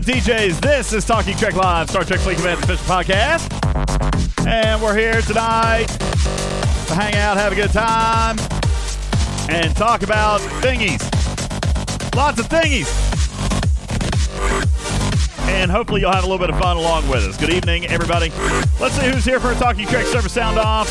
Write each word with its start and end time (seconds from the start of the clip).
Ultimate 0.00 0.24
DJs. 0.24 0.60
This 0.62 0.92
is 0.94 1.04
Talking 1.04 1.36
Trek 1.36 1.54
Live, 1.54 1.90
Star 1.90 2.04
Trek 2.04 2.20
Fleet 2.20 2.38
Command 2.38 2.62
official 2.62 2.86
podcast. 2.86 3.46
And 4.46 4.80
we're 4.80 4.96
here 4.96 5.20
tonight 5.20 5.88
to 5.88 6.94
hang 6.94 7.14
out, 7.16 7.36
have 7.36 7.52
a 7.52 7.54
good 7.54 7.70
time, 7.70 8.38
and 9.50 9.76
talk 9.76 10.02
about 10.02 10.40
thingies. 10.62 11.02
Lots 12.16 12.40
of 12.40 12.48
thingies. 12.48 12.88
And 15.50 15.70
hopefully 15.70 16.00
you'll 16.00 16.12
have 16.12 16.24
a 16.24 16.26
little 16.26 16.38
bit 16.38 16.48
of 16.48 16.58
fun 16.58 16.78
along 16.78 17.06
with 17.08 17.24
us. 17.24 17.36
Good 17.36 17.50
evening, 17.50 17.86
everybody. 17.86 18.30
Let's 18.80 18.94
see 18.94 19.10
who's 19.10 19.24
here 19.24 19.38
for 19.38 19.52
a 19.52 19.54
Talking 19.56 19.86
Trek 19.86 20.06
server 20.06 20.30
sound 20.30 20.58
off. 20.58 20.88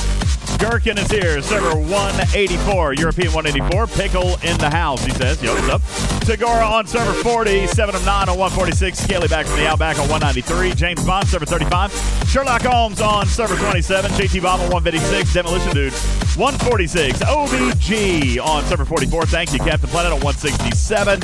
Gherkin 0.60 1.00
is 1.00 1.10
here, 1.10 1.42
server 1.42 1.80
184, 1.80 2.94
European 2.94 3.34
184. 3.34 3.88
Pickle 3.88 4.36
in 4.44 4.58
the 4.60 4.70
house, 4.70 5.04
he 5.04 5.12
says. 5.14 5.42
Yo, 5.42 5.56
what's 5.56 5.70
up? 5.70 5.82
Tagora 6.30 6.70
on 6.70 6.86
server 6.86 7.14
40, 7.24 7.66
7 7.66 7.96
of 7.96 8.06
9 8.06 8.30
on 8.30 8.38
146. 8.38 9.00
Scaly 9.00 9.28
back 9.28 9.48
from 9.48 9.58
the 9.58 9.66
Outback 9.66 9.98
on 9.98 10.08
193. 10.10 10.76
James 10.76 11.04
Bond, 11.04 11.28
server 11.28 11.46
35. 11.48 11.92
Sherlock 12.28 12.62
Holmes 12.62 13.02
on 13.02 13.26
server 13.26 13.56
27. 13.56 14.12
JT 14.12 14.44
Bob 14.44 14.60
on 14.60 14.70
156. 14.70 15.34
Demolition 15.34 15.74
Dude, 15.74 15.92
146. 16.40 17.20
OBG 17.20 18.40
on 18.42 18.64
server 18.64 18.86
44. 18.86 19.26
Thank 19.26 19.52
you, 19.52 19.60
Captain 19.60 19.90
Planet 19.90 20.14
on 20.14 20.22
167. 20.22 21.20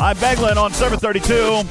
I'm 0.00 0.16
Beglin 0.16 0.56
on 0.56 0.72
server 0.72 0.96
32. 0.96 1.62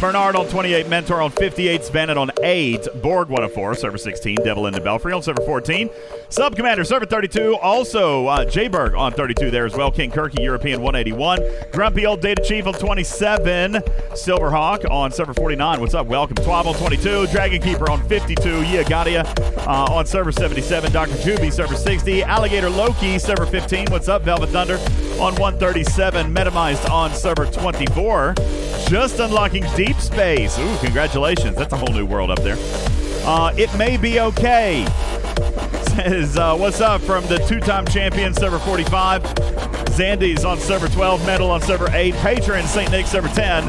Bernard 0.00 0.36
on 0.36 0.46
28. 0.46 0.88
Mentor 0.88 1.20
on 1.20 1.32
58. 1.32 1.80
Svanet 1.80 2.16
on 2.16 2.30
8. 2.42 2.86
Borg 3.02 3.28
104, 3.28 3.74
server 3.74 3.98
16. 3.98 4.36
Devil 4.44 4.66
in 4.66 4.72
the 4.72 4.80
Belfry 4.80 5.12
on 5.12 5.20
server 5.20 5.42
14. 5.42 5.90
Sub 6.28 6.54
Commander, 6.54 6.84
server 6.84 7.06
32. 7.06 7.56
Also, 7.56 8.26
uh, 8.26 8.44
Jayberg 8.44 8.96
on 8.96 9.12
32 9.12 9.50
there 9.50 9.66
as 9.66 9.74
well. 9.74 9.90
King 9.90 10.10
Kirky, 10.12 10.42
European 10.42 10.80
181. 10.80 11.40
Grumpy 11.72 12.06
Old 12.06 12.20
Data 12.20 12.42
Chief 12.42 12.66
on 12.66 12.74
27. 12.74 13.72
Silverhawk 14.12 14.88
on 14.88 15.10
server 15.10 15.34
49. 15.34 15.80
What's 15.80 15.94
up? 15.94 16.06
Welcome. 16.06 16.36
Twab 16.36 16.66
on 16.66 16.74
22. 16.74 17.26
Dragon 17.28 17.60
Keeper 17.60 17.90
on 17.90 18.06
52. 18.08 18.40
Yagadia 18.62 19.24
uh, 19.66 19.92
on 19.92 20.06
server 20.06 20.30
77. 20.30 20.92
Dr. 20.92 21.14
Juby, 21.14 21.52
server 21.52 21.76
60. 21.76 22.22
Alligator 22.44 22.68
Loki, 22.68 23.18
server 23.18 23.46
15. 23.46 23.86
What's 23.90 24.06
up? 24.06 24.20
Velvet 24.20 24.50
Thunder 24.50 24.74
on 25.18 25.34
137. 25.36 26.34
Metamized 26.34 26.90
on 26.90 27.10
server 27.14 27.46
24. 27.46 28.34
Just 28.86 29.18
unlocking 29.18 29.64
Deep 29.74 29.96
Space. 29.96 30.58
Ooh, 30.58 30.76
congratulations. 30.80 31.56
That's 31.56 31.72
a 31.72 31.76
whole 31.78 31.94
new 31.94 32.04
world 32.04 32.30
up 32.30 32.42
there. 32.42 32.58
Uh, 33.26 33.54
it 33.56 33.74
may 33.78 33.96
be 33.96 34.20
okay 34.20 34.84
says, 35.96 36.36
uh, 36.36 36.54
What's 36.54 36.82
up 36.82 37.00
from 37.00 37.26
the 37.28 37.38
two 37.48 37.60
time 37.60 37.86
champion, 37.86 38.34
server 38.34 38.58
45? 38.58 39.22
Zandy's 39.94 40.44
on 40.44 40.58
server 40.58 40.88
12, 40.88 41.24
Metal 41.24 41.50
on 41.50 41.62
server 41.62 41.88
8, 41.92 42.14
Patron, 42.16 42.66
St. 42.66 42.90
Nick, 42.90 43.06
server 43.06 43.28
10. 43.28 43.64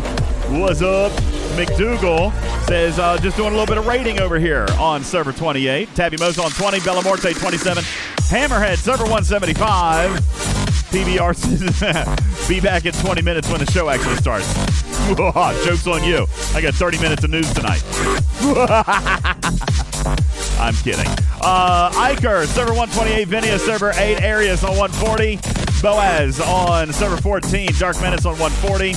What's 0.60 0.82
up? 0.82 1.14
McDougal 1.56 2.34
says, 2.66 3.00
uh, 3.00 3.18
Just 3.20 3.38
doing 3.38 3.54
a 3.54 3.58
little 3.58 3.66
bit 3.66 3.78
of 3.78 3.88
rating 3.88 4.20
over 4.20 4.38
here 4.38 4.66
on 4.78 5.02
server 5.02 5.32
28. 5.32 5.96
Tabby 5.96 6.18
Mo's 6.18 6.38
on 6.38 6.52
20, 6.52 6.80
Bellamorte 6.80 7.40
27, 7.40 7.82
Hammerhead, 8.30 8.78
server 8.78 9.04
175. 9.04 10.20
PBR 10.90 12.48
Be 12.50 12.60
back 12.60 12.86
in 12.86 12.94
20 12.94 13.22
minutes 13.22 13.50
when 13.50 13.60
the 13.60 13.72
show 13.72 13.90
actually 13.90 14.16
starts. 14.16 14.52
Joke's 15.66 15.88
on 15.88 16.04
you. 16.04 16.26
I 16.54 16.62
got 16.62 16.74
30 16.74 17.00
minutes 17.00 17.24
of 17.24 17.30
news 17.30 17.52
tonight. 17.54 17.84
I'm 20.60 20.74
kidding. 20.76 21.08
Uh, 21.42 21.92
Iker, 21.92 22.46
server 22.48 22.74
128, 22.74 23.28
Vinia, 23.28 23.60
server 23.60 23.92
8, 23.96 24.22
Arius 24.22 24.64
on 24.64 24.78
140, 24.78 25.38
Boaz 25.82 26.40
on 26.42 26.92
server 26.94 27.18
14, 27.18 27.70
Dark 27.78 28.00
Menace 28.02 28.26
on 28.26 28.38
140. 28.40 28.94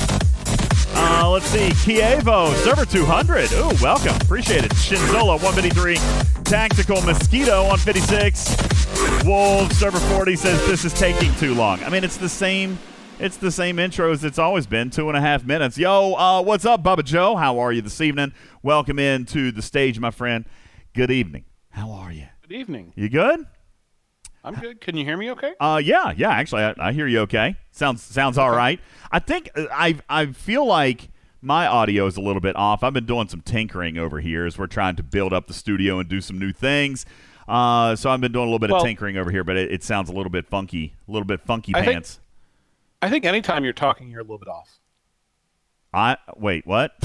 Uh, 0.94 1.28
let's 1.30 1.46
see, 1.46 1.68
Kievo, 1.84 2.54
server 2.64 2.86
200. 2.86 3.52
Ooh, 3.52 3.70
welcome. 3.82 4.16
Appreciate 4.16 4.64
it. 4.64 4.72
Shinzola, 4.72 5.40
153, 5.42 5.96
Tactical 6.44 7.02
Mosquito 7.02 7.64
on 7.64 7.78
56. 7.78 8.77
Wolves, 9.25 9.78
server 9.78 9.98
40 9.98 10.36
says 10.36 10.66
this 10.66 10.84
is 10.84 10.92
taking 10.92 11.34
too 11.36 11.54
long. 11.54 11.82
I 11.84 11.91
mean, 11.91 12.04
it's 12.04 12.16
the 12.16 12.28
same. 12.28 12.78
It's 13.20 13.36
the 13.36 13.50
same 13.50 13.78
intro 13.78 14.12
as 14.12 14.25
it's 14.25 14.38
always 14.38 14.66
been, 14.66 14.91
two 14.91 15.09
and 15.09 15.16
a 15.16 15.20
half 15.20 15.44
minutes. 15.44 15.76
Yo, 15.76 16.14
uh, 16.14 16.42
what's 16.42 16.64
up, 16.64 16.82
Bubba 16.82 17.04
Joe? 17.04 17.37
How 17.37 17.58
are 17.58 17.72
you 17.72 17.82
this 17.82 18.00
evening? 18.00 18.32
Welcome 18.62 18.98
in 18.98 19.25
to 19.26 19.50
the 19.50 19.62
stage, 19.62 19.98
my 19.98 20.10
friend. 20.10 20.44
Good 20.94 21.10
evening. 21.10 21.44
How 21.70 21.91
are 21.91 22.12
you? 22.12 22.26
Good 22.42 22.54
evening. 22.54 22.92
You 22.97 23.08
good? 23.08 23.44
I'm 24.44 24.54
good. 24.54 24.81
Can 24.81 24.97
you 24.97 25.04
hear 25.04 25.16
me 25.16 25.31
okay? 25.32 25.53
Uh, 25.60 25.81
yeah, 25.84 26.12
yeah. 26.16 26.31
Actually, 26.31 26.62
I, 26.62 26.75
I 26.78 26.92
hear 26.92 27.06
you. 27.06 27.20
Okay. 27.20 27.56
Sounds 27.72 28.03
sounds 28.03 28.38
all 28.38 28.50
right. 28.50 28.81
I 29.10 29.19
think 29.19 29.50
uh, 29.56 29.66
I 29.70 29.97
I 30.08 30.26
feel 30.26 30.64
like 30.64 31.10
my 31.41 31.66
audio 31.66 32.06
is 32.06 32.16
a 32.16 32.20
little 32.20 32.41
bit 32.41 32.56
off. 32.56 32.82
I've 32.82 32.94
been 32.94 33.06
doing 33.06 33.28
some 33.28 33.41
tinkering 33.41 33.98
over 33.98 34.20
here 34.20 34.47
as 34.47 34.58
we're 34.58 34.66
trying 34.66 34.97
to 34.97 35.03
build 35.03 35.32
up 35.32 35.47
the 35.47 35.54
studio 35.54 35.98
and 35.98 36.08
do 36.08 36.20
some 36.20 36.38
new 36.38 36.53
things. 36.53 37.04
Uh, 37.48 37.97
so 37.97 38.10
I've 38.10 38.20
been 38.20 38.32
doing 38.32 38.44
a 38.44 38.47
little 38.48 38.59
bit 38.59 38.70
Well- 38.70 38.81
of 38.81 38.86
tinkering 38.86 39.16
over 39.16 39.31
here, 39.31 39.44
but 39.44 39.56
it, 39.56 39.72
it 39.72 39.82
sounds 39.82 40.10
a 40.10 40.12
little 40.12 40.31
bit 40.31 40.47
funky, 40.47 40.94
a 41.09 41.10
little 41.10 41.26
bit 41.26 41.41
funky 41.41 41.75
I 41.75 41.81
think- 41.81 41.92
pants. 41.92 42.20
I 43.00 43.09
think 43.10 43.25
anytime 43.25 43.62
you're 43.62 43.72
talking, 43.72 44.10
you're 44.10 44.20
a 44.20 44.25
little 44.25 44.38
bit 44.38 44.48
off. 44.48 44.81
I 45.94 46.16
wait, 46.37 46.66
what? 46.66 46.92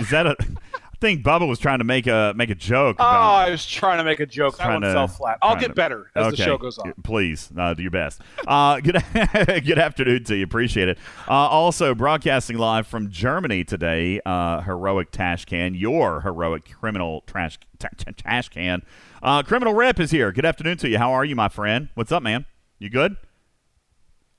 is 0.00 0.10
that 0.10 0.26
a? 0.26 0.36
I 0.74 1.06
think 1.06 1.22
Bubba 1.22 1.46
was 1.46 1.58
trying 1.58 1.78
to 1.80 1.84
make 1.84 2.06
a 2.06 2.32
make 2.34 2.48
a 2.48 2.54
joke. 2.54 2.96
Oh, 2.98 3.04
I 3.04 3.50
was 3.50 3.66
trying 3.66 3.98
to 3.98 4.04
make 4.04 4.20
a 4.20 4.26
joke. 4.26 4.56
That 4.56 4.68
one 4.70 4.80
to- 4.80 4.92
fell 4.92 5.06
flat. 5.08 5.38
I'll 5.42 5.56
get 5.56 5.68
to- 5.68 5.74
better 5.74 6.10
as 6.14 6.28
okay. 6.28 6.36
the 6.36 6.42
show 6.42 6.56
goes 6.56 6.78
on. 6.78 6.94
Please, 7.02 7.50
uh, 7.58 7.74
do 7.74 7.82
your 7.82 7.90
best. 7.90 8.22
Uh, 8.46 8.80
good, 8.80 9.02
good 9.12 9.78
afternoon 9.78 10.24
to 10.24 10.36
you. 10.36 10.44
Appreciate 10.44 10.88
it. 10.88 10.96
Uh, 11.28 11.32
also, 11.32 11.94
broadcasting 11.94 12.56
live 12.56 12.86
from 12.86 13.10
Germany 13.10 13.64
today, 13.64 14.20
uh, 14.24 14.62
heroic 14.62 15.10
trash 15.10 15.44
can, 15.44 15.74
your 15.74 16.22
heroic 16.22 16.64
criminal 16.72 17.22
trash 17.26 17.58
t- 17.78 17.88
t- 17.98 18.12
trash 18.12 18.48
can. 18.48 18.82
Uh, 19.24 19.42
criminal 19.42 19.72
Rep 19.72 19.98
is 19.98 20.10
here. 20.10 20.30
Good 20.32 20.44
afternoon 20.44 20.76
to 20.76 20.88
you. 20.90 20.98
How 20.98 21.10
are 21.10 21.24
you, 21.24 21.34
my 21.34 21.48
friend? 21.48 21.88
What's 21.94 22.12
up, 22.12 22.22
man? 22.22 22.44
You 22.78 22.90
good? 22.90 23.16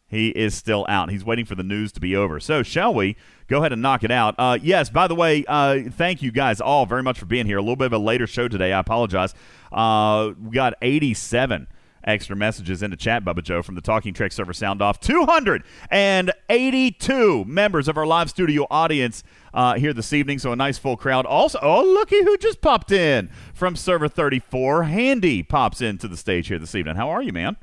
He 0.06 0.30
is 0.30 0.54
still 0.54 0.86
out. 0.88 1.10
He's 1.10 1.26
waiting 1.26 1.46
for 1.46 1.56
the 1.56 1.64
news 1.64 1.92
to 1.94 2.00
be 2.00 2.16
over. 2.16 2.40
So, 2.40 2.62
shall 2.62 2.94
we 2.94 3.16
go 3.48 3.58
ahead 3.58 3.74
and 3.74 3.82
knock 3.82 4.04
it 4.04 4.12
out? 4.12 4.36
Uh, 4.38 4.60
yes, 4.62 4.92
by 4.92 5.08
the 5.08 5.16
way, 5.16 5.44
uh, 5.48 5.90
thank 5.90 6.22
you 6.22 6.32
guys 6.32 6.62
all 6.62 6.86
very 6.86 7.02
much 7.02 7.18
for 7.18 7.26
being 7.26 7.48
here. 7.48 7.58
A 7.58 7.62
little 7.62 7.76
bit 7.76 7.88
of 7.88 7.94
a 7.94 7.98
later 7.98 8.28
show 8.28 8.48
today. 8.48 8.74
I 8.74 8.80
apologize. 8.80 9.34
Uh, 9.72 10.34
we 10.40 10.52
got 10.52 10.76
87 10.84 11.66
extra 12.06 12.36
messages 12.36 12.84
in 12.84 12.92
the 12.92 12.98
chat, 12.98 13.26
Bubba 13.26 13.44
Joe, 13.44 13.62
from 13.62 13.76
the 13.76 13.82
Talking 13.82 14.14
Trek 14.14 14.32
server 14.32 14.54
sound 14.54 14.82
off. 14.82 15.00
282 15.00 17.46
members 17.46 17.88
of 17.88 17.98
our 17.98 18.06
live 18.06 18.30
studio 18.30 18.68
audience 18.70 19.24
uh, 19.54 19.76
here 19.76 19.94
this 19.94 20.12
evening. 20.14 20.40
So, 20.40 20.52
a 20.52 20.56
nice 20.56 20.78
full 20.78 20.98
crowd. 20.98 21.26
Also, 21.26 21.60
oh, 21.62 21.84
looky 21.84 22.24
who 22.24 22.38
just 22.38 22.62
popped 22.62 22.92
in 22.92 23.30
from 23.54 23.76
server 23.76 24.08
34. 24.08 24.84
Handy 24.84 25.44
pops 25.44 25.82
into 25.82 26.08
the 26.08 26.18
stage 26.18 26.48
here 26.48 26.60
this 26.60 26.76
evening. 26.76 26.96
How 26.96 27.10
are 27.10 27.22
you, 27.22 27.34
man? 27.34 27.58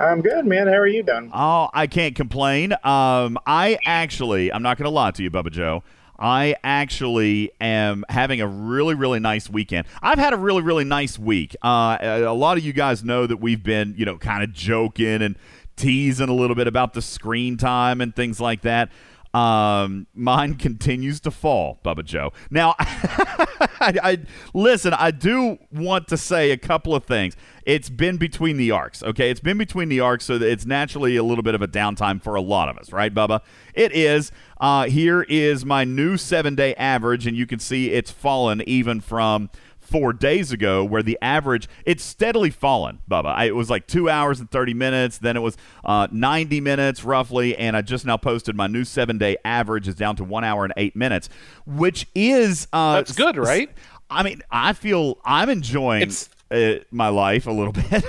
I'm 0.00 0.20
good, 0.20 0.46
man. 0.46 0.68
How 0.68 0.74
are 0.74 0.86
you 0.86 1.02
doing? 1.02 1.30
Oh, 1.34 1.68
I 1.74 1.88
can't 1.88 2.14
complain. 2.14 2.72
Um, 2.84 3.36
I 3.46 3.78
actually, 3.84 4.52
I'm 4.52 4.62
not 4.62 4.78
going 4.78 4.84
to 4.84 4.90
lie 4.90 5.10
to 5.10 5.22
you, 5.22 5.30
Bubba 5.30 5.50
Joe. 5.50 5.82
I 6.18 6.56
actually 6.64 7.52
am 7.60 8.04
having 8.08 8.40
a 8.40 8.46
really, 8.46 8.94
really 8.94 9.20
nice 9.20 9.48
weekend. 9.48 9.86
I've 10.02 10.18
had 10.18 10.32
a 10.32 10.36
really, 10.36 10.62
really 10.62 10.84
nice 10.84 11.18
week. 11.18 11.54
Uh, 11.62 11.98
a 12.00 12.34
lot 12.34 12.58
of 12.58 12.64
you 12.64 12.72
guys 12.72 13.04
know 13.04 13.26
that 13.26 13.36
we've 13.36 13.62
been, 13.62 13.94
you 13.96 14.04
know, 14.04 14.18
kind 14.18 14.42
of 14.42 14.52
joking 14.52 15.22
and 15.22 15.36
teasing 15.76 16.28
a 16.28 16.34
little 16.34 16.56
bit 16.56 16.66
about 16.66 16.92
the 16.92 17.02
screen 17.02 17.56
time 17.56 18.00
and 18.00 18.14
things 18.14 18.40
like 18.40 18.62
that. 18.62 18.90
Um, 19.34 20.06
mine 20.14 20.54
continues 20.58 21.20
to 21.20 21.30
fall, 21.30 21.80
Bubba 21.84 22.04
Joe. 22.04 22.32
Now, 22.50 22.74
I, 22.78 23.94
I 24.02 24.18
listen. 24.54 24.94
I 24.94 25.10
do 25.10 25.58
want 25.70 26.08
to 26.08 26.16
say 26.16 26.50
a 26.50 26.56
couple 26.56 26.94
of 26.94 27.04
things. 27.04 27.36
It's 27.64 27.90
been 27.90 28.16
between 28.16 28.56
the 28.56 28.70
arcs, 28.70 29.02
okay? 29.02 29.30
It's 29.30 29.40
been 29.40 29.58
between 29.58 29.90
the 29.90 30.00
arcs, 30.00 30.24
so 30.24 30.34
it's 30.34 30.64
naturally 30.64 31.16
a 31.16 31.22
little 31.22 31.42
bit 31.42 31.54
of 31.54 31.60
a 31.60 31.68
downtime 31.68 32.22
for 32.22 32.34
a 32.34 32.40
lot 32.40 32.70
of 32.70 32.78
us, 32.78 32.92
right, 32.92 33.14
Bubba? 33.14 33.42
It 33.74 33.92
is. 33.92 34.32
Uh, 34.58 34.86
here 34.86 35.22
is 35.22 35.66
my 35.66 35.84
new 35.84 36.16
seven-day 36.16 36.74
average, 36.76 37.26
and 37.26 37.36
you 37.36 37.46
can 37.46 37.58
see 37.58 37.90
it's 37.90 38.10
fallen 38.10 38.62
even 38.66 39.00
from 39.00 39.50
four 39.88 40.12
days 40.12 40.52
ago, 40.52 40.84
where 40.84 41.02
the 41.02 41.18
average 41.22 41.68
it's 41.84 42.04
steadily 42.04 42.50
fallen, 42.50 42.98
Bubba. 43.10 43.34
I, 43.34 43.44
it 43.46 43.56
was 43.56 43.70
like 43.70 43.86
two 43.86 44.08
hours 44.08 44.40
and 44.40 44.50
thirty 44.50 44.74
minutes, 44.74 45.18
then 45.18 45.36
it 45.36 45.40
was 45.40 45.56
uh, 45.84 46.08
ninety 46.10 46.60
minutes 46.60 47.04
roughly, 47.04 47.56
and 47.56 47.76
I 47.76 47.82
just 47.82 48.04
now 48.04 48.16
posted 48.16 48.54
my 48.56 48.66
new 48.66 48.84
seven 48.84 49.18
day 49.18 49.36
average 49.44 49.88
is 49.88 49.94
down 49.94 50.16
to 50.16 50.24
one 50.24 50.44
hour 50.44 50.64
and 50.64 50.72
eight 50.76 50.94
minutes, 50.94 51.28
which 51.66 52.06
is 52.14 52.68
uh, 52.72 52.96
That's 52.96 53.14
good, 53.14 53.36
right? 53.36 53.70
I 54.10 54.22
mean, 54.22 54.42
I 54.50 54.72
feel 54.72 55.18
I'm 55.24 55.48
enjoying 55.50 56.10
uh, 56.50 56.74
my 56.90 57.08
life 57.08 57.46
a 57.46 57.52
little 57.52 57.72
bit. 57.90 58.04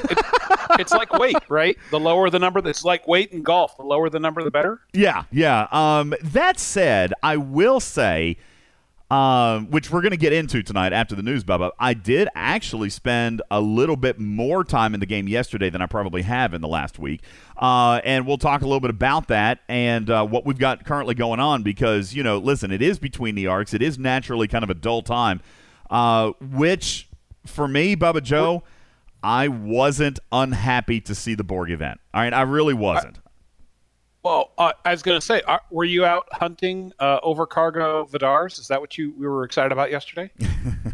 It's 0.80 0.94
like 0.94 1.12
weight, 1.14 1.38
right? 1.50 1.78
The 1.92 2.00
lower 2.00 2.30
the 2.30 2.40
number, 2.40 2.66
it's 2.68 2.86
like 2.86 3.08
weight 3.08 3.32
in 3.32 3.42
golf. 3.42 3.76
The 3.78 3.84
lower 3.84 4.10
the 4.10 4.20
number, 4.20 4.44
the 4.44 4.52
better. 4.52 4.80
Yeah, 4.94 5.24
yeah. 5.32 5.68
Um, 5.72 6.14
that 6.22 6.60
said, 6.60 7.14
I 7.24 7.38
will 7.38 7.80
say 7.80 8.38
um, 9.10 9.72
which 9.72 9.90
we're 9.90 10.02
going 10.02 10.12
to 10.12 10.18
get 10.18 10.34
into 10.34 10.62
tonight 10.62 10.94
after 10.94 11.16
the 11.16 11.24
news, 11.24 11.44
Bubba. 11.44 11.72
I 11.80 11.94
did 11.96 12.28
actually 12.36 12.90
spend 12.92 13.42
a 13.50 13.60
little 13.60 13.96
bit 13.96 14.20
more 14.20 14.64
time 14.64 14.94
in 14.94 15.00
the 15.00 15.08
game 15.08 15.28
yesterday 15.28 15.70
than 15.70 15.82
I 15.82 15.88
probably 15.88 16.22
have 16.22 16.54
in 16.54 16.62
the 16.62 16.68
last 16.68 17.00
week. 17.00 17.22
Uh, 17.58 18.02
and 18.04 18.28
we'll 18.28 18.38
talk 18.38 18.62
a 18.62 18.66
little 18.66 18.80
bit 18.80 18.92
about 18.92 19.28
that 19.30 19.60
and 19.68 20.10
uh, 20.10 20.26
what 20.26 20.46
we've 20.46 20.60
got 20.60 20.86
currently 20.86 21.16
going 21.16 21.40
on 21.40 21.64
because, 21.64 22.14
you 22.14 22.22
know, 22.22 22.38
listen, 22.38 22.72
it 22.72 22.82
is 22.82 23.00
between 23.00 23.34
the 23.34 23.48
arcs. 23.48 23.74
It 23.74 23.82
is 23.82 23.98
naturally 23.98 24.48
kind 24.48 24.64
of 24.64 24.70
a 24.70 24.76
dull 24.76 25.02
time, 25.02 25.42
uh, 25.90 26.32
which 26.40 27.10
for 27.48 27.68
me, 27.68 27.96
Bubba 27.96 28.22
Joe, 28.22 28.64
I 29.24 29.48
wasn't 29.48 30.20
unhappy 30.32 31.02
to 31.02 31.16
see 31.16 31.34
the 31.34 31.44
Borg 31.44 31.72
event. 31.72 32.00
All 32.14 32.22
right, 32.22 32.34
I 32.34 32.44
really 32.44 32.74
wasn't. 32.76 33.18
Well, 34.30 34.52
uh, 34.60 34.74
I 34.86 34.92
was 34.92 35.02
going 35.02 35.20
to 35.20 35.26
say, 35.26 35.42
uh, 35.48 35.58
were 35.72 35.86
you 35.86 36.06
out 36.06 36.28
hunting 36.32 36.94
uh, 37.00 37.20
overcargo 37.22 38.08
Vidars? 38.12 38.60
Is 38.60 38.68
that 38.68 38.80
what 38.80 38.96
you 38.96 39.12
we 39.18 39.28
were 39.28 39.44
excited 39.44 39.72
about 39.72 39.90
yesterday? 39.90 40.30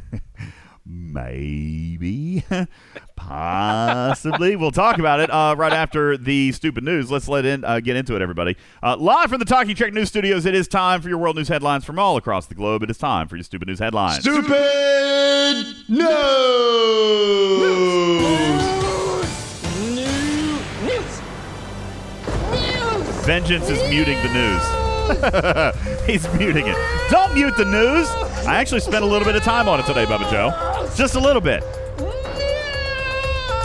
Maybe, 0.86 2.46
possibly. 3.18 4.56
we'll 4.56 4.72
talk 4.72 5.00
about 5.00 5.20
it 5.20 5.30
uh, 5.30 5.54
right 5.58 5.74
after 5.74 6.16
the 6.16 6.54
stupid 6.54 6.86
news. 6.86 7.12
Let's 7.12 7.28
let 7.28 7.44
in 7.44 7.66
uh, 7.66 7.82
get 7.82 7.98
into 7.98 8.16
it, 8.16 8.22
everybody. 8.22 8.56
Uh, 8.82 8.96
live 8.96 9.30
from 9.30 9.40
the 9.40 9.46
Talking 9.46 9.76
Trek 9.76 9.92
News 9.92 10.08
Studios, 10.08 10.46
it 10.46 10.56
is 10.56 10.70
time 10.70 11.02
for 11.02 11.10
your 11.10 11.18
world 11.18 11.36
news 11.36 11.50
headlines 11.50 11.84
from 11.84 12.00
all 12.00 12.16
across 12.16 12.46
the 12.46 12.56
globe. 12.56 12.84
It 12.84 12.90
is 12.90 12.98
time 12.98 13.28
for 13.28 13.36
your 13.36 13.44
stupid 13.44 13.68
news 13.68 13.80
headlines. 13.80 14.22
Stupid 14.22 15.66
news. 15.90 16.06
Vengeance 23.26 23.70
is 23.70 23.90
muting 23.90 24.22
the 24.22 24.30
news. 24.30 26.06
He's 26.06 26.32
muting 26.36 26.68
it. 26.68 26.78
Don't 27.10 27.34
mute 27.34 27.58
the 27.58 27.66
news. 27.66 28.08
I 28.46 28.58
actually 28.58 28.82
spent 28.82 29.04
a 29.04 29.08
little 29.08 29.26
bit 29.26 29.36
of 29.36 29.44
time 29.44 29.68
on 29.68 29.80
it 29.80 29.86
today, 29.88 30.06
Bubba 30.06 30.30
Joe. 30.30 30.90
Just 30.96 31.16
a 31.16 31.20
little 31.20 31.42
bit. 31.42 31.64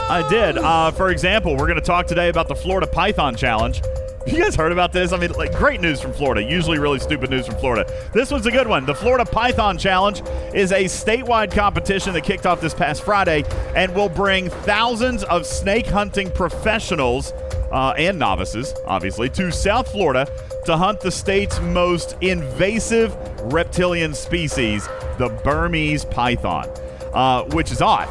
I 0.09 0.27
did. 0.31 0.57
Uh, 0.57 0.91
for 0.93 1.11
example, 1.11 1.53
we're 1.59 1.67
going 1.67 1.79
to 1.79 1.85
talk 1.85 2.07
today 2.07 2.31
about 2.31 2.49
the 2.49 2.55
Florida 2.55 2.87
Python 2.87 3.37
Challenge. 3.37 3.83
You 4.27 4.43
guys 4.43 4.55
heard 4.55 4.73
about 4.73 4.93
this? 4.93 5.13
I 5.13 5.19
mean, 5.19 5.33
like, 5.33 5.55
great 5.55 5.83
news 5.83 6.01
from 6.01 6.15
Florida. 6.15 6.43
Usually, 6.43 6.79
really 6.79 6.99
stupid 6.99 7.29
news 7.29 7.47
from 7.47 7.57
Florida. 7.57 7.91
This 8.15 8.31
one's 8.31 8.47
a 8.47 8.51
good 8.51 8.67
one. 8.67 8.87
The 8.87 8.95
Florida 8.95 9.25
Python 9.25 9.77
Challenge 9.77 10.23
is 10.55 10.73
a 10.73 10.85
statewide 10.85 11.53
competition 11.53 12.15
that 12.15 12.23
kicked 12.23 12.47
off 12.47 12.63
this 12.63 12.75
past 12.75 13.03
Friday 13.03 13.45
and 13.77 13.95
will 13.95 14.09
bring 14.09 14.49
thousands 14.49 15.23
of 15.25 15.45
snake 15.47 15.87
hunting 15.87 16.31
professionals 16.31 17.33
uh, 17.71 17.95
and 17.97 18.19
novices, 18.19 18.75
obviously, 18.87 19.29
to 19.31 19.51
South 19.51 19.91
Florida 19.91 20.31
to 20.65 20.77
hunt 20.77 21.01
the 21.01 21.11
state's 21.11 21.61
most 21.61 22.17
invasive 22.21 23.17
reptilian 23.53 24.15
species, 24.15 24.89
the 25.19 25.29
Burmese 25.45 26.05
python, 26.05 26.69
uh, 27.15 27.45
which 27.45 27.73
is 27.73 27.81
odd, 27.81 28.09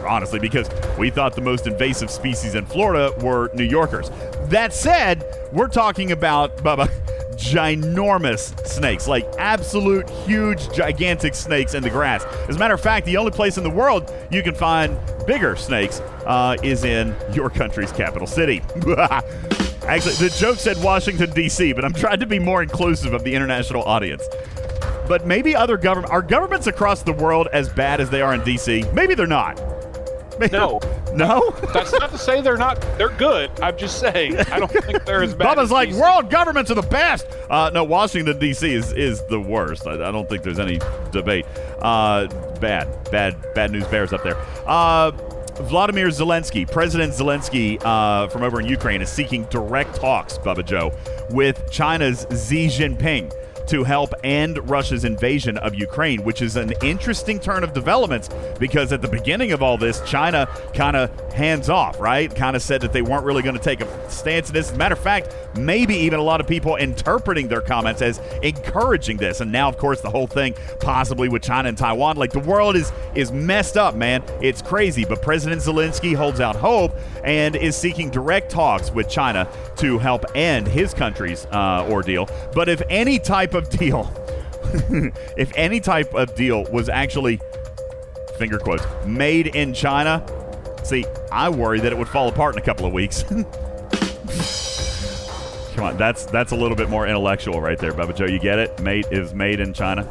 honestly, 0.06 0.38
because 0.38 0.68
we 0.98 1.10
thought 1.10 1.34
the 1.34 1.40
most 1.40 1.66
invasive 1.66 2.10
species 2.10 2.54
in 2.54 2.64
Florida 2.66 3.14
were 3.20 3.50
New 3.54 3.64
Yorkers. 3.64 4.10
That 4.44 4.72
said, 4.72 5.24
we're 5.52 5.68
talking 5.68 6.12
about 6.12 6.56
Bubba, 6.58 6.90
ginormous 7.36 8.66
snakes, 8.66 9.08
like 9.08 9.26
absolute 9.38 10.08
huge, 10.10 10.72
gigantic 10.72 11.34
snakes 11.34 11.74
in 11.74 11.82
the 11.82 11.90
grass. 11.90 12.24
As 12.48 12.56
a 12.56 12.58
matter 12.58 12.74
of 12.74 12.80
fact, 12.80 13.06
the 13.06 13.16
only 13.16 13.30
place 13.30 13.58
in 13.58 13.64
the 13.64 13.70
world 13.70 14.12
you 14.30 14.42
can 14.42 14.54
find 14.54 14.96
bigger 15.26 15.56
snakes 15.56 16.00
uh, 16.26 16.56
is 16.62 16.84
in 16.84 17.14
your 17.32 17.50
country's 17.50 17.92
capital 17.92 18.26
city. 18.26 18.60
Actually, 19.86 20.14
the 20.14 20.34
joke 20.38 20.58
said 20.58 20.80
Washington, 20.82 21.30
D.C., 21.32 21.72
but 21.72 21.84
I'm 21.84 21.92
trying 21.92 22.20
to 22.20 22.26
be 22.26 22.38
more 22.38 22.62
inclusive 22.62 23.12
of 23.12 23.24
the 23.24 23.34
international 23.34 23.82
audience. 23.82 24.22
But 25.08 25.26
maybe 25.26 25.56
other 25.56 25.76
government 25.76 26.12
are 26.12 26.22
governments 26.22 26.68
across 26.68 27.02
the 27.02 27.12
world 27.12 27.48
as 27.52 27.68
bad 27.68 28.00
as 28.00 28.08
they 28.08 28.22
are 28.22 28.32
in 28.32 28.44
D.C. 28.44 28.84
Maybe 28.92 29.14
they're 29.14 29.26
not. 29.26 29.60
Maybe- 30.38 30.56
No. 30.56 30.80
no. 31.14 31.50
That's 31.72 31.92
not 31.92 32.10
to 32.10 32.18
say 32.18 32.40
they're 32.40 32.56
not. 32.56 32.80
They're 32.98 33.10
good. 33.10 33.50
I'm 33.60 33.76
just 33.76 33.98
saying. 34.00 34.36
I 34.38 34.58
don't 34.58 34.70
think 34.70 35.04
they're 35.04 35.22
as 35.22 35.34
bad. 35.34 35.56
Bubba's 35.56 35.64
as 35.64 35.70
like, 35.70 35.90
DC. 35.90 36.00
world 36.00 36.30
governments 36.30 36.70
are 36.70 36.74
the 36.74 36.82
best. 36.82 37.26
Uh, 37.50 37.70
no, 37.72 37.84
Washington 37.84 38.38
D.C. 38.38 38.72
is 38.72 38.92
is 38.92 39.22
the 39.26 39.38
worst. 39.40 39.86
I, 39.86 39.94
I 39.94 40.10
don't 40.10 40.28
think 40.28 40.42
there's 40.42 40.58
any 40.58 40.78
debate. 41.10 41.46
Uh, 41.80 42.26
bad, 42.60 42.88
bad, 43.10 43.36
bad 43.54 43.70
news 43.72 43.86
bears 43.88 44.12
up 44.12 44.22
there. 44.22 44.36
Uh, 44.66 45.10
Vladimir 45.62 46.08
Zelensky, 46.08 46.68
President 46.70 47.12
Zelensky 47.12 47.78
uh, 47.84 48.26
from 48.28 48.42
over 48.42 48.58
in 48.60 48.66
Ukraine, 48.66 49.02
is 49.02 49.10
seeking 49.10 49.44
direct 49.44 49.94
talks, 49.96 50.38
Bubba 50.38 50.64
Joe, 50.64 50.92
with 51.30 51.70
China's 51.70 52.26
Xi 52.30 52.68
Jinping 52.68 53.30
to 53.66 53.84
help 53.84 54.12
end 54.24 54.68
Russia's 54.68 55.04
invasion 55.04 55.56
of 55.58 55.74
Ukraine, 55.74 56.24
which 56.24 56.42
is 56.42 56.56
an 56.56 56.72
interesting 56.82 57.38
turn 57.38 57.64
of 57.64 57.72
developments 57.72 58.28
because 58.58 58.92
at 58.92 59.02
the 59.02 59.08
beginning 59.08 59.52
of 59.52 59.62
all 59.62 59.76
this, 59.76 60.00
China 60.06 60.48
kind 60.74 60.96
of 60.96 61.10
hands 61.32 61.68
off, 61.68 61.98
right? 62.00 62.34
Kind 62.34 62.56
of 62.56 62.62
said 62.62 62.80
that 62.82 62.92
they 62.92 63.02
weren't 63.02 63.24
really 63.24 63.42
going 63.42 63.56
to 63.56 63.62
take 63.62 63.80
a 63.80 64.10
stance 64.10 64.48
in 64.48 64.54
this. 64.54 64.68
As 64.68 64.74
a 64.74 64.78
matter 64.78 64.94
of 64.94 64.98
fact, 64.98 65.34
maybe 65.56 65.94
even 65.94 66.18
a 66.18 66.22
lot 66.22 66.40
of 66.40 66.46
people 66.46 66.76
interpreting 66.76 67.48
their 67.48 67.60
comments 67.60 68.02
as 68.02 68.20
encouraging 68.42 69.16
this. 69.16 69.40
And 69.40 69.50
now, 69.52 69.68
of 69.68 69.76
course, 69.78 70.00
the 70.00 70.10
whole 70.10 70.26
thing 70.26 70.54
possibly 70.80 71.28
with 71.28 71.42
China 71.42 71.68
and 71.68 71.78
Taiwan, 71.78 72.16
like 72.16 72.32
the 72.32 72.40
world 72.40 72.76
is 72.76 72.92
is 73.14 73.30
messed 73.30 73.76
up, 73.76 73.94
man. 73.94 74.22
It's 74.40 74.62
crazy. 74.62 75.04
But 75.04 75.22
President 75.22 75.60
Zelensky 75.60 76.14
holds 76.14 76.40
out 76.40 76.56
hope 76.56 76.96
and 77.24 77.56
is 77.56 77.76
seeking 77.76 78.10
direct 78.10 78.50
talks 78.50 78.90
with 78.90 79.08
China 79.08 79.48
to 79.76 79.98
help 79.98 80.24
end 80.34 80.66
his 80.66 80.94
country's 80.94 81.46
uh, 81.46 81.86
ordeal. 81.88 82.28
But 82.54 82.68
if 82.68 82.82
any 82.88 83.18
type 83.18 83.51
of 83.54 83.68
deal, 83.70 84.10
if 85.36 85.52
any 85.56 85.80
type 85.80 86.14
of 86.14 86.34
deal 86.34 86.64
was 86.72 86.88
actually 86.88 87.40
finger 88.38 88.58
quotes 88.58 88.84
made 89.06 89.48
in 89.48 89.74
China, 89.74 90.24
see, 90.82 91.04
I 91.30 91.48
worry 91.48 91.80
that 91.80 91.92
it 91.92 91.98
would 91.98 92.08
fall 92.08 92.28
apart 92.28 92.54
in 92.54 92.62
a 92.62 92.64
couple 92.64 92.86
of 92.86 92.92
weeks. 92.92 93.22
Come 95.74 95.84
on, 95.84 95.96
that's 95.96 96.26
that's 96.26 96.52
a 96.52 96.56
little 96.56 96.76
bit 96.76 96.90
more 96.90 97.06
intellectual 97.06 97.60
right 97.60 97.78
there, 97.78 97.92
Bubba 97.92 98.14
Joe. 98.14 98.26
You 98.26 98.38
get 98.38 98.58
it? 98.58 98.78
Mate 98.80 99.06
is 99.10 99.32
made 99.34 99.58
in 99.58 99.72
China. 99.72 100.06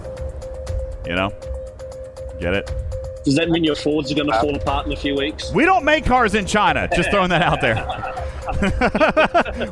You 1.06 1.16
know, 1.16 1.32
get 2.40 2.54
it? 2.54 2.72
Does 3.24 3.36
that 3.36 3.50
mean 3.50 3.64
your 3.64 3.76
Fords 3.76 4.12
are 4.12 4.16
going 4.16 4.28
to 4.28 4.40
fall 4.40 4.56
apart 4.56 4.88
in 4.88 4.94
a 4.94 4.96
few 4.96 5.16
weeks? 5.16 5.52
We 5.52 5.66
don't 5.66 5.86
make 5.86 6.06
cars 6.06 6.34
in 6.34 6.48
China. 6.48 6.90
Just 6.96 7.12
throwing 7.12 7.30
that 7.30 7.44
out 7.44 7.62
there. 7.62 7.76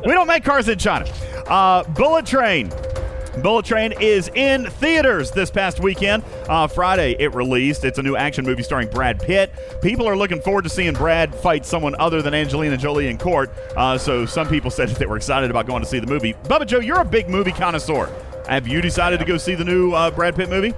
we 0.06 0.12
don't 0.12 0.28
make 0.28 0.44
cars 0.44 0.68
in 0.68 0.78
China. 0.78 1.06
Uh, 1.48 1.82
Bullet 1.82 2.26
Train. 2.26 2.72
Bullet 3.38 3.64
Train 3.64 3.92
is 4.00 4.28
in 4.34 4.66
theaters 4.66 5.30
this 5.30 5.50
past 5.50 5.80
weekend. 5.80 6.24
Uh, 6.48 6.66
Friday, 6.66 7.16
it 7.18 7.34
released. 7.34 7.84
It's 7.84 7.98
a 7.98 8.02
new 8.02 8.16
action 8.16 8.44
movie 8.44 8.62
starring 8.62 8.88
Brad 8.88 9.20
Pitt. 9.20 9.52
People 9.82 10.08
are 10.08 10.16
looking 10.16 10.40
forward 10.40 10.62
to 10.62 10.68
seeing 10.68 10.92
Brad 10.92 11.34
fight 11.34 11.64
someone 11.64 11.94
other 11.98 12.22
than 12.22 12.34
Angelina 12.34 12.76
Jolie 12.76 13.08
in 13.08 13.18
court. 13.18 13.52
Uh, 13.76 13.96
so 13.96 14.26
some 14.26 14.48
people 14.48 14.70
said 14.70 14.88
that 14.88 14.98
they 14.98 15.06
were 15.06 15.16
excited 15.16 15.50
about 15.50 15.66
going 15.66 15.82
to 15.82 15.88
see 15.88 16.00
the 16.00 16.06
movie. 16.06 16.34
Bubba 16.44 16.66
Joe, 16.66 16.80
you're 16.80 17.00
a 17.00 17.04
big 17.04 17.28
movie 17.28 17.52
connoisseur. 17.52 18.10
Have 18.48 18.66
you 18.66 18.80
decided 18.80 19.20
to 19.20 19.24
go 19.24 19.36
see 19.36 19.54
the 19.54 19.64
new 19.64 19.92
uh, 19.92 20.10
Brad 20.10 20.34
Pitt 20.34 20.48
movie? 20.48 20.74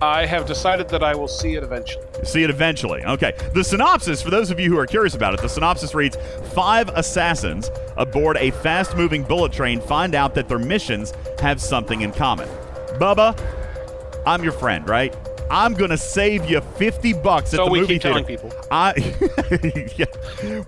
I 0.00 0.26
have 0.26 0.46
decided 0.46 0.88
that 0.90 1.02
I 1.02 1.14
will 1.14 1.28
see 1.28 1.54
it 1.54 1.64
eventually. 1.64 2.03
See 2.22 2.42
it 2.42 2.50
eventually. 2.50 3.04
Okay. 3.04 3.34
The 3.52 3.64
synopsis, 3.64 4.22
for 4.22 4.30
those 4.30 4.50
of 4.50 4.60
you 4.60 4.70
who 4.70 4.78
are 4.78 4.86
curious 4.86 5.14
about 5.14 5.34
it, 5.34 5.40
the 5.40 5.48
synopsis 5.48 5.94
reads 5.94 6.16
Five 6.54 6.88
assassins 6.90 7.70
aboard 7.96 8.36
a 8.38 8.50
fast 8.50 8.96
moving 8.96 9.24
bullet 9.24 9.52
train 9.52 9.80
find 9.80 10.14
out 10.14 10.34
that 10.34 10.48
their 10.48 10.58
missions 10.58 11.12
have 11.40 11.60
something 11.60 12.02
in 12.02 12.12
common. 12.12 12.48
Bubba, 12.98 13.38
I'm 14.26 14.42
your 14.42 14.52
friend, 14.52 14.88
right? 14.88 15.14
I'm 15.50 15.74
going 15.74 15.90
to 15.90 15.98
save 15.98 16.48
you 16.48 16.60
50 16.60 17.12
bucks 17.14 17.52
at 17.52 17.58
So 17.58 17.66
the 17.66 17.70
we 17.70 17.80
movie 17.80 17.94
keep 17.94 18.02
theater. 18.02 18.20
telling 18.20 18.24
people. 18.24 18.52
I, 18.70 18.94
Yeah. 19.96 20.06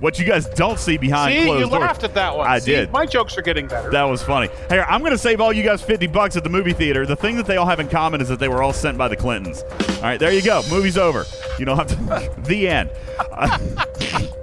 What 0.00 0.18
you 0.18 0.25
guys 0.25 0.47
don't 0.50 0.78
see 0.78 0.97
behind 0.97 1.35
See, 1.35 1.45
closed 1.45 1.64
you 1.64 1.71
doors. 1.71 1.80
laughed 1.80 2.04
at 2.04 2.14
that 2.14 2.37
one. 2.37 2.47
I 2.49 2.59
See, 2.59 2.73
did. 2.73 2.92
My 2.92 3.06
jokes 3.06 3.37
are 3.38 3.42
getting 3.42 3.66
better. 3.66 3.90
That 3.90 4.04
was 4.04 4.23
funny. 4.23 4.49
Hey, 4.68 4.80
I'm 4.80 5.00
going 5.00 5.12
to 5.12 5.18
save 5.18 5.40
all 5.40 5.52
you 5.52 5.62
guys 5.62 5.83
50 5.83 6.06
bucks 6.09 6.37
at 6.37 6.45
the 6.45 6.50
movie 6.50 6.73
theater. 6.73 7.06
The 7.06 7.16
thing 7.16 7.37
that 7.37 7.47
they 7.47 7.56
all 7.56 7.66
have 7.66 7.80
in 7.80 7.88
common 7.88 8.21
is 8.21 8.28
that 8.28 8.38
they 8.38 8.49
were 8.49 8.62
all 8.62 8.73
sent 8.73 8.97
by 8.99 9.09
the 9.09 9.16
Clintons. 9.16 9.62
All 9.62 10.02
right, 10.02 10.21
there 10.21 10.33
you 10.33 10.42
go. 10.42 10.62
Movie's 10.71 10.99
over. 10.99 11.25
You 11.59 11.64
don't 11.64 11.76
have 11.78 11.88
to. 11.88 12.40
the 12.47 12.68
end. 12.68 12.90
Uh, 13.33 13.59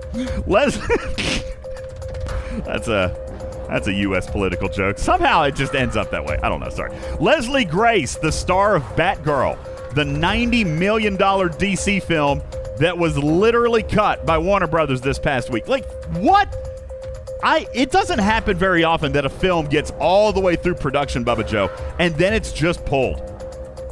Les. 0.48 0.78
that's 2.66 2.88
a. 2.88 3.16
That's 3.70 3.88
a 3.88 3.94
U.S. 3.94 4.30
political 4.30 4.68
joke. 4.70 5.00
Somehow 5.00 5.44
it 5.44 5.56
just 5.56 5.74
ends 5.74 5.96
up 5.98 6.12
that 6.12 6.24
way. 6.24 6.38
I 6.44 6.50
don't 6.50 6.60
know. 6.60 6.70
Sorry. 6.70 6.96
Leslie 7.20 7.66
Grace, 7.66 8.16
the 8.18 8.32
star 8.32 8.76
of 8.76 8.84
Batgirl, 8.96 9.58
the 9.96 10.04
$90 10.04 10.66
million 10.66 11.18
DC 11.18 12.02
film 12.04 12.42
that 12.80 12.98
was 12.98 13.18
literally 13.18 13.84
cut 13.84 14.26
by 14.26 14.38
Warner 14.38 14.68
Brothers 14.68 15.02
this 15.02 15.20
past 15.20 15.50
week. 15.50 15.68
Like, 15.68 15.86
what? 16.14 16.54
I 17.44 17.68
it 17.74 17.92
doesn't 17.92 18.20
happen 18.20 18.58
very 18.58 18.86
often 18.86 19.12
that 19.12 19.26
a 19.26 19.30
film 19.30 19.68
gets 19.68 19.92
all 20.00 20.32
the 20.32 20.40
way 20.40 20.56
through 20.56 20.76
production, 20.76 21.26
Bubba 21.26 21.46
Joe, 21.48 21.70
and 22.00 22.16
then 22.16 22.34
it's 22.34 22.54
just 22.54 22.86
pulled. 22.86 23.22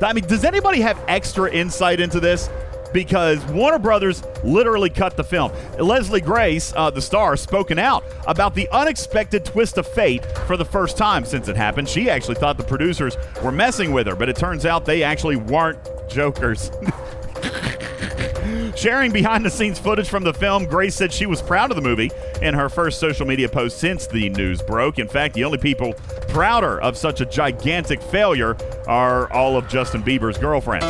I 0.01 0.13
mean, 0.13 0.25
does 0.25 0.46
anybody 0.46 0.81
have 0.81 1.00
extra 1.08 1.51
insight 1.51 2.00
into 2.00 2.20
this? 2.20 2.50
Because 2.93 3.43
Warner 3.45 3.79
Brothers 3.79 4.24
literally 4.43 4.89
cut 4.89 5.17
the 5.17 5.24
film. 5.24 5.51
Leslie 5.79 6.21
Grace, 6.21 6.74
uh, 6.75 6.89
the 6.89 7.01
star, 7.01 7.38
spoken 7.38 7.79
out 7.79 8.03
about 8.27 8.55
the 8.55 8.69
unexpected 8.69 9.45
twist 9.45 9.77
of 9.77 9.88
fate 9.88 10.25
for 10.48 10.57
the 10.57 10.65
first 10.65 10.98
time 10.98 11.25
since 11.25 11.48
it 11.48 11.55
happened. 11.55 11.88
She 11.88 12.10
actually 12.10 12.36
thought 12.36 12.57
the 12.57 12.63
producers 12.63 13.17
were 13.43 13.51
messing 13.51 13.91
with 13.91 14.07
her, 14.07 14.15
but 14.15 14.29
it 14.29 14.36
turns 14.36 14.65
out 14.65 14.86
they 14.86 15.03
actually 15.03 15.36
weren't 15.36 15.79
jokers. 16.10 16.71
Sharing 18.75 19.12
behind 19.12 19.45
the 19.45 19.50
scenes 19.50 19.79
footage 19.79 20.10
from 20.10 20.24
the 20.24 20.33
film, 20.33 20.65
Grace 20.65 20.95
said 20.95 21.12
she 21.12 21.25
was 21.25 21.41
proud 21.41 21.71
of 21.71 21.75
the 21.75 21.81
movie 21.81 22.10
in 22.41 22.53
her 22.53 22.69
first 22.69 23.00
social 23.00 23.25
media 23.25 23.48
post 23.50 23.77
since 23.77 24.07
the 24.07 24.29
news 24.29 24.62
broke. 24.62 24.98
In 24.98 25.07
fact, 25.07 25.36
the 25.36 25.43
only 25.43 25.57
people 25.57 25.93
prouder 26.29 26.81
of 26.81 26.98
such 26.98 27.21
a 27.21 27.25
gigantic 27.25 28.01
failure 28.01 28.57
are 28.88 29.31
all 29.31 29.57
of 29.57 29.67
Justin 29.67 30.01
Bieber's 30.01 30.38
girlfriends. 30.38 30.86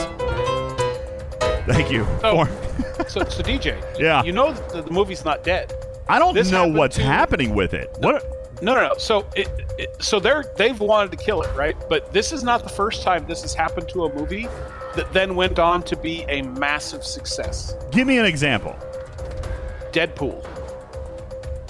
Thank 1.68 1.91
you. 1.91 2.06
Oh, 2.24 2.46
so- 2.46 2.46
For- 2.46 3.10
So, 3.10 3.20
so 3.25 3.44
DJ, 3.44 3.82
Yeah. 4.00 4.24
you 4.24 4.32
know 4.32 4.53
that 4.53 4.86
the 4.86 4.91
movie's 4.91 5.24
not 5.25 5.44
dead. 5.44 5.74
I 6.08 6.20
don't 6.20 6.34
This 6.34 6.51
know 6.51 6.68
what's 6.68 6.96
to- 6.98 7.03
happening 7.03 7.56
with 7.56 7.74
it. 7.74 7.89
What? 8.00 8.38
No, 8.62 8.75
no, 8.75 8.89
no. 8.89 8.94
So, 8.98 9.25
it, 9.36 9.50
it, 9.80 9.96
so 10.03 10.20
they're 10.20 10.44
they've 10.56 10.80
wanted 10.80 11.10
to 11.12 11.18
kill 11.18 11.41
it, 11.41 11.56
right? 11.56 11.75
But 11.89 12.13
this 12.13 12.32
is 12.32 12.44
not 12.44 12.62
the 12.63 12.70
first 12.70 13.01
time 13.01 13.25
this 13.27 13.41
has 13.41 13.53
happened 13.56 13.89
to 13.89 14.06
a 14.06 14.13
movie 14.13 14.48
that 14.96 15.12
then 15.13 15.36
went 15.36 15.58
on 15.58 15.82
to 15.84 15.96
be 15.96 16.25
a 16.30 16.41
massive 16.44 17.03
success. 17.03 17.75
Give 17.91 18.06
me 18.06 18.20
an 18.20 18.25
example. 18.25 18.75
Deadpool. 19.91 20.46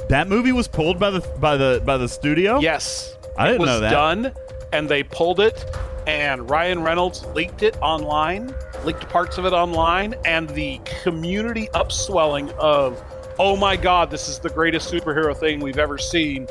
That 0.09 0.27
movie 0.27 0.51
was 0.51 0.67
pulled 0.67 0.99
by 0.99 1.11
the 1.11 1.21
by 1.39 1.55
the 1.55 1.81
by 1.85 1.97
the 1.97 2.09
studio. 2.09 2.59
Yes, 2.59 3.15
I 3.37 3.47
didn't 3.47 3.61
it 3.61 3.61
was 3.61 3.69
know 3.69 3.79
that. 3.81 3.91
done, 3.91 4.33
and 4.73 4.89
they 4.89 5.03
pulled 5.03 5.39
it, 5.39 5.63
and 6.07 6.49
Ryan 6.49 6.81
Reynolds 6.81 7.25
leaked 7.27 7.63
it 7.63 7.77
online, 7.81 8.53
leaked 8.83 9.07
parts 9.09 9.37
of 9.37 9.45
it 9.45 9.53
online, 9.53 10.15
and 10.25 10.49
the 10.49 10.79
community 11.03 11.69
upswelling 11.73 12.51
of, 12.59 13.01
"Oh 13.39 13.55
my 13.55 13.75
God, 13.75 14.09
this 14.09 14.27
is 14.27 14.39
the 14.39 14.49
greatest 14.49 14.91
superhero 14.91 15.35
thing 15.35 15.59
we've 15.59 15.79
ever 15.79 15.97
seen," 15.97 16.47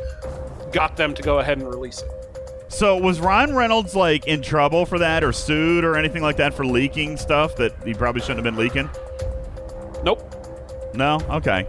got 0.72 0.96
them 0.96 1.14
to 1.14 1.22
go 1.22 1.38
ahead 1.38 1.58
and 1.58 1.68
release 1.68 2.02
it. 2.02 2.10
So 2.68 2.96
was 2.96 3.20
Ryan 3.20 3.54
Reynolds 3.56 3.96
like 3.96 4.26
in 4.26 4.42
trouble 4.42 4.86
for 4.86 4.98
that, 5.00 5.24
or 5.24 5.32
sued, 5.32 5.84
or 5.84 5.96
anything 5.96 6.22
like 6.22 6.36
that 6.36 6.54
for 6.54 6.64
leaking 6.64 7.16
stuff 7.16 7.56
that 7.56 7.72
he 7.84 7.94
probably 7.94 8.20
shouldn't 8.20 8.44
have 8.44 8.54
been 8.54 8.56
leaking? 8.56 8.88
Nope. 10.04 10.22
No. 10.94 11.20
Okay. 11.28 11.66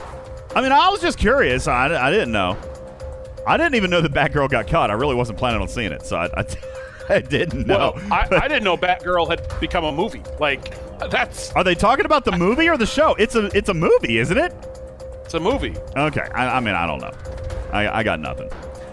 I 0.56 0.62
mean, 0.62 0.72
I 0.72 0.90
was 0.90 1.02
just 1.02 1.18
curious. 1.18 1.68
I, 1.68 1.86
I 1.86 2.12
didn't 2.12 2.32
know. 2.32 2.58
I 3.48 3.58
didn't 3.58 3.76
even 3.76 3.90
know 3.90 4.02
that 4.02 4.14
Batgirl 4.14 4.50
got 4.50 4.68
caught. 4.68 4.92
I 4.92 4.94
really 4.94 5.16
wasn't 5.16 5.40
planning 5.40 5.62
on 5.62 5.68
seeing 5.68 5.92
it, 5.92 6.06
so 6.06 6.18
I, 6.18 6.30
I, 6.38 6.46
I 7.10 7.20
didn't 7.20 7.68
know. 7.68 7.94
Well, 7.96 8.14
I, 8.14 8.28
I 8.32 8.48
didn't 8.48 8.64
know 8.64 8.78
Batgirl 8.78 9.30
had 9.30 9.60
become 9.60 9.84
a 9.84 9.92
movie. 9.92 10.24
Like 10.40 10.74
that's 11.10 11.52
Are 11.54 11.64
they 11.64 11.76
talking 11.76 12.06
about 12.06 12.26
the 12.26 12.32
movie 12.34 12.70
or 12.70 12.78
the 12.78 12.86
show? 12.86 13.16
It's 13.16 13.36
a 13.36 13.46
it's 13.58 13.70
a 13.70 13.74
movie, 13.74 14.18
isn't 14.20 14.38
it? 14.38 14.54
it's 15.26 15.34
a 15.34 15.40
movie. 15.40 15.74
Okay. 15.96 16.28
I, 16.34 16.58
I 16.58 16.60
mean, 16.60 16.76
I 16.76 16.86
don't 16.86 17.00
know. 17.00 17.12
I, 17.72 18.00
I 18.00 18.04
got 18.04 18.20
nothing. 18.20 18.52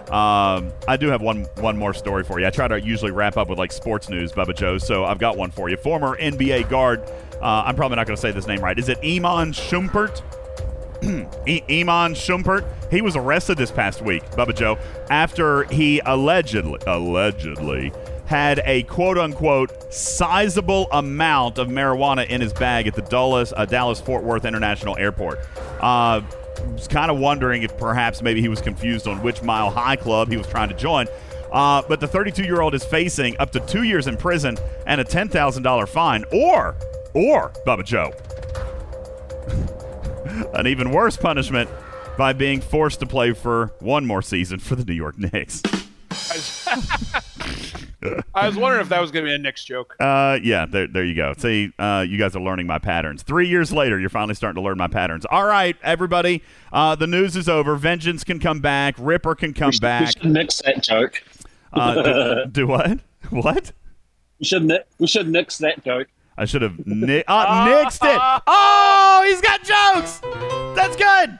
Um, 0.09 0.73
I 0.87 0.97
do 0.97 1.09
have 1.09 1.21
one 1.21 1.45
one 1.57 1.77
more 1.77 1.93
story 1.93 2.23
for 2.23 2.39
you. 2.39 2.47
I 2.47 2.51
try 2.51 2.69
to 2.69 2.81
usually 2.81 3.11
wrap 3.11 3.37
up 3.37 3.49
with 3.49 3.59
like 3.59 3.73
sports 3.73 4.09
news, 4.09 4.33
Bubba 4.33 4.57
Joe. 4.57 4.79
So 4.79 5.05
I've 5.05 5.19
got 5.19 5.37
one 5.37 5.51
for 5.51 5.69
you. 5.69 5.77
Former 5.77 6.17
NBA 6.17 6.71
guard. 6.71 7.03
Uh, 7.43 7.65
I'm 7.67 7.75
probably 7.75 7.97
not 7.97 8.07
going 8.07 8.17
to 8.17 8.21
say 8.21 8.31
this 8.31 8.47
name 8.47 8.61
right. 8.61 8.79
Is 8.79 8.89
it 8.89 8.99
Iman 8.99 9.53
Shumpert? 9.53 10.23
E- 11.47 11.63
Iman 11.81 12.15
Shumpert. 12.15 12.65
He 12.91 13.03
was 13.03 13.17
arrested 13.17 13.59
this 13.59 13.71
past 13.71 14.03
week, 14.03 14.25
Bubba 14.33 14.55
Joe, 14.55 14.79
after 15.11 15.65
he 15.65 16.01
allegedly 16.05 16.79
allegedly 16.87 17.93
had 18.27 18.61
a 18.65 18.83
quote 18.85 19.17
unquote 19.17 19.93
sizable 19.93 20.87
amount 20.93 21.59
of 21.59 21.69
marijuana 21.69 22.27
in 22.29 22.41
his 22.41 22.53
bag 22.53 22.87
at 22.87 22.95
the 22.95 23.03
Dallas 23.03 23.53
uh, 23.57 23.65
Dallas 23.65 24.01
Fort 24.01 24.25
Worth 24.25 24.45
International 24.45 24.97
Airport. 24.99 25.39
Uh, 25.81 26.21
was 26.73 26.89
kind 26.89 27.11
of 27.11 27.19
wondering 27.19 27.63
if 27.63 27.77
perhaps 27.79 28.21
maybe 28.23 28.41
he 28.41 28.49
was 28.49 28.61
confused 28.61 29.07
on 29.07 29.23
which 29.23 29.43
Mile 29.43 29.71
High 29.71 29.97
Club 29.97 30.29
he 30.29 30.37
was 30.37 30.47
trying 30.47 30.69
to 30.69 30.75
join. 30.75 31.07
Uh, 31.53 31.83
but 31.89 32.01
the 32.01 32.07
32 32.07 32.43
year 32.43 32.61
old 32.61 32.75
is 32.75 32.85
facing 32.85 33.37
up 33.39 33.51
to 33.53 33.61
two 33.61 33.83
years 33.83 34.07
in 34.07 34.17
prison 34.17 34.57
and 34.87 35.01
a 35.01 35.05
$10,000 35.05 35.89
fine, 35.89 36.25
or, 36.33 36.77
or, 37.15 37.51
Bubba 37.67 37.85
Joe, 37.85 38.13
an 40.55 40.67
even 40.67 40.91
worse 40.91 41.17
punishment 41.17 41.69
by 42.17 42.33
being 42.33 42.61
forced 42.61 43.01
to 43.01 43.07
play 43.07 43.33
for 43.33 43.73
one 43.81 44.05
more 44.07 44.23
season 44.23 44.59
for 44.59 44.75
the 44.77 44.85
New 44.85 44.95
York 44.95 45.17
Knicks. 45.19 45.63
I 48.35 48.47
was 48.47 48.57
wondering 48.57 48.81
if 48.83 48.89
that 48.91 49.01
was 49.01 49.11
going 49.11 49.25
to 49.25 49.29
be 49.31 49.35
a 49.35 49.39
Knicks 49.39 49.65
joke. 49.65 49.97
Uh, 50.01 50.39
yeah, 50.43 50.67
there, 50.67 50.87
there 50.87 51.05
you 51.05 51.15
go. 51.15 51.35
See, 51.37 51.73
uh, 51.79 52.05
you 52.09 52.17
guys 52.19 52.37
are 52.37 52.41
learning 52.41 52.67
my 52.67 52.79
patterns. 52.79 53.23
Three 53.23 53.49
years 53.49 53.73
later, 53.73 53.99
you're 53.99 54.09
finally 54.11 54.35
starting 54.35 54.61
to 54.63 54.67
learn 54.67 54.79
my 54.79 54.87
patterns. 54.89 55.27
All 55.31 55.45
right, 55.45 55.77
everybody, 55.83 56.43
uh, 56.73 56.95
the 56.95 57.07
news 57.07 57.37
is 57.37 57.49
over. 57.49 57.75
Vengeance 57.77 58.25
can 58.25 58.39
come 58.39 58.61
back. 58.61 58.95
Ripper 58.99 59.35
can 59.35 59.53
come 59.53 59.69
We 59.69 59.73
should, 59.73 59.83
back. 59.83 60.01
we 60.01 60.07
should 60.07 60.25
nix 60.31 60.63
that 60.63 60.83
joke. 60.83 61.23
Uh, 61.73 62.03
do, 62.45 62.47
do 62.53 62.67
what? 62.67 63.01
What? 63.31 63.73
We 64.39 64.45
should 64.47 64.65
ni- 64.65 64.79
we 64.99 65.07
should 65.09 65.29
nix 65.29 65.59
that 65.59 65.85
joke. 65.85 66.07
I 66.37 66.45
should 66.45 66.63
have 66.63 66.87
ni- 66.87 67.25
uh, 67.27 67.67
nixed 67.67 67.99
it. 68.05 68.43
Oh, 68.47 68.98
he's 69.23 69.41
got 69.41 69.63
jokes. 69.63 70.21
That's 70.75 70.97
good. 70.97 71.39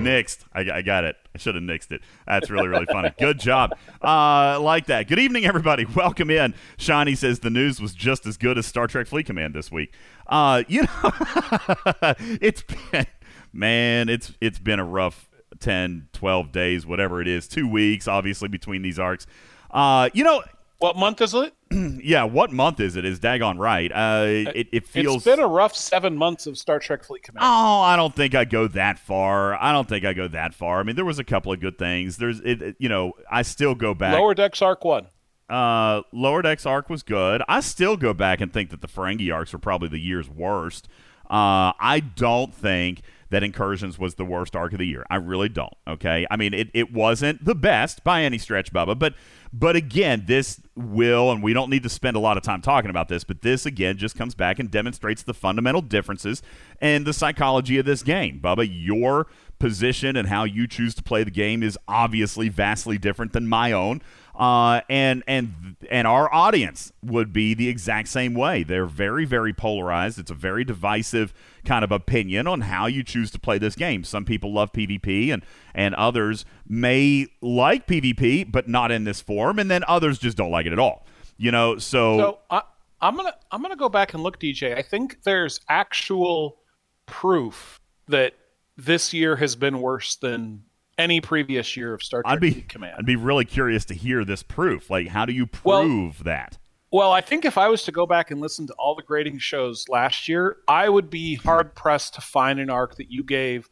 Nixed. 0.00 0.44
I, 0.52 0.78
I 0.78 0.82
got 0.82 1.04
it. 1.04 1.16
I 1.34 1.38
should 1.38 1.54
have 1.54 1.62
nixed 1.64 1.92
it. 1.92 2.00
That's 2.26 2.50
really, 2.50 2.68
really 2.68 2.86
funny. 2.86 3.12
Good 3.18 3.38
job. 3.38 3.76
Uh, 4.02 4.58
like 4.60 4.86
that. 4.86 5.08
Good 5.08 5.18
evening, 5.18 5.44
everybody. 5.44 5.84
Welcome 5.94 6.30
in. 6.30 6.54
Shiny 6.78 7.14
says 7.14 7.40
the 7.40 7.50
news 7.50 7.80
was 7.80 7.94
just 7.94 8.26
as 8.26 8.36
good 8.36 8.58
as 8.58 8.66
Star 8.66 8.86
Trek 8.86 9.06
Fleet 9.06 9.26
Command 9.26 9.54
this 9.54 9.70
week. 9.70 9.92
Uh, 10.26 10.62
you 10.68 10.82
know, 10.82 10.88
it's 12.40 12.62
been, 12.62 13.06
man, 13.52 14.08
it's 14.08 14.32
it's 14.40 14.58
been 14.58 14.78
a 14.78 14.84
rough 14.84 15.28
10, 15.60 16.08
12 16.12 16.52
days, 16.52 16.86
whatever 16.86 17.20
it 17.20 17.28
is, 17.28 17.46
two 17.46 17.68
weeks, 17.68 18.08
obviously, 18.08 18.48
between 18.48 18.82
these 18.82 18.98
arcs. 18.98 19.26
Uh, 19.70 20.08
you 20.12 20.24
know, 20.24 20.42
What 20.80 20.96
month 20.96 21.20
is 21.20 21.34
it? 21.34 21.52
yeah, 22.02 22.24
what 22.24 22.50
month 22.50 22.80
is 22.80 22.96
it? 22.96 23.04
Is 23.04 23.20
daggone 23.20 23.58
right. 23.58 23.92
Uh, 23.92 24.24
it, 24.54 24.68
it 24.72 24.88
feels. 24.88 25.16
It's 25.16 25.24
been 25.26 25.38
a 25.38 25.46
rough 25.46 25.76
seven 25.76 26.16
months 26.16 26.46
of 26.46 26.56
Star 26.58 26.78
Trek 26.78 27.04
Fleet 27.04 27.22
Command. 27.22 27.44
Oh, 27.44 27.80
I 27.82 27.96
don't 27.96 28.16
think 28.16 28.34
I 28.34 28.44
go 28.46 28.66
that 28.68 28.98
far. 28.98 29.54
I 29.54 29.72
don't 29.72 29.86
think 29.88 30.04
I 30.06 30.14
go 30.14 30.26
that 30.28 30.54
far. 30.54 30.80
I 30.80 30.82
mean, 30.82 30.96
there 30.96 31.04
was 31.04 31.18
a 31.18 31.24
couple 31.24 31.52
of 31.52 31.60
good 31.60 31.78
things. 31.78 32.16
There's, 32.16 32.40
it, 32.40 32.62
it- 32.62 32.76
you 32.78 32.88
know, 32.88 33.12
I 33.30 33.42
still 33.42 33.74
go 33.74 33.92
back. 33.94 34.14
Lower 34.14 34.32
Decks 34.34 34.62
Arc 34.62 34.84
One. 34.84 35.08
Uh, 35.50 36.02
Lower 36.12 36.42
Decks 36.42 36.64
arc 36.64 36.88
was 36.88 37.02
good. 37.02 37.42
I 37.48 37.58
still 37.60 37.96
go 37.96 38.14
back 38.14 38.40
and 38.40 38.52
think 38.52 38.70
that 38.70 38.80
the 38.82 38.86
Ferengi 38.88 39.34
arcs 39.34 39.52
were 39.52 39.58
probably 39.58 39.88
the 39.88 39.98
year's 39.98 40.30
worst. 40.30 40.88
Uh, 41.28 41.74
I 41.78 42.00
don't 42.14 42.54
think 42.54 43.02
that 43.30 43.42
Incursions 43.42 43.98
was 43.98 44.14
the 44.14 44.24
worst 44.24 44.54
arc 44.56 44.72
of 44.72 44.78
the 44.78 44.86
year. 44.86 45.04
I 45.10 45.16
really 45.16 45.48
don't. 45.48 45.74
Okay, 45.88 46.24
I 46.30 46.36
mean 46.36 46.54
it, 46.54 46.68
it 46.72 46.92
wasn't 46.92 47.44
the 47.44 47.54
best 47.56 48.02
by 48.04 48.22
any 48.22 48.38
stretch, 48.38 48.72
Bubba. 48.72 48.98
But 48.98 49.14
but 49.52 49.74
again, 49.76 50.24
this 50.26 50.60
will, 50.76 51.30
and 51.32 51.42
we 51.42 51.52
don't 51.52 51.70
need 51.70 51.82
to 51.82 51.88
spend 51.88 52.16
a 52.16 52.20
lot 52.20 52.36
of 52.36 52.42
time 52.42 52.62
talking 52.62 52.90
about 52.90 53.08
this, 53.08 53.24
but 53.24 53.42
this 53.42 53.66
again 53.66 53.96
just 53.96 54.16
comes 54.16 54.34
back 54.34 54.58
and 54.58 54.70
demonstrates 54.70 55.22
the 55.22 55.34
fundamental 55.34 55.82
differences 55.82 56.42
and 56.80 57.06
the 57.06 57.12
psychology 57.12 57.78
of 57.78 57.84
this 57.84 58.02
game, 58.02 58.40
Bubba. 58.40 58.68
Your 58.70 59.26
position 59.58 60.16
and 60.16 60.28
how 60.28 60.44
you 60.44 60.66
choose 60.66 60.94
to 60.94 61.02
play 61.02 61.24
the 61.24 61.30
game 61.30 61.62
is 61.62 61.78
obviously 61.88 62.48
vastly 62.48 62.98
different 62.98 63.32
than 63.32 63.46
my 63.48 63.72
own. 63.72 64.02
Uh, 64.40 64.80
and 64.88 65.22
and 65.26 65.76
and 65.90 66.06
our 66.06 66.32
audience 66.32 66.94
would 67.02 67.30
be 67.30 67.52
the 67.52 67.68
exact 67.68 68.08
same 68.08 68.32
way. 68.32 68.62
They're 68.62 68.86
very 68.86 69.26
very 69.26 69.52
polarized. 69.52 70.18
It's 70.18 70.30
a 70.30 70.34
very 70.34 70.64
divisive 70.64 71.34
kind 71.66 71.84
of 71.84 71.92
opinion 71.92 72.46
on 72.46 72.62
how 72.62 72.86
you 72.86 73.02
choose 73.02 73.30
to 73.32 73.38
play 73.38 73.58
this 73.58 73.76
game. 73.76 74.02
Some 74.02 74.24
people 74.24 74.50
love 74.50 74.72
PvP, 74.72 75.30
and 75.30 75.44
and 75.74 75.94
others 75.94 76.46
may 76.66 77.26
like 77.42 77.86
PvP, 77.86 78.50
but 78.50 78.66
not 78.66 78.90
in 78.90 79.04
this 79.04 79.20
form. 79.20 79.58
And 79.58 79.70
then 79.70 79.84
others 79.86 80.18
just 80.18 80.38
don't 80.38 80.50
like 80.50 80.64
it 80.64 80.72
at 80.72 80.78
all. 80.78 81.06
You 81.36 81.50
know, 81.50 81.76
so, 81.76 82.16
So 82.18 82.38
I, 82.48 82.62
I'm 83.02 83.16
gonna 83.16 83.34
I'm 83.52 83.60
gonna 83.60 83.76
go 83.76 83.90
back 83.90 84.14
and 84.14 84.22
look, 84.22 84.40
DJ. 84.40 84.74
I 84.74 84.80
think 84.80 85.22
there's 85.24 85.60
actual 85.68 86.62
proof 87.04 87.78
that 88.08 88.32
this 88.78 89.12
year 89.12 89.36
has 89.36 89.54
been 89.54 89.82
worse 89.82 90.16
than 90.16 90.62
any 91.00 91.20
previous 91.20 91.76
year 91.76 91.92
of 91.94 92.02
Star 92.02 92.22
Trek 92.22 92.32
I'd 92.34 92.40
be 92.40 92.62
Command. 92.62 92.94
I'd 92.98 93.06
be 93.06 93.16
really 93.16 93.44
curious 93.44 93.84
to 93.86 93.94
hear 93.94 94.24
this 94.24 94.42
proof. 94.42 94.88
Like, 94.90 95.08
how 95.08 95.24
do 95.26 95.32
you 95.32 95.48
Well- 95.64 95.82
prove 95.82 96.24
that? 96.24 96.58
Well, 96.92 97.12
I 97.12 97.20
think 97.20 97.44
if 97.44 97.56
I 97.56 97.68
was 97.68 97.84
to 97.84 97.92
go 97.92 98.04
back 98.04 98.32
and 98.32 98.40
listen 98.40 98.66
to 98.66 98.72
all 98.74 98.96
the 98.96 99.02
grading 99.02 99.38
shows 99.38 99.84
last 99.88 100.28
year, 100.28 100.56
I 100.66 100.88
would 100.88 101.08
be 101.08 101.36
hard 101.36 101.74
pressed 101.76 102.14
to 102.14 102.20
find 102.20 102.58
an 102.58 102.68
arc 102.68 102.96
that 102.96 103.12
you 103.12 103.22
gave 103.22 103.68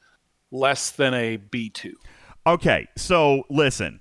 less 0.53 0.91
than 0.91 1.15
a 1.15 1.37
B 1.37 1.69
two. 1.69 1.97
Okay, 2.47 2.87
so 2.97 3.43
listen, 3.51 3.99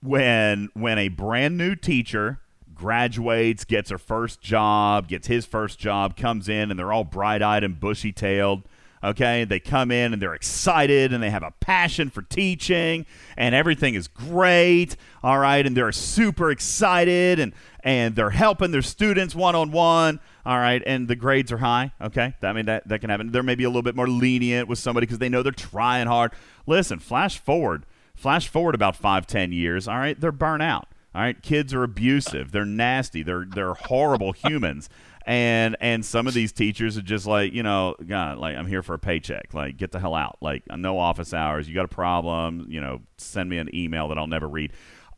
when 0.00 0.68
when 0.74 0.96
a 0.98 1.08
brand 1.08 1.58
new 1.58 1.74
teacher 1.74 2.40
graduates, 2.72 3.64
gets 3.64 3.90
her 3.90 3.98
first 3.98 4.40
job, 4.40 5.08
gets 5.08 5.26
his 5.26 5.44
first 5.44 5.78
job, 5.78 6.16
comes 6.16 6.48
in, 6.48 6.70
and 6.70 6.78
they're 6.78 6.92
all 6.92 7.04
bright 7.04 7.42
eyed 7.42 7.64
and 7.64 7.78
bushy 7.80 8.12
tailed. 8.12 8.62
Okay, 9.02 9.44
they 9.44 9.60
come 9.60 9.90
in 9.90 10.12
and 10.12 10.20
they're 10.20 10.34
excited 10.34 11.14
and 11.14 11.22
they 11.22 11.30
have 11.30 11.42
a 11.42 11.52
passion 11.60 12.10
for 12.10 12.20
teaching 12.20 13.06
and 13.36 13.54
everything 13.54 13.94
is 13.94 14.08
great. 14.08 14.94
All 15.22 15.38
right, 15.38 15.64
and 15.64 15.74
they're 15.74 15.92
super 15.92 16.50
excited 16.50 17.38
and 17.40 17.54
and 17.82 18.14
they're 18.14 18.28
helping 18.30 18.72
their 18.72 18.82
students 18.82 19.34
one 19.34 19.54
on 19.54 19.72
one. 19.72 20.20
All 20.44 20.58
right, 20.58 20.82
and 20.84 21.08
the 21.08 21.16
grades 21.16 21.50
are 21.50 21.58
high. 21.58 21.92
Okay, 22.00 22.34
I 22.42 22.52
mean 22.52 22.66
that 22.66 22.86
that 22.88 23.00
can 23.00 23.08
happen. 23.08 23.32
They're 23.32 23.42
maybe 23.42 23.64
a 23.64 23.68
little 23.68 23.82
bit 23.82 23.96
more 23.96 24.08
lenient 24.08 24.68
with 24.68 24.78
somebody 24.78 25.06
because 25.06 25.18
they 25.18 25.30
know 25.30 25.42
they're 25.42 25.52
trying 25.52 26.06
hard. 26.06 26.32
Listen, 26.66 26.98
flash 26.98 27.38
forward, 27.38 27.86
flash 28.14 28.48
forward 28.48 28.74
about 28.74 28.96
five, 28.96 29.26
ten 29.26 29.50
years. 29.50 29.88
All 29.88 29.98
right, 29.98 30.20
they're 30.20 30.30
burnt 30.30 30.62
out. 30.62 30.88
All 31.14 31.22
right, 31.22 31.42
kids 31.42 31.72
are 31.72 31.82
abusive. 31.82 32.52
They're 32.52 32.66
nasty. 32.66 33.22
They're 33.22 33.46
they're 33.46 33.74
horrible 33.74 34.32
humans 34.32 34.90
and 35.30 35.76
and 35.80 36.04
some 36.04 36.26
of 36.26 36.34
these 36.34 36.50
teachers 36.50 36.98
are 36.98 37.02
just 37.02 37.24
like 37.24 37.52
you 37.52 37.62
know 37.62 37.94
god 38.08 38.36
like 38.38 38.56
i'm 38.56 38.66
here 38.66 38.82
for 38.82 38.94
a 38.94 38.98
paycheck 38.98 39.54
like 39.54 39.76
get 39.76 39.92
the 39.92 40.00
hell 40.00 40.16
out 40.16 40.36
like 40.40 40.64
no 40.76 40.98
office 40.98 41.32
hours 41.32 41.68
you 41.68 41.74
got 41.74 41.84
a 41.84 41.88
problem 41.88 42.66
you 42.68 42.80
know 42.80 43.00
send 43.16 43.48
me 43.48 43.56
an 43.56 43.72
email 43.72 44.08
that 44.08 44.18
i'll 44.18 44.26
never 44.26 44.48
read 44.48 44.72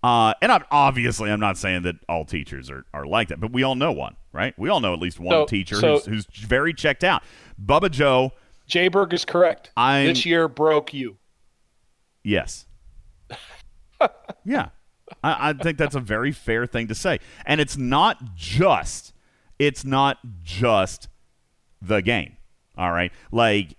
uh, 0.05 0.35
and 0.43 0.53
I'm, 0.53 0.65
obviously 0.71 1.31
i'm 1.31 1.41
not 1.41 1.57
saying 1.57 1.83
that 1.83 1.97
all 2.11 2.27
teachers 2.27 2.69
are, 2.71 2.85
are 2.93 3.07
like 3.07 3.29
that 3.29 3.41
but 3.41 3.53
we 3.53 3.63
all 3.63 3.75
know 3.75 3.93
one 3.93 4.17
right 4.33 4.53
we 4.59 4.69
all 4.69 4.81
know 4.81 4.93
at 4.93 5.01
least 5.01 5.19
one 5.19 5.31
So- 5.33 5.47
teacher 5.47 5.77
so- 5.77 5.95
who's, 5.95 6.05
who's 6.05 6.27
very 6.27 6.75
checked 6.75 7.05
out 7.05 7.23
bubba 7.65 7.91
joe 7.91 8.33
Jay 8.67 8.89
Berg 8.89 9.13
is 9.13 9.25
correct. 9.25 9.71
I'm- 9.77 10.07
this 10.07 10.25
year 10.25 10.49
broke 10.49 10.95
you. 10.95 11.19
Yes. 12.23 12.65
yeah. 14.45 14.69
I, 15.23 15.51
I 15.51 15.53
think 15.53 15.77
that's 15.77 15.97
a 15.97 16.01
very 16.01 16.33
fair 16.33 16.65
thing 16.67 16.87
to 16.89 16.95
say. 16.95 17.19
And 17.45 17.61
it's 17.61 17.77
not 17.77 18.35
just 18.35 19.12
it's 19.63 19.85
not 19.85 20.19
just 20.43 21.07
the 21.81 22.03
game. 22.03 22.37
All 22.77 22.91
right. 22.91 23.13
Like, 23.31 23.77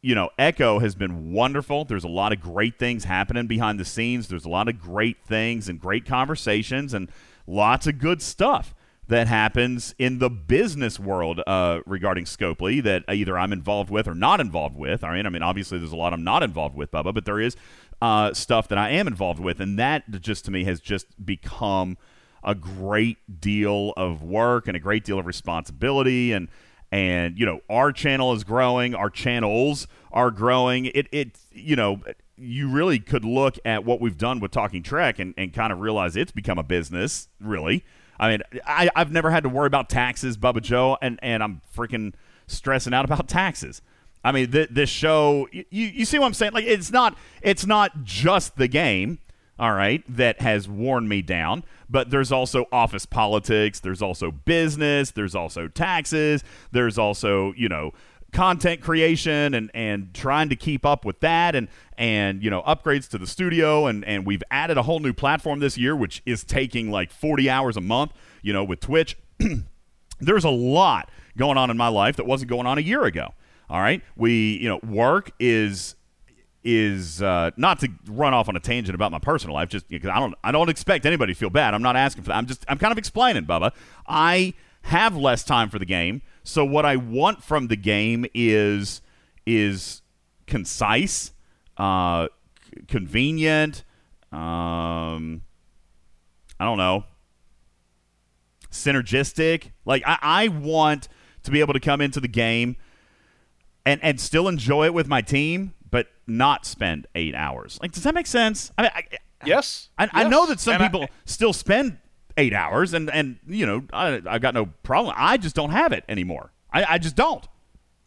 you 0.00 0.14
know, 0.14 0.30
Echo 0.38 0.78
has 0.78 0.94
been 0.94 1.32
wonderful. 1.32 1.84
There's 1.84 2.04
a 2.04 2.08
lot 2.08 2.32
of 2.32 2.40
great 2.40 2.78
things 2.78 3.04
happening 3.04 3.46
behind 3.46 3.78
the 3.78 3.84
scenes. 3.84 4.28
There's 4.28 4.46
a 4.46 4.48
lot 4.48 4.68
of 4.68 4.80
great 4.80 5.18
things 5.22 5.68
and 5.68 5.78
great 5.78 6.06
conversations 6.06 6.94
and 6.94 7.10
lots 7.46 7.86
of 7.86 7.98
good 7.98 8.22
stuff 8.22 8.74
that 9.08 9.26
happens 9.26 9.94
in 9.98 10.18
the 10.18 10.30
business 10.30 10.98
world 10.98 11.42
uh, 11.46 11.80
regarding 11.84 12.24
Scopely 12.24 12.82
that 12.82 13.04
either 13.08 13.38
I'm 13.38 13.52
involved 13.52 13.90
with 13.90 14.08
or 14.08 14.14
not 14.14 14.40
involved 14.40 14.76
with. 14.76 15.04
All 15.04 15.10
right. 15.10 15.26
I 15.26 15.28
mean, 15.28 15.42
obviously, 15.42 15.78
there's 15.78 15.92
a 15.92 15.96
lot 15.96 16.14
I'm 16.14 16.24
not 16.24 16.42
involved 16.42 16.74
with, 16.74 16.90
Bubba, 16.90 17.12
but 17.12 17.26
there 17.26 17.40
is 17.40 17.54
uh, 18.00 18.32
stuff 18.32 18.68
that 18.68 18.78
I 18.78 18.90
am 18.90 19.06
involved 19.06 19.40
with. 19.40 19.60
And 19.60 19.78
that 19.78 20.22
just 20.22 20.46
to 20.46 20.50
me 20.50 20.64
has 20.64 20.80
just 20.80 21.22
become 21.22 21.98
a 22.42 22.54
great 22.54 23.40
deal 23.40 23.92
of 23.96 24.22
work 24.22 24.68
and 24.68 24.76
a 24.76 24.80
great 24.80 25.04
deal 25.04 25.18
of 25.18 25.26
responsibility. 25.26 26.32
And 26.32 26.48
and 26.90 27.38
you 27.38 27.46
know 27.46 27.60
our 27.68 27.92
channel 27.92 28.32
is 28.32 28.44
growing. 28.44 28.94
Our 28.94 29.10
channels 29.10 29.86
are 30.12 30.30
growing. 30.30 30.86
It 30.86 31.08
it 31.12 31.38
you 31.52 31.76
know 31.76 32.00
you 32.36 32.68
really 32.68 32.98
could 32.98 33.24
look 33.24 33.58
at 33.64 33.84
what 33.84 34.00
we've 34.00 34.16
done 34.16 34.38
with 34.40 34.52
talking 34.52 34.82
trek 34.82 35.18
and, 35.18 35.34
and 35.36 35.52
kind 35.52 35.72
of 35.72 35.80
realize 35.80 36.16
it's 36.16 36.32
become 36.32 36.58
a 36.58 36.62
business 36.62 37.28
really. 37.40 37.84
I 38.20 38.30
mean 38.30 38.42
I, 38.66 38.88
i've 38.96 39.12
never 39.12 39.30
had 39.30 39.44
to 39.44 39.48
worry 39.48 39.68
about 39.68 39.88
taxes 39.88 40.36
bubba 40.36 40.60
joe 40.60 40.98
and 41.00 41.20
and 41.22 41.40
i'm 41.40 41.62
freaking 41.76 42.14
stressing 42.46 42.94
out 42.94 43.04
about 43.04 43.28
taxes. 43.28 43.82
I 44.24 44.32
mean 44.32 44.50
th- 44.50 44.70
this 44.70 44.90
show 44.90 45.46
you, 45.52 45.64
you 45.70 46.04
see 46.04 46.18
what 46.18 46.26
i'm 46.26 46.34
saying? 46.34 46.52
Like 46.52 46.64
it's 46.64 46.90
not 46.90 47.16
it's 47.42 47.66
not 47.66 48.02
just 48.04 48.56
the 48.56 48.66
game 48.66 49.18
all 49.58 49.72
right, 49.72 50.04
that 50.08 50.40
has 50.40 50.68
worn 50.68 51.08
me 51.08 51.22
down. 51.22 51.64
But 51.90 52.10
there's 52.10 52.30
also 52.30 52.66
office 52.70 53.06
politics, 53.06 53.80
there's 53.80 54.02
also 54.02 54.30
business, 54.30 55.10
there's 55.10 55.34
also 55.34 55.68
taxes, 55.68 56.44
there's 56.70 56.98
also, 56.98 57.52
you 57.56 57.68
know, 57.68 57.92
content 58.32 58.80
creation 58.80 59.54
and, 59.54 59.70
and 59.72 60.12
trying 60.12 60.50
to 60.50 60.56
keep 60.56 60.84
up 60.84 61.04
with 61.04 61.20
that 61.20 61.54
and 61.54 61.66
and 61.96 62.42
you 62.42 62.50
know 62.50 62.62
upgrades 62.62 63.08
to 63.08 63.18
the 63.18 63.26
studio. 63.26 63.86
And 63.86 64.04
and 64.04 64.26
we've 64.26 64.42
added 64.50 64.76
a 64.76 64.82
whole 64.82 65.00
new 65.00 65.12
platform 65.12 65.60
this 65.60 65.78
year 65.78 65.96
which 65.96 66.22
is 66.26 66.44
taking 66.44 66.90
like 66.90 67.10
40 67.10 67.48
hours 67.48 67.76
a 67.76 67.80
month 67.80 68.12
you 68.42 68.52
know 68.52 68.64
with 68.64 68.80
twitch. 68.80 69.16
There's 70.20 70.44
a 70.44 70.50
lot 70.50 71.10
going 71.36 71.56
on 71.56 71.70
in 71.70 71.76
my 71.76 71.88
life 71.88 72.16
that 72.16 72.26
wasn't 72.26 72.50
going 72.50 72.66
on 72.66 72.76
a 72.78 72.82
year 72.82 73.04
ago. 73.04 73.32
All 73.70 73.80
right? 73.80 74.02
We 74.16 74.58
you 74.58 74.68
know 74.68 74.80
work 74.86 75.30
is 75.38 75.94
is 76.64 77.22
uh, 77.22 77.50
not 77.56 77.80
to 77.80 77.88
run 78.06 78.34
off 78.34 78.48
on 78.48 78.56
a 78.56 78.60
tangent 78.60 78.94
about 78.94 79.12
my 79.12 79.18
personal 79.18 79.54
life, 79.54 79.68
just 79.68 79.88
because 79.88 80.10
I 80.10 80.18
don't 80.18 80.34
I 80.42 80.52
don't 80.52 80.68
expect 80.68 81.06
anybody 81.06 81.32
to 81.32 81.38
feel 81.38 81.50
bad. 81.50 81.74
I'm 81.74 81.82
not 81.82 81.96
asking 81.96 82.24
for 82.24 82.28
that. 82.28 82.36
I'm 82.36 82.46
just 82.46 82.64
I'm 82.68 82.78
kind 82.78 82.92
of 82.92 82.98
explaining, 82.98 83.44
Bubba. 83.44 83.72
I 84.06 84.54
have 84.82 85.16
less 85.16 85.44
time 85.44 85.70
for 85.70 85.78
the 85.78 85.84
game, 85.86 86.22
so 86.42 86.64
what 86.64 86.84
I 86.84 86.96
want 86.96 87.42
from 87.42 87.68
the 87.68 87.76
game 87.76 88.26
is 88.34 89.00
is 89.46 90.02
concise, 90.46 91.32
uh, 91.76 92.28
c- 92.64 92.82
convenient. 92.88 93.84
Um, 94.32 95.42
I 96.60 96.64
don't 96.64 96.78
know, 96.78 97.04
synergistic. 98.70 99.70
Like 99.84 100.02
I, 100.06 100.18
I 100.20 100.48
want 100.48 101.08
to 101.44 101.50
be 101.50 101.60
able 101.60 101.74
to 101.74 101.80
come 101.80 102.00
into 102.00 102.20
the 102.20 102.28
game 102.28 102.76
and 103.86 104.02
and 104.02 104.20
still 104.20 104.48
enjoy 104.48 104.86
it 104.86 104.94
with 104.94 105.08
my 105.08 105.22
team, 105.22 105.72
but 105.90 106.06
not 106.26 106.66
spend 106.66 107.06
eight 107.14 107.34
hours. 107.34 107.78
Like, 107.80 107.92
does 107.92 108.02
that 108.02 108.14
make 108.14 108.26
sense? 108.26 108.72
I 108.78 108.82
mean, 108.82 108.90
I, 108.94 109.02
Yes. 109.44 109.88
I, 109.96 110.08
I 110.12 110.28
know 110.28 110.46
that 110.46 110.58
some 110.58 110.74
And 110.74 110.82
I- 110.82 110.88
people 110.88 111.08
still 111.24 111.52
spend 111.52 111.98
eight 112.36 112.52
hours, 112.52 112.92
and 112.94 113.08
and 113.10 113.38
you 113.46 113.66
know, 113.66 113.84
I 113.92 114.20
I 114.26 114.38
got 114.38 114.52
no 114.54 114.66
problem. 114.82 115.14
I 115.16 115.36
just 115.36 115.54
don't 115.54 115.70
have 115.70 115.92
it 115.92 116.04
anymore. 116.08 116.52
I, 116.72 116.84
I 116.94 116.98
just 116.98 117.14
don't. 117.16 117.46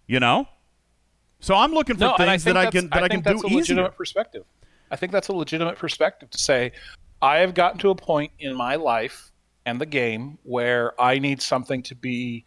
You 0.07 0.19
know. 0.19 0.47
So 1.39 1.55
I'm 1.55 1.71
looking 1.71 1.95
for 1.95 2.01
no, 2.01 2.13
I 2.17 2.25
things 2.25 2.43
that 2.43 2.57
I 2.57 2.69
can 2.69 2.89
that 2.89 2.97
I, 3.03 3.07
can 3.07 3.09
think 3.09 3.23
that's 3.23 3.41
do 3.41 3.47
a 3.47 3.49
easier. 3.49 3.59
legitimate 3.59 3.97
perspective. 3.97 4.43
I 4.91 4.95
think 4.97 5.11
that's 5.13 5.29
a 5.29 5.33
legitimate 5.33 5.77
perspective 5.77 6.29
to 6.31 6.37
say 6.37 6.73
I 7.21 7.37
have 7.37 7.53
gotten 7.53 7.79
to 7.79 7.89
a 7.91 7.95
point 7.95 8.31
in 8.39 8.53
my 8.53 8.75
life 8.75 9.31
and 9.65 9.79
the 9.79 9.85
game 9.85 10.37
where 10.43 10.99
I 11.01 11.17
need 11.17 11.41
something 11.41 11.81
to 11.83 11.95
be 11.95 12.43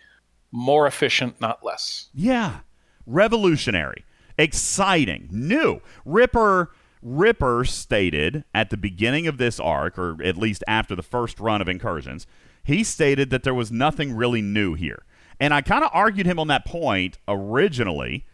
more 0.53 0.87
efficient, 0.87 1.41
not 1.41 1.65
less. 1.65 2.11
Yeah. 2.13 2.61
Revolutionary. 3.07 4.05
Exciting. 4.39 5.29
New. 5.31 5.81
Ripper 6.05 6.71
Ripper 7.05 7.67
stated 7.67 8.45
at 8.55 8.71
the 8.71 8.79
beginning 8.79 9.27
of 9.27 9.37
this 9.37 9.61
arc, 9.61 9.99
or 9.99 10.17
at 10.25 10.39
least 10.39 10.65
after 10.67 10.97
the 10.97 11.03
first 11.03 11.39
run 11.39 11.61
of 11.61 11.69
incursions, 11.69 12.27
he 12.65 12.83
stated 12.83 13.29
that 13.29 13.43
there 13.43 13.55
was 13.55 13.71
nothing 13.71 14.17
really 14.17 14.41
new 14.41 14.73
here. 14.73 15.05
And 15.39 15.53
I 15.53 15.61
kind 15.61 15.85
of 15.85 15.91
argued 15.93 16.27
him 16.27 16.39
on 16.39 16.49
that 16.49 16.65
point 16.65 17.19
originally, 17.29 18.25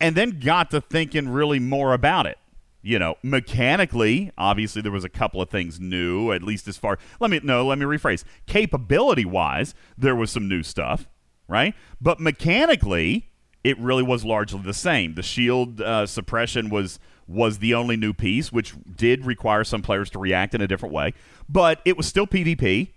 and 0.00 0.16
then 0.16 0.40
got 0.40 0.70
to 0.70 0.80
thinking 0.80 1.28
really 1.28 1.58
more 1.58 1.92
about 1.92 2.26
it. 2.26 2.38
You 2.80 2.98
know, 2.98 3.16
mechanically, 3.22 4.32
obviously 4.38 4.80
there 4.80 4.92
was 4.92 5.04
a 5.04 5.10
couple 5.10 5.42
of 5.42 5.50
things 5.50 5.78
new, 5.78 6.32
at 6.32 6.42
least 6.42 6.66
as 6.68 6.78
far 6.78 6.98
let 7.20 7.30
me 7.30 7.40
no, 7.42 7.66
let 7.66 7.78
me 7.78 7.84
rephrase. 7.84 8.24
Capability 8.46 9.26
wise, 9.26 9.74
there 9.98 10.16
was 10.16 10.30
some 10.30 10.48
new 10.48 10.62
stuff, 10.62 11.06
right? 11.48 11.74
But 12.00 12.20
mechanically, 12.20 13.27
it 13.64 13.78
really 13.78 14.02
was 14.02 14.24
largely 14.24 14.60
the 14.60 14.74
same. 14.74 15.14
The 15.14 15.22
shield 15.22 15.80
uh, 15.80 16.06
suppression 16.06 16.70
was 16.70 16.98
was 17.26 17.58
the 17.58 17.74
only 17.74 17.96
new 17.96 18.14
piece, 18.14 18.50
which 18.50 18.74
did 18.96 19.26
require 19.26 19.62
some 19.62 19.82
players 19.82 20.08
to 20.10 20.18
react 20.18 20.54
in 20.54 20.62
a 20.62 20.66
different 20.66 20.94
way, 20.94 21.12
but 21.48 21.80
it 21.84 21.96
was 21.96 22.06
still 22.06 22.26
PvP. 22.26 22.88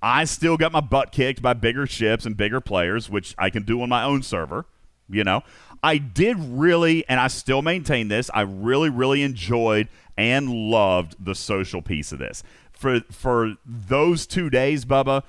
I 0.00 0.24
still 0.24 0.56
got 0.56 0.72
my 0.72 0.80
butt 0.80 1.12
kicked 1.12 1.42
by 1.42 1.52
bigger 1.52 1.86
ships 1.86 2.24
and 2.24 2.36
bigger 2.36 2.60
players, 2.60 3.10
which 3.10 3.34
I 3.38 3.50
can 3.50 3.64
do 3.64 3.82
on 3.82 3.88
my 3.88 4.02
own 4.02 4.22
server. 4.22 4.66
You 5.08 5.24
know, 5.24 5.42
I 5.82 5.98
did 5.98 6.36
really, 6.38 7.06
and 7.08 7.20
I 7.20 7.28
still 7.28 7.62
maintain 7.62 8.08
this. 8.08 8.30
I 8.34 8.40
really, 8.40 8.90
really 8.90 9.22
enjoyed 9.22 9.88
and 10.16 10.48
loved 10.50 11.16
the 11.24 11.34
social 11.34 11.82
piece 11.82 12.12
of 12.12 12.18
this. 12.18 12.42
For 12.72 13.00
for 13.10 13.54
those 13.64 14.26
two 14.26 14.50
days, 14.50 14.84
Bubba, 14.84 15.22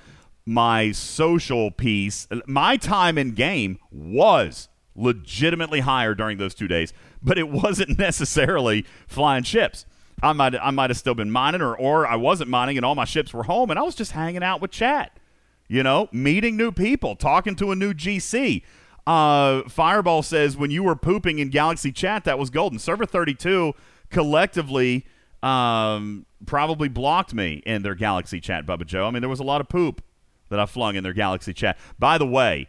my 0.48 0.92
social 0.92 1.70
piece, 1.70 2.26
my 2.46 2.78
time 2.78 3.18
in 3.18 3.32
game 3.32 3.78
was 3.90 4.70
legitimately 4.96 5.80
higher 5.80 6.14
during 6.14 6.38
those 6.38 6.54
two 6.54 6.66
days, 6.66 6.94
but 7.22 7.38
it 7.38 7.50
wasn't 7.50 7.98
necessarily 7.98 8.86
flying 9.06 9.42
ships. 9.44 9.84
I 10.22 10.32
might 10.32 10.54
I 10.56 10.70
might 10.70 10.88
have 10.88 10.96
still 10.96 11.14
been 11.14 11.30
mining, 11.30 11.60
or 11.60 11.76
or 11.76 12.06
I 12.06 12.16
wasn't 12.16 12.48
mining, 12.48 12.78
and 12.78 12.86
all 12.86 12.94
my 12.94 13.04
ships 13.04 13.34
were 13.34 13.42
home, 13.42 13.70
and 13.70 13.78
I 13.78 13.82
was 13.82 13.94
just 13.94 14.12
hanging 14.12 14.42
out 14.42 14.62
with 14.62 14.70
chat. 14.70 15.20
You 15.68 15.82
know, 15.82 16.08
meeting 16.12 16.56
new 16.56 16.72
people, 16.72 17.14
talking 17.14 17.54
to 17.56 17.70
a 17.70 17.76
new 17.76 17.92
GC. 17.92 18.62
Uh, 19.06 19.68
Fireball 19.68 20.22
says 20.22 20.56
when 20.56 20.70
you 20.70 20.82
were 20.82 20.96
pooping 20.96 21.38
in 21.40 21.50
Galaxy 21.50 21.92
Chat, 21.92 22.24
that 22.24 22.38
was 22.38 22.48
golden. 22.48 22.78
Server 22.78 23.04
32 23.04 23.74
collectively 24.10 25.04
um, 25.42 26.24
probably 26.46 26.88
blocked 26.88 27.34
me 27.34 27.62
in 27.66 27.82
their 27.82 27.94
Galaxy 27.94 28.40
Chat, 28.40 28.66
Bubba 28.66 28.86
Joe. 28.86 29.06
I 29.06 29.10
mean, 29.10 29.20
there 29.20 29.28
was 29.28 29.40
a 29.40 29.44
lot 29.44 29.60
of 29.60 29.68
poop 29.68 30.02
that 30.48 30.60
I 30.60 30.66
flung 30.66 30.96
in 30.96 31.04
their 31.04 31.12
Galaxy 31.12 31.52
Chat. 31.52 31.78
By 31.98 32.18
the 32.18 32.26
way, 32.26 32.68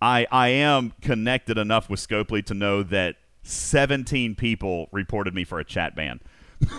I 0.00 0.26
I 0.30 0.48
am 0.48 0.92
connected 1.00 1.58
enough 1.58 1.90
with 1.90 2.00
Scopely 2.00 2.44
to 2.46 2.54
know 2.54 2.82
that 2.84 3.16
17 3.42 4.34
people 4.34 4.88
reported 4.92 5.34
me 5.34 5.44
for 5.44 5.58
a 5.58 5.64
chat 5.64 5.94
ban. 5.94 6.20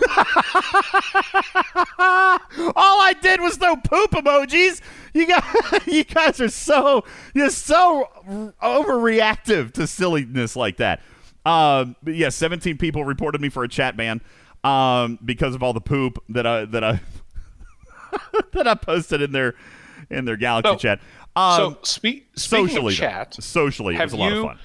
All 2.76 3.00
I 3.00 3.14
did 3.20 3.40
was 3.40 3.56
throw 3.56 3.74
poop 3.76 4.12
emojis. 4.12 4.80
You 5.12 5.26
guys, 5.26 5.42
you 5.86 6.04
guys 6.04 6.40
are 6.40 6.48
so 6.48 7.04
you're 7.34 7.50
so 7.50 8.08
overreactive 8.62 9.72
to 9.72 9.86
silliness 9.86 10.54
like 10.54 10.76
that. 10.76 11.00
Um, 11.44 11.96
yeah, 12.06 12.28
17 12.28 12.78
people 12.78 13.04
reported 13.04 13.40
me 13.40 13.48
for 13.48 13.64
a 13.64 13.68
chat 13.68 13.96
ban 13.96 14.20
um, 14.62 15.18
because 15.24 15.56
of 15.56 15.62
all 15.64 15.72
the 15.72 15.80
poop 15.80 16.22
that 16.28 16.46
I 16.46 16.64
that 16.66 16.84
I 16.84 17.00
that 18.52 18.68
I 18.68 18.74
posted 18.74 19.20
in 19.20 19.32
their 19.32 19.54
in 20.12 20.24
their 20.24 20.36
Galaxy 20.36 20.72
So- 20.72 20.76
chat. 20.78 21.00
Um, 21.34 21.56
so 21.56 21.78
speak, 21.82 22.28
speaking 22.36 22.68
socially, 22.68 22.92
of 22.94 22.98
though. 22.98 23.06
chat, 23.06 23.34
socially, 23.42 23.96
it 23.96 24.02
was 24.02 24.12
a 24.12 24.16
lot 24.16 24.32
you- 24.32 24.38
of 24.40 24.46
fun. 24.48 24.58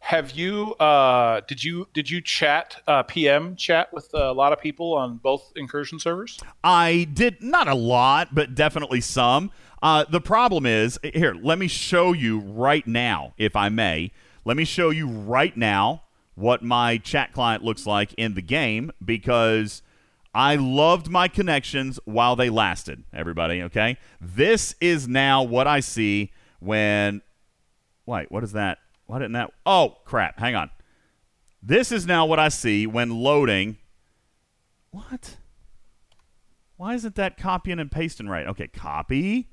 have 0.00 0.32
you 0.32 0.74
uh, 0.74 1.40
did 1.46 1.62
you 1.62 1.86
did 1.94 2.10
you 2.10 2.20
chat 2.20 2.82
uh, 2.88 3.02
PM 3.04 3.54
chat 3.56 3.92
with 3.92 4.08
a 4.14 4.32
lot 4.32 4.52
of 4.52 4.60
people 4.60 4.94
on 4.94 5.18
both 5.18 5.52
incursion 5.56 5.98
servers? 6.00 6.38
I 6.64 7.06
did 7.12 7.42
not 7.42 7.68
a 7.68 7.74
lot, 7.74 8.34
but 8.34 8.54
definitely 8.54 9.00
some. 9.00 9.50
Uh, 9.80 10.04
the 10.10 10.20
problem 10.20 10.66
is 10.66 10.98
here. 11.04 11.34
Let 11.40 11.58
me 11.58 11.68
show 11.68 12.12
you 12.12 12.40
right 12.40 12.86
now, 12.86 13.34
if 13.38 13.54
I 13.54 13.68
may. 13.68 14.10
Let 14.44 14.56
me 14.56 14.64
show 14.64 14.90
you 14.90 15.06
right 15.06 15.56
now 15.56 16.02
what 16.34 16.62
my 16.62 16.96
chat 16.98 17.32
client 17.32 17.62
looks 17.62 17.86
like 17.86 18.14
in 18.14 18.34
the 18.34 18.42
game 18.42 18.90
because 19.04 19.82
I 20.34 20.56
loved 20.56 21.08
my 21.08 21.28
connections 21.28 21.98
while 22.04 22.36
they 22.36 22.50
lasted. 22.50 23.04
Everybody, 23.12 23.62
okay? 23.62 23.96
This 24.20 24.74
is 24.80 25.08
now 25.08 25.42
what 25.42 25.66
I 25.66 25.80
see 25.80 26.32
when. 26.60 27.22
Wait, 28.06 28.30
what 28.30 28.44
is 28.44 28.52
that? 28.52 28.78
Why 29.06 29.18
didn't 29.18 29.32
that? 29.32 29.52
Oh 29.64 29.96
crap! 30.04 30.38
Hang 30.38 30.54
on. 30.54 30.70
This 31.62 31.90
is 31.90 32.06
now 32.06 32.26
what 32.26 32.38
I 32.38 32.48
see 32.48 32.86
when 32.86 33.10
loading. 33.10 33.78
What? 34.90 35.36
Why 36.76 36.94
isn't 36.94 37.16
that 37.16 37.36
copying 37.36 37.80
and 37.80 37.90
pasting 37.90 38.28
right? 38.28 38.46
Okay, 38.46 38.68
copy, 38.68 39.48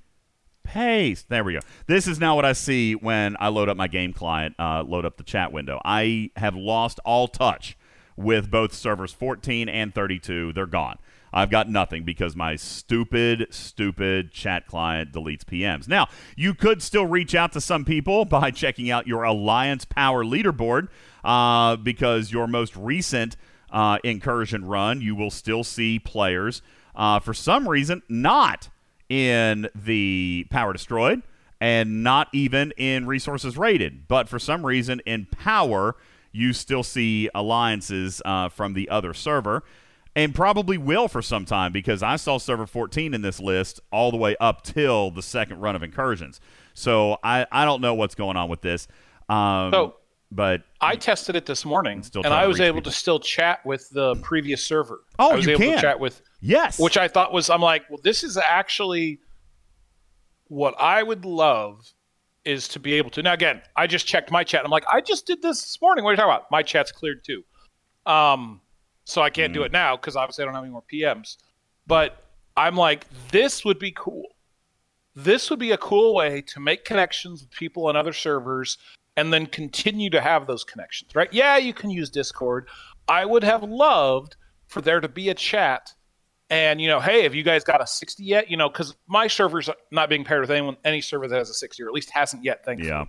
paste. 0.64 1.30
There 1.30 1.44
we 1.44 1.54
go. 1.54 1.60
This 1.88 2.08
is 2.08 2.20
now 2.20 2.36
what 2.36 2.46
I 2.46 2.54
see 2.54 2.94
when 2.94 3.36
I 3.40 3.48
load 3.48 3.68
up 3.68 3.78
my 3.78 3.88
game 3.88 4.14
client, 4.14 4.56
uh, 4.60 4.84
load 4.84 5.06
up 5.06 5.18
the 5.18 5.24
chat 5.24 5.52
window. 5.52 5.82
I 5.84 6.30
have 6.36 6.56
lost 6.56 7.00
all 7.04 7.28
touch 7.28 7.78
with 8.16 8.50
both 8.50 8.74
servers 8.74 9.12
14 9.12 9.70
and 9.70 9.94
32. 9.94 10.54
They're 10.54 10.66
gone. 10.66 10.98
I've 11.34 11.50
got 11.50 11.70
nothing 11.70 12.04
because 12.04 12.34
my 12.34 12.56
stupid, 12.56 13.48
stupid 13.50 14.32
chat 14.32 14.68
client 14.68 15.12
deletes 15.12 15.44
PMs. 15.44 15.88
Now, 15.88 16.08
you 16.38 16.54
could 16.54 16.82
still 16.82 17.06
reach 17.06 17.36
out 17.36 17.52
to 17.52 17.62
some 17.62 17.84
people 17.84 18.24
by 18.26 18.52
checking 18.52 18.90
out 18.90 19.06
your 19.06 19.24
Alliance 19.24 19.84
Power 19.84 20.24
leaderboard 20.24 20.88
uh, 21.26 21.76
because 21.76 22.32
your 22.32 22.48
most 22.48 22.76
recent 22.78 23.36
uh, 23.70 24.00
incursion 24.04 24.66
run, 24.66 25.02
you 25.02 25.14
will 25.16 25.32
still 25.32 25.66
see 25.66 26.00
players 26.00 26.62
uh, 26.96 27.20
for 27.20 27.34
some 27.34 27.68
reason 27.68 28.02
not 28.08 28.70
in 29.10 29.68
the 29.76 30.48
Power 30.50 30.72
Destroyed 30.72 31.22
and 31.60 32.04
not 32.04 32.30
even 32.32 32.72
in 32.78 33.06
Resources 33.08 33.58
Rated. 33.58 34.08
But 34.08 34.30
for 34.30 34.40
some 34.40 34.66
reason 34.66 35.02
in 35.06 35.26
Power, 35.26 35.96
you 36.36 36.52
still 36.54 36.84
see 36.84 37.30
alliances 37.34 38.22
uh, 38.26 38.50
from 38.50 38.74
the 38.74 38.90
other 38.90 39.14
server. 39.14 39.64
And 40.18 40.34
probably 40.34 40.78
will 40.78 41.10
for 41.10 41.22
some 41.22 41.44
time 41.44 41.74
because 41.74 42.02
I 42.02 42.16
saw 42.16 42.38
server 42.38 42.66
14 42.66 43.14
in 43.14 43.22
this 43.22 43.40
list 43.42 43.82
all 43.92 44.12
the 44.12 44.18
way 44.18 44.38
up 44.40 44.64
till 44.64 45.12
the 45.12 45.22
second 45.22 45.60
run 45.60 45.76
of 45.76 45.84
incursions. 45.84 46.40
So 46.74 47.18
I, 47.22 47.46
I 47.52 47.66
don't 47.66 47.82
know 47.82 47.96
what's 47.96 48.16
going 48.16 48.38
on 48.38 48.48
with 48.50 48.62
this. 48.62 48.88
Um, 49.28 49.72
So- 49.74 49.96
but 50.32 50.64
I 50.82 50.96
tested 50.96 51.36
it 51.36 51.46
this 51.46 51.64
morning, 51.66 52.02
Still 52.02 52.24
and 52.26 52.34
I 52.34 52.48
was 52.48 52.60
able 52.60 52.78
people. 52.80 52.92
to 52.92 52.98
still 52.98 53.20
chat 53.20 53.64
with 53.66 53.90
the 53.92 54.16
previous 54.18 54.64
server. 54.64 55.02
Oh, 55.20 55.32
I 55.32 55.36
was 55.36 55.46
you 55.46 55.52
able 55.54 55.62
can. 55.66 55.76
to 55.76 55.82
chat 55.82 56.00
with, 56.00 56.22
yes, 56.42 56.80
which 56.80 56.98
I 56.98 57.08
thought 57.08 57.32
was. 57.32 57.50
I'm 57.50 57.62
like, 57.62 57.84
well, 57.90 58.00
this 58.04 58.24
is 58.24 58.36
actually 58.38 59.20
what 60.48 60.76
I 60.80 61.04
would 61.04 61.26
love 61.26 61.94
is 62.46 62.68
to 62.70 62.80
be 62.80 62.94
able 62.94 63.10
to. 63.12 63.24
Now, 63.24 63.34
again, 63.34 63.62
I 63.76 63.88
just 63.88 64.06
checked 64.08 64.32
my 64.32 64.44
chat. 64.44 64.64
I'm 64.64 64.72
like, 64.72 64.86
I 64.92 65.02
just 65.02 65.26
did 65.26 65.42
this 65.42 65.62
this 65.62 65.82
morning. 65.82 66.04
What 66.04 66.12
are 66.12 66.14
you 66.14 66.18
talking 66.18 66.32
about? 66.32 66.52
My 66.52 66.62
chat's 66.64 66.92
cleared 66.92 67.24
too. 67.24 67.44
Um, 68.06 68.62
so 69.04 69.22
I 69.22 69.30
can't 69.30 69.54
do 69.54 69.62
Mm. 69.62 69.66
it 69.68 69.72
now 69.72 69.96
because 69.98 70.16
obviously 70.16 70.44
I 70.44 70.46
don't 70.46 70.54
have 70.56 70.64
any 70.64 70.72
more 70.72 70.84
PMs. 70.92 71.38
But 71.88 72.24
I'm 72.56 72.76
like, 72.76 73.06
this 73.32 73.66
would 73.66 73.80
be 73.80 73.92
cool. 73.92 74.26
This 75.16 75.50
would 75.50 75.60
be 75.60 75.72
a 75.72 75.78
cool 75.78 76.14
way 76.14 76.42
to 76.42 76.60
make 76.60 76.86
connections 76.86 77.42
with 77.42 77.52
people 77.52 77.88
on 77.88 77.96
other 77.96 78.14
servers 78.14 78.78
and 79.18 79.32
then 79.32 79.46
continue 79.46 80.10
to 80.10 80.20
have 80.22 80.46
those 80.46 80.64
connections, 80.64 81.16
right? 81.16 81.32
Yeah, 81.32 81.58
you 81.58 81.74
can 81.74 81.90
use 81.90 82.10
Discord. 82.10 82.68
I 83.08 83.26
would 83.26 83.44
have 83.44 83.64
loved 83.64 84.36
for 84.68 84.82
there 84.82 85.00
to 85.00 85.08
be 85.08 85.30
a 85.30 85.34
chat 85.34 85.94
and, 86.50 86.80
you 86.80 86.88
know, 86.88 87.00
hey, 87.00 87.24
have 87.24 87.34
you 87.34 87.44
guys 87.44 87.64
got 87.64 87.82
a 87.82 87.88
60 87.88 88.24
yet? 88.24 88.50
You 88.50 88.58
know, 88.58 88.70
because 88.70 88.96
my 89.08 89.28
server's 89.28 89.70
not 89.92 90.10
being 90.10 90.24
paired 90.24 90.42
with 90.42 90.52
anyone, 90.52 90.78
any 90.84 91.02
server 91.02 91.28
that 91.28 91.38
has 91.38 91.50
a 91.50 91.54
60 91.54 91.82
or 91.84 91.88
at 91.88 91.94
least 91.94 92.12
hasn't 92.12 92.44
yet, 92.44 92.64
thankfully. 92.66 92.90
yeah. 92.90 93.06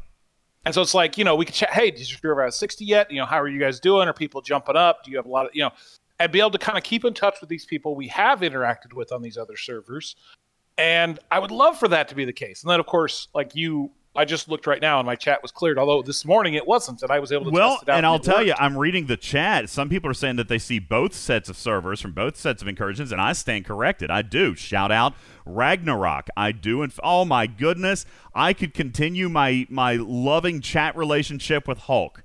And 0.65 0.75
so 0.75 0.83
it's 0.83 0.95
like, 0.95 1.17
you 1.17 1.23
know, 1.25 1.37
we 1.37 1.45
could 1.45 1.55
chat, 1.55 1.71
hey, 1.71 1.93
did 1.93 2.11
your 2.11 2.19
server 2.19 2.41
have 2.41 2.49
a 2.49 2.53
60 2.53 2.85
yet? 2.85 3.11
You 3.11 3.21
know, 3.21 3.27
how 3.27 3.41
are 3.41 3.47
you 3.47 3.61
guys 3.61 3.79
doing? 3.79 4.09
Are 4.09 4.13
people 4.13 4.41
jumping 4.41 4.75
up? 4.75 5.05
Do 5.05 5.13
you 5.13 5.17
have 5.17 5.27
a 5.27 5.29
lot 5.29 5.47
of, 5.47 5.55
you 5.55 5.63
know, 5.63 5.71
and 6.19 6.33
be 6.33 6.41
able 6.41 6.51
to 6.51 6.59
kind 6.59 6.79
of 6.79 6.85
keep 6.85 7.05
in 7.05 7.15
touch 7.15 7.41
with 7.41 7.49
these 7.49 7.65
people 7.65 7.95
we 7.95 8.09
have 8.09 8.41
interacted 8.41 8.93
with 8.95 9.13
on 9.13 9.23
these 9.23 9.37
other 9.37 9.57
servers. 9.57 10.17
And 10.79 11.19
I 11.31 11.39
would 11.39 11.51
love 11.51 11.79
for 11.79 11.89
that 11.89 12.09
to 12.09 12.15
be 12.15 12.25
the 12.25 12.33
case. 12.33 12.63
And 12.63 12.71
then, 12.71 12.81
of 12.81 12.87
course, 12.87 13.29
like 13.35 13.55
you, 13.55 13.91
I 14.17 14.25
just 14.25 14.49
looked 14.49 14.67
right 14.67 14.81
now 14.81 14.99
and 14.99 15.07
my 15.07 15.15
chat 15.17 15.43
was 15.43 15.51
cleared, 15.53 15.79
although 15.79 16.03
this 16.03 16.25
morning 16.25 16.55
it 16.55 16.67
wasn't. 16.67 17.03
And 17.03 17.11
I 17.11 17.19
was 17.19 17.33
able 17.33 17.45
to 17.45 17.51
Well, 17.51 17.71
test 17.73 17.83
it 17.85 17.89
out. 17.91 17.97
and 17.99 18.07
I'll 18.07 18.19
tell 18.19 18.37
worked. 18.37 18.47
you, 18.49 18.55
I'm 18.59 18.77
reading 18.77 19.07
the 19.07 19.17
chat. 19.17 19.69
Some 19.69 19.89
people 19.89 20.11
are 20.11 20.15
saying 20.15 20.37
that 20.37 20.49
they 20.49 20.59
see 20.59 20.79
both 20.79 21.15
sets 21.15 21.49
of 21.49 21.57
servers 21.57 22.01
from 22.01 22.13
both 22.13 22.37
sets 22.37 22.63
of 22.63 22.69
incursions, 22.69 23.13
and 23.13 23.21
I 23.21 23.33
stand 23.35 23.65
corrected. 23.67 24.11
I 24.11 24.23
do. 24.23 24.55
Shout 24.55 24.91
out 24.91 25.15
Ragnarok. 25.45 26.29
I 26.37 26.53
do. 26.53 26.83
And 26.83 26.93
oh 27.03 27.25
my 27.25 27.47
goodness, 27.47 28.05
I 28.35 28.53
could 28.53 28.75
continue 28.75 29.29
my 29.29 29.67
my 29.71 29.97
loving 29.97 30.61
chat 30.61 30.97
relationship 30.97 31.67
with 31.69 31.79
Hulk, 31.79 32.23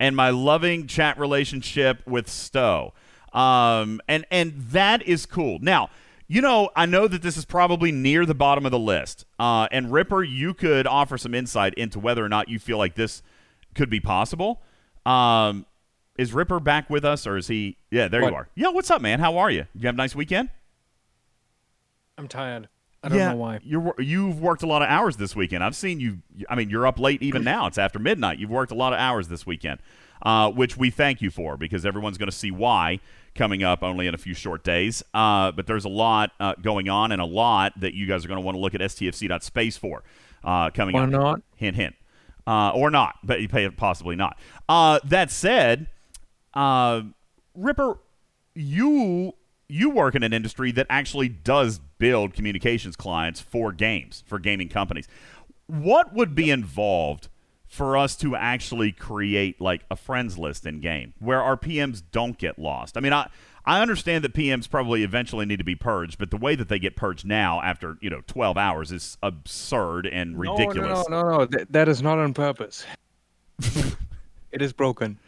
and 0.00 0.16
my 0.16 0.30
loving 0.30 0.86
chat 0.86 1.18
relationship 1.18 2.06
with 2.06 2.28
Stowe. 2.28 2.92
Um, 3.32 4.00
and 4.08 4.24
and 4.30 4.54
that 4.70 5.02
is 5.02 5.26
cool. 5.26 5.58
Now. 5.60 5.90
You 6.32 6.40
know, 6.40 6.70
I 6.74 6.86
know 6.86 7.08
that 7.08 7.20
this 7.20 7.36
is 7.36 7.44
probably 7.44 7.92
near 7.92 8.24
the 8.24 8.34
bottom 8.34 8.64
of 8.64 8.72
the 8.72 8.78
list. 8.78 9.26
Uh, 9.38 9.68
and 9.70 9.92
Ripper, 9.92 10.22
you 10.22 10.54
could 10.54 10.86
offer 10.86 11.18
some 11.18 11.34
insight 11.34 11.74
into 11.74 11.98
whether 11.98 12.24
or 12.24 12.28
not 12.30 12.48
you 12.48 12.58
feel 12.58 12.78
like 12.78 12.94
this 12.94 13.22
could 13.74 13.90
be 13.90 14.00
possible. 14.00 14.62
Um, 15.04 15.66
is 16.16 16.32
Ripper 16.32 16.58
back 16.58 16.88
with 16.88 17.04
us, 17.04 17.26
or 17.26 17.36
is 17.36 17.48
he? 17.48 17.76
Yeah, 17.90 18.08
there 18.08 18.22
What? 18.22 18.30
you 18.30 18.34
are. 18.34 18.48
Yeah, 18.54 18.68
what's 18.68 18.90
up, 18.90 19.02
man? 19.02 19.20
How 19.20 19.36
are 19.36 19.50
you? 19.50 19.66
You 19.74 19.84
have 19.84 19.94
a 19.94 19.98
nice 19.98 20.16
weekend? 20.16 20.48
I'm 22.16 22.28
tired. 22.28 22.70
I 23.02 23.10
don't 23.10 23.18
yeah, 23.18 23.32
know 23.32 23.36
why. 23.36 23.60
You're 23.62 23.94
you've 23.98 24.40
worked 24.40 24.62
a 24.62 24.66
lot 24.66 24.80
of 24.80 24.88
hours 24.88 25.18
this 25.18 25.36
weekend. 25.36 25.62
I've 25.62 25.76
seen 25.76 26.00
you. 26.00 26.22
I 26.48 26.54
mean, 26.54 26.70
you're 26.70 26.86
up 26.86 26.98
late 26.98 27.22
even 27.22 27.44
now. 27.44 27.66
It's 27.66 27.76
after 27.76 27.98
midnight. 27.98 28.38
You've 28.38 28.48
worked 28.48 28.72
a 28.72 28.76
lot 28.76 28.94
of 28.94 28.98
hours 28.98 29.28
this 29.28 29.44
weekend, 29.44 29.80
uh, 30.22 30.50
which 30.50 30.78
we 30.78 30.88
thank 30.88 31.20
you 31.20 31.30
for 31.30 31.58
because 31.58 31.84
everyone's 31.84 32.16
going 32.16 32.30
to 32.30 32.36
see 32.36 32.50
why 32.50 33.00
coming 33.34 33.62
up 33.62 33.82
only 33.82 34.06
in 34.06 34.14
a 34.14 34.18
few 34.18 34.34
short 34.34 34.62
days. 34.64 35.02
Uh, 35.14 35.52
but 35.52 35.66
there's 35.66 35.84
a 35.84 35.88
lot 35.90 36.32
uh, 36.40 36.54
going 36.60 36.88
on 36.88 37.12
and 37.12 37.20
a 37.20 37.24
lot 37.26 37.72
that 37.80 37.94
you 37.94 38.06
guys 38.06 38.24
are 38.24 38.28
going 38.28 38.40
to 38.40 38.44
want 38.44 38.54
to 38.56 38.60
look 38.60 38.74
at 38.74 38.80
stfc.space 38.80 39.76
for 39.76 40.02
uh, 40.44 40.70
coming 40.70 40.94
Or 40.96 41.04
up. 41.04 41.10
not. 41.10 41.42
Hint, 41.56 41.76
hint. 41.76 41.94
Uh, 42.46 42.70
or 42.74 42.90
not, 42.90 43.14
but 43.22 43.40
you 43.40 43.48
pay 43.48 43.68
possibly 43.70 44.16
not. 44.16 44.36
Uh, 44.68 44.98
that 45.04 45.30
said, 45.30 45.86
uh, 46.54 47.02
Ripper, 47.54 47.98
you 48.54 49.34
you 49.68 49.88
work 49.90 50.14
in 50.16 50.22
an 50.22 50.32
industry 50.32 50.72
that 50.72 50.86
actually 50.90 51.28
does 51.28 51.80
build 51.98 52.34
communications 52.34 52.96
clients 52.96 53.40
for 53.40 53.72
games 53.72 54.24
for 54.26 54.38
gaming 54.40 54.68
companies. 54.68 55.06
What 55.66 56.12
would 56.12 56.34
be 56.34 56.50
involved 56.50 57.28
for 57.72 57.96
us 57.96 58.16
to 58.16 58.36
actually 58.36 58.92
create 58.92 59.58
like 59.58 59.80
a 59.90 59.96
friends 59.96 60.36
list 60.36 60.66
in 60.66 60.78
game 60.78 61.14
where 61.20 61.40
our 61.40 61.56
PMs 61.56 62.02
don't 62.12 62.36
get 62.36 62.58
lost? 62.58 62.98
I 62.98 63.00
mean, 63.00 63.14
I 63.14 63.30
I 63.64 63.80
understand 63.80 64.22
that 64.24 64.34
PMs 64.34 64.68
probably 64.68 65.02
eventually 65.02 65.46
need 65.46 65.56
to 65.56 65.64
be 65.64 65.74
purged, 65.74 66.18
but 66.18 66.30
the 66.30 66.36
way 66.36 66.54
that 66.54 66.68
they 66.68 66.78
get 66.78 66.96
purged 66.96 67.24
now 67.24 67.62
after 67.62 67.96
you 68.02 68.10
know 68.10 68.20
12 68.26 68.58
hours 68.58 68.92
is 68.92 69.16
absurd 69.22 70.06
and 70.06 70.38
ridiculous. 70.38 71.08
No, 71.08 71.22
no, 71.22 71.30
no, 71.30 71.38
no. 71.38 71.46
Th- 71.46 71.66
that 71.70 71.88
is 71.88 72.02
not 72.02 72.18
on 72.18 72.34
purpose. 72.34 72.84
it 74.52 74.60
is 74.60 74.74
broken. 74.74 75.18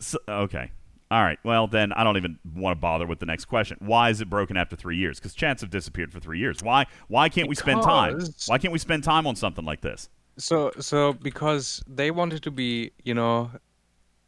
So, 0.00 0.18
okay. 0.28 0.72
All 1.10 1.22
right. 1.22 1.38
Well, 1.44 1.68
then 1.68 1.92
I 1.92 2.02
don't 2.02 2.16
even 2.16 2.38
want 2.54 2.76
to 2.76 2.80
bother 2.80 3.06
with 3.06 3.20
the 3.20 3.26
next 3.26 3.44
question. 3.44 3.78
Why 3.80 4.10
is 4.10 4.20
it 4.20 4.28
broken 4.28 4.56
after 4.56 4.74
three 4.74 4.96
years? 4.96 5.20
Because 5.20 5.34
chats 5.34 5.60
have 5.60 5.70
disappeared 5.70 6.12
for 6.12 6.18
three 6.18 6.40
years. 6.40 6.62
Why? 6.62 6.86
Why 7.06 7.28
can't 7.28 7.48
we 7.48 7.54
spend 7.54 7.82
time? 7.82 8.18
Why 8.46 8.58
can't 8.58 8.72
we 8.72 8.78
spend 8.80 9.04
time 9.04 9.24
on 9.26 9.36
something 9.36 9.64
like 9.64 9.82
this? 9.82 10.08
So, 10.38 10.70
so 10.78 11.12
because 11.14 11.82
they 11.88 12.10
wanted 12.10 12.42
to 12.44 12.50
be, 12.50 12.92
you 13.04 13.14
know, 13.14 13.50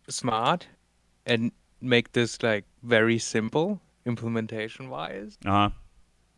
smart 0.08 0.66
and 1.26 1.52
make 1.80 2.12
this 2.12 2.42
like 2.42 2.64
very 2.82 3.18
simple 3.18 3.80
implementation 4.06 4.90
wise, 4.90 5.38
Uh 5.46 5.50
huh. 5.50 5.70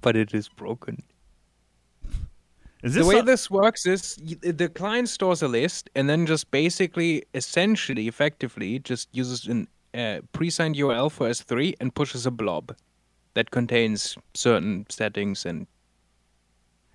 but 0.03 0.17
it 0.17 0.35
is 0.35 0.49
broken. 0.49 1.03
Is 2.83 2.95
the 2.95 3.05
way 3.07 3.17
some- 3.19 3.27
this 3.27 3.49
works 3.51 3.87
is 3.87 4.17
the 4.43 4.69
client 4.69 5.09
stores 5.09 5.41
a 5.43 5.49
list 5.49 5.89
and 5.95 6.11
then 6.11 6.27
just 6.27 6.51
basically, 6.51 7.23
essentially, 7.33 8.09
effectively, 8.09 8.81
just 8.81 9.09
uses 9.13 9.47
an 9.47 9.69
uh, 9.95 10.21
pre-signed 10.33 10.75
URL 10.75 11.09
for 11.11 11.29
S3 11.29 11.75
and 11.81 11.95
pushes 11.95 12.27
a 12.27 12.31
blob 12.33 12.75
that 13.35 13.53
contains 13.53 14.19
certain 14.35 14.85
settings 14.89 15.47
and 15.47 15.67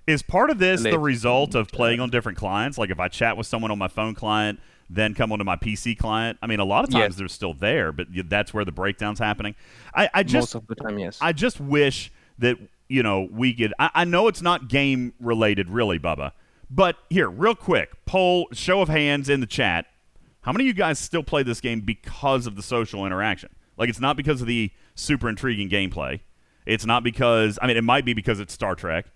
Is 0.08 0.22
part 0.22 0.50
of 0.50 0.58
this 0.58 0.84
the 0.84 0.98
result 0.98 1.54
of 1.54 1.68
playing 1.68 2.00
on 2.00 2.10
different 2.10 2.38
clients? 2.38 2.78
Like 2.78 2.90
if 2.90 3.00
I 3.00 3.10
chat 3.10 3.36
with 3.38 3.46
someone 3.46 3.72
on 3.72 3.78
my 3.78 3.90
phone 3.90 4.16
client, 4.16 4.60
then 4.90 5.14
come 5.14 5.34
onto 5.34 5.44
my 5.44 5.58
PC 5.58 5.98
client. 5.98 6.38
I 6.42 6.48
mean, 6.48 6.60
a 6.62 6.66
lot 6.66 6.86
of 6.86 6.90
times 6.90 7.12
Yes. 7.12 7.16
they're 7.18 7.28
still 7.28 7.54
there, 7.54 7.92
but 7.92 8.08
that's 8.30 8.54
where 8.54 8.64
the 8.64 8.72
breakdown's 8.72 9.20
happening. 9.20 9.54
I, 9.94 10.10
I 10.14 10.24
just 10.24 10.54
most 10.54 10.56
of 10.56 10.68
the 10.68 10.76
time, 10.76 10.98
yes. 10.98 11.18
I 11.20 11.34
just 11.34 11.60
wish 11.60 12.12
that 12.40 12.58
you 12.88 13.04
know 13.04 13.28
we 13.32 13.54
could. 13.54 13.74
I, 13.80 13.90
I 13.94 14.04
know 14.06 14.28
it's 14.30 14.42
not 14.42 14.70
game 14.70 15.14
related, 15.20 15.70
really, 15.70 16.00
Bubba. 16.00 16.32
But 16.70 16.96
here, 17.10 17.30
real 17.30 17.56
quick, 17.56 17.92
poll, 18.06 18.48
show 18.54 18.82
of 18.82 18.90
hands 18.90 19.30
in 19.30 19.40
the 19.42 19.46
chat. 19.48 19.88
How 20.42 20.54
many 20.54 20.64
of 20.64 20.68
you 20.68 20.74
guys 20.74 21.00
still 21.00 21.24
play 21.24 21.44
this 21.44 21.60
game 21.60 21.82
because 21.82 22.48
of 22.48 22.56
the 22.56 22.62
social 22.64 23.06
interaction? 23.06 23.50
Like, 23.78 23.90
it's 23.90 24.00
not 24.00 24.16
because 24.16 24.40
of 24.42 24.48
the 24.48 24.72
super 24.96 25.28
intriguing 25.28 25.70
gameplay. 25.70 26.22
It's 26.66 26.86
not 26.86 27.04
because 27.04 27.60
I 27.62 27.68
mean, 27.68 27.76
it 27.78 27.84
might 27.84 28.06
be 28.06 28.14
because 28.14 28.40
it's 28.40 28.54
Star 28.54 28.76
Trek, 28.76 29.08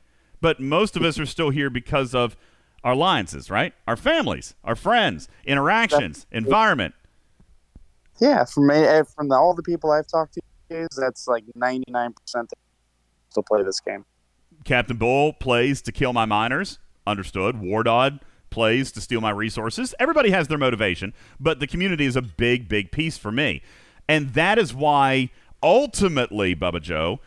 but 0.41 0.59
most 0.59 0.95
of 0.95 1.03
us 1.03 1.19
are 1.19 1.25
still 1.25 1.51
here 1.51 1.69
because 1.69 2.13
of 2.13 2.35
our 2.83 2.93
alliances, 2.93 3.49
right? 3.49 3.73
Our 3.87 3.95
families, 3.95 4.55
our 4.63 4.75
friends, 4.75 5.29
interactions, 5.45 6.25
environment. 6.31 6.95
Yeah, 8.19 8.43
from 8.45 8.69
eh, 8.71 9.03
from 9.15 9.29
the, 9.29 9.35
all 9.35 9.53
the 9.53 9.63
people 9.63 9.91
I've 9.91 10.07
talked 10.07 10.37
to, 10.69 10.87
that's 10.97 11.27
like 11.27 11.43
ninety 11.55 11.91
nine 11.91 12.13
percent 12.13 12.51
still 13.29 13.43
play 13.43 13.63
this 13.63 13.79
game. 13.79 14.05
Captain 14.63 14.97
Bull 14.97 15.33
plays 15.33 15.81
to 15.83 15.91
kill 15.91 16.13
my 16.13 16.25
miners. 16.25 16.79
Understood. 17.07 17.55
Wardod 17.55 18.19
plays 18.51 18.91
to 18.91 19.01
steal 19.01 19.21
my 19.21 19.31
resources. 19.31 19.95
Everybody 19.99 20.29
has 20.31 20.47
their 20.47 20.57
motivation, 20.57 21.13
but 21.39 21.59
the 21.59 21.67
community 21.67 22.05
is 22.05 22.15
a 22.15 22.21
big, 22.21 22.67
big 22.67 22.91
piece 22.91 23.17
for 23.17 23.31
me. 23.31 23.63
And 24.07 24.33
that 24.33 24.59
is 24.59 24.73
why 24.73 25.29
ultimately, 25.63 26.55
Bubba 26.55 26.81
Joe, 26.81 27.19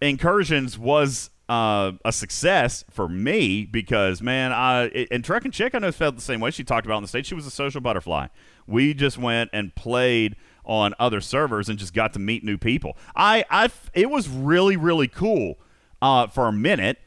Incursions 0.00 0.78
was 0.78 1.30
uh, 1.48 1.92
a 2.04 2.12
success 2.12 2.84
for 2.90 3.08
me 3.08 3.64
because, 3.64 4.20
man, 4.20 4.52
I, 4.52 5.06
and 5.10 5.24
Trek 5.24 5.44
and 5.44 5.54
Chick, 5.54 5.74
I 5.74 5.78
know, 5.78 5.92
felt 5.92 6.16
the 6.16 6.22
same 6.22 6.40
way. 6.40 6.50
She 6.50 6.64
talked 6.64 6.86
about 6.86 6.96
on 6.96 7.02
the 7.02 7.08
stage. 7.08 7.26
She 7.26 7.34
was 7.34 7.46
a 7.46 7.50
social 7.50 7.80
butterfly. 7.80 8.28
We 8.66 8.94
just 8.94 9.18
went 9.18 9.50
and 9.52 9.74
played 9.74 10.36
on 10.64 10.94
other 10.98 11.20
servers 11.20 11.68
and 11.68 11.78
just 11.78 11.94
got 11.94 12.12
to 12.12 12.18
meet 12.18 12.44
new 12.44 12.58
people. 12.58 12.96
I, 13.16 13.44
I, 13.50 13.70
it 13.94 14.10
was 14.10 14.28
really, 14.28 14.76
really 14.76 15.08
cool 15.08 15.58
uh, 16.02 16.26
for 16.26 16.46
a 16.46 16.52
minute. 16.52 16.98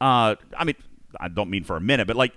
Uh, 0.00 0.34
I 0.58 0.64
mean, 0.64 0.74
I 1.20 1.28
don't 1.28 1.48
mean 1.48 1.64
for 1.64 1.76
a 1.76 1.80
minute, 1.80 2.06
but 2.06 2.16
like 2.16 2.32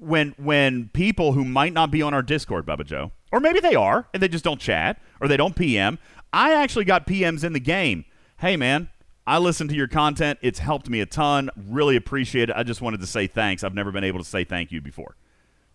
when 0.00 0.34
when 0.38 0.88
people 0.92 1.32
who 1.32 1.44
might 1.44 1.72
not 1.72 1.90
be 1.90 2.02
on 2.02 2.14
our 2.14 2.22
Discord, 2.22 2.66
Bubba 2.66 2.84
Joe, 2.84 3.12
or 3.32 3.40
maybe 3.40 3.60
they 3.60 3.74
are 3.74 4.08
and 4.12 4.22
they 4.22 4.28
just 4.28 4.44
don't 4.44 4.60
chat 4.60 5.00
or 5.20 5.28
they 5.28 5.36
don't 5.36 5.54
PM. 5.54 5.98
I 6.32 6.54
actually 6.54 6.84
got 6.84 7.06
PMs 7.06 7.44
in 7.44 7.52
the 7.52 7.60
game. 7.60 8.04
Hey 8.38 8.56
man, 8.56 8.88
I 9.28 9.36
listened 9.36 9.68
to 9.68 9.76
your 9.76 9.88
content. 9.88 10.38
It's 10.40 10.58
helped 10.58 10.88
me 10.88 11.02
a 11.02 11.06
ton. 11.06 11.50
Really 11.68 11.96
appreciate 11.96 12.48
it. 12.48 12.56
I 12.56 12.62
just 12.62 12.80
wanted 12.80 13.00
to 13.00 13.06
say 13.06 13.26
thanks. 13.26 13.62
I've 13.62 13.74
never 13.74 13.92
been 13.92 14.02
able 14.02 14.20
to 14.20 14.24
say 14.24 14.42
thank 14.42 14.72
you 14.72 14.80
before. 14.80 15.16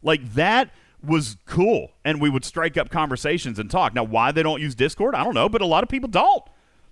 Like 0.01 0.33
that 0.33 0.71
was 1.03 1.37
cool, 1.45 1.91
and 2.03 2.19
we 2.19 2.31
would 2.31 2.43
strike 2.43 2.77
up 2.77 2.89
conversations 2.89 3.59
and 3.59 3.69
talk. 3.69 3.93
Now, 3.93 4.05
why 4.05 4.31
they 4.31 4.41
don't 4.41 4.59
use 4.59 4.73
Discord, 4.73 5.13
I 5.13 5.23
don't 5.23 5.35
know, 5.35 5.49
but 5.49 5.61
a 5.61 5.67
lot 5.67 5.83
of 5.83 5.89
people 5.89 6.09
don't. 6.09 6.43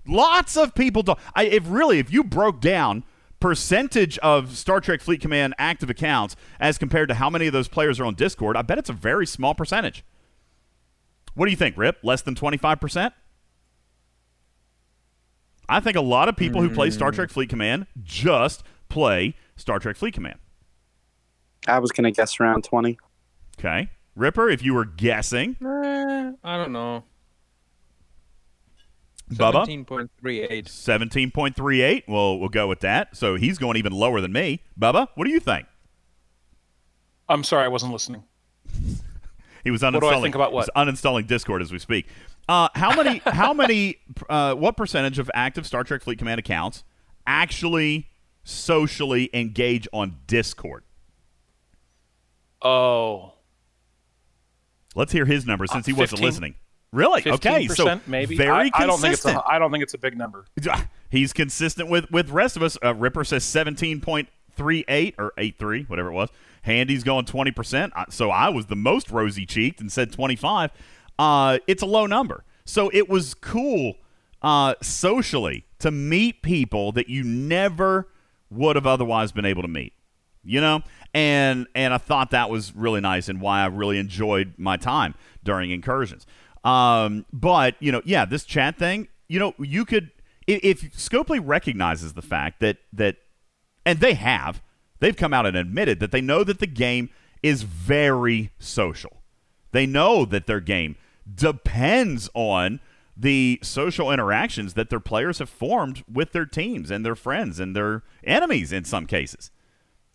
Lots 0.06 0.56
of 0.56 0.76
people 0.76 1.02
don't. 1.02 1.17
I, 1.34 1.45
if 1.45 1.63
really, 1.67 1.97
if 1.97 2.13
you 2.13 2.24
broke 2.24 2.62
down 2.62 3.06
percentage 3.39 4.19
of 4.19 4.56
Star 4.56 4.80
Trek 4.80 5.02
Fleet 5.02 5.19
Command 5.19 5.56
active 5.58 5.89
accounts 5.89 6.36
as 6.60 6.78
compared 6.78 7.10
to 7.10 7.15
how 7.15 7.32
many 7.32 7.47
of 7.47 7.54
those 7.54 7.69
players 7.69 8.00
are 8.00 8.06
on 8.06 8.13
Discord, 8.13 8.56
I 8.56 8.62
bet 8.62 8.78
it's 8.78 8.89
a 8.89 8.93
very 8.93 9.26
small 9.26 9.56
percentage. 9.56 10.04
What 11.34 11.45
do 11.45 11.52
you 11.52 11.58
think, 11.58 11.76
Rip? 11.76 11.97
Less 12.04 12.21
than 12.21 12.36
25%? 12.36 13.13
I 15.69 15.80
think 15.80 15.95
a 15.95 16.02
lot 16.02 16.28
of 16.30 16.36
people 16.36 16.62
who 16.62 16.69
play 16.69 16.89
Star 16.89 17.12
Trek 17.12 17.30
Fleet 17.30 17.50
Command 17.50 17.88
just 18.04 18.63
play 18.89 19.36
Star 19.56 19.80
Trek 19.80 19.95
Fleet 19.95 20.13
Command. 20.13 20.39
I 21.67 21.80
was 21.80 21.91
gonna 21.91 22.12
guess 22.12 22.39
around 22.39 22.63
twenty. 22.63 22.97
Okay. 23.60 23.89
Ripper, 24.15 24.50
if 24.50 24.62
you 24.63 24.74
were 24.74 24.86
guessing, 24.86 25.56
Eh, 25.63 26.32
I 26.43 26.58
don't 26.58 26.71
know. 26.74 27.04
Bubba? 29.32 29.65
17.38. 29.65 30.65
17.38. 30.65 32.04
Well, 32.10 32.38
we'll 32.38 32.50
go 32.50 32.67
with 32.67 32.82
that. 32.82 33.15
So 33.15 33.36
he's 33.36 33.58
going 33.58 33.78
even 33.78 33.93
lower 33.93 34.19
than 34.19 34.34
me. 34.34 34.60
Bubba, 34.78 35.08
what 35.15 35.24
do 35.26 35.32
you 35.32 35.39
think? 35.39 35.67
I'm 37.30 37.45
sorry, 37.45 37.63
I 37.63 37.69
wasn't 37.69 37.93
listening. 37.93 38.24
He 39.63 39.69
was 39.69 39.84
uninstalling. 39.84 40.00
do 40.02 40.08
I 40.08 40.21
think 40.21 40.34
about 40.34 40.54
what? 40.54 40.62
he's 40.63 40.71
uninstalling 40.86 41.28
Discord 41.28 41.62
as 41.62 41.71
we 41.71 41.78
speak. 41.78 42.08
Uh, 42.49 42.69
how 42.75 42.95
many? 42.95 43.21
how 43.25 43.54
many? 43.54 43.97
Uh, 44.30 44.56
what 44.56 44.75
percentage 44.75 45.19
of 45.19 45.30
active 45.34 45.65
Star 45.65 45.84
Trek 45.84 46.01
Fleet 46.01 46.17
Command 46.17 46.39
accounts 46.39 46.84
actually 47.25 48.10
socially 48.43 49.30
engage 49.34 49.88
on 49.93 50.17
Discord? 50.27 50.84
Oh, 52.62 53.34
Let's 54.95 55.12
hear 55.12 55.25
his 55.25 55.45
number 55.45 55.67
since 55.67 55.86
he 55.86 55.93
wasn't 55.93 56.19
15 56.19 56.25
listening. 56.25 56.56
Really? 56.91 57.23
Okay, 57.25 57.67
so 57.69 58.01
maybe. 58.06 58.36
very 58.36 58.51
I, 58.51 58.71
I 58.73 58.86
don't 58.86 58.99
think 58.99 59.13
it's 59.13 59.25
a, 59.25 59.41
I 59.47 59.60
don't 59.60 59.71
think 59.71 59.82
it's 59.82 59.93
a 59.93 59.97
big 59.97 60.17
number. 60.17 60.45
He's 61.10 61.32
consistent 61.32 61.89
with 61.89 62.12
with 62.12 62.30
rest 62.30 62.58
of 62.58 62.63
us. 62.63 62.77
Uh, 62.84 62.93
Ripper 62.93 63.23
says 63.23 63.45
seventeen 63.45 64.01
point 64.01 64.27
three 64.58 64.84
eight 64.89 65.15
or 65.17 65.32
eight 65.38 65.58
three, 65.58 65.84
whatever 65.84 66.10
it 66.10 66.13
was. 66.13 66.30
Handy's 66.63 67.06
going 67.06 67.23
twenty 67.23 67.51
percent. 67.51 67.93
So 68.10 68.30
I 68.30 68.49
was 68.49 68.65
the 68.65 68.75
most 68.75 69.10
rosy 69.10 69.45
cheeked 69.45 69.80
and 69.80 69.89
said 69.89 70.12
twenty 70.12 70.36
five. 70.36 70.71
Uh, 71.22 71.60
it's 71.68 71.84
a 71.84 71.86
low 71.86 72.08
number. 72.08 72.44
So 72.66 72.90
it 72.92 73.08
was 73.08 73.36
cool 73.36 73.94
uh, 74.42 74.74
socially 74.82 75.66
to 75.78 75.92
meet 75.92 76.42
people 76.42 76.92
that 76.94 77.10
you 77.10 77.24
never 77.24 78.08
would 78.50 78.76
have 78.76 78.88
otherwise 78.88 79.32
been 79.32 79.46
able 79.46 79.62
to 79.62 79.68
meet. 79.68 79.94
You 80.44 80.60
know, 80.60 80.82
and 81.14 81.68
and 81.76 81.94
I 81.94 82.00
thought 82.00 82.32
that 82.32 82.50
was 82.50 82.76
really 82.76 83.02
nice 83.02 83.30
and 83.30 83.40
why 83.40 83.62
I 83.62 83.68
really 83.68 84.00
enjoyed 84.00 84.56
my 84.58 84.78
time 84.78 85.14
during 85.44 85.70
incursions. 85.70 86.26
Um, 86.64 87.28
but 87.32 87.76
you 87.80 87.92
know, 87.92 88.02
yeah, 88.04 88.26
this 88.26 88.44
chat 88.44 88.80
thing, 88.80 89.08
you 89.30 89.38
know, 89.38 89.54
you 89.60 89.86
could 89.86 90.10
if, 90.48 90.82
if 90.84 90.98
Scopely 90.98 91.40
recognizes 91.40 92.14
the 92.14 92.24
fact 92.24 92.62
that 92.62 92.78
that, 92.94 93.18
and 93.86 94.00
they 94.00 94.16
have, 94.16 94.64
they've 95.00 95.16
come 95.16 95.36
out 95.36 95.46
and 95.46 95.56
admitted 95.56 96.00
that 96.00 96.12
they 96.12 96.22
know 96.22 96.44
that 96.44 96.58
the 96.58 96.66
game 96.66 97.12
is 97.44 97.62
very 97.62 98.50
social. 98.58 99.22
They 99.72 99.86
know 99.86 100.26
that 100.26 100.48
their 100.48 100.60
game 100.60 100.96
depends 101.34 102.30
on 102.34 102.80
the 103.15 103.60
social 103.62 104.12
interactions 104.12 104.74
that 104.74 104.89
their 104.89 105.00
players 105.00 105.39
have 105.39 105.50
formed 105.50 106.04
with 106.12 106.32
their 106.32 106.46
teams 106.46 106.89
and 106.89 107.06
their 107.06 107.15
friends 107.15 107.60
and 107.60 107.76
their 107.76 108.04
enemies 108.24 108.72
in 108.72 108.84
some 108.84 109.06
cases. 109.06 109.52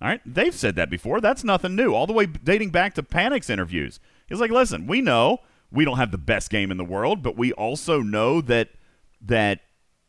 All 0.01 0.09
right, 0.09 0.21
they've 0.27 0.55
said 0.55 0.77
that 0.77 0.91
before. 0.91 1.21
That's 1.21 1.45
nothing 1.45 1.75
new. 1.75 1.95
All 1.95 2.07
the 2.07 2.13
way 2.13 2.27
dating 2.27 2.71
back 2.71 2.95
to 2.95 3.03
Panic's 3.03 3.49
interviews. 3.49 3.99
He's 4.29 4.41
like, 4.41 4.51
"Listen, 4.51 4.87
we 4.87 5.01
know 5.01 5.39
we 5.71 5.85
don't 5.85 5.97
have 5.97 6.11
the 6.11 6.19
best 6.19 6.51
game 6.51 6.71
in 6.71 6.77
the 6.77 6.85
world, 6.85 7.23
but 7.23 7.37
we 7.37 7.53
also 7.53 8.03
know 8.03 8.41
that 8.43 8.71
that 9.21 9.61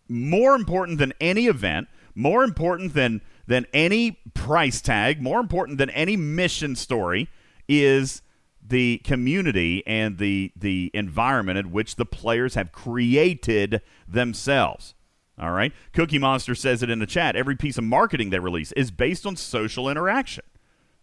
more 0.10 0.56
important 0.56 0.98
than 0.98 1.14
any 1.22 1.48
event, 1.48 1.88
more 2.16 2.44
important 2.44 2.94
than 2.94 3.22
than 3.48 3.66
any 3.74 4.20
price 4.34 4.82
tag, 4.82 5.22
more 5.22 5.40
important 5.40 5.78
than 5.78 5.90
any 5.92 6.18
mission 6.18 6.76
story 6.76 7.30
is 7.70 8.22
the 8.68 9.00
community 9.00 9.86
and 9.88 10.18
the 10.18 10.52
the 10.56 10.92
environment 10.94 11.58
in 11.58 11.72
which 11.72 11.96
the 11.96 12.06
players 12.06 12.56
have 12.56 12.72
created 12.72 13.82
themselves. 14.08 14.94
All 15.40 15.52
right. 15.52 15.72
Cookie 15.94 16.18
Monster 16.18 16.56
says 16.56 16.82
it 16.82 16.90
in 16.90 17.00
the 17.00 17.06
chat. 17.06 17.36
Every 17.36 17.56
piece 17.56 17.78
of 17.78 17.84
marketing 17.84 18.32
they 18.32 18.40
release 18.40 18.72
is 18.72 18.90
based 18.90 19.26
on 19.26 19.36
social 19.36 19.88
interaction. 19.88 20.44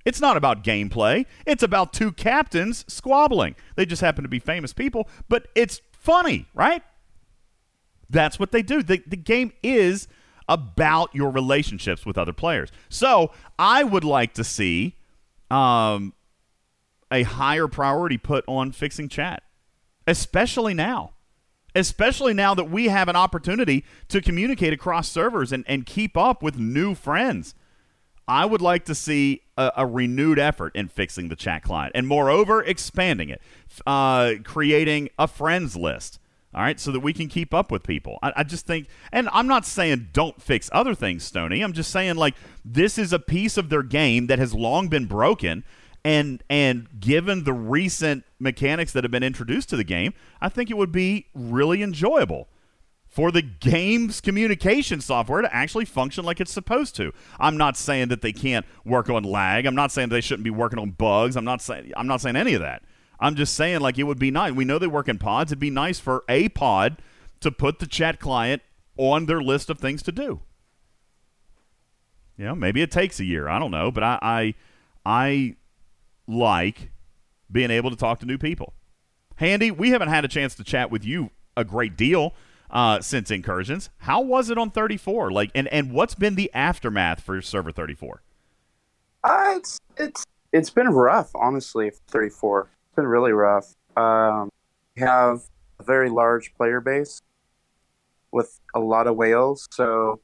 It's 0.05 0.21
not 0.21 0.37
about 0.37 0.65
gameplay. 0.65 1.25
It's 1.47 1.63
about 1.63 1.93
two 1.93 2.13
captains 2.13 2.85
squabbling. 2.89 3.55
They 3.77 3.87
just 3.87 4.03
happen 4.03 4.23
to 4.23 4.29
be 4.29 4.39
famous 4.41 4.73
people, 4.73 5.09
but 5.29 5.47
it's 5.55 5.81
funny, 5.93 6.47
right? 6.53 6.83
That's 8.11 8.39
what 8.39 8.53
they 8.53 8.63
do. 8.63 8.83
The, 8.83 9.03
the 9.07 9.17
game 9.17 9.53
is 9.63 10.09
about 10.49 11.15
your 11.15 11.31
relationships 11.31 12.05
with 12.05 12.19
other 12.19 12.35
players. 12.35 12.71
So 12.89 13.31
I 13.59 13.83
would 13.83 14.05
like 14.05 14.35
to 14.35 14.45
see 14.45 14.97
um, 15.51 16.13
a 17.15 17.23
higher 17.23 17.69
priority 17.69 18.19
put 18.19 18.45
on 18.47 18.73
fixing 18.73 19.09
chat, 19.09 19.43
especially 20.07 20.75
now. 20.75 21.13
Especially 21.77 22.35
now 22.35 22.55
that 22.55 22.71
we 22.71 22.87
have 22.87 23.09
an 23.09 23.17
opportunity 23.17 23.85
to 24.07 24.21
communicate 24.21 24.73
across 24.73 25.09
servers 25.09 25.51
and, 25.51 25.65
and 25.67 25.85
keep 25.85 26.17
up 26.17 26.41
with 26.41 26.57
new 26.57 26.95
friends. 26.95 27.55
I 28.29 28.47
would 28.47 28.63
like 28.63 28.85
to 28.85 28.95
see 28.95 29.43
a, 29.57 29.73
a 29.79 29.87
renewed 29.87 30.39
effort 30.39 30.77
in 30.77 30.87
fixing 30.87 31.29
the 31.29 31.37
chat 31.37 31.65
client, 31.65 31.93
and 31.97 32.07
moreover, 32.07 32.63
expanding 32.63 33.29
it, 33.29 33.43
uh, 33.87 34.35
creating 34.45 35.09
a 35.19 35.27
friends 35.27 35.77
list. 35.77 36.21
All 36.55 36.63
right, 36.63 36.79
so 36.79 36.93
that 36.93 37.01
we 37.01 37.13
can 37.13 37.27
keep 37.27 37.53
up 37.53 37.73
with 37.73 37.83
people. 37.83 38.21
I, 38.23 38.33
I 38.37 38.43
just 38.45 38.65
think, 38.65 38.87
and 39.11 39.29
I'm 39.33 39.49
not 39.49 39.67
saying 39.67 40.11
don't 40.13 40.41
fix 40.41 40.71
other 40.73 40.95
things, 40.95 41.25
Stony. 41.25 41.61
I'm 41.61 41.73
just 41.73 41.91
saying 41.91 42.15
like 42.15 42.37
this 42.65 42.97
is 42.97 43.13
a 43.13 43.19
piece 43.19 43.57
of 43.57 43.69
their 43.71 43.83
game 43.83 44.29
that 44.29 44.39
has 44.39 44.55
long 44.55 44.87
been 44.87 45.07
broken, 45.07 45.65
And 46.05 46.43
and 46.51 47.01
given 47.01 47.45
the 47.45 47.55
recent 47.55 48.25
mechanics 48.39 48.93
that 48.93 49.05
have 49.05 49.11
been 49.11 49.23
introduced 49.23 49.71
to 49.71 49.77
the 49.77 49.85
game, 49.85 50.13
I 50.41 50.51
think 50.51 50.71
it 50.71 50.77
would 50.77 50.93
be 50.93 51.29
really 51.35 51.83
enjoyable 51.83 52.49
for 53.09 53.31
the 53.31 53.43
game's 53.43 54.21
communication 54.21 55.01
software 55.01 55.41
to 55.41 55.55
actually 55.55 55.85
function 55.85 56.25
like 56.25 56.41
it's 56.41 56.53
supposed 56.53 56.97
to. 56.97 57.13
I'm 57.39 57.57
not 57.57 57.77
saying 57.77 58.09
that 58.09 58.23
they 58.23 58.33
can't 58.33 58.67
work 58.85 59.09
on 59.09 59.23
lag. 59.23 59.67
I'm 59.67 59.77
not 59.77 59.93
saying 59.93 60.09
they 60.09 60.21
shouldn't 60.21 60.45
be 60.45 60.51
working 60.51 60.81
on 60.81 60.91
bugs. 60.91 61.37
I'm 61.37 61.45
not 61.45 61.63
saying 61.63 61.93
I'm 61.97 62.07
not 62.07 62.21
saying 62.21 62.37
any 62.37 62.55
of 62.55 62.61
that. 62.61 62.83
I'm 63.21 63.37
just 63.37 63.55
saying 63.55 63.81
like 63.81 63.99
it 63.99 64.03
would 64.03 64.19
be 64.19 64.31
nice. 64.31 64.53
We 64.53 64.65
know 64.65 64.79
they 64.79 64.87
work 64.87 65.09
in 65.09 65.19
pods. 65.19 65.53
It'd 65.53 65.61
be 65.61 65.71
nice 65.71 66.01
for 66.01 66.25
a 66.29 66.49
pod 66.51 67.01
to 67.41 67.51
put 67.51 67.79
the 67.79 67.87
chat 67.87 68.21
client 68.21 68.63
on 68.97 69.27
their 69.27 69.43
list 69.43 69.71
of 69.71 69.79
things 69.79 70.03
to 70.03 70.13
do. 70.13 70.41
You 72.37 72.47
know, 72.47 72.55
maybe 72.55 72.83
it 72.83 72.91
takes 72.91 73.21
a 73.21 73.25
year. 73.25 73.49
I 73.49 73.59
don't 73.59 73.71
know, 73.71 73.91
but 73.91 74.03
I 74.03 74.19
I, 74.21 74.55
I 75.07 75.57
like 76.27 76.91
being 77.51 77.71
able 77.71 77.91
to 77.91 77.97
talk 77.97 78.21
to 78.21 78.27
new 78.27 78.39
people. 78.39 78.75
Handy, 79.37 79.71
we 79.71 79.91
haven't 79.91 80.09
had 80.09 80.25
a 80.25 80.29
chance 80.29 80.55
to 80.57 80.65
chat 80.65 80.91
with 80.91 81.05
you 81.05 81.31
a 81.57 81.65
great 81.65 81.97
deal 81.97 82.35
uh, 82.71 83.01
since 83.01 83.31
incursions. 83.31 83.91
How 83.99 84.21
was 84.21 84.51
it 84.51 84.59
on 84.59 84.71
34? 84.71 85.31
Like, 85.31 85.51
and 85.55 85.69
and 85.69 85.93
what's 85.93 86.15
been 86.15 86.35
the 86.35 86.51
aftermath 86.55 87.21
for 87.21 87.41
server 87.43 87.73
34? 87.73 88.23
Uh, 89.23 89.55
it's 89.57 89.79
it's 89.97 90.25
it's 90.53 90.71
been 90.71 90.89
rough, 90.89 91.31
honestly. 91.35 91.91
34, 92.09 92.71
it's 92.87 92.97
been 92.97 93.07
really 93.07 93.33
rough. 93.33 93.75
Um, 93.97 94.51
we 94.97 95.03
have 95.03 95.45
a 95.79 95.83
very 95.83 96.11
large 96.11 96.55
player 96.55 96.81
base 96.81 97.21
with 98.31 98.61
a 98.75 98.81
lot 98.81 99.07
of 99.07 99.17
whales, 99.17 99.67
so 99.71 100.21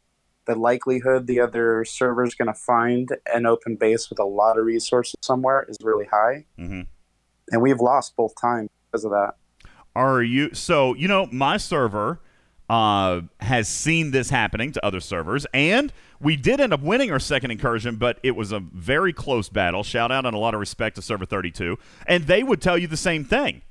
the 0.53 0.59
likelihood 0.59 1.27
the 1.27 1.41
other 1.41 1.85
server 1.85 2.25
is 2.25 2.35
going 2.35 2.49
to 2.49 2.55
find 2.55 3.09
an 3.33 3.47
open 3.47 3.77
base 3.77 4.11
with 4.11 4.19
a 4.19 4.25
lot 4.25 4.59
of 4.59 4.65
resources 4.65 5.15
somewhere 5.23 5.65
is 5.69 5.77
really 5.83 6.07
high, 6.07 6.45
Mm-hmm. 6.59 6.81
and 7.53 7.63
we've 7.63 7.81
lost 7.81 8.17
both 8.17 8.33
times 8.41 8.69
because 8.91 9.05
of 9.05 9.13
that. 9.13 9.35
Are 9.95 10.23
you 10.23 10.55
so? 10.55 10.95
You 10.95 11.09
know, 11.09 11.27
my 11.33 11.57
server 11.57 12.21
uh, 12.69 13.23
has 13.41 13.69
seen 13.69 14.13
this 14.13 14.31
happening 14.31 14.71
to 14.73 14.85
other 14.87 15.01
servers, 15.01 15.47
and 15.53 15.93
we 16.21 16.37
did 16.37 16.61
end 16.61 16.73
up 16.73 16.81
winning 16.83 17.11
our 17.11 17.19
second 17.19 17.51
incursion, 17.51 17.97
but 17.97 18.19
it 18.23 18.37
was 18.37 18.53
a 18.53 18.61
very 18.61 19.13
close 19.13 19.49
battle. 19.49 19.83
Shout 19.83 20.13
out 20.13 20.27
and 20.27 20.35
a 20.35 20.39
lot 20.39 20.55
of 20.55 20.61
respect 20.61 20.97
to 20.97 21.03
Server 21.03 21.27
32, 21.27 21.77
and 22.07 22.25
they 22.29 22.43
would 22.45 22.61
tell 22.63 22.79
you 22.79 22.87
the 22.87 22.97
same 22.97 23.25
thing. 23.25 23.63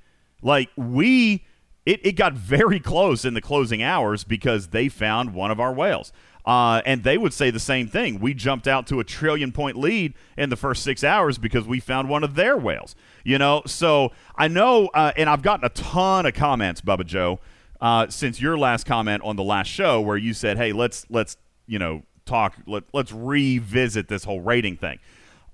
Like 0.41 0.69
we, 0.75 1.45
it, 1.85 1.99
it 2.05 2.11
got 2.13 2.33
very 2.33 2.79
close 2.91 3.23
in 3.23 3.33
the 3.33 3.41
closing 3.41 3.81
hours 3.81 4.23
because 4.25 4.67
they 4.69 4.89
found 4.89 5.33
one 5.33 5.51
of 5.51 5.59
our 5.61 5.73
whales. 5.73 6.11
Uh, 6.45 6.81
and 6.85 7.03
they 7.03 7.17
would 7.17 7.33
say 7.33 7.51
the 7.51 7.59
same 7.59 7.87
thing. 7.87 8.19
We 8.19 8.33
jumped 8.33 8.67
out 8.67 8.87
to 8.87 8.99
a 8.99 9.03
trillion 9.03 9.51
point 9.51 9.77
lead 9.77 10.13
in 10.37 10.49
the 10.49 10.55
first 10.55 10.83
six 10.83 11.03
hours 11.03 11.37
because 11.37 11.67
we 11.67 11.79
found 11.79 12.09
one 12.09 12.23
of 12.23 12.35
their 12.35 12.57
whales. 12.57 12.95
You 13.23 13.37
know, 13.37 13.61
so 13.65 14.11
I 14.35 14.47
know, 14.47 14.87
uh, 14.93 15.11
and 15.17 15.29
I've 15.29 15.41
gotten 15.41 15.65
a 15.65 15.69
ton 15.69 16.25
of 16.25 16.33
comments, 16.33 16.81
Bubba 16.81 17.05
Joe, 17.05 17.39
uh, 17.81 18.07
since 18.07 18.41
your 18.41 18.57
last 18.57 18.85
comment 18.85 19.21
on 19.23 19.35
the 19.35 19.43
last 19.43 19.67
show, 19.67 20.01
where 20.01 20.17
you 20.17 20.33
said, 20.33 20.57
"Hey, 20.57 20.71
let's 20.71 21.05
let's 21.09 21.37
you 21.67 21.77
know 21.77 22.03
talk, 22.25 22.55
let, 22.65 22.83
let's 22.93 23.11
revisit 23.11 24.07
this 24.07 24.23
whole 24.23 24.41
rating 24.41 24.77
thing." 24.77 24.99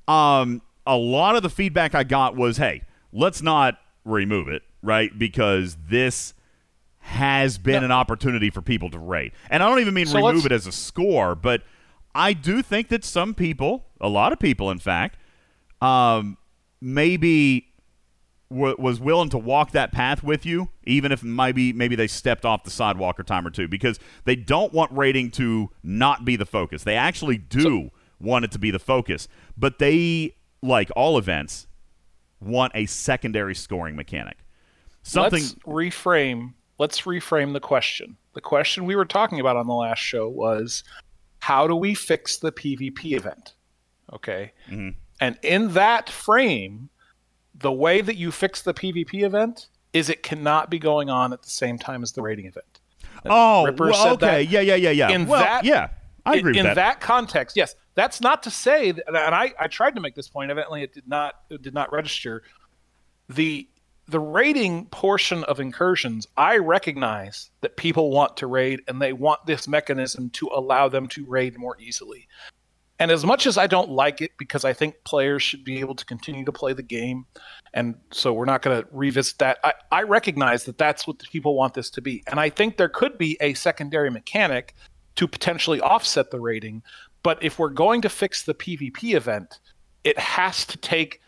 Um, 0.07 0.61
a 0.85 0.95
lot 0.95 1.35
of 1.35 1.43
the 1.43 1.49
feedback 1.49 1.95
I 1.95 2.03
got 2.03 2.35
was, 2.35 2.57
"Hey, 2.57 2.83
let's 3.11 3.41
not 3.41 3.79
remove 4.05 4.47
it, 4.47 4.61
right? 4.81 5.17
Because 5.17 5.77
this." 5.89 6.34
Has 7.05 7.59
been 7.59 7.83
an 7.83 7.91
opportunity 7.91 8.49
for 8.49 8.63
people 8.63 8.89
to 8.89 8.97
rate. 8.97 9.31
And 9.51 9.61
I 9.61 9.69
don't 9.69 9.79
even 9.79 9.93
mean 9.93 10.07
So 10.07 10.17
remove 10.17 10.47
it 10.47 10.51
as 10.51 10.65
a 10.65 10.71
score, 10.71 11.35
but 11.35 11.61
I 12.15 12.33
do 12.33 12.63
think 12.63 12.87
that 12.89 13.05
some 13.05 13.35
people, 13.35 13.85
a 14.01 14.09
lot 14.09 14.33
of 14.33 14.39
people, 14.39 14.71
in 14.71 14.79
fact, 14.79 15.19
um, 15.83 16.35
maybe 16.81 17.67
w- 18.49 18.75
was 18.79 18.99
willing 18.99 19.29
to 19.29 19.37
walk 19.37 19.69
that 19.71 19.91
path 19.91 20.23
with 20.23 20.47
you, 20.47 20.69
even 20.85 21.11
if 21.11 21.23
maybe 21.23 21.71
maybe 21.73 21.95
they 21.95 22.07
stepped 22.07 22.43
off 22.43 22.63
the 22.63 22.71
sidewalk 22.71 23.19
or 23.19 23.23
time 23.23 23.45
or 23.45 23.51
two, 23.51 23.67
because 23.67 23.99
they 24.23 24.35
don't 24.35 24.73
want 24.73 24.91
rating 24.91 25.29
to 25.31 25.69
not 25.83 26.25
be 26.25 26.35
the 26.35 26.45
focus. 26.45 26.83
They 26.83 26.95
actually 26.95 27.37
do 27.37 27.91
want 28.19 28.45
it 28.45 28.51
to 28.53 28.59
be 28.59 28.71
the 28.71 28.79
focus, 28.79 29.27
but 29.55 29.77
they, 29.77 30.33
like 30.63 30.89
all 30.95 31.19
events, 31.19 31.67
want 32.41 32.71
a 32.73 32.87
secondary 32.87 33.53
scoring 33.53 33.95
mechanic. 33.95 34.37
Something. 35.03 35.43
Let's 35.43 35.53
reframe. 35.65 36.55
Let's 36.77 37.01
reframe 37.01 37.53
the 37.53 37.59
question. 37.59 38.17
The 38.33 38.41
question 38.41 38.85
we 38.85 38.95
were 38.95 39.05
talking 39.05 39.39
about 39.39 39.55
on 39.55 39.67
the 39.67 39.73
last 39.73 39.99
show 39.99 40.27
was, 40.27 40.83
how 41.39 41.67
do 41.67 41.75
we 41.75 41.93
fix 41.93 42.37
the 42.37 42.51
PvP 42.51 43.13
event? 43.15 43.53
Okay, 44.13 44.51
Mhm. 44.69 44.95
and 45.19 45.39
in 45.41 45.73
that 45.73 46.09
frame, 46.09 46.89
the 47.53 47.71
way 47.71 48.01
that 48.01 48.17
you 48.17 48.31
fix 48.31 48.61
the 48.61 48.73
PvP 48.73 49.23
event 49.23 49.67
is 49.93 50.09
it 50.09 50.21
cannot 50.21 50.69
be 50.69 50.77
going 50.77 51.09
on 51.09 51.31
at 51.33 51.41
the 51.41 51.49
same 51.49 51.77
time 51.79 52.03
as 52.03 52.11
the 52.11 52.21
rating 52.21 52.45
event. 52.45 52.81
Oh, 53.25 53.63
Ripper 53.65 53.85
well, 53.85 54.03
said 54.03 54.11
okay, 54.23 54.43
that 54.45 54.49
yeah, 54.51 54.59
yeah, 54.59 54.75
yeah, 54.75 54.89
yeah. 54.91 55.09
in 55.09 55.25
well, 55.25 55.39
that- 55.41 55.63
yeah, 55.63 55.89
I 56.25 56.35
agree 56.35 56.51
in, 56.57 56.63
with 56.65 56.71
in 56.71 56.75
that 56.75 56.99
context, 56.99 57.55
yes. 57.55 57.75
That's 57.95 58.19
not 58.19 58.43
to 58.43 58.51
say, 58.51 58.91
that, 58.91 59.07
and 59.07 59.33
I, 59.33 59.53
I 59.57 59.67
tried 59.67 59.95
to 59.95 60.01
make 60.01 60.15
this 60.15 60.27
point. 60.27 60.51
Evidently, 60.51 60.83
it 60.83 60.93
did 60.93 61.07
not 61.07 61.35
it 61.49 61.61
did 61.61 61.73
not 61.73 61.93
register. 61.93 62.43
The 63.29 63.67
the 64.07 64.19
rating 64.19 64.85
portion 64.87 65.43
of 65.45 65.59
incursions, 65.59 66.27
I 66.37 66.57
recognize 66.57 67.49
that 67.61 67.77
people 67.77 68.11
want 68.11 68.37
to 68.37 68.47
raid, 68.47 68.81
and 68.87 69.01
they 69.01 69.13
want 69.13 69.45
this 69.45 69.67
mechanism 69.67 70.29
to 70.31 70.49
allow 70.53 70.89
them 70.89 71.07
to 71.09 71.25
raid 71.25 71.57
more 71.57 71.75
easily. 71.79 72.27
And 72.99 73.11
as 73.11 73.25
much 73.25 73.45
as 73.45 73.57
I 73.57 73.67
don't 73.67 73.89
like 73.89 74.21
it, 74.21 74.31
because 74.37 74.63
I 74.63 74.71
think 74.71 75.03
players 75.03 75.43
should 75.43 75.65
be 75.65 75.79
able 75.79 75.95
to 75.95 76.05
continue 76.05 76.45
to 76.45 76.51
play 76.51 76.73
the 76.73 76.83
game, 76.83 77.25
and 77.73 77.95
so 78.11 78.31
we're 78.31 78.45
not 78.45 78.61
going 78.61 78.81
to 78.81 78.87
revisit 78.91 79.39
that. 79.39 79.57
I, 79.63 79.73
I 79.91 80.03
recognize 80.03 80.63
that 80.65 80.77
that's 80.77 81.05
what 81.05 81.19
people 81.19 81.55
want 81.55 81.73
this 81.73 81.89
to 81.91 82.01
be, 82.01 82.23
and 82.27 82.39
I 82.39 82.49
think 82.49 82.77
there 82.77 82.89
could 82.89 83.17
be 83.17 83.37
a 83.41 83.53
secondary 83.55 84.11
mechanic 84.11 84.75
to 85.15 85.27
potentially 85.27 85.81
offset 85.81 86.31
the 86.31 86.39
rating. 86.39 86.83
But 87.23 87.43
if 87.43 87.57
we're 87.57 87.69
going 87.69 88.01
to 88.03 88.09
fix 88.09 88.43
the 88.43 88.53
PvP 88.53 89.15
event, 89.15 89.59
it 90.03 90.19
has 90.19 90.65
to 90.67 90.77
take 90.77 91.21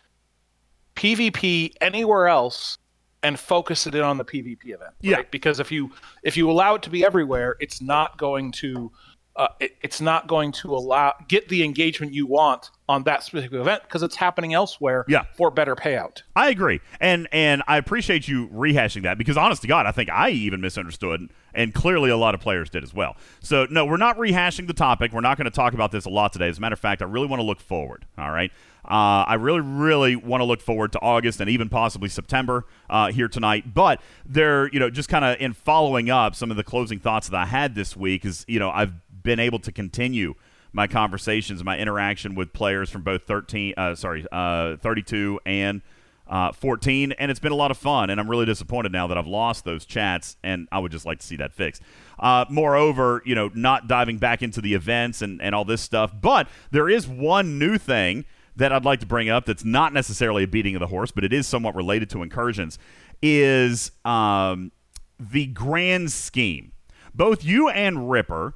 PvP 0.97 1.73
anywhere 1.79 2.27
else 2.27 2.77
and 3.23 3.39
focus 3.39 3.87
it 3.87 3.95
in 3.95 4.01
on 4.01 4.17
the 4.17 4.25
PvP 4.25 4.73
event. 4.73 4.93
Yeah. 5.01 5.21
Because 5.31 5.59
if 5.59 5.71
you 5.71 5.91
if 6.23 6.35
you 6.35 6.49
allow 6.49 6.75
it 6.75 6.83
to 6.83 6.89
be 6.89 7.05
everywhere, 7.05 7.55
it's 7.59 7.81
not 7.81 8.17
going 8.17 8.51
to 8.53 8.91
uh, 9.37 9.47
it, 9.59 9.75
it's 9.81 10.01
not 10.01 10.27
going 10.27 10.51
to 10.51 10.73
allow 10.75 11.13
get 11.27 11.47
the 11.49 11.63
engagement 11.63 12.13
you 12.13 12.25
want 12.27 12.71
on 12.89 13.03
that 13.03 13.21
specific 13.23 13.53
event 13.59 13.83
because 13.83 14.01
it's 14.01 14.15
happening 14.15 14.53
elsewhere 14.53 15.05
Yeah. 15.07 15.23
for 15.35 15.51
better 15.51 15.75
payout. 15.75 16.23
I 16.35 16.49
agree, 16.49 16.79
and 16.99 17.27
and 17.31 17.61
I 17.67 17.77
appreciate 17.77 18.27
you 18.27 18.47
rehashing 18.49 19.03
that 19.03 19.17
because, 19.17 19.37
honest 19.37 19.61
to 19.61 19.67
God, 19.67 19.85
I 19.85 19.91
think 19.91 20.09
I 20.09 20.29
even 20.31 20.59
misunderstood, 20.61 21.29
and 21.53 21.73
clearly 21.73 22.09
a 22.09 22.17
lot 22.17 22.33
of 22.33 22.41
players 22.41 22.69
did 22.69 22.83
as 22.83 22.93
well. 22.93 23.15
So 23.41 23.67
no, 23.69 23.85
we're 23.85 23.97
not 23.97 24.17
rehashing 24.17 24.67
the 24.67 24.73
topic. 24.73 25.11
We're 25.13 25.21
not 25.21 25.37
going 25.37 25.45
to 25.45 25.51
talk 25.51 25.73
about 25.73 25.91
this 25.91 26.05
a 26.05 26.09
lot 26.09 26.33
today. 26.33 26.47
As 26.49 26.57
a 26.57 26.61
matter 26.61 26.73
of 26.73 26.79
fact, 26.79 27.01
I 27.01 27.05
really 27.05 27.27
want 27.27 27.39
to 27.41 27.45
look 27.45 27.59
forward. 27.59 28.05
All 28.17 28.31
right, 28.31 28.51
uh, 28.85 29.25
I 29.27 29.33
really, 29.33 29.59
really 29.61 30.15
want 30.15 30.39
to 30.41 30.45
look 30.45 30.61
forward 30.61 30.93
to 30.93 30.99
August 31.01 31.41
and 31.41 31.49
even 31.49 31.67
possibly 31.67 32.07
September 32.09 32.65
uh, 32.89 33.11
here 33.11 33.27
tonight. 33.27 33.73
But 33.73 34.01
there, 34.25 34.69
you 34.69 34.79
know, 34.79 34.89
just 34.89 35.09
kind 35.09 35.25
of 35.25 35.41
in 35.41 35.51
following 35.53 36.09
up 36.09 36.35
some 36.35 36.51
of 36.51 36.57
the 36.57 36.63
closing 36.63 36.99
thoughts 36.99 37.27
that 37.29 37.37
I 37.37 37.45
had 37.45 37.75
this 37.75 37.97
week 37.97 38.23
is, 38.23 38.45
you 38.47 38.59
know, 38.59 38.69
I've 38.71 38.93
been 39.27 39.39
able 39.41 39.59
to 39.59 39.73
continue 39.73 40.33
my 40.71 40.87
conversations, 40.87 41.61
my 41.61 41.77
interaction 41.77 42.33
with 42.33 42.53
players 42.53 42.89
from 42.89 43.03
both 43.03 43.23
13, 43.23 43.73
uh, 43.75 43.93
sorry, 43.93 44.25
uh, 44.31 44.77
32 44.77 45.41
and 45.45 45.81
uh, 46.29 46.53
14, 46.53 47.11
and 47.11 47.29
it's 47.29 47.41
been 47.41 47.51
a 47.51 47.55
lot 47.55 47.69
of 47.69 47.77
fun. 47.77 48.09
And 48.09 48.21
I'm 48.21 48.29
really 48.29 48.45
disappointed 48.45 48.93
now 48.93 49.05
that 49.07 49.17
I've 49.17 49.27
lost 49.27 49.65
those 49.65 49.83
chats, 49.83 50.37
and 50.43 50.69
I 50.71 50.79
would 50.79 50.93
just 50.93 51.05
like 51.05 51.19
to 51.19 51.25
see 51.25 51.35
that 51.37 51.53
fixed. 51.53 51.81
Uh, 52.17 52.45
moreover, 52.49 53.21
you 53.25 53.35
know, 53.35 53.51
not 53.53 53.89
diving 53.89 54.17
back 54.17 54.41
into 54.41 54.61
the 54.61 54.73
events 54.73 55.21
and, 55.21 55.41
and 55.41 55.53
all 55.53 55.65
this 55.65 55.81
stuff, 55.81 56.13
but 56.19 56.47
there 56.71 56.87
is 56.87 57.05
one 57.05 57.59
new 57.59 57.77
thing 57.77 58.23
that 58.55 58.71
I'd 58.71 58.85
like 58.85 59.01
to 59.01 59.05
bring 59.05 59.27
up 59.27 59.45
that's 59.45 59.65
not 59.65 59.91
necessarily 59.91 60.43
a 60.43 60.47
beating 60.47 60.75
of 60.75 60.79
the 60.79 60.87
horse, 60.87 61.11
but 61.11 61.25
it 61.25 61.33
is 61.33 61.47
somewhat 61.47 61.75
related 61.75 62.09
to 62.11 62.23
incursions, 62.23 62.79
is 63.21 63.91
um, 64.05 64.71
the 65.19 65.47
grand 65.47 66.13
scheme. 66.13 66.71
Both 67.13 67.43
you 67.43 67.67
and 67.67 68.09
Ripper 68.09 68.53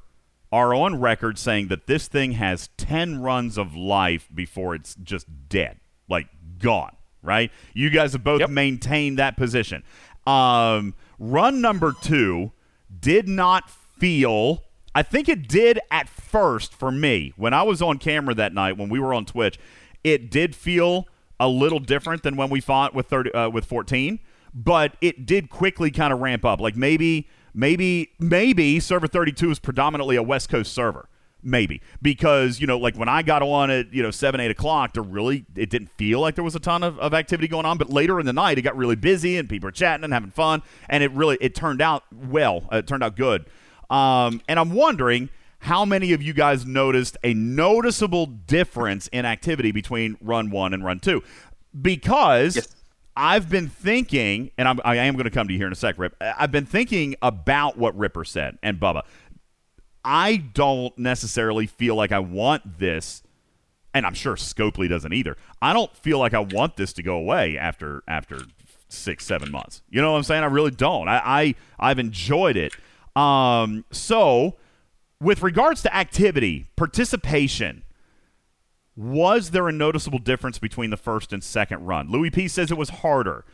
are 0.52 0.74
on 0.74 1.00
record 1.00 1.38
saying 1.38 1.68
that 1.68 1.86
this 1.86 2.08
thing 2.08 2.32
has 2.32 2.68
10 2.76 3.22
runs 3.22 3.56
of 3.56 3.74
life 3.74 4.28
before 4.34 4.74
it's 4.74 4.94
just 4.96 5.26
dead, 5.48 5.80
like 6.08 6.26
gone, 6.58 6.94
right? 7.22 7.50
You 7.72 7.88
guys 7.90 8.12
have 8.12 8.22
both 8.22 8.40
Yep. 8.40 8.50
maintained 8.50 9.18
that 9.18 9.36
position. 9.36 9.82
Um, 10.26 10.94
run 11.18 11.60
number 11.60 11.94
two 12.00 12.52
did 13.00 13.28
not 13.28 13.70
feel, 13.70 14.62
I 14.94 15.02
think 15.02 15.28
it 15.28 15.48
did 15.48 15.80
at 15.90 16.08
first 16.08 16.74
for 16.74 16.92
me 16.92 17.32
when 17.36 17.54
I 17.54 17.62
was 17.62 17.80
on 17.80 17.98
camera 17.98 18.34
that 18.34 18.52
night 18.52 18.76
when 18.76 18.88
we 18.90 19.00
were 19.00 19.14
on 19.14 19.24
Twitch. 19.24 19.58
It 20.04 20.30
did 20.30 20.54
feel 20.54 21.08
a 21.40 21.48
little 21.48 21.78
different 21.80 22.22
than 22.22 22.36
when 22.36 22.50
we 22.50 22.60
fought 22.60 22.94
with 22.94 23.06
30, 23.06 23.32
uh, 23.32 23.48
with 23.48 23.64
14, 23.64 24.18
but 24.54 24.96
it 25.00 25.24
did 25.24 25.48
quickly 25.48 25.90
kind 25.90 26.12
of 26.12 26.20
ramp 26.20 26.44
up. 26.44 26.60
Like 26.60 26.76
maybe 26.76 27.26
maybe 27.54 28.10
maybe 28.18 28.80
server 28.80 29.06
32 29.06 29.50
is 29.50 29.58
predominantly 29.58 30.16
a 30.16 30.22
west 30.22 30.48
coast 30.48 30.72
server. 30.72 31.08
Maybe. 31.44 31.82
Because 32.00 32.60
you 32.60 32.66
know 32.66 32.78
like 32.78 32.96
when 32.96 33.08
i 33.08 33.22
got 33.22 33.42
on 33.42 33.70
at 33.70 33.92
you 33.92 34.02
know 34.02 34.10
7 34.12 34.40
8 34.40 34.50
o'clock 34.50 34.94
there 34.94 35.02
really 35.02 35.44
it 35.56 35.70
didn't 35.70 35.90
feel 35.96 36.20
like 36.20 36.36
there 36.36 36.44
was 36.44 36.54
a 36.54 36.60
ton 36.60 36.82
of, 36.82 36.98
of 36.98 37.14
activity 37.14 37.48
going 37.48 37.66
on. 37.66 37.78
But 37.78 37.90
later 37.90 38.20
in 38.20 38.26
the 38.26 38.32
night 38.32 38.58
it 38.58 38.62
got 38.62 38.76
really 38.76 38.96
busy 38.96 39.36
and 39.38 39.48
people 39.48 39.66
were 39.66 39.72
chatting 39.72 40.04
and 40.04 40.12
having 40.12 40.30
fun. 40.30 40.62
And 40.88 41.02
it 41.02 41.10
really 41.12 41.38
it 41.40 41.54
turned 41.54 41.80
out 41.82 42.04
well. 42.12 42.68
Uh, 42.72 42.76
it 42.76 42.86
turned 42.86 43.02
out 43.02 43.16
good. 43.16 43.46
Um, 43.90 44.40
and 44.48 44.58
i'm 44.58 44.70
wondering 44.72 45.28
how 45.58 45.84
many 45.84 46.12
of 46.12 46.20
you 46.20 46.32
guys 46.32 46.66
noticed 46.66 47.16
a 47.22 47.34
noticeable 47.34 48.26
difference 48.26 49.06
in 49.08 49.24
activity 49.24 49.70
between 49.70 50.16
run 50.20 50.50
one 50.50 50.74
and 50.74 50.84
run 50.84 50.98
two? 50.98 51.22
Because 51.80 52.56
Yes. 52.56 52.74
I've 53.16 53.50
been 53.50 53.68
thinking, 53.68 54.50
and 54.56 54.66
I'm, 54.66 54.80
I 54.84 54.96
am 54.96 55.14
going 55.14 55.24
to 55.24 55.30
come 55.30 55.46
to 55.48 55.52
you 55.52 55.58
here 55.58 55.66
in 55.66 55.72
a 55.72 55.76
sec, 55.76 55.98
Rip. 55.98 56.16
I've 56.20 56.50
been 56.50 56.66
thinking 56.66 57.14
about 57.20 57.76
what 57.76 57.96
Ripper 57.96 58.24
said 58.24 58.58
and 58.62 58.80
Bubba. 58.80 59.02
I 60.04 60.36
don't 60.36 60.96
necessarily 60.98 61.66
feel 61.66 61.94
like 61.94 62.10
I 62.10 62.18
want 62.18 62.78
this, 62.78 63.22
and 63.94 64.06
I'm 64.06 64.14
sure 64.14 64.34
Scopely 64.34 64.88
doesn't 64.88 65.12
either. 65.12 65.36
I 65.60 65.72
don't 65.72 65.94
feel 65.96 66.18
like 66.18 66.34
I 66.34 66.40
want 66.40 66.76
this 66.76 66.92
to 66.94 67.02
go 67.02 67.16
away 67.16 67.58
after 67.58 68.02
after 68.08 68.40
six, 68.88 69.24
seven 69.24 69.50
months. 69.50 69.82
You 69.90 70.02
know 70.02 70.12
what 70.12 70.18
I'm 70.18 70.24
saying? 70.24 70.42
I 70.42 70.46
really 70.46 70.70
don't. 70.70 71.08
I, 71.08 71.20
I 71.24 71.54
I've 71.78 71.98
enjoyed 71.98 72.56
it. 72.56 72.74
Um, 73.14 73.84
so 73.90 74.56
with 75.20 75.42
regards 75.42 75.82
to 75.82 75.94
activity, 75.94 76.66
participation, 76.76 77.84
was 78.96 79.50
there 79.50 79.68
a 79.68 79.72
noticeable 79.72 80.18
difference 80.18 80.58
between 80.58 80.90
the 80.90 80.96
first 80.96 81.32
and 81.32 81.42
second 81.42 81.84
run? 81.84 82.10
Louis 82.10 82.30
P 82.30 82.48
says 82.48 82.70
it 82.70 82.76
was 82.78 82.90
harder. 82.90 83.44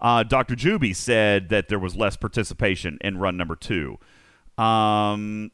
Uh, 0.00 0.22
Dr. 0.22 0.54
Juby 0.54 0.94
said 0.94 1.48
that 1.48 1.68
there 1.68 1.78
was 1.78 1.96
less 1.96 2.16
participation 2.16 2.98
in 3.00 3.18
run 3.18 3.36
number 3.36 3.56
two. 3.56 3.98
Um, 4.56 5.50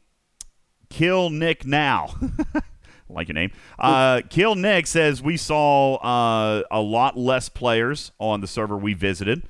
Kill 0.89 1.29
Nick 1.29 1.65
now. 1.65 2.15
like 3.09 3.27
your 3.27 3.33
name. 3.33 3.51
Uh, 3.77 4.21
Kill 4.29 4.55
Nick 4.55 4.87
says 4.87 5.21
we 5.21 5.37
saw 5.37 5.95
uh, 5.95 6.63
a 6.71 6.81
lot 6.81 7.17
less 7.17 7.49
players 7.49 8.11
on 8.19 8.41
the 8.41 8.47
server 8.47 8.77
we 8.77 8.93
visited. 8.93 9.43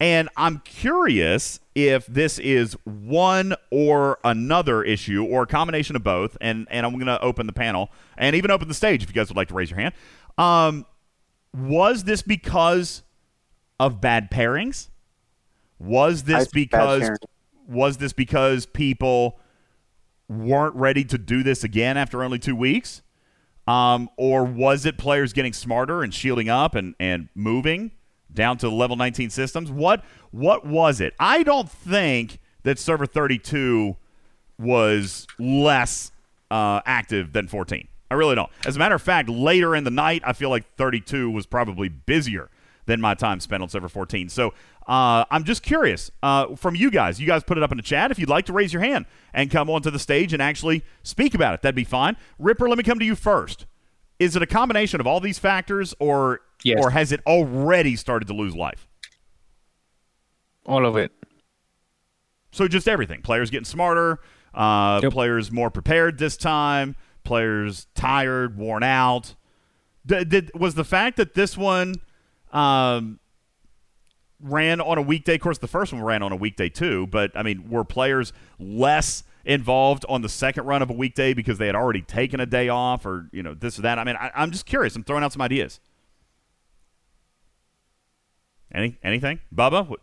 And 0.00 0.30
I'm 0.36 0.60
curious 0.60 1.60
if 1.74 2.06
this 2.06 2.38
is 2.38 2.74
one 2.84 3.54
or 3.70 4.18
another 4.24 4.82
issue 4.82 5.24
or 5.24 5.42
a 5.42 5.46
combination 5.46 5.94
of 5.94 6.02
both. 6.02 6.38
And, 6.40 6.66
and 6.70 6.86
I'm 6.86 6.94
going 6.94 7.06
to 7.06 7.20
open 7.20 7.46
the 7.46 7.52
panel 7.52 7.90
and 8.16 8.34
even 8.34 8.50
open 8.50 8.66
the 8.66 8.74
stage 8.74 9.02
if 9.02 9.10
you 9.10 9.14
guys 9.14 9.28
would 9.28 9.36
like 9.36 9.48
to 9.48 9.54
raise 9.54 9.70
your 9.70 9.78
hand. 9.78 9.94
Um, 10.38 10.86
was 11.54 12.04
this 12.04 12.22
because 12.22 13.02
of 13.78 14.00
bad 14.00 14.30
pairings? 14.30 14.88
Was 15.78 16.24
this 16.24 16.48
because 16.48 17.10
was 17.66 17.98
this 17.98 18.12
because 18.12 18.66
people 18.66 19.38
weren't 20.28 20.74
ready 20.74 21.04
to 21.04 21.16
do 21.16 21.42
this 21.42 21.64
again 21.64 21.96
after 21.96 22.22
only 22.22 22.38
two 22.38 22.56
weeks? 22.56 23.02
Um, 23.66 24.10
or 24.16 24.44
was 24.44 24.84
it 24.84 24.98
players 24.98 25.32
getting 25.32 25.52
smarter 25.52 26.02
and 26.02 26.12
shielding 26.12 26.48
up 26.48 26.74
and, 26.74 26.94
and 26.98 27.28
moving 27.34 27.92
down 28.32 28.58
to 28.58 28.68
the 28.68 28.74
level 28.74 28.96
19 28.96 29.30
systems? 29.30 29.70
What 29.70 30.04
what 30.30 30.66
was 30.66 31.00
it? 31.00 31.14
I 31.18 31.42
don't 31.42 31.70
think 31.70 32.38
that 32.62 32.78
server 32.78 33.06
32 33.06 33.96
was 34.58 35.26
less 35.38 36.12
uh, 36.50 36.80
active 36.84 37.32
than 37.32 37.48
14. 37.48 37.88
I 38.10 38.14
really 38.14 38.34
don't. 38.34 38.50
As 38.66 38.76
a 38.76 38.78
matter 38.78 38.94
of 38.94 39.02
fact, 39.02 39.28
later 39.28 39.74
in 39.74 39.84
the 39.84 39.90
night, 39.90 40.22
I 40.24 40.32
feel 40.32 40.50
like 40.50 40.64
32 40.76 41.30
was 41.30 41.46
probably 41.46 41.88
busier 41.88 42.50
than 42.86 43.00
my 43.00 43.14
time 43.14 43.40
spent 43.40 43.62
on 43.62 43.68
server 43.68 43.88
14. 43.88 44.28
So 44.28 44.52
uh, 44.86 45.24
I'm 45.30 45.44
just 45.44 45.62
curious 45.62 46.10
uh, 46.22 46.56
from 46.56 46.74
you 46.74 46.90
guys. 46.90 47.20
You 47.20 47.26
guys 47.26 47.44
put 47.44 47.56
it 47.56 47.62
up 47.62 47.70
in 47.70 47.76
the 47.76 47.82
chat 47.82 48.10
if 48.10 48.18
you'd 48.18 48.28
like 48.28 48.46
to 48.46 48.52
raise 48.52 48.72
your 48.72 48.82
hand 48.82 49.06
and 49.32 49.50
come 49.50 49.70
onto 49.70 49.90
the 49.90 49.98
stage 49.98 50.32
and 50.32 50.42
actually 50.42 50.84
speak 51.04 51.34
about 51.34 51.54
it. 51.54 51.62
That'd 51.62 51.76
be 51.76 51.84
fine. 51.84 52.16
Ripper, 52.38 52.68
let 52.68 52.76
me 52.76 52.84
come 52.84 52.98
to 52.98 53.04
you 53.04 53.14
first. 53.14 53.66
Is 54.18 54.34
it 54.34 54.42
a 54.42 54.46
combination 54.46 55.00
of 55.00 55.06
all 55.06 55.20
these 55.20 55.38
factors, 55.38 55.94
or 55.98 56.40
Yes. 56.64 56.78
or 56.82 56.90
has 56.90 57.12
it 57.12 57.20
already 57.26 57.96
started 57.96 58.28
to 58.28 58.34
lose 58.34 58.54
life? 58.54 58.86
All 60.66 60.84
of 60.86 60.96
it. 60.96 61.12
So 62.52 62.68
just 62.68 62.88
everything. 62.88 63.22
Players 63.22 63.50
getting 63.50 63.64
smarter. 63.64 64.20
Uh, 64.52 65.00
Yep. 65.02 65.12
Players 65.12 65.52
more 65.52 65.70
prepared 65.70 66.18
this 66.18 66.36
time. 66.36 66.96
Players 67.24 67.86
tired, 67.94 68.56
worn 68.56 68.82
out. 68.82 69.34
Did, 70.04 70.28
did 70.28 70.50
was 70.54 70.74
the 70.74 70.84
fact 70.84 71.16
that 71.18 71.34
this 71.34 71.56
one 71.56 71.94
um, 72.52 73.20
ran 74.40 74.80
on 74.80 74.98
a 74.98 75.02
weekday? 75.02 75.34
Of 75.36 75.40
course, 75.42 75.58
the 75.58 75.68
first 75.68 75.92
one 75.92 76.02
ran 76.02 76.22
on 76.22 76.32
a 76.32 76.36
weekday 76.36 76.68
too. 76.68 77.06
But 77.06 77.30
I 77.36 77.42
mean, 77.42 77.70
were 77.70 77.84
players 77.84 78.32
less 78.58 79.22
involved 79.44 80.04
on 80.08 80.22
the 80.22 80.28
second 80.28 80.64
run 80.64 80.82
of 80.82 80.90
a 80.90 80.94
weekday 80.94 81.32
because 81.34 81.58
they 81.58 81.66
had 81.66 81.76
already 81.76 82.02
taken 82.02 82.40
a 82.40 82.46
day 82.46 82.68
off, 82.68 83.06
or 83.06 83.28
you 83.32 83.42
know 83.42 83.54
this 83.54 83.78
or 83.78 83.82
that? 83.82 83.98
I 83.98 84.04
mean, 84.04 84.16
I, 84.16 84.30
I'm 84.34 84.50
just 84.50 84.66
curious. 84.66 84.96
I'm 84.96 85.04
throwing 85.04 85.22
out 85.22 85.32
some 85.32 85.42
ideas. 85.42 85.78
Any 88.72 88.98
anything, 89.02 89.40
Bubba? 89.54 89.96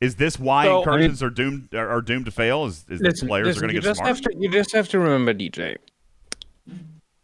Is 0.00 0.16
this 0.16 0.38
why 0.38 0.64
So- 0.64 0.78
incursions 0.78 1.22
are 1.22 1.30
doomed 1.30 1.74
are, 1.74 1.88
are 1.88 2.02
doomed 2.02 2.26
to 2.26 2.30
fail? 2.30 2.66
Is, 2.66 2.84
is 2.88 3.00
Listen, 3.00 3.28
players 3.28 3.46
listen, 3.46 3.58
are 3.58 3.66
going 3.66 3.74
to 3.74 3.80
get 3.80 3.84
just 3.84 3.98
smart? 3.98 4.08
have 4.08 4.20
to 4.22 4.30
you 4.38 4.50
just 4.50 4.72
have 4.74 4.88
to 4.90 4.98
remember, 4.98 5.32
DJ. 5.34 5.76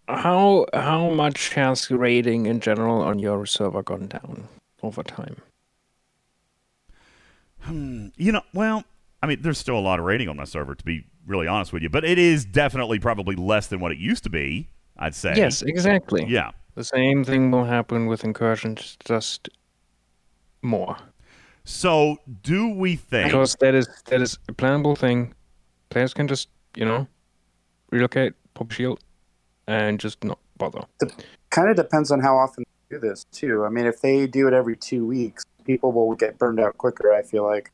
How 0.08 0.66
how 0.74 1.10
much 1.10 1.50
has 1.54 1.90
rating 1.90 2.46
in 2.46 2.60
general 2.60 3.00
on 3.02 3.18
your 3.18 3.46
server 3.46 3.82
gone 3.82 4.08
down 4.08 4.48
over 4.82 5.02
time? 5.02 5.36
Hmm, 7.60 8.08
you 8.16 8.32
know, 8.32 8.42
well, 8.52 8.84
I 9.22 9.26
mean, 9.26 9.40
there's 9.42 9.58
still 9.58 9.78
a 9.78 9.80
lot 9.80 9.98
of 10.00 10.04
rating 10.04 10.28
on 10.28 10.36
my 10.36 10.44
server, 10.44 10.74
to 10.74 10.84
be 10.84 11.04
really 11.26 11.46
honest 11.46 11.72
with 11.72 11.82
you, 11.82 11.88
but 11.88 12.04
it 12.04 12.18
is 12.18 12.44
definitely 12.44 12.98
probably 12.98 13.36
less 13.36 13.68
than 13.68 13.78
what 13.78 13.92
it 13.92 13.98
used 13.98 14.24
to 14.24 14.30
be. 14.30 14.68
I'd 14.98 15.14
say. 15.14 15.34
Yes, 15.36 15.62
exactly. 15.62 16.24
Yeah. 16.28 16.50
The 16.74 16.84
same 16.84 17.24
thing 17.24 17.50
will 17.50 17.64
happen 17.64 18.06
with 18.06 18.24
incursions, 18.24 18.96
just 19.04 19.48
more. 20.62 20.96
So, 21.64 22.18
do 22.42 22.68
we 22.68 22.96
think? 22.96 23.28
Because 23.28 23.56
that 23.60 23.74
is 23.74 23.88
that 24.06 24.20
is 24.20 24.38
a 24.48 24.52
plannable 24.52 24.96
thing. 24.96 25.34
Players 25.90 26.14
can 26.14 26.26
just, 26.26 26.48
you 26.74 26.84
know, 26.84 27.06
relocate, 27.90 28.32
pop 28.54 28.70
shield, 28.72 29.00
and 29.66 30.00
just 30.00 30.24
not 30.24 30.38
bother. 30.56 30.82
Kind 31.50 31.70
of 31.70 31.76
depends 31.76 32.10
on 32.10 32.20
how 32.20 32.36
often 32.36 32.64
they 32.90 32.96
do 32.96 33.00
this 33.00 33.24
too. 33.32 33.64
I 33.64 33.68
mean, 33.68 33.86
if 33.86 34.00
they 34.00 34.26
do 34.26 34.48
it 34.48 34.54
every 34.54 34.76
two 34.76 35.06
weeks, 35.06 35.44
people 35.64 35.92
will 35.92 36.14
get 36.14 36.38
burned 36.38 36.58
out 36.58 36.78
quicker. 36.78 37.12
I 37.12 37.22
feel 37.22 37.44
like. 37.44 37.70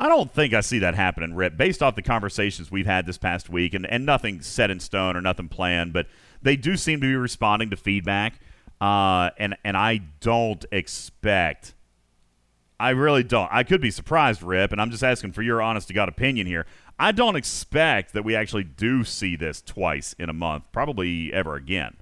I 0.00 0.08
don't 0.08 0.32
think 0.32 0.54
I 0.54 0.60
see 0.60 0.80
that 0.80 0.96
happening, 0.96 1.34
Rip, 1.34 1.56
based 1.56 1.80
off 1.80 1.94
the 1.94 2.02
conversations 2.02 2.68
we've 2.68 2.84
had 2.84 3.06
this 3.06 3.16
past 3.16 3.48
week, 3.48 3.74
and, 3.74 3.86
and 3.86 4.04
nothing 4.04 4.42
set 4.42 4.68
in 4.68 4.80
stone 4.80 5.16
or 5.16 5.20
nothing 5.20 5.48
planned, 5.48 5.92
but 5.92 6.08
they 6.42 6.56
do 6.56 6.76
seem 6.76 7.00
to 7.00 7.06
be 7.06 7.14
responding 7.14 7.70
to 7.70 7.76
feedback. 7.76 8.40
Uh, 8.80 9.30
and, 9.38 9.56
and 9.64 9.76
I 9.76 10.00
don't 10.18 10.64
expect, 10.72 11.74
I 12.84 12.90
really 12.90 13.22
don't. 13.22 13.48
I 13.50 13.62
could 13.62 13.80
be 13.80 13.90
surprised, 13.90 14.42
Rip, 14.42 14.70
and 14.72 14.80
I'm 14.80 14.90
just 14.90 15.02
asking 15.02 15.32
for 15.32 15.42
your 15.42 15.62
honest 15.62 15.88
to 15.88 15.94
God 15.94 16.08
opinion 16.08 16.46
here. 16.46 16.66
I 16.98 17.12
don't 17.12 17.34
expect 17.36 18.12
that 18.12 18.24
we 18.24 18.36
actually 18.36 18.64
do 18.64 19.04
see 19.04 19.36
this 19.36 19.60
twice 19.62 20.14
in 20.18 20.28
a 20.28 20.32
month, 20.32 20.64
probably 20.72 21.32
ever 21.32 21.54
again. 21.56 21.96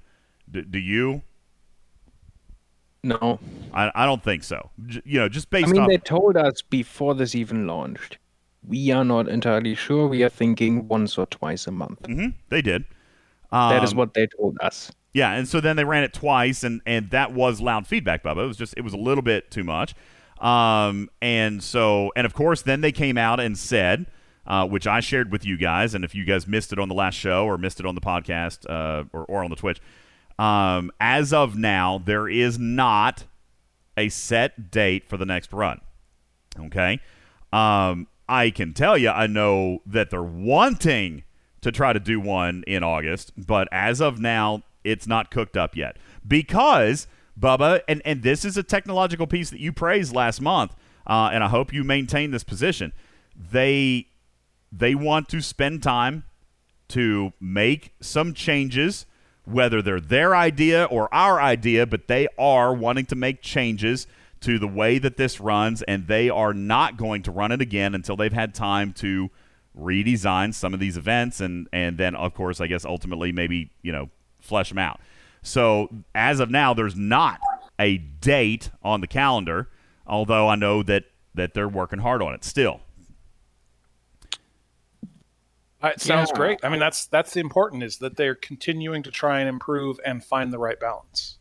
D- 0.51 0.61
do 0.69 0.77
you? 0.79 1.21
No, 3.03 3.39
I, 3.73 3.91
I 3.95 4.05
don't 4.05 4.23
think 4.23 4.43
so. 4.43 4.69
J- 4.85 5.01
you 5.05 5.19
know, 5.19 5.27
just 5.27 5.49
based 5.49 5.69
I 5.69 5.71
mean 5.71 5.81
off. 5.81 5.89
they 5.89 5.97
told 5.97 6.37
us 6.37 6.61
before 6.61 7.15
this 7.15 7.35
even 7.35 7.67
launched. 7.67 8.17
We 8.65 8.91
are 8.91 9.03
not 9.03 9.27
entirely 9.27 9.75
sure. 9.75 10.07
We 10.07 10.23
are 10.23 10.29
thinking 10.29 10.87
once 10.87 11.17
or 11.17 11.25
twice 11.25 11.67
a 11.67 11.71
month. 11.71 12.01
Mhm, 12.03 12.33
they 12.49 12.61
did. 12.61 12.85
that 13.51 13.83
is 13.83 13.91
Um, 13.91 13.97
what 13.97 14.13
they 14.13 14.27
told 14.27 14.57
us. 14.61 14.91
Yeah, 15.13 15.33
and 15.33 15.47
so 15.47 15.59
then 15.59 15.75
they 15.75 15.83
ran 15.83 16.03
it 16.03 16.13
twice, 16.13 16.63
and 16.63 16.81
and 16.85 17.09
that 17.11 17.33
was 17.33 17.59
loud 17.61 17.85
feedback, 17.87 18.23
Bubba. 18.23 18.43
It 18.45 18.47
was 18.47 18.57
just 18.57 18.73
it 18.77 18.81
was 18.81 18.93
a 18.93 18.97
little 18.97 19.21
bit 19.21 19.51
too 19.51 19.63
much, 19.63 19.93
um, 20.43 21.09
and 21.21 21.63
so 21.63 22.11
and 22.15 22.25
of 22.25 22.33
course 22.33 22.61
then 22.61 22.81
they 22.81 22.91
came 22.91 23.17
out 23.17 23.39
and 23.39 23.57
said, 23.57 24.05
uh, 24.45 24.67
which 24.67 24.85
I 24.85 24.99
shared 24.99 25.31
with 25.31 25.45
you 25.45 25.57
guys, 25.57 25.95
and 25.95 26.03
if 26.03 26.13
you 26.13 26.25
guys 26.25 26.47
missed 26.47 26.71
it 26.71 26.79
on 26.79 26.89
the 26.89 26.95
last 26.95 27.15
show 27.15 27.45
or 27.45 27.57
missed 27.57 27.79
it 27.79 27.85
on 27.85 27.95
the 27.95 28.01
podcast 28.01 28.69
uh, 28.69 29.05
or 29.13 29.25
or 29.25 29.43
on 29.43 29.49
the 29.49 29.55
Twitch, 29.55 29.81
um, 30.37 30.91
as 30.99 31.33
of 31.33 31.55
now 31.57 31.97
there 31.97 32.27
is 32.27 32.59
not 32.59 33.23
a 33.97 34.09
set 34.09 34.69
date 34.69 35.07
for 35.07 35.17
the 35.17 35.25
next 35.25 35.51
run. 35.53 35.81
Okay. 36.59 36.99
Um, 37.51 38.07
I 38.27 38.49
can 38.49 38.73
tell 38.73 38.97
you, 38.97 39.09
I 39.09 39.27
know 39.27 39.81
that 39.85 40.09
they're 40.09 40.23
wanting 40.23 41.23
to 41.61 41.71
try 41.71 41.93
to 41.93 41.99
do 41.99 42.19
one 42.19 42.63
in 42.67 42.83
August, 42.83 43.31
but 43.37 43.67
as 43.71 44.01
of 44.01 44.19
now, 44.19 44.63
it's 44.83 45.07
not 45.07 45.31
cooked 45.31 45.55
up 45.55 45.75
yet. 45.75 45.97
Because, 46.27 47.07
Bubba, 47.39 47.81
and, 47.87 48.01
and 48.05 48.21
this 48.21 48.45
is 48.45 48.57
a 48.57 48.63
technological 48.63 49.27
piece 49.27 49.49
that 49.49 49.59
you 49.59 49.71
praised 49.71 50.13
last 50.13 50.41
month, 50.41 50.75
uh, 51.07 51.29
and 51.33 51.43
I 51.43 51.49
hope 51.49 51.73
you 51.73 51.83
maintain 51.83 52.31
this 52.31 52.43
position. 52.43 52.93
They 53.35 54.07
they 54.71 54.95
want 54.95 55.29
to 55.29 55.41
spend 55.41 55.83
time 55.83 56.23
to 56.89 57.33
make 57.39 57.93
some 58.01 58.33
changes, 58.33 59.05
whether 59.45 59.81
they're 59.81 59.99
their 59.99 60.35
idea 60.35 60.85
or 60.85 61.13
our 61.13 61.39
idea, 61.41 61.85
but 61.85 62.07
they 62.07 62.27
are 62.37 62.73
wanting 62.73 63.05
to 63.07 63.15
make 63.15 63.41
changes 63.41 64.07
to 64.41 64.59
the 64.59 64.67
way 64.67 64.97
that 64.97 65.17
this 65.17 65.39
runs, 65.39 65.81
and 65.83 66.07
they 66.07 66.29
are 66.29 66.53
not 66.53 66.97
going 66.97 67.23
to 67.23 67.31
run 67.31 67.51
it 67.51 67.61
again 67.61 67.95
until 67.95 68.15
they've 68.15 68.33
had 68.33 68.53
time 68.53 68.93
to 68.93 69.29
redesign 69.77 70.53
some 70.53 70.73
of 70.73 70.79
these 70.79 70.97
events 70.97 71.41
and 71.41 71.67
and 71.73 71.97
then 71.97 72.13
of 72.15 72.31
course 72.35 72.61
I 72.61 72.67
guess 72.67 72.85
ultimately 72.85 73.31
maybe 73.31 73.71
you 73.81 73.91
know 73.91 74.09
flesh 74.39 74.69
them 74.69 74.77
out. 74.77 74.99
So 75.43 75.89
as 76.15 76.39
of 76.39 76.49
now, 76.49 76.73
there's 76.73 76.95
not 76.95 77.39
a 77.77 77.97
date 77.97 78.71
on 78.81 79.01
the 79.01 79.07
calendar, 79.07 79.69
although 80.07 80.47
I 80.47 80.55
know 80.55 80.81
that 80.83 81.03
that 81.35 81.53
they're 81.53 81.67
working 81.67 81.99
hard 81.99 82.21
on 82.21 82.33
it 82.33 82.43
still. 82.43 82.81
Uh, 85.81 85.87
It 85.89 85.99
sounds 85.99 86.29
Yeah. 86.31 86.37
great. 86.37 86.59
I 86.63 86.69
mean, 86.69 86.79
that's 86.79 87.07
that's 87.07 87.33
the 87.33 87.41
important 87.41 87.83
is 87.83 87.97
that 87.97 88.15
they're 88.15 88.35
continuing 88.35 89.03
to 89.03 89.11
try 89.11 89.39
and 89.39 89.49
improve 89.49 89.99
and 90.05 90.23
find 90.23 90.53
the 90.53 90.59
right 90.59 90.79
balance. 90.79 91.37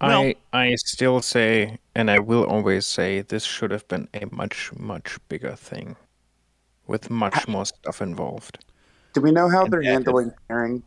Well- 0.00 0.32
I 0.52 0.64
I 0.70 0.74
still 0.76 1.20
say, 1.20 1.78
and 1.94 2.10
I 2.10 2.18
will 2.20 2.44
always 2.44 2.86
say, 2.86 3.20
this 3.20 3.44
should 3.44 3.70
have 3.70 3.86
been 3.88 4.08
a 4.14 4.24
much 4.34 4.72
much 4.76 5.18
bigger 5.28 5.54
thing, 5.54 5.96
with 6.86 7.10
much 7.10 7.46
more 7.46 7.66
stuff 7.66 8.00
involved. 8.00 8.64
Do 9.12 9.20
we 9.20 9.30
know 9.30 9.48
how 9.50 9.66
they're 9.66 9.82
yeah, 9.82 9.92
handling 9.92 10.32
pairing? 10.48 10.82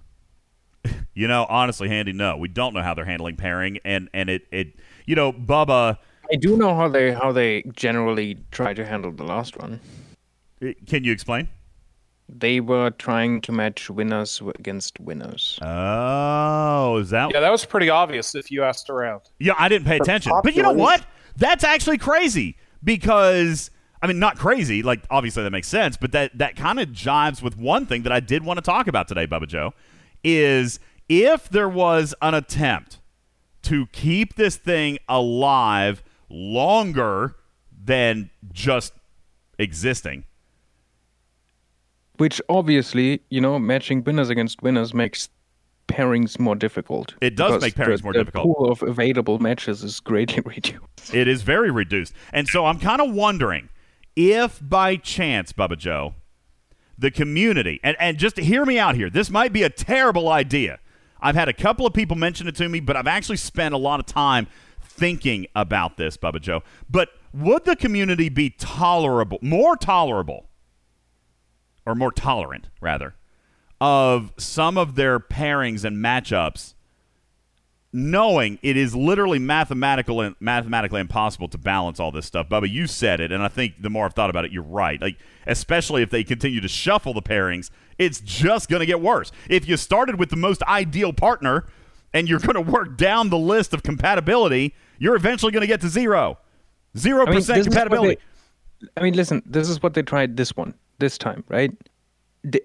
You 1.13 1.27
know, 1.27 1.45
honestly, 1.47 1.87
Handy, 1.87 2.11
no, 2.11 2.35
we 2.37 2.47
don't 2.47 2.73
know 2.73 2.81
how 2.81 2.93
they're 2.93 3.05
handling 3.05 3.37
pairing, 3.37 3.79
and 3.85 4.09
and 4.13 4.29
it 4.29 4.47
it 4.51 4.75
you 5.05 5.15
know 5.15 5.31
Bubba, 5.31 5.97
I 6.31 6.35
do 6.35 6.57
know 6.57 6.75
how 6.75 6.87
they 6.87 7.11
how 7.11 7.31
they 7.31 7.63
generally 7.73 8.37
try 8.51 8.73
to 8.73 8.85
handle 8.85 9.11
the 9.11 9.23
last 9.23 9.57
one. 9.57 9.79
Eh, 10.61 10.73
can 10.87 11.03
you 11.03 11.11
explain? 11.11 11.47
They 12.27 12.59
were 12.59 12.89
trying 12.89 13.41
to 13.41 13.51
match 13.51 13.89
winners 13.89 14.41
against 14.57 14.99
winners. 14.99 15.59
Oh, 15.61 16.97
is 16.97 17.11
that 17.11 17.31
Yeah, 17.31 17.39
that 17.39 17.51
was 17.51 17.65
pretty 17.65 17.89
obvious 17.89 18.33
if 18.33 18.49
you 18.49 18.63
asked 18.63 18.89
around. 18.89 19.21
Yeah, 19.39 19.53
I 19.59 19.69
didn't 19.69 19.85
pay 19.85 19.97
attention. 19.97 20.31
But 20.43 20.55
you 20.55 20.63
know 20.63 20.73
what? 20.73 21.05
That's 21.37 21.63
actually 21.63 21.99
crazy 21.99 22.57
because 22.83 23.69
I 24.01 24.07
mean, 24.07 24.19
not 24.19 24.37
crazy. 24.37 24.81
Like 24.81 25.03
obviously 25.11 25.43
that 25.43 25.51
makes 25.51 25.67
sense, 25.67 25.97
but 25.97 26.11
that 26.13 26.35
that 26.37 26.55
kind 26.55 26.79
of 26.79 26.89
jives 26.89 27.43
with 27.43 27.57
one 27.57 27.85
thing 27.85 28.03
that 28.03 28.11
I 28.11 28.19
did 28.19 28.43
want 28.43 28.57
to 28.57 28.63
talk 28.63 28.87
about 28.87 29.07
today, 29.07 29.27
Bubba 29.27 29.47
Joe, 29.47 29.73
is 30.25 30.79
if 31.07 31.47
there 31.47 31.69
was 31.69 32.13
an 32.21 32.33
attempt 32.33 32.99
to 33.61 33.85
keep 33.87 34.35
this 34.35 34.57
thing 34.57 34.97
alive 35.07 36.03
longer 36.29 37.35
than 37.83 38.29
just 38.51 38.93
existing. 39.59 40.25
Which 42.17 42.41
obviously, 42.49 43.21
you 43.29 43.39
know, 43.41 43.59
matching 43.59 44.03
winners 44.03 44.29
against 44.29 44.61
winners 44.61 44.93
makes 44.93 45.29
pairings 45.87 46.39
more 46.39 46.55
difficult. 46.55 47.13
It 47.21 47.35
does 47.35 47.61
make 47.61 47.75
pairings 47.75 47.97
the, 47.97 48.03
more 48.03 48.13
the 48.13 48.19
difficult. 48.19 48.47
The 48.47 48.53
pool 48.53 48.71
of 48.71 48.83
available 48.83 49.39
matches 49.39 49.83
is 49.83 49.99
greatly 49.99 50.41
reduced. 50.45 51.13
It 51.13 51.27
is 51.27 51.43
very 51.43 51.71
reduced. 51.71 52.13
And 52.33 52.47
so 52.47 52.65
I'm 52.65 52.79
kind 52.79 53.01
of 53.01 53.13
wondering 53.13 53.69
if 54.15 54.59
by 54.61 54.95
chance, 54.95 55.51
Bubba 55.51 55.77
Joe, 55.77 56.15
the 56.97 57.11
community, 57.11 57.79
and, 57.83 57.97
and 57.99 58.17
just 58.17 58.37
hear 58.37 58.65
me 58.65 58.79
out 58.79 58.95
here, 58.95 59.09
this 59.09 59.29
might 59.29 59.51
be 59.51 59.63
a 59.63 59.69
terrible 59.69 60.29
idea. 60.29 60.79
I've 61.19 61.35
had 61.35 61.49
a 61.49 61.53
couple 61.53 61.85
of 61.85 61.93
people 61.93 62.15
mention 62.15 62.47
it 62.47 62.55
to 62.55 62.69
me, 62.69 62.79
but 62.79 62.95
I've 62.95 63.07
actually 63.07 63.37
spent 63.37 63.73
a 63.73 63.77
lot 63.77 63.99
of 63.99 64.05
time 64.05 64.47
thinking 64.81 65.47
about 65.55 65.97
this, 65.97 66.17
Bubba 66.17 66.41
Joe. 66.41 66.63
But 66.89 67.09
would 67.33 67.65
the 67.65 67.75
community 67.75 68.29
be 68.29 68.49
tolerable, 68.49 69.39
more 69.41 69.75
tolerable, 69.75 70.47
or 71.85 71.95
more 71.95 72.11
tolerant, 72.11 72.69
rather, 72.79 73.15
of 73.81 74.33
some 74.37 74.77
of 74.77 74.95
their 74.95 75.19
pairings 75.19 75.83
and 75.83 75.97
matchups 75.97 76.75
knowing 77.95 78.59
it 78.61 78.75
is 78.75 78.93
literally 78.93 79.39
mathematical 79.39 80.19
and 80.19 80.35
mathematically 80.41 80.99
impossible 80.99 81.47
to 81.47 81.57
balance 81.57 81.97
all 81.97 82.11
this 82.11 82.25
stuff. 82.25 82.49
Bubba, 82.49 82.69
you 82.69 82.87
said 82.87 83.21
it, 83.21 83.31
and 83.31 83.41
I 83.41 83.47
think 83.47 83.81
the 83.81 83.89
more 83.89 84.05
I've 84.05 84.13
thought 84.13 84.29
about 84.29 84.43
it, 84.43 84.51
you're 84.51 84.63
right. 84.63 85.01
Like, 85.01 85.17
especially 85.47 86.01
if 86.01 86.09
they 86.09 86.21
continue 86.21 86.59
to 86.59 86.67
shuffle 86.67 87.13
the 87.13 87.21
pairings, 87.21 87.69
it's 87.97 88.19
just 88.19 88.67
going 88.67 88.81
to 88.81 88.85
get 88.85 88.99
worse. 88.99 89.31
If 89.49 89.65
you 89.65 89.77
started 89.77 90.19
with 90.19 90.29
the 90.29 90.35
most 90.35 90.61
ideal 90.63 91.13
partner 91.13 91.63
and 92.13 92.27
you're 92.27 92.39
going 92.39 92.55
to 92.55 92.69
work 92.69 92.97
down 92.97 93.29
the 93.29 93.37
list 93.37 93.73
of 93.73 93.81
compatibility, 93.81 94.75
you're 94.99 95.15
eventually 95.15 95.53
going 95.53 95.61
to 95.61 95.67
get 95.67 95.79
to 95.79 95.87
zero. 95.87 96.37
Zero 96.97 97.21
I 97.21 97.29
mean, 97.29 97.35
percent 97.35 97.59
this 97.59 97.67
is 97.67 97.73
what 97.73 97.83
compatibility. 97.83 98.15
they- 98.81 98.87
I 98.97 99.03
mean, 99.03 99.13
listen, 99.13 99.41
this 99.45 99.69
is 99.69 99.81
what 99.81 99.93
they 99.93 100.01
tried 100.01 100.35
this 100.35 100.55
one, 100.57 100.73
this 100.99 101.17
time, 101.17 101.45
right? 101.47 101.71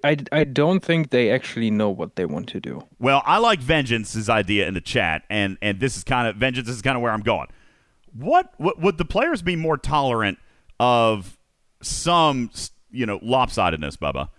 I, 0.05 0.17
I 0.33 0.45
don't 0.45 0.81
think 0.81 1.11
they 1.11 1.31
actually 1.31 1.71
know 1.71 1.91
what 1.91 2.17
they 2.17 2.25
want 2.25 2.49
to 2.51 2.61
do. 2.61 2.87
Well, 2.99 3.23
I 3.25 3.39
like 3.39 3.61
Vengeance's 3.61 4.29
idea 4.29 4.67
in 4.67 4.75
the 4.75 4.81
chat, 4.81 5.23
and 5.31 5.57
and 5.63 5.81
this 5.81 5.97
is 5.97 6.05
kind 6.05 6.29
of 6.29 6.37
Vengeance. 6.37 6.69
Is 6.69 6.83
kind 6.83 6.97
of 6.97 7.03
where 7.03 7.13
I'm 7.13 7.23
going. 7.23 7.49
What, 8.13 8.53
what 8.59 8.81
would 8.81 8.99
the 8.99 9.05
players 9.05 9.41
be 9.41 9.55
more 9.57 9.77
tolerant 9.77 10.39
of 10.79 11.39
some 11.81 12.51
you 12.91 13.07
know 13.07 13.19
lopsidedness, 13.21 13.97
Bubba, 13.97 14.31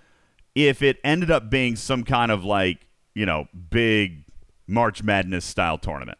if 0.56 0.82
it 0.82 0.98
ended 1.04 1.32
up 1.32 1.50
being 1.50 1.76
some 1.76 2.04
kind 2.04 2.32
of 2.32 2.44
like 2.44 2.88
you 3.14 3.26
know 3.26 3.48
big 3.70 4.26
March 4.68 5.04
Madness 5.04 5.46
style 5.46 5.78
tournament? 5.78 6.18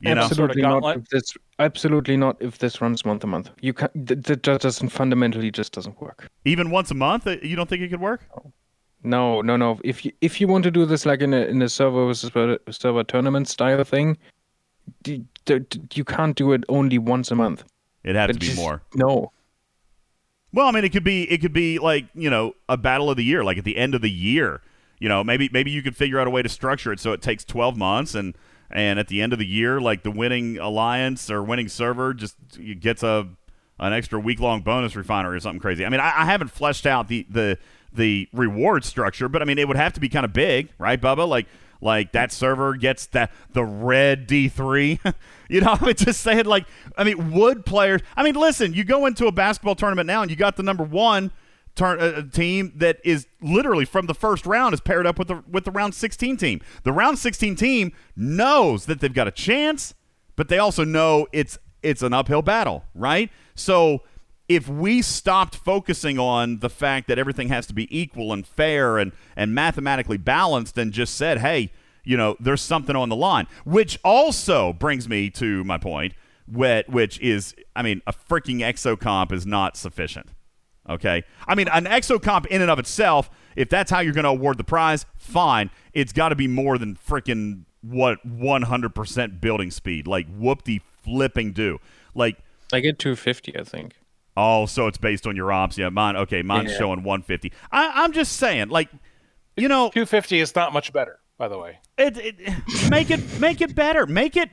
You 0.00 0.14
know, 0.14 0.22
absolutely 0.22 0.62
Sort 0.62 0.76
of 0.76 0.82
not. 0.82 0.96
If 0.98 1.08
this, 1.08 1.36
absolutely 1.58 2.16
not. 2.16 2.36
If 2.40 2.58
this 2.58 2.80
runs 2.80 3.04
month 3.04 3.22
to 3.22 3.26
month, 3.26 3.50
you 3.60 3.72
can. 3.72 3.88
That, 3.94 4.24
that 4.24 4.42
just 4.44 4.62
doesn't 4.62 4.90
fundamentally 4.90 5.50
just 5.50 5.72
doesn't 5.72 6.00
work. 6.00 6.28
even 6.44 6.70
once 6.70 6.90
a 6.90 6.94
month, 6.94 7.26
uh, 7.26 7.36
you 7.42 7.56
don't 7.56 7.68
think 7.68 7.82
it 7.82 7.88
could 7.88 8.00
work? 8.00 8.26
No, 9.02 9.40
no, 9.40 9.56
no. 9.56 9.80
If 9.82 10.04
you 10.04 10.12
if 10.20 10.40
you 10.40 10.46
want 10.46 10.62
to 10.64 10.70
do 10.70 10.84
this 10.86 11.04
like 11.04 11.20
in 11.20 11.34
a 11.34 11.40
in 11.42 11.60
a 11.62 11.68
server 11.68 12.06
versus 12.06 12.30
server 12.70 13.04
tournament 13.04 13.48
style 13.48 13.82
thing, 13.82 14.16
d- 15.02 15.24
d- 15.44 15.60
d- 15.60 15.80
you 15.94 16.04
can't 16.04 16.36
do 16.36 16.52
it 16.52 16.62
only 16.68 16.98
once 16.98 17.30
a 17.30 17.34
month. 17.34 17.64
It 18.04 18.14
has 18.14 18.28
to 18.28 18.38
be 18.38 18.46
just- 18.46 18.56
more. 18.58 18.82
No, 18.94 19.32
Well, 20.52 20.68
I 20.68 20.70
mean, 20.70 20.84
it 20.84 20.92
could 20.92 21.04
be 21.04 21.28
it 21.30 21.40
could 21.40 21.52
be 21.52 21.78
like 21.80 22.06
you 22.14 22.30
know 22.30 22.54
a 22.68 22.76
battle 22.76 23.10
of 23.10 23.16
the 23.16 23.24
year, 23.24 23.42
like 23.42 23.58
at 23.58 23.64
the 23.64 23.76
end 23.76 23.94
of 23.96 24.00
the 24.02 24.10
year. 24.10 24.62
You 25.00 25.08
know, 25.08 25.22
maybe 25.24 25.48
maybe 25.52 25.70
you 25.72 25.82
could 25.82 25.96
figure 25.96 26.18
out 26.20 26.26
a 26.26 26.30
way 26.30 26.42
to 26.42 26.48
structure 26.48 26.92
it 26.92 27.00
so 27.00 27.12
it 27.12 27.20
takes 27.22 27.44
twelve 27.44 27.76
months, 27.76 28.14
and 28.14 28.36
and 28.70 28.98
at 28.98 29.08
the 29.08 29.22
end 29.22 29.32
of 29.32 29.38
the 29.38 29.46
year, 29.46 29.80
like 29.80 30.02
the 30.02 30.10
winning 30.10 30.58
alliance 30.58 31.30
or 31.30 31.42
winning 31.42 31.68
server 31.68 32.14
just 32.14 32.36
gets 32.80 33.02
a 33.02 33.28
an 33.80 33.92
extra 33.92 34.18
week 34.18 34.40
long 34.40 34.60
bonus 34.60 34.96
refinery 34.96 35.36
or 35.36 35.40
something 35.40 35.60
crazy. 35.60 35.86
I 35.86 35.88
mean, 35.88 36.00
I, 36.00 36.22
I 36.22 36.24
haven't 36.24 36.48
fleshed 36.48 36.86
out 36.86 37.08
the 37.08 37.26
the 37.30 37.58
the 37.92 38.28
reward 38.32 38.84
structure, 38.84 39.28
but 39.28 39.40
I 39.40 39.44
mean, 39.44 39.58
it 39.58 39.68
would 39.68 39.76
have 39.76 39.92
to 39.94 40.00
be 40.00 40.08
kind 40.08 40.24
of 40.24 40.32
big, 40.32 40.68
right, 40.78 41.00
Bubba? 41.00 41.26
Like 41.26 41.46
like 41.80 42.12
that 42.12 42.32
server 42.32 42.74
gets 42.74 43.06
that 43.06 43.30
the 43.52 43.64
red 43.64 44.26
D 44.26 44.48
three. 44.48 45.00
you 45.48 45.60
know, 45.60 45.76
I'm 45.80 45.94
just 45.94 46.20
saying 46.20 46.46
like 46.46 46.66
I 46.96 47.04
mean, 47.04 47.32
would 47.32 47.64
players? 47.64 48.02
I 48.16 48.22
mean, 48.22 48.34
listen, 48.34 48.74
you 48.74 48.84
go 48.84 49.06
into 49.06 49.26
a 49.26 49.32
basketball 49.32 49.76
tournament 49.76 50.06
now 50.06 50.22
and 50.22 50.30
you 50.30 50.36
got 50.36 50.56
the 50.56 50.62
number 50.62 50.84
one 50.84 51.30
turn 51.78 52.00
uh, 52.00 52.22
team 52.30 52.72
that 52.76 52.98
is 53.04 53.26
literally 53.40 53.84
from 53.84 54.06
the 54.06 54.14
first 54.14 54.44
round 54.46 54.74
is 54.74 54.80
paired 54.80 55.06
up 55.06 55.18
with 55.18 55.28
the 55.28 55.42
with 55.48 55.64
the 55.64 55.70
round 55.70 55.94
16 55.94 56.36
team. 56.36 56.60
The 56.82 56.92
round 56.92 57.18
16 57.18 57.56
team 57.56 57.92
knows 58.16 58.86
that 58.86 59.00
they've 59.00 59.14
got 59.14 59.28
a 59.28 59.32
chance, 59.32 59.94
but 60.36 60.48
they 60.48 60.58
also 60.58 60.84
know 60.84 61.26
it's 61.32 61.58
it's 61.82 62.02
an 62.02 62.12
uphill 62.12 62.42
battle, 62.42 62.84
right? 62.94 63.30
So 63.54 64.02
if 64.48 64.68
we 64.68 65.02
stopped 65.02 65.54
focusing 65.54 66.18
on 66.18 66.58
the 66.58 66.70
fact 66.70 67.06
that 67.08 67.18
everything 67.18 67.48
has 67.48 67.66
to 67.66 67.74
be 67.74 67.86
equal 67.96 68.32
and 68.32 68.46
fair 68.46 68.98
and, 68.98 69.12
and 69.36 69.54
mathematically 69.54 70.16
balanced 70.16 70.78
and 70.78 70.90
just 70.90 71.14
said, 71.14 71.38
hey, 71.38 71.70
you 72.02 72.16
know, 72.16 72.34
there's 72.40 72.62
something 72.62 72.96
on 72.96 73.10
the 73.10 73.16
line, 73.16 73.46
which 73.66 73.98
also 74.02 74.72
brings 74.72 75.06
me 75.06 75.28
to 75.28 75.62
my 75.64 75.76
point, 75.76 76.14
whi- 76.46 76.84
which 76.88 77.20
is, 77.20 77.54
I 77.76 77.82
mean, 77.82 78.00
a 78.06 78.12
freaking 78.12 78.60
exocomp 78.60 79.32
is 79.32 79.44
not 79.44 79.76
sufficient. 79.76 80.30
Okay. 80.88 81.24
I 81.46 81.54
mean, 81.54 81.68
an 81.68 81.84
exocomp 81.84 82.46
in 82.46 82.62
and 82.62 82.70
of 82.70 82.78
itself, 82.78 83.30
if 83.56 83.68
that's 83.68 83.90
how 83.90 84.00
you're 84.00 84.14
going 84.14 84.24
to 84.24 84.30
award 84.30 84.58
the 84.58 84.64
prize, 84.64 85.04
fine. 85.16 85.70
It's 85.92 86.12
got 86.12 86.30
to 86.30 86.36
be 86.36 86.48
more 86.48 86.78
than 86.78 86.96
freaking 86.96 87.64
what 87.82 88.18
100% 88.26 89.40
building 89.40 89.70
speed. 89.70 90.06
Like, 90.06 90.26
whoop 90.36 90.62
flipping 91.04 91.52
do. 91.52 91.78
Like, 92.14 92.38
I 92.72 92.80
get 92.80 92.98
250, 92.98 93.58
I 93.58 93.64
think. 93.64 93.94
Oh, 94.36 94.66
so 94.66 94.86
it's 94.86 94.98
based 94.98 95.26
on 95.26 95.34
your 95.36 95.50
ops. 95.50 95.76
Yeah, 95.78 95.88
mine. 95.88 96.16
Okay, 96.16 96.42
mine's 96.42 96.72
Yeah. 96.72 96.78
showing 96.78 97.02
150. 97.02 97.52
I, 97.72 98.04
I'm 98.04 98.12
just 98.12 98.36
saying, 98.36 98.68
like, 98.68 98.88
you 99.56 99.68
know, 99.68 99.86
250 99.90 100.38
is 100.40 100.54
not 100.54 100.72
much 100.72 100.92
better, 100.92 101.18
by 101.38 101.48
the 101.48 101.58
way. 101.58 101.78
it, 101.96 102.16
it, 102.16 102.36
make 102.90 103.10
it 103.10 103.40
make 103.40 103.60
it 103.60 103.74
better. 103.74 104.06
Make 104.06 104.36
it 104.36 104.50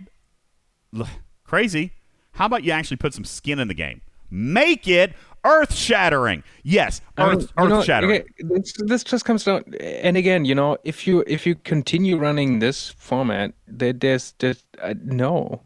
l- 0.97 1.07
crazy. 1.43 1.91
How 2.31 2.47
about 2.47 2.63
you 2.63 2.71
actually 2.71 2.97
put 2.97 3.13
some 3.13 3.23
skin 3.25 3.59
in 3.59 3.67
the 3.67 3.73
game? 3.75 4.01
Make 4.31 4.87
it 4.87 5.13
earth 5.45 5.73
shattering. 5.73 6.43
Yes, 6.63 7.01
earth 7.17 7.53
know, 7.57 7.77
earth 7.77 7.85
shattering. 7.85 8.21
okay, 8.21 8.29
this, 8.39 8.73
this 8.79 9.03
just 9.03 9.23
comes 9.23 9.43
down, 9.43 9.63
and 9.79 10.17
again, 10.17 10.43
you 10.43 10.55
know, 10.55 10.77
if 10.83 11.07
you 11.07 11.23
if 11.27 11.45
you 11.45 11.55
continue 11.55 12.17
running 12.17 12.59
this 12.59 12.89
format, 12.89 13.53
there, 13.67 13.93
there's 13.93 14.33
there's 14.39 14.65
uh, 14.81 14.95
no, 15.03 15.61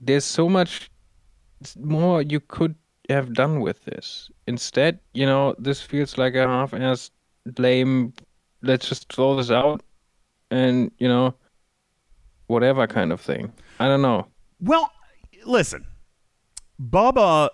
there's 0.00 0.24
so 0.24 0.48
much 0.48 0.90
more 1.80 2.20
you 2.20 2.40
could 2.40 2.74
have 3.08 3.32
done 3.32 3.60
with 3.60 3.84
this. 3.84 4.30
Instead, 4.46 4.98
you 5.14 5.24
know, 5.24 5.54
this 5.58 5.80
feels 5.80 6.18
like 6.18 6.34
a 6.34 6.46
half-assed 6.46 7.10
lame. 7.58 8.12
Let's 8.62 8.88
just 8.88 9.12
throw 9.12 9.36
this 9.36 9.50
out, 9.50 9.82
and 10.50 10.90
you 10.98 11.08
know, 11.08 11.34
whatever 12.48 12.86
kind 12.86 13.12
of 13.12 13.20
thing. 13.20 13.52
I 13.78 13.86
don't 13.86 14.02
know. 14.02 14.26
Well, 14.60 14.90
listen, 15.44 15.86
Bubba 16.80 17.50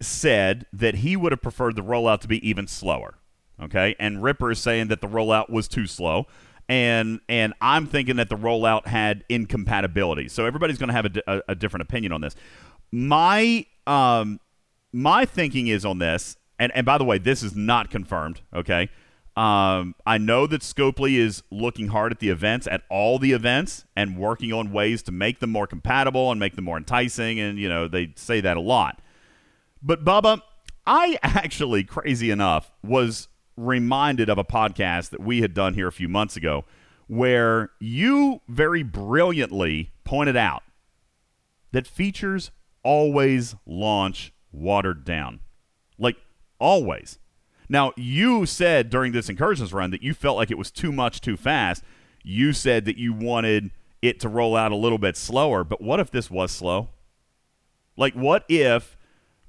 said 0.00 0.66
that 0.72 0.96
he 0.96 1.16
would 1.16 1.32
have 1.32 1.42
preferred 1.42 1.76
the 1.76 1.82
rollout 1.82 2.20
to 2.20 2.28
be 2.28 2.46
even 2.48 2.66
slower. 2.66 3.14
Okay, 3.62 3.94
and 3.98 4.22
Ripper 4.22 4.50
is 4.50 4.58
saying 4.58 4.88
that 4.88 5.00
the 5.00 5.06
rollout 5.06 5.50
was 5.50 5.68
too 5.68 5.86
slow, 5.86 6.26
and 6.68 7.20
and 7.28 7.52
I'm 7.60 7.86
thinking 7.86 8.16
that 8.16 8.28
the 8.28 8.36
rollout 8.36 8.86
had 8.86 9.24
incompatibility. 9.28 10.28
So 10.28 10.46
everybody's 10.46 10.78
going 10.78 10.88
to 10.88 10.94
have 10.94 11.06
a, 11.06 11.22
a, 11.26 11.42
a 11.48 11.54
different 11.54 11.82
opinion 11.82 12.12
on 12.12 12.20
this. 12.22 12.34
My 12.90 13.66
um 13.86 14.40
my 14.92 15.24
thinking 15.26 15.68
is 15.68 15.84
on 15.84 15.98
this, 15.98 16.36
and 16.58 16.72
and 16.74 16.86
by 16.86 16.96
the 16.96 17.04
way, 17.04 17.18
this 17.18 17.42
is 17.42 17.54
not 17.54 17.90
confirmed. 17.90 18.40
Okay, 18.54 18.88
um, 19.36 19.94
I 20.04 20.18
know 20.18 20.46
that 20.46 20.60
Scopely 20.60 21.16
is 21.16 21.42
looking 21.50 21.88
hard 21.88 22.12
at 22.12 22.18
the 22.18 22.28
events, 22.28 22.66
at 22.66 22.82
all 22.90 23.18
the 23.18 23.32
events, 23.32 23.84
and 23.96 24.18
working 24.18 24.52
on 24.52 24.72
ways 24.72 25.02
to 25.04 25.12
make 25.12 25.38
them 25.38 25.50
more 25.50 25.66
compatible 25.66 26.30
and 26.30 26.40
make 26.40 26.56
them 26.56 26.64
more 26.64 26.76
enticing. 26.76 27.38
And, 27.38 27.58
you 27.58 27.68
know, 27.68 27.88
they 27.88 28.12
say 28.16 28.40
that 28.40 28.56
a 28.56 28.60
lot. 28.60 29.00
But, 29.82 30.04
Bubba, 30.04 30.42
I 30.86 31.18
actually, 31.22 31.84
crazy 31.84 32.30
enough, 32.30 32.72
was 32.82 33.28
reminded 33.56 34.28
of 34.28 34.38
a 34.38 34.44
podcast 34.44 35.10
that 35.10 35.20
we 35.20 35.42
had 35.42 35.54
done 35.54 35.74
here 35.74 35.88
a 35.88 35.92
few 35.92 36.08
months 36.08 36.36
ago 36.36 36.64
where 37.06 37.70
you 37.80 38.40
very 38.48 38.82
brilliantly 38.82 39.90
pointed 40.04 40.36
out 40.36 40.62
that 41.72 41.86
features 41.86 42.50
always 42.82 43.54
launch 43.66 44.32
watered 44.52 45.04
down. 45.04 45.40
Like, 45.98 46.16
always. 46.58 47.18
Now, 47.68 47.92
you 47.96 48.46
said 48.46 48.90
during 48.90 49.12
this 49.12 49.28
incursions 49.28 49.72
run 49.72 49.90
that 49.90 50.02
you 50.02 50.14
felt 50.14 50.36
like 50.36 50.50
it 50.50 50.58
was 50.58 50.70
too 50.70 50.92
much 50.92 51.20
too 51.20 51.36
fast. 51.36 51.84
You 52.22 52.52
said 52.52 52.84
that 52.84 52.96
you 52.96 53.12
wanted 53.12 53.70
it 54.02 54.18
to 54.20 54.28
roll 54.28 54.56
out 54.56 54.72
a 54.72 54.76
little 54.76 54.98
bit 54.98 55.16
slower, 55.16 55.62
but 55.62 55.80
what 55.80 56.00
if 56.00 56.10
this 56.10 56.30
was 56.30 56.50
slow? 56.50 56.88
Like, 57.96 58.14
what 58.14 58.44
if 58.48 58.96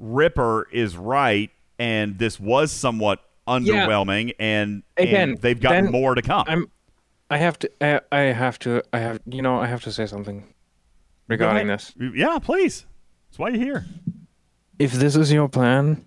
Ripper 0.01 0.67
is 0.71 0.97
right 0.97 1.51
and 1.77 2.17
this 2.17 2.39
was 2.39 2.71
somewhat 2.71 3.19
underwhelming 3.47 4.33
and, 4.39 4.83
Again, 4.97 5.29
and 5.29 5.37
they've 5.41 5.59
got 5.59 5.71
then 5.71 5.91
more 5.91 6.15
to 6.15 6.21
come? 6.21 6.45
I'm. 6.47 6.71
I 7.29 7.37
have 7.37 7.57
to. 7.59 7.71
I, 7.79 8.01
I 8.11 8.19
have 8.33 8.59
to. 8.59 8.83
I 8.91 8.99
have. 8.99 9.21
You 9.25 9.41
know. 9.41 9.59
I 9.59 9.67
have 9.67 9.81
to 9.83 9.91
say 9.91 10.05
something 10.05 10.53
regarding 11.27 11.67
this. 11.67 11.93
Yeah, 11.97 12.39
please. 12.39 12.85
That's 13.29 13.39
why 13.39 13.49
you're 13.49 13.63
here. 13.63 13.85
If 14.79 14.91
this 14.93 15.15
is 15.15 15.31
your 15.31 15.47
plan, 15.47 16.05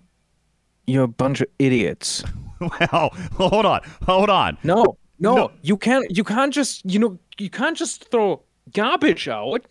you're 0.86 1.04
a 1.04 1.08
bunch 1.08 1.40
of 1.40 1.46
idiots. 1.58 2.24
well, 2.60 3.10
hold 3.36 3.64
on. 3.64 3.80
Hold 4.04 4.28
on. 4.28 4.58
No, 4.64 4.98
no, 5.18 5.34
No. 5.36 5.50
you 5.62 5.76
can't. 5.78 6.04
You 6.14 6.24
can't 6.24 6.52
just. 6.52 6.84
You 6.84 6.98
know. 6.98 7.18
You 7.38 7.48
can't 7.50 7.76
just 7.76 8.10
throw 8.10 8.42
garbage 8.72 9.26
out. 9.28 9.64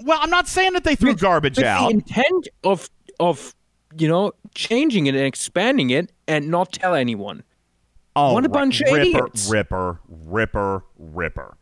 Well, 0.00 0.18
I'm 0.20 0.30
not 0.30 0.48
saying 0.48 0.72
that 0.74 0.84
they 0.84 0.96
threw 0.96 1.10
with- 1.12 1.20
garbage 1.20 1.56
with 1.56 1.66
out. 1.66 1.88
The 1.88 1.94
intent 1.94 2.48
of 2.64 2.90
of 3.20 3.54
you 3.98 4.08
know 4.08 4.32
changing 4.54 5.06
it 5.06 5.14
and 5.14 5.24
expanding 5.24 5.90
it 5.90 6.12
and 6.28 6.48
not 6.48 6.72
tell 6.72 6.94
anyone. 6.94 7.42
Oh, 8.14 8.32
What 8.32 8.44
a 8.46 8.48
bunch 8.48 8.80
of 8.80 8.86
Ripper, 8.92 9.00
idiots. 9.00 9.50
Ripper, 9.50 10.00
Ripper, 10.08 10.84
Ripper. 10.98 11.56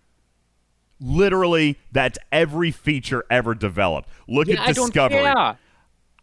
Literally, 1.01 1.79
that's 1.93 2.17
every 2.31 2.71
feature 2.71 3.25
ever 3.31 3.55
developed. 3.55 4.09
Look 4.29 4.47
Yeah, 4.49 4.63
at 4.63 4.69
I 4.69 4.73
Discovery. 4.73 5.19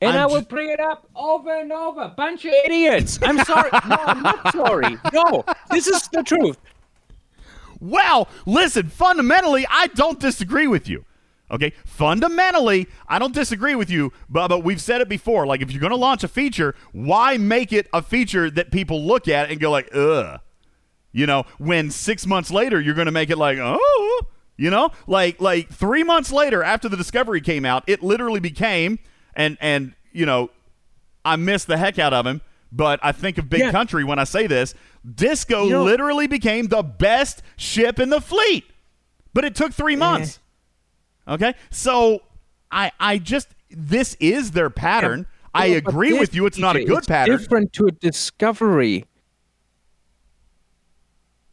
And 0.03 0.17
I'm 0.17 0.21
I 0.21 0.25
will 0.25 0.39
ju- 0.41 0.47
bring 0.47 0.69
it 0.69 0.79
up 0.79 1.07
over 1.15 1.53
and 1.53 1.71
over. 1.71 2.11
Bunch 2.17 2.45
of 2.45 2.53
idiots. 2.65 3.19
I'm 3.21 3.37
sorry. 3.43 3.69
no, 3.89 3.95
I'm 3.99 4.23
not 4.23 4.51
sorry. 4.53 4.97
No, 5.13 5.43
this 5.69 5.85
is 5.87 6.07
the 6.13 6.23
truth. 6.23 6.57
Well, 7.79 8.27
listen, 8.45 8.87
fundamentally, 8.89 9.65
I 9.69 9.87
don't 9.87 10.19
disagree 10.19 10.65
with 10.67 10.87
you. 10.87 11.05
Okay, 11.51 11.73
fundamentally, 11.85 12.87
I 13.07 13.19
don't 13.19 13.33
disagree 13.33 13.75
with 13.75 13.89
you, 13.89 14.13
but, 14.29 14.47
but 14.47 14.63
we've 14.63 14.81
said 14.81 15.01
it 15.01 15.09
before. 15.09 15.45
Like, 15.45 15.61
if 15.61 15.71
you're 15.71 15.81
going 15.81 15.91
to 15.91 15.97
launch 15.97 16.23
a 16.23 16.29
feature, 16.29 16.75
why 16.93 17.37
make 17.37 17.73
it 17.73 17.89
a 17.93 18.01
feature 18.01 18.49
that 18.51 18.71
people 18.71 19.05
look 19.05 19.27
at 19.27 19.51
and 19.51 19.59
go 19.59 19.69
like, 19.69 19.93
ugh? 19.93 20.39
You 21.11 21.25
know, 21.25 21.43
when 21.57 21.91
six 21.91 22.25
months 22.25 22.51
later 22.51 22.79
you're 22.79 22.95
going 22.95 23.07
to 23.07 23.11
make 23.11 23.29
it 23.29 23.37
like, 23.37 23.57
oh, 23.59 24.21
you 24.55 24.69
know, 24.69 24.91
like 25.07 25.41
like 25.41 25.69
three 25.69 26.03
months 26.03 26.31
later 26.31 26.63
after 26.63 26.87
the 26.87 26.95
Discovery 26.95 27.41
came 27.41 27.65
out, 27.65 27.83
it 27.87 28.01
literally 28.01 28.39
became 28.39 28.99
and 29.33 29.57
and 29.59 29.93
you 30.13 30.25
know, 30.25 30.51
I 31.25 31.35
miss 31.35 31.65
the 31.65 31.77
heck 31.77 31.99
out 31.99 32.13
of 32.13 32.25
him, 32.25 32.41
but 32.71 32.99
I 33.03 33.11
think 33.11 33.37
of 33.37 33.49
Big 33.49 33.59
Yeah. 33.61 33.71
Country 33.71 34.03
when 34.03 34.19
I 34.19 34.23
say 34.23 34.47
this. 34.47 34.73
Disco 35.15 35.65
You 35.65 35.71
know- 35.71 35.83
literally 35.83 36.27
became 36.27 36.67
the 36.67 36.83
best 36.83 37.41
ship 37.57 37.99
in 37.99 38.09
the 38.09 38.21
fleet, 38.21 38.63
but 39.33 39.43
it 39.43 39.55
took 39.55 39.73
three 39.73 39.95
eh. 39.95 39.97
months. 39.97 40.39
Okay, 41.27 41.53
so 41.69 42.21
I 42.71 42.91
I 42.99 43.17
just 43.17 43.49
this 43.69 44.15
is 44.19 44.51
their 44.51 44.69
pattern. 44.69 45.27
I 45.53 45.65
Yeah, 45.67 45.79
but 45.83 45.89
agree 45.89 46.11
this, 46.11 46.19
with 46.19 46.35
you. 46.35 46.45
It's 46.45 46.57
not 46.57 46.75
a 46.75 46.83
good 46.83 46.99
is 47.01 47.05
pattern, 47.07 47.37
Different 47.37 47.73
to 47.73 47.85
a 47.87 47.91
discovery. 47.91 49.05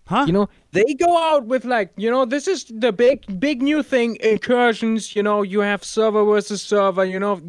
huh? 0.06 0.24
You 0.26 0.32
know, 0.32 0.48
they 0.72 0.94
go 0.94 1.16
out 1.18 1.46
with 1.46 1.64
like, 1.64 1.92
you 1.96 2.10
know, 2.10 2.24
this 2.24 2.48
is 2.48 2.64
the 2.64 2.92
big, 2.92 3.38
big 3.40 3.62
new 3.62 3.82
thing. 3.82 4.16
Incursions. 4.20 5.14
You 5.16 5.22
know, 5.22 5.42
you 5.42 5.60
have 5.60 5.84
server 5.84 6.24
versus 6.24 6.62
server. 6.62 7.04
You 7.04 7.18
know, 7.18 7.40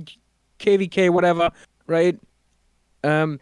KVK, 0.59 1.09
whatever, 1.09 1.51
right? 1.87 2.19
Um. 3.03 3.39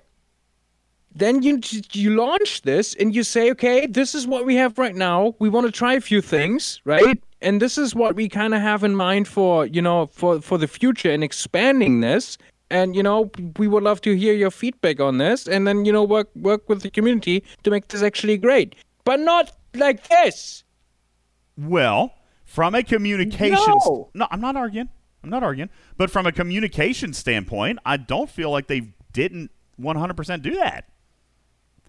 Then 1.16 1.42
you 1.42 1.62
you 1.94 2.16
launch 2.16 2.62
this 2.62 2.94
and 2.94 3.16
you 3.16 3.24
say, 3.24 3.50
okay, 3.52 3.88
this 3.88 4.14
is 4.14 4.28
what 4.28 4.46
we 4.46 4.56
have 4.58 4.78
right 4.78 4.96
now. 4.96 5.34
We 5.40 5.50
want 5.50 5.66
to 5.66 5.72
try 5.72 5.94
a 5.94 6.02
few 6.02 6.22
things, 6.22 6.80
right? 6.86 7.20
And 7.42 7.62
this 7.62 7.78
is 7.78 7.94
what 7.94 8.16
we 8.16 8.30
kind 8.30 8.54
of 8.54 8.62
have 8.62 8.84
in 8.84 8.96
mind 8.96 9.28
for 9.28 9.66
you 9.66 9.82
know 9.82 10.08
for 10.08 10.42
for 10.42 10.58
the 10.58 10.68
future 10.68 11.12
and 11.12 11.24
expanding 11.24 12.02
this. 12.02 12.38
And 12.70 12.96
you 12.96 13.04
know, 13.04 13.32
we 13.58 13.68
would 13.68 13.84
love 13.84 14.02
to 14.02 14.14
hear 14.18 14.34
your 14.34 14.52
feedback 14.52 15.00
on 15.00 15.20
this, 15.20 15.48
and 15.48 15.66
then 15.66 15.86
you 15.86 15.94
know 15.94 16.04
work 16.04 16.30
work 16.36 16.68
with 16.68 16.82
the 16.82 16.90
community 16.92 17.44
to 17.64 17.72
make 17.72 17.88
this 17.88 18.04
actually 18.04 18.38
great, 18.38 18.76
but 19.06 19.20
not 19.22 19.52
like 19.74 20.08
this. 20.10 20.64
Well, 21.58 22.14
from 22.46 22.76
a 22.76 22.84
communication 22.84 23.58
No. 23.86 24.10
no, 24.14 24.28
I'm 24.32 24.42
not 24.42 24.56
arguing. 24.56 24.90
I'm 25.24 25.30
not 25.30 25.44
arguing. 25.44 25.70
But 25.98 26.12
from 26.12 26.26
a 26.26 26.32
communication 26.32 27.14
standpoint, 27.14 27.80
I 27.86 27.98
don't 27.98 28.30
feel 28.30 28.52
like 28.52 28.68
they 28.68 28.94
didn't 29.14 29.52
100% 29.80 30.42
do 30.42 30.56
that. 30.56 30.90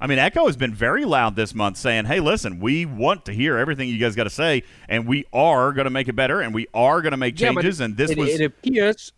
I 0.00 0.06
mean, 0.06 0.18
Echo 0.18 0.46
has 0.46 0.56
been 0.56 0.74
very 0.74 1.04
loud 1.04 1.36
this 1.36 1.54
month 1.54 1.76
saying, 1.76 2.04
"Hey, 2.06 2.20
listen, 2.20 2.60
we 2.60 2.86
want 2.86 3.24
to 3.26 3.32
hear 3.32 3.58
everything 3.58 3.88
you 3.88 3.98
guys 3.98 4.14
got 4.14 4.24
to 4.24 4.30
say, 4.30 4.62
and 4.88 5.06
we 5.06 5.24
are 5.32 5.72
going 5.72 5.86
to 5.86 5.90
make 5.90 6.08
it 6.08 6.14
better, 6.14 6.40
and 6.40 6.54
we 6.54 6.66
are 6.72 7.00
going 7.02 7.12
to 7.12 7.16
make 7.16 7.38
Yeah, 7.40 7.52
changes." 7.52 7.80
and 7.80 7.96
this 7.96 8.10
it, 8.10 8.18
was 8.18 8.28
it 8.30 8.40
appears 8.44 9.12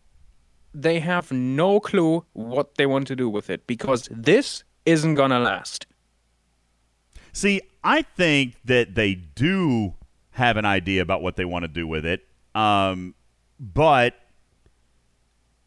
they 0.73 1.01
have 1.01 1.33
no 1.33 1.81
clue 1.81 2.25
what 2.33 2.77
they 2.77 2.87
want 2.87 3.07
to 3.09 3.17
do 3.17 3.29
with 3.29 3.51
it 3.51 3.67
because 3.67 4.09
this 4.11 4.65
isn't 4.87 5.15
gonna 5.15 5.41
last. 5.41 5.87
See, 7.33 7.61
I 7.85 8.03
think 8.03 8.57
that 8.65 8.95
they 8.95 9.15
do 9.15 9.95
have 10.33 10.57
an 10.57 10.65
idea 10.65 11.03
about 11.03 11.23
what 11.23 11.37
they 11.37 11.45
want 11.45 11.65
to 11.65 11.69
do 11.69 11.87
with 11.87 12.05
it. 12.07 12.27
Um, 12.55 13.15
but 13.59 14.15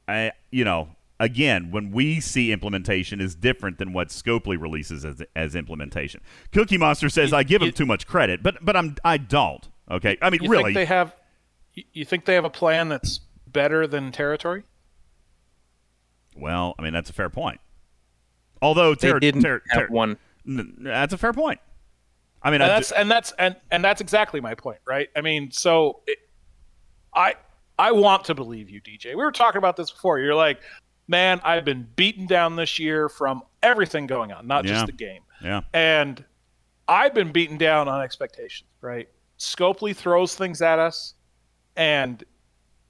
I, 0.07 0.32
you 0.51 0.66
know, 0.66 0.89
again, 1.20 1.72
when 1.72 1.91
we 1.91 2.20
see 2.20 2.51
implementation 2.51 3.22
is 3.22 3.36
different 3.36 3.78
than 3.78 3.93
what 3.93 4.09
Scopely 4.09 4.59
releases 4.59 5.05
as, 5.05 5.22
as 5.36 5.55
implementation. 5.55 6.22
Cookie 6.51 6.78
Monster 6.78 7.09
says 7.09 7.32
I 7.34 7.43
give 7.43 7.59
them 7.61 7.68
you- 7.68 7.72
too 7.72 7.86
much 7.86 8.07
credit, 8.07 8.41
but 8.43 8.64
but 8.64 8.76
I'm 8.76 8.95
I 9.03 9.18
don't. 9.18 9.68
Okay, 9.91 10.18
I 10.22 10.30
mean 10.30 10.43
You 10.43 10.49
really, 10.49 10.64
think 10.66 10.76
they 10.76 10.86
have? 10.86 11.16
you- 11.74 11.84
You 11.93 12.05
think 12.05 12.26
they 12.26 12.36
have 12.36 12.45
a 12.45 12.49
plan 12.49 12.89
that's 12.89 13.20
better 13.47 13.86
than 13.88 14.11
territory? 14.11 14.64
well, 16.36 16.76
I 16.80 16.82
mean 16.82 16.93
that's 16.93 17.09
a 17.09 17.14
fair 17.14 17.30
point. 17.30 17.59
Although 18.61 18.95
They 18.95 19.18
didn't 19.20 19.41
ter- 19.41 19.61
have 19.70 19.89
one. 19.89 20.18
n- 20.47 20.78
that's 20.80 21.14
a 21.14 21.18
fair 21.18 21.34
point. 21.34 21.59
I 22.41 22.49
mean, 22.51 22.61
and 22.61 22.72
I 22.72 22.76
that's 22.76 22.91
and 22.91 23.09
that's 23.11 23.32
and 23.39 23.55
and 23.72 23.84
that's 23.84 24.01
exactly 24.01 24.41
my 24.41 24.55
point, 24.55 24.80
right? 24.86 25.09
I 25.16 25.22
mean, 25.22 25.51
so 25.51 26.01
it, 26.07 26.18
I 27.14 27.36
I 27.78 27.91
want 27.91 28.26
to 28.26 28.36
believe 28.36 28.70
you, 28.70 28.82
DJ. 28.82 29.09
We 29.09 29.16
were 29.24 29.32
talking 29.32 29.59
about 29.59 29.78
this 29.78 29.91
before. 29.91 30.20
You're 30.20 30.36
like, 30.36 30.59
man, 31.08 31.41
I've 31.43 31.66
been 31.66 31.88
beaten 31.95 32.26
down 32.28 32.56
this 32.56 32.80
year 32.80 33.10
from 33.10 33.43
everything 33.62 34.08
going 34.08 34.32
on, 34.32 34.47
not 34.47 34.66
Yeah. 34.66 34.74
just 34.74 34.86
the 34.88 34.91
game. 34.93 35.22
yeah, 35.41 35.62
And 35.74 36.24
I've 36.88 37.14
been 37.14 37.32
beaten 37.32 37.58
down 37.58 37.88
on 37.88 38.01
expectations, 38.01 38.70
right? 38.82 39.10
Scopely 39.39 39.95
throws 39.95 40.36
things 40.36 40.62
at 40.62 40.80
us, 40.80 41.16
and 41.76 42.24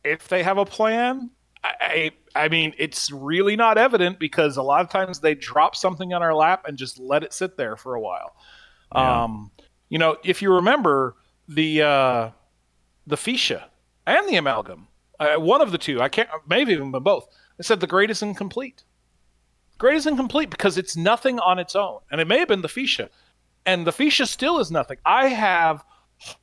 if 0.03 0.27
they 0.27 0.43
have 0.43 0.57
a 0.57 0.65
plan, 0.65 1.31
I, 1.63 2.11
I, 2.35 2.43
I 2.45 2.47
mean, 2.49 2.73
it's 2.77 3.09
really 3.11 3.55
not 3.55 3.77
evident 3.77 4.19
because 4.19 4.57
a 4.57 4.63
lot 4.63 4.81
of 4.81 4.89
times 4.89 5.19
they 5.21 5.33
drop 5.35 5.75
something 5.75 6.13
on 6.13 6.21
our 6.21 6.33
lap 6.33 6.65
and 6.67 6.77
just 6.77 6.99
let 6.99 7.23
it 7.23 7.31
sit 7.33 7.55
there 7.57 7.77
for 7.77 7.95
a 7.95 8.01
while. 8.01 8.35
Yeah. 8.93 9.23
Um, 9.23 9.51
you 9.89 9.97
know, 9.97 10.17
if 10.23 10.41
you 10.41 10.51
remember 10.53 11.15
the 11.47 11.81
uh, 11.83 12.29
the 13.07 13.15
Fisha 13.15 13.63
and 14.05 14.27
the 14.27 14.35
amalgam, 14.35 14.87
uh, 15.19 15.35
one 15.35 15.61
of 15.61 15.71
the 15.71 15.77
two, 15.77 16.01
I 16.01 16.09
can't, 16.09 16.29
maybe 16.47 16.73
even 16.73 16.91
both. 16.91 17.27
They 17.57 17.63
said 17.63 17.79
the 17.79 17.87
great 17.87 18.09
is 18.09 18.21
incomplete. 18.21 18.83
Great 19.77 19.95
is 19.95 20.07
incomplete 20.07 20.49
because 20.49 20.77
it's 20.77 20.95
nothing 20.95 21.39
on 21.39 21.59
its 21.59 21.75
own, 21.75 21.99
and 22.11 22.21
it 22.21 22.27
may 22.27 22.39
have 22.39 22.47
been 22.47 22.61
the 22.61 22.67
Fisha, 22.67 23.09
and 23.65 23.85
the 23.85 23.91
Fisha 23.91 24.27
still 24.27 24.59
is 24.59 24.71
nothing. 24.71 24.97
I 25.05 25.27
have 25.27 25.83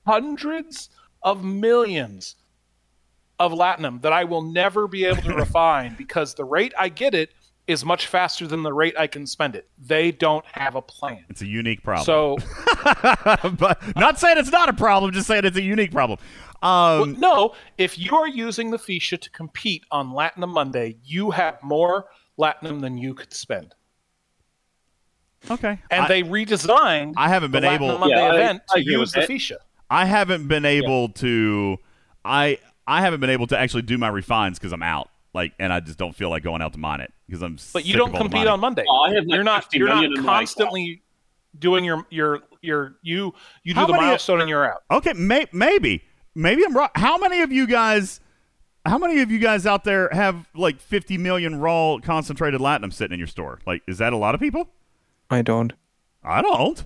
hundreds 0.06 0.90
of 1.22 1.44
millions 1.44 2.36
of 3.38 3.52
latinum 3.52 4.02
that 4.02 4.12
I 4.12 4.24
will 4.24 4.42
never 4.42 4.86
be 4.86 5.04
able 5.04 5.22
to 5.22 5.34
refine 5.34 5.94
because 5.96 6.34
the 6.34 6.44
rate 6.44 6.74
I 6.78 6.88
get 6.88 7.14
it 7.14 7.30
is 7.66 7.84
much 7.84 8.08
faster 8.08 8.46
than 8.46 8.62
the 8.62 8.72
rate 8.72 8.94
I 8.98 9.06
can 9.06 9.26
spend 9.26 9.54
it. 9.54 9.68
They 9.78 10.10
don't 10.10 10.44
have 10.46 10.74
a 10.74 10.82
plan. 10.82 11.24
It's 11.28 11.40
a 11.40 11.46
unique 11.46 11.82
problem. 11.82 12.04
So 12.04 12.36
but 13.58 13.80
not 13.96 14.18
saying 14.18 14.38
it's 14.38 14.50
not 14.50 14.68
a 14.68 14.72
problem, 14.72 15.12
just 15.12 15.26
saying 15.26 15.44
it's 15.44 15.56
a 15.56 15.62
unique 15.62 15.92
problem. 15.92 16.18
Well, 16.62 17.02
Um, 17.02 17.16
no, 17.18 17.54
if 17.78 17.98
you 17.98 18.14
are 18.16 18.28
using 18.28 18.70
the 18.70 18.76
Fisha 18.78 19.18
to 19.20 19.30
compete 19.30 19.84
on 19.90 20.10
Latinum 20.12 20.50
Monday, 20.50 20.96
you 21.04 21.30
have 21.30 21.62
more 21.62 22.06
Latinum 22.38 22.80
than 22.80 22.98
you 22.98 23.14
could 23.14 23.32
spend. 23.32 23.74
okay. 25.50 25.78
And 25.90 26.04
I, 26.04 26.08
they 26.08 26.22
redesigned 26.22 27.14
I 27.16 27.28
haven't 27.28 27.50
been 27.50 27.62
the 27.62 27.70
able- 27.72 27.98
Monday 27.98 28.14
Yeah, 28.16 28.34
event 28.34 28.62
I 28.70 28.74
to 28.80 28.84
use 28.84 29.12
the 29.12 29.20
that. 29.20 29.28
Fisha. 29.28 29.56
I 29.88 30.04
haven't 30.04 30.46
been 30.48 30.64
able 30.64 31.08
to. 31.14 31.78
I 32.24 32.58
I 32.86 33.00
haven't 33.00 33.20
been 33.20 33.30
able 33.30 33.46
to 33.48 33.58
actually 33.58 33.82
do 33.82 33.98
my 33.98 34.08
refines 34.08 34.58
because 34.58 34.72
I'm 34.72 34.82
out. 34.82 35.08
Like, 35.32 35.52
and 35.58 35.72
I 35.72 35.80
just 35.80 35.96
don't 35.98 36.14
feel 36.14 36.28
like 36.30 36.42
going 36.42 36.60
out 36.62 36.72
to 36.74 36.78
mine 36.78 37.00
it 37.00 37.12
because 37.26 37.42
I'm. 37.42 37.56
But 37.72 37.84
you 37.86 37.96
don't 37.96 38.12
of 38.14 38.20
compete 38.20 38.46
on 38.46 38.60
Monday. 38.60 38.84
Oh, 38.88 39.02
I 39.02 39.14
have 39.14 39.24
like 39.24 39.34
you're 39.34 39.44
not 39.44 39.72
you're 39.74 39.88
not 39.88 39.94
million 40.02 40.18
in 40.18 40.24
my 40.24 40.38
constantly 40.40 41.02
doing 41.58 41.84
your 41.84 42.04
your 42.10 42.40
your 42.60 42.96
you 43.02 43.32
you 43.64 43.74
do 43.74 43.80
How 43.80 43.86
the 43.86 43.92
many- 43.94 44.06
milestone 44.06 44.40
and 44.40 44.48
you're 44.48 44.70
out. 44.70 44.82
Okay, 44.90 45.12
may, 45.14 45.46
maybe, 45.52 46.04
maybe 46.34 46.64
I'm 46.64 46.76
wrong. 46.76 46.88
How 46.94 47.18
many 47.18 47.40
of 47.40 47.52
you 47.52 47.66
guys? 47.66 48.20
How 48.86 48.96
many 48.96 49.20
of 49.20 49.30
you 49.30 49.38
guys 49.38 49.66
out 49.66 49.84
there 49.84 50.08
have 50.10 50.48
like 50.54 50.80
50 50.80 51.18
million 51.18 51.60
raw 51.60 51.98
concentrated 52.02 52.60
latinum 52.60 52.92
sitting 52.92 53.14
in 53.14 53.18
your 53.18 53.26
store? 53.26 53.60
Like, 53.66 53.82
is 53.86 53.98
that 53.98 54.12
a 54.12 54.16
lot 54.16 54.34
of 54.34 54.40
people? 54.40 54.68
I 55.28 55.42
don't. 55.42 55.72
I 56.24 56.40
don't. 56.42 56.84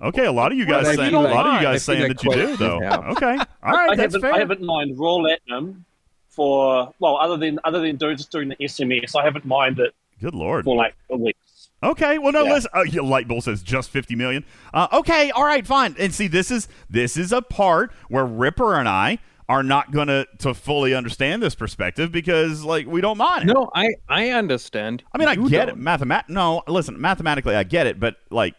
Okay, 0.00 0.26
a 0.26 0.32
lot 0.32 0.52
of 0.52 0.58
you 0.58 0.66
guys 0.66 0.86
I 0.86 0.94
saying 0.96 1.14
a 1.14 1.20
lot 1.20 1.46
of 1.46 1.54
you 1.54 1.60
guys 1.62 1.82
saying 1.82 2.08
that 2.08 2.22
you 2.22 2.30
do 2.32 2.56
though. 2.56 2.78
few 2.80 2.86
have. 2.86 3.04
Okay, 3.16 3.38
all 3.62 3.72
right, 3.72 3.90
I 3.90 3.96
that's 3.96 4.14
haven't, 4.14 4.20
fair. 4.20 4.34
I 4.34 4.38
haven't 4.38 4.60
mined 4.60 4.98
raw 4.98 5.16
latinum 5.16 5.84
for 6.28 6.92
well, 6.98 7.16
other 7.16 7.38
than 7.38 7.58
other 7.64 7.80
than 7.80 7.96
doing, 7.96 8.16
just 8.16 8.30
doing 8.30 8.48
the 8.50 8.56
SMS, 8.56 9.16
I 9.16 9.24
haven't 9.24 9.46
mined 9.46 9.78
it 9.78 9.94
Good 10.20 10.34
lord. 10.34 10.64
for 10.66 10.76
like 10.76 10.94
a 11.10 11.16
week. 11.16 11.36
Okay, 11.82 12.18
well, 12.18 12.32
no, 12.32 12.44
Yeah. 12.44 12.52
listen. 12.54 12.70
Uh, 12.74 12.82
yeah, 12.82 13.02
Light 13.02 13.28
Bull 13.28 13.40
says 13.40 13.62
just 13.62 13.90
fifty 13.90 14.14
million. 14.16 14.44
Uh, 14.72 14.88
okay, 14.92 15.30
all 15.30 15.44
right, 15.44 15.66
fine. 15.66 15.94
And 15.98 16.14
see, 16.14 16.26
this 16.26 16.50
is 16.50 16.68
this 16.88 17.16
is 17.16 17.32
a 17.32 17.42
part 17.42 17.92
where 18.08 18.24
Ripper 18.24 18.76
and 18.76 18.88
I 18.88 19.18
are 19.48 19.62
not 19.62 19.92
going 19.92 20.08
to 20.08 20.26
to 20.38 20.54
fully 20.54 20.94
understand 20.94 21.42
this 21.42 21.54
perspective 21.54 22.10
because 22.10 22.64
like 22.64 22.86
we 22.86 23.00
don't 23.00 23.18
mind 23.18 23.48
it. 23.50 23.52
No, 23.54 23.70
I 23.74 23.88
I 24.08 24.30
understand. 24.30 25.04
I 25.14 25.18
mean, 25.18 25.28
I 25.28 25.36
get 25.36 25.68
it. 25.68 25.72
don't. 25.76 25.80
Mathemat. 25.80 26.24
No, 26.28 26.62
listen, 26.66 27.00
mathematically, 27.00 27.54
I 27.54 27.62
get 27.62 27.86
it, 27.86 28.00
but 28.00 28.16
like, 28.30 28.54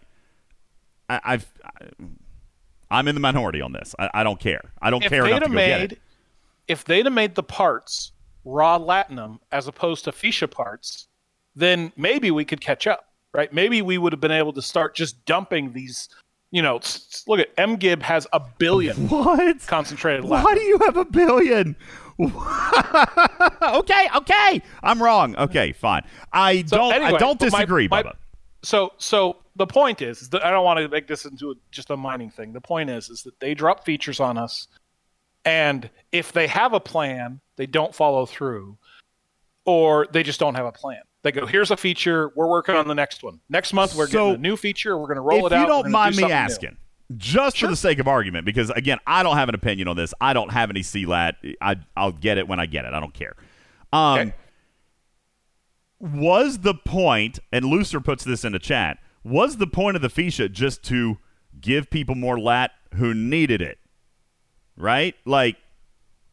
I, 1.09 1.19
I've. 1.23 1.51
I, 2.89 2.99
am 2.99 3.07
in 3.07 3.15
the 3.15 3.21
minority 3.21 3.61
on 3.61 3.73
this. 3.73 3.93
I, 3.99 4.09
I 4.13 4.23
don't 4.23 4.39
care. 4.39 4.71
I 4.81 4.89
don't 4.91 5.03
If 5.03 5.09
care 5.09 5.25
enough 5.25 5.43
to 5.43 5.49
go 5.49 5.55
get 5.55 5.91
it. 5.93 5.99
if 6.69 6.85
they'd 6.85 7.05
have 7.05 7.13
made 7.13 7.35
the 7.35 7.43
parts 7.43 8.13
raw 8.45 8.79
Latinum 8.79 9.39
as 9.51 9.67
opposed 9.67 10.05
to 10.05 10.11
Fisha 10.11 10.49
parts, 10.49 11.09
then 11.57 11.91
maybe 11.97 12.29
we 12.31 12.45
could 12.45 12.61
catch 12.61 12.87
up, 12.87 13.05
right? 13.33 13.51
Maybe 13.51 13.81
we 13.81 13.97
would 13.97 14.13
have 14.13 14.21
been 14.21 14.31
able 14.31 14.53
to 14.53 14.61
start 14.61 14.95
just 14.95 15.25
dumping 15.25 15.73
these. 15.73 16.07
You 16.51 16.61
know, 16.61 16.79
look 17.27 17.39
at 17.41 17.53
MGib 17.57 18.01
has 18.03 18.25
a 18.31 18.39
billion 18.39 18.95
What? 19.09 19.67
concentrated 19.67 20.23
Why 20.23 20.55
do 20.55 20.61
you 20.61 20.77
have 20.85 20.95
a 20.95 21.03
billion? 21.03 21.75
okay, 23.61 24.07
okay. 24.15 24.61
I'm 24.83 25.01
wrong. 25.01 25.35
Okay, 25.35 25.71
fine. 25.73 26.03
I 26.31 26.63
So 26.67 26.77
don't. 26.77 26.93
I 26.93 27.17
don't 27.17 27.39
my- 27.41 27.49
disagree, 27.49 27.87
my- 27.89 28.03
Bubba. 28.03 28.13
so 28.63 28.93
so 28.97 29.37
the 29.55 29.67
point 29.67 30.01
is, 30.01 30.21
is 30.21 30.29
that 30.29 30.45
I 30.45 30.51
don't 30.51 30.63
want 30.65 30.79
to 30.79 30.87
make 30.87 31.07
this 31.07 31.25
into 31.25 31.51
a, 31.51 31.55
just 31.71 31.89
a 31.89 31.97
mining 31.97 32.29
thing. 32.29 32.53
The 32.53 32.61
point 32.61 32.89
is 32.89 33.09
is 33.09 33.23
that 33.23 33.39
they 33.39 33.53
drop 33.53 33.83
features 33.85 34.19
on 34.19 34.37
us, 34.37 34.67
and 35.45 35.89
if 36.11 36.31
they 36.31 36.47
have 36.47 36.73
a 36.73 36.79
plan, 36.79 37.39
they 37.55 37.65
don't 37.65 37.93
follow 37.93 38.25
through, 38.25 38.77
or 39.65 40.07
they 40.11 40.23
just 40.23 40.39
don't 40.39 40.55
have 40.55 40.65
a 40.65 40.71
plan. 40.71 41.01
They 41.27 41.31
go, 41.41 41.45
"Here's 41.45 41.71
a 41.71 41.77
feature. 41.77 42.31
We're 42.35 42.47
working 42.47 42.75
on 42.75 42.87
the 42.87 42.95
next 42.95 43.21
one. 43.21 43.41
Next 43.49 43.73
month, 43.73 43.95
we're 43.95 44.07
So, 44.07 44.27
getting 44.29 44.35
a 44.35 44.37
new 44.49 44.55
feature. 44.55 44.97
We're 44.97 45.07
going 45.07 45.15
to 45.17 45.21
roll 45.21 45.45
it 45.45 45.51
out. 45.51 45.57
If 45.57 45.61
you 45.61 45.67
don't 45.67 45.91
mind 45.91 46.13
do 46.13 46.17
me 46.17 46.21
something 46.21 46.37
new." 46.37 46.43
asking, 46.43 46.77
just 47.17 47.57
for 47.59 47.67
the 47.67 47.75
sake 47.75 47.99
of 47.99 48.07
argument, 48.07 48.45
because 48.45 48.69
again, 48.69 48.97
I 49.05 49.23
don't 49.23 49.35
have 49.35 49.49
an 49.49 49.55
opinion 49.55 49.89
on 49.89 49.97
this. 49.97 50.13
I 50.21 50.31
don't 50.31 50.51
have 50.51 50.69
any 50.69 50.83
CLAT. 50.83 51.35
I 51.61 51.75
I'll 51.97 52.13
get 52.13 52.37
it 52.37 52.47
when 52.47 52.59
I 52.61 52.65
get 52.65 52.85
it. 52.85 52.93
I 52.93 52.99
don't 53.01 53.13
care. 53.13 53.35
Um, 53.91 54.19
Okay. 54.19 54.33
was 55.99 56.59
the 56.59 56.73
point, 56.73 57.39
and 57.51 57.65
Looser 57.65 57.99
puts 57.99 58.23
this 58.23 58.45
in 58.45 58.53
the 58.53 58.59
chat, 58.59 58.99
was 59.23 59.57
the 59.57 59.67
point 59.67 59.95
of 59.97 60.01
the 60.01 60.09
Fisha 60.09 60.49
just 60.49 60.83
to 60.83 61.17
give 61.59 61.89
people 61.89 62.15
more 62.15 62.39
lat 62.39 62.71
who 62.95 63.13
needed 63.13 63.61
it? 63.61 63.79
Right? 64.77 65.15
Like, 65.25 65.57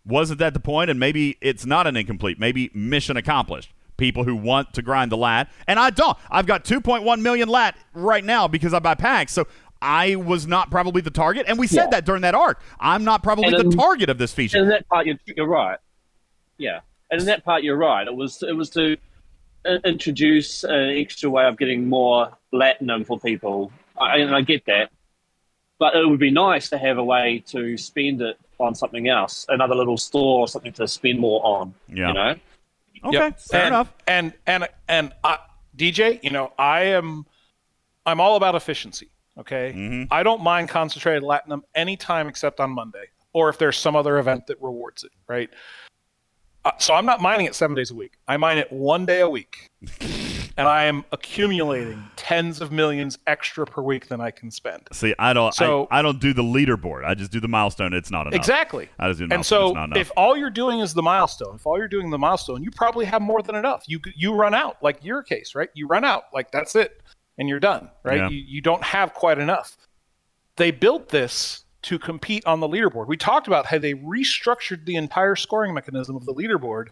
wasn't 0.04 0.38
that 0.38 0.54
the 0.54 0.60
point? 0.60 0.90
And 0.90 1.00
maybe 1.00 1.36
it's 1.40 1.64
not 1.66 1.86
an 1.88 1.96
incomplete. 1.96 2.38
Maybe 2.38 2.70
mission 2.74 3.16
accomplished. 3.16 3.72
People 3.96 4.24
who 4.24 4.34
want 4.34 4.74
to 4.74 4.82
grind 4.82 5.12
the 5.12 5.16
lat. 5.16 5.50
And 5.66 5.78
I 5.78 5.90
don't. 5.90 6.16
I've 6.30 6.46
got 6.46 6.64
2.1 6.64 7.20
million 7.20 7.48
lat 7.48 7.76
right 7.92 8.24
now 8.24 8.48
because 8.48 8.74
I 8.74 8.78
buy 8.80 8.94
packs. 8.94 9.32
So 9.32 9.46
I 9.80 10.16
was 10.16 10.46
not 10.46 10.70
probably 10.70 11.00
the 11.02 11.10
target. 11.10 11.44
And 11.48 11.58
we 11.58 11.66
said 11.66 11.84
Yeah. 11.84 11.90
that 11.90 12.04
during 12.06 12.22
that 12.22 12.34
arc. 12.34 12.60
I'm 12.80 13.04
not 13.04 13.22
probably 13.22 13.50
the 13.50 13.70
target 13.76 14.08
of 14.10 14.18
this 14.18 14.32
feature. 14.32 14.58
And 14.58 14.64
in 14.64 14.70
that 14.70 14.88
part, 14.88 15.06
you're, 15.06 15.16
you're 15.36 15.46
right. 15.46 15.78
Yeah, 16.56 16.80
and 17.10 17.20
in 17.20 17.26
that 17.26 17.44
part, 17.44 17.62
you're 17.64 17.76
right. 17.76 18.06
It 18.06 18.14
was 18.14 18.42
it 18.42 18.56
was 18.56 18.70
to 18.70 18.96
uh, 19.66 19.78
introduce 19.84 20.62
an 20.64 20.90
extra 20.90 21.28
way 21.28 21.44
of 21.46 21.58
getting 21.58 21.88
more 21.88 22.30
latinum 22.52 23.04
for 23.04 23.18
people. 23.18 23.72
I, 24.00 24.18
and 24.18 24.34
I 24.34 24.40
get 24.40 24.64
that, 24.66 24.90
but 25.80 25.96
it 25.96 26.08
would 26.08 26.20
be 26.20 26.30
nice 26.30 26.68
to 26.70 26.78
have 26.78 26.96
a 26.98 27.04
way 27.04 27.42
to 27.48 27.76
spend 27.76 28.22
it 28.22 28.38
on 28.60 28.74
something 28.74 29.08
else, 29.08 29.46
another 29.48 29.74
little 29.74 29.96
store 29.96 30.40
or 30.40 30.48
something 30.48 30.72
to 30.74 30.86
spend 30.86 31.18
more 31.18 31.44
on. 31.44 31.74
Yeah. 31.88 32.08
You 32.08 32.14
know. 32.14 32.34
Okay, 33.04 33.16
Yep. 33.18 33.40
fair 33.40 33.60
and, 33.62 33.68
enough. 33.68 33.92
And 34.06 34.32
and 34.46 34.68
and 34.88 35.12
uh, 35.22 35.36
DJ, 35.76 36.22
you 36.22 36.30
know, 36.30 36.52
I 36.58 36.82
am, 36.84 37.26
I'm 38.06 38.20
all 38.20 38.36
about 38.36 38.54
efficiency. 38.54 39.10
Okay, 39.38 39.72
Mm-hmm. 39.76 40.12
I 40.12 40.22
don't 40.22 40.42
mind 40.42 40.68
concentrated 40.68 41.22
latinum 41.22 41.62
anytime 41.74 42.28
except 42.28 42.60
on 42.60 42.70
Monday, 42.70 43.06
or 43.32 43.48
if 43.48 43.58
there's 43.58 43.76
some 43.76 43.96
other 43.96 44.18
event 44.18 44.46
that 44.46 44.60
rewards 44.62 45.02
it. 45.04 45.10
Right. 45.28 45.50
Uh, 46.64 46.70
so 46.78 46.94
I'm 46.94 47.04
not 47.04 47.20
mining 47.20 47.44
it 47.46 47.54
seven 47.54 47.76
days 47.76 47.90
a 47.90 47.94
week. 47.94 48.12
I 48.26 48.36
mine 48.38 48.56
it 48.58 48.72
one 48.72 49.04
day 49.04 49.20
a 49.20 49.28
week, 49.28 49.68
and 50.56 50.68
I 50.68 50.84
am 50.84 51.04
accumulating 51.12 52.02
tens 52.16 52.60
of 52.60 52.70
millions 52.70 53.18
extra 53.26 53.66
per 53.66 53.82
week 53.82 54.08
than 54.08 54.20
I 54.20 54.30
can 54.30 54.50
spend. 54.50 54.82
See, 54.92 55.14
I 55.18 55.32
don't. 55.32 55.52
So- 55.54 55.88
I, 55.90 55.98
I 55.98 56.02
don't 56.02 56.20
do 56.20 56.32
the 56.32 56.42
leaderboard. 56.42 57.04
I 57.04 57.14
just 57.14 57.30
do 57.32 57.40
the 57.40 57.48
milestone. 57.48 57.92
It's 57.92 58.10
not 58.10 58.26
enough. 58.26 58.34
Exactly. 58.36 58.88
I 58.98 59.08
just 59.08 59.18
do 59.20 59.26
the 59.28 59.34
And 59.34 59.44
so, 59.44 59.66
it's 59.68 59.74
not 59.74 59.84
enough. 59.86 59.98
if 59.98 60.10
all 60.16 60.36
you're 60.36 60.50
doing 60.50 60.80
is 60.80 60.94
the 60.94 61.02
milestone, 61.02 61.56
if 61.56 61.66
all 61.66 61.78
you're 61.78 61.88
doing 61.88 62.10
the 62.10 62.18
milestone, 62.18 62.62
you 62.62 62.70
probably 62.70 63.04
have 63.06 63.20
more 63.22 63.42
than 63.42 63.54
enough. 63.54 63.84
You 63.86 64.00
you 64.16 64.34
run 64.34 64.54
out, 64.54 64.82
like 64.82 65.04
your 65.04 65.22
case, 65.22 65.54
right? 65.54 65.68
You 65.74 65.86
run 65.86 66.04
out, 66.04 66.24
like 66.32 66.50
that's 66.50 66.74
it, 66.76 67.00
and 67.38 67.48
you're 67.48 67.60
done, 67.60 67.90
right? 68.04 68.18
Yeah. 68.18 68.28
You 68.28 68.38
you 68.46 68.60
don't 68.60 68.82
have 68.82 69.14
quite 69.14 69.38
enough. 69.38 69.76
They 70.56 70.70
built 70.70 71.08
this 71.08 71.64
to 71.82 71.98
compete 71.98 72.46
on 72.46 72.60
the 72.60 72.68
leaderboard. 72.68 73.08
We 73.08 73.16
talked 73.16 73.46
about 73.46 73.66
how 73.66 73.78
they 73.78 73.92
restructured 73.94 74.86
the 74.86 74.96
entire 74.96 75.36
scoring 75.36 75.74
mechanism 75.74 76.16
of 76.16 76.24
the 76.24 76.32
leaderboard 76.32 76.86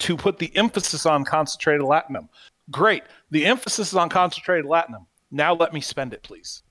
to 0.00 0.16
put 0.16 0.38
the 0.38 0.54
emphasis 0.56 1.06
on 1.06 1.24
concentrated 1.24 1.80
latinum. 1.82 2.28
Great. 2.70 3.02
The 3.30 3.46
emphasis 3.46 3.88
is 3.88 3.94
on 3.94 4.08
concentrated 4.08 4.66
latinum. 4.66 5.06
Now 5.30 5.54
let 5.54 5.72
me 5.72 5.80
spend 5.80 6.12
it, 6.12 6.22
please. 6.22 6.62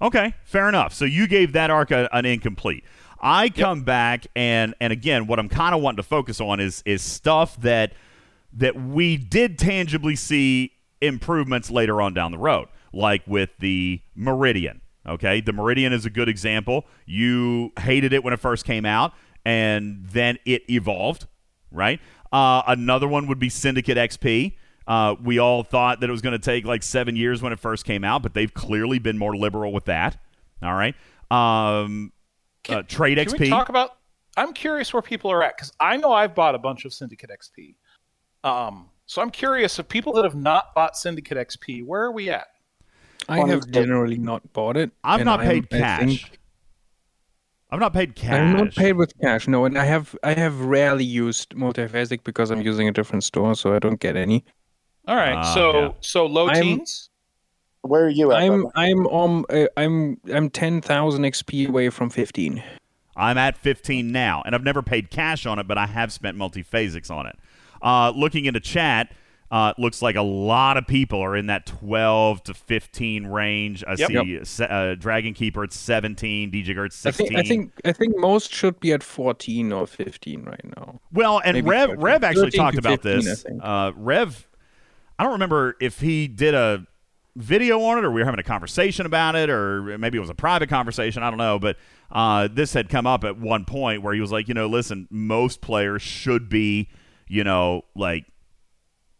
Okay, 0.00 0.34
fair 0.44 0.68
enough. 0.68 0.92
So 0.92 1.04
you 1.04 1.26
gave 1.26 1.52
that 1.52 1.70
arc 1.70 1.90
a, 1.90 2.08
an 2.12 2.26
incomplete. 2.26 2.84
I 3.20 3.48
come 3.48 3.82
back 3.82 4.26
and 4.36 4.74
and 4.80 4.92
again, 4.92 5.26
what 5.26 5.38
I'm 5.38 5.48
kind 5.48 5.74
of 5.74 5.80
wanting 5.80 5.96
to 5.96 6.02
focus 6.02 6.40
on 6.40 6.60
is 6.60 6.82
is 6.84 7.02
stuff 7.02 7.60
that 7.62 7.92
that 8.52 8.76
we 8.80 9.16
did 9.16 9.58
tangibly 9.58 10.16
see 10.16 10.72
improvements 11.00 11.70
later 11.70 12.00
on 12.00 12.14
down 12.14 12.30
the 12.30 12.38
road, 12.38 12.68
like 12.92 13.26
with 13.26 13.50
the 13.58 14.00
Meridian. 14.14 14.80
Okay, 15.06 15.40
the 15.40 15.52
Meridian 15.52 15.92
is 15.92 16.04
a 16.04 16.10
good 16.10 16.28
example. 16.28 16.84
You 17.06 17.72
hated 17.78 18.12
it 18.12 18.24
when 18.24 18.32
it 18.34 18.40
first 18.40 18.64
came 18.64 18.84
out, 18.84 19.12
and 19.44 20.04
then 20.06 20.38
it 20.44 20.68
evolved, 20.68 21.26
right? 21.70 22.00
Uh, 22.32 22.62
another 22.66 23.06
one 23.06 23.28
would 23.28 23.38
be 23.38 23.48
Syndicate 23.48 23.96
XP. 23.96 24.56
Uh, 24.86 25.16
we 25.22 25.38
all 25.38 25.62
thought 25.64 26.00
that 26.00 26.08
it 26.08 26.12
was 26.12 26.22
going 26.22 26.32
to 26.32 26.38
take 26.38 26.64
like 26.64 26.82
seven 26.82 27.16
years 27.16 27.42
when 27.42 27.52
it 27.52 27.58
first 27.58 27.84
came 27.84 28.04
out, 28.04 28.22
but 28.22 28.34
they've 28.34 28.52
clearly 28.54 28.98
been 28.98 29.18
more 29.18 29.36
liberal 29.36 29.72
with 29.72 29.86
that. 29.86 30.16
All 30.62 30.74
right. 30.74 30.94
Um, 31.30 32.12
uh, 32.68 32.82
Trade 32.82 33.18
Can 33.18 33.26
XP. 33.26 33.40
we 33.40 33.48
talk 33.48 33.68
about? 33.68 33.96
I'm 34.36 34.52
curious 34.52 34.92
where 34.92 35.02
people 35.02 35.30
are 35.32 35.42
at 35.42 35.56
because 35.56 35.72
I 35.80 35.96
know 35.96 36.12
I've 36.12 36.34
bought 36.34 36.54
a 36.54 36.58
bunch 36.58 36.84
of 36.84 36.92
Syndicate 36.92 37.30
XP. 37.30 37.74
Um, 38.44 38.90
so 39.06 39.22
I'm 39.22 39.30
curious 39.30 39.78
of 39.78 39.88
people 39.88 40.12
that 40.14 40.24
have 40.24 40.34
not 40.34 40.74
bought 40.74 40.96
Syndicate 40.96 41.38
XP. 41.38 41.84
Where 41.84 42.02
are 42.02 42.12
we 42.12 42.30
at? 42.30 42.46
I 43.28 43.46
have 43.48 43.68
generally 43.70 44.18
not 44.18 44.52
bought 44.52 44.76
it. 44.76 44.90
I've 45.02 45.20
and 45.20 45.26
not 45.26 45.40
I'm- 45.40 45.48
paid 45.48 45.70
cash. 45.70 46.00
think- 46.22 46.38
I've 47.68 47.80
not 47.80 47.92
paid 47.92 48.14
cash. 48.14 48.38
I'm 48.38 48.52
not 48.56 48.74
paid 48.76 48.92
with 48.92 49.12
cash. 49.20 49.48
No, 49.48 49.64
and 49.64 49.76
I 49.76 49.84
have 49.84 50.16
I 50.22 50.34
have 50.34 50.60
rarely 50.60 51.02
used 51.04 51.50
multiphasic 51.50 52.22
because 52.22 52.52
I'm 52.52 52.60
using 52.60 52.86
a 52.86 52.92
different 52.92 53.24
store, 53.24 53.56
so 53.56 53.74
I 53.74 53.80
don't 53.80 53.98
get 53.98 54.14
any. 54.16 54.44
All 55.06 55.16
right. 55.16 55.36
Ah, 55.36 55.54
so 55.54 55.80
yeah. 55.80 55.88
so 56.00 56.26
low 56.26 56.48
I'm- 56.48 56.62
teens. 56.62 57.10
Where 57.82 58.06
are 58.06 58.10
you 58.10 58.32
at? 58.32 58.38
I'm 58.42 58.66
I'm 58.74 59.06
um 59.06 59.46
uh, 59.48 59.66
I'm 59.76 60.18
I'm 60.32 60.50
ten 60.50 60.80
thousand 60.80 61.22
XP 61.22 61.68
away 61.68 61.88
from 61.90 62.10
fifteen. 62.10 62.62
I'm 63.18 63.38
at 63.38 63.56
15 63.56 64.12
now, 64.12 64.42
and 64.44 64.54
I've 64.54 64.62
never 64.64 64.82
paid 64.82 65.10
cash 65.10 65.46
on 65.46 65.58
it, 65.58 65.66
but 65.66 65.78
I 65.78 65.86
have 65.86 66.12
spent 66.12 66.36
multiphasics 66.36 67.10
on 67.10 67.26
it. 67.26 67.36
Uh, 67.80 68.12
looking 68.14 68.44
into 68.44 68.60
chat, 68.60 69.10
Uh, 69.50 69.72
looks 69.78 70.02
like 70.02 70.16
a 70.16 70.22
lot 70.22 70.76
of 70.76 70.86
people 70.88 71.20
are 71.20 71.36
in 71.36 71.46
that 71.46 71.64
12 71.66 72.42
to 72.42 72.52
15 72.52 73.28
range. 73.28 73.84
I 73.86 73.94
Yep. 73.94 74.10
see 74.10 74.38
se- 74.44 74.66
uh, 74.68 74.94
Dragon 74.96 75.32
Keeper 75.34 75.62
at 75.62 75.72
17, 75.72 76.50
DJ 76.50 76.74
Gertz 76.74 77.06
I 77.06 77.10
16. 77.12 77.28
think 77.28 77.38
I 77.38 77.42
think 77.44 77.72
I 77.84 77.92
think 77.92 78.18
most 78.18 78.52
should 78.52 78.80
be 78.80 78.92
at 78.92 79.04
14 79.04 79.72
or 79.72 79.86
15 79.86 80.42
right 80.42 80.64
now. 80.76 81.00
Well, 81.12 81.40
and 81.44 81.54
Maybe 81.54 81.68
Rev 81.70 81.88
13. 81.90 82.02
Rev 82.04 82.24
actually 82.24 82.50
talked 82.50 82.74
to 82.74 82.80
about 82.80 83.02
15, 83.02 83.24
this. 83.24 83.44
Uh, 83.62 83.92
Rev, 83.94 84.46
I 85.18 85.24
don't 85.24 85.32
remember 85.32 85.76
if 85.80 86.00
he 86.00 86.28
did 86.28 86.54
a 86.54 86.86
video 87.36 87.80
on 87.82 87.98
it 87.98 88.04
or 88.04 88.10
we 88.10 88.20
were 88.20 88.24
having 88.24 88.40
a 88.40 88.44
conversation 88.44 89.06
about 89.06 89.36
it 89.36 89.50
or 89.50 89.98
maybe 89.98 90.16
it 90.16 90.20
was 90.20 90.30
a 90.30 90.34
private 90.34 90.68
conversation. 90.68 91.22
I 91.22 91.30
don't 91.30 91.38
know, 91.38 91.58
but 91.58 91.76
uh, 92.10 92.48
this 92.50 92.72
had 92.72 92.88
come 92.88 93.06
up 93.06 93.24
at 93.24 93.38
one 93.38 93.64
point 93.64 94.02
where 94.02 94.14
he 94.14 94.20
was 94.20 94.32
like, 94.32 94.48
you 94.48 94.54
know, 94.54 94.66
listen, 94.66 95.06
most 95.10 95.60
players 95.60 96.02
should 96.02 96.48
be, 96.48 96.88
you 97.28 97.44
know, 97.44 97.82
like 97.94 98.24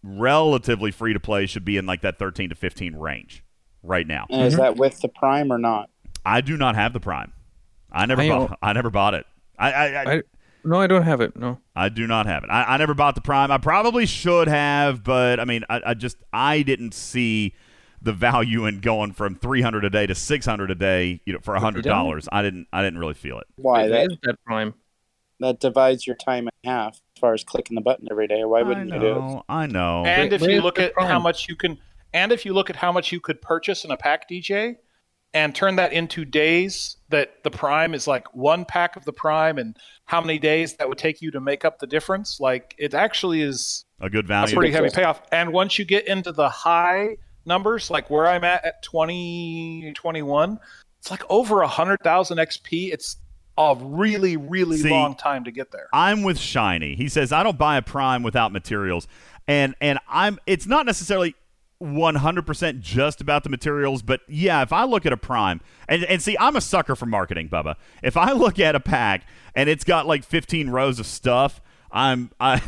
relatively 0.03 0.91
free 0.91 1.13
to 1.13 1.21
play 1.21 1.47
should 1.47 1.65
be 1.65 1.77
in 1.77 1.87
like 1.87 2.03
that 2.03 2.19
13 2.19 2.51
to 2.51 2.55
15 2.55 2.97
range 2.97 3.45
right 3.83 4.07
now. 4.07 4.27
And 4.31 4.47
is 4.47 4.57
that 4.57 4.77
with 4.77 5.01
the 5.01 5.09
Prime 5.09 5.53
or 5.53 5.59
not? 5.59 5.91
I 6.25 6.41
do 6.41 6.57
not 6.57 6.75
have 6.75 6.93
the 6.93 7.01
Prime. 7.01 7.33
I 7.93 8.07
never 8.07 8.23
I 8.23 8.29
bought, 8.29 8.59
I 8.63 8.73
never 8.73 8.91
bought 8.91 9.15
it. 9.15 9.27
I, 9.59 9.73
I, 9.73 9.87
I 9.87 10.15
I 10.17 10.23
no, 10.67 10.81
I 10.81 10.87
don't 10.87 11.03
have 11.05 11.21
it. 11.21 11.37
No. 11.37 11.61
I 11.75 11.89
do 11.89 12.07
not 12.07 12.27
have 12.27 12.45
it. 12.45 12.51
I, 12.51 12.75
I 12.75 12.77
never 12.77 12.95
bought 12.95 13.15
the 13.15 13.21
Prime. 13.21 13.51
I 13.51 13.59
probably 13.59 14.07
should 14.07 14.49
have, 14.49 15.03
but 15.05 15.41
I 15.41 15.45
mean, 15.45 15.65
I, 15.71 15.81
I 15.87 15.95
just 15.95 16.17
I 16.33 16.63
didn't 16.63 16.93
see 16.95 17.55
the 18.03 18.13
value 18.13 18.67
in 18.67 18.81
going 18.81 19.13
from 19.13 19.35
three 19.37 19.63
hundred 19.63 19.85
a 19.85 19.91
day 19.91 20.07
to 20.07 20.15
six 20.15 20.45
hundred 20.47 20.71
a 20.71 20.75
day, 20.75 21.21
you 21.25 21.33
know, 21.33 21.39
for 21.43 21.55
hundred 21.57 21.85
dollars. 21.85 22.29
I 22.31 22.43
didn't. 22.43 22.67
I 22.73 22.83
didn't 22.83 22.99
really 22.99 23.15
feel 23.15 23.39
it. 23.39 23.47
Why 23.57 23.89
that 23.89 24.13
is 24.13 24.19
that 24.25 24.37
prime? 24.45 24.75
that 25.41 25.61
divides 25.61 26.07
your 26.07 26.17
time 26.17 26.45
in 26.45 26.71
half 26.71 26.95
as 26.95 27.21
far 27.21 27.35
as 27.35 27.45
clicking 27.45 27.75
the 27.75 27.81
button 27.83 28.09
every 28.11 28.27
day. 28.27 28.43
Why 28.45 28.63
wouldn't 28.63 28.91
I 28.91 28.95
you 28.97 29.01
do 29.01 29.07
it? 29.07 29.15
know. 29.19 29.43
I 29.49 29.67
know. 29.67 30.05
And 30.07 30.31
Where- 30.31 30.35
if 30.43 30.49
you 30.49 30.63
look 30.63 30.77
the 30.77 30.87
at 30.99 31.07
how 31.07 31.19
much 31.19 31.47
you 31.49 31.57
can, 31.57 31.79
and 32.15 32.33
if 32.33 32.47
you 32.47 32.55
look 32.55 32.71
at 32.71 32.77
how 32.77 32.91
much 32.91 33.13
you 33.13 33.21
could 33.21 33.43
purchase 33.43 33.85
in 33.85 33.91
a 33.91 33.97
pack 33.99 34.31
DJ, 34.31 34.77
and 35.37 35.55
turn 35.55 35.77
that 35.77 35.93
into 35.93 36.25
days 36.25 36.97
that 37.11 37.45
the 37.45 37.51
prime 37.51 37.93
is 37.93 38.07
like 38.07 38.35
one 38.35 38.65
pack 38.65 38.97
of 38.97 39.05
the 39.05 39.13
prime, 39.13 39.59
and 39.59 39.77
how 40.07 40.19
many 40.19 40.39
days 40.39 40.77
that 40.77 40.89
would 40.89 40.97
take 40.97 41.21
you 41.21 41.31
to 41.31 41.41
make 41.41 41.63
up 41.63 41.79
the 41.79 41.87
difference, 41.87 42.41
like 42.41 42.75
it 42.79 42.95
actually 42.95 43.43
is 43.43 43.85
a 44.01 44.09
good 44.09 44.25
a 44.25 44.29
value. 44.29 44.55
pretty 44.55 44.73
heavy 44.73 44.89
payoff. 44.89 45.21
And 45.31 45.53
once 45.53 45.79
you 45.79 45.85
get 45.85 46.09
into 46.09 46.33
the 46.33 46.49
high 46.49 47.19
numbers, 47.45 47.91
like 47.91 48.09
where 48.09 48.27
I'm 48.27 48.45
at 48.45 48.65
at 48.65 48.83
2021, 48.83 50.59
it's 50.99 51.11
like 51.11 51.23
over 51.29 51.61
a 51.61 51.69
hundred 51.69 52.01
thousand 52.03 52.39
XP. 52.39 52.95
It's 52.95 53.17
a 53.59 53.77
really, 53.79 54.39
really 54.39 54.79
See, 54.79 54.89
long 54.89 55.17
time 55.17 55.45
to 55.45 55.51
get 55.51 55.71
there. 55.71 55.89
I'm 55.93 56.23
with 56.23 56.39
Shiny. 56.39 56.95
He 56.95 57.11
says 57.11 57.31
I 57.31 57.43
don't 57.43 57.59
buy 57.59 57.77
a 57.77 57.83
Prime 57.83 58.23
without 58.23 58.53
materials, 58.53 59.07
and 59.47 59.75
and 59.83 59.99
I'm. 60.09 60.39
It's 60.47 60.67
not 60.67 60.87
necessarily 60.87 61.35
100% 61.83 62.81
just 62.81 63.21
about 63.21 63.45
the 63.45 63.51
materials, 63.51 64.03
but 64.03 64.21
yeah, 64.29 64.63
if 64.63 64.73
I 64.73 64.85
look 64.85 65.05
at 65.05 65.13
a 65.13 65.17
Prime, 65.17 65.61
and 65.89 66.05
and 66.05 66.23
see, 66.23 66.37
I'm 66.41 66.57
a 66.57 66.61
sucker 66.61 66.97
for 66.97 67.07
marketing, 67.07 67.49
Bubba. 67.49 67.77
If 68.03 68.17
I 68.17 68.33
look 68.33 68.59
at 68.59 68.75
a 68.75 68.81
pack 68.81 69.27
and 69.57 69.69
it's 69.69 69.83
got 69.83 70.07
like 70.07 70.23
15 70.23 70.71
rows 70.71 71.01
of 71.01 71.07
stuff. 71.07 71.61
I'm 71.91 72.31
I 72.39 72.61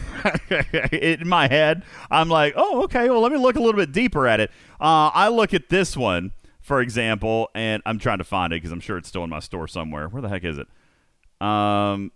in 0.93 1.29
my 1.29 1.49
head. 1.49 1.85
I'm 2.11 2.29
like, 2.29 2.55
oh, 2.57 2.85
okay. 2.85 3.11
Well, 3.11 3.21
let 3.21 3.31
me 3.31 3.39
look 3.39 3.57
a 3.57 3.61
little 3.61 3.79
bit 3.79 3.93
deeper 3.93 4.27
at 4.27 4.41
it. 4.41 4.51
Uh, 4.81 5.11
I 5.13 5.29
look 5.29 5.53
at 5.53 5.69
this 5.69 5.97
one, 5.97 6.33
for 6.61 6.81
example, 6.81 7.51
and 7.55 7.83
I'm 7.85 7.99
trying 7.99 8.19
to 8.19 8.25
find 8.25 8.53
it 8.53 8.57
because 8.57 8.73
I'm 8.73 8.81
sure 8.81 8.97
it's 8.97 9.09
still 9.09 9.25
in 9.25 9.31
my 9.31 9.41
store 9.41 9.69
somewhere. 9.69 10.09
Where 10.09 10.23
the 10.23 10.29
heck 10.29 10.45
is 10.45 10.57
it? 10.57 10.67
Um, 11.47 12.11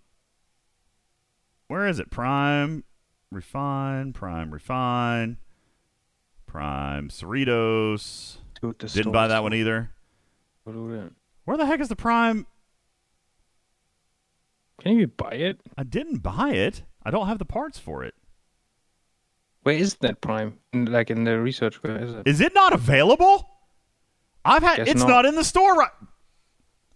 where 1.69 1.87
is 1.87 1.99
it? 1.99 2.11
Prime, 2.11 2.85
refine, 3.31 4.13
prime, 4.13 4.51
refine, 4.51 5.37
prime, 6.53 7.09
Cerritos. 7.09 8.37
Didn't 8.93 9.11
buy 9.13 9.29
that 9.29 9.43
one 9.43 9.55
either. 9.55 9.91
so 10.65 10.71
loaded. 10.71 11.15
Where 11.47 11.57
the 11.57 11.65
heck 11.67 11.81
is 11.81 11.89
the 11.89 11.97
prime? 11.97 12.47
Can 14.81 14.99
you 14.99 15.07
buy 15.07 15.31
it? 15.33 15.61
I 15.79 15.83
didn't 15.85 16.19
buy 16.19 16.51
it. 16.51 16.83
I 17.03 17.11
don't 17.11 17.27
have 17.27 17.39
the 17.39 17.45
parts 17.45 17.79
for 17.79 18.05
it. 18.05 18.15
Where 19.63 19.75
is 19.77 19.95
that 19.97 20.21
prime? 20.21 20.59
Like 20.75 21.11
in 21.11 21.25
the 21.25 21.41
research, 21.41 21.83
where 21.83 21.97
is 21.97 22.13
it? 22.13 22.23
Is 22.27 22.41
it 22.41 22.53
not 22.55 22.73
available? 22.73 23.49
I've 24.45 24.63
had. 24.63 24.79
Guess 24.79 24.89
it's 24.89 25.01
not. 25.03 25.09
not 25.09 25.27
in 25.27 25.35
the 25.37 25.45
store 25.45 25.75
right. 25.75 25.91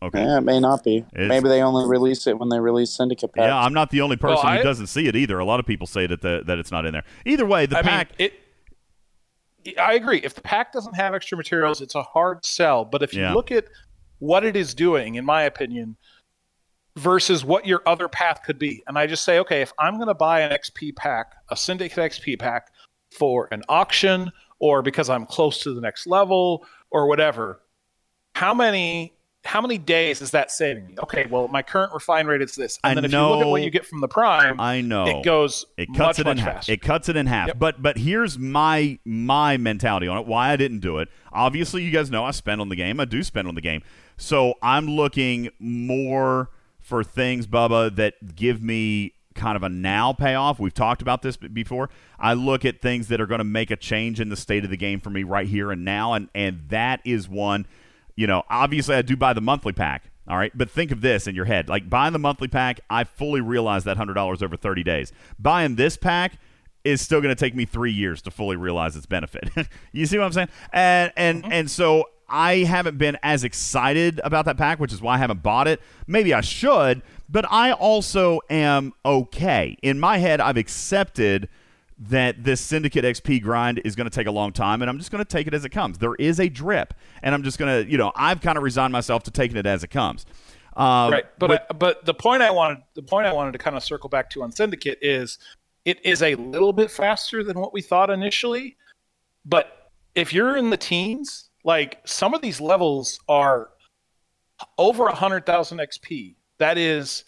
Okay. 0.03 0.23
Yeah, 0.23 0.39
it 0.39 0.43
may 0.43 0.61
not 0.61 0.85
be. 0.85 0.99
It's- 1.15 1.29
Maybe 1.29 1.49
they 1.49 1.63
only 1.63 1.89
release 1.89 2.27
it 2.27 2.39
when 2.39 2.51
they 2.51 2.61
release 2.61 2.91
Syndicate 2.91 3.33
packs. 3.33 3.47
Yeah, 3.47 3.59
I'm 3.59 3.73
not 3.73 3.91
the 3.91 4.03
only 4.03 4.17
person 4.17 4.37
Well, 4.45 4.47
I- 4.53 4.57
who 4.59 4.63
doesn't 4.65 4.89
see 4.89 5.07
it 5.07 5.17
either. 5.17 5.39
A 5.39 5.45
lot 5.45 5.59
of 5.61 5.67
people 5.67 5.87
say 5.87 6.07
that 6.07 6.21
the, 6.21 6.43
that 6.45 6.59
it's 6.59 6.71
not 6.71 6.85
in 6.87 6.93
there. 6.93 7.05
Either 7.25 7.47
way, 7.47 7.65
the 7.67 7.79
I 7.79 7.83
pack. 7.83 8.19
mean, 8.19 8.27
it. 8.29 8.35
I 9.79 9.95
agree. 9.95 10.21
If 10.23 10.35
the 10.35 10.41
pack 10.41 10.73
doesn't 10.73 10.95
have 10.95 11.15
extra 11.15 11.37
materials, 11.37 11.81
it's 11.81 11.95
a 11.95 12.03
hard 12.03 12.45
sell. 12.45 12.85
But 12.85 13.03
if 13.03 13.13
you 13.13 13.23
Yeah. 13.23 13.35
look 13.35 13.51
at 13.51 13.67
what 14.19 14.45
it 14.45 14.57
is 14.57 14.75
doing, 14.75 15.17
in 15.17 15.25
my 15.25 15.43
opinion, 15.43 15.97
versus 16.97 17.45
what 17.45 17.67
your 17.67 17.83
other 17.87 18.09
path 18.09 18.41
could 18.45 18.59
be, 18.59 18.83
and 18.87 18.99
I 18.99 19.07
just 19.07 19.25
say, 19.25 19.39
okay, 19.41 19.61
if 19.63 19.73
I'm 19.79 19.97
going 19.97 20.09
to 20.09 20.15
buy 20.15 20.41
an 20.41 20.53
XP 20.53 20.97
pack, 20.97 21.35
a 21.51 21.57
Syndicate 21.57 21.99
XP 21.99 22.39
pack 22.39 22.69
for 23.11 23.49
an 23.51 23.63
auction, 23.69 24.33
or 24.59 24.83
because 24.83 25.11
I'm 25.11 25.27
close 25.27 25.63
to 25.63 25.75
the 25.75 25.81
next 25.81 26.07
level, 26.07 26.67
or 26.91 27.07
whatever, 27.07 27.61
how 28.35 28.55
many? 28.55 29.16
How 29.47 29.61
many 29.61 29.79
days 29.79 30.21
is 30.21 30.33
that 30.33 30.51
saving 30.51 30.87
me? 30.87 30.95
Okay, 31.03 31.27
well, 31.31 31.49
my 31.49 31.63
current 31.63 31.93
refine 31.95 32.27
rate 32.27 32.43
is 32.43 32.55
this, 32.55 32.79
and 32.85 32.93
I 32.93 32.95
then 32.95 33.05
if 33.07 33.13
you 33.13 33.19
look 33.19 33.41
at 33.43 33.49
what 33.49 33.63
you 33.63 33.71
get 33.71 33.87
from 33.87 34.01
the 34.01 34.09
prime, 34.09 34.61
I 34.61 34.81
know 34.81 35.07
it 35.07 35.25
goes 35.25 35.65
It 35.77 35.89
cuts 35.95 36.19
much, 36.19 36.27
it 36.27 36.31
in 36.31 36.39
half. 36.39 36.55
faster. 36.55 36.73
It 36.73 36.83
cuts 36.83 37.09
it 37.09 37.17
in 37.17 37.27
half. 37.27 37.49
Yep. 37.49 37.59
But 37.59 37.83
but 37.83 37.99
here's 37.99 38.39
my 38.39 38.99
my 39.05 39.57
mentality 39.57 40.09
on 40.09 40.19
it. 40.19 40.27
Why 40.27 40.51
I 40.51 40.57
didn't 40.57 40.81
do 40.81 40.99
it. 40.99 41.09
Obviously, 41.33 41.83
you 41.83 41.91
guys 41.91 42.11
know 42.11 42.25
I 42.25 42.33
spend 42.33 42.61
on 42.61 42.69
the 42.69 42.77
game. 42.77 43.01
I 43.01 43.05
do 43.05 43.23
spend 43.23 43.49
on 43.49 43.55
the 43.55 43.61
game. 43.61 43.83
So 44.17 44.55
I'm 44.63 44.87
looking 44.89 45.51
more 45.59 46.51
for 46.81 47.03
things, 47.05 47.47
Bubba, 47.47 47.95
that 47.97 48.37
give 48.37 48.63
me 48.63 49.13
kind 49.35 49.57
of 49.57 49.63
a 49.63 49.69
now 49.69 50.13
payoff. 50.13 50.59
We've 50.59 50.73
talked 50.73 51.03
about 51.03 51.23
this 51.23 51.37
before. 51.37 51.91
I 52.19 52.33
look 52.35 52.65
at 52.65 52.81
things 52.81 53.09
that 53.09 53.21
are 53.21 53.27
going 53.27 53.39
to 53.39 53.45
make 53.45 53.71
a 53.71 53.77
change 53.77 54.21
in 54.21 54.31
the 54.31 54.37
state 54.37 54.65
of 54.65 54.71
the 54.71 54.77
game 54.77 54.99
for 54.99 55.11
me 55.11 55.23
right 55.23 55.47
here 55.47 55.71
and 55.71 55.85
now, 55.85 56.15
and 56.15 56.29
and 56.35 56.69
that 56.69 57.01
is 57.05 57.29
one. 57.29 57.67
You 58.17 58.27
know, 58.27 58.43
obviously, 58.51 58.97
I 58.97 59.03
do 59.03 59.17
buy 59.17 59.33
the 59.33 59.41
monthly 59.41 59.73
pack. 59.73 60.11
All 60.29 60.37
right, 60.37 60.51
but 60.57 60.69
think 60.69 60.91
of 60.91 61.03
this 61.03 61.29
in 61.29 61.37
your 61.37 61.45
head: 61.45 61.69
like 61.69 61.89
buying 61.89 62.13
the 62.13 62.19
monthly 62.19 62.49
pack, 62.49 62.81
I 62.91 63.05
fully 63.05 63.41
realize 63.41 63.85
that 63.85 63.97
hundred 63.97 64.15
dollars 64.15 64.43
over 64.43 64.57
thirty 64.57 64.83
days. 64.83 65.13
Buying 65.39 65.77
this 65.77 65.97
pack 65.97 66.39
is 66.83 67.01
still 67.01 67.21
going 67.21 67.35
to 67.35 67.39
take 67.39 67.55
me 67.55 67.65
three 67.65 67.93
years 67.93 68.23
to 68.23 68.31
fully 68.31 68.57
realize 68.57 68.97
its 68.97 69.07
benefit. 69.07 69.51
you 69.93 70.07
see 70.07 70.19
what 70.19 70.25
I'm 70.25 70.33
saying? 70.33 70.49
And 70.73 71.13
and 71.17 71.43
mm-hmm. 71.43 71.53
and 71.53 71.71
so 71.71 72.07
I 72.29 72.59
haven't 72.59 72.99
been 72.99 73.19
as 73.23 73.45
excited 73.45 74.21
about 74.25 74.47
that 74.47 74.57
pack, 74.57 74.81
which 74.81 74.93
is 74.93 75.01
why 75.01 75.15
I 75.15 75.19
haven't 75.19 75.43
bought 75.43 75.69
it. 75.69 75.81
Maybe 76.07 76.35
I 76.35 76.41
should, 76.41 77.03
but 77.29 77.51
I 77.51 77.73
also 77.73 78.41
am 78.51 78.95
okay 79.05 79.77
in 79.83 80.01
my 80.01 80.19
head. 80.19 80.41
I've 80.41 80.57
accepted 80.57 81.49
that 81.99 82.45
this 82.45 82.61
Syndicate 82.61 83.05
XP 83.05 83.43
grind 83.43 83.81
is 83.85 83.97
going 83.97 84.09
to 84.09 84.15
take 84.15 84.27
a 84.27 84.31
long 84.31 84.53
time, 84.53 84.83
and 84.83 84.91
I'm 84.91 84.99
just 84.99 85.11
going 85.11 85.25
to 85.25 85.29
take 85.29 85.47
it 85.47 85.55
as 85.55 85.65
it 85.65 85.71
comes. 85.71 85.99
There 85.99 86.15
is 86.17 86.39
a 86.41 86.49
drip, 86.49 86.93
and 87.23 87.35
I'm 87.35 87.43
just 87.43 87.59
going 87.59 87.85
to, 87.85 87.91
you 87.91 87.97
know, 87.97 88.13
I've 88.15 88.41
kind 88.41 88.59
of 88.59 88.65
resigned 88.65 88.93
myself 88.93 89.23
to 89.25 89.31
taking 89.31 89.57
it 89.57 89.67
as 89.67 89.83
it 89.83 89.89
comes. 89.89 90.27
Um, 90.77 91.11
right 91.11 91.25
but 91.39 91.51
with- 91.51 91.63
I, 91.71 91.73
but 91.73 92.05
the 92.05 92.13
point 92.13 92.43
i 92.43 92.51
wanted 92.51 92.83
the 92.95 93.03
point 93.03 93.27
i 93.27 93.33
wanted 93.33 93.53
to 93.53 93.59
kind 93.59 93.77
of 93.79 93.83
circle 93.83 94.11
back 94.11 94.29
to 94.31 94.43
on 94.43 94.53
syndicate 94.53 94.99
is 95.01 95.39
it 95.87 96.05
is 96.05 96.23
a 96.23 96.35
little 96.35 96.75
bit 96.75 96.91
faster 96.91 97.43
than 97.43 97.59
what 97.59 97.73
we 97.73 97.81
thought 97.81 98.11
initially 98.11 98.77
but 99.47 99.91
if 100.15 100.35
you're 100.35 100.55
in 100.55 100.69
the 100.69 100.77
teens 100.77 101.49
like 101.65 102.03
some 102.05 102.35
of 102.35 102.43
these 102.43 102.61
levels 102.61 103.19
are 103.27 103.71
over 104.77 105.05
100000 105.05 105.79
xp 105.79 106.35
that 106.59 106.77
is 106.77 107.25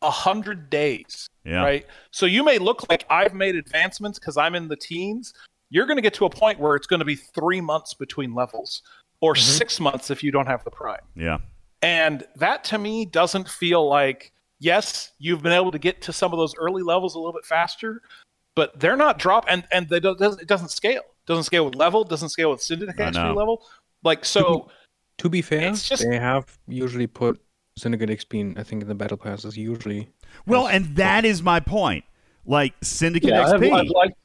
100 0.00 0.68
days 0.68 1.28
Yeah. 1.48 1.62
right 1.62 1.86
so 2.10 2.26
you 2.26 2.44
may 2.44 2.58
look 2.58 2.88
like 2.90 3.06
i've 3.08 3.34
made 3.34 3.56
advancements 3.56 4.18
because 4.18 4.36
i'm 4.36 4.54
in 4.54 4.68
the 4.68 4.76
teens 4.76 5.32
you're 5.70 5.86
going 5.86 5.96
to 5.96 6.02
get 6.02 6.14
to 6.14 6.26
a 6.26 6.30
point 6.30 6.58
where 6.58 6.76
it's 6.76 6.86
going 6.86 7.00
to 7.00 7.06
be 7.06 7.14
three 7.16 7.60
months 7.60 7.94
between 7.94 8.34
levels 8.34 8.82
or 9.20 9.32
mm-hmm. 9.32 9.42
six 9.42 9.80
months 9.80 10.10
if 10.10 10.22
you 10.22 10.30
don't 10.30 10.46
have 10.46 10.62
the 10.64 10.70
prime 10.70 11.00
yeah, 11.14 11.38
and 11.82 12.26
that 12.36 12.64
to 12.64 12.78
me 12.78 13.04
doesn't 13.04 13.48
feel 13.48 13.88
like, 13.88 14.32
yes, 14.58 15.12
you've 15.18 15.42
been 15.42 15.52
able 15.52 15.70
to 15.70 15.78
get 15.78 16.02
to 16.02 16.12
some 16.12 16.32
of 16.32 16.38
those 16.38 16.54
early 16.56 16.82
levels 16.82 17.14
a 17.14 17.18
little 17.18 17.32
bit 17.32 17.44
faster, 17.44 18.02
but 18.56 18.78
they're 18.80 18.96
not 18.96 19.18
drop 19.18 19.44
and 19.48 19.64
and 19.70 19.88
they 19.88 20.00
don't, 20.00 20.20
it 20.20 20.48
doesn't 20.48 20.70
scale. 20.70 21.02
Doesn't 21.26 21.44
scale 21.44 21.66
with 21.66 21.74
level. 21.74 22.04
Doesn't 22.04 22.30
scale 22.30 22.50
with 22.50 22.62
syndicate 22.62 22.98
I 22.98 23.10
know. 23.10 23.32
XP 23.32 23.36
level. 23.36 23.62
Like 24.02 24.24
so, 24.24 24.70
To 25.18 25.28
be 25.28 25.42
fair, 25.42 25.72
just- 25.72 26.08
they 26.08 26.18
have 26.18 26.58
usually 26.66 27.06
put 27.06 27.40
Syndicate 27.76 28.10
XP 28.10 28.40
in, 28.40 28.58
I 28.58 28.64
think, 28.64 28.82
in 28.82 28.88
the 28.88 28.94
battle 28.94 29.16
passes 29.16 29.56
usually. 29.56 30.08
Well, 30.46 30.66
and 30.66 30.96
that 30.96 31.24
is 31.24 31.42
my 31.42 31.60
point. 31.60 32.04
Like 32.46 32.74
Syndicate 32.82 33.30
Yeah, 33.30 33.46
I've, 33.46 33.60
XP, 33.60 33.72
I've 33.72 33.88
liked, 33.88 34.16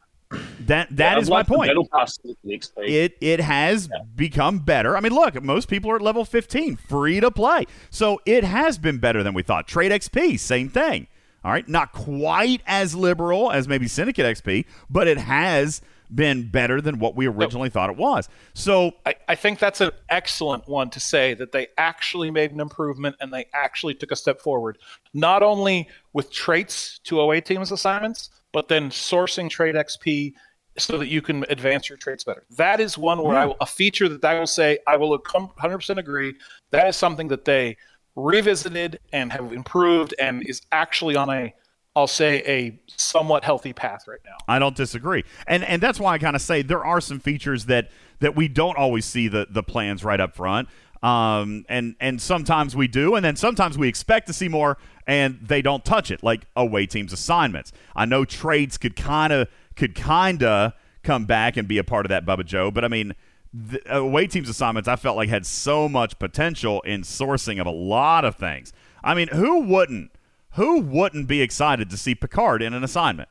that 0.61 0.95
that 0.95 1.17
I've 1.17 1.23
is 1.23 1.29
my 1.29 1.43
point. 1.43 1.69
Battle 1.69 1.87
Pass 1.91 2.17
with 2.23 2.37
the 2.43 2.57
XP. 2.57 2.87
It 2.87 3.17
it 3.19 3.39
has 3.39 3.89
become 4.15 4.59
better. 4.59 4.95
I 4.95 5.01
mean, 5.01 5.13
look, 5.13 5.41
most 5.43 5.67
people 5.67 5.91
are 5.91 5.97
at 5.97 6.01
level 6.01 6.25
15, 6.25 6.77
free 6.77 7.19
to 7.19 7.29
play. 7.31 7.65
So 7.89 8.21
it 8.25 8.43
has 8.43 8.77
been 8.77 8.97
better 8.97 9.23
than 9.23 9.33
we 9.33 9.43
thought. 9.43 9.67
Trade 9.67 9.91
XP, 9.91 10.39
same 10.39 10.69
thing. 10.69 11.07
All 11.43 11.51
right, 11.51 11.67
not 11.67 11.91
quite 11.91 12.61
as 12.65 12.95
liberal 12.95 13.51
as 13.51 13.67
maybe 13.67 13.87
Syndicate 13.87 14.25
XP, 14.25 14.65
but 14.89 15.09
it 15.09 15.17
has 15.17 15.81
been 16.13 16.49
better 16.49 16.81
than 16.81 16.99
what 16.99 17.15
we 17.15 17.27
originally 17.27 17.69
thought 17.69 17.89
it 17.89 17.97
was. 17.97 18.29
So 18.53 18.93
I, 19.05 19.15
I 19.27 19.35
think 19.35 19.59
that's 19.59 19.81
an 19.81 19.91
excellent 20.09 20.67
one 20.67 20.89
to 20.91 20.99
say 20.99 21.33
that 21.35 21.51
they 21.51 21.67
actually 21.77 22.31
made 22.31 22.51
an 22.51 22.59
improvement 22.59 23.15
and 23.19 23.33
they 23.33 23.45
actually 23.53 23.95
took 23.95 24.11
a 24.11 24.15
step 24.15 24.41
forward, 24.41 24.77
not 25.13 25.43
only 25.43 25.87
with 26.13 26.31
traits 26.31 26.99
to 27.05 27.19
away 27.19 27.41
teams 27.41 27.71
assignments, 27.71 28.29
but 28.51 28.67
then 28.67 28.89
sourcing 28.89 29.49
trade 29.49 29.75
XP 29.75 30.33
so 30.77 30.97
that 30.97 31.07
you 31.07 31.21
can 31.21 31.45
advance 31.49 31.89
your 31.89 31.97
traits 31.97 32.23
better. 32.23 32.43
That 32.57 32.79
is 32.79 32.97
one 32.97 33.21
where 33.21 33.37
I 33.37 33.45
will, 33.45 33.57
a 33.61 33.65
feature 33.65 34.09
that 34.09 34.23
I 34.25 34.39
will 34.39 34.47
say 34.47 34.79
I 34.87 34.97
will 34.97 35.17
100% 35.17 35.97
agree. 35.97 36.35
That 36.71 36.87
is 36.87 36.95
something 36.95 37.27
that 37.27 37.45
they 37.45 37.77
revisited 38.15 38.99
and 39.11 39.31
have 39.31 39.53
improved 39.53 40.13
and 40.19 40.47
is 40.47 40.61
actually 40.71 41.15
on 41.15 41.29
a 41.29 41.53
I'll 41.95 42.07
say 42.07 42.43
a 42.47 42.79
somewhat 42.87 43.43
healthy 43.43 43.73
path 43.73 44.07
right 44.07 44.19
now. 44.25 44.37
I 44.47 44.59
don't 44.59 44.75
disagree, 44.75 45.23
and 45.47 45.63
and 45.63 45.81
that's 45.81 45.99
why 45.99 46.13
I 46.13 46.17
kind 46.17 46.35
of 46.35 46.41
say 46.41 46.61
there 46.61 46.83
are 46.83 46.99
some 46.99 47.19
features 47.19 47.65
that 47.65 47.89
that 48.19 48.35
we 48.35 48.47
don't 48.47 48.77
always 48.77 49.05
see 49.05 49.27
the 49.27 49.47
the 49.49 49.63
plans 49.63 50.03
right 50.03 50.19
up 50.19 50.35
front. 50.35 50.69
Um, 51.03 51.65
and 51.67 51.95
and 51.99 52.21
sometimes 52.21 52.75
we 52.75 52.87
do, 52.87 53.15
and 53.15 53.23
then 53.23 53.35
sometimes 53.35 53.77
we 53.77 53.89
expect 53.89 54.27
to 54.27 54.33
see 54.33 54.47
more, 54.47 54.77
and 55.05 55.37
they 55.41 55.61
don't 55.61 55.83
touch 55.83 56.09
it, 56.11 56.23
like 56.23 56.47
away 56.55 56.85
teams 56.85 57.11
assignments. 57.11 57.73
I 57.95 58.05
know 58.05 58.23
trades 58.25 58.77
could 58.77 58.95
kind 58.95 59.33
of 59.33 59.49
could 59.75 59.95
kind 59.95 60.41
of 60.41 60.73
come 61.03 61.25
back 61.25 61.57
and 61.57 61.67
be 61.67 61.77
a 61.77 61.83
part 61.83 62.05
of 62.05 62.09
that, 62.09 62.25
Bubba 62.25 62.45
Joe, 62.45 62.71
but 62.71 62.85
I 62.85 62.87
mean, 62.87 63.13
the 63.53 63.81
away 63.93 64.27
teams 64.27 64.49
assignments 64.49 64.87
I 64.87 64.95
felt 64.95 65.17
like 65.17 65.29
had 65.29 65.45
so 65.45 65.87
much 65.89 66.17
potential 66.17 66.81
in 66.81 67.01
sourcing 67.01 67.59
of 67.59 67.67
a 67.67 67.71
lot 67.71 68.25
of 68.25 68.35
things. 68.35 68.71
I 69.03 69.13
mean, 69.13 69.27
who 69.27 69.59
wouldn't? 69.59 70.11
Who 70.53 70.79
wouldn't 70.79 71.27
be 71.27 71.41
excited 71.41 71.89
to 71.89 71.97
see 71.97 72.15
Picard 72.15 72.61
in 72.61 72.73
an 72.73 72.83
assignment? 72.83 73.29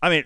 I 0.00 0.10
mean, 0.10 0.24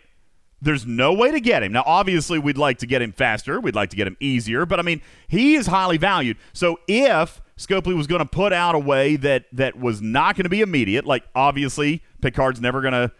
there's 0.60 0.86
no 0.86 1.12
way 1.12 1.32
to 1.32 1.40
get 1.40 1.62
him. 1.62 1.72
Now, 1.72 1.82
obviously, 1.86 2.38
we'd 2.38 2.58
like 2.58 2.78
to 2.78 2.86
get 2.86 3.02
him 3.02 3.12
faster. 3.12 3.60
We'd 3.60 3.74
like 3.74 3.90
to 3.90 3.96
get 3.96 4.06
him 4.06 4.16
easier, 4.20 4.64
but 4.64 4.78
I 4.78 4.82
mean, 4.82 5.02
he 5.26 5.54
is 5.54 5.66
highly 5.66 5.98
valued. 5.98 6.36
So 6.52 6.78
if 6.86 7.40
Scopely 7.56 7.96
was 7.96 8.06
going 8.06 8.20
to 8.20 8.26
put 8.26 8.52
out 8.52 8.74
a 8.74 8.78
way 8.78 9.16
that 9.16 9.46
that 9.52 9.78
was 9.78 10.00
not 10.00 10.36
going 10.36 10.44
to 10.44 10.50
be 10.50 10.60
immediate, 10.60 11.04
like 11.04 11.24
obviously 11.34 12.02
Picard's 12.20 12.60
never 12.60 12.80
going 12.80 12.92
to 12.92 13.10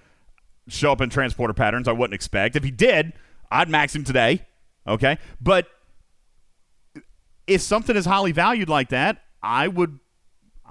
show 0.69 0.93
up 0.93 1.01
in 1.01 1.11
transporter 1.11 1.55
patterns. 1.55 1.89
I 1.89 1.93
wouldn't 1.93 2.15
expect. 2.15 2.55
If 2.55 2.63
he 2.63 2.71
did, 2.71 3.13
I'd 3.51 3.69
max 3.69 3.95
him 3.95 4.05
today. 4.05 4.47
Okay, 4.87 5.19
but 5.41 5.67
if 7.47 7.61
something 7.61 7.97
is 7.97 8.05
highly 8.05 8.33
valued 8.33 8.69
like 8.69 8.89
that, 8.91 9.23
I 9.43 9.69
would 9.69 9.99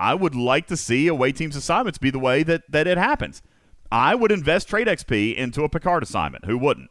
I 0.02 0.16
would 0.16 0.34
like 0.34 0.66
to 0.68 0.76
see 0.76 1.08
away 1.08 1.32
teams 1.32 1.56
assignments 1.56 2.00
be 2.00 2.10
the 2.10 2.18
way 2.18 2.42
that, 2.42 2.64
that 2.70 2.88
it 2.88 2.98
happens. 2.98 3.44
I 3.92 4.16
would 4.16 4.32
invest 4.32 4.68
trait 4.68 4.88
XP 4.88 5.36
into 5.36 5.64
a 5.64 5.70
Picard 5.70 6.02
assignment. 6.02 6.46
Who 6.46 6.58
wouldn't? 6.58 6.90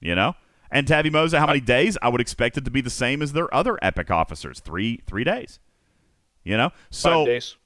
You 0.00 0.16
know? 0.16 0.34
And 0.72 0.88
Tavi 0.88 1.08
Moza, 1.08 1.38
how 1.38 1.46
many 1.46 1.60
days? 1.60 1.96
I 2.02 2.08
would 2.08 2.20
expect 2.20 2.56
it 2.56 2.64
to 2.64 2.70
be 2.70 2.80
the 2.80 2.90
same 2.90 3.22
as 3.22 3.32
their 3.32 3.52
other 3.54 3.78
epic 3.80 4.10
officers. 4.10 4.58
Three 4.58 5.02
three 5.06 5.22
days. 5.22 5.60
You 6.42 6.56
know? 6.56 6.70
So 6.90 7.10
five 7.10 7.26
days. 7.26 7.56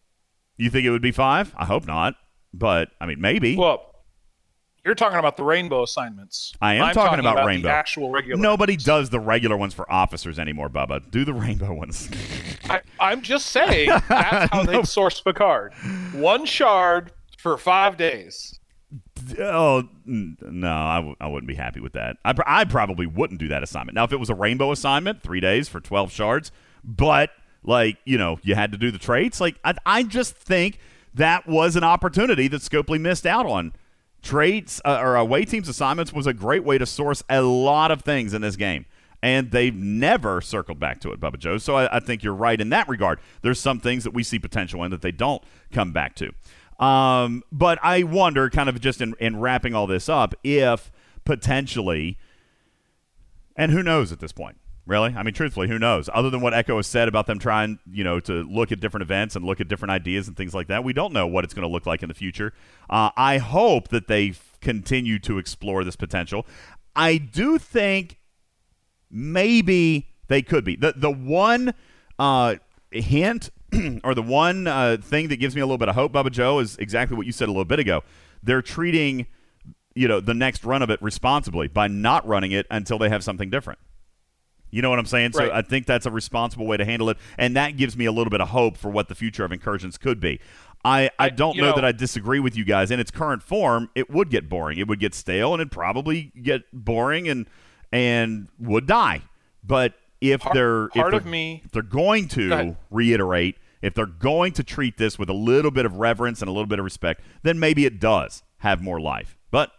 You 0.59 0.69
think 0.69 0.85
it 0.85 0.91
would 0.91 1.03
be 1.03 1.13
five? 1.13 1.55
I 1.57 1.65
hope 1.65 1.87
not. 1.87 2.15
But 2.53 2.91
I 3.01 3.07
mean 3.07 3.21
maybe. 3.21 3.57
Well, 3.57 3.94
you're 4.85 4.95
talking 4.95 5.19
about 5.19 5.37
the 5.37 5.45
rainbow 5.45 5.83
assignments. 5.83 6.53
I 6.61 6.75
am 6.75 6.83
I'm 6.85 6.95
talking, 6.95 7.19
about, 7.21 7.35
about 7.35 7.47
rainbow. 7.47 7.69
The 7.69 7.75
actual 7.75 8.11
regular. 8.11 8.41
Nobody 8.41 8.75
ones. 8.75 8.85
does 8.85 9.11
the 9.11 9.21
regular 9.21 9.57
ones 9.57 9.73
for 9.75 9.91
officers 9.91 10.39
anymore, 10.39 10.69
Bubba. 10.69 11.11
Do 11.11 11.25
the 11.25 11.33
rainbow 11.33 11.73
ones. 11.73 12.11
I, 12.65 12.81
I'm 13.01 13.23
just 13.23 13.47
saying 13.47 13.89
that's 14.09 14.53
how 14.53 14.63
they 14.67 14.83
source 14.83 15.21
Picard. 15.21 15.73
One 16.13 16.45
shard 16.45 17.13
for 17.39 17.57
five 17.57 17.97
days. 17.97 18.61
oh 19.41 19.89
no, 20.05 20.71
I 20.71 20.97
w- 20.97 21.17
I 21.21 21.29
wouldn't 21.29 21.49
be 21.49 21.55
happy 21.55 21.81
with 21.81 21.95
that. 21.95 22.17
I, 22.25 22.33
pr- 22.35 22.43
I 22.47 22.65
probably 22.65 23.07
wouldn't 23.07 23.41
do 23.41 23.49
that 23.49 23.63
assignment. 23.63 23.95
Now, 23.95 24.05
if 24.05 24.13
it 24.13 24.21
was 24.21 24.31
a 24.31 24.35
rainbow 24.35 24.71
assignment, 24.71 25.23
three 25.23 25.41
days 25.41 25.69
for 25.69 25.81
twelve 25.81 26.13
shards, 26.13 26.53
but 26.85 27.31
like 27.63 27.97
you 28.05 28.19
know, 28.19 28.39
you 28.43 28.55
had 28.55 28.73
to 28.73 28.79
do 28.79 28.91
the 28.91 28.99
traits. 28.99 29.41
Like 29.41 29.57
I, 29.65 29.75
I 29.87 30.03
just 30.03 30.37
think 30.37 30.79
that 31.15 31.47
was 31.47 31.77
an 31.77 31.85
opportunity 31.85 32.49
that 32.49 32.61
Scopely 32.61 33.01
missed 33.01 33.25
out 33.27 33.47
on. 33.47 33.73
Traits 34.25 34.81
uh, 34.85 34.99
or 35.01 35.17
away 35.17 35.45
teams 35.45 35.69
assignments 35.69 36.13
was 36.13 36.27
a 36.27 36.33
great 36.33 36.65
way 36.65 36.79
to 36.79 36.87
source 36.87 37.23
a 37.29 37.43
lot 37.43 37.91
of 37.91 38.03
things 38.03 38.35
in 38.35 38.41
this 38.41 38.57
game. 38.57 38.87
And 39.23 39.51
they've 39.51 39.75
never 39.75 40.41
circled 40.41 40.81
back 40.81 41.01
to 41.03 41.13
it, 41.13 41.21
Bubba 41.21 41.39
Joe. 41.39 41.59
So 41.59 41.77
I, 41.77 41.97
I 41.97 42.01
think 42.01 42.23
you're 42.23 42.35
right 42.35 42.61
in 42.61 42.71
that 42.71 42.89
regard. 42.89 43.21
There's 43.43 43.61
some 43.61 43.81
things 43.81 44.05
that 44.05 44.13
we 44.13 44.23
see 44.23 44.39
potential 44.39 44.83
in 44.83 44.91
that 44.91 45.03
they 45.03 45.13
don't 45.13 45.43
come 45.73 45.93
back 45.93 46.15
to. 46.17 46.33
Um, 46.85 47.43
but 47.53 47.79
I 47.83 48.03
wonder, 48.03 48.51
kind 48.51 48.69
of 48.69 48.81
just 48.81 49.01
in, 49.01 49.15
in 49.21 49.39
wrapping 49.39 49.75
all 49.75 49.87
this 49.87 50.09
up, 50.09 50.35
if 50.43 50.91
potentially, 51.25 52.19
and 53.57 53.73
who 53.73 53.83
knows 53.83 54.11
at 54.11 54.21
this 54.21 54.33
point, 54.33 54.57
really? 54.87 55.15
I 55.15 55.23
mean, 55.23 55.35
truthfully, 55.35 55.69
who 55.69 55.79
knows? 55.79 56.09
Other 56.13 56.31
than 56.31 56.41
what 56.41 56.55
Echo 56.55 56.77
has 56.77 56.87
said 56.87 57.09
about 57.09 57.27
them 57.27 57.39
trying, 57.39 57.79
you 57.91 58.05
know, 58.05 58.21
to 58.21 58.43
look 58.45 58.73
at 58.73 58.81
different 58.81 59.03
events 59.03 59.37
and 59.37 59.45
look 59.45 59.61
at 59.61 59.69
different 59.69 59.93
ideas 59.93 60.29
and 60.29 60.37
things 60.37 60.55
like 60.55 60.69
that, 60.69 60.85
we 60.85 60.93
don't 60.93 61.13
know 61.13 61.27
what 61.27 61.45
it's 61.45 61.55
going 61.55 61.67
to 61.67 61.73
look 61.73 61.87
like 61.87 62.03
in 62.03 62.09
the 62.09 62.15
future. 62.15 62.53
Uh, 62.91 63.11
I 63.17 63.39
hope 63.39 63.89
that 63.89 64.09
they 64.09 64.35
continue 64.61 65.19
to 65.21 65.39
explore 65.39 65.85
this 65.85 65.97
potential. 65.97 66.47
I 66.97 67.19
do 67.19 67.59
think 67.59 68.19
maybe 69.11 70.09
they 70.29 70.43
could 70.43 70.65
be. 70.65 70.77
The 70.77 70.95
the 70.97 71.11
one 71.11 71.75
uh, 72.19 72.57
hint 72.91 73.51
or 74.05 74.15
the 74.15 74.23
one 74.23 74.67
uh, 74.67 74.99
thing 75.01 75.29
that 75.29 75.37
gives 75.37 75.55
me 75.55 75.61
a 75.61 75.67
little 75.67 75.79
bit 75.79 75.89
of 75.89 75.95
hope, 75.95 76.13
Bubba 76.13 76.31
Joe, 76.31 76.59
is 76.59 76.77
exactly 76.77 77.17
what 77.17 77.27
you 77.27 77.33
said 77.33 77.49
a 77.49 77.53
little 77.53 77.65
bit 77.65 77.79
ago. 77.79 78.03
They're 78.43 78.63
treating 78.63 79.27
you 79.95 80.09
know 80.09 80.21
the 80.21 80.35
next 80.35 80.65
run 80.65 80.83
of 80.83 80.91
it 80.91 81.01
responsibly 81.01 81.69
by 81.69 81.89
not 81.89 82.27
running 82.27 82.53
it 82.53 82.67
until 82.71 82.99
they 82.99 83.09
have 83.09 83.25
something 83.25 83.51
different. 83.51 83.79
You 84.75 84.83
know 84.83 84.91
what 84.91 84.99
I'm 84.99 85.07
saying? 85.07 85.33
Right. 85.35 85.49
So 85.49 85.55
I 85.55 85.63
think 85.63 85.87
that's 85.87 86.05
a 86.05 86.11
responsible 86.11 86.67
way 86.67 86.77
to 86.77 86.85
handle 86.85 87.09
it, 87.11 87.17
and 87.39 87.55
that 87.57 87.77
gives 87.77 87.97
me 87.97 88.07
a 88.07 88.13
little 88.13 88.31
bit 88.31 88.41
of 88.41 88.49
hope 88.49 88.77
for 88.77 88.91
what 88.91 89.09
the 89.09 89.15
future 89.15 89.45
of 89.45 89.53
incursions 89.53 89.97
could 89.99 90.19
be. 90.19 90.41
I, 90.85 91.11
I 91.19 91.29
don't 91.31 91.55
you 91.55 91.63
know, 91.63 91.71
know- 91.71 91.77
that 91.77 91.85
I 91.85 91.93
disagree 91.93 92.41
with 92.41 92.57
you 92.57 92.65
guys. 92.65 92.91
In 92.91 92.99
its 92.99 93.11
current 93.13 93.43
form, 93.43 93.89
it 93.95 94.11
would 94.11 94.31
get 94.31 94.49
boring. 94.49 94.79
It 94.79 94.89
would 94.89 94.99
get 94.99 95.15
stale, 95.15 95.55
and 95.55 95.61
it'd 95.61 95.71
probably 95.73 96.33
get 96.43 96.63
boring 96.73 97.29
and 97.29 97.47
and 97.93 98.49
would 98.59 98.87
die. 98.87 99.23
But 99.63 99.95
if 100.21 100.41
Part- 100.41 100.55
they're 100.55 100.89
part 100.89 101.15
if 101.15 101.19
of 101.19 101.25
they're, 101.25 101.31
me- 101.31 101.63
if 101.65 101.71
they're 101.71 101.83
going 101.83 102.27
to 102.29 102.77
reiterate, 102.91 103.57
if 103.81 103.95
they're 103.95 104.07
going 104.07 104.53
to 104.55 104.65
treat 104.65 104.97
this 104.99 105.19
with 105.19 105.29
a 105.29 105.35
little 105.35 105.71
bit 105.71 105.87
of 105.87 105.97
reverence 105.99 106.43
and 106.43 106.49
a 106.49 106.53
little 106.53 106.67
bit 106.67 106.79
of 106.81 106.85
respect, 106.85 107.23
then 107.45 107.61
maybe 107.61 107.87
it 107.87 108.01
does 108.01 108.43
have 108.59 108.83
more 108.83 109.01
life. 109.01 109.37
But 109.53 109.71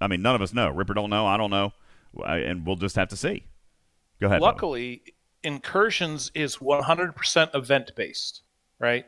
I 0.00 0.08
mean, 0.08 0.22
none 0.22 0.34
of 0.34 0.42
us 0.42 0.52
know. 0.52 0.70
Ripper 0.70 0.94
don't 0.94 1.10
know. 1.10 1.26
I 1.26 1.36
don't 1.36 1.50
know, 1.50 1.72
and 2.26 2.66
we'll 2.66 2.76
just 2.76 2.96
have 2.96 3.08
to 3.08 3.16
see. 3.16 3.44
Go 4.20 4.26
ahead. 4.26 4.40
Luckily, 4.40 5.02
incursions 5.42 6.30
is 6.34 6.56
100% 6.58 7.54
event 7.54 7.92
based, 7.96 8.42
right? 8.78 9.06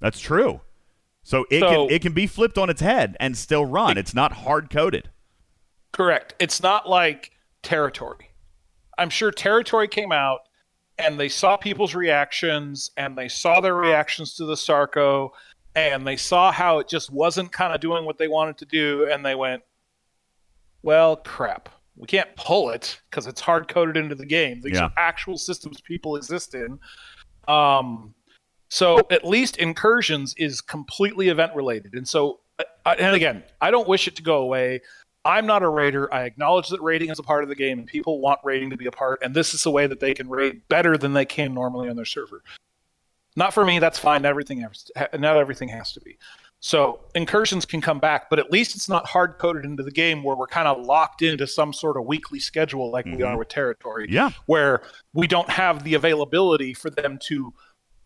That's 0.00 0.20
true. 0.20 0.60
So 1.22 1.46
it 1.50 1.60
So- 1.60 1.86
can 1.86 1.94
it 1.96 2.02
can 2.02 2.12
be 2.12 2.26
flipped 2.26 2.58
on 2.58 2.68
its 2.70 2.80
head 2.80 3.16
and 3.18 3.36
still 3.36 3.64
run. 3.64 3.96
It's 3.98 4.14
not 4.14 4.32
hard 4.32 4.70
coded. 4.70 5.10
Correct. 5.92 6.34
It's 6.38 6.62
not 6.62 6.88
like 6.88 7.32
territory. 7.62 8.30
I'm 8.98 9.10
sure 9.10 9.30
territory 9.30 9.88
came 9.88 10.12
out 10.12 10.40
and 10.98 11.18
they 11.18 11.28
saw 11.28 11.56
people's 11.56 11.94
reactions 11.94 12.90
and 12.96 13.16
they 13.16 13.28
saw 13.28 13.60
their 13.60 13.74
reactions 13.74 14.34
to 14.36 14.44
the 14.44 14.56
Sarco 14.56 15.32
and 15.74 16.06
they 16.06 16.16
saw 16.16 16.52
how 16.52 16.78
it 16.78 16.88
just 16.88 17.10
wasn't 17.10 17.50
kind 17.50 17.74
of 17.74 17.80
doing 17.80 18.04
what 18.04 18.18
they 18.18 18.28
wanted 18.28 18.58
to 18.58 18.64
do 18.66 19.08
and 19.10 19.24
they 19.24 19.34
went, 19.34 19.62
well, 20.82 21.16
crap. 21.16 21.68
We 21.96 22.06
can't 22.06 22.34
pull 22.36 22.70
it 22.70 23.00
because 23.10 23.26
it's 23.26 23.40
hard 23.40 23.68
coded 23.68 23.96
into 23.96 24.14
the 24.14 24.26
game. 24.26 24.60
These 24.60 24.74
Yeah. 24.74 24.84
are 24.86 24.92
actual 24.96 25.38
systems 25.38 25.80
people 25.80 26.16
exist 26.16 26.54
in. 26.54 26.78
Um, 27.46 28.14
so 28.68 29.06
at 29.10 29.24
least 29.24 29.56
incursions 29.58 30.34
is 30.36 30.60
completely 30.60 31.28
event 31.28 31.54
related. 31.54 31.94
And 31.94 32.08
so, 32.08 32.40
and 32.84 33.14
again, 33.14 33.44
I 33.60 33.70
don't 33.70 33.86
wish 33.88 34.08
it 34.08 34.16
to 34.16 34.22
go 34.22 34.38
away. 34.38 34.80
I'm 35.24 35.46
not 35.46 35.62
a 35.62 35.68
raider. 35.68 36.12
I 36.12 36.24
acknowledge 36.24 36.68
that 36.68 36.82
raiding 36.82 37.10
is 37.10 37.18
a 37.18 37.22
part 37.22 37.44
of 37.44 37.48
the 37.48 37.54
game 37.54 37.78
and 37.78 37.86
people 37.88 38.20
want 38.20 38.40
raiding 38.44 38.70
to 38.70 38.76
be 38.76 38.86
a 38.86 38.90
part. 38.90 39.22
And 39.22 39.34
this 39.34 39.54
is 39.54 39.64
a 39.64 39.70
way 39.70 39.86
that 39.86 40.00
they 40.00 40.12
can 40.14 40.28
raid 40.28 40.62
better 40.68 40.98
than 40.98 41.12
they 41.12 41.24
can 41.24 41.54
normally 41.54 41.88
on 41.88 41.96
their 41.96 42.04
server. 42.04 42.42
Not 43.36 43.54
for 43.54 43.64
me. 43.64 43.78
That's 43.78 43.98
fine. 43.98 44.24
Everything 44.24 44.60
has 44.60 44.90
not 45.14 45.36
everything 45.36 45.68
has 45.68 45.92
to 45.92 46.00
be. 46.00 46.18
So 46.64 47.00
incursions 47.14 47.66
can 47.66 47.82
come 47.82 47.98
back, 47.98 48.30
but 48.30 48.38
at 48.38 48.50
least 48.50 48.74
it's 48.74 48.88
not 48.88 49.06
hard 49.06 49.36
coded 49.38 49.66
into 49.66 49.82
the 49.82 49.90
game 49.90 50.22
where 50.22 50.34
we're 50.34 50.46
kind 50.46 50.66
of 50.66 50.86
locked 50.86 51.20
into 51.20 51.46
some 51.46 51.74
sort 51.74 51.98
of 51.98 52.06
weekly 52.06 52.38
schedule 52.38 52.90
like 52.90 53.04
we 53.04 53.22
are 53.22 53.36
with 53.36 53.48
territory 53.48 54.06
Yeah. 54.08 54.30
where 54.46 54.80
we 55.12 55.26
don't 55.26 55.50
have 55.50 55.84
the 55.84 55.92
availability 55.92 56.72
for 56.72 56.88
them 56.88 57.18
to, 57.24 57.52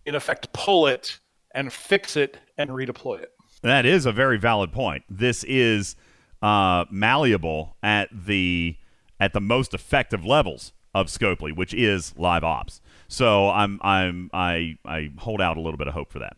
in 0.06 0.16
effect, 0.16 0.52
pull 0.52 0.88
it 0.88 1.20
and 1.54 1.72
fix 1.72 2.16
it 2.16 2.36
and 2.56 2.70
redeploy 2.70 3.22
it. 3.22 3.30
That 3.62 3.86
is 3.86 4.06
a 4.06 4.12
very 4.12 4.38
valid 4.38 4.72
point. 4.72 5.04
This 5.09 5.44
is 5.44 5.94
uh, 6.42 6.84
malleable 6.90 7.76
at 7.80 8.09
the 8.12 8.76
at 9.20 9.34
the 9.34 9.40
most 9.40 9.72
effective 9.72 10.24
levels 10.24 10.72
of 10.92 11.06
Scopely, 11.06 11.54
which 11.54 11.72
is 11.74 12.12
live 12.18 12.42
ops. 12.42 12.80
So 13.06 13.50
I'm 13.50 13.78
I'm 13.82 14.30
I 14.32 14.78
I 14.84 15.11
hold 15.18 15.40
out 15.40 15.56
a 15.56 15.61
little 15.61 15.78
bit 15.78 15.86
of 15.86 15.94
hope 15.94 16.11
for 16.11 16.18
that. 16.18 16.36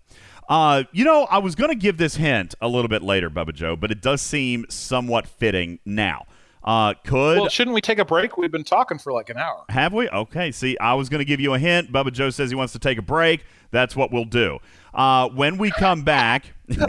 Uh, 0.51 0.83
you 0.91 1.05
know, 1.05 1.25
I 1.31 1.39
was 1.39 1.55
going 1.55 1.71
to 1.71 1.77
give 1.77 1.97
this 1.97 2.17
hint 2.17 2.57
a 2.61 2.67
little 2.67 2.89
bit 2.89 3.03
later, 3.03 3.31
Bubba 3.31 3.55
Joe, 3.55 3.77
but 3.77 3.91
it 3.93 4.03
does 4.03 4.21
seem 4.21 4.67
somewhat 4.69 5.27
fitting 5.29 5.79
now. 5.85 6.27
Uh, 6.65 6.93
could 7.05 7.39
Well, 7.39 7.49
shouldn't 7.49 7.75
we 7.75 7.81
take 7.81 7.99
a 7.99 8.05
break? 8.05 8.37
We've 8.37 8.51
been 8.51 8.65
talking 8.65 8.99
for 8.99 9.13
like 9.13 9.31
an 9.31 9.39
hour. 9.39 9.65
have 9.71 9.95
we? 9.95 10.09
Okay. 10.11 10.53
See, 10.53 10.77
I 10.79 10.95
was 10.95 11.09
going 11.09 11.21
to 11.21 11.25
give 11.25 11.41
you 11.41 11.55
a 11.55 11.59
hint. 11.59 11.91
Bubba 11.93 12.13
Joe 12.13 12.31
says 12.31 12.51
he 12.51 12.57
wants 12.57 12.73
to 12.75 12.79
take 12.79 12.99
a 12.99 13.03
break. 13.03 13.45
That's 13.71 13.95
what 13.95 14.13
we'll 14.13 14.25
do. 14.25 14.59
Uh, 14.93 15.29
when 15.29 15.57
we 15.57 15.71
come 15.71 16.03
back, 16.03 16.47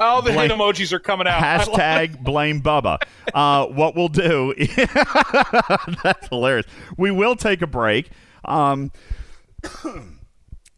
all 0.00 0.20
the 0.20 0.32
Blame- 0.32 0.50
emojis 0.50 0.92
are 0.92 0.98
coming 0.98 1.28
out. 1.28 1.40
I 1.40 1.58
love 1.58 1.68
it. 1.68 1.72
hashtag 1.74 2.20
blame 2.24 2.60
Bubba. 2.60 2.98
Uh, 3.32 3.66
what 3.66 3.94
we'll 3.94 4.08
do, 4.08 4.52
that's 6.02 6.28
hilarious. 6.28 6.66
We 6.98 7.12
will 7.12 7.36
take 7.36 7.62
a 7.62 7.66
break. 7.68 8.10
Um, 8.44 8.90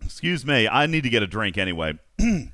excuse 0.09 0.47
me. 0.47 0.67
I 0.67 0.87
need 0.87 1.03
to 1.03 1.11
get 1.11 1.23
a 1.23 1.27
drink 1.27 1.59
anyway. 1.59 1.99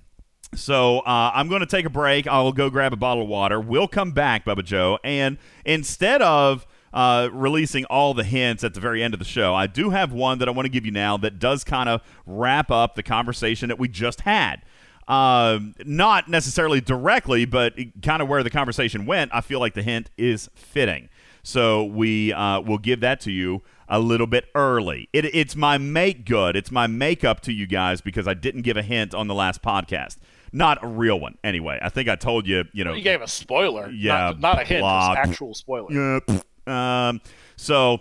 So 0.57 1.01
uh, 1.01 1.33
I'm 1.35 1.49
going 1.49 1.61
to 1.63 1.67
take 1.67 1.85
a 1.85 1.91
break. 1.91 2.29
I'll 2.29 2.53
go 2.53 2.71
grab 2.71 2.93
a 2.93 2.97
bottle 2.97 3.25
of 3.25 3.29
water. 3.29 3.61
We'll 3.61 3.89
come 3.89 4.13
back, 4.13 4.45
Bubba 4.45 4.65
Joe, 4.65 5.01
and 5.03 5.37
instead 5.65 6.23
of 6.23 6.65
uh, 6.93 7.29
releasing 7.33 7.85
all 7.87 8.15
the 8.15 8.23
hints 8.23 8.63
at 8.63 8.73
the 8.73 8.79
very 8.79 9.03
end 9.03 9.15
of 9.15 9.19
the 9.19 9.27
show, 9.27 9.53
I 9.53 9.67
do 9.67 9.91
have 9.91 10.13
one 10.13 10.39
that 10.39 10.47
I 10.47 10.53
want 10.53 10.67
to 10.67 10.71
give 10.71 10.87
you 10.87 10.93
now 10.93 11.17
that 11.17 11.41
does 11.41 11.65
kind 11.65 11.89
of 11.89 12.03
wrap 12.25 12.71
up 12.71 12.95
the 12.95 13.03
conversation 13.03 13.69
that 13.69 13.81
we 13.81 13.89
just 13.89 14.21
had. 14.21 14.63
Um, 15.09 15.75
not 15.85 16.29
necessarily 16.29 16.81
directly, 16.81 17.47
but 17.47 17.75
kind 18.03 18.23
of 18.23 18.29
where 18.29 18.45
the 18.45 18.51
conversation 18.51 19.07
went. 19.07 19.35
I 19.35 19.41
feel 19.41 19.59
like 19.59 19.75
the 19.75 19.83
hint 19.83 20.09
is 20.17 20.49
fitting. 20.55 21.09
So 21.47 21.84
we 21.84 22.32
uh, 22.32 22.61
will 22.61 22.78
give 22.78 23.01
that 23.01 23.20
to 23.20 23.30
you 23.30 23.62
a 23.86 24.01
little 24.01 24.26
bit 24.26 24.47
early. 24.55 25.09
It, 25.12 25.26
it's 25.26 25.55
my 25.55 25.76
make 25.78 26.24
good. 26.24 26.57
It's 26.57 26.70
my 26.70 26.86
makeup 26.86 27.40
to 27.42 27.53
you 27.53 27.66
guys 27.66 28.01
because 28.01 28.26
I 28.26 28.32
didn't 28.34 28.62
give 28.62 28.76
a 28.78 28.82
hint 28.82 29.14
on 29.14 29.28
the 29.28 29.34
last 29.34 29.61
podcast. 29.62 30.16
Not 30.53 30.82
a 30.82 30.86
real 30.86 31.20
one, 31.20 31.36
anyway. 31.45 31.78
I 31.82 31.90
think 31.90 32.09
I 32.09 32.16
told 32.16 32.47
you, 32.47 32.64
you 32.72 32.82
know. 32.82 32.95
You 32.95 33.03
gave 33.03 33.20
a 33.20 33.28
spoiler. 33.28 33.90
Yeah, 33.90 34.14
Not, 34.14 34.40
not 34.40 34.62
a 34.62 34.64
hint. 34.64 34.80
blah. 34.80 35.14
Actual 35.18 35.53
spoiler. 35.53 35.92
Yeah. 35.92 37.09
Um, 37.09 37.20
so, 37.57 37.99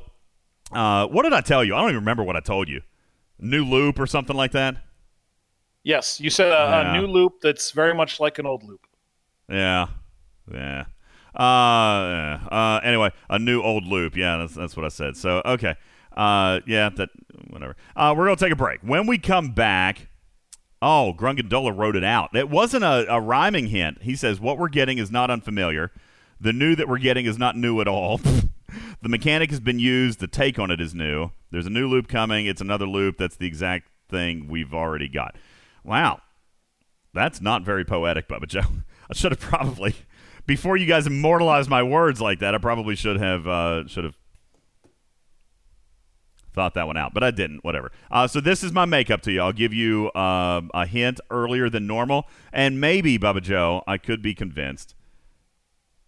uh, 0.71 1.07
what 1.07 1.23
did 1.23 1.33
I 1.33 1.41
tell 1.41 1.65
you? 1.65 1.75
I 1.75 1.79
don't 1.81 1.89
even 1.89 1.99
remember 1.99 2.23
what 2.23 2.37
I 2.37 2.39
told 2.39 2.69
you. 2.69 2.81
New 3.39 3.65
loop 3.65 3.99
or 3.99 4.07
something 4.07 4.35
like 4.37 4.53
that. 4.53 4.77
Yes, 5.83 6.21
you 6.21 6.29
said 6.29 6.47
a, 6.47 6.51
Yeah. 6.51 6.95
a 6.95 7.01
new 7.01 7.07
loop 7.07 7.41
that's 7.41 7.71
very 7.71 7.93
much 7.93 8.21
like 8.21 8.39
an 8.39 8.45
old 8.45 8.63
loop. 8.63 8.87
Yeah, 9.49 9.87
yeah. 10.49 10.85
Uh, 11.35 12.39
uh, 12.51 12.79
anyway, 12.83 13.11
a 13.29 13.39
new 13.39 13.61
old 13.61 13.85
loop. 13.85 14.15
Yeah, 14.15 14.37
that's 14.37 14.53
that's 14.53 14.75
what 14.75 14.85
I 14.85 14.89
said. 14.89 15.17
So 15.17 15.41
okay. 15.45 15.75
Uh, 16.15 16.59
yeah, 16.67 16.89
that 16.89 17.09
whatever. 17.49 17.75
Uh, 17.95 18.13
we're 18.15 18.25
gonna 18.25 18.35
take 18.35 18.51
a 18.51 18.55
break. 18.55 18.81
When 18.81 19.07
we 19.07 19.17
come 19.17 19.51
back, 19.51 20.07
oh, 20.81 21.13
Grungandola 21.17 21.75
wrote 21.75 21.95
it 21.95 22.03
out. 22.03 22.35
It 22.35 22.49
wasn't 22.49 22.83
a, 22.83 23.11
a 23.11 23.19
rhyming 23.19 23.67
hint. 23.67 24.03
He 24.03 24.15
says 24.15 24.39
what 24.39 24.57
we're 24.57 24.69
getting 24.69 24.99
is 24.99 25.09
not 25.09 25.31
unfamiliar. 25.31 25.91
The 26.39 26.53
new 26.53 26.75
that 26.75 26.87
we're 26.87 26.99
getting 26.99 27.25
is 27.25 27.37
not 27.37 27.55
new 27.55 27.81
at 27.81 27.87
all. 27.87 28.17
the 29.01 29.09
mechanic 29.09 29.49
has 29.49 29.59
been 29.59 29.79
used. 29.79 30.19
The 30.19 30.27
take 30.27 30.59
on 30.59 30.69
it 30.69 30.81
is 30.81 30.93
new. 30.93 31.31
There's 31.51 31.65
a 31.65 31.71
new 31.71 31.87
loop 31.87 32.07
coming. 32.07 32.45
It's 32.45 32.61
another 32.61 32.85
loop. 32.85 33.17
That's 33.17 33.37
the 33.37 33.47
exact 33.47 33.89
thing 34.09 34.47
we've 34.47 34.73
already 34.73 35.07
got. 35.07 35.35
Wow, 35.83 36.21
that's 37.13 37.41
not 37.41 37.63
very 37.63 37.85
poetic, 37.85 38.27
Bubba 38.27 38.47
Joe. 38.47 38.61
I 39.09 39.13
should 39.13 39.31
have 39.31 39.39
probably, 39.39 39.95
before 40.45 40.77
you 40.77 40.85
guys 40.85 41.07
immortalize 41.07 41.69
my 41.69 41.83
words 41.83 42.19
like 42.21 42.39
that, 42.39 42.53
I 42.53 42.57
probably 42.57 42.95
should 42.95 43.17
have 43.19 43.47
uh, 43.47 43.87
should 43.87 44.03
have 44.03 44.15
thought 46.53 46.75
that 46.75 46.85
one 46.85 46.97
out, 46.97 47.13
but 47.13 47.23
I 47.23 47.31
didn't. 47.31 47.63
Whatever. 47.63 47.91
Uh, 48.11 48.27
so 48.27 48.39
this 48.39 48.63
is 48.63 48.71
my 48.71 48.85
makeup 48.85 49.21
to 49.23 49.31
you. 49.31 49.41
I'll 49.41 49.53
give 49.53 49.73
you 49.73 50.09
uh, 50.09 50.61
a 50.73 50.85
hint 50.85 51.19
earlier 51.31 51.69
than 51.69 51.87
normal, 51.87 52.27
and 52.51 52.79
maybe 52.79 53.17
Bubba 53.17 53.41
Joe, 53.41 53.83
I 53.87 53.97
could 53.97 54.21
be 54.21 54.33
convinced 54.35 54.93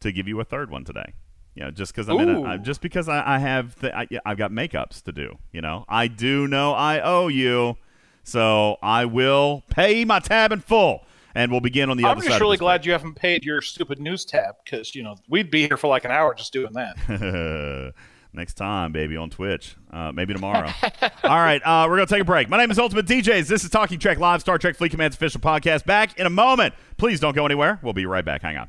to 0.02 0.12
give 0.12 0.28
you 0.28 0.40
a 0.40 0.44
third 0.44 0.70
one 0.70 0.84
today. 0.84 1.14
You 1.56 1.64
know, 1.64 1.72
just 1.72 1.94
because 1.94 2.10
I'm 2.10 2.20
in 2.20 2.30
a, 2.30 2.40
Ooh. 2.42 2.46
I- 2.46 2.58
just 2.58 2.82
because 2.82 3.08
I, 3.08 3.36
I 3.36 3.40
have 3.40 3.80
th- 3.80 3.94
I, 3.94 4.08
I've 4.26 4.38
got 4.38 4.52
makeups 4.52 5.02
to 5.04 5.12
do. 5.12 5.38
You 5.52 5.62
know, 5.62 5.86
I 5.88 6.08
do 6.08 6.48
know 6.48 6.74
I 6.74 7.00
owe 7.00 7.28
you, 7.30 7.78
so 8.24 8.78
I 8.84 9.06
will 9.06 9.64
pay 9.70 10.04
my 10.06 10.20
tab 10.20 10.52
in 10.52 10.60
full, 10.60 11.06
and 11.36 11.52
we'll 11.52 11.62
begin 11.62 11.90
on 11.90 11.98
the 11.98 12.06
I'm 12.06 12.12
other 12.12 12.22
side. 12.22 12.30
just 12.30 12.42
really 12.42 12.58
glad 12.58 12.86
you 12.86 12.94
haven't 12.94 13.16
paid 13.16 13.44
your 13.46 13.62
stupid 13.62 14.00
news 14.00 14.26
tab 14.26 14.56
because 14.64 14.96
you 14.96 15.04
know 15.04 15.16
we'd 15.30 15.52
be 15.52 15.68
here 15.68 15.78
for 15.78 15.88
like 15.88 16.06
an 16.06 16.12
hour 16.12 16.34
just 16.34 16.54
doing 16.54 16.74
that. 16.74 17.94
Next 18.34 18.56
time, 18.56 18.92
baby, 18.92 19.16
on 19.16 19.30
Twitch. 19.30 19.78
Uh, 19.90 20.12
maybe 20.12 20.34
tomorrow. 20.34 20.70
All 21.24 21.30
right, 21.40 21.62
uh, 21.64 21.86
we're 21.88 21.96
going 21.96 22.08
to 22.08 22.14
take 22.14 22.22
a 22.22 22.26
break. 22.26 22.50
My 22.50 22.58
name 22.58 22.70
is 22.70 22.78
Ultimate 22.78 23.06
DJs. 23.06 23.48
This 23.48 23.64
is 23.64 23.70
Talking 23.70 23.98
Trek 23.98 24.20
Live, 24.20 24.42
Star 24.42 24.58
Trek 24.58 24.76
Fleet 24.76 24.92
Command's 24.92 25.16
official 25.16 25.40
podcast. 25.40 25.86
Back 25.86 26.20
in 26.20 26.26
a 26.26 26.30
moment. 26.30 26.74
Please 26.98 27.22
don't 27.22 27.34
go 27.34 27.46
anywhere. 27.46 27.80
We'll 27.82 27.94
be 27.94 28.06
right 28.06 28.26
back. 28.26 28.42
Hang 28.42 28.58
on. 28.58 28.68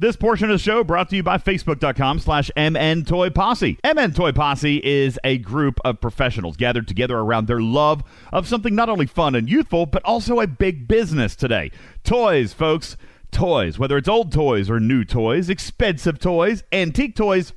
This 0.00 0.14
portion 0.14 0.48
of 0.48 0.54
the 0.54 0.62
show 0.62 0.84
brought 0.84 1.08
to 1.08 1.16
you 1.16 1.24
by 1.24 1.38
Facebook.com 1.38 2.20
slash 2.20 2.52
MN 2.56 3.04
Toy 3.04 3.30
Posse. 3.30 3.80
MN 3.84 4.12
Toy 4.12 4.30
Posse 4.30 4.80
is 4.84 5.18
a 5.24 5.38
group 5.38 5.80
of 5.84 6.00
professionals 6.00 6.56
gathered 6.56 6.86
together 6.86 7.18
around 7.18 7.48
their 7.48 7.60
love 7.60 8.04
of 8.32 8.46
something 8.46 8.76
not 8.76 8.88
only 8.88 9.06
fun 9.06 9.34
and 9.34 9.50
youthful, 9.50 9.86
but 9.86 10.04
also 10.04 10.38
a 10.38 10.46
big 10.46 10.86
business 10.86 11.34
today. 11.34 11.72
Toys, 12.04 12.52
folks. 12.52 12.96
Toys. 13.32 13.76
Whether 13.80 13.96
it's 13.98 14.08
old 14.08 14.30
toys 14.30 14.70
or 14.70 14.78
new 14.78 15.04
toys, 15.04 15.50
expensive 15.50 16.20
toys, 16.20 16.62
antique 16.70 17.16
toys, 17.16 17.52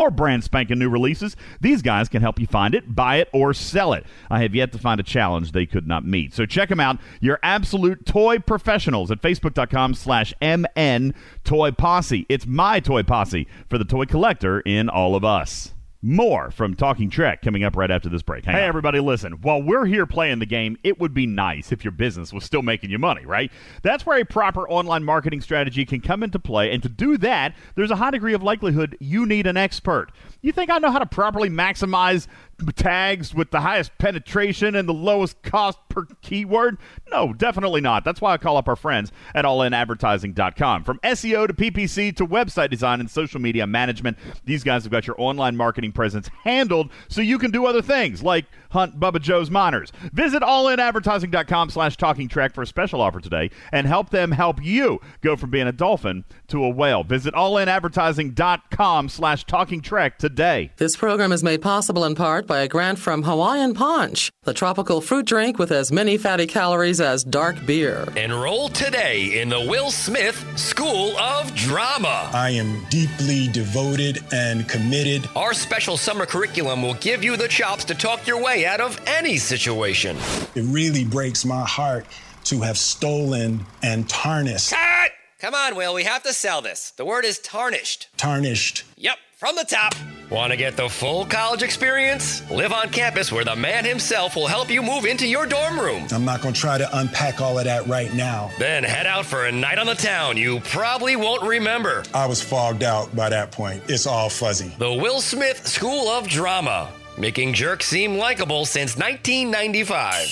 or 0.00 0.10
brand 0.10 0.44
spanking 0.44 0.78
new 0.78 0.88
releases, 0.88 1.36
these 1.60 1.82
guys 1.82 2.08
can 2.08 2.22
help 2.22 2.38
you 2.38 2.46
find 2.46 2.74
it, 2.74 2.94
buy 2.94 3.16
it, 3.16 3.28
or 3.32 3.54
sell 3.54 3.92
it. 3.92 4.06
I 4.30 4.42
have 4.42 4.54
yet 4.54 4.72
to 4.72 4.78
find 4.78 5.00
a 5.00 5.04
challenge 5.04 5.52
they 5.52 5.66
could 5.66 5.86
not 5.86 6.04
meet. 6.04 6.34
So 6.34 6.46
check 6.46 6.68
them 6.68 6.80
out. 6.80 6.98
Your 7.20 7.38
absolute 7.42 8.06
toy 8.06 8.38
professionals 8.38 9.10
at 9.10 9.22
facebook.com 9.22 9.94
slash 9.94 10.34
MN 10.40 11.14
Toy 11.44 11.70
Posse. 11.70 12.26
It's 12.28 12.46
my 12.46 12.80
toy 12.80 13.02
posse 13.02 13.46
for 13.68 13.78
the 13.78 13.84
toy 13.84 14.04
collector 14.04 14.60
in 14.60 14.88
all 14.88 15.14
of 15.14 15.24
us. 15.24 15.74
More 16.00 16.52
from 16.52 16.76
Talking 16.76 17.10
Trek 17.10 17.42
coming 17.42 17.64
up 17.64 17.74
right 17.74 17.90
after 17.90 18.08
this 18.08 18.22
break. 18.22 18.44
hey, 18.44 18.64
everybody, 18.64 19.00
listen. 19.00 19.32
While 19.42 19.62
we're 19.62 19.84
here 19.84 20.06
playing 20.06 20.38
the 20.38 20.46
game, 20.46 20.76
it 20.84 21.00
would 21.00 21.12
be 21.12 21.26
nice 21.26 21.72
if 21.72 21.82
your 21.82 21.90
business 21.90 22.32
was 22.32 22.44
still 22.44 22.62
making 22.62 22.90
you 22.90 23.00
money, 23.00 23.26
right? 23.26 23.50
That's 23.82 24.06
where 24.06 24.20
a 24.20 24.24
proper 24.24 24.68
online 24.68 25.02
marketing 25.02 25.40
strategy 25.40 25.84
can 25.84 26.00
come 26.00 26.22
into 26.22 26.38
play. 26.38 26.72
And 26.72 26.84
to 26.84 26.88
do 26.88 27.16
that, 27.18 27.56
there's 27.74 27.90
a 27.90 27.96
high 27.96 28.12
degree 28.12 28.32
of 28.32 28.44
likelihood 28.44 28.96
you 29.00 29.26
need 29.26 29.48
an 29.48 29.56
expert. 29.56 30.12
You 30.40 30.52
think 30.52 30.70
I 30.70 30.78
know 30.78 30.92
how 30.92 31.00
to 31.00 31.06
properly 31.06 31.50
maximize 31.50 32.28
tags 32.74 33.34
with 33.34 33.50
the 33.50 33.60
highest 33.60 33.96
penetration 33.98 34.74
and 34.74 34.88
the 34.88 34.94
lowest 34.94 35.42
cost 35.42 35.78
per 35.88 36.06
keyword? 36.22 36.78
No, 37.10 37.32
definitely 37.32 37.80
not. 37.80 38.04
That's 38.04 38.20
why 38.20 38.32
I 38.32 38.36
call 38.36 38.56
up 38.56 38.68
our 38.68 38.76
friends 38.76 39.12
at 39.34 39.44
allinadvertising.com. 39.44 40.84
From 40.84 40.98
SEO 41.00 41.46
to 41.46 41.54
PPC 41.54 42.14
to 42.16 42.26
website 42.26 42.70
design 42.70 43.00
and 43.00 43.10
social 43.10 43.40
media 43.40 43.66
management, 43.66 44.18
these 44.44 44.64
guys 44.64 44.82
have 44.84 44.92
got 44.92 45.06
your 45.06 45.16
online 45.18 45.56
marketing 45.56 45.92
presence 45.92 46.28
handled 46.44 46.90
so 47.08 47.20
you 47.20 47.38
can 47.38 47.50
do 47.50 47.66
other 47.66 47.82
things 47.82 48.22
like 48.22 48.46
hunt 48.70 48.98
Bubba 48.98 49.20
Joe's 49.20 49.50
miners. 49.50 49.92
Visit 50.12 50.42
allinadvertising.com 50.42 51.70
slash 51.70 51.96
talking 51.96 52.28
trek 52.28 52.54
for 52.54 52.62
a 52.62 52.66
special 52.66 53.00
offer 53.00 53.20
today 53.20 53.50
and 53.72 53.86
help 53.86 54.10
them 54.10 54.32
help 54.32 54.62
you 54.62 55.00
go 55.20 55.36
from 55.36 55.50
being 55.50 55.66
a 55.66 55.72
dolphin 55.72 56.24
to 56.48 56.64
a 56.64 56.68
whale. 56.68 57.04
Visit 57.04 57.34
allinadvertising.com 57.34 59.08
slash 59.08 59.44
talking 59.44 59.80
trek 59.80 60.18
today. 60.18 60.72
This 60.76 60.96
program 60.96 61.32
is 61.32 61.42
made 61.42 61.62
possible 61.62 62.04
in 62.04 62.14
part 62.14 62.46
by 62.48 62.62
a 62.62 62.68
grant 62.68 62.98
from 62.98 63.22
Hawaiian 63.22 63.74
Punch, 63.74 64.32
the 64.42 64.54
tropical 64.54 65.00
fruit 65.00 65.26
drink 65.26 65.58
with 65.58 65.70
as 65.70 65.92
many 65.92 66.16
fatty 66.16 66.46
calories 66.46 67.00
as 67.00 67.22
dark 67.22 67.64
beer. 67.66 68.08
Enroll 68.16 68.70
today 68.70 69.40
in 69.40 69.50
the 69.50 69.60
Will 69.60 69.90
Smith 69.90 70.44
School 70.58 71.16
of 71.18 71.54
Drama. 71.54 72.30
I 72.32 72.50
am 72.50 72.84
deeply 72.88 73.48
devoted 73.48 74.18
and 74.32 74.68
committed. 74.68 75.28
Our 75.36 75.54
special 75.54 75.96
summer 75.96 76.26
curriculum 76.26 76.82
will 76.82 76.94
give 76.94 77.22
you 77.22 77.36
the 77.36 77.46
chops 77.46 77.84
to 77.84 77.94
talk 77.94 78.26
your 78.26 78.42
way 78.42 78.66
out 78.66 78.80
of 78.80 79.00
any 79.06 79.36
situation. 79.36 80.16
It 80.56 80.62
really 80.62 81.04
breaks 81.04 81.44
my 81.44 81.64
heart 81.64 82.06
to 82.44 82.62
have 82.62 82.78
stolen 82.78 83.66
and 83.82 84.08
tarnished, 84.08 84.70
Cut! 84.72 85.10
Come 85.38 85.54
on, 85.54 85.76
Will, 85.76 85.94
we 85.94 86.02
have 86.02 86.24
to 86.24 86.32
sell 86.32 86.62
this. 86.62 86.90
The 86.96 87.04
word 87.04 87.24
is 87.24 87.38
tarnished. 87.38 88.08
tarnished 88.16 88.82
Yep, 88.96 89.16
from 89.38 89.54
the 89.54 89.64
top. 89.64 89.94
Want 90.30 90.50
to 90.50 90.56
get 90.58 90.76
the 90.76 90.88
full 90.88 91.24
college 91.24 91.62
experience? 91.62 92.48
Live 92.50 92.72
on 92.72 92.90
campus 92.90 93.30
where 93.30 93.44
the 93.44 93.54
man 93.54 93.84
himself 93.84 94.34
will 94.34 94.48
help 94.48 94.68
you 94.68 94.82
move 94.82 95.06
into 95.06 95.28
your 95.28 95.46
dorm 95.46 95.78
room. 95.78 96.06
I'm 96.10 96.24
not 96.24 96.42
going 96.42 96.52
to 96.52 96.60
try 96.60 96.76
to 96.76 96.98
unpack 96.98 97.40
all 97.40 97.56
of 97.56 97.64
that 97.64 97.86
right 97.86 98.12
now. 98.12 98.50
Then 98.58 98.82
head 98.82 99.06
out 99.06 99.24
for 99.24 99.46
a 99.46 99.52
night 99.52 99.78
on 99.78 99.86
the 99.86 99.94
town 99.94 100.36
you 100.36 100.58
probably 100.64 101.14
won't 101.14 101.44
remember. 101.44 102.02
I 102.12 102.26
was 102.26 102.42
fogged 102.42 102.82
out 102.82 103.14
by 103.14 103.28
that 103.30 103.52
point. 103.52 103.80
It's 103.88 104.08
all 104.08 104.28
fuzzy. 104.28 104.74
The 104.78 104.92
Will 104.92 105.20
Smith 105.20 105.64
School 105.66 106.08
of 106.08 106.26
Drama, 106.26 106.90
making 107.16 107.54
jerks 107.54 107.86
seem 107.86 108.16
likable 108.16 108.66
since 108.66 108.96
1995. 108.96 110.24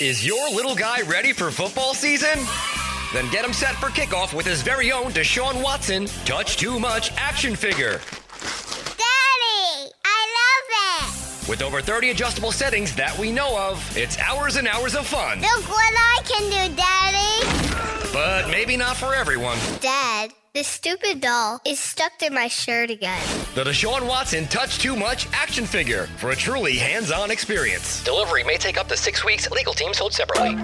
Is 0.00 0.24
your 0.24 0.50
little 0.50 0.76
guy 0.76 1.02
ready 1.02 1.32
for 1.32 1.50
football 1.50 1.94
season? 1.94 2.38
Then 3.12 3.28
get 3.30 3.44
him 3.44 3.52
set 3.52 3.74
for 3.74 3.88
kickoff 3.88 4.32
with 4.32 4.46
his 4.46 4.62
very 4.62 4.92
own 4.92 5.10
Deshaun 5.10 5.62
Watson 5.62 6.06
Touch 6.24 6.56
Too 6.56 6.78
Much 6.78 7.10
action 7.16 7.56
figure. 7.56 8.00
Daddy, 10.70 10.76
I 10.76 11.06
love 11.06 11.42
it. 11.44 11.48
With 11.48 11.62
over 11.62 11.80
30 11.80 12.10
adjustable 12.10 12.52
settings 12.52 12.94
that 12.96 13.16
we 13.18 13.32
know 13.32 13.58
of, 13.58 13.82
it's 13.96 14.18
hours 14.18 14.56
and 14.56 14.68
hours 14.68 14.94
of 14.94 15.06
fun. 15.06 15.40
Look 15.40 15.68
what 15.68 15.94
I 15.96 16.20
can 16.24 16.42
do, 16.68 16.76
Daddy. 16.76 18.12
But 18.12 18.50
maybe 18.50 18.76
not 18.76 18.96
for 18.96 19.14
everyone. 19.14 19.58
Dad, 19.80 20.30
This 20.52 20.66
stupid 20.66 21.20
doll 21.20 21.60
is 21.64 21.78
stuck 21.78 22.18
to 22.18 22.30
my 22.30 22.48
shirt 22.48 22.90
again. 22.90 23.22
The 23.54 23.62
Deshaun 23.64 24.06
Watson 24.08 24.46
Touch 24.46 24.78
Too 24.78 24.96
Much 24.96 25.28
action 25.32 25.64
figure 25.64 26.06
for 26.18 26.30
a 26.30 26.36
truly 26.36 26.76
hands 26.76 27.12
on 27.12 27.30
experience. 27.30 28.02
Delivery 28.04 28.42
may 28.44 28.56
take 28.56 28.76
up 28.78 28.88
to 28.88 28.96
six 28.96 29.24
weeks. 29.24 29.48
Legal 29.50 29.72
teams 29.74 29.98
hold 29.98 30.12
separately. 30.12 30.56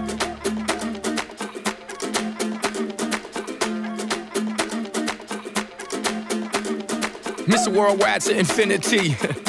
Mr. 7.46 7.68
Worldwide 7.68 8.22
to 8.22 8.36
infinity. 8.38 9.16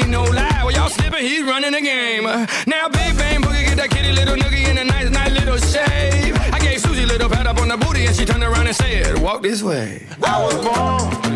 Fire, 0.00 0.08
no 0.08 0.22
lie. 0.24 0.62
Well, 0.64 0.72
y'all 0.72 0.88
slipping, 0.88 1.24
he's 1.24 1.42
running 1.42 1.72
the 1.72 1.80
game. 1.80 2.24
Now, 2.24 2.88
Big 2.88 3.16
Bang 3.16 3.40
Boogie, 3.42 3.64
get 3.66 3.76
that 3.76 3.90
kitty 3.90 4.12
little 4.12 4.36
noogie 4.36 4.68
in 4.68 4.78
a 4.78 4.84
nice, 4.84 5.10
nice 5.10 5.32
little 5.32 5.58
shave. 5.58 6.36
I 6.52 6.58
gave 6.58 6.80
Susie 6.80 7.04
a 7.04 7.06
little 7.06 7.28
pat 7.28 7.46
up 7.46 7.58
on 7.58 7.68
the 7.68 7.76
booty, 7.76 8.06
and 8.06 8.14
she 8.14 8.24
turned 8.24 8.42
around 8.42 8.66
and 8.66 8.76
said, 8.76 9.18
Walk 9.18 9.42
this 9.42 9.62
way. 9.62 10.06
I 10.22 10.42
was 10.42 10.54
born 10.54 11.32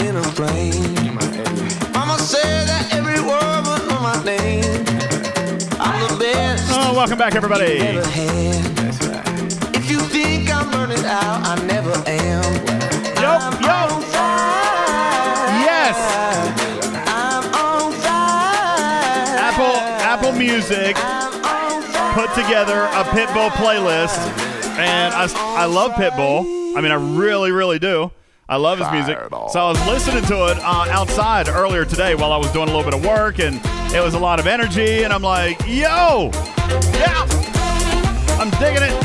in 0.00 0.16
a 0.16 0.22
plane. 0.22 1.14
Mama 1.92 2.18
said 2.18 2.66
that 2.66 2.88
every 2.92 3.20
word 3.20 3.62
was 3.66 3.82
on 3.92 4.02
my 4.02 4.24
name. 4.24 4.64
I'm 5.80 6.00
the 6.08 6.18
best. 6.18 6.70
Oh, 6.70 6.94
welcome 6.94 7.18
back, 7.18 7.34
everybody. 7.34 7.74
you 7.74 7.82
ever 7.82 8.06
had. 8.06 9.76
If 9.76 9.90
you 9.90 10.00
think 10.00 10.50
I'm 10.54 10.70
burning 10.70 11.04
out, 11.04 11.46
I 11.46 11.64
never 11.66 11.92
am. 12.06 12.44
Yo, 13.20 13.66
yo. 13.66 14.73
Music 20.66 20.96
put 22.14 22.32
together 22.34 22.84
a 22.84 23.04
Pitbull 23.12 23.50
playlist, 23.50 24.16
and 24.78 25.12
I, 25.12 25.28
I 25.36 25.66
love 25.66 25.92
Pitbull. 25.92 26.74
I 26.74 26.80
mean, 26.80 26.90
I 26.90 26.94
really, 27.18 27.52
really 27.52 27.78
do. 27.78 28.10
I 28.48 28.56
love 28.56 28.78
his 28.78 28.90
music. 28.90 29.18
So 29.50 29.60
I 29.60 29.68
was 29.68 29.86
listening 29.86 30.24
to 30.24 30.46
it 30.46 30.58
uh, 30.60 30.86
outside 30.90 31.48
earlier 31.48 31.84
today 31.84 32.14
while 32.14 32.32
I 32.32 32.38
was 32.38 32.50
doing 32.52 32.70
a 32.70 32.74
little 32.74 32.90
bit 32.90 32.98
of 32.98 33.04
work, 33.04 33.40
and 33.40 33.56
it 33.94 34.02
was 34.02 34.14
a 34.14 34.18
lot 34.18 34.40
of 34.40 34.46
energy. 34.46 35.02
And 35.02 35.12
I'm 35.12 35.20
like, 35.20 35.60
yo, 35.66 36.30
yeah, 36.94 37.26
I'm 38.40 38.48
digging 38.52 38.84
it. 38.84 39.04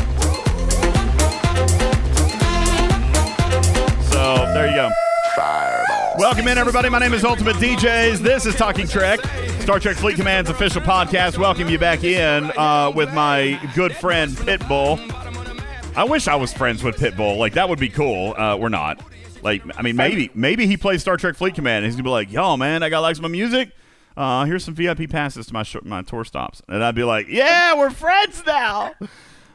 So 4.10 4.46
there 4.54 4.66
you 4.66 4.74
go. 4.76 4.90
Welcome 6.20 6.48
in, 6.48 6.58
everybody. 6.58 6.90
My 6.90 6.98
name 6.98 7.14
is 7.14 7.24
Ultimate 7.24 7.56
DJs. 7.56 8.18
This 8.18 8.44
is 8.44 8.54
Talking 8.54 8.86
Trek, 8.86 9.20
Star 9.60 9.80
Trek 9.80 9.96
Fleet 9.96 10.16
Command's 10.16 10.50
official 10.50 10.82
podcast. 10.82 11.38
Welcome 11.38 11.70
you 11.70 11.78
back 11.78 12.04
in 12.04 12.52
uh, 12.58 12.92
with 12.94 13.10
my 13.14 13.58
good 13.74 13.96
friend 13.96 14.30
Pitbull. 14.32 14.98
I 15.96 16.04
wish 16.04 16.28
I 16.28 16.34
was 16.34 16.52
friends 16.52 16.82
with 16.82 16.96
Pitbull. 16.96 17.38
Like 17.38 17.54
that 17.54 17.70
would 17.70 17.78
be 17.78 17.88
cool. 17.88 18.34
Uh, 18.34 18.54
we're 18.58 18.68
not. 18.68 19.02
Like, 19.40 19.62
I 19.78 19.80
mean, 19.80 19.96
maybe 19.96 20.30
maybe 20.34 20.66
he 20.66 20.76
plays 20.76 21.00
Star 21.00 21.16
Trek 21.16 21.36
Fleet 21.36 21.54
Command. 21.54 21.86
And 21.86 21.86
he's 21.86 21.94
gonna 21.94 22.04
be 22.04 22.10
like, 22.10 22.30
"Yo, 22.30 22.54
man, 22.58 22.82
I 22.82 22.90
got 22.90 23.00
like 23.00 23.16
some 23.16 23.32
music. 23.32 23.72
Uh, 24.14 24.44
here's 24.44 24.62
some 24.62 24.74
VIP 24.74 25.08
passes 25.08 25.46
to 25.46 25.54
my 25.54 25.62
sh- 25.62 25.76
my 25.84 26.02
tour 26.02 26.26
stops." 26.26 26.60
And 26.68 26.84
I'd 26.84 26.94
be 26.94 27.04
like, 27.04 27.28
"Yeah, 27.30 27.78
we're 27.78 27.88
friends 27.88 28.42
now." 28.46 28.92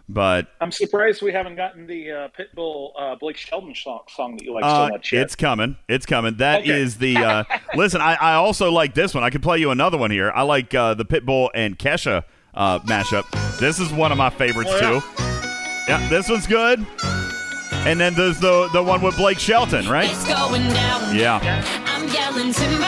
But 0.08 0.48
I'm 0.62 0.72
surprised 0.72 1.22
we 1.24 1.32
haven't 1.32 1.56
gotten 1.56 1.88
the 1.88 2.12
uh, 2.12 2.28
Pitbull 2.38 2.92
uh, 2.98 3.16
Blake 3.16 3.38
Shelton 3.38 3.74
song, 3.74 4.02
song 4.16 4.36
that 4.38 4.44
you 4.46 4.54
like 4.54 4.64
Uh, 4.64 4.88
so 4.88 4.94
much 4.94 5.12
yet. 5.12 5.24
It's 5.24 5.36
coming. 5.36 5.78
It's 5.90 6.06
coming. 6.06 6.36
That 6.38 6.68
is 6.68 6.96
Okay. 6.98 7.16
the. 7.16 7.24
Uh, 7.26 7.44
listen, 7.76 8.02
I, 8.02 8.14
I 8.14 8.34
also 8.36 8.72
like 8.72 8.94
this 8.94 9.16
one. 9.16 9.24
I 9.24 9.32
could 9.32 9.42
play 9.42 9.58
you 9.58 9.72
another 9.72 9.98
one 9.98 10.12
here. 10.12 10.32
I 10.34 10.44
like 10.44 10.76
uh, 10.76 10.94
the 10.94 11.06
Pitbull 11.06 11.50
and 11.56 11.80
Kesha 11.80 12.24
uh, 12.54 12.80
mashup. 12.80 13.26
This 13.60 13.80
is 13.80 13.92
one 13.92 14.12
of 14.12 14.18
my 14.20 14.30
favorites 14.30 14.70
Oh, 14.74 14.80
yeah. 14.80 15.00
too. 15.00 15.24
Yeah, 15.92 16.10
this 16.10 16.30
one's 16.30 16.46
good. 16.48 16.86
And 17.72 18.00
then 18.00 18.14
there's 18.14 18.40
the 18.40 18.70
the 18.74 18.82
one 18.84 19.02
with 19.02 19.18
Blake 19.18 19.40
Shelton, 19.40 19.88
right? 19.90 20.10
It's 20.10 20.28
going 20.28 20.68
down. 20.70 21.16
Yeah. 21.16 21.64
I'm 21.86 22.08
yelling 22.10 22.54
timber. 22.54 22.86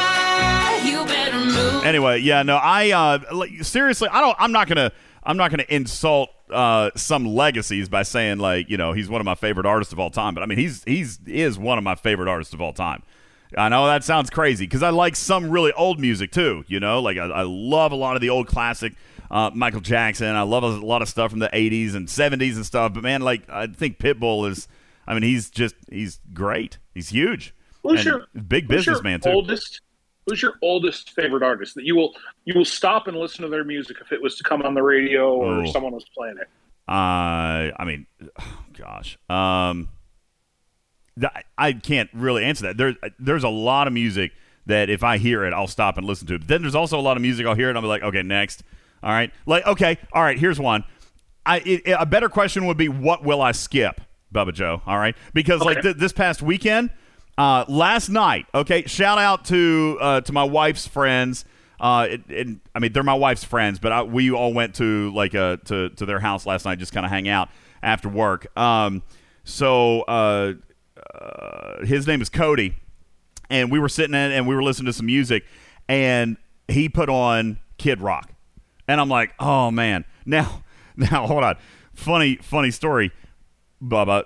You 0.88 1.06
better 1.06 1.38
move. 1.39 1.84
Anyway, 1.84 2.19
yeah, 2.22 2.44
no, 2.44 2.57
I 2.57 2.91
uh, 2.91 3.19
like, 3.35 3.64
seriously, 3.64 4.07
I 4.11 4.22
don't. 4.22 4.35
I'm 4.39 4.52
not 4.52 4.68
gonna. 4.68 4.91
I'm 5.23 5.38
not 5.38 5.52
gonna 5.52 5.65
insult 5.69 6.30
uh, 6.49 6.91
some 6.95 7.26
legacies 7.26 7.90
by 7.90 8.03
saying 8.03 8.40
like, 8.40 8.69
you 8.69 8.78
know, 8.78 8.94
he's 8.94 9.10
one 9.10 9.22
of 9.22 9.26
my 9.26 9.36
favorite 9.36 9.65
artists 9.65 9.94
of 9.94 9.99
all 9.99 10.10
time. 10.10 10.34
But 10.34 10.44
I 10.44 10.45
mean, 10.45 10.57
he's 10.57 10.84
he's 10.84 11.19
is 11.26 11.57
one 11.57 11.78
of 11.78 11.84
my 11.84 11.95
favorite 11.95 12.30
artists 12.30 12.53
of 12.53 12.61
all 12.61 12.74
time. 12.74 13.03
I 13.57 13.69
know 13.69 13.88
that 13.88 14.03
sounds 14.03 14.30
crazy 14.30 14.65
because 14.65 14.84
I 14.84 14.90
like 14.90 15.15
some 15.15 15.49
really 15.49 15.72
old 15.74 15.99
music 15.99 16.32
too. 16.32 16.65
You 16.68 16.80
know, 16.80 17.02
like 17.02 17.18
I, 17.18 17.28
I 17.28 17.41
love 17.44 17.91
a 17.91 17.95
lot 17.95 18.15
of 18.15 18.22
the 18.22 18.30
old 18.30 18.48
classic 18.48 18.94
uh, 19.32 19.52
Michael 19.53 19.82
Jackson. 19.82 20.36
I 20.36 20.41
love 20.41 20.64
a 20.64 20.68
lot 20.68 21.02
of 21.02 21.10
stuff 21.10 21.32
from 21.32 21.40
the 21.40 21.49
'80s 21.49 21.95
and 21.95 22.07
'70s 22.07 22.56
and 22.56 22.65
stuff. 22.65 22.94
But 22.94 23.03
man, 23.03 23.22
like 23.22 23.49
I 23.49 23.68
think 23.68 23.99
Pitbull 23.99 24.49
is. 24.49 24.68
I 25.10 25.14
mean, 25.14 25.24
he's 25.24 25.49
just 25.49 25.76
he's 25.90 26.19
great. 26.34 26.80
He's 26.94 27.10
huge. 27.10 27.53
Who's 27.84 28.06
And 28.06 28.06
your 28.06 28.26
big 28.48 28.68
businessman 28.68 29.22
too? 29.22 29.30
Oldest, 29.30 29.82
who's 30.28 30.41
your 30.41 30.54
oldest 30.62 31.12
favorite 31.12 31.41
artist 31.44 31.74
that 31.76 31.86
you 31.86 31.95
will 31.95 32.14
you 32.45 32.54
will 32.56 32.66
stop 32.66 33.08
and 33.08 33.18
listen 33.18 33.44
to 33.44 33.49
their 33.49 33.64
music 33.64 33.98
if 34.02 34.12
it 34.12 34.22
was 34.22 34.38
to 34.38 34.44
come 34.44 34.62
on 34.62 34.74
the 34.74 34.84
radio 34.84 35.34
or 35.34 35.62
Oh. 35.64 35.72
someone 35.72 35.94
was 35.94 36.06
playing 36.16 36.38
it? 36.38 36.48
Uh, 36.88 37.72
I 37.78 37.84
mean, 37.86 38.06
gosh, 38.78 39.18
um, 39.30 39.90
th- 41.20 41.32
I 41.58 41.74
can't 41.74 42.10
really 42.14 42.44
answer 42.45 42.64
that. 42.68 42.78
There's 42.78 42.95
there's 43.20 43.44
a 43.44 43.49
lot 43.49 43.88
of 43.88 43.94
music 43.94 44.32
that 44.68 44.90
if 44.90 45.04
I 45.04 45.18
hear 45.18 45.44
it, 45.45 45.54
I'll 45.54 45.68
stop 45.68 45.98
and 45.98 46.06
listen 46.06 46.28
to 46.28 46.36
it. 46.36 46.40
But 46.40 46.48
then 46.49 46.62
there's 46.62 46.76
also 46.76 46.99
a 46.99 47.02
lot 47.02 47.18
of 47.18 47.22
music 47.22 47.45
I'll 47.45 47.56
hear 47.56 47.68
it 47.68 47.72
and 47.72 47.78
I'll 47.78 47.82
be 47.82 47.88
like, 47.88 48.04
okay, 48.04 48.22
next. 48.24 48.64
All 49.04 49.12
right, 49.12 49.32
like 49.45 49.66
okay, 49.68 49.98
all 50.14 50.24
right. 50.24 50.38
Here's 50.40 50.60
one. 50.60 50.84
I 51.45 51.58
it, 51.60 51.82
a 51.98 52.06
better 52.06 52.30
question 52.30 52.66
would 52.66 52.78
be, 52.78 52.90
what 52.90 53.24
will 53.24 53.41
I 53.41 53.52
skip, 53.54 54.02
Bubba 54.34 54.54
Joe? 54.54 54.82
All 54.86 54.98
right, 54.98 55.16
because 55.34 55.62
like 55.62 55.82
th- 55.82 55.98
this 55.98 56.12
past 56.14 56.41
weekend, 56.41 56.90
uh, 57.38 57.65
last 57.68 58.09
night. 58.09 58.47
Okay, 58.53 58.84
shout 58.85 59.18
out 59.18 59.45
to 59.45 59.97
uh, 60.01 60.22
to 60.22 60.34
my 60.34 60.43
wife's 60.43 60.88
friends. 60.88 61.45
Uh, 61.80 62.07
it, 62.09 62.27
and 62.30 62.59
I 62.73 62.80
mean, 62.80 62.91
they're 62.91 63.03
my 63.03 63.14
wife's 63.14 63.43
friends, 63.43 63.77
but 63.80 63.91
I, 63.91 64.01
we 64.01 64.31
all 64.31 64.53
went 64.53 64.76
to 64.76 65.14
like 65.14 65.35
uh 65.35 65.57
to 65.65 65.89
to 65.89 66.05
their 66.05 66.19
house 66.19 66.45
last 66.45 66.65
night, 66.65 66.80
just 66.80 66.93
kind 66.93 67.05
of 67.05 67.11
hang 67.11 67.30
out 67.30 67.49
after 67.84 68.09
work. 68.09 68.47
Um, 68.57 69.03
so 69.43 70.01
uh, 70.01 70.53
uh, 71.14 71.85
his 71.85 72.07
name 72.07 72.22
is 72.22 72.30
Cody, 72.30 72.76
and 73.49 73.72
we 73.72 73.80
were 73.80 73.89
sitting 73.89 74.15
in 74.15 74.31
and 74.31 74.47
we 74.47 74.55
were 74.55 74.64
listening 74.64 74.88
to 74.88 74.93
some 74.93 75.05
music, 75.05 75.45
and 75.88 76.38
he 76.68 76.89
put 76.89 77.09
on 77.09 77.59
Kid 77.77 78.01
Rock, 78.01 78.34
and 78.88 78.99
I'm 78.99 79.09
like, 79.09 79.34
oh 79.39 79.69
man, 79.69 80.05
now 80.26 80.64
now 80.97 81.27
hold 81.27 81.43
on, 81.43 81.57
funny 81.93 82.38
funny 82.38 82.72
story, 82.72 83.11
Bubba 83.84 84.26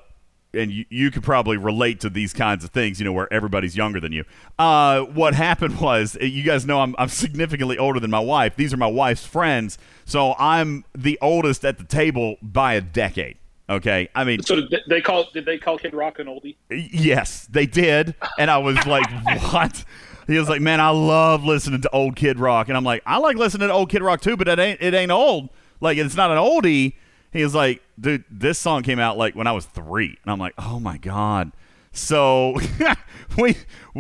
and 0.53 0.72
you, 0.72 0.86
you 0.90 1.11
could 1.11 1.23
probably 1.23 1.57
relate 1.57 1.99
to 2.02 2.10
these 2.10 2.34
kinds 2.34 2.64
of 2.64 2.72
things, 2.72 2.99
you 2.99 3.06
know, 3.06 3.14
where 3.14 3.32
everybody's 3.32 3.76
younger 3.76 3.99
than 3.99 4.11
you. 4.11 4.26
Uh, 4.60 5.02
what 5.02 5.34
happened 5.48 5.80
was, 5.80 6.18
you 6.19 6.44
guys 6.44 6.65
know 6.65 6.82
I'm, 6.82 6.95
I'm 6.98 7.10
significantly 7.10 7.78
older 7.78 7.99
than 7.99 8.11
my 8.11 8.19
wife. 8.19 8.56
These 8.56 8.73
are 8.73 8.78
my 8.78 8.88
wife's 8.88 9.26
friends, 9.26 9.78
so 10.06 10.36
I'm 10.38 10.84
the 10.95 11.18
oldest 11.22 11.64
at 11.65 11.78
the 11.78 11.84
table 11.84 12.36
by 12.41 12.73
a 12.73 12.82
decade. 12.82 13.38
Okay, 13.69 14.10
I 14.14 14.26
mean, 14.26 14.44
So 14.44 14.56
did 14.56 14.82
they 14.88 14.99
call 14.99 15.30
did 15.34 15.45
they 15.45 15.57
call 15.57 15.78
Kid 15.78 15.94
Rock 15.94 16.19
an 16.19 16.28
oldie? 16.28 16.57
yes, 16.69 17.48
they 17.49 17.65
did, 17.65 18.15
and 18.38 18.52
I 18.52 18.57
was 18.57 18.86
like, 18.86 19.06
what? 19.53 19.86
He 20.28 20.38
was 20.38 20.49
like, 20.49 20.60
man, 20.60 20.82
I 20.82 20.90
love 20.90 21.45
listening 21.45 21.82
to 21.82 21.90
old 21.91 22.18
Kid 22.18 22.38
Rock, 22.38 22.68
and 22.68 22.76
I'm 22.76 22.84
like, 22.84 23.02
I 23.06 23.18
like 23.18 23.38
listening 23.38 23.69
to 23.69 23.73
old 23.73 23.90
Kid 23.90 24.02
Rock 24.02 24.19
too, 24.19 24.36
but 24.36 24.49
it 24.49 24.60
ain't 24.60 24.82
it 24.82 24.94
ain't 24.94 25.11
old. 25.11 25.49
Like 25.80 25.98
it's 25.98 26.15
not 26.15 26.32
an 26.32 26.38
oldie. 26.38 26.95
He 27.32 27.44
was 27.44 27.56
like, 27.56 27.82
dude, 27.99 28.24
this 28.30 28.60
song 28.60 28.84
came 28.84 28.99
out 28.99 29.18
like 29.18 29.36
when 29.36 29.48
I 29.48 29.52
was 29.53 29.66
three, 29.66 30.18
and 30.24 30.32
I'm 30.32 30.40
like, 30.40 30.53
oh 30.58 30.80
my 30.80 30.98
god. 30.98 31.52
So 31.94 32.58
we 33.38 33.56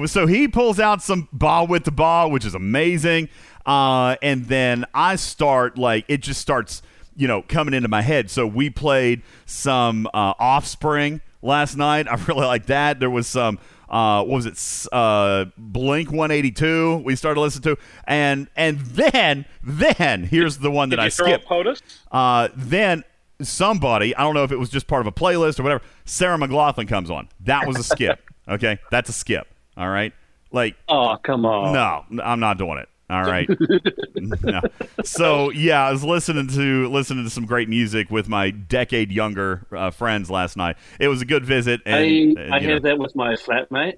so 0.05 0.25
he 0.27 0.47
pulls 0.47 0.79
out 0.79 1.01
some 1.01 1.27
Bawitdaba, 1.35 2.31
which 2.31 2.45
is 2.45 2.55
amazing. 2.55 3.29
Uh, 3.65 4.15
and 4.21 4.45
then 4.45 4.85
I 4.93 5.15
start 5.17 5.77
like 5.77 6.05
it 6.07 6.21
just 6.21 6.41
starts, 6.41 6.81
you 7.15 7.27
know, 7.27 7.41
coming 7.43 7.73
into 7.73 7.89
my 7.89 8.01
head. 8.01 8.29
So 8.31 8.47
we 8.47 8.69
played 8.69 9.21
some 9.45 10.07
uh, 10.13 10.33
Offspring 10.39 11.21
last 11.41 11.75
night. 11.77 12.07
I 12.07 12.15
really 12.27 12.45
like 12.45 12.67
that. 12.67 12.99
There 12.99 13.09
was 13.09 13.27
some 13.27 13.59
Uh, 13.89 14.23
what 14.23 14.35
was 14.35 14.45
it? 14.45 14.87
Uh, 14.93 15.45
Blink 15.57 16.11
182. 16.11 16.97
We 17.03 17.17
started 17.17 17.41
listening 17.41 17.75
to, 17.75 17.81
and 18.05 18.47
and 18.55 18.79
then 18.79 19.45
then 19.61 20.23
here's 20.23 20.59
the 20.59 20.71
one 20.71 20.89
that 20.89 20.95
Did 20.95 21.01
I 21.01 21.05
you 21.05 21.11
throw 21.11 21.25
skipped. 21.27 21.45
POTUS? 21.47 21.81
Uh, 22.09 22.47
then 22.55 23.03
somebody, 23.45 24.15
I 24.15 24.21
don't 24.21 24.33
know 24.33 24.43
if 24.43 24.51
it 24.51 24.59
was 24.59 24.69
just 24.69 24.87
part 24.87 25.01
of 25.01 25.07
a 25.07 25.11
playlist 25.11 25.59
or 25.59 25.63
whatever, 25.63 25.83
Sarah 26.05 26.37
McLachlan 26.37 26.87
comes 26.87 27.09
on. 27.09 27.29
That 27.41 27.67
was 27.67 27.77
a 27.77 27.83
skip. 27.83 28.19
okay, 28.47 28.79
that's 28.89 29.09
a 29.09 29.13
skip. 29.13 29.47
All 29.77 29.89
right, 29.89 30.13
like 30.51 30.75
Oh, 30.89 31.17
come 31.21 31.45
on. 31.45 31.73
no, 31.73 32.23
I'm 32.23 32.39
not 32.39 32.57
doing 32.57 32.77
it. 32.77 32.89
All 33.09 33.23
right. 33.23 33.49
no. 34.15 34.61
So 35.03 35.49
yeah, 35.51 35.85
I 35.85 35.91
was 35.91 36.01
listening 36.01 36.47
to 36.47 36.87
listening 36.87 37.25
to 37.25 37.29
some 37.29 37.45
great 37.45 37.67
music 37.67 38.09
with 38.09 38.29
my 38.29 38.51
decade 38.51 39.11
younger 39.11 39.67
uh, 39.75 39.91
friends 39.91 40.31
last 40.31 40.55
night. 40.55 40.77
It 40.97 41.09
was 41.09 41.21
a 41.21 41.25
good 41.25 41.45
visit. 41.45 41.81
And, 41.85 42.39
I, 42.39 42.55
I 42.55 42.59
had 42.61 42.83
that 42.83 42.97
with 42.97 43.13
my 43.13 43.33
flatmate. 43.33 43.95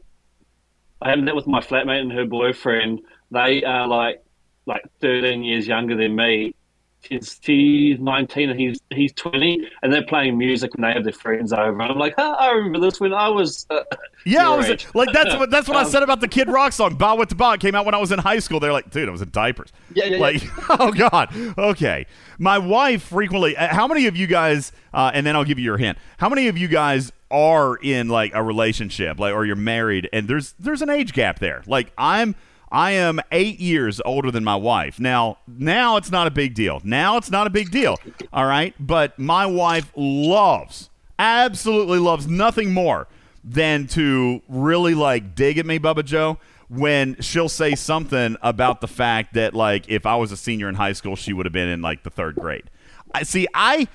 I 0.99 1.11
had 1.11 1.27
that 1.27 1.35
with 1.35 1.45
my 1.45 1.59
flatmate 1.59 1.99
and 2.01 2.11
her 2.11 2.25
boyfriend. 2.25 3.01
They 3.29 3.63
are 3.63 3.87
like 3.87 4.23
like 4.65 4.81
13 5.01 5.43
years 5.43 5.67
younger 5.67 5.95
than 5.95 6.15
me. 6.15 6.55
She's, 7.03 7.39
she's 7.41 7.99
19 7.99 8.49
and 8.49 8.59
he's 8.59 8.79
he's 8.91 9.11
20, 9.13 9.67
and 9.81 9.91
they're 9.91 10.05
playing 10.05 10.37
music 10.37 10.71
and 10.75 10.83
they 10.83 10.91
have 10.93 11.03
their 11.03 11.13
friends 11.13 11.51
over. 11.51 11.69
And 11.81 11.91
I'm 11.91 11.97
like, 11.97 12.13
oh, 12.17 12.33
I 12.33 12.51
remember 12.51 12.79
this 12.79 12.99
when 12.99 13.13
I 13.13 13.29
was. 13.29 13.65
Uh, 13.69 13.83
Yeah, 14.25 14.49
I 14.49 14.55
was 14.55 14.69
age." 14.69 14.87
like 14.93 15.09
that's 15.11 15.35
what 15.35 15.49
that's 15.51 15.67
what 15.67 15.75
I 15.75 15.81
Um, 15.83 15.89
said 15.89 16.01
about 16.01 16.21
the 16.21 16.29
Kid 16.29 16.47
Rock 16.47 16.71
song 16.71 16.97
"Bawitdaba." 16.97 17.55
It 17.55 17.59
came 17.59 17.75
out 17.75 17.85
when 17.85 17.93
I 17.93 17.97
was 17.97 18.13
in 18.13 18.19
high 18.19 18.39
school. 18.39 18.61
They're 18.61 18.71
like, 18.71 18.89
dude, 18.89 19.09
I 19.09 19.11
was 19.11 19.21
in 19.21 19.31
diapers. 19.31 19.73
Yeah, 19.93 20.05
yeah, 20.05 20.11
yeah. 20.15 20.21
Like, 20.21 20.43
oh 20.79 20.91
god. 20.93 21.29
Okay, 21.57 22.05
my 22.39 22.57
wife 22.57 23.03
frequently. 23.03 23.57
uh, 23.57 23.67
How 23.75 23.85
many 23.85 24.07
of 24.07 24.15
you 24.15 24.27
guys? 24.27 24.71
Uh, 24.93 25.11
and 25.13 25.25
then 25.25 25.35
I'll 25.35 25.43
give 25.43 25.59
you 25.59 25.65
your 25.65 25.77
hint. 25.77 25.97
How 26.17 26.29
many 26.29 26.47
of 26.47 26.57
you 26.57 26.69
guys 26.69 27.11
are 27.31 27.75
in 27.77 28.07
like 28.07 28.31
a 28.33 28.41
relationship, 28.41 29.19
like, 29.19 29.33
or 29.33 29.45
you're 29.45 29.57
married, 29.57 30.07
and 30.13 30.27
there's 30.29 30.53
there's 30.57 30.81
an 30.81 30.89
age 30.89 31.11
gap 31.11 31.39
there. 31.39 31.61
Like, 31.67 31.91
I'm. 31.97 32.35
I 32.73 32.91
am 32.91 33.21
eight 33.31 33.59
years 33.59 34.01
older 34.03 34.31
than 34.31 34.43
my 34.43 34.55
wife. 34.55 34.99
Now, 34.99 35.37
now 35.47 35.95
it's 35.97 36.09
not 36.09 36.25
a 36.25 36.31
big 36.31 36.55
deal. 36.55 36.81
Now 36.83 37.17
it's 37.17 37.29
not 37.29 37.45
a 37.45 37.51
big 37.51 37.69
deal. 37.69 37.99
All 38.33 38.47
right. 38.47 38.73
But 38.79 39.17
my 39.19 39.45
wife 39.45 39.91
loves, 39.95 40.89
absolutely 41.19 41.99
loves 41.99 42.27
nothing 42.27 42.73
more 42.73 43.07
than 43.43 43.85
to 43.87 44.41
really 44.47 44.95
like 44.95 45.35
dig 45.35 45.59
at 45.59 45.67
me, 45.67 45.77
Bubba 45.77 46.03
Joe, 46.03 46.39
when 46.67 47.21
she'll 47.21 47.49
say 47.49 47.75
something 47.75 48.37
about 48.41 48.81
the 48.81 48.87
fact 48.87 49.35
that 49.35 49.53
like 49.53 49.87
if 49.87 50.07
I 50.07 50.15
was 50.15 50.31
a 50.31 50.37
senior 50.37 50.67
in 50.67 50.75
high 50.75 50.93
school, 50.93 51.15
she 51.15 51.31
would 51.31 51.45
have 51.45 51.53
been 51.53 51.69
in 51.69 51.83
like 51.83 52.01
the 52.01 52.09
third 52.09 52.35
grade. 52.35 52.71
I 53.13 53.21
see. 53.21 53.47
I 53.53 53.87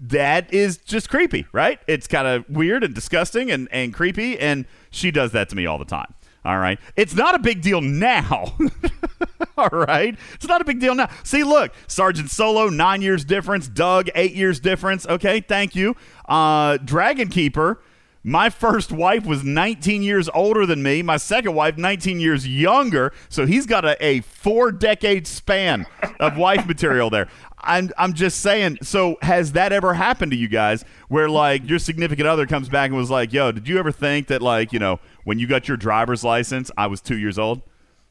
that 0.00 0.52
is 0.52 0.78
just 0.78 1.08
creepy, 1.08 1.46
right? 1.52 1.78
It's 1.86 2.08
kind 2.08 2.26
of 2.26 2.48
weird 2.50 2.82
and 2.82 2.92
disgusting 2.92 3.52
and 3.52 3.68
and 3.70 3.94
creepy, 3.94 4.36
and 4.40 4.64
she 4.90 5.12
does 5.12 5.30
that 5.32 5.48
to 5.50 5.56
me 5.56 5.66
all 5.66 5.78
the 5.78 5.84
time. 5.84 6.12
All 6.44 6.58
right, 6.58 6.78
it's 6.96 7.14
not 7.14 7.34
a 7.34 7.38
big 7.38 7.62
deal 7.62 7.80
now. 7.80 8.56
All 9.56 9.68
right. 9.70 10.16
It's 10.34 10.46
not 10.46 10.60
a 10.60 10.64
big 10.64 10.80
deal 10.80 10.94
now. 10.94 11.08
See, 11.24 11.44
look, 11.44 11.72
Sergeant 11.86 12.30
Solo, 12.30 12.68
nine 12.68 13.02
years 13.02 13.24
difference. 13.24 13.68
Doug, 13.68 14.08
eight 14.14 14.34
years 14.34 14.60
difference. 14.60 15.06
Okay, 15.06 15.40
thank 15.40 15.76
you. 15.76 15.94
Uh, 16.26 16.78
Dragon 16.78 17.28
Keeper, 17.28 17.80
my 18.24 18.50
first 18.50 18.92
wife 18.92 19.26
was 19.26 19.44
19 19.44 20.02
years 20.02 20.28
older 20.32 20.64
than 20.64 20.82
me. 20.82 21.02
My 21.02 21.16
second 21.16 21.54
wife, 21.54 21.76
19 21.76 22.20
years 22.20 22.46
younger. 22.46 23.12
So 23.28 23.46
he's 23.46 23.66
got 23.66 23.84
a, 23.84 24.02
a 24.04 24.20
four 24.20 24.72
decade 24.72 25.26
span 25.26 25.86
of 26.20 26.36
wife 26.36 26.66
material 26.66 27.10
there. 27.10 27.28
I'm, 27.62 27.90
I'm 27.96 28.12
just 28.12 28.40
saying. 28.40 28.78
So 28.82 29.16
has 29.22 29.52
that 29.52 29.72
ever 29.72 29.94
happened 29.94 30.32
to 30.32 30.38
you 30.38 30.48
guys 30.48 30.84
where 31.08 31.28
like 31.28 31.68
your 31.68 31.78
significant 31.78 32.26
other 32.28 32.46
comes 32.46 32.68
back 32.68 32.88
and 32.88 32.96
was 32.96 33.10
like, 33.10 33.32
yo, 33.32 33.52
did 33.52 33.68
you 33.68 33.78
ever 33.78 33.92
think 33.92 34.28
that 34.28 34.42
like, 34.42 34.72
you 34.72 34.78
know, 34.78 35.00
when 35.24 35.38
you 35.38 35.46
got 35.46 35.68
your 35.68 35.76
driver's 35.76 36.24
license, 36.24 36.70
I 36.76 36.86
was 36.86 37.00
two 37.00 37.18
years 37.18 37.38
old? 37.38 37.62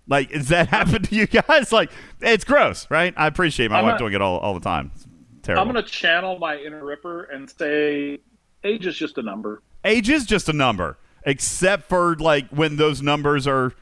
Like, 0.07 0.31
does 0.31 0.49
that 0.49 0.67
happened 0.69 1.09
to 1.09 1.15
you 1.15 1.27
guys? 1.27 1.71
Like, 1.71 1.91
it's 2.21 2.43
gross, 2.43 2.87
right? 2.89 3.13
I 3.17 3.27
appreciate 3.27 3.71
my 3.71 3.79
I'm 3.79 3.85
wife 3.85 3.97
doing 3.97 4.13
it 4.13 4.21
all, 4.21 4.39
all 4.39 4.53
the 4.53 4.59
time. 4.59 4.91
It's 4.95 5.07
terrible. 5.43 5.61
I'm 5.61 5.71
going 5.71 5.83
to 5.83 5.89
channel 5.89 6.37
my 6.39 6.57
inner 6.57 6.83
Ripper 6.83 7.23
and 7.23 7.49
say 7.49 8.19
age 8.63 8.85
is 8.85 8.97
just 8.97 9.17
a 9.17 9.21
number. 9.21 9.61
Age 9.83 10.09
is 10.09 10.25
just 10.25 10.49
a 10.49 10.53
number, 10.53 10.97
except 11.25 11.89
for 11.89 12.15
like 12.15 12.47
when 12.49 12.77
those 12.77 13.01
numbers 13.01 13.47
are 13.47 13.73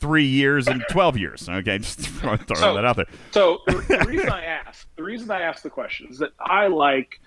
three 0.00 0.26
years 0.26 0.66
and 0.68 0.82
12 0.90 1.16
years. 1.18 1.48
Okay, 1.48 1.78
just 1.86 2.00
throw, 2.00 2.36
throw 2.36 2.56
So- 2.56 2.74
that 2.74 2.84
out 2.84 2.96
there. 2.96 3.06
So 3.32 3.60
the, 3.66 3.72
the 4.00 4.04
reason 4.06 4.30
I 4.30 4.44
asked, 4.44 4.86
the 4.96 5.02
reason 5.02 5.30
I 5.30 5.40
asked 5.42 5.62
the 5.62 5.70
question 5.70 6.08
is 6.10 6.18
that 6.18 6.30
I 6.40 6.66
like 6.68 7.20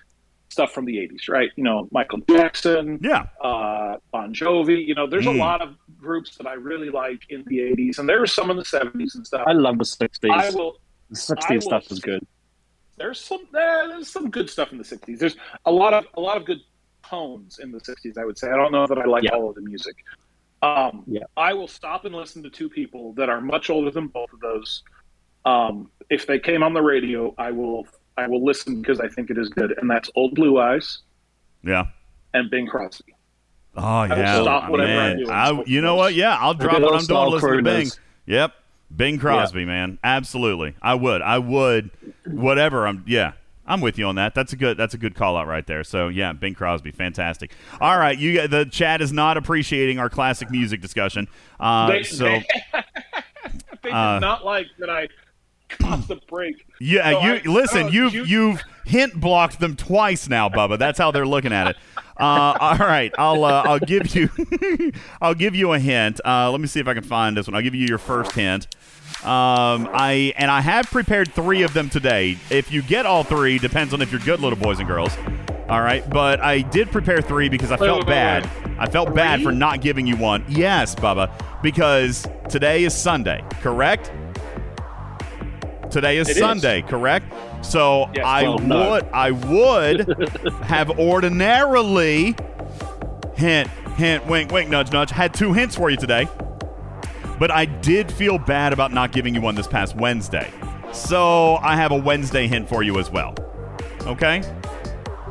stuff 0.49 0.71
from 0.71 0.85
the 0.85 0.97
'80s, 0.97 1.29
right? 1.29 1.49
You 1.55 1.63
know, 1.63 1.87
Michael 1.91 2.19
Jackson, 2.29 2.99
yeah, 3.03 3.27
uh, 3.41 3.97
Bon 4.11 4.33
Jovi. 4.33 4.83
You 4.85 4.95
know, 4.95 5.05
there's 5.07 5.27
a 5.27 5.29
Mm. 5.29 5.37
lot 5.39 5.61
of 5.61 5.75
groups 5.99 6.37
that 6.37 6.47
I 6.47 6.53
really 6.53 6.89
like 6.89 7.21
in 7.29 7.43
the 7.45 7.59
'80s, 7.59 7.99
and 7.99 8.09
there 8.09 8.21
are 8.21 8.27
some 8.27 8.49
in 8.49 8.57
the 8.57 8.63
'70s 8.65 9.13
and 9.15 9.25
stuff. 9.27 9.43
I 9.47 9.51
love 9.53 9.77
the 9.77 9.83
60s. 9.85 10.29
I 10.31 10.49
will. 10.51 10.79
The 11.11 11.15
60s 11.17 11.45
I 11.49 11.53
will- 11.55 11.61
stuff 11.61 11.91
is 11.91 11.99
good. 11.99 12.25
There's 12.97 13.19
some 13.19 13.41
eh, 13.41 13.87
there's 13.87 14.09
some 14.09 14.29
good 14.29 14.49
stuff 14.49 14.71
in 14.71 14.77
the 14.77 14.83
'60s. 14.83 15.19
There's 15.19 15.37
a 15.65 15.71
lot 15.71 15.93
of 15.93 16.05
a 16.15 16.19
lot 16.19 16.35
of 16.37 16.45
good 16.45 16.59
tones 17.07 17.59
in 17.59 17.71
the 17.71 17.79
'60s. 17.79 18.17
I 18.17 18.25
would 18.25 18.37
say. 18.37 18.49
I 18.49 18.55
don't 18.57 18.71
know 18.71 18.87
that 18.87 18.97
I 18.97 19.05
like 19.05 19.25
all 19.31 19.49
of 19.49 19.55
the 19.55 19.61
music. 19.61 19.95
Um, 20.61 21.03
Yeah. 21.07 21.23
I 21.37 21.53
will 21.53 21.67
stop 21.67 22.05
and 22.05 22.13
listen 22.13 22.43
to 22.43 22.49
two 22.49 22.69
people 22.69 23.13
that 23.13 23.29
are 23.29 23.39
much 23.41 23.69
older 23.69 23.91
than 23.91 24.07
both 24.07 24.31
of 24.33 24.39
those. 24.39 24.83
Um, 25.45 25.89
if 26.09 26.27
they 26.27 26.39
came 26.39 26.63
on 26.63 26.73
the 26.73 26.81
radio, 26.81 27.33
I 27.37 27.51
will 27.51 27.87
I 28.17 28.27
will 28.27 28.43
listen 28.43 28.81
because 28.81 28.99
I 28.99 29.07
think 29.07 29.29
it 29.29 29.37
is 29.37 29.47
good, 29.47 29.73
and 29.77 29.89
that's 29.89 30.09
Old 30.15 30.35
Blue 30.35 30.59
Eyes 30.59 30.99
Yeah. 31.63 31.85
and 32.33 32.51
Bing 32.51 32.67
Crosby. 32.67 33.15
Oh, 33.77 34.01
will 34.01 34.09
yeah. 34.09 34.41
stop 34.41 34.69
whatever 34.69 34.89
man. 34.91 35.11
I'm 35.11 35.17
doing. 35.17 35.29
I, 35.31 35.63
you 35.71 35.79
know 35.81 35.95
what? 35.95 36.13
Yeah, 36.15 36.35
I'll 36.37 36.53
drop 36.53 36.73
good 36.75 36.83
what 36.83 36.91
I'm 36.93 36.97
doing. 36.97 37.05
Saul 37.05 37.29
Listen 37.31 37.49
to 37.57 37.63
Bing. 37.63 37.85
Crooners. 37.87 37.99
Yep. 38.25 38.53
Bing 38.93 39.19
Crosby, 39.19 39.63
man. 39.63 39.99
Absolutely. 40.03 40.75
I 40.81 40.95
would. 40.95 41.21
I 41.21 41.37
would. 41.37 41.91
Whatever. 42.25 42.85
I'm. 42.87 43.03
Yeah. 43.07 43.33
I'm 43.69 43.79
with 43.81 43.97
you 43.97 44.05
on 44.07 44.15
that. 44.15 44.33
That's 44.35 44.51
a 44.51 44.55
good. 44.57 44.75
That's 44.77 44.93
a 44.93 44.97
good 44.97 45.15
call 45.15 45.37
out 45.37 45.47
right 45.47 45.65
there. 45.65 45.83
So 45.85 46.07
yeah, 46.09 46.33
Bing 46.33 46.55
Crosby, 46.55 46.91
fantastic. 46.91 47.51
All 47.79 47.97
right, 47.97 48.17
you. 48.17 48.47
The 48.47 48.65
chat 48.65 48.99
is 49.01 49.13
not 49.13 49.37
appreciating 49.37 49.99
our 49.99 50.09
classic 50.09 50.49
music 50.51 50.81
discussion. 50.81 51.27
Uh, 51.59 51.87
They- 51.91 52.03
so 52.03 52.25
they, 52.25 52.43
they 53.83 53.91
uh, 53.91 54.15
did 54.15 54.21
not 54.21 54.43
like 54.43 54.65
that 54.79 54.89
I 54.89 55.07
caught 55.69 56.07
the 56.07 56.17
break. 56.27 56.65
Yeah, 56.81 57.11
So 57.11 57.21
you 57.21 57.33
I- 57.33 57.41
listen. 57.45 57.83
oh, 57.83 57.89
you've 57.89 58.13
you- 58.13 58.23
you, 58.25 58.49
have 58.51 58.63
hint 58.85 59.13
blocked 59.19 59.59
them 59.59 59.75
twice 59.75 60.27
now, 60.27 60.49
Bubba. 60.49 60.79
That's 60.79 60.97
how 60.97 61.11
they're 61.11 61.27
looking 61.27 61.53
at 61.53 61.67
it. 61.67 61.77
Uh, 62.19 62.57
all 62.59 62.77
right, 62.77 63.13
I'll 63.17 63.45
uh, 63.45 63.63
I'll 63.65 63.79
give 63.79 64.13
you 64.15 64.29
I'll 65.21 65.35
give 65.35 65.55
you 65.55 65.71
a 65.73 65.79
hint. 65.79 66.19
Uh, 66.25 66.51
let 66.51 66.59
me 66.59 66.67
see 66.67 66.79
if 66.81 66.87
I 66.87 66.93
can 66.93 67.03
find 67.03 67.37
this 67.37 67.47
one. 67.47 67.55
I'll 67.55 67.61
give 67.61 67.75
you 67.75 67.85
your 67.87 67.97
first 67.97 68.33
hint. 68.33 68.67
Um, 69.23 69.89
I 69.93 70.33
and 70.37 70.49
I 70.49 70.61
have 70.61 70.85
prepared 70.89 71.33
three 71.33 71.63
of 71.63 71.73
them 71.73 71.89
today. 71.89 72.37
If 72.49 72.71
you 72.71 72.81
get 72.81 73.05
all 73.05 73.23
three, 73.23 73.59
depends 73.59 73.93
on 73.93 74.01
if 74.01 74.11
you're 74.11 74.21
good 74.21 74.39
little 74.39 74.57
boys 74.57 74.79
and 74.79 74.87
girls. 74.87 75.15
All 75.67 75.81
right, 75.81 76.07
but 76.09 76.39
I 76.39 76.61
did 76.61 76.89
prepare 76.91 77.21
three 77.21 77.47
because 77.49 77.69
I 77.71 77.75
Wait, 77.75 77.85
felt 77.87 77.99
wait, 77.99 78.07
wait, 78.07 78.13
bad. 78.13 78.49
I 78.79 78.87
felt 78.89 79.13
bad 79.13 79.43
for 79.43 79.51
not 79.51 79.81
giving 79.81 80.07
you 80.07 80.15
one. 80.17 80.43
Yes, 80.47 80.95
Bubba, 80.95 81.29
because 81.61 82.25
today 82.49 82.85
is 82.85 82.93
Sunday, 82.95 83.43
correct? 83.61 84.11
Today 85.91 86.17
is 86.17 86.27
It 86.29 86.33
is. 86.33 86.37
Sunday, 86.39 86.81
correct? 86.83 87.25
So 87.65 88.09
Yes, 88.15 88.25
I 88.25 88.43
well, 88.43 88.59
no. 88.59 88.91
would 88.91 89.05
I 89.11 89.31
would 89.31 90.53
have 90.63 90.97
ordinarily 90.99 92.35
hint 93.35 93.67
hint 93.97 94.25
wink 94.27 94.51
wink 94.51 94.69
nudge 94.69 94.91
nudge 94.91 95.09
had 95.11 95.33
two 95.33 95.51
hints 95.53 95.75
for 95.75 95.89
you 95.89 95.97
today. 95.97 96.27
But 97.39 97.51
I 97.51 97.65
did 97.65 98.11
feel 98.11 98.37
bad 98.37 98.73
about 98.73 98.91
not 98.91 99.11
giving 99.11 99.33
you 99.33 99.41
one 99.41 99.55
this 99.55 99.67
past 99.67 99.95
Wednesday. 99.95 100.51
So 100.91 101.55
I 101.57 101.75
have 101.75 101.91
a 101.91 101.97
Wednesday 101.97 102.47
hint 102.47 102.67
for 102.67 102.83
you 102.83 102.99
as 102.99 103.09
well. 103.09 103.33
Okay? 104.01 104.43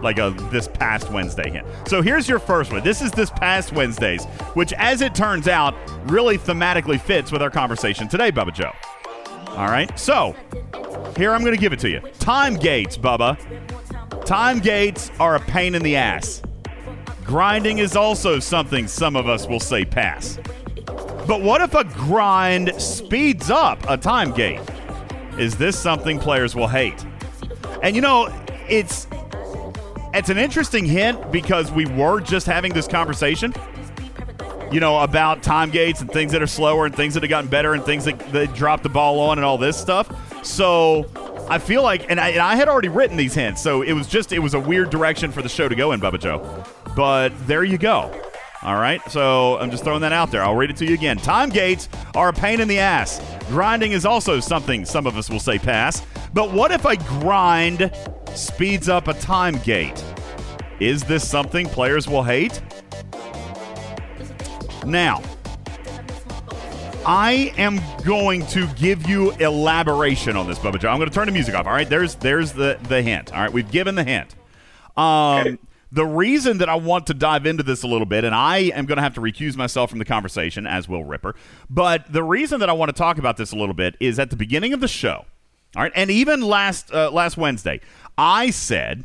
Like 0.00 0.18
a 0.18 0.30
this 0.50 0.68
past 0.68 1.10
Wednesday 1.10 1.50
hint. 1.50 1.66
So 1.86 2.00
here's 2.00 2.28
your 2.28 2.38
first 2.38 2.72
one. 2.72 2.82
This 2.82 3.02
is 3.02 3.10
this 3.10 3.30
past 3.30 3.72
Wednesday's, 3.72 4.24
which 4.54 4.72
as 4.74 5.00
it 5.02 5.14
turns 5.14 5.48
out, 5.48 5.74
really 6.10 6.38
thematically 6.38 7.00
fits 7.00 7.30
with 7.30 7.42
our 7.42 7.50
conversation 7.50 8.08
today, 8.08 8.32
Bubba 8.32 8.54
Joe. 8.54 8.72
All 9.50 9.66
right. 9.68 9.98
So 9.98 10.34
here 11.16 11.32
I'm 11.32 11.40
going 11.40 11.54
to 11.54 11.60
give 11.60 11.72
it 11.72 11.80
to 11.80 11.90
you. 11.90 12.00
Time 12.20 12.54
gates, 12.54 12.96
Bubba. 12.96 13.36
Time 14.24 14.60
gates 14.60 15.10
are 15.18 15.34
a 15.34 15.40
pain 15.40 15.74
in 15.74 15.82
the 15.82 15.96
ass. 15.96 16.42
Grinding 17.24 17.78
is 17.78 17.96
also 17.96 18.38
something 18.38 18.86
some 18.86 19.16
of 19.16 19.28
us 19.28 19.46
will 19.46 19.60
say 19.60 19.84
pass. 19.84 20.38
But 21.28 21.42
what 21.42 21.60
if 21.60 21.74
a 21.74 21.84
grind 21.84 22.72
speeds 22.80 23.50
up 23.50 23.78
a 23.88 23.96
time 23.96 24.32
gate? 24.32 24.60
Is 25.38 25.56
this 25.56 25.78
something 25.78 26.18
players 26.18 26.56
will 26.56 26.66
hate? 26.66 27.04
And 27.82 27.94
you 27.94 28.02
know, 28.02 28.28
it's 28.68 29.06
it's 30.14 30.30
an 30.30 30.38
interesting 30.38 30.86
hint 30.86 31.30
because 31.30 31.70
we 31.70 31.86
were 31.86 32.20
just 32.20 32.46
having 32.46 32.72
this 32.72 32.88
conversation 32.88 33.54
you 34.70 34.80
know, 34.80 34.98
about 34.98 35.42
time 35.42 35.70
gates 35.70 36.00
and 36.00 36.10
things 36.10 36.32
that 36.32 36.42
are 36.42 36.46
slower 36.46 36.86
and 36.86 36.94
things 36.94 37.14
that 37.14 37.22
have 37.22 37.30
gotten 37.30 37.48
better 37.48 37.72
and 37.72 37.84
things 37.84 38.04
that 38.04 38.18
they 38.32 38.46
dropped 38.48 38.82
the 38.82 38.88
ball 38.88 39.18
on 39.20 39.38
and 39.38 39.44
all 39.44 39.56
this 39.56 39.76
stuff. 39.78 40.44
So 40.44 41.06
I 41.48 41.58
feel 41.58 41.82
like, 41.82 42.10
and 42.10 42.20
I, 42.20 42.30
and 42.30 42.40
I 42.40 42.54
had 42.54 42.68
already 42.68 42.88
written 42.88 43.16
these 43.16 43.34
hints, 43.34 43.62
so 43.62 43.82
it 43.82 43.94
was 43.94 44.06
just, 44.06 44.32
it 44.32 44.40
was 44.40 44.54
a 44.54 44.60
weird 44.60 44.90
direction 44.90 45.32
for 45.32 45.40
the 45.40 45.48
show 45.48 45.68
to 45.68 45.74
go 45.74 45.92
in, 45.92 46.00
Bubba 46.00 46.20
Joe. 46.20 46.64
But 46.94 47.30
there 47.46 47.64
you 47.64 47.78
go. 47.78 48.27
All 48.62 48.74
right, 48.74 49.00
so 49.08 49.56
I'm 49.58 49.70
just 49.70 49.84
throwing 49.84 50.00
that 50.00 50.12
out 50.12 50.32
there. 50.32 50.42
I'll 50.42 50.56
read 50.56 50.70
it 50.70 50.76
to 50.78 50.84
you 50.84 50.94
again. 50.94 51.16
Time 51.16 51.48
gates 51.48 51.88
are 52.16 52.30
a 52.30 52.32
pain 52.32 52.60
in 52.60 52.66
the 52.66 52.80
ass. 52.80 53.20
Grinding 53.48 53.92
is 53.92 54.04
also 54.04 54.40
something 54.40 54.84
some 54.84 55.06
of 55.06 55.16
us 55.16 55.30
will 55.30 55.38
say 55.38 55.58
pass. 55.58 56.02
But 56.34 56.52
what 56.52 56.72
if 56.72 56.84
a 56.84 56.96
grind 56.96 57.92
speeds 58.34 58.88
up 58.88 59.06
a 59.06 59.14
time 59.14 59.58
gate? 59.58 60.04
Is 60.80 61.04
this 61.04 61.28
something 61.28 61.68
players 61.68 62.08
will 62.08 62.24
hate? 62.24 62.60
Now, 64.84 65.22
I 67.06 67.52
am 67.56 67.80
going 68.04 68.44
to 68.46 68.66
give 68.74 69.08
you 69.08 69.32
elaboration 69.36 70.36
on 70.36 70.48
this, 70.48 70.58
Bubba 70.58 70.80
Joe. 70.80 70.88
I'm 70.88 70.98
going 70.98 71.08
to 71.08 71.14
turn 71.14 71.26
the 71.26 71.32
music 71.32 71.54
off. 71.54 71.66
All 71.66 71.72
right, 71.72 71.88
there's 71.88 72.16
there's 72.16 72.52
the 72.52 72.78
the 72.88 73.02
hint. 73.02 73.32
All 73.32 73.40
right, 73.40 73.52
we've 73.52 73.70
given 73.70 73.94
the 73.94 74.04
hint. 74.04 74.34
Um, 74.96 75.58
the 75.90 76.04
reason 76.04 76.58
that 76.58 76.68
I 76.68 76.74
want 76.74 77.06
to 77.06 77.14
dive 77.14 77.46
into 77.46 77.62
this 77.62 77.82
a 77.82 77.86
little 77.86 78.06
bit, 78.06 78.24
and 78.24 78.34
I 78.34 78.58
am 78.74 78.84
going 78.86 78.96
to 78.96 79.02
have 79.02 79.14
to 79.14 79.20
recuse 79.20 79.56
myself 79.56 79.88
from 79.90 79.98
the 79.98 80.04
conversation, 80.04 80.66
as 80.66 80.88
will 80.88 81.04
Ripper. 81.04 81.34
But 81.70 82.12
the 82.12 82.22
reason 82.22 82.60
that 82.60 82.68
I 82.68 82.72
want 82.72 82.90
to 82.90 82.92
talk 82.92 83.18
about 83.18 83.36
this 83.38 83.52
a 83.52 83.56
little 83.56 83.74
bit 83.74 83.96
is 83.98 84.18
at 84.18 84.30
the 84.30 84.36
beginning 84.36 84.72
of 84.72 84.80
the 84.80 84.88
show. 84.88 85.24
All 85.76 85.82
right, 85.82 85.92
and 85.94 86.10
even 86.10 86.40
last 86.42 86.92
uh, 86.92 87.10
last 87.10 87.36
Wednesday, 87.36 87.80
I 88.16 88.50
said 88.50 89.04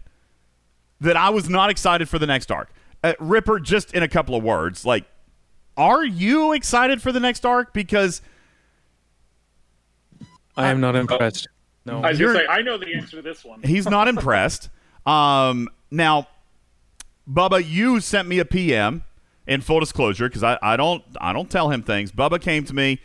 that 1.01 1.17
I 1.17 1.29
was 1.29 1.49
not 1.49 1.69
excited 1.69 2.07
for 2.09 2.19
the 2.19 2.27
next 2.27 2.51
arc. 2.51 2.69
Uh, 3.03 3.13
Ripper, 3.19 3.59
just 3.59 3.93
in 3.93 4.01
a 4.03 4.07
couple 4.07 4.33
of 4.35 4.43
words, 4.43 4.85
like, 4.85 5.03
are 5.75 6.05
you 6.05 6.53
excited 6.53 7.01
for 7.01 7.11
the 7.11 7.19
next 7.19 7.45
arc? 7.45 7.73
Because 7.73 8.21
I 10.55 10.69
am 10.69 10.79
not 10.79 10.95
impressed. 10.95 11.47
No, 11.85 12.01
I 12.01 12.09
was 12.11 12.19
going 12.19 12.31
You're- 12.31 12.39
to 12.39 12.45
say, 12.47 12.51
I 12.53 12.61
know 12.61 12.77
the 12.77 12.93
answer 12.93 13.17
to 13.17 13.21
this 13.21 13.43
one. 13.43 13.61
He's 13.63 13.85
not 13.87 14.07
impressed. 14.07 14.69
Um, 15.05 15.67
now, 15.91 16.29
Bubba, 17.29 17.63
you 17.65 17.99
sent 17.99 18.27
me 18.27 18.39
a 18.39 18.45
PM 18.45 19.03
in 19.47 19.61
full 19.61 19.79
disclosure 19.79 20.27
because 20.27 20.43
I, 20.43 20.57
I 20.61 20.77
don't 20.77 21.03
I 21.19 21.33
don't 21.33 21.49
tell 21.49 21.69
him 21.69 21.83
things. 21.83 22.11
Bubba 22.11 22.41
came 22.41 22.63
to 22.65 22.73
me 22.73 22.99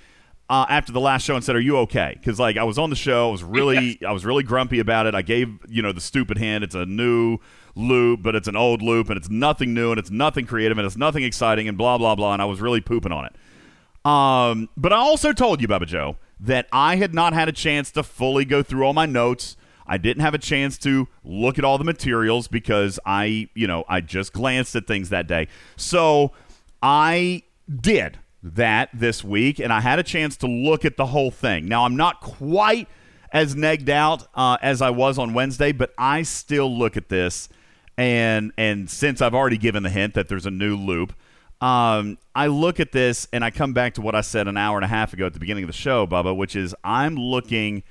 uh, 0.51 0.65
after 0.69 0.93
the 0.93 1.01
last 1.01 1.24
show 1.24 1.35
and 1.35 1.45
said, 1.45 1.57
"Are 1.57 1.61
you 1.61 1.78
okay?" 1.78 2.15
Because 2.19 2.40
like 2.40 2.57
I 2.57 2.65
was 2.65 2.78
on 2.78 2.90
the 2.90 2.97
show, 2.97 3.28
I 3.28 3.32
was 3.32 3.45
really 3.45 3.99
I 4.07 4.12
was 4.12 4.24
really 4.24 4.43
grumpy 4.43 4.81
about 4.81 5.07
it. 5.07 5.15
I 5.15 5.23
gave 5.23 5.49
you 5.69 5.82
know 5.82 5.93
the 5.93 6.01
stupid 6.01 6.39
hint. 6.39 6.65
It's 6.65 6.74
a 6.74 6.86
new 6.86 7.39
loop, 7.74 8.23
but 8.23 8.35
it's 8.35 8.49
an 8.49 8.57
old 8.57 8.82
loop, 8.82 9.09
and 9.09 9.16
it's 9.16 9.31
nothing 9.31 9.74
new, 9.74 9.90
and 9.90 9.99
it's 9.99 10.11
nothing 10.11 10.47
creative, 10.47 10.78
and 10.78 10.86
it's 10.86 10.97
nothing 10.97 11.23
exciting, 11.23 11.69
and 11.69 11.77
blah 11.77 11.99
blah 11.99 12.15
blah. 12.15 12.32
And 12.32 12.43
I 12.43 12.47
was 12.47 12.61
really 12.61 12.81
pooping 12.81 13.12
on 13.12 13.27
it. 13.27 13.36
Um, 14.09 14.69
but 14.77 14.93
I 14.93 14.97
also 14.97 15.32
told 15.32 15.61
you, 15.61 15.69
Bubba 15.69 15.86
Joe, 15.86 16.16
that 16.40 16.66
I 16.73 16.97
had 16.97 17.15
not 17.15 17.35
had 17.35 17.49
a 17.49 17.53
chance 17.53 17.90
to 17.93 18.03
fully 18.03 18.45
go 18.45 18.62
through 18.62 18.85
all 18.85 18.95
my 18.95 19.07
notes. 19.07 19.57
I 19.89 19.97
didn't 19.98 20.23
have 20.23 20.35
a 20.35 20.39
chance 20.39 20.77
to 20.78 21.09
look 21.24 21.59
at 21.59 21.65
all 21.65 21.78
the 21.78 21.85
materials 21.85 22.47
because 22.47 23.01
I, 23.06 23.48
you 23.55 23.66
know, 23.66 23.85
I 23.89 24.01
just 24.01 24.32
glanced 24.32 24.77
at 24.77 24.86
things 24.86 25.09
that 25.09 25.27
day. 25.27 25.48
So 25.77 26.32
I 26.82 27.43
did 27.69 28.19
that 28.43 28.90
this 28.93 29.24
week, 29.24 29.59
and 29.59 29.73
I 29.73 29.81
had 29.81 29.98
a 29.98 30.02
chance 30.02 30.36
to 30.39 30.47
look 30.47 30.85
at 30.85 30.97
the 30.97 31.06
whole 31.06 31.31
thing. 31.31 31.66
Now, 31.66 31.85
I'm 31.85 31.97
not 31.97 32.20
quite 32.20 32.89
as 33.32 33.55
negged 33.55 33.89
out 33.89 34.27
uh, 34.35 34.59
as 34.62 34.81
I 34.81 34.90
was 34.90 35.19
on 35.19 35.35
Wednesday, 35.35 35.73
but 35.73 35.93
I 35.98 36.23
still 36.23 36.77
look 36.77 36.97
at 36.97 37.09
this, 37.09 37.48
and 37.97 38.52
and 38.56 38.89
since 38.89 39.20
I've 39.20 39.35
already 39.35 39.59
given 39.59 39.82
the 39.82 39.90
hint 39.90 40.15
that 40.15 40.28
there's 40.28 40.47
a 40.47 40.51
new 40.51 40.77
loop, 40.77 41.12
um, 41.60 42.19
I 42.35 42.47
look 42.47 42.78
at 42.78 42.93
this 42.93 43.27
and 43.32 43.44
I 43.44 43.51
come 43.51 43.73
back 43.73 43.94
to 43.94 44.01
what 44.01 44.15
I 44.15 44.20
said 44.20 44.47
an 44.47 44.56
hour 44.56 44.77
and 44.77 44.85
a 44.85 44.89
half 44.89 45.12
ago 45.12 45.27
at 45.27 45.32
the 45.32 45.40
beginning 45.40 45.65
of 45.65 45.69
the 45.69 45.74
show, 45.74 46.06
Bubba, 46.06 46.36
which 46.36 46.55
is 46.55 46.74
I'm 46.85 47.16
looking 47.16 47.82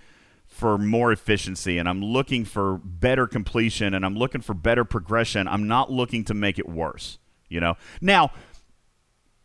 for 0.57 0.79
more 0.79 1.11
efficiency 1.11 1.77
and 1.77 1.87
I'm 1.87 2.03
looking 2.03 2.43
for 2.43 2.77
better 2.77 3.27
completion 3.27 3.93
and 3.93 4.03
I'm 4.03 4.15
looking 4.15 4.41
for 4.41 4.55
better 4.55 4.83
progression. 4.83 5.47
I'm 5.47 5.67
not 5.67 5.91
looking 5.91 6.23
to 6.25 6.33
make 6.33 6.57
it 6.57 6.67
worse, 6.67 7.19
you 7.47 7.59
know. 7.59 7.75
Now, 8.01 8.31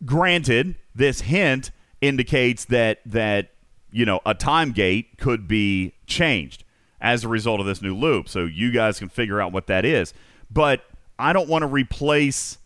granted, 0.07 0.77
this 0.95 1.21
hint 1.21 1.71
indicates 2.01 2.65
that 2.67 3.01
that 3.05 3.51
you 3.91 4.07
know 4.07 4.21
a 4.25 4.35
time 4.35 4.73
gate 4.73 5.19
could 5.19 5.47
be 5.47 5.93
changed 6.07 6.65
as 7.01 7.25
a 7.25 7.29
result 7.29 7.61
of 7.61 7.67
this 7.67 7.83
new 7.83 7.95
loop. 7.95 8.29
So 8.29 8.47
you 8.47 8.71
guys 8.71 8.99
can 8.99 9.11
figure 9.11 9.41
out 9.41 9.53
what 9.53 9.67
that 9.67 9.85
is. 9.85 10.15
But 10.51 10.83
I 11.19 11.35
don't 11.35 11.49
want 11.49 11.63
to 11.63 11.67
replace 11.67 12.57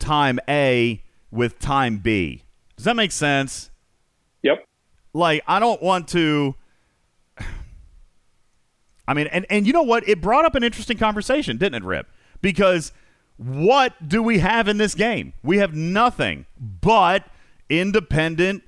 time 0.00 0.40
A 0.48 1.00
with 1.30 1.60
time 1.60 1.98
B. 1.98 2.42
Does 2.76 2.86
that 2.86 2.96
make 2.96 3.12
sense? 3.12 3.70
Yep. 4.42 4.64
Like 5.12 5.44
I 5.46 5.60
don't 5.60 5.80
want 5.80 6.08
to 6.08 6.56
I 9.06 9.14
mean, 9.14 9.26
and, 9.28 9.46
and 9.50 9.66
you 9.66 9.72
know 9.72 9.82
what? 9.82 10.08
It 10.08 10.20
brought 10.20 10.44
up 10.44 10.54
an 10.54 10.64
interesting 10.64 10.96
conversation, 10.96 11.56
didn't 11.58 11.82
it, 11.82 11.86
Rip? 11.86 12.06
Because 12.40 12.92
what 13.36 14.08
do 14.08 14.22
we 14.22 14.38
have 14.38 14.68
in 14.68 14.78
this 14.78 14.94
game? 14.94 15.32
We 15.42 15.58
have 15.58 15.74
nothing 15.74 16.46
but 16.58 17.26
independent, 17.68 18.62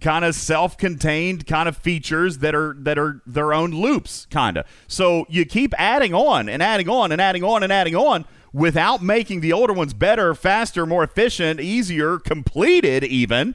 kind 0.00 0.24
of 0.24 0.34
self-contained 0.34 1.46
kind 1.46 1.68
of 1.68 1.76
features 1.76 2.38
that 2.38 2.54
are 2.54 2.74
that 2.80 2.98
are 2.98 3.22
their 3.26 3.54
own 3.54 3.70
loops, 3.70 4.26
kind 4.30 4.56
of. 4.58 4.66
So 4.88 5.26
you 5.28 5.44
keep 5.44 5.72
adding 5.78 6.12
on 6.12 6.48
and 6.48 6.62
adding 6.62 6.88
on 6.88 7.12
and 7.12 7.20
adding 7.20 7.44
on 7.44 7.62
and 7.62 7.72
adding 7.72 7.94
on 7.94 8.24
without 8.52 9.02
making 9.02 9.40
the 9.40 9.52
older 9.52 9.72
ones 9.72 9.94
better, 9.94 10.34
faster, 10.34 10.84
more 10.84 11.04
efficient, 11.04 11.60
easier, 11.60 12.18
completed 12.18 13.04
even. 13.04 13.54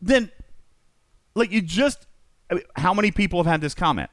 Then, 0.00 0.32
like 1.34 1.52
you 1.52 1.62
just, 1.62 2.06
I 2.50 2.54
mean, 2.54 2.64
how 2.76 2.92
many 2.92 3.12
people 3.12 3.38
have 3.40 3.46
had 3.50 3.60
this 3.60 3.74
comment? 3.74 4.10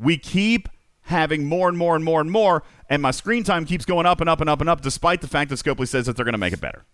We 0.00 0.16
keep 0.16 0.68
having 1.02 1.44
more 1.44 1.68
and 1.68 1.76
more 1.76 1.94
and 1.94 2.04
more 2.04 2.20
and 2.20 2.30
more, 2.30 2.62
and 2.88 3.02
my 3.02 3.10
screen 3.10 3.44
time 3.44 3.64
keeps 3.64 3.84
going 3.84 4.06
up 4.06 4.20
and 4.20 4.30
up 4.30 4.40
and 4.40 4.48
up 4.48 4.60
and 4.60 4.70
up, 4.70 4.80
despite 4.80 5.20
the 5.20 5.28
fact 5.28 5.50
that 5.50 5.56
Scopely 5.56 5.86
says 5.86 6.06
that 6.06 6.16
they're 6.16 6.24
going 6.24 6.32
to 6.32 6.38
make 6.38 6.52
it 6.52 6.60
better. 6.60 6.84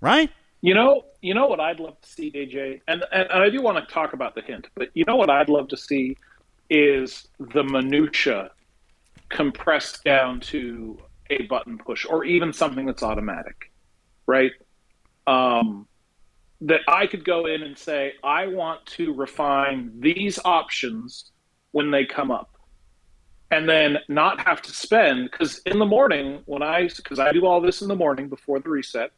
Right? 0.00 0.30
You 0.60 0.74
know, 0.74 1.04
you 1.22 1.34
know 1.34 1.46
what 1.46 1.60
I'd 1.60 1.80
love 1.80 2.00
to 2.00 2.08
see, 2.08 2.30
DJ, 2.30 2.80
and, 2.88 3.04
and 3.12 3.30
I 3.30 3.50
do 3.50 3.62
want 3.62 3.86
to 3.86 3.92
talk 3.92 4.12
about 4.12 4.34
the 4.34 4.42
hint, 4.42 4.66
but 4.74 4.90
you 4.94 5.04
know 5.06 5.16
what 5.16 5.30
I'd 5.30 5.48
love 5.48 5.68
to 5.68 5.76
see 5.76 6.16
is 6.70 7.28
the 7.38 7.62
minutia 7.62 8.50
compressed 9.28 10.04
down 10.04 10.40
to 10.40 10.98
a 11.30 11.42
button 11.42 11.78
push, 11.78 12.06
or 12.06 12.24
even 12.24 12.52
something 12.52 12.86
that's 12.86 13.02
automatic, 13.02 13.72
right? 14.26 14.52
Um, 15.26 15.86
that 16.60 16.80
I 16.88 17.06
could 17.06 17.24
go 17.24 17.46
in 17.46 17.62
and 17.62 17.76
say, 17.76 18.14
I 18.22 18.46
want 18.46 18.84
to 18.86 19.12
refine 19.14 19.92
these 20.00 20.38
options 20.44 21.30
when 21.74 21.90
they 21.90 22.04
come 22.04 22.30
up 22.30 22.50
and 23.50 23.68
then 23.68 23.98
not 24.08 24.40
have 24.40 24.62
to 24.62 24.70
spend 24.72 25.28
because 25.30 25.58
in 25.66 25.78
the 25.80 25.84
morning 25.84 26.40
when 26.46 26.62
i 26.62 26.88
because 26.96 27.18
i 27.18 27.32
do 27.32 27.44
all 27.46 27.60
this 27.60 27.82
in 27.82 27.88
the 27.88 27.96
morning 27.96 28.28
before 28.28 28.60
the 28.60 28.68
reset 28.70 29.10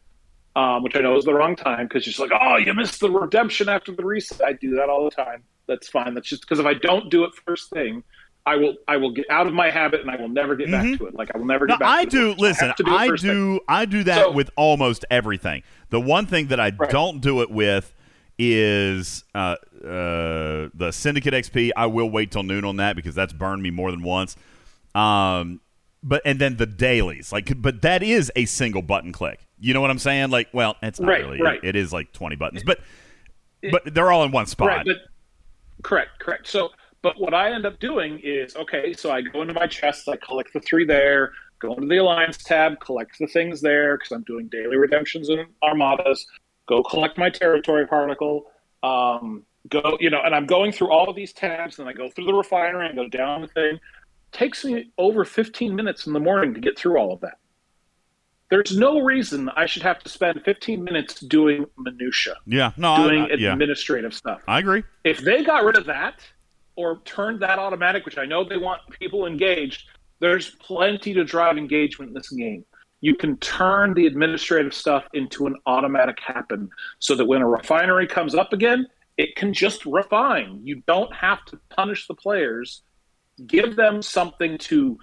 um, 0.57 0.83
which 0.83 0.97
i 0.97 1.01
know 1.01 1.15
is 1.19 1.25
the 1.27 1.35
wrong 1.35 1.55
time 1.55 1.87
because 1.87 2.07
you're 2.07 2.13
just 2.13 2.19
like 2.19 2.33
oh 2.43 2.57
you 2.57 2.73
missed 2.73 2.99
the 3.01 3.11
redemption 3.11 3.69
after 3.69 3.93
the 3.93 4.03
reset 4.05 4.41
i 4.43 4.55
do 4.55 4.75
that 4.75 4.89
all 4.89 5.05
the 5.05 5.11
time 5.11 5.43
that's 5.69 5.89
fine 5.89 6.15
that's 6.15 6.29
just 6.29 6.41
because 6.43 6.59
if 6.59 6.65
i 6.65 6.73
don't 6.73 7.11
do 7.11 7.25
it 7.25 7.31
first 7.47 7.69
thing 7.69 8.03
i 8.47 8.57
will 8.57 8.75
i 8.89 8.97
will 8.97 9.11
get 9.13 9.27
out 9.31 9.47
of 9.47 9.53
my 9.53 9.69
habit 9.71 10.01
and 10.01 10.11
i 10.11 10.17
will 10.17 10.31
never 10.31 10.57
get 10.57 10.71
back 10.71 10.97
to 10.99 11.07
it 11.07 11.15
like 11.15 11.31
i 11.35 11.39
will 11.39 11.45
never 11.45 11.67
No, 11.67 11.75
get 11.75 11.81
back 11.81 11.89
I 12.01 12.05
to 12.05 12.11
do. 12.11 12.31
it. 12.31 12.39
Listen, 12.39 12.73
to 12.75 12.83
do 12.83 12.91
I 12.97 13.09
do. 13.17 13.61
I 13.69 13.85
do 13.85 14.03
that 14.05 14.25
So- 14.25 14.31
with 14.33 14.49
almost 14.57 15.05
everything. 15.11 15.63
The 15.91 16.01
one 16.01 16.25
thing 16.27 16.47
that 16.49 16.59
I 16.59 16.71
don't 16.71 17.21
do 17.21 17.43
it 17.43 17.51
with 17.51 17.93
is 18.39 19.25
uh, 19.35 19.57
uh, 19.85 20.69
the 20.75 20.91
Syndicate 20.93 21.35
XP. 21.35 21.71
I 21.77 21.87
will 21.87 22.11
wait 22.11 22.31
till 22.31 22.43
noon 22.43 22.65
on 22.65 22.77
that 22.77 22.97
because 22.97 23.15
that's 23.15 23.33
burned 23.33 23.63
me 23.63 23.71
more 23.71 23.91
than 23.91 24.03
once. 24.03 24.37
Um, 24.95 25.61
but 26.03 26.23
and 26.25 26.39
then 26.39 26.57
the 26.57 26.67
dailies, 26.67 27.33
like, 27.33 27.61
but 27.61 27.83
that 27.83 28.03
is 28.03 28.31
a 28.37 28.45
single 28.45 28.83
button 28.83 29.13
click. 29.13 29.41
You 29.59 29.75
know 29.75 29.81
what 29.81 29.91
I'm 29.91 29.99
saying? 29.99 30.31
Like, 30.31 30.49
well, 30.53 30.77
it's 30.83 31.01
not 31.01 31.09
Right, 31.09 31.25
really. 31.25 31.41
right. 31.41 31.61
It 31.63 31.77
is 31.77 31.93
like 31.93 32.13
20 32.13 32.37
buttons, 32.37 32.63
but 32.65 32.81
but 33.71 33.95
they're 33.95 34.13
all 34.13 34.25
in 34.25 34.31
one 34.31 34.47
spot. 34.47 34.69
Right, 34.69 34.87
but 34.87 34.97
correct, 35.83 36.19
correct. 36.21 36.47
So, 36.47 36.71
but 37.03 37.19
what 37.21 37.35
I 37.35 37.53
end 37.53 37.67
up 37.67 37.81
doing 37.81 38.21
is 38.23 38.55
okay. 38.57 38.93
So 38.93 39.11
I 39.11 39.23
go 39.23 39.43
into 39.43 39.55
my 39.55 39.67
chest, 39.67 40.09
I 40.09 40.17
collect 40.17 40.53
the 40.53 40.61
three 40.61 40.85
there, 40.85 41.33
go 41.59 41.75
into 41.75 41.87
the 41.89 41.97
alliance 41.97 42.39
tab, 42.39 42.79
collect 42.81 43.19
the 43.19 43.27
things 43.27 43.61
there 43.61 43.97
because 43.97 44.13
I'm 44.13 44.23
doing 44.25 44.49
daily 44.49 44.77
redemptions 44.77 45.29
and 45.29 45.47
armadas. 45.63 46.27
Go 46.67 46.83
collect 46.83 47.17
my 47.17 47.31
territory 47.31 47.87
particle. 47.87 48.47
Um, 48.83 49.45
go, 49.69 49.97
you 50.01 50.11
know, 50.11 50.21
and 50.25 50.35
I'm 50.35 50.47
going 50.47 50.73
through 50.73 50.91
all 50.91 51.09
of 51.09 51.17
these 51.17 51.33
tabs, 51.33 51.79
and 51.79 51.89
I 51.89 51.93
go 51.93 52.11
through 52.11 52.27
the 52.27 52.35
refinery 52.35 52.87
and 52.87 52.97
go 52.97 53.09
down 53.09 53.43
the 53.43 53.49
thing. 53.49 53.79
Takes 54.33 54.65
me 54.65 54.91
over 54.99 55.25
15 55.25 55.75
minutes 55.75 56.07
in 56.07 56.13
the 56.13 56.21
morning 56.21 56.55
to 56.55 56.61
get 56.61 56.79
through 56.79 56.99
all 56.99 57.13
of 57.13 57.21
that. 57.21 57.39
There's 58.49 58.77
no 58.77 59.01
reason 59.01 59.49
I 59.57 59.67
should 59.67 59.83
have 59.83 59.99
to 60.01 60.09
spend 60.09 60.43
15 60.45 60.85
minutes 60.85 61.21
doing 61.21 61.67
minutia 61.79 62.37
yeah, 62.47 62.73
no, 62.77 62.93
I- 62.93 63.03
doing 63.03 63.23
I, 63.23 63.35
yeah, 63.35 63.53
administrative 63.53 64.15
stuff. 64.15 64.41
I 64.47 64.61
agree. 64.61 64.85
If 65.05 65.19
they 65.19 65.43
got 65.43 65.65
rid 65.65 65.77
of 65.77 65.87
that 65.87 66.21
or 66.77 67.01
turned 67.05 67.41
that 67.41 67.59
automatic, 67.59 68.05
which 68.05 68.19
I 68.19 68.25
know 68.25 68.45
they 68.45 68.57
want 68.57 68.83
people 69.01 69.27
engaged, 69.27 69.89
there's 70.21 70.51
plenty 70.51 71.13
to 71.15 71.25
drive 71.25 71.59
engagement 71.59 72.11
in 72.11 72.15
this 72.15 72.31
game. 72.31 72.65
You 73.01 73.15
can 73.15 73.37
turn 73.39 73.95
the 73.95 74.07
administrative 74.07 74.75
stuff 74.75 75.05
into 75.13 75.47
an 75.47 75.57
automatic 75.67 76.19
happen 76.21 76.71
so 76.99 77.15
that 77.15 77.27
when 77.27 77.43
a 77.43 77.49
refinery 77.49 78.07
comes 78.07 78.35
up 78.35 78.53
again, 78.53 78.87
it 79.17 79.37
can 79.37 79.53
just 79.53 79.85
refine. 79.87 80.61
You 80.65 80.83
don't 80.87 81.13
have 81.15 81.45
to 81.47 81.59
punish 81.71 82.07
the 82.07 82.15
players. 82.15 82.83
Give 83.47 83.77
them 83.77 84.03
something 84.03 84.59
to 84.59 84.99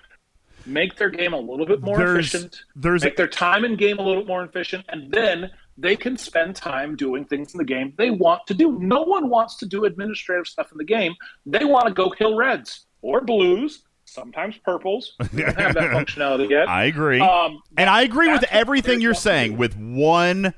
make 0.65 0.95
their 0.95 1.09
game 1.09 1.33
a 1.33 1.39
little 1.39 1.65
bit 1.65 1.81
more 1.81 1.97
There's- 1.97 2.33
efficient, 2.33 2.63
there's- 2.75 3.03
make 3.03 3.15
their 3.17 3.27
time 3.27 3.65
in 3.65 3.75
game 3.75 3.99
a 3.99 4.01
little 4.01 4.21
bit 4.21 4.27
more 4.27 4.43
efficient, 4.43 4.85
and 4.89 5.11
then 5.11 5.51
they 5.77 5.95
can 5.95 6.15
spend 6.17 6.55
time 6.55 6.95
doing 6.95 7.25
things 7.25 7.53
in 7.53 7.57
the 7.57 7.65
game 7.65 7.93
they 7.97 8.11
want 8.11 8.45
to 8.47 8.53
do. 8.53 8.79
No 8.79 9.01
one 9.01 9.29
wants 9.29 9.57
to 9.57 9.65
do 9.65 9.85
administrative 9.85 10.47
stuff 10.47 10.71
in 10.71 10.77
the 10.77 10.83
game. 10.85 11.13
They 11.45 11.65
want 11.65 11.87
to 11.87 11.93
go 11.93 12.09
kill 12.09 12.35
reds 12.35 12.85
or 13.01 13.21
blues, 13.21 13.83
sometimes 14.13 14.57
purples. 14.57 15.13
We 15.33 15.41
don't 15.41 15.57
have 15.57 15.73
that 15.73 15.91
functionality 15.91 16.49
yet. 16.49 16.69
I 16.69 16.85
agree, 16.85 17.19
Um, 17.19 17.61
and 17.77 17.89
I 17.89 18.03
agree 18.03 18.31
with 18.31 18.43
everything 18.51 19.01
you're 19.01 19.13
saying, 19.13 19.57
with 19.57 19.75
one, 19.75 20.53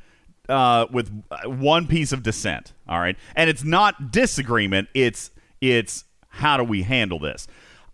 uh, 0.50 0.88
with 0.92 1.12
uh, 1.32 1.50
one 1.50 1.88
piece 1.88 2.12
of 2.12 2.24
dissent. 2.24 2.74
All 2.88 3.00
right, 3.00 3.16
and 3.36 3.50
it's 3.50 3.64
not 3.64 4.12
disagreement. 4.12 4.90
It's 4.94 5.32
it's 5.62 6.04
how 6.30 6.58
do 6.58 6.64
we 6.64 6.84
handle 6.84 7.20
this? 7.20 7.48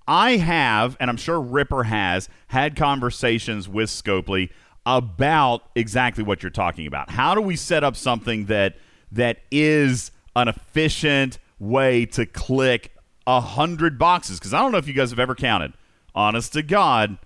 I 0.07 0.37
have, 0.37 0.97
and 0.99 1.09
I'm 1.09 1.17
sure 1.17 1.39
Ripper 1.39 1.83
has, 1.83 2.27
had 2.47 2.75
conversations 2.75 3.69
with 3.69 3.89
Scopely 3.89 4.49
about 4.85 5.61
exactly 5.75 6.23
what 6.23 6.41
you're 6.41 6.49
talking 6.49 6.87
about. 6.87 7.11
How 7.11 7.35
do 7.35 7.41
we 7.41 7.55
set 7.55 7.83
up 7.83 7.95
something 7.95 8.45
that 8.45 8.75
that 9.11 9.37
is 9.51 10.11
an 10.35 10.47
efficient 10.47 11.37
way 11.59 12.05
to 12.07 12.25
click 12.25 12.90
a 13.25 13.41
hundred 13.41 13.97
boxes? 13.97 14.39
Because 14.39 14.53
I 14.53 14.59
don't 14.59 14.71
know 14.71 14.77
if 14.77 14.87
you 14.87 14.93
guys 14.93 15.09
have 15.09 15.19
ever 15.19 15.35
counted. 15.35 15.73
Honest 16.13 16.53
to 16.53 16.63
God, 16.63 17.17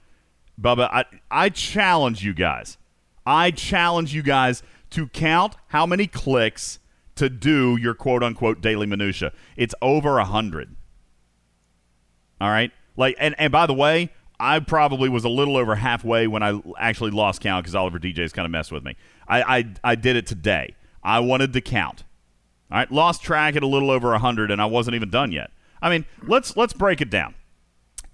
Bubba, 0.59 0.89
I, 0.91 1.05
I 1.31 1.49
challenge 1.49 2.23
you 2.23 2.33
guys. 2.33 2.77
I 3.25 3.51
challenge 3.51 4.13
you 4.13 4.21
guys 4.21 4.61
to 4.91 5.07
count 5.07 5.55
how 5.67 5.85
many 5.85 6.07
clicks 6.07 6.79
to 7.15 7.29
do 7.29 7.77
your 7.77 7.93
quote 7.93 8.23
unquote 8.23 8.61
daily 8.61 8.85
minutia. 8.85 9.31
It's 9.55 9.73
over 9.81 10.19
a 10.19 10.25
hundred. 10.25 10.75
All 12.39 12.49
right. 12.49 12.71
Like, 12.97 13.15
and, 13.19 13.35
and 13.37 13.51
by 13.51 13.65
the 13.65 13.73
way, 13.73 14.11
I 14.39 14.59
probably 14.59 15.09
was 15.09 15.23
a 15.23 15.29
little 15.29 15.57
over 15.57 15.75
halfway 15.75 16.27
when 16.27 16.43
I 16.43 16.61
actually 16.77 17.11
lost 17.11 17.41
count 17.41 17.63
because 17.63 17.75
Oliver 17.75 17.99
DJ's 17.99 18.33
kind 18.33 18.45
of 18.45 18.51
messed 18.51 18.71
with 18.71 18.83
me. 18.83 18.95
I, 19.27 19.57
I, 19.57 19.65
I 19.83 19.95
did 19.95 20.15
it 20.15 20.27
today. 20.27 20.75
I 21.03 21.19
wanted 21.19 21.53
to 21.53 21.61
count. 21.61 22.03
All 22.71 22.77
right. 22.77 22.91
Lost 22.91 23.23
track 23.23 23.55
at 23.55 23.63
a 23.63 23.67
little 23.67 23.91
over 23.91 24.09
100, 24.09 24.51
and 24.51 24.61
I 24.61 24.65
wasn't 24.65 24.95
even 24.95 25.09
done 25.09 25.31
yet. 25.31 25.51
I 25.85 25.89
mean, 25.91 26.03
let's 26.23 26.57
let's 26.57 26.73
break 26.73 26.99
it 26.99 27.11
down. 27.11 27.35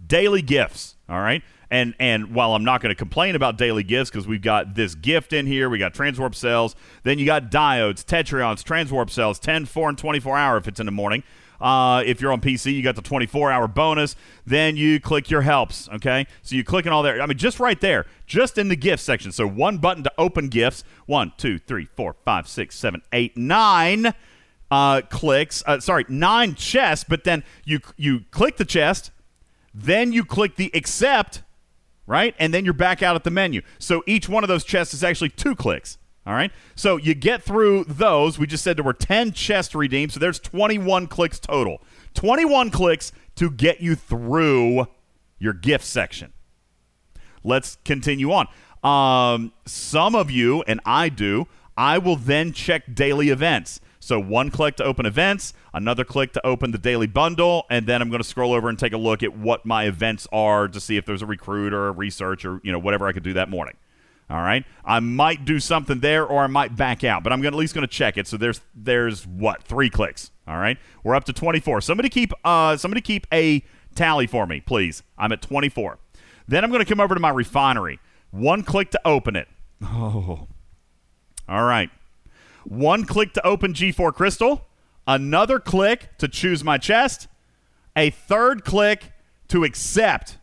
Daily 0.06 0.42
gifts. 0.42 0.98
All 1.08 1.22
right. 1.22 1.42
And 1.70 1.96
and 2.00 2.36
while 2.36 2.54
I'm 2.54 2.66
not 2.66 2.82
going 2.82 2.90
to 2.90 2.98
complain 2.98 3.34
about 3.34 3.58
daily 3.58 3.84
gifts 3.84 4.10
because 4.10 4.28
we've 4.28 4.42
got 4.42 4.76
this 4.76 4.94
gift 4.94 5.32
in 5.32 5.48
here, 5.48 5.70
we 5.70 5.78
got 5.78 5.94
transwarp 5.94 6.36
cells, 6.36 6.76
then 7.04 7.18
you 7.18 7.26
got 7.26 7.50
diodes, 7.50 8.04
tetrions, 8.04 8.62
transwarp 8.62 9.10
cells, 9.10 9.40
10, 9.40 9.68
4, 9.68 9.90
and 9.90 9.98
24 9.98 10.38
hour 10.38 10.58
if 10.58 10.68
it's 10.68 10.82
in 10.82 10.86
the 10.86 10.92
morning. 10.92 11.24
Uh, 11.62 12.04
if 12.06 12.20
you're 12.20 12.34
on 12.34 12.42
PC, 12.42 12.74
you 12.74 12.84
got 12.84 12.96
the 12.96 13.02
24 13.02 13.52
hour 13.52 13.70
bonus. 13.70 14.18
Then 14.46 14.76
you 14.76 15.00
click 15.00 15.30
your 15.30 15.44
helps. 15.44 15.88
Okay, 15.94 16.28
so 16.42 16.58
you 16.58 16.66
click 16.66 16.86
on 16.86 16.92
all 16.92 17.04
there. 17.04 17.22
I 17.22 17.26
mean, 17.26 17.38
just 17.38 17.58
right 17.58 17.80
there, 17.80 18.06
just 18.26 18.58
in 18.58 18.68
the 18.68 18.76
gift 18.76 19.02
section. 19.02 19.32
So 19.32 19.48
one 19.48 19.78
button 19.78 20.04
to 20.04 20.12
open 20.18 20.50
gifts. 20.50 20.84
One, 21.06 21.32
two, 21.38 21.58
three, 21.58 21.88
four, 21.96 22.18
five, 22.26 22.50
six, 22.50 22.76
seven, 22.78 23.02
eight, 23.14 23.38
nine 23.38 24.14
uh, 24.72 25.02
clicks. 25.02 25.62
Uh, 25.68 25.80
sorry, 25.80 26.06
nine 26.08 26.56
chests. 26.56 27.06
But 27.08 27.24
then 27.26 27.44
you 27.66 27.80
you 27.98 28.22
click 28.32 28.58
the 28.58 28.66
chest, 28.66 29.12
then 29.74 30.14
you 30.14 30.26
click 30.26 30.56
the 30.56 30.72
accept, 30.74 31.44
right, 32.08 32.34
and 32.40 32.54
then 32.54 32.66
you're 32.66 32.74
back 32.74 33.04
out 33.04 33.16
at 33.16 33.24
the 33.24 33.32
menu. 33.32 33.62
So 33.78 34.04
each 34.08 34.28
one 34.28 34.44
of 34.44 34.48
those 34.48 34.64
chests 34.64 34.94
is 34.94 35.04
actually 35.04 35.30
two 35.30 35.56
clicks. 35.56 35.98
All 36.26 36.34
right. 36.34 36.52
So 36.76 36.98
you 36.98 37.16
get 37.16 37.42
through 37.42 37.86
those. 37.86 38.38
We 38.38 38.46
just 38.46 38.64
said 38.64 38.78
there 38.78 38.84
were 38.84 38.94
10 38.94 39.32
chests 39.32 39.74
redeemed. 39.74 40.12
So 40.12 40.20
there's 40.20 40.40
21 40.40 41.08
clicks 41.08 41.40
total. 41.40 41.82
21 42.14 42.70
clicks 42.70 43.12
to 43.36 43.50
get 43.50 43.82
you 43.82 43.96
through 43.96 44.86
your 45.40 45.54
gift 45.54 45.84
section. 45.84 46.32
Let's 47.44 47.78
continue 47.84 48.32
on. 48.32 48.48
Um, 48.84 49.52
some 49.66 50.14
of 50.14 50.30
you, 50.30 50.64
and 50.68 50.80
I 50.86 51.10
do, 51.10 51.48
I 51.76 51.98
will 51.98 52.16
then 52.18 52.54
check 52.54 52.94
daily 52.94 53.30
events. 53.30 53.80
So 54.02 54.20
one 54.20 54.50
click 54.50 54.78
to 54.78 54.84
open 54.84 55.06
events, 55.06 55.54
another 55.76 56.04
click 56.04 56.34
to 56.34 56.46
open 56.46 56.72
the 56.72 56.80
daily 56.80 57.06
bundle, 57.06 57.66
and 57.70 57.86
then 57.86 58.02
I'm 58.02 58.10
going 58.10 58.22
to 58.22 58.28
scroll 58.28 58.52
over 58.52 58.68
and 58.68 58.78
take 58.78 58.94
a 58.94 58.98
look 58.98 59.22
at 59.22 59.38
what 59.38 59.64
my 59.64 59.86
events 59.86 60.28
are 60.32 60.68
to 60.68 60.80
see 60.80 60.98
if 60.98 61.06
there's 61.06 61.22
a 61.22 61.28
recruit 61.28 61.72
or 61.72 61.88
a 61.88 61.92
research 61.92 62.44
or 62.44 62.60
you 62.64 62.72
know 62.72 62.80
whatever 62.80 63.08
I 63.08 63.14
could 63.14 63.24
do 63.24 63.34
that 63.34 63.48
morning. 63.48 63.76
All 64.28 64.42
right, 64.42 64.66
I 64.84 65.00
might 65.02 65.46
do 65.46 65.60
something 65.60 66.00
there, 66.00 66.26
or 66.26 66.42
I 66.42 66.48
might 66.48 66.76
back 66.76 67.04
out, 67.04 67.22
but 67.22 67.32
I'm 67.32 67.42
gonna, 67.42 67.56
at 67.56 67.60
least 67.60 67.76
going 67.76 67.86
to 67.86 67.94
check 67.94 68.18
it. 68.18 68.28
So 68.28 68.38
there's 68.38 68.62
there's 68.74 69.28
what 69.28 69.62
three 69.64 69.90
clicks. 69.90 70.32
All 70.48 70.58
right, 70.58 70.80
we're 71.04 71.16
up 71.16 71.26
to 71.26 71.34
24. 71.34 71.82
Somebody 71.82 72.10
keep 72.10 72.34
uh 72.44 72.78
somebody 72.78 73.02
keep 73.02 73.28
a 73.32 73.64
tally 73.94 74.26
for 74.26 74.48
me, 74.48 74.62
please. 74.62 75.04
I'm 75.16 75.32
at 75.32 75.44
24. 75.44 76.00
Then 76.48 76.64
I'm 76.64 76.72
going 76.72 76.84
to 76.84 76.90
come 76.90 77.00
over 77.00 77.14
to 77.14 77.22
my 77.22 77.30
refinery. 77.30 78.00
One 78.32 78.64
click 78.64 78.90
to 78.92 79.02
open 79.06 79.36
it. 79.36 79.48
Oh, 79.84 80.48
all 81.48 81.64
right. 81.64 81.90
One 82.64 83.06
click 83.06 83.34
to 83.34 83.46
open 83.46 83.74
G4 83.74 84.14
Crystal. 84.14 84.68
Another 85.08 85.60
click 85.60 86.18
to 86.20 86.28
choose 86.28 86.64
my 86.64 86.78
chest. 86.78 87.28
A 87.96 88.10
third 88.10 88.64
click 88.64 89.12
to 89.50 89.64
accept. 89.64 90.38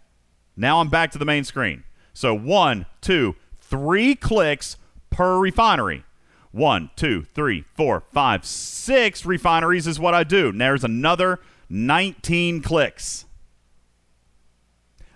Now 0.56 0.80
I'm 0.80 0.88
back 0.88 1.12
to 1.12 1.18
the 1.18 1.24
main 1.24 1.44
screen. 1.44 1.84
So 2.12 2.34
one, 2.34 2.86
two, 3.00 3.36
three 3.60 4.14
clicks 4.14 4.76
per 5.10 5.38
refinery. 5.38 6.04
One, 6.50 6.90
two, 6.96 7.22
three, 7.22 7.64
four, 7.74 8.02
five, 8.12 8.44
six 8.44 9.24
refineries 9.24 9.86
is 9.86 10.00
what 10.00 10.14
I 10.14 10.24
do. 10.24 10.48
And 10.48 10.60
there's 10.60 10.84
another 10.84 11.40
19 11.68 12.62
clicks. 12.62 13.26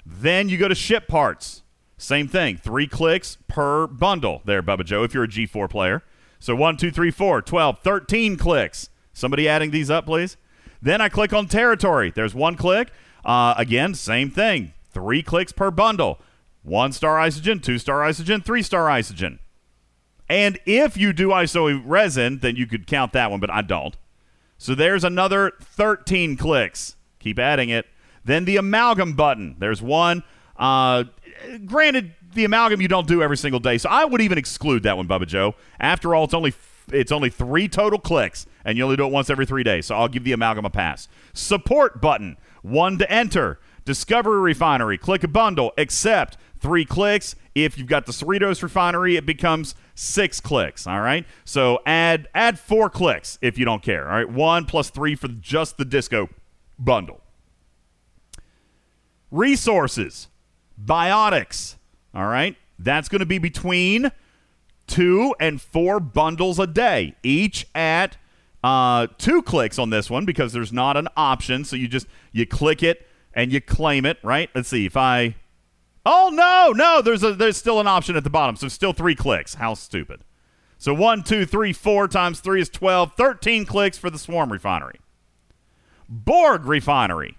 Then 0.04 0.48
you 0.48 0.58
go 0.58 0.68
to 0.68 0.74
ship 0.74 1.08
parts. 1.08 1.62
Same 1.96 2.28
thing. 2.28 2.56
Three 2.56 2.86
clicks 2.86 3.38
per 3.48 3.86
bundle 3.86 4.42
there, 4.44 4.62
Bubba 4.62 4.84
Joe, 4.84 5.02
if 5.04 5.14
you're 5.14 5.24
a 5.24 5.28
G4 5.28 5.70
player. 5.70 6.02
So 6.42 6.56
one, 6.56 6.76
two, 6.76 6.90
three, 6.90 7.12
four, 7.12 7.40
12, 7.40 7.78
13 7.78 8.36
clicks. 8.36 8.90
Somebody 9.12 9.48
adding 9.48 9.70
these 9.70 9.90
up, 9.92 10.06
please. 10.06 10.36
Then 10.82 11.00
I 11.00 11.08
click 11.08 11.32
on 11.32 11.46
territory. 11.46 12.10
There's 12.12 12.34
one 12.34 12.56
click. 12.56 12.90
Uh, 13.24 13.54
again, 13.56 13.94
same 13.94 14.28
thing. 14.28 14.72
Three 14.90 15.22
clicks 15.22 15.52
per 15.52 15.70
bundle. 15.70 16.18
One 16.64 16.90
star 16.90 17.16
isogen, 17.18 17.62
two 17.62 17.78
star 17.78 18.00
isogen, 18.00 18.44
three 18.44 18.64
star 18.64 18.88
isogen. 18.88 19.38
And 20.28 20.58
if 20.66 20.96
you 20.96 21.12
do 21.12 21.28
iso 21.28 21.80
resin, 21.86 22.40
then 22.40 22.56
you 22.56 22.66
could 22.66 22.88
count 22.88 23.12
that 23.12 23.30
one, 23.30 23.38
but 23.38 23.50
I 23.50 23.62
don't. 23.62 23.96
So 24.58 24.74
there's 24.74 25.04
another 25.04 25.52
13 25.60 26.36
clicks. 26.36 26.96
Keep 27.20 27.38
adding 27.38 27.68
it. 27.68 27.86
Then 28.24 28.46
the 28.46 28.56
amalgam 28.56 29.12
button. 29.12 29.54
There's 29.60 29.80
one. 29.80 30.24
Uh, 30.56 31.04
granted, 31.64 32.14
the 32.34 32.44
amalgam 32.44 32.80
you 32.80 32.88
don't 32.88 33.06
do 33.06 33.22
every 33.22 33.36
single 33.36 33.60
day, 33.60 33.78
so 33.78 33.88
I 33.88 34.04
would 34.04 34.20
even 34.20 34.38
exclude 34.38 34.82
that 34.84 34.96
one, 34.96 35.08
Bubba 35.08 35.26
Joe. 35.26 35.54
After 35.80 36.14
all, 36.14 36.24
it's 36.24 36.34
only 36.34 36.54
it's 36.90 37.12
only 37.12 37.30
three 37.30 37.68
total 37.68 37.98
clicks, 37.98 38.46
and 38.64 38.76
you 38.76 38.84
only 38.84 38.96
do 38.96 39.06
it 39.06 39.12
once 39.12 39.30
every 39.30 39.46
three 39.46 39.62
days. 39.62 39.86
So 39.86 39.94
I'll 39.94 40.08
give 40.08 40.24
the 40.24 40.32
amalgam 40.32 40.64
a 40.64 40.70
pass. 40.70 41.08
Support 41.32 42.00
button. 42.00 42.36
One 42.62 42.98
to 42.98 43.10
enter. 43.10 43.58
Discovery 43.84 44.40
refinery. 44.40 44.98
Click 44.98 45.24
a 45.24 45.28
bundle. 45.28 45.72
Accept. 45.76 46.36
Three 46.58 46.84
clicks. 46.84 47.34
If 47.54 47.76
you've 47.76 47.88
got 47.88 48.06
the 48.06 48.12
Cerritos 48.12 48.62
refinery, 48.62 49.16
it 49.16 49.26
becomes 49.26 49.74
six 49.94 50.40
clicks. 50.40 50.86
All 50.86 51.00
right. 51.00 51.26
So 51.44 51.80
add 51.84 52.28
add 52.34 52.58
four 52.58 52.88
clicks 52.88 53.38
if 53.42 53.58
you 53.58 53.64
don't 53.64 53.82
care. 53.82 54.08
All 54.08 54.16
right. 54.16 54.30
One 54.30 54.64
plus 54.64 54.90
three 54.90 55.14
for 55.14 55.28
just 55.28 55.76
the 55.76 55.84
disco 55.84 56.28
bundle. 56.78 57.20
Resources, 59.30 60.28
biotics. 60.82 61.76
All 62.14 62.26
right. 62.26 62.56
That's 62.78 63.08
going 63.08 63.20
to 63.20 63.26
be 63.26 63.38
between 63.38 64.12
two 64.86 65.34
and 65.40 65.60
four 65.60 66.00
bundles 66.00 66.58
a 66.58 66.66
day, 66.66 67.14
each 67.22 67.66
at 67.74 68.16
uh, 68.62 69.06
two 69.18 69.42
clicks 69.42 69.78
on 69.78 69.90
this 69.90 70.10
one 70.10 70.24
because 70.24 70.52
there's 70.52 70.72
not 70.72 70.96
an 70.96 71.08
option. 71.16 71.64
So 71.64 71.76
you 71.76 71.88
just 71.88 72.06
you 72.32 72.46
click 72.46 72.82
it 72.82 73.06
and 73.34 73.52
you 73.52 73.60
claim 73.60 74.06
it. 74.06 74.18
Right. 74.22 74.50
Let's 74.54 74.68
see 74.68 74.86
if 74.86 74.96
I. 74.96 75.36
Oh 76.04 76.30
no, 76.32 76.72
no. 76.72 77.00
There's 77.02 77.22
a 77.22 77.34
there's 77.34 77.56
still 77.56 77.80
an 77.80 77.86
option 77.86 78.16
at 78.16 78.24
the 78.24 78.30
bottom. 78.30 78.56
So 78.56 78.68
still 78.68 78.92
three 78.92 79.14
clicks. 79.14 79.54
How 79.54 79.74
stupid. 79.74 80.24
So 80.78 80.92
one, 80.92 81.22
two, 81.22 81.46
three, 81.46 81.72
four 81.72 82.08
times 82.08 82.40
three 82.40 82.60
is 82.60 82.68
12. 82.68 83.14
13 83.14 83.64
clicks 83.66 83.98
for 83.98 84.10
the 84.10 84.18
Swarm 84.18 84.50
refinery. 84.50 84.98
Borg 86.08 86.66
refinery. 86.66 87.36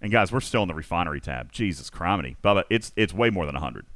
And 0.00 0.10
guys, 0.10 0.32
we're 0.32 0.40
still 0.40 0.62
in 0.62 0.68
the 0.68 0.74
refinery 0.74 1.20
tab. 1.20 1.52
Jesus 1.52 1.90
criminy. 1.90 2.36
Bubba, 2.42 2.64
it's 2.70 2.92
it's 2.96 3.12
way 3.12 3.30
more 3.30 3.46
than 3.46 3.54
100. 3.54 3.86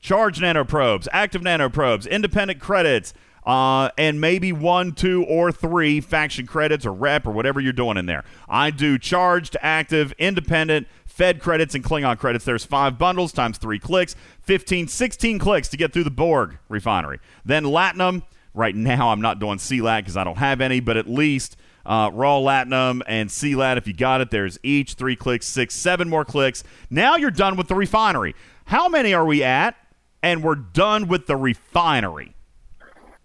Charge 0.00 0.38
nanoprobes, 0.38 1.08
active 1.12 1.42
nanoprobes, 1.42 2.08
independent 2.08 2.60
credits, 2.60 3.14
uh, 3.44 3.90
and 3.96 4.20
maybe 4.20 4.52
one, 4.52 4.92
two, 4.92 5.24
or 5.24 5.50
three 5.50 6.00
faction 6.00 6.46
credits 6.46 6.86
or 6.86 6.92
rep 6.92 7.26
or 7.26 7.32
whatever 7.32 7.60
you're 7.60 7.72
doing 7.72 7.96
in 7.96 8.06
there. 8.06 8.22
I 8.48 8.70
do 8.70 8.98
charged, 8.98 9.56
active, 9.60 10.12
independent, 10.18 10.86
Fed 11.06 11.40
credits, 11.40 11.74
and 11.74 11.82
Klingon 11.82 12.18
credits. 12.18 12.44
There's 12.44 12.64
five 12.64 12.96
bundles 12.98 13.32
times 13.32 13.58
three 13.58 13.78
clicks, 13.78 14.14
15, 14.42 14.86
16 14.86 15.38
clicks 15.38 15.68
to 15.68 15.76
get 15.76 15.92
through 15.92 16.04
the 16.04 16.10
Borg 16.10 16.58
refinery. 16.68 17.18
Then 17.44 17.64
Latinum. 17.64 18.22
Right 18.54 18.74
now, 18.74 19.10
I'm 19.10 19.20
not 19.20 19.38
doing 19.38 19.58
CLAT 19.58 20.04
because 20.04 20.16
I 20.16 20.24
don't 20.24 20.38
have 20.38 20.60
any, 20.60 20.80
but 20.80 20.96
at 20.96 21.08
least 21.08 21.56
uh, 21.88 22.10
Raw 22.12 22.38
Latinum, 22.38 23.00
and 23.06 23.30
CLAT. 23.30 23.78
If 23.78 23.86
you 23.86 23.94
got 23.94 24.20
it, 24.20 24.30
there's 24.30 24.58
each 24.62 24.94
three 24.94 25.16
clicks, 25.16 25.46
six, 25.46 25.74
seven 25.74 26.08
more 26.08 26.24
clicks. 26.24 26.62
Now 26.90 27.16
you're 27.16 27.30
done 27.30 27.56
with 27.56 27.66
the 27.68 27.74
refinery. 27.74 28.36
How 28.66 28.88
many 28.88 29.14
are 29.14 29.24
we 29.24 29.42
at? 29.42 29.74
And 30.22 30.44
we're 30.44 30.56
done 30.56 31.08
with 31.08 31.26
the 31.26 31.36
refinery. 31.36 32.34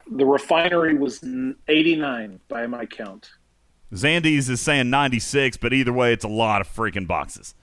The 0.10 0.26
refinery 0.26 0.96
was 0.96 1.24
89 1.68 2.40
by 2.48 2.68
my 2.68 2.86
count. 2.86 3.32
Zandy's 3.94 4.50
is 4.50 4.62
saying 4.62 4.90
96, 4.90 5.58
but 5.58 5.74
either 5.74 5.94
way, 5.94 6.14
it's 6.14 6.26
a 6.26 6.30
lot 6.30 6.62
of 6.62 6.68
freaking 6.68 7.06
boxes. 7.06 7.56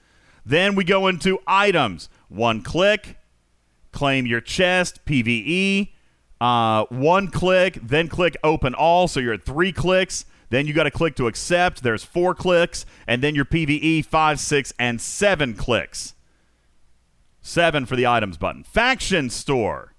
Then 0.45 0.75
we 0.75 0.83
go 0.83 1.07
into 1.07 1.39
items. 1.47 2.09
One 2.29 2.61
click, 2.61 3.17
claim 3.91 4.25
your 4.25 4.41
chest, 4.41 5.03
PVE. 5.05 5.89
Uh, 6.39 6.85
one 6.89 7.27
click, 7.27 7.79
then 7.81 8.07
click 8.07 8.37
open 8.43 8.73
all, 8.73 9.07
so 9.07 9.19
you're 9.19 9.33
at 9.33 9.43
three 9.43 9.71
clicks. 9.71 10.25
Then 10.51 10.67
you 10.67 10.73
got 10.73 10.83
to 10.83 10.91
click 10.91 11.15
to 11.15 11.27
accept. 11.27 11.81
There's 11.81 12.03
four 12.03 12.35
clicks, 12.35 12.85
and 13.07 13.23
then 13.23 13.35
your 13.35 13.45
PVE 13.45 14.03
five, 14.05 14.37
six, 14.37 14.73
and 14.77 14.99
seven 14.99 15.53
clicks. 15.53 16.13
Seven 17.41 17.85
for 17.85 17.95
the 17.95 18.05
items 18.05 18.37
button. 18.37 18.63
Faction 18.63 19.29
store. 19.29 19.93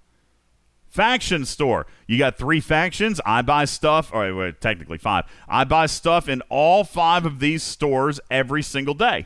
Faction 0.87 1.45
store. 1.45 1.87
You 2.05 2.19
got 2.19 2.37
three 2.37 2.59
factions. 2.59 3.19
I 3.25 3.41
buy 3.41 3.65
stuff, 3.65 4.13
or 4.13 4.51
technically 4.51 4.99
five. 4.99 5.25
I 5.49 5.63
buy 5.63 5.87
stuff 5.87 6.29
in 6.29 6.41
all 6.49 6.83
five 6.83 7.25
of 7.25 7.39
these 7.39 7.63
stores 7.63 8.19
every 8.29 8.61
single 8.61 8.93
day. 8.93 9.25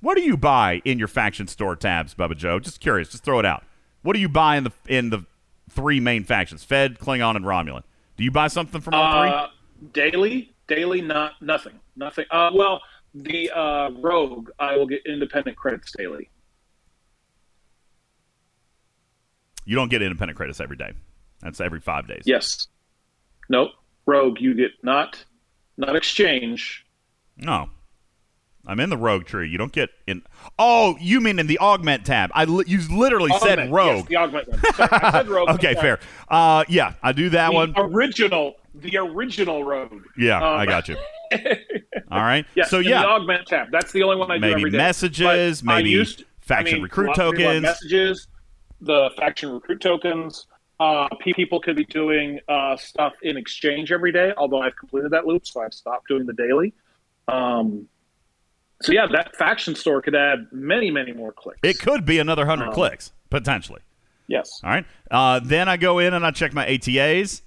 What 0.00 0.16
do 0.16 0.22
you 0.22 0.36
buy 0.36 0.82
in 0.84 1.00
your 1.00 1.08
faction 1.08 1.48
store 1.48 1.74
tabs, 1.74 2.14
Bubba 2.14 2.36
Joe? 2.36 2.60
Just 2.60 2.78
curious. 2.78 3.08
Just 3.08 3.24
throw 3.24 3.40
it 3.40 3.44
out. 3.44 3.64
What 4.02 4.12
do 4.12 4.20
you 4.20 4.28
buy 4.28 4.56
in 4.56 4.64
the 4.64 4.72
in 4.86 5.10
the 5.10 5.24
three 5.68 5.98
main 5.98 6.22
factions: 6.22 6.62
Fed, 6.62 7.00
Klingon, 7.00 7.34
and 7.34 7.44
Romulan? 7.44 7.82
Do 8.16 8.22
you 8.22 8.30
buy 8.30 8.46
something 8.46 8.80
from 8.80 8.94
all 8.94 9.20
three? 9.20 9.30
Uh, 9.30 9.48
daily, 9.92 10.54
daily, 10.68 11.00
not 11.00 11.32
nothing, 11.40 11.78
nothing. 11.96 12.24
Uh, 12.30 12.50
well, 12.54 12.80
the 13.14 13.50
uh, 13.50 13.90
rogue, 13.90 14.50
I 14.58 14.76
will 14.76 14.86
get 14.86 15.02
independent 15.06 15.56
credits 15.56 15.92
daily. 15.96 16.30
You 19.64 19.76
don't 19.76 19.88
get 19.90 20.02
independent 20.02 20.36
credits 20.36 20.60
every 20.60 20.76
day. 20.76 20.92
That's 21.40 21.60
every 21.60 21.80
five 21.80 22.06
days. 22.06 22.22
Yes. 22.26 22.68
Nope. 23.48 23.70
Rogue, 24.06 24.38
you 24.40 24.54
get 24.54 24.72
not 24.82 25.24
not 25.76 25.96
exchange. 25.96 26.84
No. 27.36 27.70
I'm 28.66 28.80
in 28.80 28.88
the 28.88 28.96
rogue 28.96 29.26
tree. 29.26 29.48
You 29.48 29.58
don't 29.58 29.72
get 29.72 29.90
in. 30.06 30.22
Oh, 30.58 30.96
you 30.98 31.20
mean 31.20 31.38
in 31.38 31.46
the 31.46 31.58
augment 31.58 32.06
tab? 32.06 32.30
I 32.34 32.44
li- 32.44 32.64
you 32.66 32.80
literally 32.96 33.30
said 33.40 33.70
rogue. 33.70 33.96
Yes, 33.96 34.06
the 34.06 34.16
augment 34.16 34.48
one. 34.48 34.60
Sorry, 34.74 34.88
I 34.92 35.10
said 35.10 35.28
rogue. 35.28 35.48
okay, 35.50 35.74
fair. 35.74 35.98
Uh, 36.28 36.64
yeah, 36.68 36.94
I 37.02 37.12
do 37.12 37.28
that 37.30 37.48
The 37.50 37.54
one. 37.54 37.74
original, 37.76 38.54
the 38.74 38.96
original 38.98 39.64
road. 39.64 40.02
Yeah, 40.16 40.36
Um, 40.38 40.58
I 40.58 40.66
got 40.66 40.88
you. 40.88 40.96
All 42.10 42.20
right. 42.22 42.44
Yeah, 42.54 42.64
so 42.64 42.78
yeah, 42.78 43.02
the 43.02 43.08
augment 43.08 43.46
tab. 43.46 43.68
That's 43.70 43.92
the 43.92 44.02
only 44.02 44.16
one 44.16 44.30
I 44.30 44.36
do 44.36 44.40
maybe 44.40 44.54
every 44.60 44.70
day. 44.70 44.76
messages, 44.76 45.62
But 45.62 45.76
maybe 45.76 45.90
used- 45.90 46.24
faction 46.40 46.74
I 46.74 46.76
mean, 46.76 46.82
recruit 46.82 47.06
lots 47.08 47.18
of 47.18 47.32
people 47.32 47.44
have 47.44 47.52
tokens. 47.54 47.62
Messages, 47.62 48.28
the 48.80 49.10
faction 49.16 49.50
recruit 49.52 49.80
tokens. 49.80 50.46
Uh, 50.80 51.08
people 51.34 51.60
could 51.60 51.76
be 51.76 51.84
doing 51.84 52.40
uh, 52.48 52.76
stuff 52.76 53.12
in 53.22 53.36
exchange 53.36 53.92
every 53.92 54.10
day. 54.12 54.32
Although 54.36 54.60
I've 54.60 54.76
completed 54.76 55.12
that 55.12 55.24
loop, 55.26 55.46
so 55.46 55.62
I've 55.62 55.72
stopped 55.72 56.08
doing 56.08 56.26
the 56.26 56.32
daily. 56.32 56.74
Um, 57.28 57.88
so 58.82 58.92
yeah, 58.92 59.06
that 59.12 59.34
faction 59.36 59.74
store 59.76 60.02
could 60.02 60.14
add 60.16 60.48
many, 60.52 60.90
many 60.90 61.12
more 61.12 61.32
clicks. 61.32 61.60
It 61.62 61.78
could 61.78 62.04
be 62.04 62.18
another 62.18 62.44
hundred 62.44 62.68
Um, 62.68 62.74
clicks 62.74 63.12
potentially. 63.30 63.80
Yes. 64.26 64.60
All 64.64 64.70
right. 64.70 64.84
Uh, 65.10 65.40
then 65.42 65.68
I 65.68 65.76
go 65.76 65.98
in 66.00 66.12
and 66.12 66.26
I 66.26 66.30
check 66.32 66.52
my 66.52 66.66
ATAs. 66.66 67.42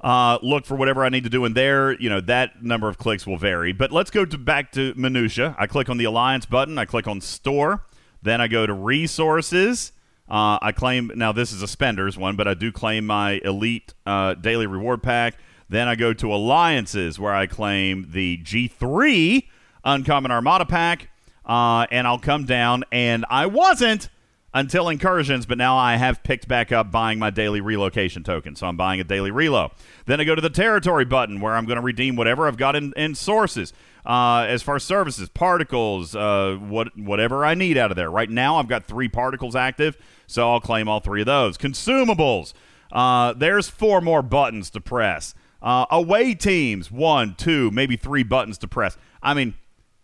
Uh, 0.00 0.38
look 0.42 0.64
for 0.64 0.76
whatever 0.76 1.04
I 1.04 1.10
need 1.10 1.24
to 1.24 1.30
do 1.30 1.44
in 1.44 1.52
there. 1.52 1.92
You 1.92 2.08
know 2.08 2.20
that 2.22 2.62
number 2.62 2.88
of 2.88 2.96
clicks 2.96 3.26
will 3.26 3.36
vary, 3.36 3.72
but 3.72 3.92
let's 3.92 4.10
go 4.10 4.24
to 4.24 4.38
back 4.38 4.72
to 4.72 4.94
minutia. 4.96 5.54
I 5.58 5.66
click 5.66 5.88
on 5.90 5.98
the 5.98 6.04
alliance 6.04 6.46
button. 6.46 6.78
I 6.78 6.86
click 6.86 7.06
on 7.06 7.20
store. 7.20 7.84
Then 8.22 8.40
I 8.40 8.48
go 8.48 8.66
to 8.66 8.72
resources. 8.72 9.92
Uh, 10.28 10.58
I 10.62 10.72
claim 10.72 11.10
now 11.16 11.32
this 11.32 11.52
is 11.52 11.60
a 11.60 11.68
spenders 11.68 12.16
one, 12.16 12.36
but 12.36 12.46
I 12.46 12.54
do 12.54 12.70
claim 12.70 13.06
my 13.06 13.40
elite 13.44 13.92
uh, 14.06 14.34
daily 14.34 14.66
reward 14.66 15.02
pack. 15.02 15.34
Then 15.68 15.86
I 15.86 15.96
go 15.96 16.12
to 16.14 16.32
alliances 16.32 17.18
where 17.18 17.34
I 17.34 17.46
claim 17.46 18.08
the 18.10 18.38
G3 18.38 19.44
uncommon 19.84 20.30
armada 20.30 20.64
pack, 20.64 21.10
uh, 21.44 21.86
and 21.90 22.06
I'll 22.06 22.18
come 22.18 22.44
down. 22.44 22.84
And 22.90 23.24
I 23.28 23.46
wasn't 23.46 24.08
until 24.52 24.88
incursions, 24.88 25.46
but 25.46 25.58
now 25.58 25.76
I 25.76 25.96
have 25.96 26.22
picked 26.22 26.48
back 26.48 26.72
up 26.72 26.90
buying 26.90 27.18
my 27.18 27.30
daily 27.30 27.60
relocation 27.60 28.24
token. 28.24 28.56
So 28.56 28.66
I'm 28.66 28.76
buying 28.76 29.00
a 29.00 29.04
daily 29.04 29.30
relo. 29.30 29.72
Then 30.06 30.20
I 30.20 30.24
go 30.24 30.34
to 30.34 30.40
the 30.40 30.50
territory 30.50 31.04
button 31.04 31.40
where 31.40 31.54
I'm 31.54 31.66
going 31.66 31.76
to 31.76 31.82
redeem 31.82 32.16
whatever 32.16 32.48
I've 32.48 32.56
got 32.56 32.74
in, 32.74 32.92
in 32.96 33.14
sources. 33.14 33.72
Uh, 34.04 34.46
as 34.48 34.62
far 34.62 34.76
as 34.76 34.82
services, 34.82 35.28
particles, 35.28 36.16
uh, 36.16 36.56
what 36.60 36.96
whatever 36.98 37.44
I 37.44 37.54
need 37.54 37.76
out 37.76 37.90
of 37.90 37.96
there. 37.96 38.10
Right 38.10 38.30
now, 38.30 38.56
I've 38.56 38.68
got 38.68 38.86
three 38.86 39.08
particles 39.08 39.54
active, 39.54 39.96
so 40.26 40.50
I'll 40.50 40.60
claim 40.60 40.88
all 40.88 41.00
three 41.00 41.20
of 41.20 41.26
those. 41.26 41.58
Consumables. 41.58 42.54
Uh, 42.90 43.34
there's 43.34 43.68
four 43.68 44.00
more 44.00 44.22
buttons 44.22 44.70
to 44.70 44.80
press. 44.80 45.34
Uh, 45.62 45.84
away 45.90 46.34
teams, 46.34 46.90
one, 46.90 47.34
two, 47.34 47.70
maybe 47.70 47.94
three 47.94 48.22
buttons 48.22 48.56
to 48.58 48.66
press. 48.66 48.96
I 49.22 49.34
mean, 49.34 49.54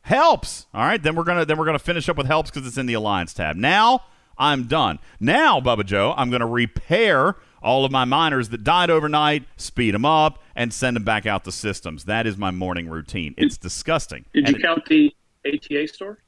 helps. 0.03 0.67
All 0.75 0.85
right, 0.85 1.03
then 1.03 1.17
we're 1.17 1.25
gonna 1.25 1.47
then 1.47 1.57
we're 1.57 1.65
gonna 1.65 1.79
finish 1.79 2.09
up 2.09 2.19
with 2.19 2.27
helps 2.27 2.51
because 2.51 2.67
it's 2.67 2.77
in 2.77 2.87
the 2.87 2.95
alliance 2.95 3.33
tab. 3.33 3.57
Now 3.57 4.03
I'm 4.39 4.65
done. 4.65 4.99
Now, 5.21 5.61
Bubba 5.61 5.85
Joe, 5.85 6.15
I'm 6.17 6.31
gonna 6.31 6.47
repair 6.47 7.37
all 7.63 7.85
of 7.85 7.91
my 7.91 8.05
miners 8.05 8.51
that 8.51 8.63
died 8.63 8.91
overnight, 8.91 9.45
speed 9.57 9.95
them 9.95 10.05
up, 10.05 10.43
and 10.55 10.73
send 10.73 10.97
them 10.97 11.05
back 11.05 11.27
out 11.27 11.45
to 11.45 11.53
systems. 11.53 12.05
That 12.05 12.27
is 12.27 12.37
my 12.37 12.51
morning 12.51 12.89
routine. 12.89 13.35
It's 13.37 13.59
disgusting. 13.59 14.25
Did 14.33 14.47
And 14.47 14.57
you 14.57 14.63
count 14.63 14.85
the 14.87 15.15
ATA 15.47 15.89
store? 15.89 16.19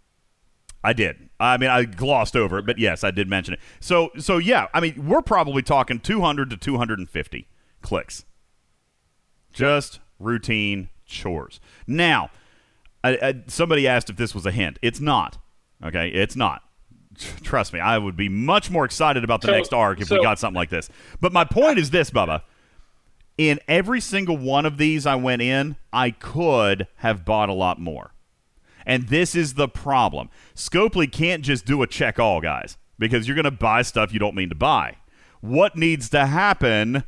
I 0.82 0.92
did. 0.92 1.28
I 1.40 1.56
mean, 1.56 1.70
I 1.70 1.84
glossed 1.84 2.36
over 2.36 2.58
it, 2.58 2.66
but 2.66 2.78
yes, 2.78 3.02
I 3.04 3.10
did 3.10 3.28
mention 3.28 3.54
it. 3.54 3.60
So, 3.80 4.10
so 4.18 4.38
yeah, 4.38 4.66
I 4.72 4.80
mean, 4.80 5.06
we're 5.06 5.22
probably 5.22 5.62
talking 5.62 6.00
200 6.00 6.50
to 6.50 6.56
250 6.56 7.48
clicks. 7.82 8.24
Just 9.52 10.00
routine 10.18 10.88
chores. 11.04 11.60
Now, 11.86 12.30
I, 13.02 13.18
I, 13.20 13.34
somebody 13.48 13.86
asked 13.88 14.10
if 14.10 14.16
this 14.16 14.34
was 14.34 14.46
a 14.46 14.50
hint. 14.50 14.78
It's 14.82 15.00
not. 15.00 15.38
Okay, 15.84 16.08
it's 16.08 16.36
not. 16.36 16.62
Trust 17.42 17.72
me, 17.72 17.80
I 17.80 17.98
would 17.98 18.16
be 18.16 18.28
much 18.28 18.70
more 18.70 18.84
excited 18.84 19.24
about 19.24 19.40
the 19.40 19.48
So- 19.48 19.52
next 19.52 19.72
arc 19.72 20.00
if 20.00 20.10
we 20.10 20.22
got 20.22 20.38
something 20.38 20.56
like 20.56 20.70
this. 20.70 20.88
But 21.20 21.32
my 21.32 21.44
point 21.44 21.78
is 21.78 21.90
this, 21.90 22.10
Bubba. 22.10 22.42
In 23.36 23.60
every 23.68 24.00
single 24.00 24.36
one 24.36 24.66
of 24.66 24.78
these 24.78 25.06
I 25.06 25.14
went 25.14 25.42
in, 25.42 25.76
I 25.92 26.10
could 26.10 26.88
have 26.96 27.24
bought 27.24 27.48
a 27.48 27.52
lot 27.52 27.80
more. 27.80 28.12
And 28.84 29.08
this 29.08 29.34
is 29.34 29.54
the 29.54 29.68
problem. 29.68 30.28
Scopely 30.56 31.10
can't 31.10 31.44
just 31.44 31.64
do 31.64 31.82
a 31.82 31.86
check 31.86 32.18
all, 32.18 32.40
guys, 32.40 32.78
because 32.98 33.28
you're 33.28 33.34
going 33.36 33.44
to 33.44 33.50
buy 33.50 33.82
stuff 33.82 34.12
you 34.12 34.18
don't 34.18 34.34
mean 34.34 34.48
to 34.48 34.54
buy. 34.56 34.96
What 35.40 35.76
needs 35.76 36.08
to 36.10 36.26
happen 36.26 37.04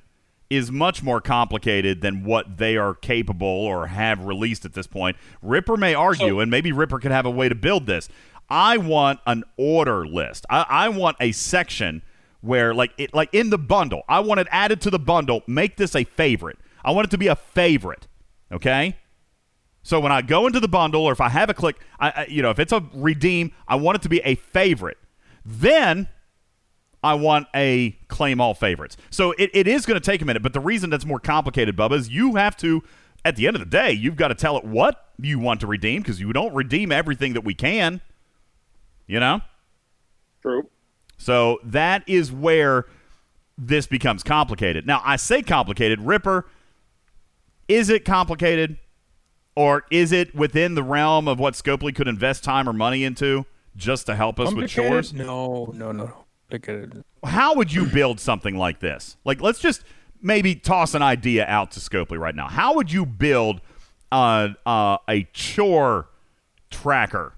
is 0.50 0.70
much 0.70 1.02
more 1.02 1.20
complicated 1.20 2.00
than 2.00 2.24
what 2.24 2.58
they 2.58 2.76
are 2.76 2.94
capable 2.94 3.46
or 3.46 3.86
have 3.86 4.24
released 4.24 4.64
at 4.64 4.74
this 4.74 4.86
point. 4.86 5.16
Ripper 5.42 5.76
may 5.76 5.94
argue, 5.94 6.40
and 6.40 6.50
maybe 6.50 6.72
Ripper 6.72 6.98
could 6.98 7.12
have 7.12 7.24
a 7.24 7.30
way 7.30 7.48
to 7.48 7.54
build 7.54 7.86
this. 7.86 8.08
I 8.50 8.78
want 8.78 9.20
an 9.26 9.44
order 9.56 10.06
list. 10.06 10.44
I, 10.50 10.66
I 10.68 10.88
want 10.88 11.16
a 11.20 11.32
section 11.32 12.02
where, 12.40 12.74
like, 12.74 12.92
it, 12.98 13.14
like 13.14 13.32
in 13.32 13.50
the 13.50 13.58
bundle, 13.58 14.02
I 14.08 14.20
want 14.20 14.40
it 14.40 14.48
added 14.50 14.80
to 14.82 14.90
the 14.90 14.98
bundle. 14.98 15.42
Make 15.46 15.76
this 15.76 15.94
a 15.94 16.04
favorite. 16.04 16.58
I 16.84 16.90
want 16.90 17.06
it 17.06 17.10
to 17.12 17.18
be 17.18 17.28
a 17.28 17.36
favorite. 17.36 18.08
Okay. 18.50 18.96
So 19.82 20.00
when 20.00 20.12
I 20.12 20.22
go 20.22 20.46
into 20.46 20.60
the 20.60 20.68
bundle, 20.68 21.04
or 21.04 21.12
if 21.12 21.20
I 21.20 21.28
have 21.28 21.48
a 21.48 21.54
click, 21.54 21.76
I, 21.98 22.10
I, 22.10 22.26
you 22.26 22.42
know, 22.42 22.50
if 22.50 22.58
it's 22.58 22.72
a 22.72 22.84
redeem, 22.92 23.52
I 23.66 23.76
want 23.76 23.96
it 23.96 24.02
to 24.02 24.08
be 24.08 24.20
a 24.20 24.34
favorite. 24.34 24.98
Then 25.44 26.08
I 27.02 27.14
want 27.14 27.46
a 27.54 27.92
claim 28.08 28.40
all 28.40 28.54
favorites. 28.54 28.96
So 29.10 29.32
it, 29.32 29.50
it 29.54 29.66
is 29.66 29.86
going 29.86 29.98
to 29.98 30.04
take 30.04 30.20
a 30.20 30.24
minute, 30.24 30.42
but 30.42 30.52
the 30.52 30.60
reason 30.60 30.90
that's 30.90 31.06
more 31.06 31.20
complicated, 31.20 31.76
Bubba, 31.76 31.92
is 31.92 32.08
you 32.10 32.34
have 32.34 32.56
to, 32.58 32.82
at 33.24 33.36
the 33.36 33.46
end 33.46 33.56
of 33.56 33.60
the 33.60 33.68
day, 33.68 33.92
you've 33.92 34.16
got 34.16 34.28
to 34.28 34.34
tell 34.34 34.58
it 34.58 34.64
what 34.64 35.08
you 35.18 35.38
want 35.38 35.60
to 35.60 35.66
redeem 35.66 36.02
because 36.02 36.20
you 36.20 36.32
don't 36.32 36.54
redeem 36.54 36.92
everything 36.92 37.32
that 37.32 37.44
we 37.44 37.54
can. 37.54 38.02
You 39.10 39.18
know? 39.18 39.40
True. 40.40 40.68
So 41.18 41.58
that 41.64 42.04
is 42.06 42.30
where 42.30 42.86
this 43.58 43.88
becomes 43.88 44.22
complicated. 44.22 44.86
Now, 44.86 45.02
I 45.04 45.16
say 45.16 45.42
complicated. 45.42 46.00
Ripper, 46.00 46.46
is 47.66 47.90
it 47.90 48.04
complicated? 48.04 48.78
Or 49.56 49.82
is 49.90 50.12
it 50.12 50.32
within 50.32 50.76
the 50.76 50.84
realm 50.84 51.26
of 51.26 51.40
what 51.40 51.54
Scopely 51.54 51.92
could 51.92 52.06
invest 52.06 52.44
time 52.44 52.68
or 52.68 52.72
money 52.72 53.02
into 53.02 53.46
just 53.76 54.06
to 54.06 54.14
help 54.14 54.38
us 54.38 54.54
with 54.54 54.70
chores? 54.70 55.12
No, 55.12 55.72
no, 55.74 55.90
no. 55.90 56.24
Look 56.52 56.68
at 56.68 56.74
it. 56.76 56.92
How 57.24 57.56
would 57.56 57.72
you 57.72 57.86
build 57.86 58.20
something 58.20 58.54
like 58.54 58.78
this? 58.78 59.16
Like, 59.24 59.42
let's 59.42 59.58
just 59.58 59.82
maybe 60.22 60.54
toss 60.54 60.94
an 60.94 61.02
idea 61.02 61.44
out 61.46 61.72
to 61.72 61.80
Scopely 61.80 62.18
right 62.18 62.34
now. 62.34 62.46
How 62.46 62.76
would 62.76 62.92
you 62.92 63.04
build 63.04 63.60
uh, 64.12 64.50
uh, 64.64 64.98
a 65.08 65.24
chore 65.32 66.08
tracker? 66.70 67.34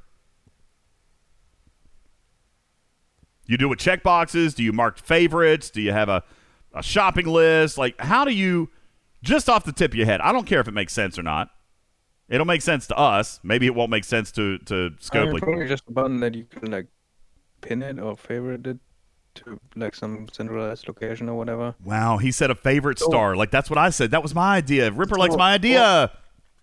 You 3.47 3.57
do 3.59 3.73
it 3.73 3.79
check 3.79 4.03
boxes? 4.03 4.55
Do 4.55 4.63
you 4.63 4.73
mark 4.73 4.99
favorites? 4.99 5.71
Do 5.71 5.81
you 5.83 5.93
have 5.93 6.09
a, 6.09 6.23
a 6.75 6.83
shopping 6.83 7.27
list? 7.27 7.77
Like, 7.77 8.01
how 8.01 8.25
do 8.25 8.31
you, 8.33 8.71
just 9.23 9.49
off 9.49 9.65
the 9.65 9.73
tip 9.73 9.91
of 9.93 9.95
your 9.97 10.07
head, 10.07 10.21
I 10.21 10.33
don't 10.33 10.47
care 10.47 10.61
if 10.61 10.69
it 10.69 10.73
makes 10.75 10.93
sense 10.93 11.19
or 11.19 11.23
not. 11.23 11.51
It'll 12.29 12.47
make 12.47 12.63
sense 12.63 12.87
to 12.87 12.97
us. 12.97 13.41
Maybe 13.43 13.67
it 13.67 13.75
won't 13.75 13.91
make 13.91 14.05
sense 14.05 14.33
to 14.33 14.57
to 14.61 14.91
Scopely. 15.01 15.41
probably 15.41 15.69
just 15.69 15.83
a 15.89 15.93
button 15.93 16.21
that 16.21 16.35
you 16.35 16.45
can 16.45 16.71
like 16.71 16.87
pin 17.61 17.83
it 17.83 17.99
or 17.99 18.17
favorite 18.17 18.67
it 18.67 18.79
to 19.35 19.61
like 19.77 19.95
some 19.95 20.29
centralized 20.33 20.89
location 20.89 21.29
or 21.29 21.35
whatever. 21.37 21.75
Wow, 21.85 22.17
he 22.19 22.33
said 22.33 22.51
a 22.51 22.55
favorite 22.55 22.99
So- 23.01 23.07
star. 23.07 23.37
Like 23.37 23.51
that's 23.51 23.69
what 23.69 23.79
I 23.79 23.91
said. 23.91 24.13
That 24.13 24.23
was 24.23 24.35
my 24.35 24.57
idea. 24.57 24.91
Ripper 24.91 25.17
likes 25.17 25.37
my 25.37 25.53
idea. 25.53 26.11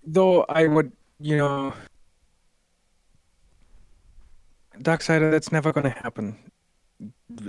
Though 0.03 0.43
I 0.49 0.65
would, 0.65 0.91
you 1.19 1.38
know, 1.38 1.73
Darksider, 4.80 5.30
that's 5.30 5.51
never 5.51 5.72
gonna 5.73 5.89
happen. 5.89 6.38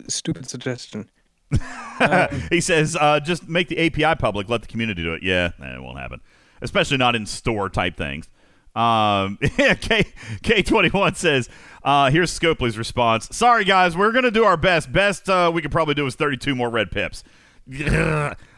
Stupid 0.08 0.48
suggestion. 0.48 1.10
he 2.50 2.60
says, 2.60 2.96
uh, 3.00 3.18
just 3.20 3.48
make 3.48 3.68
the 3.68 3.78
API 3.86 4.18
public, 4.18 4.48
let 4.48 4.62
the 4.62 4.68
community 4.68 5.02
do 5.02 5.14
it. 5.14 5.22
Yeah, 5.22 5.50
nah, 5.58 5.74
it 5.74 5.82
won't 5.82 5.98
happen, 5.98 6.20
especially 6.62 6.96
not 6.96 7.16
in 7.16 7.26
store 7.26 7.68
type 7.68 7.96
things. 7.96 8.28
Um, 8.76 9.36
K 9.56 10.04
K 10.42 10.62
twenty 10.62 10.90
one 10.90 11.16
says, 11.16 11.48
uh, 11.82 12.10
here's 12.10 12.30
Scopely's 12.38 12.78
response. 12.78 13.28
Sorry 13.36 13.64
guys, 13.64 13.96
we're 13.96 14.12
gonna 14.12 14.30
do 14.30 14.44
our 14.44 14.56
best. 14.56 14.92
Best 14.92 15.28
uh, 15.28 15.50
we 15.52 15.60
could 15.60 15.72
probably 15.72 15.94
do 15.94 16.06
is 16.06 16.14
thirty 16.14 16.36
two 16.36 16.54
more 16.54 16.70
red 16.70 16.90
pips. 16.92 17.24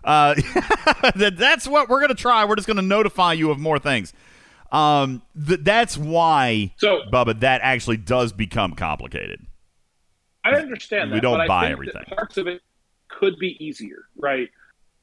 uh, 0.05 0.35
that's 1.17 1.67
what 1.67 1.89
we're 1.89 2.01
gonna 2.01 2.15
try. 2.15 2.45
We're 2.45 2.57
just 2.57 2.69
gonna 2.69 2.83
notify 2.83 3.33
you 3.33 3.51
of 3.51 3.59
more 3.59 3.79
things. 3.79 4.13
Um, 4.71 5.23
th- 5.47 5.61
that's 5.63 5.97
why, 5.97 6.75
So- 6.77 7.03
Bubba, 7.11 7.41
that 7.41 7.61
actually 7.63 7.99
does 7.99 8.33
become 8.33 8.75
complicated. 8.75 9.47
I 10.45 10.55
understand 10.55 11.11
that. 11.11 11.15
We 11.15 11.21
don't 11.21 11.35
but 11.35 11.43
I 11.43 11.49
buy 11.49 11.61
think 11.63 11.73
everything. 11.73 12.05
Parts 12.09 12.37
of 12.37 12.47
it 12.47 12.63
could 13.09 13.39
be 13.39 13.57
easier, 13.65 14.05
right? 14.17 14.49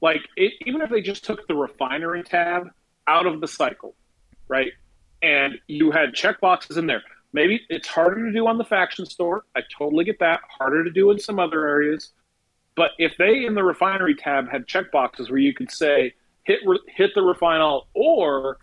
Like 0.01 0.21
it, 0.35 0.53
even 0.65 0.81
if 0.81 0.89
they 0.89 1.01
just 1.01 1.23
took 1.23 1.47
the 1.47 1.55
refinery 1.55 2.23
tab 2.23 2.69
out 3.07 3.25
of 3.25 3.41
the 3.41 3.47
cycle, 3.47 3.95
right? 4.47 4.71
And 5.21 5.55
you 5.67 5.91
had 5.91 6.13
checkboxes 6.13 6.77
in 6.77 6.87
there. 6.87 7.03
Maybe 7.33 7.61
it's 7.69 7.87
harder 7.87 8.25
to 8.25 8.31
do 8.31 8.47
on 8.47 8.57
the 8.57 8.63
faction 8.63 9.05
store. 9.05 9.45
I 9.55 9.61
totally 9.77 10.05
get 10.05 10.19
that. 10.19 10.41
Harder 10.57 10.83
to 10.83 10.89
do 10.89 11.11
in 11.11 11.19
some 11.19 11.39
other 11.39 11.67
areas. 11.67 12.11
But 12.75 12.91
if 12.97 13.13
they 13.17 13.45
in 13.45 13.55
the 13.55 13.63
refinery 13.63 14.15
tab 14.15 14.49
had 14.49 14.65
checkboxes 14.65 15.29
where 15.29 15.39
you 15.39 15.53
could 15.53 15.71
say 15.71 16.13
hit 16.43 16.59
re- 16.65 16.79
hit 16.87 17.11
the 17.13 17.21
refine 17.21 17.61
all, 17.61 17.87
or 17.93 18.57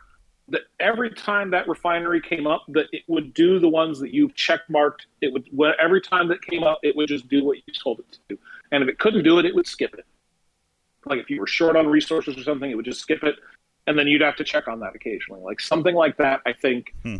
that 0.49 0.63
every 0.79 1.11
time 1.11 1.51
that 1.51 1.67
refinery 1.69 2.21
came 2.21 2.47
up, 2.47 2.65
that 2.69 2.87
it 2.93 3.03
would 3.09 3.35
do 3.35 3.59
the 3.59 3.69
ones 3.69 3.99
that 4.01 4.15
you've 4.15 4.35
check 4.35 4.61
marked. 4.69 5.07
It 5.21 5.33
would 5.33 5.49
every 5.81 6.01
time 6.01 6.29
that 6.29 6.43
came 6.43 6.63
up, 6.63 6.79
it 6.83 6.95
would 6.97 7.09
just 7.09 7.29
do 7.29 7.45
what 7.45 7.59
you 7.67 7.75
told 7.83 8.01
it 8.01 8.13
to 8.13 8.19
do. 8.29 8.39
And 8.71 8.83
if 8.83 8.89
it 8.89 8.99
couldn't 8.99 9.25
do 9.25 9.39
it, 9.39 9.45
it 9.45 9.55
would 9.55 9.67
skip 9.67 9.95
it. 9.95 10.07
Like 11.05 11.19
if 11.19 11.31
you 11.31 11.41
were 11.41 11.47
short 11.47 11.77
on 11.77 11.87
resources 11.87 12.37
or 12.37 12.43
something, 12.43 12.71
it 12.71 12.75
would 12.75 12.85
just 12.85 13.01
skip 13.01 13.23
it, 13.23 13.37
and 13.87 13.99
then 13.99 14.07
you'd 14.07 14.23
have 14.23 14.37
to 14.37 14.45
check 14.45 14.69
on 14.69 14.81
that 14.81 14.95
occasionally. 14.95 15.41
Like 15.43 15.61
something 15.61 15.95
like 15.95 16.17
that, 16.19 16.41
I 16.47 16.53
think. 16.53 16.95
Hmm. 17.03 17.17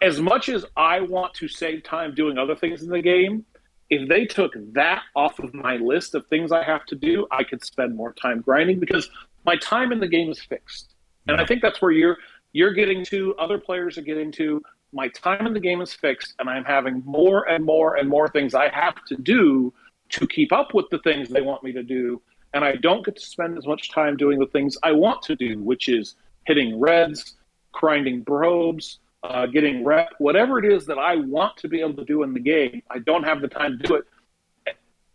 As 0.00 0.20
much 0.20 0.48
as 0.48 0.64
I 0.76 1.00
want 1.00 1.34
to 1.34 1.48
save 1.48 1.84
time 1.84 2.14
doing 2.14 2.36
other 2.36 2.56
things 2.56 2.82
in 2.82 2.88
the 2.88 3.00
game, 3.00 3.44
if 3.88 4.08
they 4.08 4.24
took 4.24 4.52
that 4.72 5.02
off 5.14 5.38
of 5.38 5.54
my 5.54 5.76
list 5.76 6.14
of 6.14 6.26
things 6.26 6.50
I 6.50 6.64
have 6.64 6.84
to 6.86 6.94
do, 6.96 7.26
I 7.30 7.44
could 7.44 7.64
spend 7.64 7.94
more 7.94 8.12
time 8.14 8.40
grinding 8.40 8.80
because 8.80 9.08
my 9.44 9.56
time 9.56 9.92
in 9.92 10.00
the 10.00 10.08
game 10.08 10.30
is 10.30 10.40
fixed. 10.40 10.91
And 11.28 11.40
I 11.40 11.46
think 11.46 11.62
that's 11.62 11.80
where 11.80 11.90
you're 11.90 12.18
you're 12.52 12.72
getting 12.72 13.04
to, 13.06 13.34
other 13.36 13.58
players 13.58 13.96
are 13.96 14.02
getting 14.02 14.30
to. 14.32 14.62
My 14.92 15.08
time 15.08 15.46
in 15.46 15.54
the 15.54 15.60
game 15.60 15.80
is 15.80 15.92
fixed, 15.94 16.34
and 16.38 16.50
I'm 16.50 16.64
having 16.64 17.02
more 17.06 17.48
and 17.48 17.64
more 17.64 17.96
and 17.96 18.08
more 18.08 18.28
things 18.28 18.54
I 18.54 18.68
have 18.68 19.02
to 19.06 19.16
do 19.16 19.72
to 20.10 20.26
keep 20.26 20.52
up 20.52 20.74
with 20.74 20.90
the 20.90 20.98
things 20.98 21.30
they 21.30 21.40
want 21.40 21.62
me 21.62 21.72
to 21.72 21.82
do. 21.82 22.20
And 22.52 22.62
I 22.62 22.76
don't 22.76 23.04
get 23.04 23.16
to 23.16 23.22
spend 23.22 23.56
as 23.56 23.66
much 23.66 23.90
time 23.90 24.18
doing 24.18 24.38
the 24.38 24.46
things 24.46 24.76
I 24.82 24.92
want 24.92 25.22
to 25.22 25.36
do, 25.36 25.58
which 25.62 25.88
is 25.88 26.16
hitting 26.44 26.78
reds, 26.78 27.36
grinding 27.72 28.24
probes, 28.24 28.98
uh, 29.22 29.46
getting 29.46 29.82
rep, 29.84 30.10
whatever 30.18 30.58
it 30.58 30.70
is 30.70 30.84
that 30.86 30.98
I 30.98 31.16
want 31.16 31.56
to 31.58 31.68
be 31.68 31.80
able 31.80 31.94
to 31.94 32.04
do 32.04 32.22
in 32.22 32.34
the 32.34 32.40
game. 32.40 32.82
I 32.90 32.98
don't 32.98 33.22
have 33.22 33.40
the 33.40 33.48
time 33.48 33.78
to 33.78 33.86
do 33.86 33.94
it. 33.94 34.04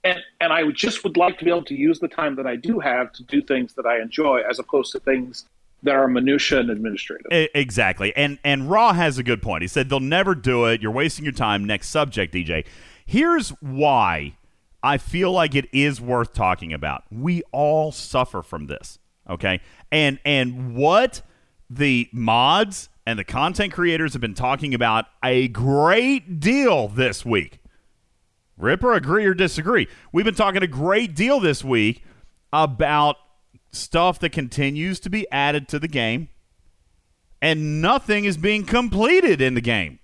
And, 0.03 0.19
and 0.39 0.53
I 0.53 0.69
just 0.71 1.03
would 1.03 1.17
like 1.17 1.37
to 1.39 1.45
be 1.45 1.51
able 1.51 1.65
to 1.65 1.75
use 1.75 1.99
the 1.99 2.07
time 2.07 2.35
that 2.37 2.47
I 2.47 2.55
do 2.55 2.79
have 2.79 3.11
to 3.13 3.23
do 3.23 3.41
things 3.41 3.73
that 3.75 3.85
I 3.85 4.01
enjoy 4.01 4.41
as 4.49 4.57
opposed 4.57 4.93
to 4.93 4.99
things 4.99 5.45
that 5.83 5.95
are 5.95 6.07
minutia 6.07 6.59
and 6.59 6.69
administrative. 6.69 7.27
Exactly. 7.31 8.15
And 8.15 8.39
and 8.43 8.69
Raw 8.69 8.93
has 8.93 9.17
a 9.17 9.23
good 9.23 9.41
point. 9.41 9.61
He 9.61 9.67
said 9.67 9.89
they'll 9.89 9.99
never 9.99 10.35
do 10.35 10.65
it. 10.65 10.81
You're 10.81 10.91
wasting 10.91 11.23
your 11.23 11.33
time. 11.33 11.65
Next 11.65 11.89
subject, 11.89 12.33
DJ. 12.33 12.65
Here's 13.05 13.49
why 13.61 14.35
I 14.83 14.97
feel 14.97 15.31
like 15.31 15.55
it 15.55 15.67
is 15.71 16.01
worth 16.01 16.33
talking 16.33 16.73
about. 16.73 17.03
We 17.11 17.43
all 17.51 17.91
suffer 17.91 18.41
from 18.41 18.67
this. 18.67 18.99
Okay? 19.29 19.61
And 19.91 20.19
and 20.25 20.75
what 20.75 21.21
the 21.69 22.09
mods 22.11 22.89
and 23.05 23.17
the 23.17 23.23
content 23.23 23.73
creators 23.73 24.13
have 24.13 24.21
been 24.21 24.33
talking 24.33 24.73
about 24.73 25.05
a 25.23 25.47
great 25.49 26.39
deal 26.39 26.87
this 26.87 27.25
week. 27.25 27.59
Ripper, 28.57 28.93
agree 28.93 29.25
or 29.25 29.33
disagree? 29.33 29.87
We've 30.11 30.25
been 30.25 30.35
talking 30.35 30.63
a 30.63 30.67
great 30.67 31.15
deal 31.15 31.39
this 31.39 31.63
week 31.63 32.03
about 32.51 33.17
stuff 33.71 34.19
that 34.19 34.31
continues 34.31 34.99
to 35.01 35.09
be 35.09 35.29
added 35.31 35.67
to 35.69 35.79
the 35.79 35.87
game, 35.87 36.29
and 37.41 37.81
nothing 37.81 38.25
is 38.25 38.37
being 38.37 38.65
completed 38.65 39.41
in 39.41 39.53
the 39.53 39.61
game. 39.61 39.99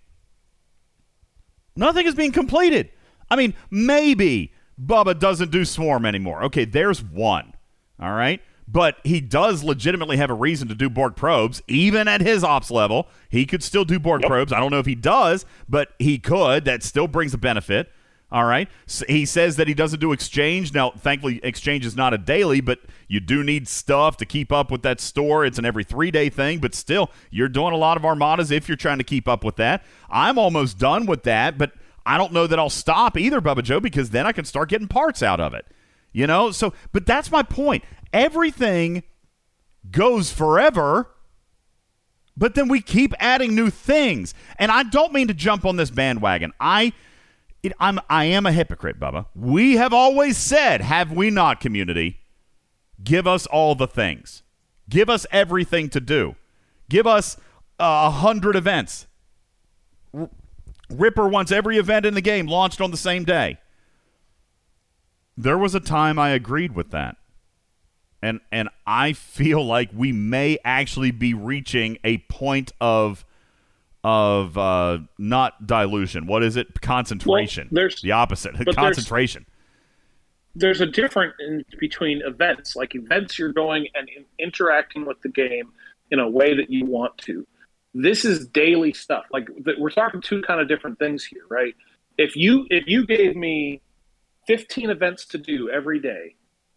Nothing 1.76 2.06
is 2.06 2.15
being 2.15 2.31
completed. 2.31 2.91
I 3.31 3.35
mean, 3.35 3.56
maybe 3.72 4.53
Bubba 4.80 5.18
doesn't 5.18 5.52
do 5.52 5.65
Swarm 5.65 6.06
anymore. 6.06 6.44
Okay, 6.44 6.65
there's 6.65 7.03
one. 7.03 7.53
All 7.99 8.14
right. 8.14 8.41
But 8.68 8.98
he 9.03 9.19
does 9.19 9.64
legitimately 9.64 10.18
have 10.18 10.30
a 10.30 10.35
reason 10.35 10.68
to 10.69 10.76
do 10.76 10.90
Borg 10.90 11.15
probes, 11.15 11.61
even 11.68 12.07
at 12.07 12.22
his 12.22 12.44
ops 12.44 12.72
level. 12.72 13.07
He 13.30 13.45
could 13.45 13.61
still 13.61 13.84
do 13.84 13.99
Borg 13.99 14.22
probes. 14.22 14.53
I 14.53 14.60
don't 14.60 14.72
know 14.72 14.80
if 14.80 14.85
he 14.85 14.95
does, 14.95 15.45
but 15.68 15.90
he 15.99 16.18
could. 16.18 16.65
That 16.65 16.81
still 16.81 17.07
brings 17.07 17.34
a 17.34 17.38
benefit. 17.38 17.91
All 18.34 18.45
right. 18.45 18.68
S 18.88 19.03
he 19.07 19.27
says 19.27 19.57
that 19.57 19.68
he 19.68 19.76
doesn't 19.76 19.99
do 19.99 20.11
exchange. 20.11 20.73
Now, 20.73 20.89
thankfully, 20.89 21.39
exchange 21.43 21.85
is 21.85 21.95
not 21.95 22.15
a 22.15 22.18
daily, 22.18 22.61
but 22.61 22.80
you 23.07 23.19
do 23.19 23.43
need 23.43 23.68
stuff 23.68 24.18
to 24.18 24.26
keep 24.26 24.51
up 24.51 24.72
with 24.72 24.81
that 24.81 24.99
store. 24.99 25.45
It's 25.45 25.60
an 25.60 25.65
every 25.65 25.84
three 25.84 26.10
day 26.10 26.30
thing, 26.30 26.57
but 26.57 26.73
still, 26.73 27.11
you're 27.30 27.47
doing 27.47 27.73
a 27.73 27.77
lot 27.77 27.95
of 27.95 28.03
armadas 28.03 28.49
if 28.49 28.68
you're 28.68 28.76
trying 28.76 28.97
to 28.97 29.03
keep 29.03 29.27
up 29.27 29.43
with 29.43 29.57
that. 29.57 29.84
I'm 30.10 30.39
almost 30.39 30.80
done 30.80 31.05
with 31.05 31.22
that, 31.23 31.60
but 31.60 31.73
I 32.07 32.18
don't 32.18 32.34
know 32.34 32.47
that 32.47 32.57
I'll 32.57 32.72
stop 32.72 33.18
either, 33.18 33.39
Bubba 33.39 33.61
Joe, 33.61 33.80
because 33.80 34.10
then 34.10 34.26
I 34.26 34.31
can 34.31 34.45
start 34.45 34.69
getting 34.69 34.88
parts 34.88 35.22
out 35.22 35.39
of 35.39 35.53
it. 35.53 35.68
You 36.11 36.26
know? 36.26 36.49
So, 36.49 36.73
but 36.91 37.05
that's 37.05 37.30
my 37.30 37.43
point. 37.43 37.84
Everything 38.11 39.03
goes 39.91 40.31
forever 40.31 41.07
but 42.35 42.55
then 42.55 42.68
we 42.68 42.81
keep 42.81 43.14
adding 43.19 43.53
new 43.53 43.69
things. 43.69 44.34
And 44.57 44.72
I 44.72 44.84
don't 44.84 45.14
mean 45.14 45.27
to 45.27 45.35
jump 45.35 45.65
on 45.65 45.76
this 45.76 45.91
bandwagon. 45.91 46.51
I 46.60 46.93
it, 47.64 47.73
I'm 47.80 47.99
I 48.10 48.26
am 48.26 48.45
a 48.45 48.52
hypocrite, 48.52 48.99
Bubba. 48.99 49.26
We 49.34 49.77
have 49.77 49.94
always 49.94 50.38
said, 50.38 50.81
have 50.81 51.11
we 51.11 51.30
not, 51.30 51.60
community? 51.60 52.19
Give 53.03 53.26
us 53.26 53.48
all 53.48 53.73
the 53.73 53.88
things. 53.88 54.44
Give 54.90 55.10
us 55.10 55.26
everything 55.31 55.90
to 55.90 55.99
do. 55.99 56.35
Give 56.90 57.07
us 57.07 57.38
uh, 57.80 58.06
a 58.07 58.10
hundred 58.11 58.56
events. 58.56 59.07
R- 60.14 60.30
Ripper 60.90 61.27
wants 61.27 61.52
every 61.52 61.77
event 61.77 62.06
in 62.06 62.14
the 62.14 62.22
game 62.22 62.45
launched 62.45 62.81
on 62.81 62.91
the 62.91 62.98
same 62.98 63.23
day. 63.23 63.57
There 65.35 65.57
was 65.57 65.73
a 65.73 65.80
time 65.80 66.19
I 66.19 66.30
agreed 66.30 66.76
with 66.76 66.91
that. 66.91 67.18
And 68.22 68.41
and 68.52 68.69
I 68.85 69.14
feel 69.14 69.65
like 69.65 69.90
we 69.94 70.11
may 70.11 70.57
actually 70.64 71.11
be 71.11 71.34
reaching 71.34 71.98
a 72.03 72.19
point 72.19 72.72
of 72.80 73.26
of 74.03 74.57
uh, 74.57 74.99
not 75.17 75.65
dilution. 75.65 76.27
What 76.27 76.43
is 76.43 76.55
it? 76.57 76.81
Concentration. 76.81 77.69
Well, 77.71 77.75
there's- 77.81 78.01
the 78.01 78.11
opposite. 78.11 78.53
but 78.57 78.65
there's- 78.65 78.75
Concentration. 78.75 79.45
there's 80.55 80.81
a 80.81 80.85
difference 80.85 81.34
in 81.39 81.63
between 81.80 82.21
events. 82.21 82.75
Like 82.75 82.95
events, 82.95 83.39
you're 83.39 83.53
going 83.53 83.88
and 83.95 84.07
in, 84.09 84.25
interacting 84.38 85.05
with 85.05 85.21
the 85.21 85.30
game 85.30 85.71
in 86.11 86.19
a 86.19 86.30
way 86.30 86.53
that 86.55 86.69
you 86.69 86.85
want 86.85 87.17
to. 87.19 87.47
This 87.95 88.25
is 88.25 88.47
daily 88.47 88.93
stuff. 88.93 89.25
Like 89.31 89.47
we're 89.80 89.89
talking 89.91 90.21
two 90.21 90.41
kind 90.41 90.59
of 90.59 90.67
different 90.67 90.99
things 90.99 91.23
here, 91.23 91.43
right? 91.49 91.75
If 92.17 92.35
you 92.35 92.67
if 92.69 92.84
you 92.88 93.05
gave 93.05 93.35
me 93.35 93.81
15 94.47 94.89
events 94.89 95.25
to 95.27 95.38
do 95.38 95.69
every 95.69 95.99
day, 95.99 96.35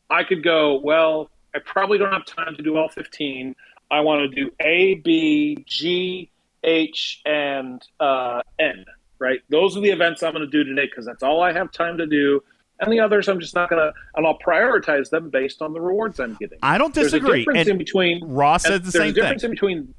I 0.09 0.24
could 0.24 0.43
go. 0.44 0.78
Well, 0.82 1.31
I 1.55 1.59
probably 1.59 1.98
don't 1.98 2.12
have 2.12 2.24
time 2.27 2.55
to 2.57 2.62
do 2.62 2.77
all 2.77 2.89
15. 2.89 3.57
I 3.90 4.01
want 4.01 4.31
to 4.31 4.35
do 4.44 4.51
A, 4.61 4.94
B, 4.97 5.65
G, 5.66 6.31
H, 6.65 7.20
and 7.24 7.83
uh, 8.01 8.41
N. 8.59 8.85
Right? 9.19 9.41
Those 9.49 9.77
are 9.77 9.81
the 9.81 9.91
events 9.91 10.23
I'm 10.23 10.33
going 10.33 10.45
to 10.45 10.51
do 10.51 10.62
today 10.65 10.87
because 10.87 11.07
that's 11.07 11.23
all 11.23 11.43
I 11.43 11.53
have 11.53 11.73
time 11.73 11.97
to 11.99 12.07
do. 12.07 12.43
And 12.81 12.93
the 12.93 13.01
others, 13.01 13.28
I'm 13.28 13.41
just 13.41 13.55
not 13.55 13.70
going 13.70 13.81
to, 13.81 13.91
and 14.16 14.27
I'll 14.27 14.39
prioritize 14.39 15.09
them 15.09 15.31
based 15.31 15.62
on 15.62 15.73
the 15.73 15.81
rewards 15.81 16.20
I'm 16.20 16.35
getting. 16.35 16.59
I 16.62 16.77
don't 16.77 16.93
There's 16.93 17.15
a 17.15 17.19
disagree. 17.20 17.39
difference 17.41 17.61
And 17.61 17.69
in 17.70 17.78
between. 17.78 18.23
Ross 18.27 18.66
and 18.66 18.74
the 18.74 18.78
there's 18.81 18.93
same 18.93 19.11
a 19.11 19.12
difference 19.15 19.41
thing. 19.43 19.49
in 19.51 19.55
between. 19.55 19.95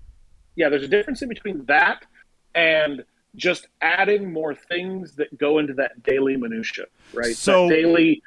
Yeah, 0.56 0.70
there's 0.70 0.84
a 0.84 0.88
difference 0.88 1.24
in 1.24 1.30
between 1.30 1.66
that 1.66 2.06
and 2.54 3.04
just 3.36 3.68
adding 3.82 4.32
more 4.32 4.54
things 4.54 5.14
that 5.16 5.36
go 5.40 5.58
into 5.58 5.74
that 5.76 6.04
daily 6.04 6.38
minutia, 6.38 6.86
right? 7.14 7.36
So- 7.36 7.68
that 7.70 7.74
daily. 7.76 8.22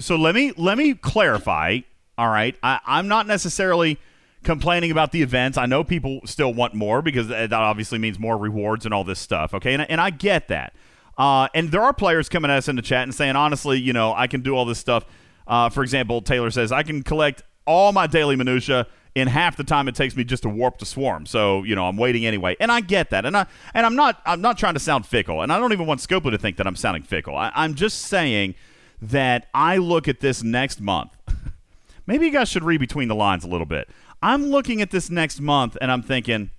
so 0.00 0.16
let 0.16 0.34
me 0.34 0.52
let 0.56 0.76
me 0.78 0.94
clarify. 0.94 1.78
All 2.18 2.28
right, 2.28 2.56
I, 2.64 2.80
I'm 2.86 3.06
not 3.08 3.26
necessarily 3.28 3.98
complaining 4.42 4.90
about 4.90 5.12
the 5.12 5.22
events. 5.22 5.56
I 5.58 5.66
know 5.66 5.84
people 5.84 6.20
still 6.24 6.52
want 6.52 6.74
more 6.74 7.02
because 7.02 7.28
that 7.28 7.52
obviously 7.52 7.98
means 7.98 8.18
more 8.18 8.36
rewards 8.36 8.84
and 8.84 8.92
all 8.92 9.04
this 9.04 9.18
stuff. 9.18 9.54
Okay, 9.54 9.74
and, 9.74 9.88
and 9.90 10.00
I 10.00 10.10
get 10.10 10.48
that. 10.48 10.74
Uh, 11.18 11.48
and 11.54 11.70
there 11.70 11.82
are 11.82 11.92
players 11.92 12.28
coming 12.28 12.50
at 12.50 12.56
us 12.58 12.68
in 12.68 12.76
the 12.76 12.82
chat 12.82 13.02
and 13.02 13.14
saying, 13.14 13.36
honestly, 13.36 13.78
you 13.78 13.92
know, 13.92 14.14
I 14.14 14.26
can 14.26 14.40
do 14.40 14.56
all 14.56 14.64
this 14.64 14.78
stuff. 14.78 15.04
Uh, 15.46 15.68
for 15.68 15.82
example, 15.82 16.22
Taylor 16.22 16.50
says 16.50 16.72
I 16.72 16.82
can 16.82 17.02
collect 17.02 17.42
all 17.66 17.92
my 17.92 18.06
daily 18.06 18.36
minutia 18.36 18.86
in 19.14 19.28
half 19.28 19.56
the 19.56 19.64
time 19.64 19.88
it 19.88 19.94
takes 19.94 20.16
me 20.16 20.24
just 20.24 20.42
to 20.44 20.48
warp 20.48 20.78
to 20.78 20.86
swarm. 20.86 21.26
So 21.26 21.62
you 21.64 21.74
know 21.74 21.86
I'm 21.86 21.96
waiting 21.96 22.24
anyway, 22.24 22.56
and 22.60 22.72
I 22.72 22.80
get 22.80 23.10
that, 23.10 23.26
and 23.26 23.36
I 23.36 23.46
and 23.74 23.84
I'm 23.84 23.96
not 23.96 24.20
I'm 24.24 24.40
not 24.40 24.58
trying 24.58 24.74
to 24.74 24.80
sound 24.80 25.06
fickle, 25.06 25.42
and 25.42 25.52
I 25.52 25.58
don't 25.58 25.72
even 25.72 25.86
want 25.86 26.00
Scopely 26.00 26.30
to 26.30 26.38
think 26.38 26.56
that 26.56 26.66
I'm 26.66 26.76
sounding 26.76 27.02
fickle. 27.02 27.36
I, 27.36 27.52
I'm 27.54 27.74
just 27.74 28.02
saying 28.02 28.54
that 29.00 29.48
I 29.52 29.76
look 29.78 30.08
at 30.08 30.20
this 30.20 30.42
next 30.42 30.80
month. 30.80 31.12
Maybe 32.06 32.26
you 32.26 32.32
guys 32.32 32.48
should 32.48 32.64
read 32.64 32.80
between 32.80 33.08
the 33.08 33.14
lines 33.14 33.44
a 33.44 33.48
little 33.48 33.66
bit. 33.66 33.88
I'm 34.22 34.46
looking 34.46 34.80
at 34.80 34.90
this 34.90 35.10
next 35.10 35.40
month 35.40 35.76
and 35.80 35.90
I'm 35.90 36.02
thinking, 36.02 36.50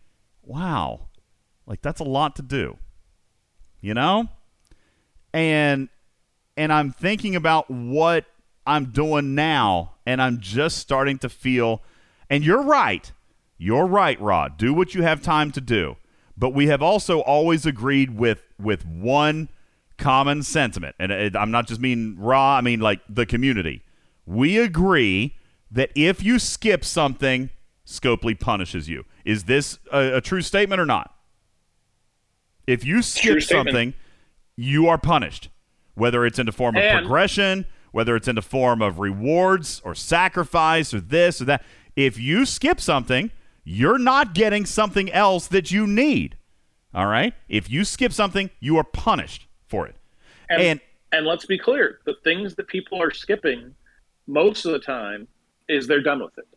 wow, 0.43 1.07
like 1.65 1.81
that's 1.81 2.01
a 2.01 2.05
lot 2.05 2.35
to 2.35 2.41
do. 2.41 2.77
You 3.81 3.93
know? 3.93 4.27
And 5.33 5.89
and 6.55 6.71
I'm 6.71 6.91
thinking 6.91 7.35
about 7.35 7.71
what 7.71 8.25
I'm 8.67 8.91
doing 8.91 9.33
now 9.33 9.95
and 10.05 10.21
I'm 10.21 10.39
just 10.39 10.77
starting 10.77 11.17
to 11.19 11.29
feel 11.29 11.81
and 12.29 12.43
you're 12.43 12.63
right. 12.63 13.11
You're 13.57 13.85
right, 13.85 14.19
Rod. 14.19 14.57
Do 14.57 14.73
what 14.73 14.93
you 14.93 15.03
have 15.03 15.21
time 15.21 15.51
to 15.51 15.61
do. 15.61 15.95
But 16.35 16.49
we 16.49 16.67
have 16.67 16.81
also 16.81 17.19
always 17.21 17.65
agreed 17.65 18.17
with 18.17 18.41
with 18.59 18.85
one 18.85 19.49
common 19.97 20.43
sentiment. 20.43 20.95
And 20.99 21.11
it, 21.11 21.35
I'm 21.35 21.51
not 21.51 21.67
just 21.67 21.79
mean 21.79 22.17
raw, 22.19 22.55
I 22.57 22.61
mean 22.61 22.81
like 22.81 22.99
the 23.07 23.25
community. 23.25 23.83
We 24.25 24.57
agree 24.57 25.35
that 25.73 25.91
if 25.95 26.23
you 26.23 26.39
skip 26.39 26.85
something, 26.85 27.49
Scopely 27.85 28.39
punishes 28.39 28.87
you. 28.87 29.03
Is 29.25 29.43
this 29.43 29.77
a, 29.91 30.15
a 30.17 30.21
true 30.21 30.41
statement 30.41 30.79
or 30.79 30.85
not? 30.85 31.13
If 32.65 32.85
you 32.85 33.01
skip 33.01 33.41
something, 33.41 33.93
you 34.55 34.87
are 34.87 34.97
punished, 34.97 35.49
whether 35.95 36.25
it's 36.25 36.39
in 36.39 36.45
the 36.45 36.51
form 36.53 36.77
of 36.77 36.83
And- 36.83 36.99
progression, 36.99 37.65
whether 37.91 38.15
it's 38.15 38.27
in 38.27 38.35
the 38.35 38.41
form 38.41 38.81
of 38.81 38.99
rewards 38.99 39.81
or 39.83 39.93
sacrifice 39.95 40.93
or 40.93 41.01
this 41.01 41.41
or 41.41 41.45
that. 41.45 41.63
If 41.95 42.17
you 42.17 42.45
skip 42.45 42.79
something, 42.79 43.31
you're 43.63 43.99
not 43.99 44.33
getting 44.33 44.65
something 44.65 45.11
else 45.11 45.47
that 45.47 45.71
you 45.71 45.85
need. 45.85 46.37
All 46.93 47.05
right? 47.07 47.33
If 47.49 47.69
you 47.69 47.83
skip 47.83 48.13
something, 48.13 48.49
you 48.59 48.77
are 48.77 48.83
punished 48.83 49.47
for 49.67 49.85
it. 49.87 49.95
And, 50.49 50.61
And- 50.61 50.81
and 51.11 51.25
let's 51.27 51.45
be 51.45 51.59
clear: 51.59 51.99
the 52.05 52.15
things 52.23 52.55
that 52.55 52.67
people 52.67 52.99
are 53.01 53.11
skipping 53.11 53.75
most 54.25 54.65
of 54.65 54.71
the 54.71 54.79
time 54.79 55.27
is 55.67 55.87
they're 55.87 56.01
done 56.01 56.21
with 56.21 56.37
it, 56.37 56.47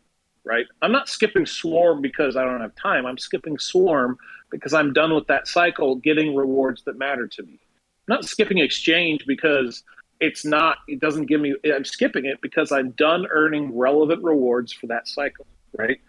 right? 0.43 0.65
I'm 0.81 0.91
not 0.91 1.09
skipping 1.09 1.45
Swarm 1.45 2.01
because 2.01 2.35
I 2.35 2.43
don't 2.43 2.61
have 2.61 2.75
time. 2.75 3.05
I'm 3.05 3.17
skipping 3.17 3.57
Swarm 3.57 4.17
because 4.49 4.73
I'm 4.73 4.93
done 4.93 5.13
with 5.13 5.27
that 5.27 5.47
cycle, 5.47 5.95
getting 5.95 6.35
rewards 6.35 6.83
that 6.83 6.97
matter 6.97 7.27
to 7.27 7.43
me. 7.43 7.59
I'm 8.07 8.15
not 8.15 8.25
skipping 8.25 8.59
Exchange 8.59 9.25
because 9.25 9.83
it's 10.19 10.45
not. 10.45 10.77
It 10.87 10.99
doesn't 10.99 11.25
give 11.25 11.41
me. 11.41 11.55
I'm 11.65 11.85
skipping 11.85 12.25
it 12.25 12.41
because 12.41 12.71
I'm 12.71 12.91
done 12.91 13.27
earning 13.29 13.77
relevant 13.77 14.23
rewards 14.23 14.71
for 14.71 14.87
that 14.87 15.07
cycle, 15.07 15.45
right? 15.77 15.99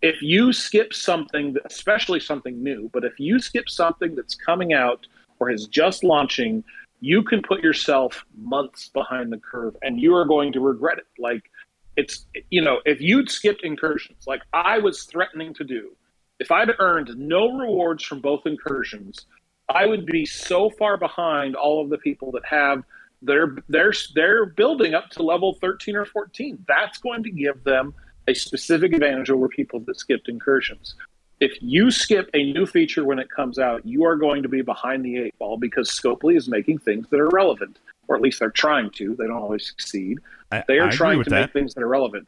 If 0.00 0.22
you 0.22 0.52
skip 0.52 0.94
something, 0.94 1.56
especially 1.64 2.20
something 2.20 2.62
new, 2.62 2.88
but 2.92 3.04
if 3.04 3.18
you 3.18 3.40
skip 3.40 3.68
something 3.68 4.14
that's 4.14 4.34
coming 4.34 4.72
out 4.72 5.06
or 5.40 5.50
is 5.50 5.66
just 5.66 6.04
launching, 6.04 6.62
you 7.00 7.22
can 7.22 7.42
put 7.42 7.62
yourself 7.62 8.24
months 8.36 8.88
behind 8.88 9.32
the 9.32 9.38
curve 9.38 9.76
and 9.82 10.00
you 10.00 10.14
are 10.14 10.24
going 10.24 10.52
to 10.52 10.60
regret 10.60 10.98
it. 10.98 11.06
Like 11.18 11.50
it's, 11.98 12.26
you 12.48 12.62
know, 12.62 12.80
if 12.86 13.00
you'd 13.00 13.28
skipped 13.28 13.64
incursions, 13.64 14.24
like 14.28 14.42
I 14.52 14.78
was 14.78 15.02
threatening 15.02 15.52
to 15.54 15.64
do, 15.64 15.96
if 16.38 16.52
I'd 16.52 16.70
earned 16.78 17.18
no 17.18 17.58
rewards 17.58 18.04
from 18.04 18.20
both 18.20 18.46
incursions, 18.46 19.26
I 19.68 19.84
would 19.84 20.06
be 20.06 20.24
so 20.24 20.70
far 20.70 20.96
behind 20.96 21.56
all 21.56 21.82
of 21.82 21.90
the 21.90 21.98
people 21.98 22.30
that 22.32 22.44
have 22.46 22.84
their 23.20 23.56
their 23.68 23.92
their 24.14 24.46
building 24.46 24.94
up 24.94 25.10
to 25.10 25.24
level 25.24 25.54
13 25.54 25.96
or 25.96 26.04
14. 26.04 26.64
That's 26.68 26.98
going 26.98 27.24
to 27.24 27.30
give 27.30 27.64
them 27.64 27.92
a 28.28 28.34
specific 28.34 28.92
advantage 28.92 29.28
over 29.28 29.48
people 29.48 29.80
that 29.80 29.98
skipped 29.98 30.28
incursions. 30.28 30.94
If 31.40 31.58
you 31.60 31.90
skip 31.90 32.30
a 32.32 32.52
new 32.52 32.64
feature 32.64 33.04
when 33.04 33.18
it 33.18 33.28
comes 33.28 33.58
out, 33.58 33.84
you 33.84 34.04
are 34.04 34.14
going 34.14 34.44
to 34.44 34.48
be 34.48 34.62
behind 34.62 35.04
the 35.04 35.18
eight 35.18 35.38
ball 35.40 35.56
because 35.56 35.90
Scopely 35.90 36.36
is 36.36 36.48
making 36.48 36.78
things 36.78 37.08
that 37.10 37.18
are 37.18 37.28
relevant, 37.30 37.80
or 38.08 38.16
at 38.16 38.22
least 38.22 38.40
they're 38.40 38.50
trying 38.50 38.90
to. 38.90 39.14
They 39.16 39.26
don't 39.26 39.36
always 39.36 39.66
succeed. 39.66 40.18
I- 40.50 40.64
they 40.66 40.78
are 40.78 40.86
agree 40.86 40.96
trying 40.96 41.24
to 41.24 41.30
that. 41.30 41.40
make 41.40 41.52
things 41.52 41.74
that 41.74 41.82
are 41.82 41.88
relevant. 41.88 42.26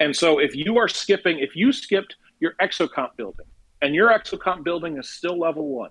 And 0.00 0.16
so 0.16 0.38
if 0.38 0.56
you 0.56 0.78
are 0.78 0.88
skipping, 0.88 1.38
if 1.38 1.54
you 1.54 1.70
skipped 1.72 2.16
your 2.40 2.54
exocomp 2.60 3.14
building 3.16 3.46
and 3.82 3.94
your 3.94 4.10
exocomp 4.10 4.64
building 4.64 4.98
is 4.98 5.08
still 5.08 5.38
level 5.38 5.68
one, 5.68 5.90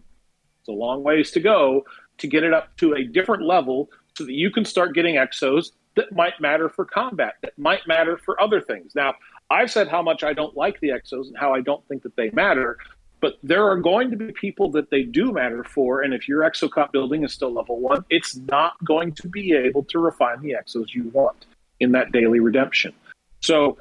it's 0.59 0.67
a 0.67 0.73
long 0.73 1.01
ways 1.03 1.31
to 1.31 1.39
go 1.39 1.85
to 2.17 2.27
get 2.27 2.43
it 2.43 2.53
up 2.53 2.75
to 2.77 2.93
a 2.93 3.03
different 3.03 3.43
level 3.43 3.89
so 4.17 4.25
that 4.25 4.33
you 4.33 4.51
can 4.51 4.65
start 4.65 4.93
getting 4.93 5.15
exos 5.15 5.71
that 5.95 6.11
might 6.13 6.39
matter 6.39 6.69
for 6.69 6.85
combat, 6.85 7.35
that 7.41 7.57
might 7.57 7.85
matter 7.87 8.17
for 8.17 8.41
other 8.41 8.61
things. 8.61 8.93
Now, 8.95 9.13
I've 9.49 9.71
said 9.71 9.87
how 9.87 10.01
much 10.01 10.23
I 10.23 10.33
don't 10.33 10.55
like 10.55 10.79
the 10.79 10.89
exos 10.89 11.27
and 11.27 11.37
how 11.37 11.53
I 11.53 11.61
don't 11.61 11.85
think 11.87 12.03
that 12.03 12.15
they 12.15 12.29
matter, 12.31 12.77
but 13.21 13.37
there 13.43 13.67
are 13.69 13.77
going 13.77 14.09
to 14.09 14.17
be 14.17 14.31
people 14.33 14.71
that 14.71 14.89
they 14.89 15.03
do 15.03 15.31
matter 15.31 15.63
for. 15.63 16.01
And 16.01 16.13
if 16.13 16.27
your 16.27 16.41
exocomp 16.41 16.91
building 16.91 17.23
is 17.23 17.31
still 17.31 17.53
level 17.53 17.79
one, 17.79 18.03
it's 18.09 18.35
not 18.35 18.83
going 18.83 19.13
to 19.13 19.27
be 19.29 19.53
able 19.53 19.83
to 19.85 19.99
refine 19.99 20.41
the 20.41 20.55
exos 20.59 20.93
you 20.93 21.09
want 21.13 21.45
in 21.79 21.91
that 21.91 22.11
daily 22.11 22.39
redemption. 22.39 22.93
So 23.39 23.77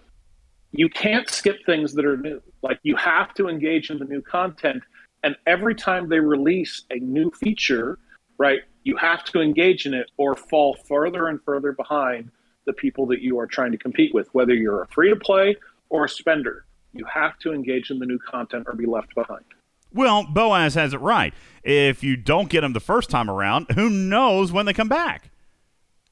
you 0.73 0.89
can't 0.89 1.29
skip 1.29 1.65
things 1.65 1.95
that 1.95 2.05
are 2.05 2.19
new. 2.19 2.41
Like 2.62 2.79
you 2.83 2.97
have 2.97 3.35
to 3.35 3.49
engage 3.49 3.91
in 3.91 3.99
the 3.99 4.05
new 4.05 4.21
content. 4.21 4.83
And 5.23 5.37
every 5.47 5.75
time 5.75 6.09
they 6.09 6.21
release 6.21 6.85
a 6.91 6.97
new 6.97 7.31
feature, 7.31 7.99
right, 8.39 8.61
you 8.85 8.97
have 8.97 9.25
to 9.25 9.41
engage 9.41 9.87
in 9.87 9.95
it 9.95 10.11
or 10.19 10.35
fall 10.35 10.77
further 10.87 11.29
and 11.29 11.43
further 11.43 11.73
behind 11.73 12.31
the 12.67 12.73
people 12.75 13.07
that 13.07 13.21
you 13.21 13.39
are 13.39 13.47
trying 13.47 13.73
to 13.73 13.79
compete 13.79 14.15
with, 14.15 14.29
whether 14.35 14.55
you're 14.55 14.83
a 14.83 14.87
free 14.89 15.11
to 15.11 15.17
play 15.17 15.57
or 15.89 16.05
a 16.05 16.09
spender. 16.09 16.65
You 16.93 17.05
have 17.12 17.39
to 17.41 17.53
engage 17.53 17.91
in 17.91 17.99
the 17.99 18.07
new 18.07 18.19
content 18.19 18.65
or 18.67 18.75
be 18.75 18.87
left 18.87 19.15
behind. 19.15 19.45
Well, 19.93 20.25
Boaz 20.25 20.75
has 20.75 20.95
it 20.95 21.01
right. 21.01 21.35
If 21.65 22.03
you 22.03 22.17
don't 22.17 22.49
get 22.49 22.61
them 22.61 22.73
the 22.73 22.81
first 22.81 23.11
time 23.11 23.29
around, 23.29 23.73
who 23.73 23.91
knows 23.91 24.53
when 24.53 24.67
they 24.67 24.73
come 24.73 24.89
back? 24.89 25.31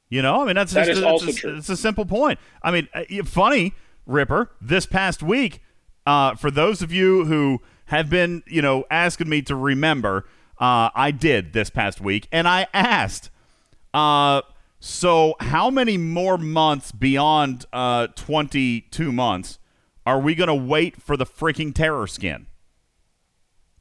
You 0.09 0.23
know, 0.23 0.43
I 0.43 0.47
mean 0.47 0.55
that's 0.55 0.73
That 0.73 0.87
just 0.87 0.99
is 0.99 1.05
a, 1.05 1.09
also 1.09 1.29
it's, 1.29 1.37
a, 1.37 1.41
true. 1.41 1.57
it's 1.57 1.69
a 1.69 1.77
simple 1.77 2.07
point. 2.07 2.39
I 2.63 2.71
mean, 2.71 2.89
uh, 2.95 3.05
funny 3.25 3.75
Ripper. 4.07 4.51
This 4.61 4.87
past 4.87 5.23
week, 5.23 5.61
uh, 6.07 6.35
for 6.35 6.51
those 6.51 6.81
of 6.81 6.93
you 6.93 7.27
who 7.27 7.61
have 7.87 8.09
been, 8.09 8.43
you 8.47 8.63
know, 8.63 8.85
asking 8.91 9.29
me 9.29 9.43
to 9.43 9.55
remember, 9.55 10.25
uh, 10.59 10.91
I 10.95 11.11
did 11.11 11.53
this 11.53 11.71
past 11.71 12.01
week, 12.01 12.27
and 12.33 12.49
I 12.49 12.67
asked. 12.73 13.31
Uh, 13.93 14.43
so 14.81 15.35
how 15.41 15.71
many 15.71 15.99
more 15.99 16.39
months 16.39 16.91
beyond 16.93 17.67
uh, 17.73 18.09
twenty-two 18.15 19.13
months 19.13 19.59
are 20.09 20.18
we 20.18 20.35
going 20.35 20.48
to 20.48 20.55
wait 20.55 21.02
for 21.02 21.18
the 21.18 21.26
freaking 21.26 21.74
terror 21.74 22.06
skin? 22.06 22.47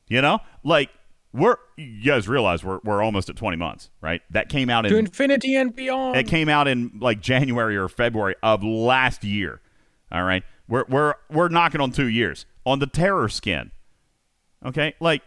You 0.09 0.21
know, 0.21 0.39
like 0.61 0.89
we're 1.31 1.55
you 1.77 2.03
guys 2.11 2.27
realize 2.27 2.65
we're 2.65 2.79
we're 2.83 3.01
almost 3.01 3.29
at 3.29 3.37
20 3.37 3.55
months, 3.55 3.89
right? 4.01 4.21
That 4.29 4.49
came 4.49 4.69
out 4.69 4.81
To 4.81 4.89
in 4.89 5.05
infinity 5.05 5.55
and 5.55 5.73
beyond. 5.73 6.17
it 6.17 6.27
came 6.27 6.49
out 6.49 6.67
in 6.67 6.99
like 6.99 7.21
January 7.21 7.77
or 7.77 7.87
February 7.87 8.35
of 8.43 8.61
last 8.61 9.23
year. 9.23 9.61
All 10.11 10.23
right. 10.23 10.43
We're 10.67 10.83
we're 10.89 11.13
we're 11.31 11.47
knocking 11.47 11.79
on 11.79 11.91
2 11.91 12.07
years 12.07 12.45
on 12.65 12.79
the 12.79 12.87
terror 12.87 13.29
skin. 13.29 13.71
Okay? 14.65 14.95
Like 14.99 15.21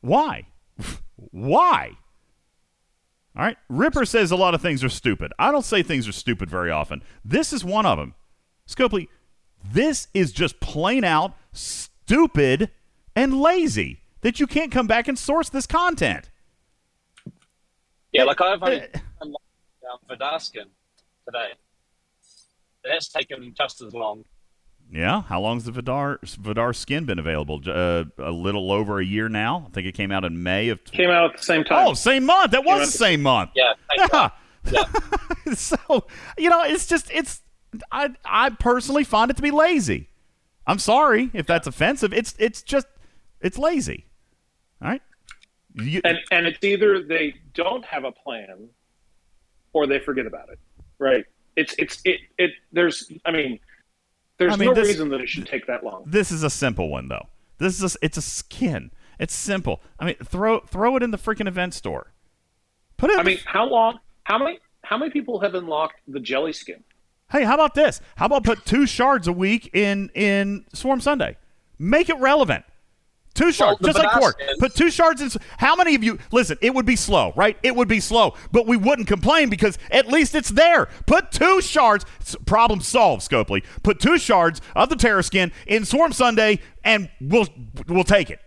why? 0.00 0.46
why? 1.16 1.92
All 3.36 3.44
right. 3.44 3.58
Ripper 3.68 4.06
says 4.06 4.30
a 4.30 4.36
lot 4.36 4.54
of 4.54 4.62
things 4.62 4.82
are 4.82 4.88
stupid. 4.88 5.32
I 5.38 5.52
don't 5.52 5.64
say 5.64 5.82
things 5.82 6.08
are 6.08 6.12
stupid 6.12 6.48
very 6.48 6.70
often. 6.70 7.02
This 7.22 7.52
is 7.52 7.64
one 7.64 7.84
of 7.84 7.98
them. 7.98 8.14
Scopely, 8.66 9.08
this 9.64 10.08
is 10.14 10.32
just 10.32 10.60
plain 10.60 11.04
out 11.04 11.34
stupid 11.52 12.70
and 13.14 13.40
lazy 13.40 14.00
that 14.22 14.40
you 14.40 14.46
can't 14.46 14.70
come 14.72 14.86
back 14.86 15.08
and 15.08 15.18
source 15.18 15.48
this 15.48 15.66
content. 15.66 16.30
Yeah, 18.12 18.24
like 18.24 18.40
I've 18.40 18.62
only 18.62 18.80
done 18.80 18.92
um, 19.22 19.98
Vidaskin 20.10 20.66
today. 21.26 21.48
That's 22.84 23.08
taken 23.08 23.54
just 23.56 23.80
as 23.82 23.94
long. 23.94 24.24
Yeah, 24.90 25.22
how 25.22 25.40
long's 25.40 25.64
the 25.64 25.72
Vidar 25.72 26.18
Vidar 26.22 26.74
skin 26.74 27.06
been 27.06 27.18
available? 27.18 27.60
Uh, 27.66 28.04
a 28.18 28.30
little 28.30 28.70
over 28.70 28.98
a 28.98 29.04
year 29.04 29.28
now. 29.30 29.64
I 29.68 29.70
think 29.70 29.86
it 29.86 29.92
came 29.92 30.12
out 30.12 30.24
in 30.24 30.42
May 30.42 30.68
of. 30.68 30.84
Came 30.84 31.08
out 31.08 31.30
at 31.32 31.36
the 31.38 31.42
same 31.42 31.64
time. 31.64 31.88
Oh, 31.88 31.94
same 31.94 32.26
month. 32.26 32.50
That 32.50 32.64
Came 32.64 32.66
was 32.66 32.80
out 32.80 32.86
the 32.86 32.92
the- 32.92 32.98
same 32.98 33.22
month. 33.22 33.50
Yeah. 33.54 33.72
Yeah. 34.70 34.84
so 35.54 36.04
you 36.36 36.50
know, 36.50 36.62
it's 36.64 36.86
just 36.86 37.10
it's. 37.10 37.40
I 37.90 38.10
I 38.24 38.50
personally 38.50 39.04
find 39.04 39.30
it 39.30 39.36
to 39.36 39.42
be 39.42 39.50
lazy. 39.50 40.08
I'm 40.66 40.78
sorry 40.78 41.30
if 41.32 41.46
that's 41.46 41.66
offensive. 41.66 42.12
It's 42.12 42.34
it's 42.38 42.62
just 42.62 42.86
it's 43.40 43.58
lazy. 43.58 44.06
All 44.80 44.88
right. 44.88 45.02
You- 45.74 46.00
and 46.04 46.18
and 46.30 46.46
it's 46.46 46.62
either 46.62 47.02
they 47.02 47.34
don't 47.54 47.84
have 47.84 48.04
a 48.04 48.12
plan 48.12 48.68
or 49.72 49.86
they 49.86 49.98
forget 49.98 50.26
about 50.26 50.50
it 50.50 50.58
right 50.98 51.24
it's 51.56 51.74
it's 51.78 51.98
it 52.04 52.20
it 52.36 52.50
there's 52.72 53.10
i 53.24 53.30
mean 53.30 53.58
There's 54.36 54.52
I 54.52 54.56
mean, 54.56 54.68
no 54.68 54.74
this- 54.74 54.88
reason 54.88 55.08
that 55.08 55.20
it 55.22 55.28
should 55.30 55.46
take 55.46 55.66
that 55.68 55.82
long. 55.82 56.04
This 56.06 56.30
is 56.30 56.42
a 56.42 56.50
simple 56.50 56.90
one 56.90 57.08
though. 57.08 57.26
This 57.58 57.80
is 57.82 57.94
a, 57.94 57.98
it's 58.04 58.16
a 58.18 58.22
skin. 58.22 58.90
It's 59.18 59.34
simple. 59.34 59.80
I 60.00 60.04
mean, 60.06 60.16
throw 60.24 60.60
throw 60.60 60.96
it 60.96 61.02
in 61.02 61.10
the 61.10 61.16
freaking 61.18 61.46
event 61.48 61.74
store. 61.74 62.12
Put 62.96 63.10
it. 63.10 63.18
I 63.18 63.22
mean, 63.22 63.38
how 63.44 63.64
long? 63.66 63.98
How 64.24 64.36
many? 64.38 64.58
How 64.82 64.98
many 64.98 65.10
people 65.10 65.40
have 65.40 65.54
unlocked 65.54 66.00
the 66.08 66.18
jelly 66.20 66.52
skin? 66.52 66.82
Hey, 67.32 67.44
how 67.44 67.54
about 67.54 67.74
this? 67.74 68.00
How 68.16 68.26
about 68.26 68.44
put 68.44 68.64
two 68.66 68.86
shards 68.86 69.26
a 69.26 69.32
week 69.32 69.70
in 69.74 70.10
in 70.14 70.66
Swarm 70.74 71.00
Sunday? 71.00 71.38
Make 71.78 72.10
it 72.10 72.18
relevant. 72.18 72.64
Two 73.34 73.50
shards, 73.50 73.80
the 73.80 73.88
just 73.88 73.98
like 73.98 74.10
Quark. 74.10 74.38
Put 74.58 74.74
two 74.74 74.90
shards 74.90 75.22
in. 75.22 75.30
How 75.56 75.74
many 75.74 75.94
of 75.94 76.04
you 76.04 76.18
listen? 76.30 76.58
It 76.60 76.74
would 76.74 76.84
be 76.84 76.96
slow, 76.96 77.32
right? 77.34 77.56
It 77.62 77.74
would 77.74 77.88
be 77.88 77.98
slow, 77.98 78.34
but 78.52 78.66
we 78.66 78.76
wouldn't 78.76 79.08
complain 79.08 79.48
because 79.48 79.78
at 79.90 80.08
least 80.08 80.34
it's 80.34 80.50
there. 80.50 80.90
Put 81.06 81.32
two 81.32 81.62
shards. 81.62 82.04
Problem 82.44 82.82
solved, 82.82 83.26
Scopely. 83.26 83.64
Put 83.82 84.00
two 84.00 84.18
shards 84.18 84.60
of 84.76 84.90
the 84.90 84.96
Terror 84.96 85.22
skin 85.22 85.50
in 85.66 85.86
Swarm 85.86 86.12
Sunday, 86.12 86.60
and 86.84 87.08
we'll 87.22 87.48
we'll 87.88 88.04
take 88.04 88.28
it. 88.28 88.40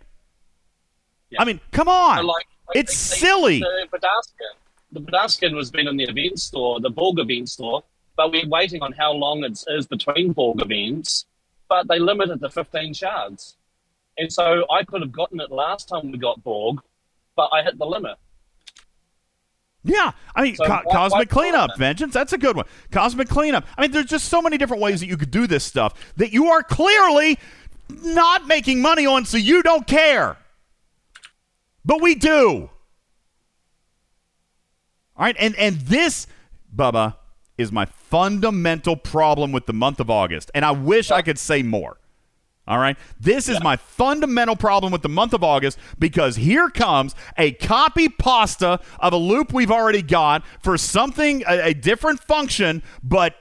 I 1.40 1.46
mean, 1.46 1.60
come 1.72 1.88
on. 1.88 2.18
So, 2.18 2.24
like, 2.24 2.46
like 2.68 2.78
it's 2.78 3.10
they- 3.10 3.18
silly. 3.18 3.60
The 3.62 3.88
Badaskin, 3.92 4.92
the 4.92 5.02
Badaskin 5.02 5.56
was 5.56 5.72
been 5.72 5.88
in 5.88 5.98
the 5.98 6.04
event 6.04 6.40
store, 6.40 6.80
the 6.80 6.92
Borg 6.92 7.18
bean 7.28 7.48
store, 7.48 7.84
but 8.16 8.32
we're 8.32 8.48
waiting 8.48 8.82
on 8.82 8.92
how 8.94 9.12
long 9.14 9.44
it 9.44 9.64
is 9.68 9.88
between 9.88 10.32
Borg 10.34 10.62
events. 10.62 11.26
But 11.68 11.88
they 11.88 11.98
limited 12.00 12.40
to 12.42 12.50
15 12.50 12.94
shards, 12.94 13.58
and 14.18 14.32
so 14.32 14.66
I 14.72 14.84
could 14.84 15.02
have 15.02 15.12
gotten 15.12 15.40
it 15.40 15.52
last 15.52 15.90
time 15.90 16.12
we 16.12 16.18
got 16.20 16.44
Borg, 16.44 16.80
but 17.36 17.50
I 17.52 17.64
hit 17.64 17.78
the 17.80 17.86
limit. 17.86 18.18
Yeah, 19.84 20.12
I 20.36 20.42
mean, 20.44 20.56
So 20.56 20.66
co- 20.66 20.70
why- 20.74 20.82
why 20.86 20.94
cosmic 20.94 21.22
it 21.24 21.30
cleanup, 21.32 21.70
that? 21.72 21.78
vengeance. 21.78 22.14
That's 22.14 22.34
a 22.34 22.38
good 22.38 22.56
one. 22.56 22.66
Cosmic 22.92 23.30
cleanup. 23.30 23.66
I 23.78 23.82
mean, 23.84 23.92
there's 23.92 24.06
just 24.08 24.30
so 24.30 24.42
many 24.42 24.58
different 24.58 24.82
ways 24.82 25.00
that 25.00 25.08
you 25.08 25.18
could 25.18 25.30
do 25.32 25.46
this 25.48 25.64
stuff 25.64 25.94
that 26.18 26.32
you 26.34 26.48
are 26.50 26.64
clearly 26.64 27.38
not 27.90 28.48
making 28.48 28.82
money 28.82 29.06
on, 29.06 29.26
so 29.26 29.38
you 29.38 29.62
don't 29.64 29.86
care. 29.86 30.38
But 31.84 32.02
we 32.02 32.16
do. 32.16 32.70
All 35.18 35.26
right, 35.26 35.36
and 35.40 35.56
and 35.56 35.78
this, 35.82 36.28
Bubba, 36.76 37.16
is 37.58 37.72
my 37.72 37.86
fundamental 38.16 38.96
problem 38.96 39.52
with 39.52 39.66
the 39.66 39.74
month 39.74 40.00
of 40.00 40.10
August, 40.10 40.50
and 40.56 40.64
I 40.64 40.72
wish 40.72 41.12
I 41.12 41.22
could 41.22 41.38
say 41.38 41.64
more. 41.64 41.98
All 42.66 42.80
right. 42.80 42.96
This 43.20 43.50
is 43.50 43.62
my 43.62 43.76
fundamental 43.76 44.56
problem 44.56 44.94
with 44.94 45.02
the 45.02 45.10
month 45.10 45.34
of 45.34 45.44
August 45.44 45.78
because 46.00 46.38
here 46.38 46.70
comes 46.70 47.14
a 47.38 47.52
copy 47.52 48.08
pasta 48.08 48.80
of 49.00 49.12
a 49.12 49.18
loop 49.18 49.52
we've 49.52 49.70
already 49.70 50.02
got 50.02 50.46
for 50.64 50.78
something, 50.78 51.44
a, 51.46 51.68
a 51.68 51.74
different 51.74 52.22
function, 52.22 52.84
but 53.04 53.36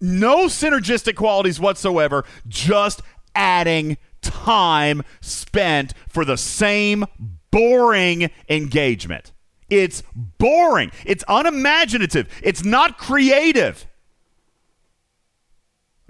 no 0.00 0.46
synergistic 0.46 1.16
qualities 1.16 1.58
whatsoever, 1.58 2.24
just 2.46 3.02
adding 3.34 3.98
time 4.20 5.02
spent 5.20 5.94
for 6.08 6.24
the 6.24 6.36
same 6.36 7.04
boring 7.50 8.30
engagement. 8.48 9.32
It's 9.68 10.04
boring. 10.14 10.92
It's 11.04 11.24
unimaginative. 11.26 12.28
It's 12.40 12.64
not 12.64 12.98
creative. 12.98 13.88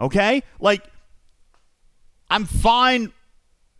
Okay? 0.03 0.43
Like, 0.61 0.85
I'm 2.29 2.45
fine 2.45 3.13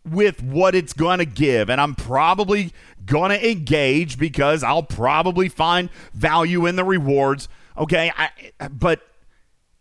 with 0.05 0.41
what 0.41 0.75
it's 0.75 0.93
going 0.93 1.19
to 1.19 1.25
give, 1.25 1.69
and 1.69 1.79
I'm 1.79 1.95
probably 1.95 2.71
going 3.05 3.31
to 3.31 3.51
engage 3.51 4.17
because 4.17 4.63
I'll 4.63 4.83
probably 4.83 5.49
find 5.49 5.89
value 6.13 6.65
in 6.65 6.75
the 6.75 6.83
rewards. 6.83 7.47
Okay, 7.77 8.11
I, 8.15 8.69
but 8.69 9.01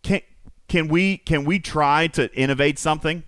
can 0.03 0.21
can 0.69 0.89
we 0.89 1.19
can 1.19 1.45
we 1.45 1.59
try 1.59 2.07
to 2.09 2.33
innovate 2.35 2.79
something? 2.79 3.25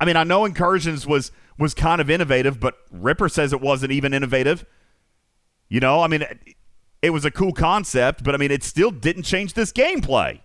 I 0.00 0.04
mean, 0.04 0.16
I 0.16 0.24
know 0.24 0.44
incursions 0.44 1.06
was 1.06 1.32
was 1.58 1.74
kind 1.74 2.00
of 2.00 2.10
innovative, 2.10 2.58
but 2.58 2.76
Ripper 2.90 3.28
says 3.28 3.52
it 3.52 3.60
wasn't 3.60 3.92
even 3.92 4.14
innovative. 4.14 4.64
You 5.68 5.80
know, 5.80 6.02
I 6.02 6.08
mean, 6.08 6.22
it, 6.22 6.38
it 7.02 7.10
was 7.10 7.24
a 7.24 7.30
cool 7.30 7.52
concept, 7.52 8.24
but 8.24 8.34
I 8.34 8.38
mean, 8.38 8.50
it 8.50 8.62
still 8.62 8.90
didn't 8.90 9.24
change 9.24 9.54
this 9.54 9.72
gameplay. 9.72 10.40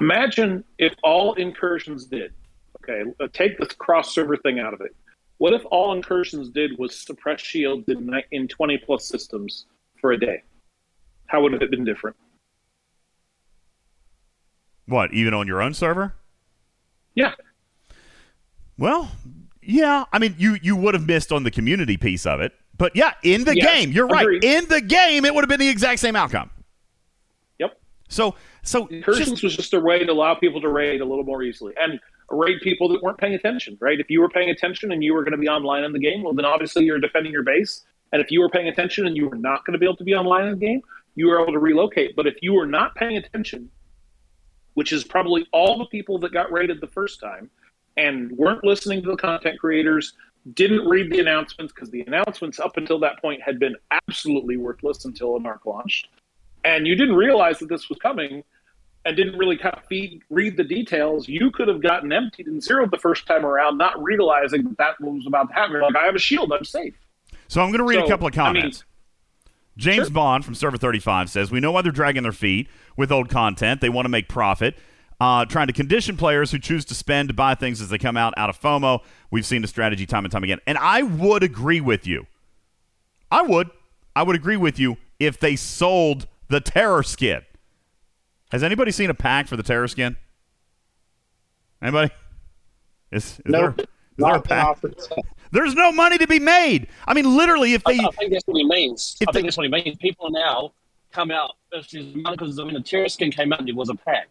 Imagine 0.00 0.64
if 0.78 0.94
all 1.02 1.34
incursions 1.34 2.06
did. 2.06 2.32
Okay, 2.82 3.10
uh, 3.20 3.28
take 3.32 3.58
this 3.58 3.72
cross 3.72 4.14
server 4.14 4.36
thing 4.36 4.58
out 4.60 4.72
of 4.72 4.80
it. 4.80 4.94
What 5.38 5.52
if 5.52 5.62
all 5.70 5.92
incursions 5.92 6.50
did 6.50 6.78
was 6.78 6.96
suppress 6.96 7.40
shields 7.40 7.88
in, 7.88 8.10
in 8.32 8.48
20 8.48 8.78
plus 8.78 9.06
systems 9.06 9.66
for 10.00 10.12
a 10.12 10.18
day? 10.18 10.42
How 11.26 11.42
would 11.42 11.54
it 11.54 11.60
have 11.60 11.70
been 11.70 11.84
different? 11.84 12.16
What, 14.86 15.12
even 15.12 15.34
on 15.34 15.46
your 15.46 15.60
own 15.60 15.74
server? 15.74 16.14
Yeah. 17.14 17.32
Well, 18.78 19.10
yeah. 19.62 20.04
I 20.12 20.18
mean, 20.18 20.34
you 20.38 20.56
you 20.62 20.76
would 20.76 20.94
have 20.94 21.06
missed 21.06 21.30
on 21.30 21.42
the 21.42 21.50
community 21.50 21.96
piece 21.96 22.24
of 22.26 22.40
it, 22.40 22.52
but 22.76 22.94
yeah, 22.96 23.12
in 23.22 23.44
the 23.44 23.56
Yes, 23.56 23.66
game, 23.66 23.92
you're 23.92 24.06
right. 24.06 24.42
In 24.42 24.66
the 24.68 24.80
game, 24.80 25.24
it 25.24 25.34
would 25.34 25.42
have 25.42 25.48
been 25.48 25.60
the 25.60 25.68
exact 25.68 26.00
same 26.00 26.16
outcome. 26.16 26.50
Yep. 27.58 27.78
So, 28.08 28.34
so 28.62 28.86
Incursions 28.86 29.30
just- 29.30 29.42
was 29.42 29.56
just 29.56 29.74
a 29.74 29.80
way 29.80 30.04
to 30.04 30.12
allow 30.12 30.34
people 30.34 30.60
to 30.60 30.68
raid 30.68 31.00
a 31.00 31.04
little 31.04 31.24
more 31.24 31.42
easily 31.42 31.74
and 31.80 32.00
raid 32.30 32.60
people 32.60 32.88
that 32.88 33.02
weren't 33.02 33.18
paying 33.18 33.34
attention, 33.34 33.76
right? 33.80 33.98
If 33.98 34.10
you 34.10 34.20
were 34.20 34.28
paying 34.28 34.50
attention 34.50 34.92
and 34.92 35.02
you 35.02 35.14
were 35.14 35.22
going 35.22 35.32
to 35.32 35.38
be 35.38 35.48
online 35.48 35.84
in 35.84 35.92
the 35.92 35.98
game, 35.98 36.22
well, 36.22 36.34
then 36.34 36.44
obviously 36.44 36.84
you're 36.84 36.98
defending 36.98 37.32
your 37.32 37.42
base. 37.42 37.84
And 38.12 38.20
if 38.22 38.30
you 38.30 38.40
were 38.40 38.48
paying 38.48 38.68
attention 38.68 39.06
and 39.06 39.16
you 39.16 39.28
were 39.28 39.36
not 39.36 39.64
going 39.64 39.72
to 39.72 39.78
be 39.78 39.86
able 39.86 39.96
to 39.96 40.04
be 40.04 40.14
online 40.14 40.46
in 40.46 40.58
the 40.58 40.66
game, 40.66 40.82
you 41.14 41.26
were 41.28 41.40
able 41.40 41.52
to 41.52 41.58
relocate. 41.58 42.16
But 42.16 42.26
if 42.26 42.36
you 42.42 42.52
were 42.52 42.66
not 42.66 42.94
paying 42.94 43.16
attention, 43.16 43.70
which 44.74 44.92
is 44.92 45.04
probably 45.04 45.46
all 45.52 45.78
the 45.78 45.86
people 45.86 46.18
that 46.20 46.32
got 46.32 46.52
raided 46.52 46.80
the 46.80 46.86
first 46.86 47.20
time 47.20 47.50
and 47.96 48.30
weren't 48.32 48.62
listening 48.62 49.02
to 49.02 49.10
the 49.10 49.16
content 49.16 49.58
creators, 49.58 50.14
didn't 50.54 50.86
read 50.86 51.10
the 51.10 51.18
announcements 51.20 51.72
because 51.72 51.90
the 51.90 52.02
announcements 52.02 52.60
up 52.60 52.76
until 52.76 52.98
that 53.00 53.20
point 53.20 53.42
had 53.42 53.58
been 53.58 53.74
absolutely 53.90 54.56
worthless 54.56 55.04
until 55.04 55.36
a 55.36 55.40
mark 55.40 55.66
launched. 55.66 56.08
And 56.64 56.86
you 56.86 56.94
didn't 56.96 57.16
realize 57.16 57.58
that 57.58 57.68
this 57.68 57.88
was 57.88 57.98
coming 57.98 58.42
and 59.04 59.16
didn't 59.16 59.38
really 59.38 59.56
kind 59.56 59.74
of 59.74 59.84
feed, 59.84 60.22
read 60.28 60.56
the 60.56 60.64
details, 60.64 61.28
you 61.28 61.50
could 61.50 61.68
have 61.68 61.80
gotten 61.82 62.12
emptied 62.12 62.46
and 62.46 62.62
zeroed 62.62 62.90
the 62.90 62.98
first 62.98 63.26
time 63.26 63.46
around, 63.46 63.78
not 63.78 64.02
realizing 64.02 64.64
that 64.64 64.76
that 64.78 65.00
was 65.00 65.24
about 65.26 65.48
to 65.48 65.54
happen. 65.54 65.72
You're 65.72 65.82
like, 65.82 65.96
I 65.96 66.04
have 66.04 66.14
a 66.14 66.18
shield, 66.18 66.52
I'm 66.52 66.64
safe. 66.64 66.94
So 67.46 67.62
I'm 67.62 67.68
going 67.68 67.78
to 67.78 67.84
read 67.84 68.04
a 68.04 68.08
couple 68.08 68.26
of 68.26 68.38
I 68.38 68.52
mean- 68.52 68.60
comments. 68.62 68.84
James 69.78 70.10
Bond 70.10 70.44
from 70.44 70.56
Server 70.56 70.76
35 70.76 71.30
says, 71.30 71.52
We 71.52 71.60
know 71.60 71.70
why 71.70 71.82
they're 71.82 71.92
dragging 71.92 72.24
their 72.24 72.32
feet 72.32 72.68
with 72.96 73.12
old 73.12 73.28
content. 73.30 73.80
They 73.80 73.88
want 73.88 74.06
to 74.06 74.10
make 74.10 74.28
profit. 74.28 74.76
Uh, 75.20 75.44
trying 75.44 75.68
to 75.68 75.72
condition 75.72 76.16
players 76.16 76.50
who 76.50 76.58
choose 76.58 76.84
to 76.84 76.94
spend 76.94 77.28
to 77.28 77.34
buy 77.34 77.54
things 77.54 77.80
as 77.80 77.88
they 77.88 77.98
come 77.98 78.16
out 78.16 78.34
out 78.36 78.50
of 78.50 78.60
FOMO. 78.60 79.02
We've 79.30 79.46
seen 79.46 79.62
the 79.62 79.68
strategy 79.68 80.04
time 80.04 80.24
and 80.24 80.32
time 80.32 80.44
again. 80.44 80.58
And 80.66 80.78
I 80.78 81.02
would 81.02 81.44
agree 81.44 81.80
with 81.80 82.06
you. 82.08 82.26
I 83.30 83.42
would. 83.42 83.70
I 84.16 84.24
would 84.24 84.34
agree 84.36 84.56
with 84.56 84.80
you 84.80 84.96
if 85.20 85.38
they 85.38 85.54
sold 85.54 86.26
the 86.48 86.60
terror 86.60 87.02
skin. 87.02 87.42
Has 88.50 88.62
anybody 88.62 88.90
seen 88.90 89.10
a 89.10 89.14
pack 89.14 89.46
for 89.48 89.56
the 89.56 89.62
terror 89.62 89.88
skin? 89.88 90.16
Anybody? 91.82 92.12
Is, 93.10 93.24
is 93.24 93.40
Nope. 93.46 93.76
there, 93.76 93.84
is 93.84 93.86
there 94.18 94.34
a 94.36 94.42
pack? 94.42 94.78
There's 95.52 95.74
no 95.74 95.92
money 95.92 96.18
to 96.18 96.26
be 96.26 96.38
made. 96.38 96.88
I 97.06 97.14
mean, 97.14 97.36
literally, 97.36 97.74
if 97.74 97.84
they 97.84 97.98
I 97.98 98.10
think 98.18 98.32
that's 98.32 98.44
what 98.46 98.56
he 98.56 98.64
means. 98.64 99.16
If 99.20 99.28
I 99.28 99.32
think 99.32 99.42
they- 99.42 99.46
that's 99.48 99.56
what 99.56 99.66
he 99.66 99.72
means. 99.72 99.96
People 99.98 100.30
now 100.30 100.72
come 101.12 101.30
out 101.30 101.52
because 101.70 102.58
I 102.58 102.64
mean 102.64 102.74
the 102.74 102.80
terror 102.84 103.08
skin 103.08 103.30
came 103.30 103.52
out 103.52 103.60
and 103.60 103.68
it 103.68 103.74
was 103.74 103.88
a 103.88 103.94
pack. 103.94 104.28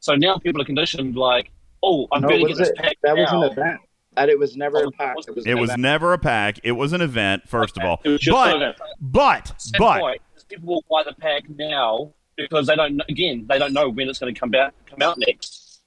So 0.00 0.14
now 0.14 0.36
people 0.38 0.60
are 0.62 0.64
conditioned 0.66 1.16
like, 1.16 1.50
oh, 1.82 2.06
I'm 2.12 2.22
No, 2.22 2.28
going 2.28 2.42
to 2.42 2.48
get 2.48 2.58
this 2.58 2.68
it? 2.70 2.76
pack 2.76 2.96
That 3.02 3.16
was 3.16 3.30
an 3.32 3.42
event. 3.42 3.80
That 4.16 4.28
it 4.28 4.38
was 4.38 4.56
never 4.56 4.78
Oh, 4.78 4.88
a 4.88 4.92
pack. 4.92 5.16
It 5.26 5.34
was. 5.34 5.46
It 5.46 5.54
was 5.54 5.76
never 5.76 6.12
a 6.12 6.18
pack. 6.18 6.60
It 6.62 6.72
was 6.72 6.92
an 6.92 7.00
event, 7.00 7.48
first 7.48 7.76
of 7.76 7.82
all. 7.84 8.00
It 8.04 8.10
was 8.10 8.20
just 8.20 8.34
but, 8.34 8.54
an 8.56 8.62
event. 8.62 8.76
but, 9.00 9.52
Same 9.60 9.72
but, 9.78 10.00
point, 10.00 10.22
is 10.33 10.33
people 10.48 10.74
will 10.74 10.84
buy 10.90 11.02
the 11.08 11.14
pack 11.14 11.48
now 11.48 12.12
because 12.36 12.66
they 12.66 12.76
don't. 12.76 13.00
Again, 13.08 13.46
they 13.48 13.58
don't 13.58 13.72
know 13.72 13.88
when 13.88 14.08
it's 14.08 14.18
going 14.18 14.34
to 14.34 14.38
come 14.38 14.54
out. 14.54 14.72
Come 14.86 15.02
out 15.02 15.18
next. 15.18 15.80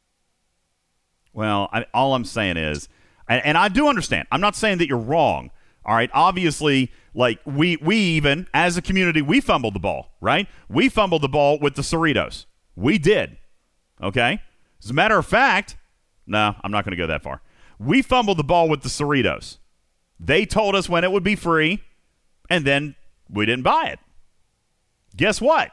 well, 1.34 1.70
I, 1.72 1.86
all 1.94 2.14
I'm 2.16 2.26
saying 2.26 2.58
is, 2.58 2.90
and, 3.28 3.46
and 3.46 3.58
I 3.58 3.68
do 3.70 3.88
understand. 3.88 4.28
I'm 4.32 4.42
not 4.42 4.56
saying 4.56 4.80
that 4.80 4.88
you're 4.88 4.98
wrong. 4.98 5.52
All 5.86 5.96
right. 5.96 6.10
Obviously, 6.14 6.92
like 7.14 7.40
we 7.46 7.78
we 7.78 7.98
even 7.98 8.48
as 8.54 8.78
a 8.78 8.82
community 8.82 9.22
we 9.22 9.40
fumbled 9.42 9.74
the 9.74 9.80
ball. 9.80 10.12
Right. 10.22 10.48
We 10.70 10.90
fumbled 10.90 11.22
the 11.22 11.30
ball 11.30 11.60
with 11.60 11.76
the 11.76 11.82
Cerritos. 11.82 12.46
We 12.76 12.98
did. 12.98 13.38
Okay. 14.02 14.42
As 14.84 14.90
a 14.90 14.94
matter 14.94 15.18
of 15.18 15.26
fact, 15.26 15.76
no, 16.28 16.56
I'm 16.62 16.72
not 16.72 16.84
going 16.86 16.92
to 16.92 16.98
go 16.98 17.08
that 17.08 17.24
far. 17.24 17.42
We 17.80 18.02
fumbled 18.02 18.38
the 18.38 18.44
ball 18.44 18.70
with 18.70 18.82
the 18.82 18.90
Cerritos. 18.90 19.58
They 20.20 20.46
told 20.46 20.76
us 20.76 20.90
when 20.90 21.04
it 21.04 21.12
would 21.12 21.24
be 21.24 21.36
free, 21.36 21.84
and 22.50 22.66
then 22.66 22.96
we 23.30 23.46
didn't 23.46 23.64
buy 23.64 23.86
it. 23.86 24.00
Guess 25.18 25.42
what? 25.42 25.72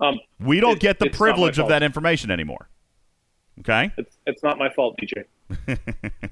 Um, 0.00 0.18
We 0.40 0.60
don't 0.60 0.80
get 0.80 0.98
the 0.98 1.06
it's 1.06 1.14
not 1.18 1.20
my 1.20 1.32
privilege 1.32 1.58
of 1.58 1.68
that 1.68 1.82
information 1.82 2.30
anymore. 2.30 2.68
Okay? 3.60 3.92
It's, 3.96 4.18
it's 4.26 4.42
not 4.42 4.58
my 4.58 4.68
fault, 4.70 4.96
DJ. 4.98 5.24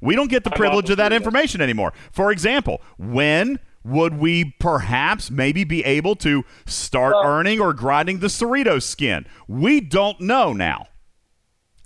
We 0.00 0.14
don't 0.14 0.28
get 0.28 0.44
the 0.44 0.50
I'm 0.50 0.56
privilege 0.56 0.90
of 0.90 0.98
that 0.98 1.04
opposite 1.06 1.16
of 1.16 1.22
that. 1.22 1.26
information 1.26 1.60
anymore. 1.62 1.92
For 2.12 2.30
example, 2.30 2.82
when 2.98 3.58
would 3.82 4.18
we 4.18 4.54
perhaps 4.58 5.30
maybe 5.30 5.64
be 5.64 5.82
able 5.84 6.16
to 6.16 6.44
start 6.66 7.14
Well- 7.14 7.24
earning 7.24 7.60
or 7.60 7.72
grinding 7.72 8.18
the 8.18 8.26
Cerritos 8.26 8.82
skin? 8.82 9.26
We 9.48 9.80
don't 9.80 10.20
know 10.20 10.52
now. 10.52 10.88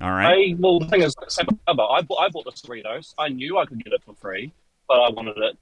All 0.01 0.11
right. 0.11 0.51
I, 0.51 0.57
well, 0.59 0.81
the 0.81 0.89
thing 0.89 1.03
is. 1.03 1.15
I 1.39 1.73
bought, 1.73 1.91
I 1.95 2.03
bought 2.03 2.45
the 2.45 2.53
Cerritos. 2.53 3.15
I 3.19 3.29
knew 3.29 3.59
I 3.59 3.67
could 3.67 3.85
get 3.85 3.93
it 3.93 4.03
for 4.03 4.15
free, 4.15 4.53
but 4.89 4.95
I 4.99 5.11
wanted 5.11 5.37
it 5.39 5.57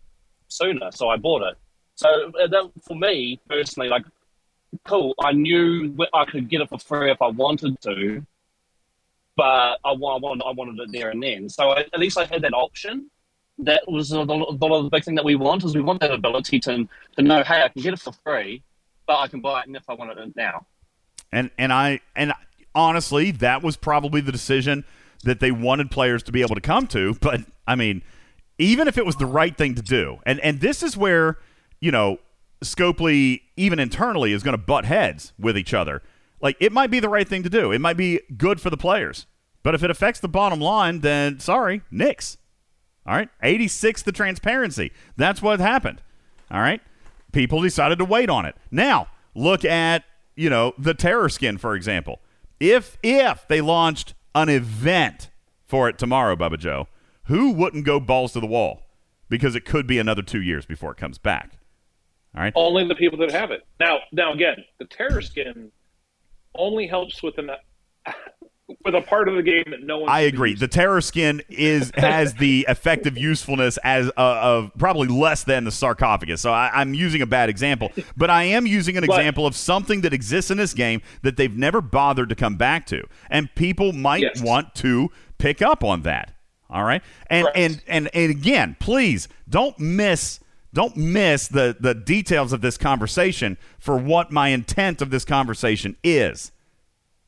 sooner, 0.49 0.91
so 0.93 1.09
I 1.09 1.17
bought 1.17 1.43
it. 1.43 1.57
So 1.97 2.09
uh, 2.09 2.47
that, 2.47 2.71
for 2.87 2.97
me 2.97 3.41
personally, 3.49 3.89
like, 3.89 4.05
cool. 4.85 5.15
I 5.23 5.33
knew 5.33 5.97
I 6.13 6.25
could 6.25 6.49
get 6.49 6.61
it 6.61 6.69
for 6.69 6.79
free 6.79 7.11
if 7.11 7.21
I 7.23 7.29
wanted 7.29 7.81
to, 7.83 8.25
but 9.37 9.79
I, 9.85 9.91
I 9.91 9.93
wanted 9.93 10.43
I 10.45 10.51
wanted 10.53 10.81
it 10.81 10.93
there 10.93 11.11
and 11.11 11.23
then. 11.23 11.49
So 11.49 11.71
I, 11.71 11.81
at 11.81 11.99
least 11.99 12.19
I 12.19 12.25
had 12.25 12.43
that 12.43 12.53
option. 12.53 13.11
That 13.61 13.83
was 13.89 14.11
the, 14.11 14.25
the, 14.25 14.57
the 14.59 14.89
big 14.91 15.05
thing 15.05 15.17
that 15.17 15.25
we 15.25 15.35
want 15.35 15.65
is 15.65 15.75
we 15.75 15.81
want 15.81 16.01
that 16.01 16.13
ability 16.13 16.61
to 16.61 16.89
to 17.17 17.23
know, 17.23 17.43
hey, 17.43 17.63
I 17.63 17.69
can 17.69 17.83
get 17.83 17.95
it 17.95 18.01
for 18.01 18.13
free, 18.25 18.63
but 19.07 19.19
I 19.19 19.29
can 19.29 19.41
buy 19.41 19.63
it 19.63 19.75
if 19.75 19.89
I 19.89 19.95
want 19.95 20.17
it 20.17 20.37
now. 20.37 20.67
And 21.33 21.51
and 21.59 21.73
I 21.73 22.01
and 22.15 22.33
honestly, 22.75 23.31
that 23.33 23.63
was 23.63 23.77
probably 23.77 24.21
the 24.21 24.33
decision 24.33 24.85
that 25.25 25.41
they 25.41 25.51
wanted 25.51 25.91
players 25.91 26.23
to 26.25 26.33
be 26.33 26.43
able 26.43 26.55
to 26.55 26.61
come 26.61 26.87
to. 26.89 27.15
But 27.21 27.43
I 27.67 27.75
mean, 27.75 28.03
even 28.59 28.89
if 28.89 28.99
it 28.99 29.07
was 29.07 29.17
the 29.17 29.27
right 29.27 29.57
thing 29.57 29.75
to 29.75 29.83
do, 29.83 30.19
and 30.25 30.41
and 30.41 30.61
this 30.61 30.83
is 30.83 30.97
where 30.97 31.39
you 31.81 31.91
know 31.91 32.19
Scopely 32.63 33.43
even 33.57 33.79
internally 33.79 34.33
is 34.33 34.43
going 34.43 34.57
to 34.57 34.63
butt 34.63 34.85
heads 34.85 35.33
with 35.39 35.57
each 35.57 35.75
other. 35.75 36.03
Like 36.41 36.57
it 36.61 36.73
might 36.73 36.91
be 36.91 37.01
the 37.01 37.09
right 37.09 37.29
thing 37.29 37.43
to 37.43 37.51
do. 37.51 37.73
It 37.73 37.81
might 37.81 37.97
be 37.97 38.21
good 38.37 38.61
for 38.61 38.71
the 38.71 38.77
players. 38.77 39.27
But 39.63 39.75
if 39.75 39.83
it 39.83 39.91
affects 39.91 40.21
the 40.21 40.29
bottom 40.29 40.61
line, 40.61 41.01
then 41.01 41.41
sorry, 41.41 41.83
Knicks. 41.91 42.39
All 43.07 43.15
right. 43.15 43.29
86 43.43 44.03
the 44.03 44.13
transparency. 44.13 44.93
That's 45.17 45.41
what 45.41 45.61
happened. 45.61 46.03
All 46.51 46.61
right. 46.61 46.81
People 47.33 47.63
decided 47.63 47.99
to 47.99 48.05
wait 48.05 48.31
on 48.31 48.45
it. 48.45 48.55
Now, 48.71 49.09
look 49.35 49.65
at, 49.65 50.05
you 50.37 50.51
know, 50.51 50.75
the 50.79 50.95
terror 50.95 51.29
skin, 51.29 51.59
for 51.59 51.75
example. 51.75 52.21
If 52.61 52.99
if 53.03 53.47
they 53.49 53.61
launched 53.61 54.15
an 54.35 54.49
event 54.49 55.31
for 55.67 55.89
it 55.89 55.99
tomorrow, 55.99 56.37
Bubba 56.37 56.59
Joe, 56.59 56.89
who 57.25 57.53
wouldn't 57.53 57.85
go 57.85 58.01
balls 58.01 58.33
to 58.33 58.41
the 58.41 58.47
wall? 58.47 58.83
Because 59.29 59.55
it 59.55 59.65
could 59.65 59.87
be 59.87 59.99
another 59.99 60.23
two 60.23 60.41
years 60.41 60.65
before 60.65 60.93
it 60.93 60.97
comes 60.97 61.19
back. 61.19 61.58
All 62.37 62.43
right. 62.43 62.53
Only 62.57 62.87
the 62.87 62.95
people 62.95 63.19
that 63.19 63.31
have 63.33 63.51
it. 63.51 63.67
Now, 63.81 63.99
now 64.13 64.33
again, 64.33 64.57
the 64.79 64.85
terror 64.85 65.23
skin 65.23 65.71
only 66.55 66.87
helps 66.87 67.23
with 67.23 67.39
an 67.39 67.51
with 68.85 68.95
a 68.95 69.01
part 69.01 69.29
of 69.29 69.35
the 69.35 69.43
game 69.43 69.65
that 69.71 69.83
no 69.83 69.99
one. 69.99 70.09
I 70.11 70.21
agree. 70.21 70.55
The 70.55 70.69
terror 70.69 71.01
skin 71.01 71.43
is 71.49 71.91
has 71.97 72.35
the 72.35 72.67
effective 72.69 73.17
usefulness 73.17 73.79
as 73.79 74.09
uh, 74.09 74.13
of 74.17 74.71
probably 74.79 75.09
less 75.09 75.45
than 75.45 75.65
the 75.65 75.71
sarcophagus. 75.71 76.41
So 76.43 76.53
I, 76.53 76.71
I'm 76.75 76.93
using 76.95 77.23
a 77.23 77.27
bad 77.27 77.49
example, 77.49 77.91
but 78.17 78.29
I 78.31 78.45
am 78.45 78.67
using 78.67 78.97
an 78.99 79.05
But- 79.07 79.19
example 79.19 79.47
of 79.47 79.57
something 79.57 80.03
that 80.03 80.13
exists 80.13 80.51
in 80.51 80.59
this 80.59 80.75
game 80.75 81.01
that 81.23 81.37
they've 81.39 81.57
never 81.57 81.81
bothered 81.81 82.29
to 82.29 82.35
come 82.35 82.57
back 82.57 82.87
to, 82.87 83.03
and 83.31 83.53
people 83.55 83.93
might 83.93 84.23
Yes. 84.23 84.43
want 84.43 84.75
to 84.77 85.11
pick 85.39 85.63
up 85.63 85.83
on 85.83 86.03
that. 86.03 86.35
All 86.71 86.85
right, 86.85 87.03
and 87.31 87.49
and 87.55 87.83
and 87.87 88.11
and 88.13 88.31
again, 88.31 88.77
please 88.79 89.29
don't 89.49 89.79
miss. 89.81 90.41
Don't 90.73 90.97
miss 90.97 91.49
the, 91.49 91.77
the 91.79 91.95
details 91.95 92.53
of 92.53 92.61
this 92.61 92.77
conversation 92.77 93.57
for 93.79 93.97
what 93.97 94.31
my 94.31 94.49
intent 94.49 95.01
of 95.01 95.11
this 95.11 95.25
conversation 95.25 95.97
is. 96.05 96.53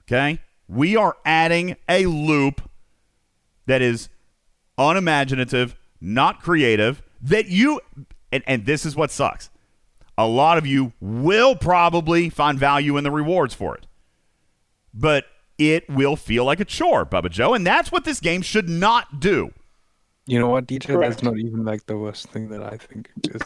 Okay? 0.02 0.40
We 0.68 0.96
are 0.96 1.16
adding 1.24 1.76
a 1.88 2.06
loop 2.06 2.62
that 3.66 3.80
is 3.82 4.08
unimaginative, 4.76 5.74
not 6.00 6.42
creative, 6.42 7.02
that 7.22 7.46
you, 7.46 7.80
and, 8.30 8.42
and 8.46 8.66
this 8.66 8.84
is 8.84 8.96
what 8.96 9.10
sucks. 9.10 9.50
A 10.18 10.26
lot 10.26 10.58
of 10.58 10.66
you 10.66 10.92
will 11.00 11.56
probably 11.56 12.28
find 12.28 12.58
value 12.58 12.96
in 12.96 13.04
the 13.04 13.10
rewards 13.10 13.54
for 13.54 13.74
it, 13.74 13.86
but 14.92 15.24
it 15.56 15.88
will 15.88 16.16
feel 16.16 16.44
like 16.44 16.60
a 16.60 16.64
chore, 16.64 17.06
Bubba 17.06 17.30
Joe, 17.30 17.54
and 17.54 17.66
that's 17.66 17.90
what 17.92 18.04
this 18.04 18.20
game 18.20 18.42
should 18.42 18.68
not 18.68 19.20
do. 19.20 19.52
You 20.30 20.38
know 20.38 20.48
what, 20.48 20.68
DJ? 20.68 20.86
Correct. 20.86 21.14
That's 21.14 21.22
not 21.24 21.38
even 21.38 21.64
like 21.64 21.86
the 21.86 21.96
worst 21.98 22.28
thing 22.28 22.50
that 22.50 22.62
I 22.62 22.76
think 22.76 23.10
it 23.16 23.34
is. 23.34 23.42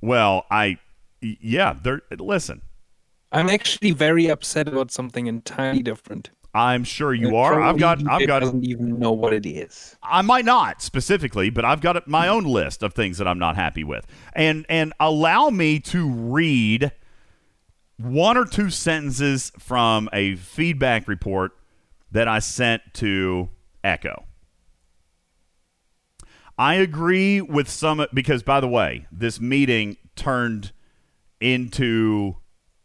Well, 0.00 0.46
I, 0.48 0.78
yeah, 1.20 1.74
there. 1.82 2.02
Listen, 2.16 2.62
I'm 3.32 3.48
actually 3.48 3.90
very 3.90 4.28
upset 4.28 4.68
about 4.68 4.92
something 4.92 5.26
entirely 5.26 5.82
different. 5.82 6.30
I'm 6.54 6.84
sure 6.84 7.12
you 7.12 7.26
And 7.26 7.36
are. 7.36 7.60
I've 7.60 7.76
got, 7.78 7.98
probably 7.98 8.12
I've 8.14 8.20
DJ 8.22 8.26
got. 8.28 8.38
doesn't 8.40 8.64
even 8.64 9.00
know 9.00 9.10
what 9.10 9.32
it 9.32 9.44
is. 9.44 9.96
I 10.00 10.22
might 10.22 10.44
not 10.44 10.80
specifically, 10.80 11.50
but 11.50 11.64
I've 11.64 11.80
got 11.80 12.06
my 12.06 12.28
own 12.28 12.44
list 12.44 12.84
of 12.84 12.94
things 12.94 13.18
that 13.18 13.26
I'm 13.26 13.40
not 13.40 13.56
happy 13.56 13.82
with, 13.82 14.06
and 14.32 14.64
and 14.68 14.92
allow 15.00 15.50
me 15.50 15.80
to 15.80 16.08
read 16.08 16.92
one 17.96 18.36
or 18.36 18.44
two 18.44 18.70
sentences 18.70 19.50
from 19.58 20.08
a 20.12 20.36
feedback 20.36 21.08
report 21.08 21.50
that 22.12 22.28
I 22.28 22.38
sent 22.38 22.82
to 22.94 23.48
Echo. 23.82 24.24
I 26.58 26.74
agree 26.74 27.40
with 27.40 27.68
some 27.68 28.06
because, 28.14 28.42
by 28.42 28.60
the 28.60 28.68
way, 28.68 29.06
this 29.10 29.40
meeting 29.40 29.96
turned 30.16 30.72
into 31.40 32.36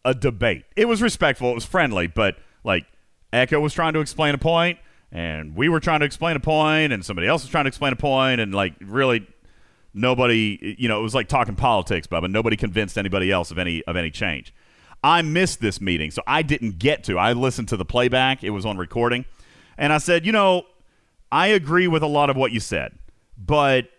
a 0.04 0.14
debate. 0.14 0.66
It 0.76 0.86
was 0.86 1.02
respectful, 1.02 1.52
it 1.52 1.56
was 1.56 1.66
friendly, 1.66 2.08
but 2.08 2.38
like 2.64 2.86
Echo 3.32 3.60
was 3.60 3.74
trying 3.74 3.94
to 3.94 4.00
explain 4.00 4.34
a 4.34 4.38
point, 4.38 4.80
and 5.12 5.56
we 5.56 5.70
were 5.70 5.80
trying 5.80 6.00
to 6.00 6.06
explain 6.06 6.36
a 6.36 6.40
point, 6.40 6.94
and 6.94 7.06
somebody 7.06 7.28
else 7.28 7.44
was 7.44 7.52
trying 7.52 7.66
to 7.66 7.68
explain 7.68 7.94
a 7.94 7.98
point, 7.98 8.42
and 8.42 8.54
like 8.54 8.74
really 8.82 9.28
nobody, 9.94 10.76
you 10.80 10.88
know, 10.88 11.00
it 11.00 11.04
was 11.04 11.16
like 11.16 11.28
talking 11.28 11.56
politics, 11.56 12.08
Bubba. 12.08 12.30
Nobody 12.30 12.56
convinced 12.56 12.98
anybody 12.98 13.32
else 13.32 13.52
of 13.52 13.58
any 13.60 13.84
of 13.86 13.96
any 13.96 14.10
change. 14.10 14.54
I 15.04 15.22
missed 15.22 15.62
this 15.62 15.80
meeting, 15.80 16.12
so 16.12 16.22
I 16.28 16.42
didn't 16.42 16.80
get 16.80 17.04
to. 17.06 17.18
I 17.18 17.34
listened 17.34 17.70
to 17.70 17.78
the 17.78 17.86
playback; 17.86 18.44
it 18.44 18.50
was 18.50 18.66
on 18.66 18.78
recording, 18.78 19.26
and 19.78 19.94
I 19.94 19.98
said, 20.00 20.26
you 20.26 20.32
know, 20.32 20.64
I 21.32 21.48
agree 21.48 21.88
with 21.88 22.04
a 22.04 22.08
lot 22.08 22.30
of 22.30 22.36
what 22.36 22.52
you 22.52 22.60
said, 22.60 22.98
but 23.40 23.90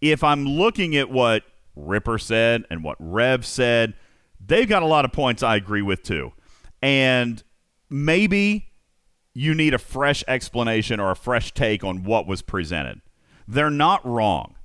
if 0.00 0.24
I'm 0.24 0.46
looking 0.46 0.96
at 0.96 1.10
what 1.10 1.44
Ripper 1.76 2.18
said 2.18 2.64
and 2.70 2.82
what 2.82 2.96
Rev 2.98 3.46
said, 3.46 3.94
they've 4.44 4.68
got 4.68 4.82
a 4.82 4.86
lot 4.86 5.04
of 5.04 5.12
points 5.12 5.42
I 5.42 5.56
agree 5.56 5.82
with 5.82 6.02
too. 6.02 6.32
And 6.80 7.42
maybe 7.88 8.68
you 9.34 9.54
need 9.54 9.74
a 9.74 9.78
fresh 9.78 10.24
explanation 10.26 10.98
or 10.98 11.10
a 11.10 11.16
fresh 11.16 11.52
take 11.52 11.84
on 11.84 12.04
what 12.04 12.26
was 12.26 12.42
presented. 12.42 13.00
They're 13.46 13.70
not 13.70 14.04
wrong. 14.04 14.56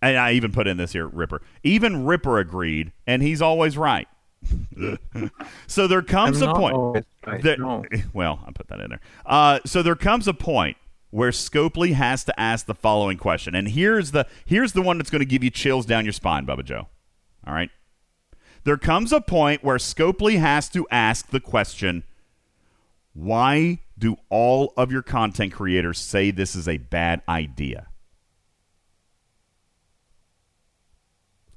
And 0.00 0.16
I 0.16 0.32
even 0.32 0.50
put 0.52 0.66
in 0.66 0.76
this 0.76 0.92
here, 0.92 1.06
Ripper. 1.06 1.42
Even 1.62 2.04
Ripper 2.04 2.38
agreed, 2.38 2.92
and 3.06 3.22
he's 3.22 3.40
always 3.40 3.78
right. 3.78 4.08
so 5.68 5.86
there 5.86 6.02
comes 6.02 6.42
I'm 6.42 6.48
a 6.48 6.54
point. 6.54 7.06
right, 7.24 7.42
that- 7.42 7.60
no. 7.60 7.84
Well, 8.12 8.40
I 8.44 8.50
put 8.50 8.66
that 8.68 8.80
in 8.80 8.90
there. 8.90 9.00
Uh, 9.24 9.60
so 9.64 9.82
there 9.82 9.94
comes 9.94 10.26
a 10.26 10.34
point 10.34 10.76
where 11.12 11.30
Scopely 11.30 11.92
has 11.92 12.24
to 12.24 12.40
ask 12.40 12.64
the 12.64 12.74
following 12.74 13.18
question, 13.18 13.54
and 13.54 13.68
here's 13.68 14.12
the 14.12 14.26
here's 14.46 14.72
the 14.72 14.80
one 14.80 14.96
that's 14.96 15.10
going 15.10 15.20
to 15.20 15.26
give 15.26 15.44
you 15.44 15.50
chills 15.50 15.84
down 15.84 16.06
your 16.06 16.12
spine, 16.12 16.46
Bubba 16.46 16.64
Joe. 16.64 16.88
All 17.46 17.52
right. 17.52 17.70
There 18.64 18.78
comes 18.78 19.12
a 19.12 19.20
point 19.20 19.62
where 19.62 19.76
Scopely 19.76 20.38
has 20.38 20.70
to 20.70 20.86
ask 20.90 21.28
the 21.28 21.38
question: 21.38 22.02
Why 23.12 23.80
do 23.98 24.16
all 24.30 24.72
of 24.76 24.90
your 24.90 25.02
content 25.02 25.52
creators 25.52 25.98
say 25.98 26.30
this 26.30 26.56
is 26.56 26.66
a 26.66 26.78
bad 26.78 27.20
idea? 27.28 27.88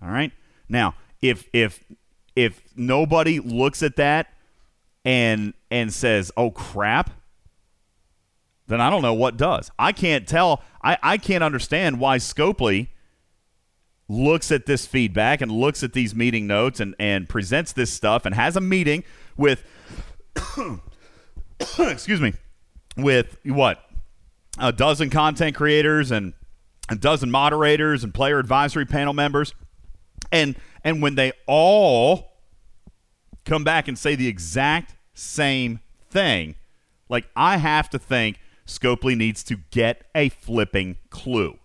All 0.02 0.10
right. 0.10 0.34
Now, 0.68 0.96
if 1.22 1.48
if 1.54 1.82
if 2.36 2.62
nobody 2.76 3.40
looks 3.40 3.82
at 3.82 3.96
that 3.96 4.34
and 5.06 5.54
and 5.72 5.94
says, 5.94 6.30
"Oh 6.36 6.52
crap," 6.52 7.12
then 8.68 8.82
I 8.82 8.90
don't 8.90 9.02
know 9.02 9.14
what 9.14 9.38
does. 9.38 9.72
I 9.78 9.92
can't 9.92 10.28
tell. 10.28 10.64
I 10.84 10.98
I 11.04 11.18
can't 11.18 11.44
understand 11.44 12.00
why 12.00 12.18
Scopely 12.18 12.90
looks 14.08 14.52
at 14.52 14.66
this 14.66 14.86
feedback 14.86 15.42
and 15.42 15.52
looks 15.52 15.84
at 15.84 15.94
these 15.94 16.14
meeting 16.14 16.48
notes 16.48 16.80
and 16.80 16.96
and 17.00 17.28
presents 17.28 17.74
this 17.74 17.92
stuff 17.92 18.26
and 18.26 18.36
has 18.36 18.56
a 18.56 18.62
meeting 18.62 19.04
with 19.36 19.64
excuse 21.80 22.22
me 22.22 22.34
with 22.98 23.38
what 23.46 23.84
a 24.60 24.72
dozen 24.72 25.10
content 25.10 25.56
creators 25.56 26.12
and 26.12 26.34
a 26.90 26.96
dozen 26.96 27.32
moderators 27.32 28.04
and 28.04 28.14
player 28.14 28.38
advisory 28.38 28.86
panel 28.86 29.14
members 29.14 29.54
and 30.32 30.56
and 30.84 31.02
when 31.02 31.16
they 31.16 31.32
all 31.48 32.34
come 33.44 33.64
back 33.64 33.88
and 33.88 33.98
say 33.98 34.14
the 34.14 34.28
exact 34.28 34.96
same 35.16 35.80
thing 36.12 36.56
like 37.10 37.28
i 37.36 37.58
have 37.58 37.90
to 37.90 37.98
think 37.98 38.38
scopely 38.68 39.16
needs 39.16 39.44
to 39.44 39.58
get 39.72 40.06
a 40.16 40.30
flipping 40.30 40.98
clue 41.10 41.58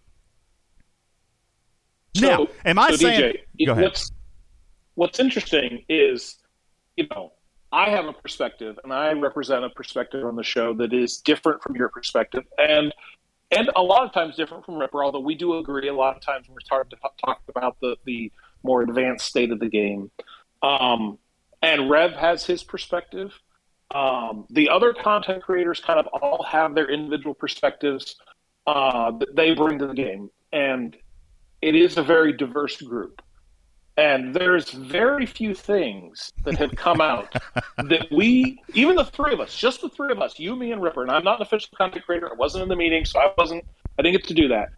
now 2.20 2.46
am 2.64 2.78
i 2.78 2.90
so 2.90 2.96
saying 2.96 3.36
DJ, 3.58 3.66
go 3.66 3.72
ahead 3.72 3.84
What's, 3.84 4.12
what's 5.00 5.18
interesting 5.18 5.82
is, 5.88 6.36
you 6.96 7.06
know, 7.10 7.32
I 7.72 7.88
have 7.88 8.04
a 8.04 8.12
perspective, 8.12 8.78
and 8.84 8.92
I 8.92 9.12
represent 9.12 9.64
a 9.64 9.70
perspective 9.70 10.24
on 10.26 10.36
the 10.36 10.42
show 10.42 10.74
that 10.74 10.92
is 10.92 11.18
different 11.18 11.62
from 11.62 11.74
your 11.74 11.88
perspective, 11.88 12.44
and 12.58 12.92
and 13.50 13.70
a 13.74 13.82
lot 13.82 14.04
of 14.04 14.12
times 14.12 14.36
different 14.36 14.66
from 14.66 14.76
Ripper. 14.76 15.02
Although 15.02 15.20
we 15.20 15.34
do 15.34 15.56
agree, 15.56 15.88
a 15.88 15.94
lot 15.94 16.16
of 16.16 16.22
times 16.22 16.46
we're 16.50 16.60
starting 16.60 16.90
to 16.90 16.96
talk 17.24 17.40
about 17.48 17.78
the 17.80 17.96
the 18.04 18.30
more 18.62 18.82
advanced 18.82 19.26
state 19.26 19.50
of 19.52 19.58
the 19.58 19.68
game. 19.68 20.10
Um, 20.62 21.18
and 21.62 21.88
Rev 21.88 22.12
has 22.12 22.44
his 22.44 22.62
perspective, 22.62 23.32
Um, 23.92 24.46
the 24.50 24.68
other 24.68 24.92
content 24.92 25.42
creators 25.42 25.80
kind 25.80 25.98
of 25.98 26.06
all 26.08 26.44
have 26.44 26.74
their 26.74 26.88
individual 26.90 27.34
perspectives 27.34 28.16
uh, 28.66 29.10
that 29.12 29.34
they 29.34 29.54
bring 29.54 29.78
to 29.78 29.86
the 29.86 29.94
game, 29.94 30.30
and 30.52 30.96
it 31.60 31.74
is 31.74 31.96
a 31.96 32.02
very 32.02 32.32
diverse 32.32 32.80
group. 32.80 33.20
And 33.96 34.32
there's 34.34 34.70
very 34.70 35.26
few 35.26 35.54
things 35.54 36.32
that 36.44 36.56
have 36.56 36.74
come 36.74 37.00
out 37.00 37.34
that 37.76 38.06
we, 38.10 38.62
even 38.72 38.96
the 38.96 39.04
three 39.04 39.32
of 39.32 39.40
us, 39.40 39.54
just 39.54 39.82
the 39.82 39.88
three 39.90 40.10
of 40.10 40.20
us, 40.20 40.38
you, 40.38 40.56
me, 40.56 40.72
and 40.72 40.80
Ripper, 40.80 41.02
and 41.02 41.10
I'm 41.10 41.24
not 41.24 41.36
an 41.36 41.42
official 41.42 41.70
content 41.76 42.06
creator. 42.06 42.30
I 42.30 42.34
wasn't 42.34 42.62
in 42.62 42.68
the 42.68 42.76
meeting, 42.76 43.04
so 43.04 43.18
I 43.18 43.32
wasn't, 43.36 43.64
I 43.98 44.02
didn't 44.02 44.18
get 44.18 44.28
to 44.28 44.34
do 44.34 44.48
that. 44.48 44.68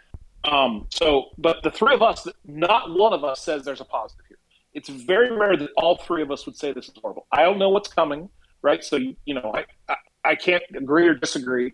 Um, 0.45 0.87
so, 0.91 1.27
but 1.39 1.63
the 1.63 1.71
three 1.71 1.95
of 1.95 2.03
us, 2.03 2.27
not 2.45 2.97
one 2.99 3.13
of 3.13 3.23
us 3.23 3.41
says 3.41 3.65
there's 3.65 3.81
a 3.81 3.85
positive 3.85 4.25
here. 4.27 4.39
It's 4.75 4.89
very 4.89 5.31
rare 5.31 5.57
that 5.57 5.71
all 5.77 5.99
three 5.99 6.23
of 6.23 6.31
us 6.31 6.47
would 6.47 6.57
say 6.57 6.73
this 6.73 6.89
is 6.89 6.95
horrible. 7.01 7.27
I 7.31 7.43
don't 7.43 7.59
know 7.59 7.69
what's 7.69 7.89
coming, 7.89 8.29
right? 8.63 8.83
So, 8.85 8.97
you 8.97 9.35
know, 9.35 9.53
I, 9.55 9.65
I, 9.89 9.97
I 10.25 10.35
can't 10.35 10.63
agree 10.75 11.07
or 11.09 11.15
disagree. 11.15 11.73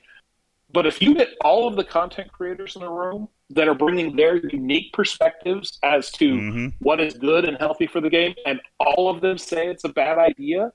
But 0.73 0.87
if 0.87 1.01
you 1.01 1.15
get 1.15 1.29
all 1.43 1.67
of 1.67 1.77
the 1.77 1.85
content 1.85 2.31
creators 2.33 2.77
in 2.77 2.83
the 2.83 2.91
room 2.91 3.29
that 3.51 3.69
are 3.69 3.75
bringing 3.75 4.15
their 4.17 4.37
unique 4.37 4.93
perspectives 4.93 5.79
as 5.83 6.11
to 6.13 6.33
Mm-hmm. 6.35 6.67
what 6.81 7.01
is 7.01 7.15
good 7.15 7.47
and 7.47 7.57
healthy 7.57 7.87
for 7.87 8.01
the 8.03 8.11
game, 8.11 8.35
and 8.45 8.61
all 8.79 9.09
of 9.09 9.21
them 9.23 9.39
say 9.39 9.69
it's 9.69 9.85
a 9.85 9.89
bad 9.89 10.19
idea, 10.19 10.73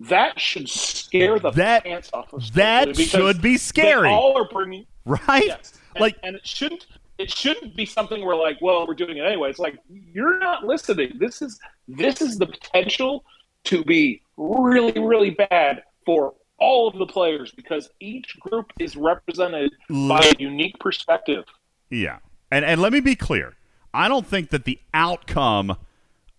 that 0.00 0.38
should 0.38 0.68
scare 0.68 1.38
the 1.40 1.50
That- 1.50 1.84
pants 1.84 2.10
off 2.12 2.32
of 2.32 2.52
that 2.54 2.96
should 2.96 3.40
be 3.42 3.52
they 3.52 3.56
scary. 3.56 4.08
all 4.08 4.36
are 4.38 4.48
bringing 4.48 4.86
Right? 5.04 5.46
Yes. 5.46 5.72
And, 5.96 6.00
Like- 6.02 6.16
and 6.22 6.36
it 6.36 6.46
shouldn't 6.46 6.86
it 7.18 7.30
shouldn't 7.30 7.76
be 7.76 7.84
something 7.86 8.24
where 8.24 8.34
like, 8.34 8.58
well, 8.62 8.86
we're 8.86 8.94
doing 8.94 9.18
it 9.18 9.20
anyway. 9.24 9.50
It's 9.50 9.58
like 9.58 9.78
you're 9.90 10.38
not 10.38 10.64
listening. 10.64 11.12
This 11.18 11.42
is 11.42 11.58
this 11.86 12.20
is 12.22 12.36
the 12.38 12.46
potential 12.46 13.24
to 13.64 13.84
be 13.84 14.21
really, 14.36 14.98
really 15.00 15.30
bad 15.30 15.82
for 16.04 16.34
all 16.58 16.88
of 16.88 16.96
the 16.98 17.06
players 17.06 17.52
because 17.52 17.90
each 18.00 18.38
group 18.40 18.72
is 18.78 18.96
represented 18.96 19.72
by 19.88 20.20
a 20.20 20.42
unique 20.42 20.78
perspective. 20.78 21.44
Yeah. 21.90 22.18
And 22.50 22.64
and 22.64 22.80
let 22.80 22.92
me 22.92 23.00
be 23.00 23.16
clear. 23.16 23.56
I 23.94 24.08
don't 24.08 24.26
think 24.26 24.50
that 24.50 24.64
the 24.64 24.78
outcome 24.94 25.76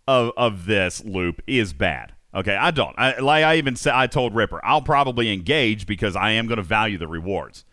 of 0.07 0.31
of 0.37 0.65
this 0.65 1.03
loop 1.03 1.41
is 1.47 1.73
bad. 1.73 2.13
Okay, 2.35 2.55
I 2.55 2.71
don't. 2.71 2.95
I, 2.97 3.19
like 3.19 3.43
I 3.43 3.57
even 3.57 3.75
said, 3.75 3.93
I 3.93 4.07
told 4.07 4.33
Ripper, 4.33 4.59
I'll 4.63 4.81
probably 4.81 5.31
engage 5.31 5.85
because 5.85 6.15
I 6.15 6.31
am 6.31 6.47
going 6.47 6.57
to 6.57 6.63
value 6.63 6.97
the 6.97 7.07
rewards. 7.07 7.63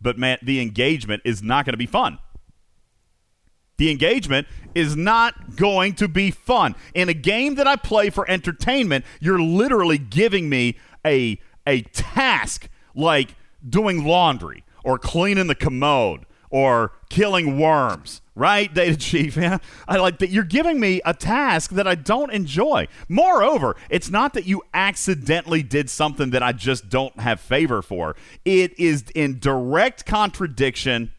But 0.00 0.16
man, 0.16 0.38
the 0.42 0.60
engagement 0.60 1.22
is 1.24 1.42
not 1.42 1.66
going 1.66 1.74
to 1.74 1.78
be 1.78 1.86
fun. 1.86 2.18
The 3.78 3.90
engagement 3.90 4.46
is 4.74 4.96
not 4.96 5.56
going 5.56 5.94
to 5.94 6.08
be 6.08 6.30
fun. 6.30 6.74
In 6.94 7.08
a 7.08 7.14
game 7.14 7.54
that 7.54 7.66
I 7.66 7.76
play 7.76 8.10
for 8.10 8.28
entertainment, 8.28 9.04
you're 9.20 9.40
literally 9.40 9.98
giving 9.98 10.48
me 10.48 10.76
a 11.06 11.40
a 11.66 11.82
task 11.82 12.68
like 12.94 13.34
doing 13.68 14.04
laundry 14.04 14.64
or 14.84 14.98
cleaning 14.98 15.46
the 15.46 15.54
commode 15.54 16.24
or 16.50 16.92
killing 17.10 17.58
worms, 17.58 18.22
right? 18.34 18.72
Data 18.74 18.96
chief, 18.96 19.36
yeah. 19.36 19.58
I 19.86 19.98
like 19.98 20.18
that 20.18 20.30
you're 20.30 20.44
giving 20.44 20.80
me 20.80 21.00
a 21.04 21.14
task 21.14 21.72
that 21.72 21.86
I 21.86 21.94
don't 21.94 22.32
enjoy. 22.32 22.88
Moreover, 23.08 23.76
it's 23.90 24.10
not 24.10 24.34
that 24.34 24.46
you 24.46 24.62
accidentally 24.72 25.62
did 25.62 25.90
something 25.90 26.30
that 26.30 26.42
I 26.42 26.52
just 26.52 26.88
don't 26.88 27.18
have 27.20 27.40
favor 27.40 27.82
for. 27.82 28.16
It 28.44 28.78
is 28.78 29.04
in 29.14 29.38
direct 29.38 30.06
contradiction 30.06 31.12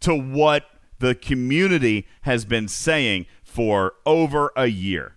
to 0.00 0.14
what 0.14 0.64
the 0.98 1.14
community 1.14 2.06
has 2.22 2.44
been 2.44 2.68
saying 2.68 3.26
for 3.42 3.94
over 4.06 4.52
a 4.56 4.66
year. 4.66 5.16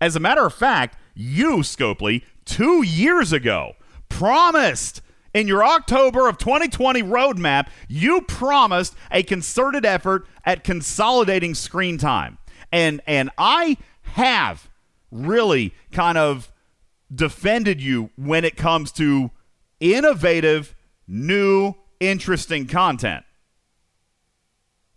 As 0.00 0.16
a 0.16 0.20
matter 0.20 0.44
of 0.44 0.54
fact, 0.54 0.98
you, 1.14 1.58
Scopely, 1.58 2.22
two 2.44 2.82
years 2.82 3.32
ago 3.32 3.74
promised 4.08 5.00
in 5.34 5.48
your 5.48 5.64
October 5.64 6.28
of 6.28 6.38
2020 6.38 7.02
roadmap, 7.02 7.68
you 7.88 8.20
promised 8.22 8.94
a 9.10 9.22
concerted 9.22 9.86
effort 9.86 10.26
at 10.44 10.64
consolidating 10.64 11.54
screen 11.54 11.98
time. 11.98 12.38
And 12.70 13.00
and 13.06 13.30
I 13.38 13.76
have 14.02 14.68
really 15.10 15.74
kind 15.90 16.18
of 16.18 16.50
defended 17.14 17.80
you 17.80 18.10
when 18.16 18.44
it 18.44 18.56
comes 18.56 18.92
to 18.92 19.30
innovative, 19.80 20.74
new, 21.06 21.74
interesting 22.00 22.66
content. 22.66 23.24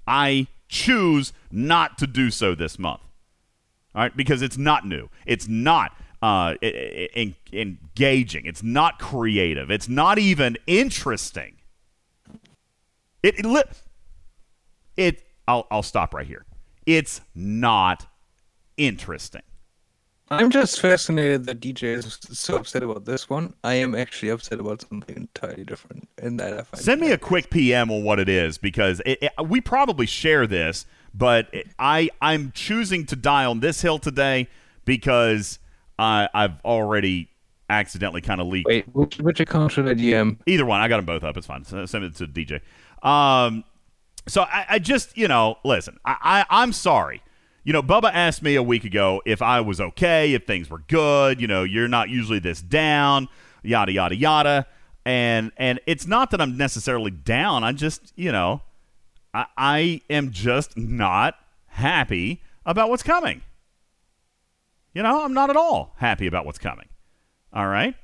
I 0.08 0.48
choose 0.68 1.34
not 1.52 1.98
to 2.00 2.08
do 2.08 2.32
so 2.32 2.56
this 2.56 2.78
month. 2.80 3.02
All 3.94 4.02
right, 4.04 4.16
because 4.16 4.42
it's 4.42 4.58
not 4.58 4.86
new. 4.86 5.10
It's 5.26 5.48
not 5.48 5.94
uh, 6.22 6.56
engaging. 6.62 8.46
It's 8.46 8.64
not 8.64 9.00
creative. 9.00 9.72
It's 9.72 9.88
not 9.88 10.20
even 10.20 10.58
interesting. 10.68 11.56
It, 13.24 13.40
it, 13.40 13.46
li- 13.46 13.64
it 14.98 15.24
I'll, 15.48 15.66
I'll 15.72 15.84
stop 15.84 16.14
right 16.14 16.28
here. 16.28 16.46
It's 16.86 17.22
not 17.34 18.06
interesting. 18.78 19.42
I'm 20.30 20.50
just 20.50 20.80
fascinated 20.80 21.46
that 21.46 21.60
DJ 21.60 21.84
is 21.96 22.18
so 22.32 22.56
upset 22.56 22.82
about 22.82 23.06
this 23.06 23.30
one. 23.30 23.54
I 23.64 23.76
am 23.76 23.94
actually 23.94 24.30
upset 24.30 24.60
about 24.60 24.82
something 24.82 25.16
entirely 25.16 25.64
different, 25.64 26.10
In 26.22 26.38
that 26.38 26.54
I 26.54 26.62
find 26.64 26.82
Send 26.84 27.02
me 27.02 27.12
a 27.12 27.18
quick 27.18 27.50
PM 27.52 27.92
on 27.92 28.04
what 28.04 28.20
it 28.20 28.28
is 28.28 28.58
because 28.58 29.02
it, 29.06 29.20
it- 29.22 29.48
we 29.48 29.62
probably 29.62 30.06
share 30.08 30.48
this, 30.48 30.86
but 31.14 31.48
it- 31.54 31.68
I 31.78 32.10
I'm 32.22 32.52
choosing 32.56 33.06
to 33.08 33.16
die 33.16 33.46
on 33.46 33.60
this 33.60 33.82
hill 33.82 34.00
today 34.00 34.48
because 34.84 35.60
I 36.00 36.28
I've 36.34 36.60
already 36.66 37.30
accidentally 37.70 38.22
kind 38.22 38.42
of 38.42 38.48
leaked. 38.48 38.68
Wait, 38.68 38.86
which, 38.94 39.18
which 39.20 39.40
account 39.40 39.72
should 39.72 39.88
I 39.88 39.94
DM? 39.94 40.38
Either 40.46 40.66
one, 40.66 40.82
I 40.82 40.88
got 40.88 40.98
them 40.98 41.06
both 41.06 41.24
up. 41.24 41.38
It's 41.38 41.48
fine. 41.48 41.64
Send 41.66 42.04
it 42.04 42.16
to 42.16 42.26
DJ. 42.28 42.62
Um, 43.08 43.64
so 44.28 44.42
I, 44.42 44.66
I 44.72 44.80
just 44.80 45.16
you 45.18 45.28
know 45.28 45.58
listen. 45.64 45.98
I, 46.04 46.16
I 46.50 46.62
I'm 46.64 46.74
sorry. 46.74 47.22
You 47.66 47.74
know, 47.74 47.82
Bubba 47.84 48.12
asked 48.14 48.44
me 48.44 48.56
a 48.56 48.64
week 48.64 48.84
ago 48.86 49.22
if 49.26 49.42
I 49.42 49.60
was 49.60 49.82
okay, 49.82 50.34
if 50.34 50.46
things 50.46 50.70
were 50.70 50.84
good. 50.88 51.42
You 51.42 51.48
know, 51.48 51.64
you're 51.64 51.88
not 51.88 52.10
usually 52.10 52.40
this 52.40 52.62
down, 52.62 53.28
yada 53.64 53.92
yada 53.92 54.16
yada. 54.16 54.68
And 55.04 55.52
and 55.58 55.80
it's 55.88 56.06
not 56.08 56.30
that 56.32 56.40
I'm 56.40 56.56
necessarily 56.58 57.12
down. 57.12 57.64
I 57.64 57.72
just 57.74 58.14
you 58.16 58.32
know, 58.32 58.62
I, 59.34 59.46
I 59.58 60.02
am 60.12 60.32
just 60.32 60.78
not 60.78 61.36
happy 61.68 62.42
about 62.68 62.90
what's 62.90 63.04
coming. 63.04 63.42
You 64.94 65.02
know, 65.04 65.26
I'm 65.26 65.34
not 65.34 65.50
at 65.50 65.58
all 65.58 65.96
happy 65.98 66.28
about 66.28 66.46
what's 66.46 66.60
coming. 66.60 66.88
All 67.52 67.68
right. 67.68 67.96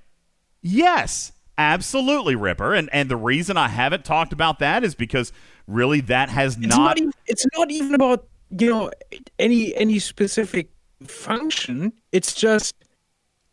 Yes, 0.63 1.33
absolutely, 1.57 2.35
Ripper. 2.35 2.73
And 2.73 2.89
and 2.91 3.09
the 3.09 3.15
reason 3.15 3.57
I 3.57 3.67
haven't 3.67 4.05
talked 4.05 4.33
about 4.33 4.57
that 4.59 4.83
is 4.83 4.95
because 4.95 5.31
really 5.67 6.01
that 6.01 6.29
has 6.29 6.57
It's 6.57 6.65
not. 6.65 6.77
not. 6.77 6.97
even, 6.97 7.11
it's 7.27 7.45
not 7.55 7.69
even 7.71 7.93
about 7.93 8.27
you 8.57 8.69
know 8.69 8.91
any 9.39 9.75
any 9.75 9.99
specific 9.99 10.69
function. 11.07 11.93
It's 12.11 12.33
just 12.33 12.75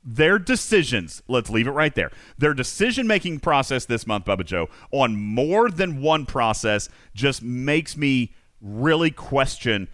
their 0.05 0.39
decisions, 0.39 1.23
let's 1.29 1.51
leave 1.51 1.67
it 1.67 1.73
right 1.73 1.95
there. 1.95 2.11
Their 2.39 2.55
decision 2.55 3.07
making 3.07 3.41
process 3.41 3.85
this 3.85 4.07
month, 4.07 4.25
Bubba 4.25 4.45
Joe, 4.45 4.69
on 4.91 5.17
more 5.17 5.71
than 5.71 6.01
one 6.01 6.25
process 6.25 6.89
just 7.15 7.43
makes 7.43 7.97
me 7.97 8.35
really 8.61 9.11
question 9.11 9.89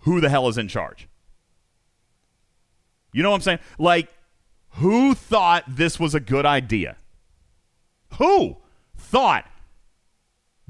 who 0.00 0.20
the 0.20 0.28
hell 0.28 0.48
is 0.48 0.58
in 0.58 0.68
charge. 0.68 1.08
You 3.12 3.22
know 3.22 3.30
what 3.30 3.36
I'm 3.36 3.42
saying? 3.42 3.58
Like, 3.78 4.08
who 4.74 5.14
thought 5.14 5.64
this 5.66 5.98
was 5.98 6.14
a 6.14 6.20
good 6.20 6.44
idea? 6.44 6.96
Who 8.18 8.58
thought 8.96 9.46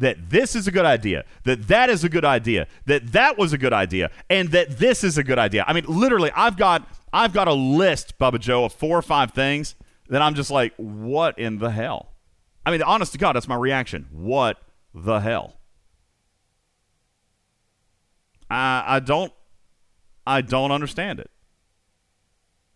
that 0.00 0.30
this 0.30 0.56
is 0.56 0.66
a 0.66 0.72
good 0.72 0.84
idea, 0.84 1.24
that 1.44 1.68
that 1.68 1.88
is 1.88 2.02
a 2.04 2.08
good 2.08 2.24
idea, 2.24 2.66
that 2.86 3.12
that 3.12 3.38
was 3.38 3.52
a 3.52 3.58
good 3.58 3.72
idea, 3.72 4.10
and 4.28 4.48
that 4.50 4.78
this 4.78 5.04
is 5.04 5.16
a 5.16 5.22
good 5.22 5.38
idea. 5.38 5.64
I 5.66 5.72
mean, 5.72 5.84
literally, 5.86 6.32
I've 6.34 6.56
got 6.56 6.88
I've 7.12 7.32
got 7.32 7.48
a 7.48 7.52
list, 7.52 8.18
Bubba 8.18 8.40
Joe, 8.40 8.64
of 8.64 8.72
four 8.72 8.98
or 8.98 9.02
five 9.02 9.32
things 9.32 9.76
that 10.08 10.22
I'm 10.22 10.34
just 10.34 10.50
like, 10.50 10.74
what 10.76 11.38
in 11.38 11.58
the 11.58 11.70
hell? 11.70 12.08
I 12.66 12.70
mean, 12.70 12.82
honest 12.82 13.12
to 13.12 13.18
God, 13.18 13.36
that's 13.36 13.48
my 13.48 13.56
reaction. 13.56 14.08
What 14.10 14.58
the 14.94 15.20
hell? 15.20 15.54
I 18.50 18.84
I 18.86 19.00
don't 19.00 19.32
I 20.26 20.40
don't 20.40 20.72
understand 20.72 21.20
it. 21.20 21.30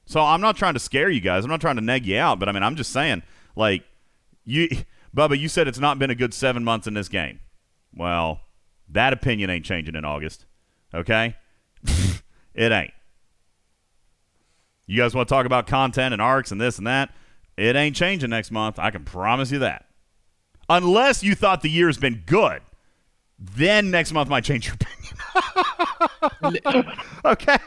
So 0.06 0.20
I'm 0.20 0.40
not 0.40 0.56
trying 0.56 0.74
to 0.74 0.80
scare 0.80 1.08
you 1.08 1.20
guys. 1.20 1.44
I'm 1.44 1.50
not 1.50 1.62
trying 1.62 1.76
to 1.76 1.82
neg 1.82 2.04
you 2.04 2.18
out, 2.18 2.38
but 2.38 2.48
I 2.48 2.52
mean, 2.52 2.62
I'm 2.62 2.76
just 2.76 2.92
saying, 2.92 3.22
like, 3.56 3.84
you, 4.44 4.68
Bubba, 5.14 5.38
you 5.38 5.48
said 5.48 5.68
it's 5.68 5.78
not 5.78 5.98
been 5.98 6.10
a 6.10 6.14
good 6.14 6.34
seven 6.34 6.64
months 6.64 6.86
in 6.86 6.94
this 6.94 7.08
game. 7.08 7.40
Well, 7.94 8.40
that 8.88 9.12
opinion 9.12 9.50
ain't 9.50 9.64
changing 9.64 9.94
in 9.94 10.04
August. 10.04 10.44
Okay? 10.92 11.36
it 12.54 12.72
ain't. 12.72 12.92
You 14.86 15.00
guys 15.00 15.14
want 15.14 15.28
to 15.28 15.34
talk 15.34 15.46
about 15.46 15.66
content 15.66 16.12
and 16.12 16.20
arcs 16.20 16.50
and 16.50 16.60
this 16.60 16.78
and 16.78 16.86
that? 16.86 17.14
It 17.56 17.76
ain't 17.76 17.96
changing 17.96 18.30
next 18.30 18.50
month. 18.50 18.78
I 18.78 18.90
can 18.90 19.04
promise 19.04 19.50
you 19.50 19.60
that. 19.60 19.86
Unless 20.68 21.22
you 21.22 21.34
thought 21.34 21.62
the 21.62 21.70
year's 21.70 21.98
been 21.98 22.22
good, 22.26 22.62
then 23.56 23.90
next 23.90 24.12
month 24.12 24.28
might 24.28 24.44
change 24.44 24.66
your 24.66 24.74
opinion. 24.74 24.94
okay. 27.24 27.58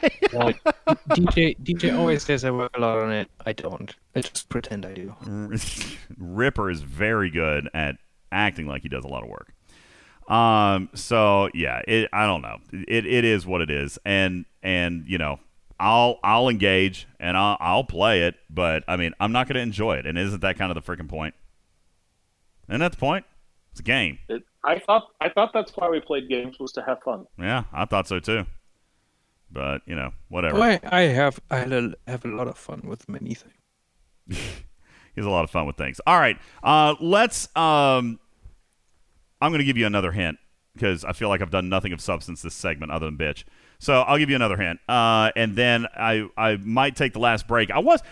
DJ 1.10 1.56
DJ 1.62 1.96
always 1.96 2.22
says 2.22 2.44
I 2.44 2.50
work 2.50 2.76
a 2.76 2.80
lot 2.80 2.98
on 2.98 3.12
it. 3.12 3.30
I 3.44 3.52
don't. 3.52 3.94
I 4.14 4.20
just 4.20 4.48
pretend 4.48 4.86
I 4.86 4.92
do. 4.92 5.14
Ripper 6.18 6.70
is 6.70 6.80
very 6.80 7.30
good 7.30 7.68
at 7.74 7.96
acting 8.32 8.66
like 8.66 8.82
he 8.82 8.88
does 8.88 9.04
a 9.04 9.08
lot 9.08 9.22
of 9.22 9.28
work. 9.28 9.52
Um. 10.28 10.90
So 10.94 11.48
yeah, 11.54 11.82
it. 11.86 12.08
I 12.12 12.26
don't 12.26 12.42
know. 12.42 12.58
It. 12.72 13.06
It 13.06 13.24
is 13.24 13.46
what 13.46 13.60
it 13.60 13.70
is, 13.70 13.98
and 14.04 14.44
and 14.62 15.04
you 15.06 15.18
know, 15.18 15.38
I'll 15.80 16.18
I'll 16.22 16.48
engage 16.48 17.06
and 17.20 17.36
I'll 17.36 17.56
I'll 17.60 17.84
play 17.84 18.22
it, 18.22 18.36
but 18.50 18.84
I 18.88 18.96
mean, 18.96 19.12
I'm 19.20 19.32
not 19.32 19.46
going 19.46 19.54
to 19.54 19.62
enjoy 19.62 19.96
it, 19.96 20.06
and 20.06 20.18
isn't 20.18 20.40
that 20.40 20.58
kind 20.58 20.76
of 20.76 20.84
the 20.84 20.92
freaking 20.92 21.08
point? 21.08 21.34
And 22.68 22.82
that's 22.82 22.96
the 22.96 23.00
point. 23.00 23.24
It's 23.70 23.80
a 23.80 23.84
game. 23.84 24.18
It, 24.28 24.42
I 24.68 24.78
thought 24.78 25.08
I 25.18 25.30
thought 25.30 25.54
that's 25.54 25.72
why 25.76 25.88
we 25.88 25.98
played 25.98 26.28
games 26.28 26.58
was 26.58 26.72
to 26.72 26.82
have 26.82 27.02
fun. 27.02 27.26
Yeah, 27.38 27.64
I 27.72 27.86
thought 27.86 28.06
so 28.06 28.20
too. 28.20 28.44
But 29.50 29.80
you 29.86 29.94
know, 29.94 30.12
whatever. 30.28 30.60
I, 30.60 30.78
I 30.84 31.00
have 31.02 31.40
I 31.50 31.60
have 32.06 32.24
a 32.26 32.28
lot 32.28 32.48
of 32.48 32.58
fun 32.58 32.82
with 32.84 33.08
many 33.08 33.34
things. 33.34 33.54
He's 35.14 35.24
a 35.24 35.30
lot 35.30 35.44
of 35.44 35.50
fun 35.50 35.66
with 35.66 35.76
things. 35.76 36.02
All 36.06 36.18
right, 36.18 36.36
uh, 36.62 36.96
let's. 37.00 37.48
Um, 37.56 38.20
I'm 39.40 39.50
going 39.52 39.60
to 39.60 39.64
give 39.64 39.78
you 39.78 39.86
another 39.86 40.12
hint 40.12 40.36
because 40.74 41.02
I 41.02 41.12
feel 41.14 41.30
like 41.30 41.40
I've 41.40 41.50
done 41.50 41.70
nothing 41.70 41.94
of 41.94 42.02
substance 42.02 42.42
this 42.42 42.54
segment 42.54 42.92
other 42.92 43.06
than 43.06 43.16
bitch. 43.16 43.44
So 43.78 44.02
I'll 44.02 44.18
give 44.18 44.28
you 44.28 44.36
another 44.36 44.58
hint, 44.58 44.80
uh, 44.86 45.30
and 45.34 45.56
then 45.56 45.86
I 45.96 46.28
I 46.36 46.56
might 46.56 46.94
take 46.94 47.14
the 47.14 47.20
last 47.20 47.48
break. 47.48 47.70
I 47.70 47.78
was. 47.78 48.02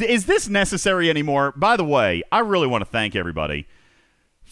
Is 0.00 0.26
this 0.26 0.48
necessary 0.48 1.10
anymore? 1.10 1.52
By 1.56 1.76
the 1.76 1.84
way, 1.84 2.22
I 2.30 2.38
really 2.38 2.68
want 2.68 2.82
to 2.82 2.90
thank 2.90 3.16
everybody 3.16 3.66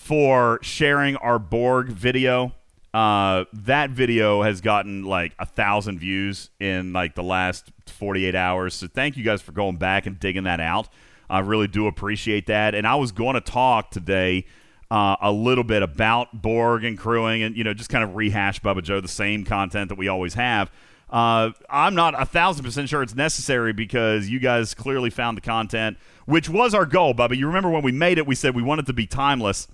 for 0.02 0.58
sharing 0.62 1.14
our 1.16 1.38
Borg 1.38 1.86
video. 1.86 2.52
Uh, 2.92 3.44
that 3.52 3.90
video 3.90 4.42
has 4.42 4.60
gotten 4.60 5.04
like 5.04 5.32
a 5.38 5.46
thousand 5.46 6.00
views 6.00 6.50
in 6.58 6.92
like 6.92 7.14
the 7.14 7.22
last 7.22 7.70
48 7.86 8.34
hours. 8.34 8.74
So 8.74 8.88
thank 8.88 9.16
you 9.16 9.22
guys 9.22 9.40
for 9.40 9.52
going 9.52 9.76
back 9.76 10.06
and 10.06 10.18
digging 10.18 10.42
that 10.42 10.58
out. 10.58 10.88
I 11.30 11.38
really 11.38 11.68
do 11.68 11.86
appreciate 11.86 12.46
that. 12.48 12.74
And 12.74 12.84
I 12.84 12.96
was 12.96 13.12
going 13.12 13.34
to 13.34 13.40
talk 13.40 13.92
today 13.92 14.44
uh, 14.90 15.14
a 15.20 15.30
little 15.30 15.62
bit 15.62 15.84
about 15.84 16.42
Borg 16.42 16.82
and 16.82 16.98
crewing 16.98 17.44
and, 17.44 17.56
you 17.56 17.62
know, 17.62 17.72
just 17.72 17.88
kind 17.88 18.02
of 18.02 18.16
rehash 18.16 18.60
Bubba 18.60 18.82
Joe, 18.82 19.00
the 19.00 19.06
same 19.06 19.44
content 19.44 19.88
that 19.88 19.96
we 19.96 20.08
always 20.08 20.34
have. 20.34 20.68
Uh, 21.10 21.52
I'm 21.70 21.94
not 21.94 22.20
a 22.20 22.26
thousand 22.26 22.64
percent 22.64 22.88
sure 22.88 23.04
it's 23.04 23.14
necessary 23.14 23.72
because 23.72 24.28
you 24.28 24.40
guys 24.40 24.74
clearly 24.74 25.10
found 25.10 25.36
the 25.36 25.42
content, 25.42 25.96
which 26.26 26.48
was 26.48 26.74
our 26.74 26.86
goal, 26.86 27.14
Bubba. 27.14 27.36
You 27.36 27.46
remember 27.46 27.70
when 27.70 27.82
we 27.82 27.92
made 27.92 28.18
it, 28.18 28.26
we 28.26 28.34
said 28.34 28.56
we 28.56 28.62
wanted 28.62 28.86
to 28.86 28.92
be 28.92 29.06
timeless. 29.06 29.68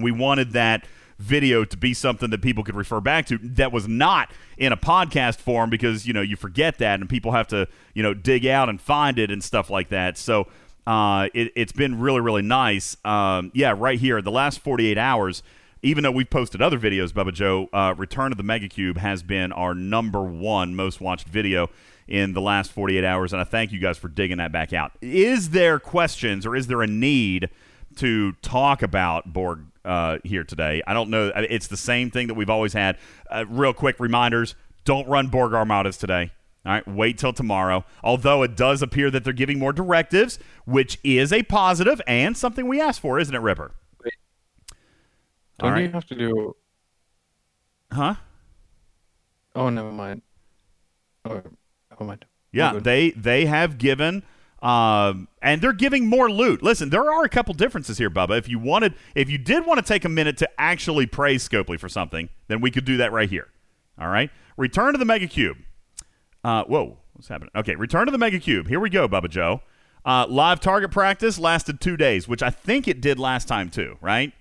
We 0.00 0.12
wanted 0.12 0.52
that 0.52 0.86
video 1.18 1.64
to 1.64 1.76
be 1.76 1.92
something 1.92 2.30
that 2.30 2.42
people 2.42 2.62
could 2.62 2.76
refer 2.76 3.00
back 3.00 3.26
to 3.26 3.38
that 3.38 3.72
was 3.72 3.88
not 3.88 4.30
in 4.56 4.72
a 4.72 4.76
podcast 4.76 5.38
form 5.38 5.68
because 5.68 6.06
you 6.06 6.12
know 6.12 6.20
you 6.20 6.36
forget 6.36 6.78
that 6.78 7.00
and 7.00 7.08
people 7.08 7.32
have 7.32 7.48
to 7.48 7.66
you 7.94 8.02
know 8.02 8.14
dig 8.14 8.46
out 8.46 8.68
and 8.68 8.80
find 8.80 9.18
it 9.18 9.30
and 9.30 9.42
stuff 9.42 9.68
like 9.68 9.88
that. 9.88 10.16
So 10.16 10.46
uh, 10.86 11.28
it, 11.34 11.56
has 11.56 11.72
been 11.72 11.98
really 11.98 12.20
really 12.20 12.42
nice. 12.42 12.96
Um, 13.04 13.50
yeah 13.54 13.74
right 13.76 13.98
here 13.98 14.22
the 14.22 14.30
last 14.30 14.60
48 14.60 14.96
hours 14.96 15.42
even 15.80 16.02
though 16.02 16.10
we've 16.10 16.30
posted 16.30 16.60
other 16.62 16.78
videos 16.78 17.12
Bubba 17.12 17.32
Joe 17.32 17.68
uh, 17.72 17.94
Return 17.96 18.32
of 18.32 18.38
the 18.38 18.44
Megacube 18.44 18.96
has 18.98 19.22
been 19.22 19.52
our 19.52 19.74
number 19.74 20.22
one 20.22 20.74
most 20.74 21.00
watched 21.00 21.28
video 21.28 21.68
in 22.06 22.32
the 22.32 22.40
last 22.40 22.72
48 22.72 23.04
hours 23.04 23.32
and 23.32 23.40
I 23.40 23.44
thank 23.44 23.72
you 23.72 23.80
guys 23.80 23.98
for 23.98 24.08
digging 24.08 24.38
that 24.38 24.52
back 24.52 24.72
out. 24.72 24.92
Is 25.00 25.50
there 25.50 25.80
questions 25.80 26.46
or 26.46 26.54
is 26.54 26.68
there 26.68 26.82
a 26.82 26.86
need 26.86 27.50
to 27.96 28.32
talk 28.34 28.82
about 28.82 29.32
Borg 29.32 29.64
uh, 29.88 30.18
here 30.22 30.44
today. 30.44 30.82
I 30.86 30.94
don't 30.94 31.10
know. 31.10 31.32
It's 31.34 31.66
the 31.66 31.76
same 31.76 32.10
thing 32.10 32.28
that 32.28 32.34
we've 32.34 32.50
always 32.50 32.74
had. 32.74 32.98
Uh, 33.30 33.44
real 33.48 33.72
quick 33.72 33.98
reminders 33.98 34.54
don't 34.84 35.08
run 35.08 35.28
Borg 35.28 35.54
Armadas 35.54 35.96
today. 35.96 36.30
All 36.66 36.72
right, 36.72 36.86
wait 36.86 37.18
till 37.18 37.32
tomorrow. 37.32 37.84
Although 38.04 38.42
it 38.42 38.56
does 38.56 38.82
appear 38.82 39.10
that 39.10 39.24
they're 39.24 39.32
giving 39.32 39.58
more 39.58 39.72
directives, 39.72 40.38
which 40.66 40.98
is 41.02 41.32
a 41.32 41.42
positive 41.44 42.00
and 42.06 42.36
something 42.36 42.68
we 42.68 42.80
asked 42.80 43.00
for, 43.00 43.18
isn't 43.18 43.34
it, 43.34 43.40
Ripper? 43.40 43.72
Don't 45.58 45.72
right. 45.72 45.84
you 45.84 45.90
have 45.90 46.06
to 46.06 46.14
do? 46.14 46.54
Huh? 47.90 48.14
Oh, 49.56 49.70
never 49.70 49.90
mind. 49.90 50.22
Oh, 51.24 51.42
never 51.90 52.04
mind. 52.04 52.26
Yeah, 52.52 52.78
they 52.78 53.10
they 53.10 53.46
have 53.46 53.78
given 53.78 54.22
um, 54.62 55.28
and 55.40 55.60
they're 55.60 55.72
giving 55.72 56.06
more 56.06 56.30
loot. 56.30 56.62
Listen, 56.62 56.90
there 56.90 57.10
are 57.10 57.24
a 57.24 57.28
couple 57.28 57.54
differences 57.54 57.98
here, 57.98 58.10
Bubba. 58.10 58.38
If 58.38 58.48
you 58.48 58.58
wanted, 58.58 58.94
if 59.14 59.30
you 59.30 59.38
did 59.38 59.66
want 59.66 59.78
to 59.78 59.84
take 59.84 60.04
a 60.04 60.08
minute 60.08 60.36
to 60.38 60.48
actually 60.58 61.06
praise 61.06 61.48
Scopely 61.48 61.78
for 61.78 61.88
something, 61.88 62.28
then 62.48 62.60
we 62.60 62.70
could 62.70 62.84
do 62.84 62.96
that 62.96 63.12
right 63.12 63.30
here. 63.30 63.48
All 64.00 64.08
right. 64.08 64.30
Return 64.56 64.92
to 64.92 64.98
the 64.98 65.04
Mega 65.04 65.26
Cube. 65.26 65.58
Uh, 66.42 66.64
whoa, 66.64 66.98
what's 67.12 67.28
happening? 67.28 67.50
Okay, 67.54 67.74
return 67.74 68.06
to 68.06 68.12
the 68.12 68.18
Mega 68.18 68.38
Cube. 68.38 68.68
Here 68.68 68.80
we 68.80 68.90
go, 68.90 69.08
Bubba 69.08 69.28
Joe. 69.28 69.60
Uh, 70.04 70.26
live 70.28 70.60
target 70.60 70.90
practice 70.90 71.38
lasted 71.38 71.80
two 71.80 71.96
days, 71.96 72.26
which 72.26 72.42
I 72.42 72.50
think 72.50 72.88
it 72.88 73.00
did 73.00 73.18
last 73.18 73.46
time 73.46 73.70
too, 73.70 73.96
right? 74.00 74.32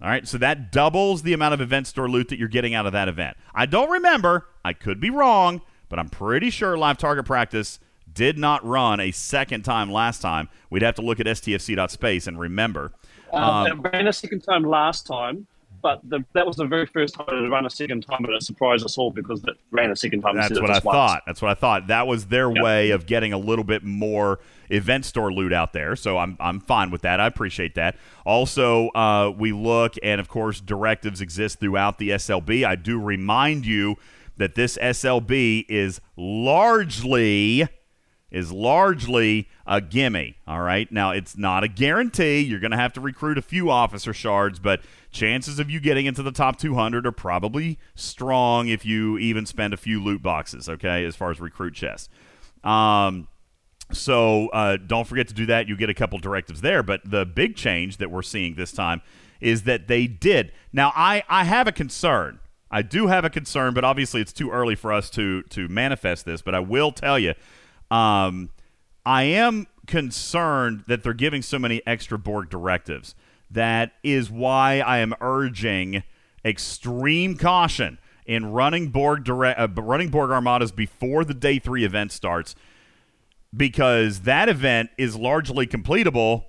All 0.00 0.08
right, 0.08 0.26
so 0.26 0.38
that 0.38 0.70
doubles 0.70 1.22
the 1.22 1.32
amount 1.32 1.54
of 1.54 1.60
event 1.60 1.88
store 1.88 2.08
loot 2.08 2.28
that 2.28 2.38
you're 2.38 2.48
getting 2.48 2.72
out 2.72 2.86
of 2.86 2.92
that 2.92 3.08
event. 3.08 3.36
I 3.52 3.66
don't 3.66 3.90
remember. 3.90 4.46
I 4.64 4.72
could 4.72 5.00
be 5.00 5.10
wrong, 5.10 5.60
but 5.88 5.98
I'm 5.98 6.08
pretty 6.08 6.50
sure 6.50 6.78
live 6.78 6.98
target 6.98 7.26
practice 7.26 7.80
did 8.18 8.36
not 8.36 8.66
run 8.66 8.98
a 8.98 9.12
second 9.12 9.62
time 9.62 9.92
last 9.92 10.20
time. 10.20 10.48
We'd 10.70 10.82
have 10.82 10.96
to 10.96 11.02
look 11.02 11.20
at 11.20 11.26
stfc.space 11.26 12.26
and 12.26 12.36
remember. 12.36 12.90
Um, 13.32 13.42
um, 13.44 13.82
ran 13.82 14.08
a 14.08 14.12
second 14.12 14.40
time 14.40 14.64
last 14.64 15.06
time, 15.06 15.46
but 15.82 16.00
the, 16.02 16.24
that 16.32 16.44
was 16.44 16.56
the 16.56 16.64
very 16.64 16.86
first 16.86 17.14
time 17.14 17.26
it 17.28 17.48
ran 17.48 17.64
a 17.64 17.70
second 17.70 18.00
time, 18.00 18.18
but 18.22 18.34
it 18.34 18.42
surprised 18.42 18.84
us 18.84 18.98
all 18.98 19.12
because 19.12 19.44
it 19.44 19.54
ran 19.70 19.92
a 19.92 19.96
second 19.96 20.22
time. 20.22 20.34
That's 20.34 20.60
what 20.60 20.68
I 20.68 20.80
thought. 20.80 21.22
That's 21.28 21.40
what 21.40 21.52
I 21.52 21.54
thought. 21.54 21.86
That 21.86 22.08
was 22.08 22.26
their 22.26 22.50
yep. 22.50 22.64
way 22.64 22.90
of 22.90 23.06
getting 23.06 23.32
a 23.32 23.38
little 23.38 23.64
bit 23.64 23.84
more 23.84 24.40
event 24.68 25.04
store 25.04 25.32
loot 25.32 25.52
out 25.52 25.72
there. 25.72 25.94
So 25.94 26.18
I'm 26.18 26.36
I'm 26.40 26.58
fine 26.58 26.90
with 26.90 27.02
that. 27.02 27.20
I 27.20 27.28
appreciate 27.28 27.76
that. 27.76 27.94
Also, 28.26 28.88
uh, 28.88 29.30
we 29.30 29.52
look 29.52 29.94
and 30.02 30.20
of 30.20 30.28
course 30.28 30.60
directives 30.60 31.20
exist 31.20 31.60
throughout 31.60 31.98
the 31.98 32.08
SLB. 32.10 32.66
I 32.66 32.74
do 32.74 33.00
remind 33.00 33.64
you 33.64 33.94
that 34.38 34.56
this 34.56 34.76
SLB 34.78 35.66
is 35.68 36.00
largely 36.16 37.68
is 38.30 38.52
largely 38.52 39.48
a 39.66 39.80
gimme. 39.80 40.36
All 40.46 40.60
right. 40.60 40.90
Now, 40.92 41.12
it's 41.12 41.36
not 41.36 41.64
a 41.64 41.68
guarantee. 41.68 42.40
You're 42.40 42.60
going 42.60 42.72
to 42.72 42.76
have 42.76 42.92
to 42.94 43.00
recruit 43.00 43.38
a 43.38 43.42
few 43.42 43.70
officer 43.70 44.12
shards, 44.12 44.58
but 44.58 44.82
chances 45.10 45.58
of 45.58 45.70
you 45.70 45.80
getting 45.80 46.06
into 46.06 46.22
the 46.22 46.32
top 46.32 46.58
200 46.58 47.06
are 47.06 47.12
probably 47.12 47.78
strong 47.94 48.68
if 48.68 48.84
you 48.84 49.16
even 49.18 49.46
spend 49.46 49.72
a 49.72 49.78
few 49.78 50.02
loot 50.02 50.22
boxes, 50.22 50.68
okay, 50.68 51.04
as 51.04 51.16
far 51.16 51.30
as 51.30 51.40
recruit 51.40 51.74
chests. 51.74 52.08
Um, 52.62 53.28
so 53.92 54.48
uh, 54.48 54.76
don't 54.76 55.06
forget 55.06 55.28
to 55.28 55.34
do 55.34 55.46
that. 55.46 55.68
You 55.68 55.76
get 55.76 55.88
a 55.88 55.94
couple 55.94 56.18
directives 56.18 56.60
there. 56.60 56.82
But 56.82 57.00
the 57.04 57.24
big 57.24 57.56
change 57.56 57.96
that 57.96 58.10
we're 58.10 58.22
seeing 58.22 58.54
this 58.54 58.72
time 58.72 59.00
is 59.40 59.62
that 59.62 59.88
they 59.88 60.06
did. 60.06 60.52
Now, 60.72 60.92
I, 60.94 61.22
I 61.28 61.44
have 61.44 61.66
a 61.66 61.72
concern. 61.72 62.40
I 62.70 62.82
do 62.82 63.06
have 63.06 63.24
a 63.24 63.30
concern, 63.30 63.72
but 63.72 63.84
obviously 63.84 64.20
it's 64.20 64.32
too 64.32 64.50
early 64.50 64.74
for 64.74 64.92
us 64.92 65.08
to 65.10 65.42
to 65.44 65.68
manifest 65.68 66.26
this. 66.26 66.42
But 66.42 66.54
I 66.54 66.60
will 66.60 66.92
tell 66.92 67.18
you 67.18 67.32
um, 67.90 68.50
I 69.04 69.22
am 69.24 69.66
concerned 69.86 70.84
that 70.86 71.02
they're 71.02 71.14
giving 71.14 71.42
so 71.42 71.58
many 71.58 71.80
extra 71.86 72.18
Borg 72.18 72.50
directives. 72.50 73.14
That 73.50 73.92
is 74.02 74.30
why 74.30 74.80
I 74.80 74.98
am 74.98 75.14
urging 75.20 76.02
extreme 76.44 77.36
caution 77.36 77.98
in 78.26 78.52
running 78.52 78.88
Borg 78.88 79.24
direct, 79.24 79.58
uh, 79.58 79.68
running 79.80 80.10
Borg 80.10 80.30
armadas 80.30 80.70
before 80.70 81.24
the 81.24 81.34
day 81.34 81.58
three 81.58 81.84
event 81.84 82.12
starts, 82.12 82.54
because 83.56 84.20
that 84.20 84.50
event 84.50 84.90
is 84.98 85.16
largely 85.16 85.66
completable 85.66 86.44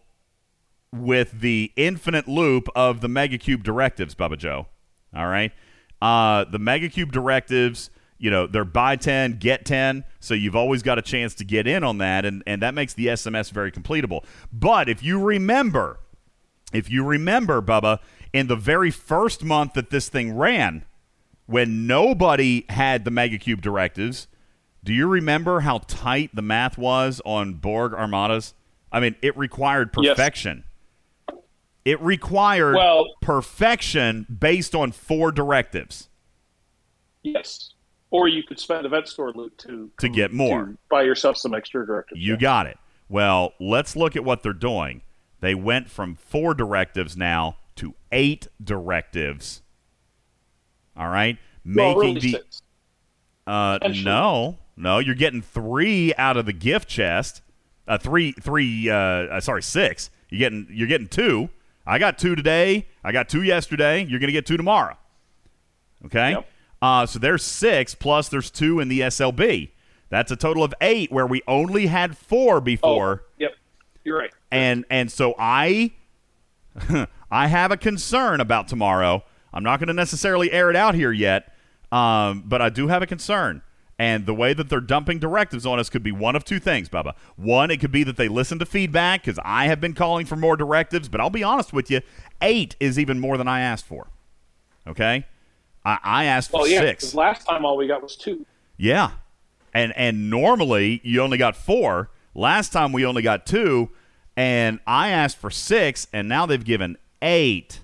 with 0.94 1.40
the 1.40 1.72
infinite 1.78 2.28
loop 2.28 2.68
of 2.76 2.99
the 2.99 3.07
Megacube 3.07 3.64
directives, 3.64 4.14
Bubba 4.14 4.38
Joe. 4.38 4.68
All 5.16 5.28
right, 5.28 5.53
uh, 6.02 6.44
the 6.44 6.60
Megacube 6.60 7.11
directives 7.11 7.90
you 8.20 8.30
know 8.30 8.46
they're 8.46 8.66
buy 8.66 8.96
10 8.96 9.40
get 9.40 9.66
10 9.66 10.04
so 10.20 10.34
you've 10.34 10.56
always 10.56 10.84
got 10.84 11.00
a 11.00 11.02
chance 11.02 11.34
to 11.34 11.44
get 11.44 11.66
in 11.66 11.84
on 11.84 11.98
that 11.98 12.26
and, 12.26 12.44
and 12.46 12.62
that 12.62 12.76
makes 12.76 12.94
the 12.94 13.08
sms 13.08 13.52
very 13.52 13.72
completable. 13.72 14.24
But 14.54 14.88
if 14.88 15.02
you 15.02 15.20
remember 15.24 16.00
if 16.72 16.91
you 16.91 17.04
remember 17.04 17.62
bubba 17.62 18.00
in 18.32 18.48
the 18.48 18.56
very 18.56 18.91
first 18.91 19.44
month 19.44 19.74
that 19.74 19.90
this 19.90 20.10
thing 20.10 20.38
ran 20.38 20.86
when 21.48 21.88
nobody 21.88 22.66
had 22.70 23.06
the 23.06 23.12
megacube 23.12 23.62
directives 23.62 24.28
do 24.84 24.94
you 24.94 25.08
remember 25.08 25.62
how 25.62 25.80
tight 25.88 26.30
the 26.34 26.41
math 26.41 26.78
was 26.78 27.22
on 27.26 27.56
borg 27.56 27.94
armadas? 27.94 28.54
I 28.91 29.00
mean 29.00 29.16
it 29.22 29.36
required 29.38 29.91
perfection. 29.94 30.66
Yes. 31.30 31.40
it 31.86 32.02
required 32.02 32.76
well, 32.76 33.08
perfection 33.22 34.26
based 34.40 34.76
on 34.76 34.91
four 34.91 35.32
directives. 35.32 36.10
Yes 37.24 37.74
or 38.11 38.27
you 38.27 38.44
could 38.44 38.60
spend 38.60 38.86
event 38.86 39.07
store 39.07 39.31
loot 39.34 39.57
to 39.60 39.91
to 39.99 40.10
get 40.10 40.34
more. 40.34 40.65
To 40.65 40.77
buy 40.90 41.03
yourself 41.03 41.38
some 41.38 41.53
extra 41.53 41.86
directives. 41.86 42.22
You 42.22 42.38
got 42.38 42.68
it. 42.68 42.77
Well, 43.07 43.53
let's 43.60 43.95
look 43.95 44.15
at 44.15 44.23
what 44.23 44.44
they're 44.44 44.53
doing. 44.53 45.02
They 45.41 45.56
went 45.56 45.90
from 45.90 46.15
four 46.15 46.53
directives 46.53 47.15
now 47.15 47.57
to 47.77 47.95
eight 48.11 48.48
directives. 48.64 49.61
All 50.98 51.07
right, 51.07 51.38
making 51.64 51.95
well, 51.95 52.14
the 52.15 52.44
uh, 53.48 53.80
no, 54.03 54.57
no. 54.76 54.99
You're 54.99 55.15
getting 55.15 55.41
three 55.41 56.14
out 56.15 56.38
of 56.38 56.45
the 56.45 56.53
gift 56.53 56.90
chest. 56.90 57.41
Uh, 57.88 57.98
three, 57.98 58.34
three. 58.34 58.90
Uh, 58.90 58.95
uh, 58.95 59.40
sorry, 59.40 59.64
six. 59.64 60.11
You're 60.30 60.40
getting, 60.40 60.68
you're 60.69 60.88
getting 60.88 61.07
two. 61.07 61.49
I 61.88 61.98
got 61.98 62.19
two 62.19 62.36
today. 62.36 62.86
I 63.03 63.11
got 63.11 63.30
two 63.30 63.41
yesterday. 63.41 64.03
You're 64.03 64.19
gonna 64.19 64.31
get 64.31 64.45
two 64.45 64.57
tomorrow. 64.57 64.98
Okay. 66.06 66.38
Uh, 66.82 67.06
so 67.06 67.20
there's 67.20 67.44
six 67.44 67.94
plus 67.96 68.30
there's 68.30 68.50
two 68.50 68.80
in 68.80 68.88
the 68.88 69.02
SLB. 69.02 69.72
That's 70.10 70.32
a 70.32 70.36
total 70.36 70.64
of 70.64 70.74
eight. 70.82 71.12
Where 71.12 71.28
we 71.28 71.42
only 71.48 71.88
had 71.88 72.18
four 72.18 72.62
before. 72.62 73.24
Oh, 73.24 73.30
Yep, 73.38 73.52
you're 74.04 74.18
right. 74.18 74.32
and 74.52 74.86
and 74.90 75.12
so 75.12 75.36
I 75.38 75.92
I 77.32 77.48
have 77.48 77.72
a 77.72 77.78
concern 77.78 78.40
about 78.42 78.68
tomorrow. 78.68 79.24
I'm 79.54 79.64
not 79.64 79.80
going 79.80 79.88
to 79.88 79.94
necessarily 79.94 80.52
air 80.52 80.70
it 80.70 80.76
out 80.76 80.96
here 80.96 81.12
yet, 81.12 81.54
um, 81.92 82.44
but 82.46 82.62
I 82.62 82.70
do 82.70 82.88
have 82.88 83.02
a 83.02 83.08
concern. 83.08 83.62
And 83.98 84.26
the 84.26 84.34
way 84.34 84.54
that 84.54 84.70
they're 84.70 84.80
dumping 84.80 85.20
directives 85.20 85.66
on 85.66 85.78
us 85.78 85.90
could 85.90 86.04
be 86.04 86.14
one 86.14 86.36
of 86.38 86.46
two 86.46 86.60
things, 86.60 86.88
Bubba. 86.88 87.16
One, 87.36 87.70
it 87.70 87.82
could 87.82 87.92
be 87.92 88.04
that 88.06 88.16
they 88.16 88.30
listen 88.30 88.58
to 88.60 88.66
feedback 88.66 89.24
because 89.26 89.40
I 89.44 89.66
have 89.66 89.82
been 89.82 89.94
calling 89.94 90.26
for 90.26 90.38
more 90.38 90.56
directives, 90.56 91.10
but 91.10 91.20
I'll 91.20 91.30
be 91.30 91.44
honest 91.44 91.74
with 91.74 91.92
you, 91.92 92.00
eight 92.42 92.78
is 92.80 92.98
even 92.98 93.20
more 93.20 93.38
than 93.38 93.50
I 93.50 93.60
asked 93.60 93.86
for. 93.86 94.08
Okay, 94.88 95.26
I, 95.86 95.98
I 96.04 96.26
asked 96.26 96.52
for 96.52 96.68
yeah, 96.68 96.82
six. 96.82 97.14
last 97.14 97.46
time 97.46 97.66
all 97.66 97.78
we 97.78 97.88
got 97.88 98.02
was 98.02 98.16
two. 98.16 98.46
Yeah. 98.78 99.12
And 99.74 99.94
and 99.96 100.30
normally 100.30 101.02
you 101.04 101.22
only 101.22 101.38
got 101.38 101.56
4. 101.56 102.10
Last 102.34 102.72
time 102.72 102.92
we 102.92 103.06
only 103.06 103.22
got 103.22 103.46
2 103.46 103.90
and 104.36 104.80
I 104.88 105.10
asked 105.10 105.38
for 105.38 105.50
6 105.52 106.08
and 106.14 106.28
now 106.28 106.46
they've 106.46 106.64
given 106.64 106.98
8. 107.22 107.80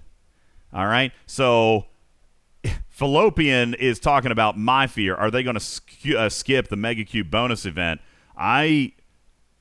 All 0.74 0.86
right? 0.88 1.12
So 1.26 1.86
Fallopian 2.90 3.74
is 3.74 4.00
talking 4.00 4.32
about 4.32 4.58
my 4.58 4.88
fear. 4.88 5.16
Are 5.16 5.30
they 5.30 5.44
going 5.44 5.56
to 5.56 5.60
sk- 5.60 6.16
uh, 6.16 6.30
skip 6.30 6.70
the 6.70 6.76
Mega 6.76 7.04
Cube 7.04 7.30
bonus 7.30 7.66
event? 7.66 8.02
I 8.38 8.94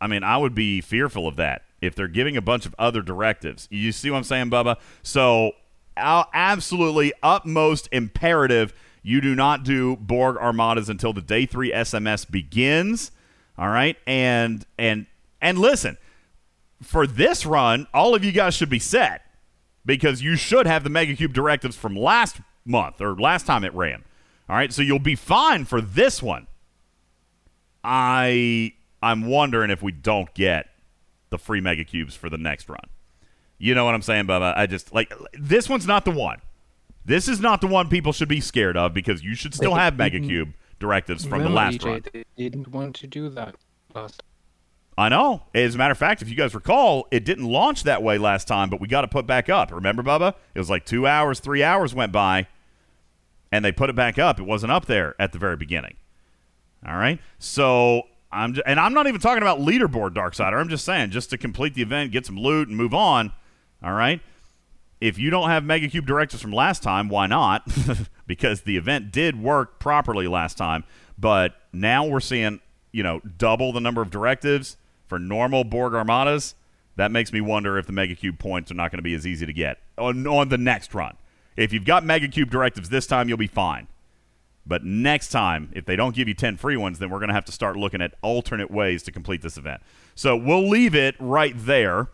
I 0.00 0.06
mean, 0.06 0.22
I 0.22 0.36
would 0.36 0.54
be 0.54 0.80
fearful 0.80 1.26
of 1.26 1.36
that 1.36 1.62
if 1.80 1.94
they're 1.94 2.08
giving 2.08 2.36
a 2.36 2.42
bunch 2.42 2.66
of 2.66 2.74
other 2.78 3.02
directives. 3.02 3.68
You 3.70 3.92
see 3.92 4.10
what 4.10 4.18
I'm 4.18 4.24
saying, 4.24 4.50
Bubba? 4.50 4.76
So, 5.02 5.52
absolutely 5.96 7.12
utmost 7.22 7.88
imperative 7.92 8.74
you 9.06 9.20
do 9.20 9.34
not 9.34 9.64
do 9.64 9.96
Borg 9.96 10.38
Armadas 10.38 10.88
until 10.88 11.12
the 11.12 11.20
day 11.20 11.44
3 11.44 11.70
SMS 11.70 12.28
begins. 12.28 13.12
All 13.56 13.68
right? 13.68 13.96
And 14.06 14.64
and 14.78 15.06
and 15.40 15.58
listen, 15.58 15.98
for 16.82 17.06
this 17.06 17.44
run, 17.44 17.86
all 17.92 18.14
of 18.14 18.24
you 18.24 18.32
guys 18.32 18.54
should 18.54 18.70
be 18.70 18.78
set 18.78 19.22
because 19.84 20.22
you 20.22 20.36
should 20.36 20.66
have 20.66 20.82
the 20.82 20.90
Mega 20.90 21.14
Cube 21.14 21.34
directives 21.34 21.76
from 21.76 21.94
last 21.94 22.40
month 22.64 23.00
or 23.02 23.14
last 23.14 23.46
time 23.46 23.62
it 23.62 23.74
ran. 23.74 24.02
All 24.48 24.56
right? 24.56 24.72
So 24.72 24.80
you'll 24.80 24.98
be 24.98 25.16
fine 25.16 25.66
for 25.66 25.82
this 25.82 26.22
one. 26.22 26.46
I 27.84 28.72
I'm 29.02 29.26
wondering 29.26 29.70
if 29.70 29.82
we 29.82 29.92
don't 29.92 30.32
get 30.32 30.70
the 31.28 31.36
free 31.36 31.60
mega 31.60 31.84
cubes 31.84 32.16
for 32.16 32.30
the 32.30 32.38
next 32.38 32.70
run. 32.70 32.88
You 33.64 33.74
know 33.74 33.86
what 33.86 33.94
I'm 33.94 34.02
saying, 34.02 34.26
Bubba? 34.26 34.52
I 34.54 34.66
just 34.66 34.92
like 34.92 35.10
this 35.32 35.70
one's 35.70 35.86
not 35.86 36.04
the 36.04 36.10
one. 36.10 36.42
This 37.06 37.28
is 37.28 37.40
not 37.40 37.62
the 37.62 37.66
one 37.66 37.88
people 37.88 38.12
should 38.12 38.28
be 38.28 38.42
scared 38.42 38.76
of 38.76 38.92
because 38.92 39.24
you 39.24 39.34
should 39.34 39.54
still 39.54 39.74
have 39.74 39.96
mega 39.96 40.20
cube 40.20 40.52
directives 40.78 41.24
from 41.24 41.42
the 41.44 41.48
last 41.48 41.78
EJ, 41.80 41.84
run. 41.86 42.02
They 42.12 42.24
didn't 42.36 42.68
want 42.68 42.94
to 42.96 43.06
do 43.06 43.30
that 43.30 43.54
last. 43.94 44.22
I 44.98 45.08
know. 45.08 45.44
As 45.54 45.74
a 45.74 45.78
matter 45.78 45.92
of 45.92 45.96
fact, 45.98 46.20
if 46.20 46.28
you 46.28 46.34
guys 46.34 46.54
recall, 46.54 47.08
it 47.10 47.24
didn't 47.24 47.46
launch 47.46 47.84
that 47.84 48.02
way 48.02 48.18
last 48.18 48.46
time, 48.46 48.68
but 48.68 48.80
we 48.82 48.86
got 48.86 49.00
to 49.00 49.08
put 49.08 49.26
back 49.26 49.48
up. 49.48 49.72
Remember, 49.72 50.02
Bubba? 50.02 50.34
It 50.54 50.58
was 50.58 50.68
like 50.68 50.84
two 50.84 51.06
hours, 51.06 51.40
three 51.40 51.62
hours 51.62 51.94
went 51.94 52.12
by, 52.12 52.46
and 53.50 53.64
they 53.64 53.72
put 53.72 53.88
it 53.88 53.96
back 53.96 54.18
up. 54.18 54.38
It 54.38 54.42
wasn't 54.44 54.72
up 54.72 54.84
there 54.84 55.14
at 55.18 55.32
the 55.32 55.38
very 55.38 55.56
beginning. 55.56 55.96
All 56.86 56.96
right. 56.96 57.18
So 57.38 58.02
I'm, 58.30 58.52
j- 58.52 58.62
and 58.66 58.78
I'm 58.78 58.92
not 58.92 59.06
even 59.06 59.22
talking 59.22 59.42
about 59.42 59.60
leaderboard 59.60 60.10
Darksider. 60.10 60.60
I'm 60.60 60.68
just 60.68 60.84
saying, 60.84 61.12
just 61.12 61.30
to 61.30 61.38
complete 61.38 61.72
the 61.72 61.80
event, 61.80 62.12
get 62.12 62.26
some 62.26 62.38
loot, 62.38 62.68
and 62.68 62.76
move 62.76 62.92
on. 62.92 63.32
All 63.84 63.92
right. 63.92 64.20
If 65.00 65.18
you 65.18 65.28
don't 65.28 65.50
have 65.50 65.62
Mega 65.62 65.88
Cube 65.88 66.06
directives 66.06 66.40
from 66.40 66.52
last 66.52 66.82
time, 66.82 67.10
why 67.10 67.26
not? 67.26 67.68
because 68.26 68.62
the 68.62 68.78
event 68.78 69.12
did 69.12 69.40
work 69.40 69.78
properly 69.78 70.26
last 70.26 70.56
time, 70.56 70.84
but 71.18 71.56
now 71.72 72.06
we're 72.06 72.20
seeing 72.20 72.60
you 72.92 73.02
know 73.02 73.20
double 73.20 73.72
the 73.72 73.80
number 73.80 74.00
of 74.00 74.10
directives 74.10 74.78
for 75.06 75.18
normal 75.18 75.64
Borg 75.64 75.92
Armadas. 75.92 76.54
That 76.96 77.10
makes 77.10 77.32
me 77.32 77.40
wonder 77.40 77.76
if 77.76 77.86
the 77.86 77.92
Mega 77.92 78.14
Cube 78.14 78.38
points 78.38 78.70
are 78.70 78.74
not 78.74 78.90
going 78.90 78.98
to 78.98 79.02
be 79.02 79.14
as 79.14 79.26
easy 79.26 79.44
to 79.44 79.52
get 79.52 79.78
on, 79.98 80.26
on 80.26 80.48
the 80.48 80.58
next 80.58 80.94
run. 80.94 81.16
If 81.56 81.72
you've 81.72 81.84
got 81.84 82.04
Mega 82.04 82.28
Cube 82.28 82.50
directives 82.50 82.88
this 82.88 83.06
time, 83.06 83.28
you'll 83.28 83.36
be 83.36 83.46
fine. 83.46 83.88
But 84.66 84.84
next 84.84 85.28
time, 85.28 85.70
if 85.74 85.84
they 85.84 85.96
don't 85.96 86.14
give 86.14 86.26
you 86.26 86.34
10 86.34 86.56
free 86.56 86.76
ones, 86.76 86.98
then 86.98 87.10
we're 87.10 87.18
going 87.18 87.28
to 87.28 87.34
have 87.34 87.44
to 87.46 87.52
start 87.52 87.76
looking 87.76 88.00
at 88.00 88.14
alternate 88.22 88.70
ways 88.70 89.02
to 89.02 89.12
complete 89.12 89.42
this 89.42 89.58
event. 89.58 89.82
So 90.14 90.36
we'll 90.36 90.68
leave 90.68 90.94
it 90.94 91.16
right 91.18 91.54
there. 91.56 92.08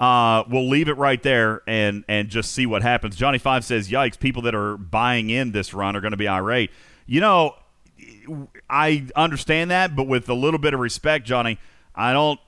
Uh, 0.00 0.44
we'll 0.48 0.68
leave 0.68 0.88
it 0.88 0.96
right 0.96 1.22
there 1.22 1.62
and 1.66 2.04
and 2.08 2.30
just 2.30 2.52
see 2.52 2.64
what 2.64 2.80
happens. 2.82 3.16
Johnny 3.16 3.38
Five 3.38 3.64
says, 3.64 3.90
"Yikes! 3.90 4.18
People 4.18 4.42
that 4.42 4.54
are 4.54 4.78
buying 4.78 5.28
in 5.28 5.52
this 5.52 5.74
run 5.74 5.94
are 5.94 6.00
going 6.00 6.12
to 6.12 6.16
be 6.16 6.26
irate." 6.26 6.70
You 7.06 7.20
know, 7.20 7.56
I 8.68 9.06
understand 9.14 9.70
that, 9.70 9.94
but 9.94 10.04
with 10.06 10.28
a 10.28 10.34
little 10.34 10.58
bit 10.58 10.72
of 10.72 10.80
respect, 10.80 11.26
Johnny, 11.26 11.58
I 11.94 12.12
don't. 12.12 12.40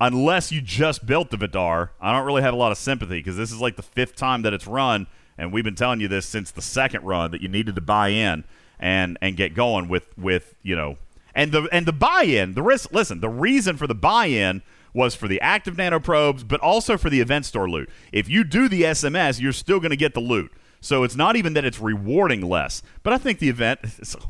Unless 0.00 0.50
you 0.50 0.60
just 0.60 1.06
built 1.06 1.30
the 1.30 1.36
Vidar, 1.36 1.92
I 2.00 2.12
don't 2.12 2.26
really 2.26 2.42
have 2.42 2.54
a 2.54 2.56
lot 2.56 2.72
of 2.72 2.78
sympathy 2.78 3.20
because 3.20 3.36
this 3.36 3.52
is 3.52 3.60
like 3.60 3.76
the 3.76 3.82
fifth 3.82 4.16
time 4.16 4.42
that 4.42 4.52
it's 4.52 4.66
run, 4.66 5.06
and 5.36 5.52
we've 5.52 5.64
been 5.64 5.76
telling 5.76 6.00
you 6.00 6.08
this 6.08 6.26
since 6.26 6.50
the 6.50 6.62
second 6.62 7.04
run 7.04 7.30
that 7.32 7.40
you 7.40 7.48
needed 7.48 7.74
to 7.76 7.80
buy 7.80 8.08
in 8.08 8.44
and 8.78 9.18
and 9.20 9.36
get 9.36 9.54
going 9.54 9.88
with 9.88 10.16
with 10.16 10.54
you 10.62 10.76
know 10.76 10.98
and 11.34 11.52
the 11.52 11.68
and 11.72 11.86
the 11.86 11.92
buy-in. 11.92 12.54
The 12.54 12.62
risk. 12.62 12.92
Listen, 12.92 13.20
the 13.20 13.28
reason 13.28 13.76
for 13.76 13.86
the 13.86 13.94
buy-in 13.94 14.62
was 14.94 15.14
for 15.14 15.28
the 15.28 15.40
active 15.40 15.76
nanoprobes, 15.76 16.46
but 16.46 16.60
also 16.60 16.96
for 16.96 17.10
the 17.10 17.20
event 17.20 17.46
store 17.46 17.68
loot. 17.68 17.88
If 18.12 18.28
you 18.28 18.44
do 18.44 18.68
the 18.68 18.82
SMS, 18.82 19.40
you're 19.40 19.52
still 19.52 19.80
going 19.80 19.90
to 19.90 19.96
get 19.96 20.14
the 20.14 20.20
loot. 20.20 20.52
So 20.80 21.04
it's 21.04 21.16
not 21.16 21.36
even 21.36 21.54
that 21.54 21.64
it's 21.64 21.78
rewarding 21.78 22.42
less, 22.42 22.82
but 23.02 23.12
I 23.12 23.18
think 23.18 23.38
the 23.38 23.48
event. 23.48 23.80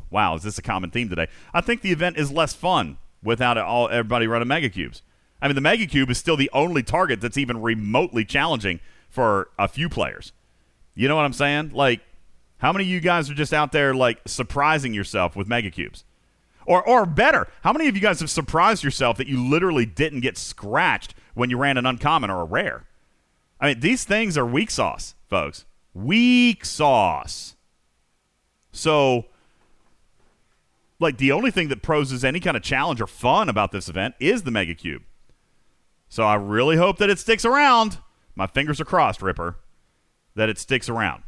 Wow, 0.09 0.35
is 0.35 0.43
this 0.43 0.59
a 0.59 0.61
common 0.61 0.91
theme 0.91 1.09
today? 1.09 1.27
I 1.55 1.61
think 1.61 1.81
the 1.81 1.91
event 1.91 2.17
is 2.17 2.31
less 2.31 2.53
fun 2.53 2.97
without 3.23 3.57
it 3.57 3.63
all 3.63 3.89
everybody 3.89 4.27
running 4.27 4.47
mega 4.47 4.69
cubes. 4.69 5.01
I 5.41 5.47
mean, 5.47 5.55
the 5.55 5.61
mega 5.61 5.87
cube 5.87 6.11
is 6.11 6.19
still 6.19 6.37
the 6.37 6.51
only 6.53 6.83
target 6.83 7.19
that's 7.19 7.37
even 7.37 7.61
remotely 7.61 8.23
challenging 8.23 8.79
for 9.09 9.49
a 9.57 9.67
few 9.67 9.89
players. 9.89 10.31
You 10.93 11.07
know 11.07 11.15
what 11.15 11.25
I'm 11.25 11.33
saying? 11.33 11.71
Like, 11.73 12.01
how 12.59 12.71
many 12.71 12.85
of 12.85 12.89
you 12.89 12.99
guys 12.99 13.29
are 13.29 13.33
just 13.33 13.53
out 13.53 13.71
there 13.71 13.95
like 13.95 14.21
surprising 14.25 14.93
yourself 14.93 15.35
with 15.35 15.47
mega 15.47 15.71
cubes? 15.71 16.05
Or, 16.65 16.87
or 16.87 17.05
better, 17.05 17.47
how 17.61 17.73
many 17.73 17.87
of 17.87 17.95
you 17.95 18.01
guys 18.01 18.19
have 18.19 18.29
surprised 18.29 18.83
yourself 18.83 19.17
that 19.17 19.27
you 19.27 19.43
literally 19.43 19.85
didn't 19.85 20.21
get 20.21 20.37
scratched 20.37 21.13
when 21.33 21.49
you 21.49 21.57
ran 21.57 21.77
an 21.77 21.85
uncommon 21.85 22.29
or 22.29 22.41
a 22.41 22.45
rare? 22.45 22.85
I 23.59 23.67
mean, 23.67 23.79
these 23.79 24.03
things 24.03 24.37
are 24.37 24.45
weak 24.45 24.71
sauce, 24.71 25.15
folks. 25.29 25.65
Weak 25.93 26.65
sauce. 26.65 27.55
So, 28.71 29.25
like, 30.99 31.17
the 31.17 31.31
only 31.31 31.51
thing 31.51 31.67
that 31.69 31.81
poses 31.81 32.25
any 32.25 32.39
kind 32.39 32.57
of 32.57 32.63
challenge 32.63 32.99
or 32.99 33.07
fun 33.07 33.49
about 33.49 33.71
this 33.71 33.87
event 33.87 34.15
is 34.19 34.43
the 34.43 34.51
Mega 34.51 34.73
Cube. 34.73 35.03
So, 36.09 36.23
I 36.23 36.35
really 36.35 36.77
hope 36.77 36.97
that 36.97 37.09
it 37.09 37.19
sticks 37.19 37.45
around. 37.45 37.99
My 38.35 38.47
fingers 38.47 38.81
are 38.81 38.85
crossed, 38.85 39.21
Ripper, 39.21 39.57
that 40.35 40.49
it 40.49 40.57
sticks 40.57 40.89
around. 40.89 41.23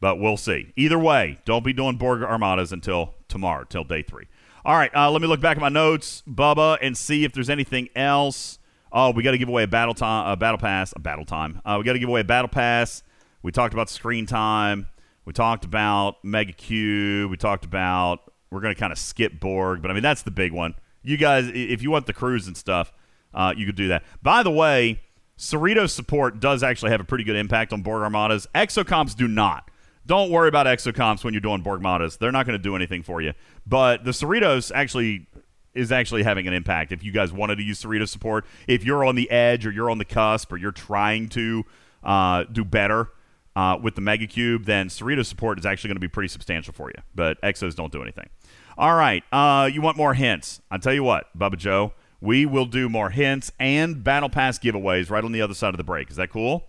But 0.00 0.20
we'll 0.20 0.36
see. 0.36 0.72
Either 0.76 0.98
way, 0.98 1.38
don't 1.44 1.64
be 1.64 1.72
doing 1.72 1.96
Borg 1.96 2.22
Armadas 2.22 2.72
until 2.72 3.14
tomorrow, 3.28 3.64
till 3.64 3.84
day 3.84 4.02
three. 4.02 4.26
All 4.64 4.76
right, 4.76 4.94
uh, 4.94 5.10
let 5.10 5.22
me 5.22 5.28
look 5.28 5.40
back 5.40 5.56
at 5.56 5.60
my 5.60 5.68
notes, 5.68 6.22
Bubba, 6.28 6.78
and 6.80 6.96
see 6.96 7.24
if 7.24 7.32
there's 7.32 7.50
anything 7.50 7.88
else. 7.96 8.58
Oh, 8.92 9.10
we 9.10 9.22
got 9.22 9.32
to 9.32 9.38
give 9.38 9.48
away 9.48 9.64
a 9.64 9.68
battle 9.68 9.94
time, 9.94 10.30
a 10.30 10.36
battle 10.36 10.58
pass, 10.58 10.92
a 10.94 10.98
battle 10.98 11.24
time. 11.24 11.60
Uh, 11.64 11.76
we 11.78 11.84
got 11.84 11.94
to 11.94 11.98
give 11.98 12.08
away 12.08 12.20
a 12.20 12.24
battle 12.24 12.48
pass. 12.48 13.02
We 13.42 13.52
talked 13.52 13.74
about 13.74 13.90
screen 13.90 14.26
time. 14.26 14.88
We 15.24 15.32
talked 15.32 15.64
about 15.64 16.24
Mega 16.24 16.52
Q. 16.52 17.28
We 17.28 17.36
talked 17.36 17.64
about 17.64 18.32
we're 18.50 18.60
going 18.60 18.74
to 18.74 18.80
kind 18.80 18.92
of 18.92 18.98
skip 18.98 19.38
Borg, 19.38 19.82
but 19.82 19.90
I 19.90 19.94
mean 19.94 20.02
that's 20.02 20.22
the 20.22 20.30
big 20.30 20.52
one. 20.52 20.74
You 21.02 21.16
guys, 21.16 21.50
if 21.52 21.82
you 21.82 21.90
want 21.90 22.06
the 22.06 22.12
cruise 22.12 22.46
and 22.46 22.56
stuff, 22.56 22.92
uh, 23.34 23.52
you 23.56 23.66
could 23.66 23.76
do 23.76 23.88
that. 23.88 24.04
By 24.22 24.42
the 24.42 24.50
way, 24.50 25.00
Cerritos 25.38 25.90
support 25.90 26.40
does 26.40 26.62
actually 26.62 26.90
have 26.90 27.00
a 27.00 27.04
pretty 27.04 27.24
good 27.24 27.36
impact 27.36 27.72
on 27.72 27.82
Borg 27.82 28.02
Armadas. 28.02 28.46
Exocomps 28.54 29.14
do 29.14 29.28
not. 29.28 29.70
Don't 30.08 30.30
worry 30.30 30.48
about 30.48 30.66
exocomps 30.66 31.22
when 31.22 31.34
you're 31.34 31.42
doing 31.42 31.60
Borg 31.60 31.82
Armadas. 31.82 32.16
They're 32.16 32.32
not 32.32 32.46
going 32.46 32.58
to 32.58 32.62
do 32.62 32.74
anything 32.74 33.02
for 33.02 33.20
you. 33.20 33.34
But 33.66 34.04
the 34.04 34.12
Cerritos 34.12 34.72
actually 34.74 35.26
is 35.74 35.92
actually 35.92 36.22
having 36.22 36.48
an 36.48 36.54
impact. 36.54 36.92
If 36.92 37.04
you 37.04 37.12
guys 37.12 37.30
wanted 37.30 37.56
to 37.56 37.62
use 37.62 37.82
Cerritos 37.82 38.08
support, 38.08 38.46
if 38.66 38.84
you're 38.84 39.04
on 39.04 39.16
the 39.16 39.30
edge 39.30 39.66
or 39.66 39.70
you're 39.70 39.90
on 39.90 39.98
the 39.98 40.06
cusp 40.06 40.50
or 40.50 40.56
you're 40.56 40.72
trying 40.72 41.28
to 41.28 41.62
uh, 42.02 42.44
do 42.44 42.64
better 42.64 43.10
uh, 43.54 43.76
with 43.82 43.96
the 43.96 44.00
Mega 44.00 44.26
Cube, 44.26 44.64
then 44.64 44.88
Cerritos 44.88 45.26
support 45.26 45.58
is 45.58 45.66
actually 45.66 45.88
going 45.88 45.96
to 45.96 46.00
be 46.00 46.08
pretty 46.08 46.28
substantial 46.28 46.72
for 46.72 46.88
you. 46.88 47.02
But 47.14 47.38
Exos 47.42 47.74
don't 47.74 47.92
do 47.92 48.00
anything. 48.00 48.30
All 48.78 48.94
right. 48.94 49.22
Uh, 49.30 49.68
you 49.70 49.82
want 49.82 49.98
more 49.98 50.14
hints? 50.14 50.62
I'll 50.70 50.78
tell 50.78 50.94
you 50.94 51.04
what, 51.04 51.26
Bubba 51.38 51.58
Joe. 51.58 51.92
We 52.22 52.46
will 52.46 52.66
do 52.66 52.88
more 52.88 53.10
hints 53.10 53.52
and 53.60 54.02
Battle 54.02 54.30
Pass 54.30 54.58
giveaways 54.58 55.10
right 55.10 55.22
on 55.22 55.32
the 55.32 55.42
other 55.42 55.54
side 55.54 55.74
of 55.74 55.76
the 55.76 55.84
break. 55.84 56.08
Is 56.10 56.16
that 56.16 56.30
cool? 56.30 56.64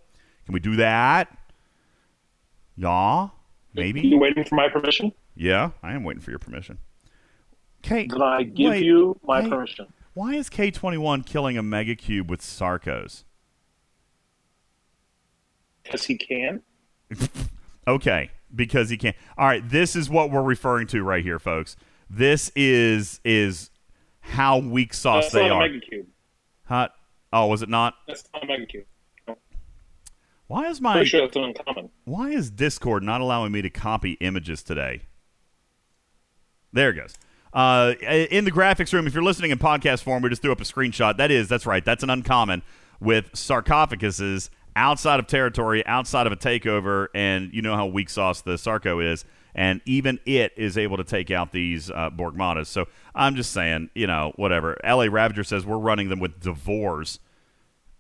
Can 0.46 0.54
we 0.54 0.60
do 0.60 0.76
that? 0.76 1.39
Yeah, 2.80 3.28
maybe. 3.74 4.02
You 4.02 4.18
waiting 4.18 4.46
for 4.46 4.56
my 4.56 4.70
permission? 4.70 5.12
Yeah, 5.36 5.72
I 5.84 5.94
am 5.94 6.04
waiting 6.06 6.22
for 6.22 6.30
your 6.30 6.40
permission. 6.40 6.78
K. 7.82 8.08
Then 8.08 8.22
I 8.22 8.44
give 8.44 8.72
wait, 8.72 8.86
you 8.86 9.20
my 9.24 9.48
permission. 9.48 9.88
Why 10.14 10.36
is 10.36 10.50
K21 10.50 11.26
killing 11.26 11.58
a 11.58 11.64
mega 11.64 11.96
cube 11.96 12.30
with 12.30 12.42
Sarcos? 12.42 13.24
Because 15.84 16.06
he 16.06 16.18
can. 16.18 16.62
Okay, 17.88 18.30
because 18.54 18.92
he 18.92 18.98
can't. 18.98 19.16
All 19.36 19.48
right, 19.48 19.68
this 19.68 19.96
is 19.96 20.12
what 20.12 20.30
we're 20.30 20.44
referring 20.44 20.86
to 20.88 21.02
right 21.02 21.24
here, 21.24 21.40
folks. 21.40 21.76
This 22.08 22.52
is 22.56 23.20
is 23.26 23.72
how 24.20 24.60
weak 24.60 24.94
sauce 24.94 25.26
That's 25.26 25.34
they 25.34 25.50
not 25.50 25.52
are. 25.54 25.66
a 25.66 25.70
mega 25.70 25.80
cube. 25.80 26.06
Huh? 26.66 26.90
Oh, 27.34 27.48
was 27.48 27.64
it 27.64 27.70
not? 27.70 27.96
That's 28.08 28.26
not 28.32 28.44
a 28.44 28.46
mega 28.46 28.68
cube. 28.68 28.86
Why 30.50 30.68
is 30.68 30.82
my 30.82 31.04
sure 31.04 31.22
that's 31.22 31.38
uncommon. 31.38 31.92
Why 32.06 32.32
is 32.32 32.50
Discord 32.50 33.04
not 33.04 33.22
allowing 33.22 33.52
me 33.52 33.62
to 33.62 33.70
copy 33.70 34.14
images 34.14 34.64
today? 34.64 35.04
There 36.74 36.90
it 36.90 36.96
goes. 36.96 37.14
Uh, 37.54 37.94
in 38.02 38.46
the 38.46 38.52
graphics 38.52 38.92
room, 38.92 39.06
if 39.06 39.14
you're 39.14 39.24
listening 39.24 39.52
in 39.52 39.60
podcast 39.60 40.02
form, 40.02 40.24
we 40.24 40.30
just 40.30 40.42
threw 40.42 40.52
up 40.52 40.60
a 40.60 40.64
screenshot. 40.64 41.18
That 41.18 41.30
is, 41.30 41.48
that's 41.48 41.68
right. 41.68 41.86
That's 41.86 42.02
an 42.02 42.10
uncommon 42.10 42.64
with 43.00 43.32
sarcophaguses 43.34 44.50
outside 44.76 45.20
of 45.20 45.28
territory, 45.28 45.86
outside 45.86 46.26
of 46.26 46.34
a 46.34 46.36
takeover, 46.36 47.10
and 47.14 47.54
you 47.54 47.62
know 47.62 47.76
how 47.76 47.86
weak 47.86 48.10
sauce 48.10 48.42
the 48.42 48.58
Sarco 48.58 49.00
is, 49.00 49.26
and 49.54 49.82
even 49.86 50.18
it 50.26 50.54
is 50.58 50.80
able 50.80 50.98
to 50.98 51.04
take 51.04 51.30
out 51.30 51.52
these 51.52 51.92
uh, 51.92 52.10
Borgmatas. 52.10 52.66
So 52.66 52.88
I'm 53.14 53.36
just 53.36 53.52
saying, 53.52 53.92
you 53.94 54.08
know, 54.08 54.34
whatever. 54.36 54.78
LA 54.84 55.06
Ravager 55.12 55.44
says 55.44 55.64
we're 55.64 55.78
running 55.78 56.10
them 56.10 56.20
with 56.20 56.40
D'Vors. 56.40 57.20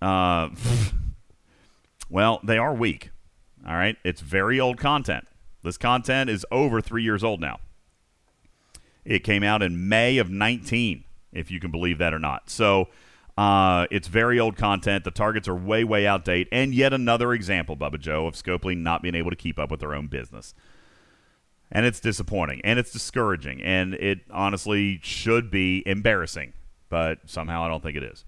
Uh, 0.01 0.49
well, 2.09 2.39
they 2.43 2.57
are 2.57 2.73
weak. 2.73 3.11
All 3.67 3.75
right. 3.75 3.97
It's 4.03 4.21
very 4.21 4.59
old 4.59 4.77
content. 4.77 5.27
This 5.63 5.77
content 5.77 6.29
is 6.29 6.45
over 6.51 6.81
three 6.81 7.03
years 7.03 7.23
old 7.23 7.41
now. 7.41 7.59
It 9.03 9.23
came 9.23 9.43
out 9.43 9.61
in 9.61 9.89
May 9.89 10.17
of 10.17 10.29
19, 10.29 11.03
if 11.33 11.51
you 11.51 11.59
can 11.59 11.71
believe 11.71 11.97
that 11.97 12.13
or 12.13 12.19
not. 12.19 12.49
So 12.49 12.89
uh, 13.37 13.87
it's 13.91 14.07
very 14.07 14.39
old 14.39 14.55
content. 14.55 15.03
The 15.03 15.11
targets 15.11 15.47
are 15.47 15.55
way, 15.55 15.83
way 15.83 16.05
outdated. 16.05 16.47
And 16.51 16.73
yet 16.73 16.93
another 16.93 17.33
example, 17.33 17.75
Bubba 17.75 17.99
Joe, 17.99 18.27
of 18.27 18.35
Scopely 18.35 18.77
not 18.77 19.01
being 19.01 19.15
able 19.15 19.29
to 19.29 19.35
keep 19.35 19.57
up 19.57 19.71
with 19.71 19.79
their 19.79 19.93
own 19.93 20.07
business. 20.07 20.53
And 21.71 21.85
it's 21.85 21.99
disappointing 21.99 22.61
and 22.63 22.79
it's 22.79 22.91
discouraging. 22.91 23.61
And 23.61 23.93
it 23.93 24.19
honestly 24.31 24.99
should 25.03 25.51
be 25.51 25.83
embarrassing, 25.85 26.53
but 26.89 27.19
somehow 27.25 27.63
I 27.63 27.67
don't 27.67 27.83
think 27.83 27.95
it 27.97 28.03
is. 28.03 28.25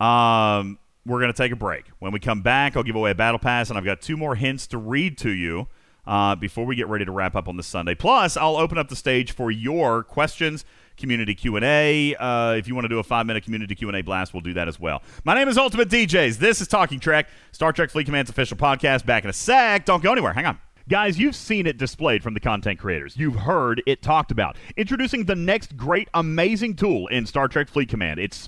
Um, 0.00 0.78
we're 1.08 1.20
going 1.20 1.32
to 1.32 1.36
take 1.36 1.52
a 1.52 1.56
break. 1.56 1.86
When 1.98 2.12
we 2.12 2.20
come 2.20 2.42
back, 2.42 2.76
I'll 2.76 2.82
give 2.82 2.94
away 2.94 3.10
a 3.10 3.14
battle 3.14 3.38
pass, 3.38 3.70
and 3.70 3.78
I've 3.78 3.84
got 3.84 4.02
two 4.02 4.16
more 4.16 4.34
hints 4.34 4.66
to 4.68 4.78
read 4.78 5.16
to 5.18 5.30
you 5.30 5.66
uh, 6.06 6.34
before 6.36 6.66
we 6.66 6.76
get 6.76 6.86
ready 6.86 7.04
to 7.04 7.10
wrap 7.10 7.34
up 7.34 7.48
on 7.48 7.56
this 7.56 7.66
Sunday. 7.66 7.94
Plus, 7.94 8.36
I'll 8.36 8.56
open 8.56 8.78
up 8.78 8.88
the 8.88 8.96
stage 8.96 9.32
for 9.32 9.50
your 9.50 10.02
questions, 10.02 10.64
community 10.96 11.34
Q 11.34 11.56
and 11.56 11.64
A. 11.64 12.14
Uh, 12.14 12.54
if 12.58 12.68
you 12.68 12.74
want 12.74 12.84
to 12.84 12.88
do 12.90 12.98
a 12.98 13.02
five-minute 13.02 13.42
community 13.42 13.74
Q 13.74 13.88
and 13.88 13.96
A 13.96 14.02
blast, 14.02 14.34
we'll 14.34 14.42
do 14.42 14.54
that 14.54 14.68
as 14.68 14.78
well. 14.78 15.02
My 15.24 15.34
name 15.34 15.48
is 15.48 15.56
Ultimate 15.56 15.88
DJs. 15.88 16.38
This 16.38 16.60
is 16.60 16.68
Talking 16.68 17.00
Trek, 17.00 17.28
Star 17.52 17.72
Trek 17.72 17.90
Fleet 17.90 18.04
Command's 18.04 18.30
official 18.30 18.56
podcast. 18.58 19.06
Back 19.06 19.24
in 19.24 19.30
a 19.30 19.34
sec. 19.34 19.86
Don't 19.86 20.02
go 20.02 20.12
anywhere. 20.12 20.34
Hang 20.34 20.46
on. 20.46 20.58
Guys, 20.88 21.18
you've 21.18 21.36
seen 21.36 21.66
it 21.66 21.76
displayed 21.76 22.22
from 22.22 22.32
the 22.32 22.40
content 22.40 22.78
creators. 22.78 23.14
You've 23.14 23.34
heard 23.34 23.82
it 23.86 24.00
talked 24.00 24.30
about. 24.30 24.56
Introducing 24.74 25.24
the 25.24 25.34
next 25.34 25.76
great, 25.76 26.08
amazing 26.14 26.76
tool 26.76 27.08
in 27.08 27.26
Star 27.26 27.46
Trek 27.46 27.68
Fleet 27.68 27.90
Command. 27.90 28.18
It's 28.18 28.38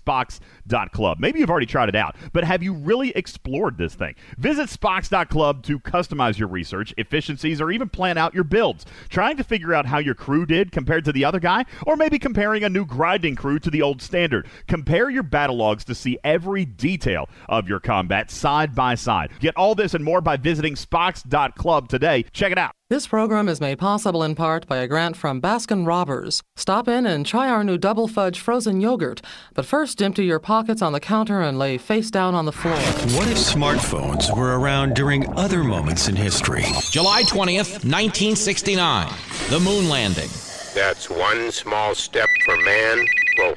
Spocks.club. 0.70 1.18
Maybe 1.18 1.40
you've 1.40 1.51
already 1.51 1.66
tried 1.66 1.88
it 1.88 1.97
out, 1.97 2.16
but 2.32 2.44
have 2.44 2.62
you 2.62 2.72
really 2.72 3.10
explored 3.10 3.78
this 3.78 3.94
thing? 3.94 4.14
Visit 4.38 4.68
Spocks.club 4.68 5.62
to 5.64 5.78
customize 5.80 6.38
your 6.38 6.48
research, 6.48 6.94
efficiencies, 6.97 7.60
or 7.60 7.70
even 7.70 7.88
plan 7.88 8.18
out 8.18 8.34
your 8.34 8.44
builds. 8.44 8.86
Trying 9.09 9.36
to 9.36 9.44
figure 9.44 9.74
out 9.74 9.86
how 9.86 9.98
your 9.98 10.14
crew 10.14 10.47
did 10.47 10.72
compared 10.72 11.05
to 11.05 11.12
the 11.12 11.24
other 11.24 11.40
guy, 11.40 11.64
or 11.86 11.97
maybe 11.97 12.18
comparing 12.18 12.64
a 12.64 12.68
new 12.68 12.86
grinding 12.86 13.36
crew 13.36 13.59
to 13.59 13.70
the 13.70 13.82
old 13.82 14.01
standard. 14.01 14.47
Compare 14.68 15.10
your 15.10 15.22
battle 15.22 15.56
logs 15.56 15.84
to 15.84 15.94
see 15.94 16.18
every 16.24 16.64
detail 16.64 17.28
of 17.48 17.68
your 17.68 17.80
combat 17.80 18.30
side 18.30 18.74
by 18.74 18.94
side. 18.94 19.30
Get 19.40 19.56
all 19.56 19.74
this 19.74 19.94
and 19.94 20.05
more 20.05 20.20
by 20.20 20.36
visiting 20.36 20.74
Spocks.club 20.74 21.88
today. 21.88 22.24
Check 22.32 22.52
it 22.52 22.59
out. 22.59 22.80
This 22.90 23.06
program 23.06 23.48
is 23.48 23.60
made 23.60 23.78
possible 23.78 24.24
in 24.24 24.34
part 24.34 24.66
by 24.66 24.78
a 24.78 24.88
grant 24.88 25.16
from 25.16 25.40
Baskin 25.40 25.86
Robbers. 25.86 26.42
Stop 26.56 26.88
in 26.88 27.06
and 27.06 27.24
try 27.24 27.48
our 27.48 27.62
new 27.62 27.78
double 27.78 28.08
fudge 28.08 28.40
frozen 28.40 28.80
yogurt. 28.80 29.22
But 29.54 29.64
first, 29.64 30.02
empty 30.02 30.24
your 30.24 30.40
pockets 30.40 30.82
on 30.82 30.92
the 30.92 30.98
counter 30.98 31.40
and 31.40 31.56
lay 31.56 31.78
face 31.78 32.10
down 32.10 32.34
on 32.34 32.46
the 32.46 32.52
floor. 32.52 32.74
What 32.74 33.28
if 33.28 33.36
smartphones 33.36 34.36
were 34.36 34.58
around 34.58 34.96
during 34.96 35.32
other 35.38 35.62
moments 35.62 36.08
in 36.08 36.16
history? 36.16 36.64
July 36.90 37.22
20th, 37.22 37.84
1969. 37.84 39.14
The 39.50 39.60
moon 39.60 39.88
landing. 39.88 40.28
That's 40.74 41.08
one 41.08 41.52
small 41.52 41.94
step 41.94 42.28
for 42.44 42.56
man. 42.56 43.06
Whoa, 43.38 43.54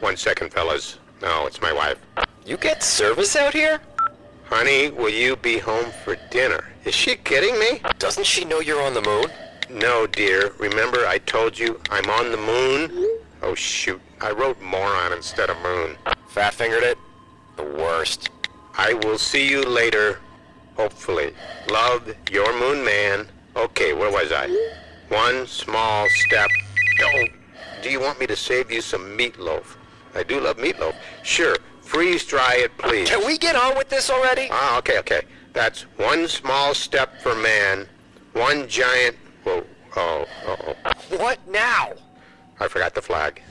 one 0.00 0.16
second, 0.16 0.52
fellas. 0.52 0.98
No, 1.22 1.46
it's 1.46 1.62
my 1.62 1.72
wife. 1.72 1.98
You 2.44 2.56
get 2.56 2.82
service 2.82 3.36
out 3.36 3.54
here? 3.54 3.80
Honey, 4.54 4.90
will 4.90 5.08
you 5.08 5.36
be 5.36 5.56
home 5.56 5.90
for 6.04 6.14
dinner? 6.28 6.62
Is 6.84 6.94
she 6.94 7.16
kidding 7.16 7.58
me? 7.58 7.80
Doesn't 7.98 8.26
she 8.26 8.44
know 8.44 8.60
you're 8.60 8.82
on 8.82 8.92
the 8.92 9.00
moon? 9.00 9.24
No, 9.70 10.06
dear. 10.06 10.52
Remember 10.58 11.06
I 11.06 11.16
told 11.16 11.58
you 11.58 11.80
I'm 11.88 12.10
on 12.10 12.30
the 12.30 12.36
moon? 12.36 13.18
Oh, 13.40 13.54
shoot. 13.54 13.98
I 14.20 14.30
wrote 14.30 14.60
moron 14.60 15.14
instead 15.14 15.48
of 15.48 15.56
moon. 15.62 15.96
Fat 16.28 16.52
fingered 16.52 16.82
it? 16.82 16.98
The 17.56 17.62
worst. 17.62 18.28
I 18.76 18.92
will 18.92 19.16
see 19.16 19.48
you 19.48 19.62
later, 19.62 20.20
hopefully. 20.76 21.32
Love, 21.70 22.14
your 22.30 22.52
moon 22.60 22.84
man. 22.84 23.28
Okay, 23.56 23.94
where 23.94 24.12
was 24.12 24.32
I? 24.32 24.48
One 25.08 25.46
small 25.46 26.06
step. 26.26 26.50
Oh, 27.02 27.24
do 27.80 27.88
you 27.88 28.00
want 28.00 28.20
me 28.20 28.26
to 28.26 28.36
save 28.36 28.70
you 28.70 28.82
some 28.82 29.16
meatloaf? 29.16 29.76
I 30.14 30.22
do 30.22 30.40
love 30.40 30.58
meatloaf. 30.58 30.94
Sure, 31.22 31.56
freeze 31.92 32.24
dry 32.24 32.56
it, 32.56 32.76
please. 32.78 33.08
Can 33.08 33.24
we 33.26 33.36
get 33.36 33.54
on 33.54 33.76
with 33.76 33.90
this 33.90 34.08
already? 34.08 34.48
Ah, 34.50 34.78
okay, 34.78 34.98
okay. 35.00 35.22
That's 35.52 35.82
one 35.98 36.26
small 36.26 36.72
step 36.72 37.20
for 37.20 37.34
man, 37.34 37.86
one 38.32 38.66
giant. 38.66 39.16
Whoa, 39.44 39.64
oh, 39.96 40.24
oh, 40.46 40.56
oh. 40.86 41.18
What 41.18 41.38
now? 41.48 41.92
I 42.58 42.68
forgot 42.68 42.94
the 42.94 43.02
flag. 43.02 43.42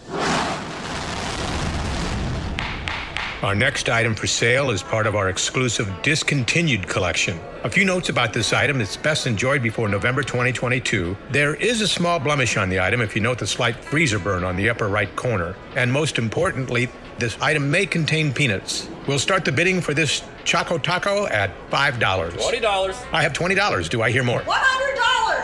Our 3.44 3.56
next 3.56 3.90
item 3.90 4.14
for 4.14 4.28
sale 4.28 4.70
is 4.70 4.84
part 4.84 5.08
of 5.08 5.16
our 5.16 5.30
exclusive 5.30 5.92
discontinued 6.04 6.88
collection. 6.88 7.40
A 7.64 7.70
few 7.72 7.86
notes 7.86 8.10
about 8.10 8.34
this 8.34 8.54
item 8.54 8.78
that's 8.78 8.96
best 8.96 9.26
enjoyed 9.26 9.64
before 9.64 9.88
November 9.88 10.22
2022. 10.22 11.18
There 11.32 11.56
is 11.56 11.82
a 11.82 11.88
small 11.88 12.20
blemish 12.20 12.56
on 12.56 12.70
the 12.70 12.80
item 12.80 13.02
if 13.02 13.16
you 13.16 13.22
note 13.22 13.40
the 13.40 13.48
slight 13.48 13.76
freezer 13.76 14.20
burn 14.20 14.44
on 14.44 14.56
the 14.56 14.70
upper 14.70 14.88
right 14.90 15.16
corner. 15.16 15.56
And 15.76 15.92
most 15.92 16.20
importantly, 16.20 16.88
this 17.22 17.38
item 17.40 17.70
may 17.72 17.86
contain 17.86 18.34
peanuts. 18.34 18.90
We'll 19.08 19.20
start 19.20 19.46
the 19.46 19.52
bidding 19.52 19.80
for 19.80 19.94
this 19.94 20.24
Choco 20.44 20.78
Taco 20.78 21.28
at 21.28 21.52
$5. 21.70 22.00
$20. 22.00 23.06
I 23.14 23.22
have 23.22 23.32
$20. 23.32 23.90
Do 23.90 24.02
I 24.02 24.12
hear 24.12 24.24
more? 24.24 24.42
$100. 24.42 24.92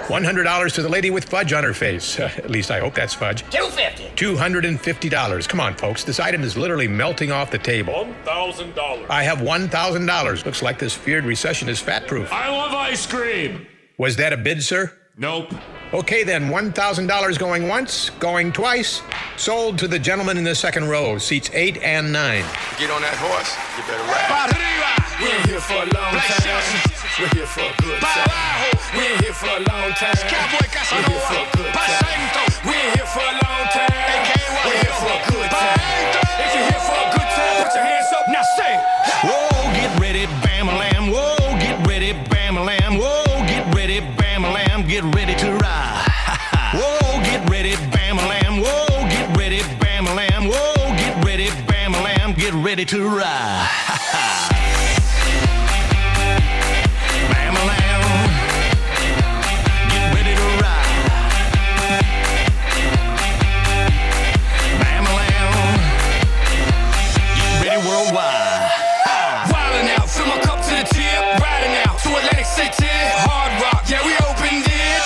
$100 0.07 0.73
to 0.73 0.81
the 0.81 0.89
lady 0.89 1.11
with 1.11 1.25
fudge 1.25 1.53
on 1.53 1.63
her 1.63 1.73
face. 1.73 2.19
at 2.19 2.49
least 2.49 2.71
I 2.71 2.79
hope 2.79 2.95
that's 2.95 3.13
fudge. 3.13 3.43
250. 3.51 4.09
$250. 4.15 5.47
Come 5.47 5.59
on, 5.59 5.75
folks. 5.75 6.03
This 6.03 6.19
item 6.19 6.43
is 6.43 6.57
literally 6.57 6.87
melting 6.87 7.31
off 7.31 7.51
the 7.51 7.59
table. 7.59 8.07
$1,000. 8.25 9.05
I 9.09 9.23
have 9.23 9.37
$1,000. 9.39 10.45
Looks 10.45 10.61
like 10.63 10.79
this 10.79 10.95
feared 10.95 11.25
recession 11.25 11.69
is 11.69 11.79
fat 11.79 12.07
proof. 12.07 12.31
I 12.33 12.49
love 12.49 12.73
ice 12.73 13.05
cream. 13.05 13.67
Was 13.99 14.15
that 14.15 14.33
a 14.33 14.37
bid, 14.37 14.63
sir? 14.63 14.91
Nope. 15.19 15.49
Okay, 15.93 16.23
then 16.23 16.49
$1,000 16.49 17.39
going 17.39 17.67
once, 17.67 18.11
going 18.19 18.51
twice. 18.51 19.01
Sold 19.35 19.79
to 19.79 19.87
the 19.87 19.97
gentleman 19.97 20.37
in 20.37 20.43
the 20.43 20.53
second 20.53 20.89
row, 20.89 21.17
seats 21.17 21.49
eight 21.53 21.81
and 21.81 22.13
nine. 22.13 22.45
Get 22.77 22.91
on 22.91 23.01
that 23.01 23.17
horse. 23.17 23.49
You 23.73 23.81
better 23.89 24.05
ride. 24.05 24.53
We 25.17 25.25
ain't 25.33 25.49
here 25.49 25.59
for 25.59 25.73
a 25.73 25.89
long 25.89 26.13
time. 26.21 26.61
We're 27.17 27.33
here 27.33 27.47
for 27.49 27.65
a 27.65 27.73
good 27.81 27.97
time. 27.97 28.29
We 28.93 29.09
ain't 29.09 29.21
here 29.25 29.33
for 29.33 29.49
a 29.49 29.65
long 29.65 29.89
time. 29.97 30.13
We're 30.21 31.01
here 31.09 31.25
for 31.25 31.41
a 31.41 31.49
good 31.57 31.73
time. 31.73 32.61
We 32.61 32.73
ain't 32.77 32.93
here 32.93 33.09
for 33.09 33.25
a 33.25 33.33
long 33.41 33.65
time. 33.73 33.86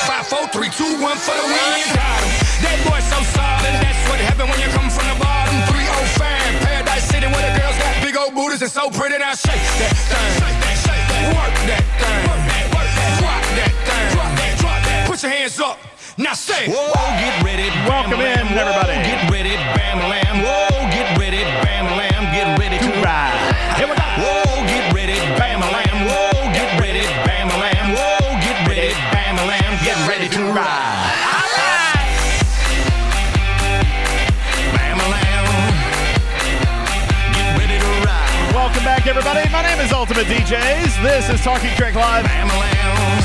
Five, 0.08 0.28
four, 0.28 0.48
three, 0.50 0.70
two, 0.70 1.02
one 1.02 1.18
for 1.18 1.32
the 1.32 1.48
win. 1.48 2.01
So 8.72 8.90
pretty, 8.90 9.18
now 9.18 9.34
shake 9.36 9.52
that 9.84 9.92
thing. 10.08 10.32
Work 11.36 11.56
that 11.68 11.84
thing. 12.00 12.24
Drop 13.20 13.44
that 13.60 13.74
thing. 13.84 15.08
Put 15.12 15.22
your 15.24 15.32
hands 15.32 15.60
up. 15.60 15.78
Now 16.18 16.34
say, 16.34 16.70
Whoa, 16.72 16.94
get 17.20 17.44
ready. 17.44 17.68
Welcome 17.90 18.22
in, 18.22 18.48
everybody. 18.58 19.31
Everybody. 39.22 39.52
My 39.52 39.62
name 39.62 39.80
is 39.80 39.92
Ultimate 39.92 40.26
DJs. 40.26 41.04
This 41.04 41.30
is 41.30 41.40
Talking 41.42 41.70
Trek 41.76 41.94
Live. 41.94 42.26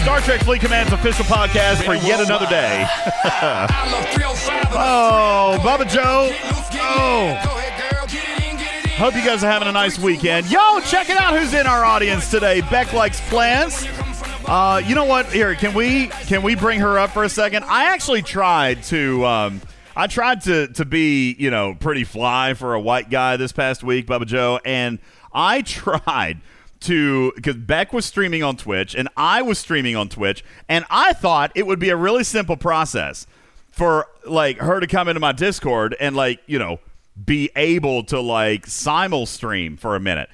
Star 0.02 0.20
Trek 0.20 0.42
Fleet 0.42 0.60
Command's 0.60 0.92
official 0.92 1.24
podcast 1.24 1.84
for 1.84 1.94
yet 1.94 2.20
another 2.20 2.44
day. 2.46 2.84
I 3.24 3.90
love 3.90 4.04
305. 4.10 4.66
oh, 4.72 5.58
Bubba 5.62 5.88
Joe. 5.88 6.30
Oh. 6.82 7.34
Hope 8.98 9.14
you 9.14 9.24
guys 9.24 9.42
are 9.42 9.50
having 9.50 9.68
a 9.68 9.72
nice 9.72 9.98
weekend. 9.98 10.50
Yo, 10.50 10.80
check 10.80 11.08
it 11.08 11.16
out. 11.16 11.38
Who's 11.38 11.54
in 11.54 11.66
our 11.66 11.82
audience 11.82 12.30
today? 12.30 12.60
Beck 12.60 12.92
likes 12.92 13.26
plants. 13.30 13.86
Uh, 14.46 14.82
you 14.84 14.94
know 14.94 15.06
what? 15.06 15.32
Here, 15.32 15.54
can 15.54 15.72
we 15.72 16.08
can 16.08 16.42
we 16.42 16.54
bring 16.54 16.80
her 16.80 16.98
up 16.98 17.10
for 17.10 17.24
a 17.24 17.28
second? 17.30 17.64
I 17.64 17.84
actually 17.94 18.20
tried 18.20 18.82
to. 18.84 19.24
Um, 19.24 19.62
I 19.96 20.08
tried 20.08 20.42
to 20.42 20.68
to 20.68 20.84
be 20.84 21.34
you 21.38 21.50
know 21.50 21.74
pretty 21.74 22.04
fly 22.04 22.52
for 22.52 22.74
a 22.74 22.80
white 22.80 23.08
guy 23.08 23.38
this 23.38 23.52
past 23.52 23.82
week, 23.82 24.06
Bubba 24.06 24.26
Joe, 24.26 24.60
and 24.62 24.98
I 25.36 25.62
tried 25.62 26.40
to 26.80 27.32
because 27.36 27.56
Beck 27.56 27.92
was 27.92 28.04
streaming 28.04 28.42
on 28.42 28.56
Twitch 28.56 28.94
and 28.94 29.08
I 29.16 29.42
was 29.42 29.58
streaming 29.58 29.94
on 29.94 30.08
Twitch, 30.08 30.44
and 30.68 30.84
I 30.90 31.12
thought 31.12 31.52
it 31.54 31.66
would 31.66 31.78
be 31.78 31.90
a 31.90 31.96
really 31.96 32.24
simple 32.24 32.56
process 32.56 33.26
for 33.70 34.08
like 34.24 34.58
her 34.58 34.80
to 34.80 34.86
come 34.86 35.06
into 35.06 35.20
my 35.20 35.32
Discord 35.32 35.94
and 36.00 36.16
like 36.16 36.40
you 36.46 36.58
know 36.58 36.80
be 37.24 37.50
able 37.54 38.04
to 38.04 38.20
like 38.20 38.66
simul 38.66 39.26
stream 39.26 39.76
for 39.76 39.94
a 39.94 40.00
minute. 40.00 40.30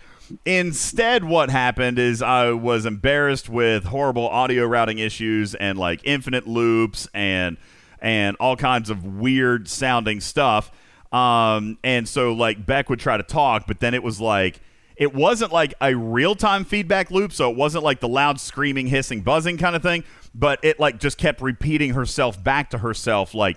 Instead, 0.47 1.25
what 1.25 1.51
happened 1.51 1.99
is 1.99 2.23
I 2.23 2.53
was 2.53 2.87
embarrassed 2.87 3.49
with 3.49 3.85
horrible 3.85 4.29
audio 4.29 4.65
routing 4.65 4.99
issues 4.99 5.55
and 5.55 5.79
like 5.79 6.01
infinite 6.05 6.47
loops 6.47 7.09
and 7.13 7.57
and 8.01 8.37
all 8.41 8.57
kinds 8.57 8.91
of 8.91 9.05
weird 9.05 9.69
sounding 9.69 10.21
stuff. 10.21 10.73
Um, 11.13 11.79
and 11.85 12.09
so 12.09 12.33
like 12.33 12.65
Beck 12.65 12.89
would 12.89 13.01
try 13.01 13.17
to 13.17 13.23
talk, 13.23 13.67
but 13.67 13.81
then 13.81 13.95
it 13.95 14.03
was 14.03 14.21
like 14.21 14.61
it 15.03 15.13
wasn't 15.13 15.51
like 15.53 15.75
a 15.81 15.97
real 15.97 16.37
time 16.37 16.65
feedback 16.65 17.11
loop, 17.11 17.33
so 17.33 17.51
it 17.51 17.57
wasn't 17.57 17.83
like 17.83 17.99
the 17.99 18.07
loud 18.07 18.39
screaming, 18.39 18.87
hissing, 18.87 19.21
buzzing 19.21 19.59
kind 19.59 19.75
of 19.75 19.83
thing, 19.83 20.05
but 20.33 20.61
it 20.63 20.79
like 20.79 21.01
just 21.01 21.19
kept 21.19 21.43
repeating 21.43 21.95
herself 21.95 22.43
back 22.43 22.71
to 22.71 22.79
herself 22.79 23.35
like 23.35 23.57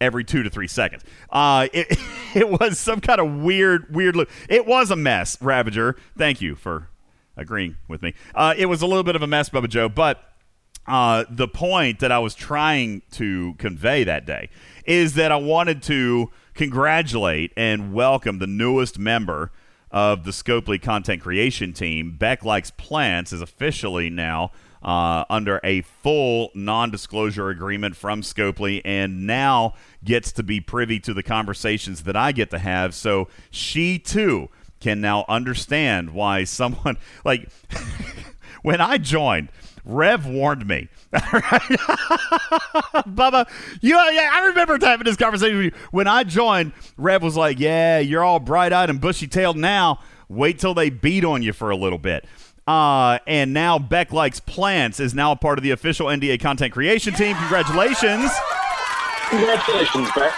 every 0.00 0.24
two 0.24 0.42
to 0.42 0.48
three 0.48 0.66
seconds. 0.66 1.04
Uh, 1.28 1.68
it, 1.74 1.98
it 2.34 2.48
was 2.48 2.78
some 2.78 3.02
kind 3.02 3.20
of 3.20 3.42
weird, 3.42 3.94
weird 3.94 4.16
loop. 4.16 4.30
It 4.48 4.66
was 4.66 4.90
a 4.90 4.96
mess, 4.96 5.36
Ravager. 5.42 5.94
Thank 6.16 6.40
you 6.40 6.54
for 6.54 6.88
agreeing 7.36 7.76
with 7.86 8.00
me. 8.00 8.14
Uh, 8.34 8.54
it 8.56 8.64
was 8.64 8.80
a 8.80 8.86
little 8.86 9.04
bit 9.04 9.14
of 9.14 9.20
a 9.20 9.26
mess, 9.26 9.50
Bubba 9.50 9.68
Joe, 9.68 9.90
but 9.90 10.24
uh, 10.86 11.26
the 11.28 11.48
point 11.48 11.98
that 11.98 12.10
I 12.10 12.18
was 12.18 12.34
trying 12.34 13.02
to 13.10 13.52
convey 13.58 14.04
that 14.04 14.24
day 14.24 14.48
is 14.86 15.16
that 15.16 15.32
I 15.32 15.36
wanted 15.36 15.82
to 15.82 16.30
congratulate 16.54 17.52
and 17.58 17.92
welcome 17.92 18.38
the 18.38 18.46
newest 18.46 18.98
member 18.98 19.52
of 19.90 20.24
the 20.24 20.30
Scopely 20.30 20.80
content 20.80 21.22
creation 21.22 21.72
team. 21.72 22.16
Beck 22.16 22.44
Likes 22.44 22.70
Plants 22.70 23.32
is 23.32 23.40
officially 23.40 24.10
now 24.10 24.52
uh, 24.82 25.24
under 25.28 25.60
a 25.64 25.82
full 25.82 26.50
non 26.54 26.90
disclosure 26.90 27.48
agreement 27.48 27.96
from 27.96 28.22
Scopely 28.22 28.80
and 28.84 29.26
now 29.26 29.74
gets 30.04 30.32
to 30.32 30.42
be 30.42 30.60
privy 30.60 31.00
to 31.00 31.14
the 31.14 31.22
conversations 31.22 32.04
that 32.04 32.16
I 32.16 32.32
get 32.32 32.50
to 32.50 32.58
have. 32.58 32.94
So 32.94 33.28
she 33.50 33.98
too 33.98 34.48
can 34.80 35.00
now 35.00 35.24
understand 35.28 36.10
why 36.10 36.44
someone, 36.44 36.98
like, 37.24 37.48
when 38.62 38.80
I 38.80 38.98
joined, 38.98 39.48
Rev 39.84 40.26
warned 40.26 40.66
me. 40.66 40.88
Bubba, 43.12 43.48
you, 43.80 43.96
yeah, 43.96 44.30
I 44.32 44.46
remember 44.46 44.78
having 44.80 45.04
this 45.04 45.16
conversation 45.16 45.56
with 45.56 45.64
you. 45.66 45.72
When 45.90 46.06
I 46.06 46.24
joined, 46.24 46.72
Rev 46.96 47.22
was 47.22 47.36
like, 47.36 47.58
Yeah, 47.58 47.98
you're 47.98 48.24
all 48.24 48.40
bright 48.40 48.72
eyed 48.72 48.90
and 48.90 49.00
bushy 49.00 49.26
tailed 49.26 49.56
now. 49.56 50.00
Wait 50.28 50.58
till 50.58 50.74
they 50.74 50.90
beat 50.90 51.24
on 51.24 51.42
you 51.42 51.52
for 51.52 51.70
a 51.70 51.76
little 51.76 51.98
bit. 51.98 52.26
Uh, 52.66 53.18
and 53.26 53.54
now 53.54 53.78
Beck 53.78 54.12
Likes 54.12 54.40
Plants 54.40 55.00
is 55.00 55.14
now 55.14 55.32
a 55.32 55.36
part 55.36 55.58
of 55.58 55.62
the 55.62 55.70
official 55.70 56.08
NDA 56.08 56.38
content 56.40 56.74
creation 56.74 57.14
team. 57.14 57.34
Congratulations. 57.36 58.30
Congratulations, 59.30 60.10
Beck. 60.14 60.34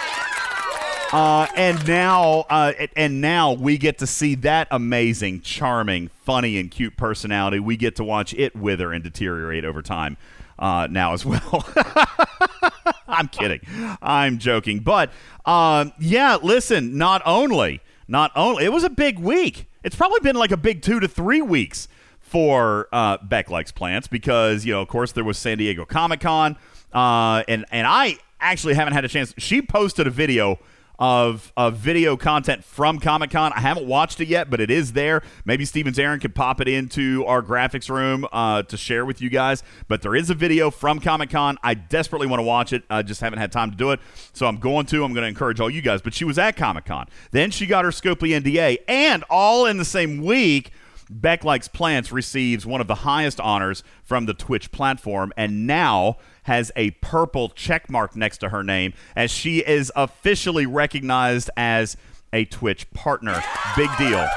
Uh, 1.11 1.45
and 1.57 1.85
now, 1.87 2.45
uh, 2.49 2.71
and 2.95 3.19
now 3.19 3.51
we 3.51 3.77
get 3.77 3.97
to 3.97 4.07
see 4.07 4.33
that 4.35 4.67
amazing, 4.71 5.41
charming, 5.41 6.09
funny, 6.23 6.57
and 6.57 6.71
cute 6.71 6.95
personality. 6.95 7.59
We 7.59 7.75
get 7.75 7.97
to 7.97 8.03
watch 8.03 8.33
it 8.33 8.55
wither 8.55 8.93
and 8.93 9.03
deteriorate 9.03 9.65
over 9.65 9.81
time. 9.81 10.15
Uh, 10.57 10.87
now 10.89 11.11
as 11.13 11.25
well. 11.25 11.65
I'm 13.07 13.27
kidding. 13.27 13.59
I'm 14.01 14.37
joking. 14.37 14.79
But 14.79 15.11
um, 15.45 15.91
yeah, 15.99 16.37
listen. 16.41 16.97
Not 16.97 17.21
only, 17.25 17.81
not 18.07 18.31
only, 18.35 18.63
it 18.63 18.71
was 18.71 18.85
a 18.85 18.89
big 18.89 19.19
week. 19.19 19.67
It's 19.83 19.95
probably 19.95 20.19
been 20.21 20.35
like 20.37 20.51
a 20.51 20.57
big 20.57 20.81
two 20.81 21.01
to 21.01 21.07
three 21.09 21.41
weeks 21.41 21.89
for 22.21 22.87
uh, 22.93 23.17
Beck 23.21 23.49
Likes 23.49 23.71
Plants 23.71 24.07
because 24.07 24.63
you 24.63 24.73
know, 24.73 24.81
of 24.81 24.87
course, 24.87 25.11
there 25.11 25.25
was 25.25 25.37
San 25.37 25.57
Diego 25.57 25.83
Comic 25.83 26.21
Con, 26.21 26.55
uh, 26.93 27.43
and 27.49 27.65
and 27.69 27.85
I 27.85 28.17
actually 28.39 28.75
haven't 28.75 28.93
had 28.93 29.03
a 29.03 29.09
chance. 29.09 29.33
She 29.37 29.61
posted 29.61 30.07
a 30.07 30.11
video 30.11 30.59
of, 31.01 31.51
of 31.57 31.77
video 31.77 32.15
content 32.15 32.63
from 32.63 32.99
Comic 32.99 33.31
Con. 33.31 33.51
I 33.53 33.59
haven't 33.59 33.87
watched 33.87 34.21
it 34.21 34.27
yet, 34.27 34.51
but 34.51 34.61
it 34.61 34.69
is 34.69 34.93
there. 34.93 35.23
Maybe 35.45 35.65
Stevens 35.65 35.97
Aaron 35.97 36.19
could 36.19 36.35
pop 36.35 36.61
it 36.61 36.67
into 36.67 37.25
our 37.25 37.41
graphics 37.41 37.89
room 37.89 38.27
uh, 38.31 38.61
to 38.61 38.77
share 38.77 39.03
with 39.03 39.19
you 39.19 39.31
guys. 39.31 39.63
But 39.87 40.03
there 40.03 40.15
is 40.15 40.29
a 40.29 40.35
video 40.35 40.69
from 40.69 40.99
Comic 40.99 41.31
Con. 41.31 41.57
I 41.63 41.73
desperately 41.73 42.27
want 42.27 42.39
to 42.39 42.43
watch 42.43 42.71
it. 42.71 42.83
I 42.87 43.01
just 43.01 43.19
haven't 43.19 43.39
had 43.39 43.51
time 43.51 43.71
to 43.71 43.77
do 43.77 43.89
it. 43.89 43.99
So 44.33 44.45
I'm 44.45 44.57
going 44.57 44.85
to. 44.87 45.03
I'm 45.03 45.13
going 45.13 45.23
to 45.23 45.27
encourage 45.27 45.59
all 45.59 45.71
you 45.71 45.81
guys. 45.81 46.03
But 46.03 46.13
she 46.13 46.23
was 46.23 46.37
at 46.37 46.55
Comic 46.55 46.85
Con. 46.85 47.07
Then 47.31 47.49
she 47.49 47.65
got 47.65 47.83
her 47.83 47.91
Scopely 47.91 48.39
NDA. 48.39 48.77
And 48.87 49.23
all 49.27 49.65
in 49.65 49.77
the 49.77 49.85
same 49.85 50.23
week, 50.23 50.71
Beck 51.09 51.43
Likes 51.43 51.67
Plants 51.67 52.11
receives 52.11 52.65
one 52.65 52.79
of 52.79 52.87
the 52.87 52.95
highest 52.95 53.39
honors 53.41 53.83
from 54.03 54.27
the 54.27 54.35
Twitch 54.35 54.71
platform 54.71 55.33
and 55.35 55.65
now 55.65 56.17
has 56.43 56.71
a 56.75 56.91
purple 56.91 57.49
check 57.49 57.89
mark 57.89 58.15
next 58.15 58.39
to 58.39 58.49
her 58.49 58.63
name 58.63 58.93
as 59.15 59.31
she 59.31 59.59
is 59.59 59.91
officially 59.95 60.65
recognized 60.65 61.49
as 61.55 61.97
a 62.33 62.45
Twitch 62.45 62.91
partner. 62.91 63.43
Big 63.75 63.89
deal. 63.97 64.27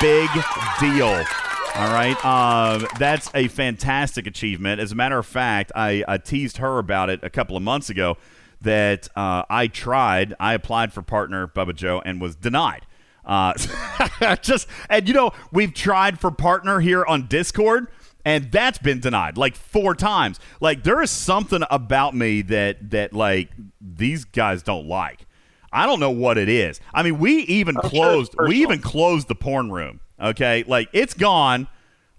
Big 0.00 0.30
deal. 0.80 1.24
All 1.74 1.92
right. 1.92 2.24
Um, 2.24 2.86
that's 2.98 3.30
a 3.34 3.48
fantastic 3.48 4.26
achievement. 4.26 4.80
As 4.80 4.92
a 4.92 4.94
matter 4.94 5.18
of 5.18 5.26
fact, 5.26 5.70
I, 5.74 6.04
I 6.08 6.18
teased 6.18 6.58
her 6.58 6.78
about 6.78 7.10
it 7.10 7.20
a 7.22 7.30
couple 7.30 7.56
of 7.56 7.62
months 7.62 7.88
ago 7.90 8.16
that 8.60 9.08
uh, 9.16 9.44
I 9.48 9.68
tried, 9.68 10.34
I 10.40 10.54
applied 10.54 10.92
for 10.92 11.02
partner, 11.02 11.46
Bubba 11.46 11.74
Joe, 11.74 12.02
and 12.04 12.20
was 12.20 12.34
denied. 12.34 12.86
Uh, 13.24 13.52
just 14.42 14.66
and 14.88 15.06
you 15.06 15.12
know 15.12 15.32
we've 15.52 15.74
tried 15.74 16.18
for 16.18 16.30
partner 16.30 16.80
here 16.80 17.04
on 17.04 17.26
Discord, 17.26 17.88
and 18.28 18.52
that's 18.52 18.76
been 18.76 19.00
denied 19.00 19.38
like 19.38 19.56
four 19.56 19.94
times. 19.94 20.38
Like 20.60 20.84
there 20.84 21.00
is 21.00 21.10
something 21.10 21.62
about 21.70 22.14
me 22.14 22.42
that 22.42 22.90
that 22.90 23.14
like 23.14 23.48
these 23.80 24.26
guys 24.26 24.62
don't 24.62 24.86
like. 24.86 25.24
I 25.72 25.86
don't 25.86 25.98
know 25.98 26.10
what 26.10 26.36
it 26.36 26.50
is. 26.50 26.78
I 26.92 27.02
mean, 27.02 27.18
we 27.18 27.38
even 27.44 27.78
I'm 27.78 27.88
sure 27.88 27.90
closed. 27.90 28.34
we 28.38 28.60
even 28.60 28.82
closed 28.82 29.28
the 29.28 29.34
porn 29.34 29.72
room. 29.72 30.00
Okay, 30.20 30.62
like 30.66 30.90
it's 30.92 31.14
gone. 31.14 31.68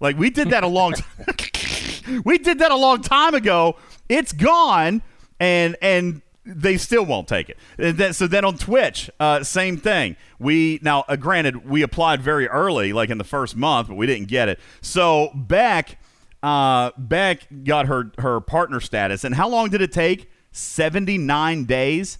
Like 0.00 0.18
we 0.18 0.30
did 0.30 0.50
that 0.50 0.64
a 0.64 0.66
long. 0.66 0.94
T- 0.94 2.20
we 2.24 2.38
did 2.38 2.58
that 2.58 2.72
a 2.72 2.76
long 2.76 3.02
time 3.02 3.34
ago. 3.34 3.76
It's 4.08 4.32
gone, 4.32 5.02
and 5.38 5.76
and 5.80 6.22
they 6.44 6.76
still 6.76 7.04
won't 7.04 7.28
take 7.28 7.48
it. 7.48 7.56
And 7.78 7.96
then, 7.96 8.14
so 8.14 8.26
then 8.26 8.44
on 8.44 8.58
Twitch, 8.58 9.10
uh, 9.20 9.44
same 9.44 9.76
thing. 9.76 10.16
We 10.40 10.80
now, 10.82 11.04
uh, 11.06 11.14
granted, 11.14 11.68
we 11.68 11.82
applied 11.82 12.20
very 12.20 12.48
early, 12.48 12.92
like 12.92 13.10
in 13.10 13.18
the 13.18 13.24
first 13.24 13.54
month, 13.54 13.86
but 13.88 13.94
we 13.94 14.06
didn't 14.06 14.26
get 14.26 14.48
it. 14.48 14.58
So 14.80 15.30
Beck, 15.34 15.99
uh, 16.42 16.90
Beck 16.96 17.46
got 17.64 17.86
her 17.86 18.12
her 18.18 18.40
partner 18.40 18.80
status, 18.80 19.24
and 19.24 19.34
how 19.34 19.48
long 19.48 19.70
did 19.70 19.82
it 19.82 19.92
take? 19.92 20.30
Seventy 20.52 21.18
nine 21.18 21.64
days. 21.64 22.18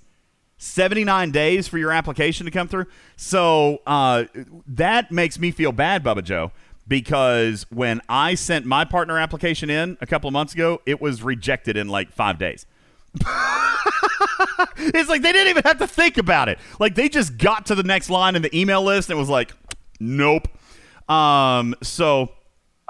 79 0.63 1.31
days 1.31 1.67
for 1.69 1.79
your 1.79 1.91
application 1.91 2.45
to 2.45 2.51
come 2.53 2.69
through. 2.69 2.85
So 3.17 3.81
uh, 3.87 4.25
that 4.67 5.11
makes 5.11 5.39
me 5.39 5.53
feel 5.53 5.73
bad, 5.73 6.05
Bubba 6.05 6.23
Joe, 6.23 6.53
because 6.87 7.65
when 7.71 8.03
I 8.11 8.35
sent 8.35 8.67
my 8.67 8.85
partner 8.85 9.19
application 9.19 9.71
in 9.71 9.97
a 10.03 10.07
couple 10.07 10.29
of 10.29 10.35
months 10.35 10.53
ago, 10.53 10.83
it 10.85 11.01
was 11.01 11.23
rejected 11.23 11.79
in 11.79 11.89
like 11.89 12.13
five 12.13 12.39
days. 12.39 12.67
it's 14.77 15.09
like 15.09 15.23
they 15.23 15.33
didn't 15.33 15.49
even 15.49 15.63
have 15.65 15.79
to 15.79 15.87
think 15.87 16.19
about 16.19 16.51
it. 16.51 16.59
Like 16.79 16.95
they 16.95 17.09
just 17.09 17.39
got 17.39 17.65
to 17.67 17.75
the 17.75 17.83
next 17.83 18.11
line 18.11 18.37
in 18.37 18.43
the 18.43 18.55
email 18.55 18.83
list 18.83 19.09
and 19.09 19.19
was 19.19 19.31
like, 19.31 19.53
Nope. 19.99 20.49
Um, 21.09 21.75
so 21.83 22.33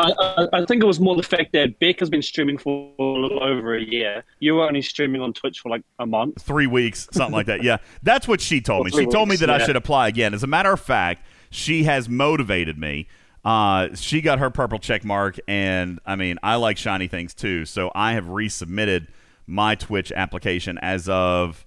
I, 0.00 0.48
I, 0.52 0.64
think 0.66 0.82
it 0.82 0.86
was 0.86 1.00
more 1.00 1.16
the 1.16 1.22
fact 1.22 1.52
that 1.52 1.78
Beck 1.78 2.00
has 2.00 2.10
been 2.10 2.22
streaming 2.22 2.58
for 2.58 2.92
a 2.98 3.02
little 3.02 3.42
over 3.42 3.74
a 3.74 3.82
year. 3.82 4.24
You 4.38 4.54
were 4.54 4.66
only 4.66 4.82
streaming 4.82 5.20
on 5.20 5.32
Twitch 5.32 5.60
for 5.60 5.68
like 5.68 5.82
a 5.98 6.06
month. 6.06 6.42
three 6.42 6.66
weeks, 6.66 7.08
something 7.12 7.34
like 7.34 7.46
that. 7.46 7.62
Yeah, 7.62 7.78
that's 8.02 8.26
what 8.26 8.40
she 8.40 8.60
told 8.60 8.86
me. 8.86 8.92
She 8.92 9.06
told 9.06 9.28
me 9.28 9.36
that 9.36 9.50
I 9.50 9.64
should 9.64 9.76
apply 9.76 10.08
again. 10.08 10.34
As 10.34 10.42
a 10.42 10.46
matter 10.46 10.72
of 10.72 10.80
fact, 10.80 11.24
she 11.50 11.84
has 11.84 12.08
motivated 12.08 12.78
me. 12.78 13.08
Uh, 13.44 13.94
she 13.94 14.20
got 14.20 14.38
her 14.38 14.50
purple 14.50 14.78
check 14.78 15.04
mark, 15.04 15.38
and 15.48 15.98
I 16.04 16.16
mean, 16.16 16.38
I 16.42 16.56
like 16.56 16.76
shiny 16.76 17.08
things 17.08 17.34
too. 17.34 17.64
So 17.64 17.90
I 17.94 18.12
have 18.12 18.24
resubmitted 18.24 19.08
my 19.46 19.74
Twitch 19.74 20.12
application 20.12 20.78
as 20.78 21.08
of 21.08 21.66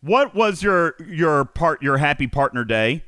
what 0.00 0.34
was 0.34 0.62
your 0.62 0.94
your 1.06 1.44
part 1.44 1.82
your 1.82 1.98
happy 1.98 2.26
partner 2.26 2.64
day? 2.64 3.04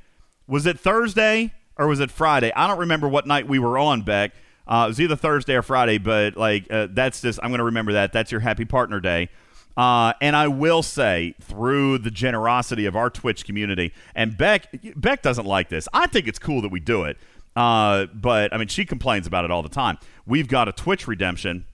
Was 0.47 0.67
it 0.67 0.79
Thursday 0.79 1.55
or 1.83 1.89
was 1.89 2.01
it 2.01 2.11
Friday? 2.11 2.53
I 2.55 2.69
don't 2.69 2.79
remember 2.79 3.09
what 3.09 3.27
night 3.27 3.49
we 3.49 3.59
were 3.59 3.77
on, 3.77 4.03
Beck. 4.03 4.33
Uh, 4.67 4.85
it 4.87 4.89
was 4.91 5.01
either 5.01 5.17
Thursday 5.17 5.55
or 5.55 5.63
Friday, 5.63 5.99
but 5.99 6.37
like 6.37 6.67
uh, 6.71 6.87
that's 6.91 7.21
just 7.21 7.41
I'm 7.43 7.51
going 7.51 7.59
to 7.59 7.65
remember 7.65 7.93
that. 7.95 8.13
That's 8.13 8.31
your 8.31 8.41
happy 8.41 8.65
partner 8.65 9.01
day. 9.01 9.29
Uh, 9.77 10.13
and 10.21 10.37
I 10.37 10.49
will 10.49 10.83
say, 10.83 11.35
through 11.41 11.99
the 11.99 12.11
generosity 12.11 12.85
of 12.87 12.95
our 12.95 13.09
Twitch 13.09 13.45
community, 13.45 13.93
and 14.15 14.37
Beck, 14.37 14.69
Beck 14.97 15.23
doesn't 15.23 15.47
like 15.47 15.71
this. 15.71 15.89
I 15.95 16.07
think 16.07 16.29
it's 16.29 16.39
cool 16.39 16.61
that 16.61 16.71
we 16.71 16.79
do 16.79 17.05
it, 17.05 17.17
uh, 17.57 18.07
but 18.15 18.53
I 18.53 18.59
mean, 18.59 18.69
she 18.69 18.85
complains 18.85 19.27
about 19.27 19.45
it 19.45 19.51
all 19.51 19.63
the 19.63 19.71
time. 19.71 19.99
We've 20.27 20.47
got 20.47 20.69
a 20.69 20.73
Twitch 20.73 21.09
redemption 21.09 21.65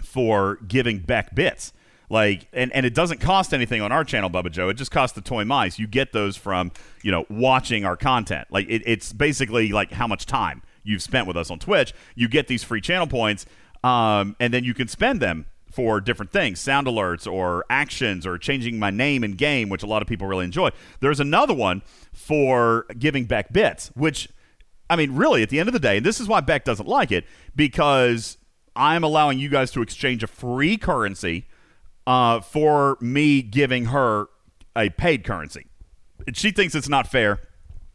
for 0.00 0.56
giving 0.66 1.00
Beck 1.00 1.34
bits. 1.34 1.72
Like, 2.12 2.46
and, 2.52 2.70
and 2.74 2.84
it 2.84 2.92
doesn't 2.92 3.20
cost 3.20 3.54
anything 3.54 3.80
on 3.80 3.90
our 3.90 4.04
channel, 4.04 4.28
Bubba 4.28 4.50
Joe. 4.50 4.68
It 4.68 4.74
just 4.74 4.90
costs 4.90 5.14
the 5.14 5.22
toy 5.22 5.46
mice. 5.46 5.78
You 5.78 5.86
get 5.86 6.12
those 6.12 6.36
from, 6.36 6.70
you 7.02 7.10
know, 7.10 7.24
watching 7.30 7.86
our 7.86 7.96
content. 7.96 8.48
Like, 8.50 8.68
it, 8.68 8.82
it's 8.84 9.14
basically 9.14 9.72
like 9.72 9.92
how 9.92 10.06
much 10.06 10.26
time 10.26 10.60
you've 10.84 11.00
spent 11.00 11.26
with 11.26 11.38
us 11.38 11.50
on 11.50 11.58
Twitch. 11.58 11.94
You 12.14 12.28
get 12.28 12.48
these 12.48 12.62
free 12.62 12.82
channel 12.82 13.06
points, 13.06 13.46
um, 13.82 14.36
and 14.38 14.52
then 14.52 14.62
you 14.62 14.74
can 14.74 14.88
spend 14.88 15.20
them 15.20 15.46
for 15.70 16.02
different 16.02 16.30
things 16.30 16.60
sound 16.60 16.86
alerts 16.86 17.26
or 17.26 17.64
actions 17.70 18.26
or 18.26 18.36
changing 18.36 18.78
my 18.78 18.90
name 18.90 19.24
in 19.24 19.32
game, 19.32 19.70
which 19.70 19.82
a 19.82 19.86
lot 19.86 20.02
of 20.02 20.06
people 20.06 20.26
really 20.26 20.44
enjoy. 20.44 20.68
There's 21.00 21.18
another 21.18 21.54
one 21.54 21.80
for 22.12 22.84
giving 22.98 23.24
back 23.24 23.54
bits, 23.54 23.90
which 23.94 24.28
I 24.90 24.96
mean, 24.96 25.12
really, 25.12 25.42
at 25.42 25.48
the 25.48 25.58
end 25.58 25.70
of 25.70 25.72
the 25.72 25.80
day, 25.80 25.96
and 25.96 26.04
this 26.04 26.20
is 26.20 26.28
why 26.28 26.42
Beck 26.42 26.66
doesn't 26.66 26.86
like 26.86 27.10
it, 27.10 27.24
because 27.56 28.36
I'm 28.76 29.02
allowing 29.02 29.38
you 29.38 29.48
guys 29.48 29.70
to 29.70 29.80
exchange 29.80 30.22
a 30.22 30.26
free 30.26 30.76
currency 30.76 31.46
uh, 32.06 32.40
for 32.40 32.96
me 33.00 33.42
giving 33.42 33.86
her 33.86 34.28
a 34.76 34.90
paid 34.90 35.24
currency. 35.24 35.66
She 36.32 36.50
thinks 36.50 36.74
it's 36.74 36.88
not 36.88 37.06
fair. 37.06 37.40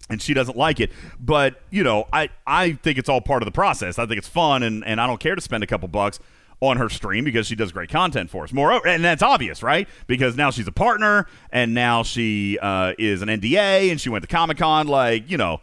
And 0.09 0.21
she 0.21 0.33
doesn't 0.33 0.57
like 0.57 0.79
it, 0.79 0.91
but 1.19 1.61
you 1.69 1.83
know, 1.83 2.07
I, 2.13 2.29
I 2.45 2.73
think 2.73 2.97
it's 2.97 3.09
all 3.09 3.19
part 3.19 3.43
of 3.43 3.45
the 3.45 3.51
process. 3.51 3.99
I 3.99 4.05
think 4.05 4.19
it's 4.19 4.27
fun, 4.27 4.63
and, 4.63 4.85
and 4.85 5.01
I 5.01 5.07
don't 5.07 5.19
care 5.19 5.35
to 5.35 5.41
spend 5.41 5.65
a 5.65 5.67
couple 5.67 5.89
bucks 5.89 6.17
on 6.61 6.77
her 6.77 6.89
stream 6.89 7.23
because 7.25 7.45
she 7.45 7.55
does 7.55 7.71
great 7.71 7.89
content 7.89 8.29
for 8.29 8.43
us. 8.45 8.53
Moreover, 8.53 8.87
and 8.87 9.03
that's 9.03 9.21
obvious, 9.21 9.61
right? 9.61 9.87
Because 10.07 10.37
now 10.37 10.49
she's 10.49 10.67
a 10.67 10.71
partner, 10.71 11.27
and 11.51 11.73
now 11.73 12.03
she 12.03 12.57
uh, 12.59 12.93
is 12.97 13.21
an 13.21 13.27
NDA, 13.27 13.91
and 13.91 13.99
she 13.99 14.09
went 14.09 14.23
to 14.23 14.27
Comic 14.27 14.57
Con. 14.57 14.87
Like, 14.87 15.29
you 15.29 15.37
know, 15.37 15.61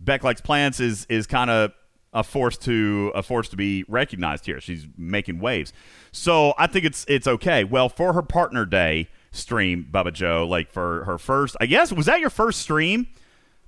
Beck 0.00 0.22
likes 0.22 0.40
plants 0.40 0.80
is 0.80 1.06
is 1.08 1.26
kind 1.26 1.50
of 1.50 1.72
a 2.14 2.22
force 2.22 2.56
to 2.56 3.12
a 3.14 3.22
force 3.22 3.48
to 3.50 3.56
be 3.56 3.84
recognized 3.88 4.46
here. 4.46 4.60
She's 4.60 4.86
making 4.96 5.40
waves, 5.40 5.72
so 6.12 6.54
I 6.56 6.68
think 6.68 6.84
it's 6.84 7.04
it's 7.08 7.26
okay. 7.26 7.64
Well, 7.64 7.88
for 7.88 8.12
her 8.12 8.22
partner 8.22 8.64
day 8.64 9.08
stream, 9.32 9.88
Bubba 9.90 10.12
Joe, 10.12 10.46
like 10.48 10.70
for 10.70 11.04
her 11.04 11.18
first, 11.18 11.56
I 11.60 11.66
guess 11.66 11.92
was 11.92 12.06
that 12.06 12.20
your 12.20 12.30
first 12.30 12.60
stream 12.60 13.08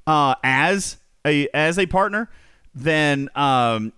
uh, 0.06 0.36
as 0.42 0.96
a 1.26 1.48
as 1.52 1.78
a 1.78 1.86
partner? 1.86 2.30
Then 2.74 3.28
um, 3.34 3.92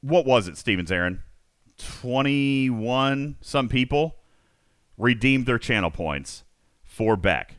what 0.00 0.24
was 0.24 0.48
it, 0.48 0.56
Stevens 0.56 0.90
Aaron? 0.90 1.22
Twenty 1.78 2.70
one 2.70 3.36
some 3.40 3.68
people 3.68 4.16
redeemed 4.96 5.46
their 5.46 5.58
channel 5.58 5.90
points 5.90 6.44
for 6.82 7.16
Beck. 7.16 7.56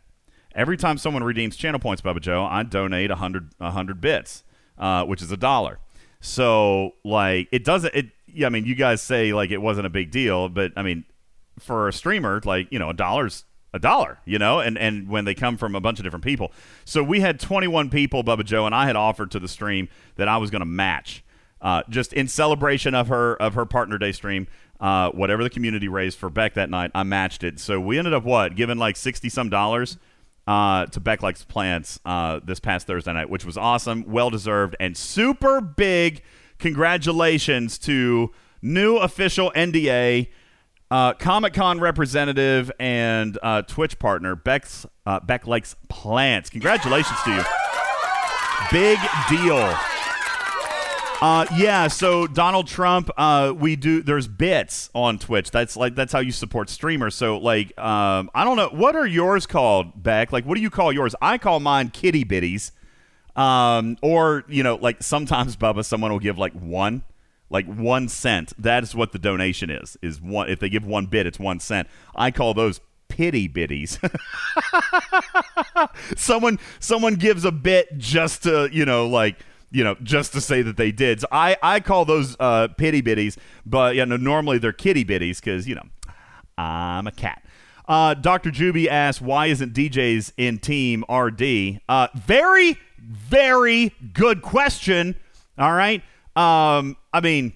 Every 0.53 0.77
time 0.77 0.97
someone 0.97 1.23
redeems 1.23 1.55
channel 1.55 1.79
points, 1.79 2.01
Bubba 2.01 2.19
Joe, 2.19 2.43
I 2.43 2.63
donate 2.63 3.09
a 3.11 3.15
hundred 3.15 3.51
a 3.59 3.71
hundred 3.71 4.01
bits, 4.01 4.43
uh, 4.77 5.05
which 5.05 5.21
is 5.21 5.31
a 5.31 5.37
dollar. 5.37 5.79
So 6.21 6.91
like 7.03 7.49
it 7.51 7.65
doesn't 7.65 7.93
it. 7.93 8.11
Yeah, 8.27 8.47
I 8.47 8.49
mean, 8.49 8.65
you 8.65 8.75
guys 8.75 9.01
say 9.01 9.33
like 9.33 9.51
it 9.51 9.61
wasn't 9.61 9.87
a 9.87 9.89
big 9.89 10.11
deal, 10.11 10.47
but 10.47 10.71
I 10.77 10.83
mean, 10.83 11.03
for 11.59 11.87
a 11.87 11.93
streamer, 11.93 12.39
like 12.45 12.67
you 12.71 12.79
know, 12.79 12.89
a 12.89 12.93
dollar's 12.93 13.43
a 13.73 13.79
dollar, 13.79 14.19
you 14.25 14.37
know, 14.37 14.59
and 14.59 14.77
and 14.77 15.09
when 15.09 15.25
they 15.25 15.33
come 15.33 15.57
from 15.57 15.75
a 15.75 15.81
bunch 15.81 15.99
of 15.99 16.03
different 16.03 16.23
people. 16.23 16.51
So 16.85 17.03
we 17.03 17.21
had 17.21 17.39
21 17.39 17.89
people, 17.89 18.23
Bubba 18.23 18.45
Joe, 18.45 18.65
and 18.65 18.75
I 18.75 18.85
had 18.85 18.95
offered 18.95 19.31
to 19.31 19.39
the 19.39 19.47
stream 19.47 19.89
that 20.15 20.27
I 20.27 20.37
was 20.37 20.51
going 20.51 20.61
to 20.61 20.65
match, 20.65 21.23
uh, 21.61 21.83
just 21.89 22.13
in 22.13 22.27
celebration 22.27 22.93
of 22.93 23.07
her 23.07 23.35
of 23.41 23.55
her 23.55 23.65
partner 23.65 23.97
day 23.97 24.11
stream. 24.11 24.47
Uh, 24.79 25.11
whatever 25.11 25.43
the 25.43 25.49
community 25.49 25.87
raised 25.87 26.17
for 26.17 26.27
Beck 26.31 26.55
that 26.55 26.67
night, 26.67 26.89
I 26.95 27.03
matched 27.03 27.43
it. 27.43 27.59
So 27.59 27.79
we 27.79 27.99
ended 27.99 28.13
up 28.13 28.23
what 28.23 28.55
giving 28.55 28.77
like 28.77 28.95
sixty 28.95 29.29
some 29.29 29.49
dollars 29.49 29.97
uh, 30.47 30.85
to 30.87 30.99
Beck 30.99 31.21
Likes 31.21 31.43
Plants 31.43 31.99
uh, 32.05 32.39
this 32.43 32.59
past 32.59 32.87
Thursday 32.87 33.13
night, 33.13 33.29
which 33.29 33.45
was 33.45 33.57
awesome, 33.57 34.03
well 34.07 34.29
deserved, 34.29 34.75
and 34.79 34.95
super 34.97 35.61
big. 35.61 36.23
Congratulations 36.59 37.77
to 37.79 38.31
new 38.61 38.97
official 38.97 39.51
NDA, 39.55 40.27
uh, 40.89 41.13
Comic 41.13 41.53
Con 41.53 41.79
representative, 41.79 42.71
and 42.79 43.37
uh, 43.41 43.61
Twitch 43.63 43.97
partner 43.97 44.35
Beck's 44.35 44.85
uh, 45.05 45.19
Beck 45.19 45.47
Likes 45.47 45.75
Plants. 45.89 46.49
Congratulations 46.49 47.19
to 47.23 47.31
you. 47.31 47.43
Big 48.71 48.99
deal. 49.29 49.90
Uh, 51.21 51.45
yeah, 51.55 51.87
so 51.87 52.25
Donald 52.25 52.67
Trump, 52.67 53.11
uh, 53.15 53.53
we 53.55 53.75
do. 53.75 54.01
There's 54.01 54.27
bits 54.27 54.89
on 54.95 55.19
Twitch. 55.19 55.51
That's 55.51 55.77
like 55.77 55.93
that's 55.93 56.11
how 56.11 56.19
you 56.19 56.31
support 56.31 56.67
streamers. 56.67 57.13
So 57.13 57.37
like, 57.37 57.77
um, 57.79 58.31
I 58.33 58.43
don't 58.43 58.57
know 58.57 58.69
what 58.69 58.95
are 58.95 59.05
yours 59.05 59.45
called, 59.45 60.01
Beck. 60.01 60.31
Like, 60.31 60.45
what 60.45 60.55
do 60.55 60.61
you 60.61 60.71
call 60.71 60.91
yours? 60.91 61.13
I 61.21 61.37
call 61.37 61.59
mine 61.59 61.89
kitty 61.91 62.25
bitties. 62.25 62.71
Um, 63.35 63.97
or 64.01 64.43
you 64.47 64.63
know, 64.63 64.75
like 64.75 65.03
sometimes 65.03 65.55
Bubba, 65.55 65.85
someone 65.85 66.11
will 66.11 66.19
give 66.19 66.39
like 66.39 66.53
one, 66.53 67.03
like 67.51 67.67
one 67.67 68.09
cent. 68.09 68.53
That 68.57 68.81
is 68.81 68.95
what 68.95 69.11
the 69.11 69.19
donation 69.19 69.69
is. 69.69 69.97
Is 70.01 70.19
one 70.19 70.49
if 70.49 70.59
they 70.59 70.69
give 70.69 70.85
one 70.85 71.05
bit, 71.05 71.27
it's 71.27 71.39
one 71.39 71.59
cent. 71.59 71.87
I 72.15 72.31
call 72.31 72.55
those 72.55 72.81
pity 73.09 73.47
bitties. 73.47 73.99
someone 76.17 76.57
someone 76.79 77.13
gives 77.15 77.45
a 77.45 77.51
bit 77.51 77.95
just 77.97 78.43
to 78.43 78.69
you 78.71 78.85
know 78.85 79.07
like 79.07 79.37
you 79.71 79.83
know 79.83 79.95
just 80.03 80.33
to 80.33 80.41
say 80.41 80.61
that 80.61 80.77
they 80.77 80.91
did. 80.91 81.21
So 81.21 81.27
I 81.31 81.57
I 81.63 81.79
call 81.79 82.05
those 82.05 82.35
uh, 82.39 82.67
pity 82.77 83.01
bitties, 83.01 83.37
but 83.65 83.95
you 83.95 84.05
know 84.05 84.17
normally 84.17 84.57
they're 84.57 84.73
kitty 84.73 85.05
bitties 85.05 85.39
because 85.39 85.67
you 85.67 85.75
know 85.75 85.87
I'm 86.57 87.07
a 87.07 87.11
cat. 87.11 87.43
Uh, 87.87 88.13
Dr. 88.13 88.51
Juby 88.51 88.87
asks, 88.87 89.21
why 89.21 89.47
isn't 89.47 89.73
DJs 89.73 90.33
in 90.37 90.59
Team 90.59 91.03
RD? 91.09 91.81
Uh, 91.89 92.07
very, 92.15 92.77
very 92.97 93.93
good 94.13 94.41
question. 94.41 95.15
All 95.57 95.73
right. 95.73 96.01
Um, 96.35 96.95
I 97.11 97.19
mean, 97.21 97.53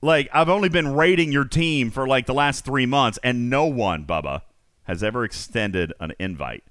like, 0.00 0.30
I've 0.32 0.48
only 0.48 0.68
been 0.68 0.94
rating 0.94 1.32
your 1.32 1.44
team 1.44 1.90
for 1.90 2.08
like 2.08 2.26
the 2.26 2.34
last 2.34 2.64
three 2.64 2.86
months, 2.86 3.18
and 3.22 3.50
no 3.50 3.66
one, 3.66 4.04
Bubba, 4.06 4.42
has 4.84 5.02
ever 5.02 5.24
extended 5.24 5.92
an 6.00 6.12
invite 6.18 6.64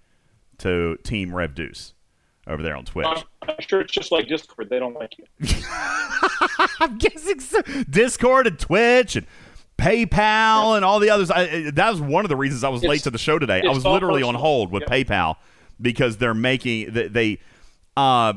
to 0.57 0.97
Team 1.03 1.35
Rev 1.35 1.53
Deuce 1.53 1.93
over 2.47 2.63
there 2.63 2.75
on 2.75 2.85
Twitch. 2.85 3.07
I'm, 3.41 3.55
sure 3.59 3.81
it's 3.81 3.93
just 3.93 4.11
like 4.11 4.27
Discord. 4.27 4.69
They 4.69 4.79
don't 4.79 4.93
like 4.95 5.15
you. 5.17 5.25
I'm 6.79 6.97
guessing 6.97 7.39
so. 7.39 7.61
Discord 7.89 8.47
and 8.47 8.57
Twitch 8.59 9.15
and 9.15 9.25
PayPal 9.77 10.75
and 10.75 10.85
all 10.85 10.99
the 10.99 11.09
others. 11.09 11.31
I, 11.31 11.71
that 11.71 11.89
was 11.91 12.01
one 12.01 12.25
of 12.25 12.29
the 12.29 12.35
reasons 12.35 12.63
I 12.63 12.69
was 12.69 12.83
late 12.83 13.03
to 13.03 13.09
the 13.11 13.17
show 13.17 13.39
today. 13.39 13.61
I 13.65 13.69
was 13.71 13.85
all 13.85 13.93
literally 13.93 14.23
on 14.23 14.35
hold 14.35 14.71
with 14.71 14.83
Yep. 14.89 15.07
PayPal 15.07 15.35
because 15.79 16.17
they're 16.17 16.33
making 16.33 16.91
they. 16.93 17.07
they 17.07 17.37
uh, 17.97 18.33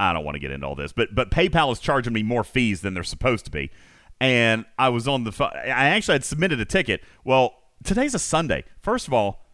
I 0.00 0.12
don't 0.12 0.24
want 0.24 0.34
to 0.34 0.40
get 0.40 0.50
into 0.50 0.66
all 0.66 0.74
this, 0.74 0.92
but 0.92 1.14
but 1.14 1.30
PayPal 1.30 1.70
is 1.72 1.78
charging 1.78 2.12
me 2.12 2.22
more 2.24 2.42
fees 2.42 2.80
than 2.80 2.94
they're 2.94 3.04
supposed 3.04 3.44
to 3.44 3.50
be, 3.50 3.70
and 4.20 4.64
I 4.76 4.88
was 4.88 5.06
on 5.06 5.22
the. 5.22 5.30
pho- 5.30 5.44
I 5.54 5.68
actually 5.68 6.14
had 6.14 6.24
submitted 6.24 6.58
a 6.60 6.64
ticket. 6.64 7.00
Well, 7.22 7.54
today's 7.84 8.12
a 8.12 8.18
Sunday. 8.18 8.64
First 8.82 9.06
of 9.06 9.12
all, 9.14 9.46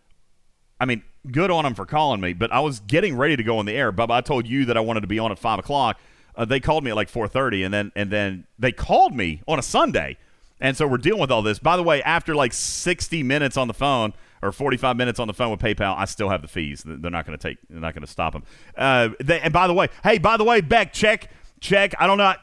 I 0.81 0.87
mean, 0.87 1.03
good 1.31 1.51
on 1.51 1.65
them 1.65 1.75
for 1.75 1.87
calling 1.87 2.21
me, 2.21 2.33
but 2.33 2.53
I 2.53 2.61
was 2.61 2.81
getting 2.81 3.17
ready 3.17 3.37
to 3.37 3.43
go 3.43 3.59
on 3.59 3.67
the 3.67 3.73
air. 3.73 3.93
Bubba, 3.93 4.11
I 4.13 4.21
told 4.21 4.47
you 4.47 4.65
that 4.67 4.77
I 4.77 4.81
wanted 4.81 5.01
to 5.01 5.07
be 5.07 5.19
on 5.19 5.31
at 5.33 5.39
five 5.39 5.59
o'clock. 5.59 5.99
Uh, 6.37 6.45
they 6.45 6.61
called 6.61 6.85
me 6.85 6.91
at 6.91 6.97
like 6.97 7.09
four 7.09 7.29
thirty, 7.29 7.63
and 7.63 7.73
then 7.75 7.93
and 7.95 8.11
then 8.11 8.47
they 8.59 8.73
called 8.73 9.15
me 9.15 9.43
on 9.47 9.59
a 9.59 9.63
Sunday, 9.63 10.17
and 10.61 10.77
so 10.77 10.87
we're 10.87 10.99
dealing 10.99 11.21
with 11.21 11.31
all 11.31 11.43
this. 11.43 11.59
By 11.59 11.77
the 11.77 11.83
way, 11.83 12.03
after 12.03 12.35
like 12.35 12.53
sixty 12.53 13.23
minutes 13.23 13.57
on 13.57 13.69
the 13.69 13.75
phone 13.75 14.15
or 14.41 14.53
forty 14.53 14.77
five 14.77 14.97
minutes 14.97 15.19
on 15.19 15.27
the 15.27 15.35
phone 15.35 15.51
with 15.51 15.61
PayPal, 15.61 15.97
I 15.97 16.05
still 16.05 16.29
have 16.29 16.43
the 16.43 16.49
fees. 16.49 16.83
They're 16.87 17.11
not 17.11 17.27
going 17.27 17.39
to 17.39 17.49
take. 17.49 17.59
They're 17.69 17.81
not 17.81 17.95
going 17.95 18.07
to 18.07 18.11
stop 18.11 18.33
them. 18.33 18.45
Uh, 18.77 19.11
they, 19.21 19.41
and 19.41 19.53
by 19.53 19.67
the 19.67 19.75
way, 19.75 19.89
hey, 20.03 20.19
by 20.19 20.37
the 20.37 20.45
way, 20.45 20.61
Beck, 20.61 20.93
check 20.93 21.31
check. 21.61 21.95
I 21.99 22.07
don't 22.07 22.19
know. 22.19 22.35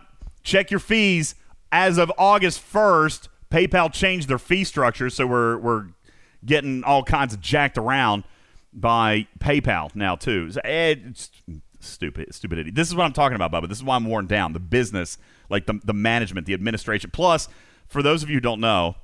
Check 0.43 0.69
your 0.69 0.79
fees 0.79 1.35
as 1.71 1.97
of 1.97 2.11
August 2.17 2.59
first. 2.59 3.29
PayPal 3.49 3.91
changed 3.91 4.27
their 4.27 4.37
fee 4.37 4.65
structure, 4.65 5.09
so 5.09 5.25
we're 5.25 5.57
we're 5.57 5.85
getting 6.45 6.83
all 6.83 7.03
kinds 7.03 7.33
of 7.33 7.41
jacked 7.41 7.77
around 7.77 8.23
by 8.77 9.27
PayPal 9.39 9.93
now 9.95 10.15
too. 10.15 10.51
So, 10.51 10.61
eh, 10.63 10.95
It's, 11.07 11.31
stupid 11.79 12.33
stupidity. 12.33 12.71
This 12.71 12.87
is 12.87 12.95
what 12.95 13.05
I'm 13.05 13.13
talking 13.13 13.35
about, 13.35 13.51
Bubba. 13.51 13.69
This 13.69 13.77
is 13.77 13.83
why 13.83 13.95
I'm 13.95 14.05
worn 14.05 14.27
down. 14.27 14.53
The 14.53 14.59
business, 14.59 15.17
like 15.49 15.65
the 15.65 15.79
the 15.83 15.93
management, 15.93 16.47
the 16.47 16.53
administration. 16.53 17.11
Plus, 17.11 17.47
for 17.87 18.01
those 18.01 18.23
of 18.23 18.29
you 18.29 18.35
who 18.35 18.41
don't 18.41 18.59
know, 18.59 18.95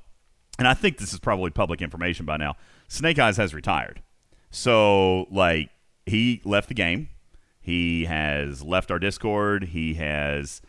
and 0.58 0.66
I 0.68 0.74
think 0.74 0.98
this 0.98 1.12
is 1.12 1.18
probably 1.18 1.50
public 1.50 1.82
information 1.82 2.26
by 2.26 2.36
now, 2.36 2.54
Snake 2.88 3.18
Eyes 3.18 3.36
has 3.36 3.54
retired. 3.54 4.02
So 4.50 5.26
like 5.30 5.70
he 6.06 6.40
left 6.44 6.68
the 6.68 6.74
game. 6.74 7.08
He 7.60 8.04
has 8.04 8.62
left 8.62 8.90
our 8.90 8.98
Discord. 8.98 9.64
He 9.64 9.94
has, 9.94 10.60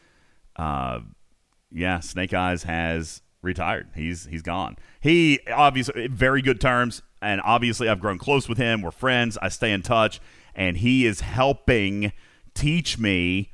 uh, 0.55 1.01
yeah, 1.69 1.99
Snake 1.99 2.33
Eyes 2.33 2.63
has 2.63 3.21
retired. 3.41 3.89
He's 3.95 4.25
he's 4.25 4.41
gone. 4.41 4.77
He 5.01 5.39
obviously 5.53 6.07
very 6.07 6.41
good 6.41 6.61
terms, 6.61 7.01
and 7.25 7.41
obviously 7.43 7.89
I've 7.89 7.99
grown 7.99 8.17
close 8.17 8.47
with 8.47 8.57
him. 8.57 8.81
We're 8.81 8.91
friends. 8.91 9.37
I 9.41 9.49
stay 9.49 9.71
in 9.71 9.81
touch, 9.81 10.21
and 10.53 10.77
he 10.77 11.05
is 11.05 11.21
helping 11.21 12.13
teach 12.53 12.97
me 12.97 13.51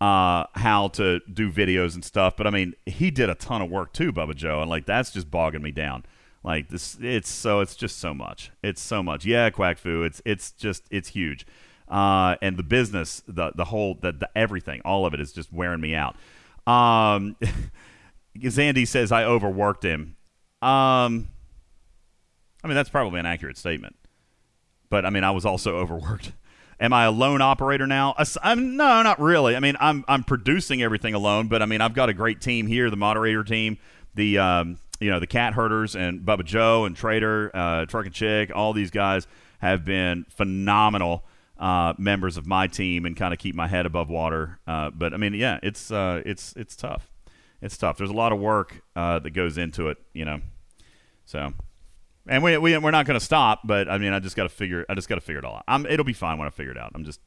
uh, 0.00 0.46
how 0.54 0.88
to 0.88 1.20
do 1.32 1.52
videos 1.52 1.94
and 1.94 2.04
stuff. 2.04 2.36
But 2.36 2.46
I 2.46 2.50
mean, 2.50 2.74
he 2.86 3.10
did 3.10 3.28
a 3.28 3.34
ton 3.34 3.62
of 3.62 3.70
work 3.70 3.92
too, 3.92 4.12
Bubba 4.12 4.34
Joe, 4.34 4.60
and 4.60 4.70
like 4.70 4.86
that's 4.86 5.10
just 5.10 5.30
bogging 5.30 5.62
me 5.62 5.70
down. 5.70 6.04
Like 6.42 6.70
this, 6.70 6.96
it's 7.00 7.28
so 7.28 7.60
it's 7.60 7.76
just 7.76 7.98
so 7.98 8.14
much. 8.14 8.50
It's 8.62 8.80
so 8.80 9.02
much. 9.02 9.26
Yeah, 9.26 9.50
Quack 9.50 9.78
Fu. 9.78 10.02
It's 10.02 10.22
it's 10.24 10.52
just 10.52 10.84
it's 10.90 11.08
huge. 11.08 11.46
Uh, 11.86 12.36
and 12.40 12.56
the 12.56 12.62
business, 12.62 13.22
the 13.26 13.52
the 13.54 13.66
whole, 13.66 13.98
the, 14.00 14.12
the 14.12 14.30
everything, 14.34 14.80
all 14.84 15.04
of 15.04 15.12
it 15.12 15.20
is 15.20 15.32
just 15.32 15.52
wearing 15.52 15.80
me 15.80 15.94
out. 15.94 16.16
Um, 16.66 17.36
Zandy 18.38 18.86
says 18.86 19.12
I 19.12 19.24
overworked 19.24 19.84
him. 19.84 20.16
Um, 20.62 21.28
I 22.62 22.68
mean 22.68 22.74
that's 22.74 22.88
probably 22.88 23.20
an 23.20 23.26
accurate 23.26 23.56
statement, 23.56 23.96
but 24.88 25.04
I 25.04 25.10
mean 25.10 25.24
I 25.24 25.30
was 25.30 25.44
also 25.44 25.76
overworked. 25.78 26.32
Am 26.78 26.94
I 26.94 27.04
a 27.04 27.10
lone 27.10 27.42
operator 27.42 27.86
now? 27.86 28.14
I'm 28.42 28.76
no, 28.76 29.02
not 29.02 29.20
really. 29.20 29.56
I 29.56 29.60
mean 29.60 29.76
I'm 29.80 30.04
I'm 30.08 30.24
producing 30.24 30.82
everything 30.82 31.14
alone, 31.14 31.48
but 31.48 31.62
I 31.62 31.66
mean 31.66 31.80
I've 31.80 31.94
got 31.94 32.08
a 32.08 32.14
great 32.14 32.40
team 32.40 32.66
here, 32.66 32.90
the 32.90 32.96
moderator 32.96 33.44
team, 33.44 33.78
the 34.14 34.38
um, 34.38 34.78
you 35.00 35.10
know 35.10 35.20
the 35.20 35.26
cat 35.26 35.54
herders 35.54 35.96
and 35.96 36.20
Bubba 36.20 36.44
Joe 36.44 36.84
and 36.84 36.96
Trader, 36.96 37.50
uh, 37.54 37.86
Truck 37.86 38.06
and 38.06 38.14
Chick. 38.14 38.50
All 38.54 38.72
these 38.72 38.90
guys 38.90 39.26
have 39.60 39.84
been 39.84 40.24
phenomenal 40.28 41.24
uh, 41.58 41.92
members 41.98 42.36
of 42.36 42.46
my 42.46 42.66
team 42.66 43.04
and 43.04 43.16
kind 43.16 43.32
of 43.32 43.38
keep 43.38 43.54
my 43.54 43.68
head 43.68 43.86
above 43.86 44.08
water. 44.08 44.58
Uh, 44.66 44.90
but 44.90 45.12
I 45.12 45.18
mean, 45.18 45.34
yeah, 45.34 45.60
it's 45.62 45.90
uh, 45.90 46.22
it's 46.24 46.54
it's 46.56 46.74
tough. 46.74 47.10
It's 47.60 47.76
tough. 47.76 47.98
There's 47.98 48.10
a 48.10 48.14
lot 48.14 48.32
of 48.32 48.40
work 48.40 48.82
uh, 48.96 49.18
that 49.18 49.30
goes 49.30 49.58
into 49.58 49.88
it, 49.88 49.98
you 50.14 50.24
know. 50.24 50.40
So, 51.26 51.52
and 52.30 52.42
we, 52.42 52.56
we 52.56 52.78
we're 52.78 52.92
not 52.92 53.04
going 53.04 53.18
to 53.18 53.24
stop. 53.24 53.60
But 53.64 53.90
I 53.90 53.98
mean, 53.98 54.14
I 54.14 54.20
just 54.20 54.36
got 54.36 54.44
to 54.44 54.48
figure. 54.48 54.86
I 54.88 54.94
just 54.94 55.08
got 55.08 55.16
to 55.16 55.20
figure 55.20 55.40
it 55.40 55.44
all 55.44 55.56
out. 55.56 55.64
I'm, 55.68 55.84
it'll 55.84 56.04
be 56.04 56.14
fine 56.14 56.38
when 56.38 56.46
I 56.46 56.50
figure 56.50 56.72
it 56.72 56.78
out. 56.78 56.92
I'm 56.94 57.04
just. 57.04 57.20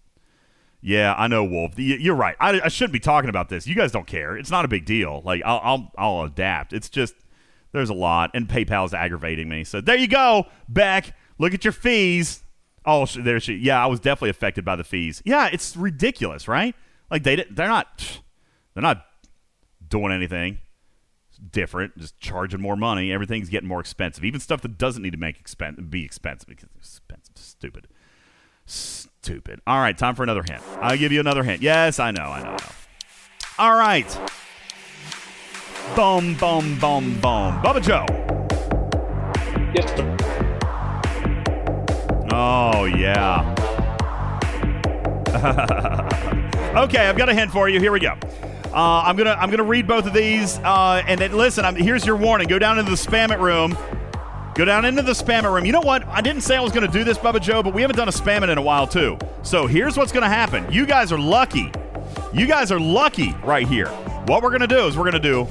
Yeah, 0.85 1.15
I 1.17 1.27
know, 1.27 1.45
Wolf. 1.45 1.73
You're 1.77 2.15
right. 2.15 2.35
I, 2.41 2.59
I 2.59 2.67
shouldn't 2.67 2.91
be 2.91 2.99
talking 2.99 3.29
about 3.29 3.47
this. 3.47 3.65
You 3.65 3.73
guys 3.73 3.93
don't 3.93 4.07
care. 4.07 4.35
It's 4.35 4.51
not 4.51 4.65
a 4.65 4.67
big 4.67 4.85
deal. 4.85 5.21
Like 5.23 5.41
I'll 5.45 5.61
I'll, 5.63 5.91
I'll 5.97 6.25
adapt. 6.25 6.73
It's 6.73 6.89
just 6.89 7.13
there's 7.71 7.89
a 7.89 7.93
lot, 7.93 8.31
and 8.33 8.49
PayPal's 8.49 8.93
aggravating 8.93 9.47
me. 9.47 9.63
So 9.63 9.79
there 9.79 9.95
you 9.95 10.07
go, 10.07 10.47
Beck. 10.67 11.15
Look 11.37 11.53
at 11.53 11.63
your 11.63 11.71
fees. 11.71 12.43
Oh, 12.85 13.05
there 13.05 13.39
she. 13.39 13.55
Yeah, 13.55 13.81
I 13.81 13.87
was 13.87 14.01
definitely 14.01 14.31
affected 14.31 14.65
by 14.65 14.75
the 14.75 14.83
fees. 14.83 15.21
Yeah, 15.25 15.49
it's 15.51 15.77
ridiculous, 15.77 16.49
right? 16.49 16.75
Like 17.09 17.23
they 17.23 17.35
they're 17.49 17.67
not 17.67 18.21
they're 18.73 18.83
not 18.83 19.05
doing 19.87 20.11
anything 20.11 20.59
different. 21.51 21.97
Just 21.97 22.19
charging 22.19 22.61
more 22.61 22.75
money. 22.75 23.11
Everything's 23.11 23.49
getting 23.49 23.69
more 23.69 23.79
expensive. 23.79 24.23
Even 24.23 24.39
stuff 24.39 24.61
that 24.61 24.77
doesn't 24.77 25.01
need 25.01 25.11
to 25.11 25.17
make 25.17 25.43
expen- 25.43 25.89
be 25.89 26.03
expensive 26.03 26.47
because 26.47 26.63
it's 26.63 26.75
expensive. 26.75 27.37
Stupid. 27.37 27.87
Stupid. 28.65 29.61
All 29.67 29.79
right, 29.79 29.97
time 29.97 30.15
for 30.15 30.23
another 30.23 30.43
hint. 30.43 30.61
I'll 30.81 30.97
give 30.97 31.11
you 31.11 31.19
another 31.19 31.43
hint. 31.43 31.61
Yes, 31.61 31.99
I 31.99 32.11
know, 32.11 32.23
I 32.23 32.43
know, 32.43 32.49
I 32.49 32.57
know. 32.57 32.57
All 33.59 33.77
right. 33.77 34.07
Boom, 35.95 36.35
boom, 36.35 36.79
boom, 36.79 37.13
boom. 37.19 37.61
Bubba 37.61 37.81
Joe. 37.81 38.05
Yes, 39.75 39.89
sir. 39.95 40.17
Oh, 42.31 42.85
yeah. 42.85 43.49
okay, 46.83 47.07
I've 47.07 47.17
got 47.17 47.29
a 47.29 47.33
hint 47.33 47.51
for 47.51 47.69
you. 47.69 47.79
Here 47.79 47.91
we 47.91 47.99
go. 47.99 48.15
Uh, 48.73 49.03
I'm 49.05 49.15
gonna 49.15 49.37
I'm 49.39 49.51
gonna 49.51 49.63
read 49.63 49.87
both 49.87 50.07
of 50.07 50.13
these, 50.13 50.57
uh, 50.59 51.03
and 51.07 51.21
then 51.21 51.33
listen. 51.33 51.63
I'm, 51.63 51.75
here's 51.75 52.05
your 52.05 52.15
warning. 52.15 52.47
Go 52.47 52.57
down 52.57 52.79
into 52.79 52.89
the 52.89 52.97
spam 52.97 53.29
it 53.31 53.39
room. 53.39 53.77
Go 54.55 54.65
down 54.65 54.83
into 54.85 55.03
the 55.03 55.11
spam 55.11 55.43
it 55.43 55.49
room. 55.49 55.63
You 55.65 55.71
know 55.71 55.81
what? 55.81 56.07
I 56.07 56.21
didn't 56.21 56.41
say 56.41 56.55
I 56.55 56.61
was 56.61 56.71
gonna 56.71 56.87
do 56.87 57.03
this, 57.03 57.17
Bubba 57.19 57.39
Joe, 57.39 57.61
but 57.61 57.73
we 57.73 57.81
haven't 57.81 57.97
done 57.97 58.07
a 58.07 58.11
spam 58.11 58.41
it 58.41 58.49
in 58.49 58.57
a 58.57 58.61
while 58.61 58.87
too. 58.87 59.17
So 59.43 59.67
here's 59.67 59.95
what's 59.95 60.11
gonna 60.11 60.27
happen. 60.27 60.71
You 60.71 60.87
guys 60.87 61.11
are 61.11 61.19
lucky. 61.19 61.71
You 62.33 62.47
guys 62.47 62.71
are 62.71 62.79
lucky 62.79 63.35
right 63.43 63.67
here. 63.67 63.89
What 64.25 64.41
we're 64.41 64.51
gonna 64.51 64.65
do 64.65 64.87
is 64.87 64.97
we're 64.97 65.05
gonna 65.05 65.19
do 65.19 65.43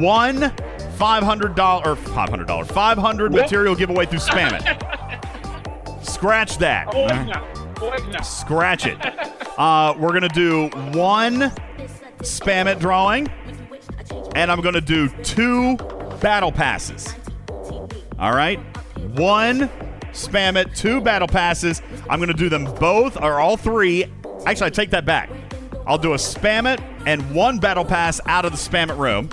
one 0.00 0.50
five 0.96 1.22
hundred 1.22 1.54
dollar 1.54 1.90
or 1.90 1.96
five 1.96 2.30
hundred 2.30 2.48
dollar 2.48 2.64
five 2.64 2.98
hundred 2.98 3.32
material 3.32 3.76
giveaway 3.76 4.06
through 4.06 4.18
spam 4.18 4.52
it. 4.60 6.04
Scratch 6.04 6.58
that. 6.58 6.88
Scratch 8.24 8.86
it. 8.86 8.98
Uh, 9.56 9.94
we're 9.98 10.12
gonna 10.12 10.28
do 10.28 10.68
one 10.92 11.52
spam 12.20 12.66
it 12.66 12.78
drawing, 12.78 13.28
and 14.34 14.50
I'm 14.50 14.60
gonna 14.60 14.80
do 14.80 15.08
two 15.22 15.76
battle 16.20 16.52
passes. 16.52 17.14
All 18.18 18.34
right, 18.34 18.58
one 19.16 19.68
spam 20.12 20.56
it, 20.56 20.74
two 20.74 21.00
battle 21.00 21.28
passes. 21.28 21.82
I'm 22.08 22.20
gonna 22.20 22.32
do 22.32 22.48
them 22.48 22.64
both 22.76 23.16
or 23.16 23.40
all 23.40 23.56
three. 23.56 24.04
Actually, 24.46 24.66
I 24.66 24.70
take 24.70 24.90
that 24.90 25.04
back. 25.04 25.30
I'll 25.86 25.98
do 25.98 26.12
a 26.12 26.16
spam 26.16 26.72
it 26.72 26.80
and 27.06 27.34
one 27.34 27.58
battle 27.58 27.84
pass 27.84 28.20
out 28.26 28.44
of 28.44 28.52
the 28.52 28.58
spam 28.58 28.90
it 28.90 28.96
room. 28.96 29.28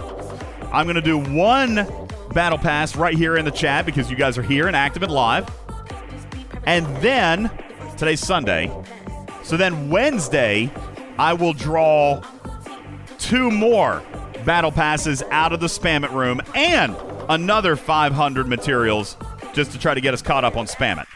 I'm 0.72 0.86
going 0.86 0.96
to 0.96 1.02
do 1.02 1.18
one 1.18 1.88
battle 2.34 2.58
pass 2.58 2.96
right 2.96 3.16
here 3.16 3.38
in 3.38 3.46
the 3.46 3.52
chat 3.52 3.86
because 3.86 4.10
you 4.10 4.18
guys 4.18 4.38
are 4.38 4.44
here 4.44 4.68
and 4.68 4.76
active 4.76 5.04
and 5.04 5.12
live. 5.12 5.50
And 6.66 6.86
then 6.98 7.50
today's 7.98 8.20
Sunday. 8.20 8.72
So 9.44 9.56
then 9.56 9.90
Wednesday, 9.90 10.72
I 11.18 11.34
will 11.34 11.54
draw 11.54 12.22
two 13.28 13.52
more 13.52 14.02
battle 14.46 14.72
passes 14.72 15.22
out 15.32 15.52
of 15.52 15.60
the 15.60 15.68
spam 15.68 16.06
it 16.06 16.12
room 16.12 16.40
and 16.56 16.96
another 17.28 17.76
500 17.76 18.48
materials 18.48 19.18
just 19.52 19.74
to 19.74 19.80
try 19.80 19.94
to 19.94 20.00
get 20.00 20.14
us 20.14 20.22
caught 20.22 20.46
up 20.46 20.56
on 20.56 20.66
spam 20.66 21.02
it. 21.02 21.08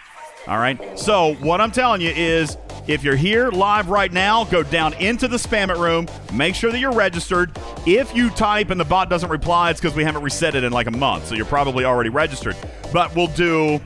All 0.46 0.58
right. 0.58 1.00
So 1.00 1.36
what 1.36 1.62
I'm 1.62 1.72
telling 1.72 2.02
you 2.02 2.10
is 2.10 2.58
if 2.86 3.02
you're 3.02 3.16
here 3.16 3.50
live 3.50 3.88
right 3.88 4.12
now, 4.12 4.44
go 4.44 4.62
down 4.62 4.94
into 4.96 5.30
the 5.30 5.38
spam 5.38 5.70
it 5.70 5.78
room. 5.78 6.06
Make 6.34 6.54
sure 6.54 6.70
that 6.72 6.80
you're 6.80 6.92
registered. 6.92 7.58
If 7.88 8.14
you 8.14 8.30
type 8.32 8.72
and 8.72 8.80
the 8.80 8.86
bot 8.86 9.10
doesn't 9.10 9.30
reply, 9.30 9.70
it's 9.70 9.80
because 9.80 9.96
we 9.96 10.04
haven't 10.04 10.24
reset 10.24 10.56
it 10.56 10.66
in 10.66 10.74
like 10.74 10.88
a 10.88 10.92
month. 10.92 11.28
So 11.28 11.36
you're 11.36 11.46
probably 11.46 11.86
already 11.86 12.10
registered. 12.10 12.58
But 12.92 13.16
we'll 13.16 13.28
do. 13.28 13.80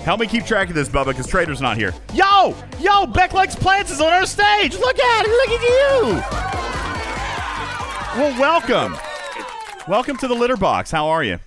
Help 0.00 0.20
me 0.20 0.26
keep 0.26 0.44
track 0.44 0.68
of 0.68 0.74
this, 0.74 0.90
Bubba, 0.90 1.06
because 1.06 1.26
Trader's 1.26 1.62
not 1.62 1.78
here. 1.78 1.94
Yo! 2.12 2.54
Yo! 2.80 3.06
Beck 3.06 3.32
Likes 3.32 3.56
Plants 3.56 3.90
is 3.90 4.00
on 4.02 4.12
our 4.12 4.26
stage! 4.26 4.74
Look 4.74 4.98
at 4.98 5.24
it! 5.26 5.30
Look 5.30 5.60
at 5.60 6.72
you! 6.72 6.75
Well, 8.16 8.40
welcome. 8.40 8.96
Welcome 9.86 10.16
to 10.18 10.28
the 10.28 10.34
litter 10.34 10.56
box. 10.56 10.90
How 10.90 11.08
are 11.08 11.22
you? 11.22 11.38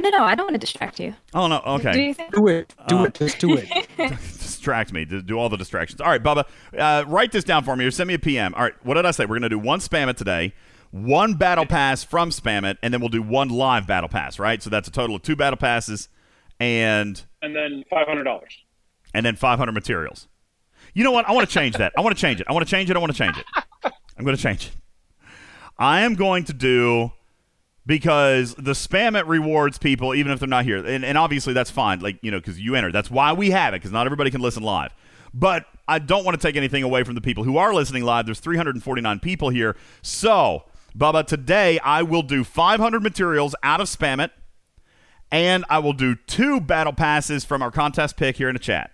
No, 0.00 0.08
no, 0.08 0.18
no. 0.18 0.24
I 0.24 0.34
don't 0.34 0.46
want 0.46 0.54
to 0.54 0.58
distract 0.58 0.98
you. 0.98 1.14
Oh, 1.34 1.46
no. 1.48 1.60
Okay. 1.66 1.92
Do 1.92 2.00
you 2.00 2.14
think? 2.14 2.34
Do 2.34 2.48
it. 2.48 2.74
Do 2.88 2.98
Uh, 2.98 3.04
it. 3.04 3.14
Just 3.14 3.38
do 3.40 3.54
it. 3.56 3.88
distract 4.18 4.92
me 4.92 5.04
to 5.04 5.20
do 5.20 5.38
all 5.38 5.48
the 5.50 5.58
distractions. 5.58 6.00
All 6.00 6.08
right, 6.08 6.22
Bubba, 6.22 6.44
uh, 6.78 7.04
write 7.06 7.30
this 7.32 7.44
down 7.44 7.62
for 7.62 7.76
me 7.76 7.84
or 7.84 7.90
send 7.90 8.08
me 8.08 8.14
a 8.14 8.18
PM. 8.18 8.54
All 8.54 8.62
right, 8.62 8.72
what 8.84 8.94
did 8.94 9.04
I 9.04 9.10
say? 9.10 9.24
We're 9.24 9.38
going 9.38 9.42
to 9.42 9.48
do 9.50 9.58
one 9.58 9.80
spam 9.80 10.08
it 10.08 10.16
today, 10.16 10.54
one 10.90 11.34
battle 11.34 11.66
pass 11.66 12.02
from 12.02 12.30
spam 12.30 12.68
it, 12.68 12.78
and 12.82 12.92
then 12.94 13.00
we'll 13.00 13.10
do 13.10 13.22
one 13.22 13.50
live 13.50 13.86
battle 13.86 14.08
pass, 14.08 14.38
right? 14.38 14.62
So 14.62 14.70
that's 14.70 14.88
a 14.88 14.92
total 14.92 15.16
of 15.16 15.22
two 15.22 15.36
battle 15.36 15.58
passes 15.58 16.08
and 16.58 17.22
And 17.42 17.54
then 17.54 17.84
five 17.90 18.06
hundred 18.08 18.24
dollars. 18.24 18.56
and 19.12 19.26
then 19.26 19.36
500 19.36 19.72
materials. 19.72 20.26
You 20.94 21.04
know 21.04 21.10
what? 21.12 21.28
I 21.28 21.32
want 21.32 21.46
to 21.48 21.52
change 21.52 21.76
that. 21.76 21.92
I 21.98 22.00
want 22.00 22.16
to 22.16 22.20
change 22.20 22.40
it. 22.40 22.46
I 22.48 22.52
want 22.54 22.66
to 22.66 22.70
change 22.70 22.88
it. 22.90 22.96
I 22.96 23.00
want 23.00 23.12
to 23.12 23.18
change 23.18 23.36
it. 23.36 23.44
I'm 24.16 24.24
going 24.24 24.36
to 24.36 24.42
change 24.42 24.66
it. 24.68 24.72
I 25.78 26.02
am 26.02 26.14
going 26.14 26.44
to 26.44 26.52
do 26.52 27.12
because 27.86 28.54
the 28.54 28.72
spam 28.72 29.18
it 29.18 29.26
rewards 29.26 29.78
people 29.78 30.14
even 30.14 30.32
if 30.32 30.38
they're 30.38 30.48
not 30.48 30.64
here, 30.64 30.84
and, 30.84 31.04
and 31.04 31.18
obviously 31.18 31.52
that's 31.52 31.70
fine. 31.70 32.00
Like 32.00 32.18
you 32.22 32.30
know, 32.30 32.38
because 32.38 32.60
you 32.60 32.74
enter. 32.74 32.92
That's 32.92 33.10
why 33.10 33.32
we 33.32 33.50
have 33.50 33.74
it 33.74 33.78
because 33.78 33.92
not 33.92 34.06
everybody 34.06 34.30
can 34.30 34.40
listen 34.40 34.62
live. 34.62 34.94
But 35.32 35.66
I 35.88 35.98
don't 35.98 36.24
want 36.24 36.40
to 36.40 36.46
take 36.46 36.56
anything 36.56 36.82
away 36.82 37.02
from 37.02 37.14
the 37.14 37.20
people 37.20 37.44
who 37.44 37.56
are 37.56 37.74
listening 37.74 38.04
live. 38.04 38.26
There's 38.26 38.40
349 38.40 39.20
people 39.20 39.50
here, 39.50 39.76
so 40.00 40.64
Bubba, 40.96 41.26
today 41.26 41.80
I 41.80 42.02
will 42.02 42.22
do 42.22 42.44
500 42.44 43.02
materials 43.02 43.56
out 43.64 43.80
of 43.80 43.88
spam 43.88 44.24
it, 44.24 44.30
and 45.30 45.64
I 45.68 45.80
will 45.80 45.92
do 45.92 46.14
two 46.14 46.60
battle 46.60 46.92
passes 46.92 47.44
from 47.44 47.62
our 47.62 47.72
contest 47.72 48.16
pick 48.16 48.36
here 48.36 48.48
in 48.48 48.54
the 48.54 48.60
chat. 48.60 48.92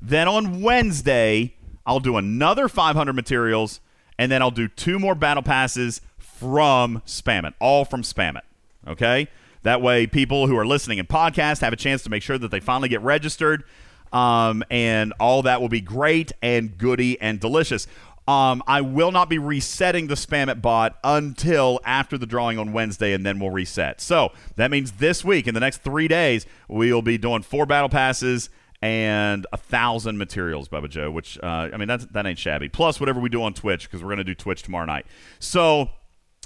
Then 0.00 0.28
on 0.28 0.62
Wednesday, 0.62 1.56
I'll 1.84 2.00
do 2.00 2.16
another 2.16 2.68
500 2.68 3.12
materials, 3.12 3.80
and 4.18 4.30
then 4.30 4.42
I'll 4.42 4.50
do 4.50 4.68
two 4.68 4.98
more 4.98 5.14
battle 5.14 5.42
passes 5.42 6.00
from 6.18 7.02
Spam 7.06 7.46
It, 7.46 7.54
all 7.60 7.84
from 7.84 8.02
Spam 8.02 8.36
It. 8.36 8.44
Okay? 8.88 9.28
That 9.62 9.82
way, 9.82 10.06
people 10.06 10.46
who 10.46 10.56
are 10.56 10.66
listening 10.66 10.98
in 10.98 11.06
podcast 11.06 11.60
have 11.60 11.72
a 11.72 11.76
chance 11.76 12.02
to 12.04 12.10
make 12.10 12.22
sure 12.22 12.38
that 12.38 12.50
they 12.50 12.60
finally 12.60 12.88
get 12.88 13.02
registered. 13.02 13.64
um, 14.12 14.62
and 14.70 15.12
all 15.18 15.42
that 15.42 15.60
will 15.60 15.68
be 15.68 15.80
great 15.80 16.32
and 16.42 16.78
goody 16.78 17.20
and 17.20 17.40
delicious. 17.40 17.86
Um, 18.28 18.62
I 18.66 18.80
will 18.80 19.12
not 19.12 19.28
be 19.28 19.38
resetting 19.38 20.08
the 20.08 20.14
spam 20.14 20.48
it 20.48 20.60
bot 20.60 20.98
until 21.04 21.80
after 21.84 22.18
the 22.18 22.26
drawing 22.26 22.58
on 22.58 22.72
Wednesday, 22.72 23.12
and 23.12 23.24
then 23.24 23.38
we'll 23.38 23.50
reset. 23.50 24.00
So 24.00 24.32
that 24.56 24.70
means 24.70 24.92
this 24.92 25.24
week, 25.24 25.46
in 25.46 25.54
the 25.54 25.60
next 25.60 25.78
three 25.82 26.08
days, 26.08 26.44
we'll 26.66 27.02
be 27.02 27.18
doing 27.18 27.42
four 27.42 27.66
battle 27.66 27.88
passes 27.88 28.50
and 28.82 29.46
a 29.52 29.56
thousand 29.56 30.18
materials, 30.18 30.68
Bubba 30.68 30.88
Joe. 30.88 31.10
Which 31.10 31.38
uh, 31.42 31.70
I 31.72 31.76
mean, 31.76 31.88
that's 31.88 32.06
that 32.06 32.26
ain't 32.26 32.38
shabby. 32.38 32.68
Plus 32.68 33.00
whatever 33.00 33.20
we 33.20 33.28
do 33.28 33.42
on 33.42 33.54
Twitch 33.54 33.84
because 33.84 34.02
we're 34.02 34.10
gonna 34.10 34.24
do 34.24 34.34
Twitch 34.34 34.62
tomorrow 34.62 34.86
night. 34.86 35.06
So. 35.38 35.90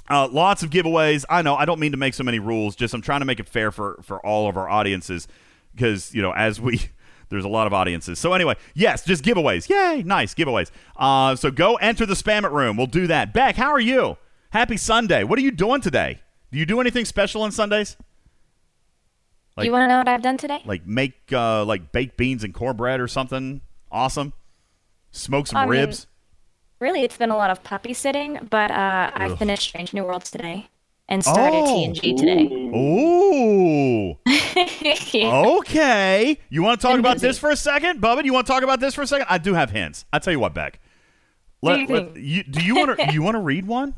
Uh, 0.09 0.27
lots 0.27 0.61
of 0.61 0.71
giveaways. 0.71 1.23
I 1.29 1.41
know 1.41 1.55
I 1.55 1.63
don't 1.63 1.79
mean 1.79 1.91
to 1.91 1.97
make 1.97 2.15
so 2.15 2.23
many 2.23 2.39
rules. 2.39 2.75
Just 2.75 2.93
I'm 2.93 3.03
trying 3.03 3.21
to 3.21 3.25
make 3.25 3.39
it 3.39 3.47
fair 3.47 3.71
for 3.71 3.99
for 4.01 4.19
all 4.25 4.49
of 4.49 4.57
our 4.57 4.67
audiences 4.67 5.25
because 5.73 6.13
you 6.13 6.21
know 6.21 6.33
as 6.33 6.59
we 6.59 6.81
there's 7.31 7.45
a 7.45 7.49
lot 7.49 7.65
of 7.65 7.73
audiences. 7.73 8.19
So 8.19 8.33
anyway, 8.33 8.55
yes, 8.75 9.05
just 9.05 9.23
giveaways. 9.23 9.69
Yay, 9.69 10.03
nice 10.05 10.33
giveaways. 10.35 10.69
Uh, 10.97 11.35
so 11.35 11.49
go 11.49 11.75
enter 11.75 12.05
the 12.05 12.13
spam 12.13 12.43
it 12.43 12.51
room. 12.51 12.77
We'll 12.77 12.87
do 12.87 13.07
that. 13.07 13.33
Beck, 13.33 13.55
how 13.55 13.69
are 13.69 13.79
you? 13.79 14.17
Happy 14.51 14.75
Sunday. 14.75 15.23
What 15.23 15.39
are 15.39 15.41
you 15.41 15.51
doing 15.51 15.81
today? 15.81 16.19
Do 16.51 16.59
you 16.59 16.65
do 16.65 16.81
anything 16.81 17.05
special 17.05 17.41
on 17.43 17.51
Sundays? 17.51 17.95
Like- 19.57 19.65
you 19.65 19.71
want 19.71 19.83
to 19.83 19.87
know 19.87 19.97
what 19.97 20.07
I've 20.07 20.21
done 20.21 20.37
today? 20.37 20.61
Like 20.65 20.85
make 20.87 21.13
uh, 21.33 21.65
like 21.65 21.91
baked 21.91 22.17
beans 22.17 22.43
and 22.43 22.53
cornbread 22.53 22.99
or 22.99 23.07
something 23.07 23.61
awesome? 23.91 24.33
Smoke 25.11 25.47
some 25.47 25.57
I 25.57 25.61
mean, 25.63 25.69
ribs. 25.71 26.07
Really, 26.79 27.01
it's 27.03 27.17
been 27.17 27.29
a 27.31 27.37
lot 27.37 27.51
of 27.51 27.61
puppy 27.63 27.93
sitting, 27.93 28.47
but 28.49 28.71
uh, 28.71 29.11
I 29.13 29.35
finished 29.35 29.63
Strange 29.63 29.93
New 29.93 30.03
Worlds 30.03 30.31
today 30.31 30.67
and 31.09 31.23
started 31.23 31.57
Oh. 31.57 31.65
TNG 31.67 32.17
today. 32.17 32.47
Ooh. 32.75 34.17
Okay. 34.55 36.37
You 36.49 36.63
want 36.63 36.79
to 36.81 36.87
talk 36.87 36.99
about 36.99 37.17
this 37.19 37.37
for 37.37 37.49
a 37.51 37.55
second, 37.55 38.01
Bubba? 38.01 38.23
You 38.25 38.33
want 38.33 38.47
to 38.47 38.51
talk 38.53 38.63
about 38.63 38.79
this 38.79 38.93
for 38.95 39.01
a 39.01 39.07
second? 39.07 39.27
I 39.29 39.37
do 39.37 39.53
have 39.53 39.71
hints. 39.71 40.05
I 40.11 40.19
tell 40.19 40.33
you 40.33 40.39
what, 40.39 40.53
Beck. 40.53 40.79
Do 41.63 41.73
you 41.79 42.11
you, 42.15 42.43
do 42.43 42.61
you 42.63 42.75
want 42.75 42.97
to 42.99 43.05
you 43.13 43.21
want 43.21 43.35
to 43.35 43.39
read 43.41 43.65
one? 43.65 43.93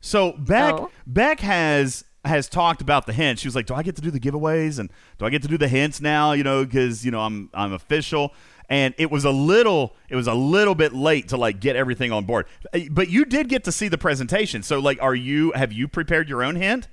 So 0.00 0.32
Beck 0.32 0.74
Oh. 0.74 0.90
Beck 1.06 1.40
has 1.40 2.04
has 2.24 2.48
talked 2.48 2.80
about 2.80 3.06
the 3.06 3.12
hints. 3.12 3.42
She 3.42 3.48
was 3.48 3.54
like, 3.54 3.66
"Do 3.66 3.74
I 3.74 3.82
get 3.82 3.96
to 3.96 4.02
do 4.02 4.10
the 4.10 4.20
giveaways 4.20 4.78
and 4.78 4.90
do 5.18 5.24
I 5.24 5.30
get 5.30 5.42
to 5.42 5.48
do 5.48 5.58
the 5.58 5.68
hints 5.68 6.00
now? 6.00 6.32
You 6.32 6.44
know, 6.44 6.64
because 6.64 7.04
you 7.04 7.10
know 7.10 7.20
I'm 7.20 7.50
I'm 7.54 7.72
official." 7.72 8.34
And 8.70 8.94
it 8.98 9.10
was 9.10 9.24
a 9.24 9.30
little 9.30 9.96
it 10.10 10.16
was 10.16 10.26
a 10.26 10.34
little 10.34 10.74
bit 10.74 10.92
late 10.92 11.28
to 11.28 11.36
like 11.36 11.60
get 11.60 11.74
everything 11.76 12.12
on 12.12 12.24
board. 12.24 12.46
Uh, 12.74 12.80
But 12.90 13.08
you 13.08 13.24
did 13.24 13.48
get 13.48 13.64
to 13.64 13.72
see 13.72 13.88
the 13.88 13.96
presentation. 13.96 14.62
So 14.62 14.78
like, 14.78 15.00
are 15.02 15.14
you 15.14 15.52
have 15.52 15.72
you 15.72 15.88
prepared 15.88 16.28
your 16.28 16.42
own 16.42 16.56
hint? 16.56 16.88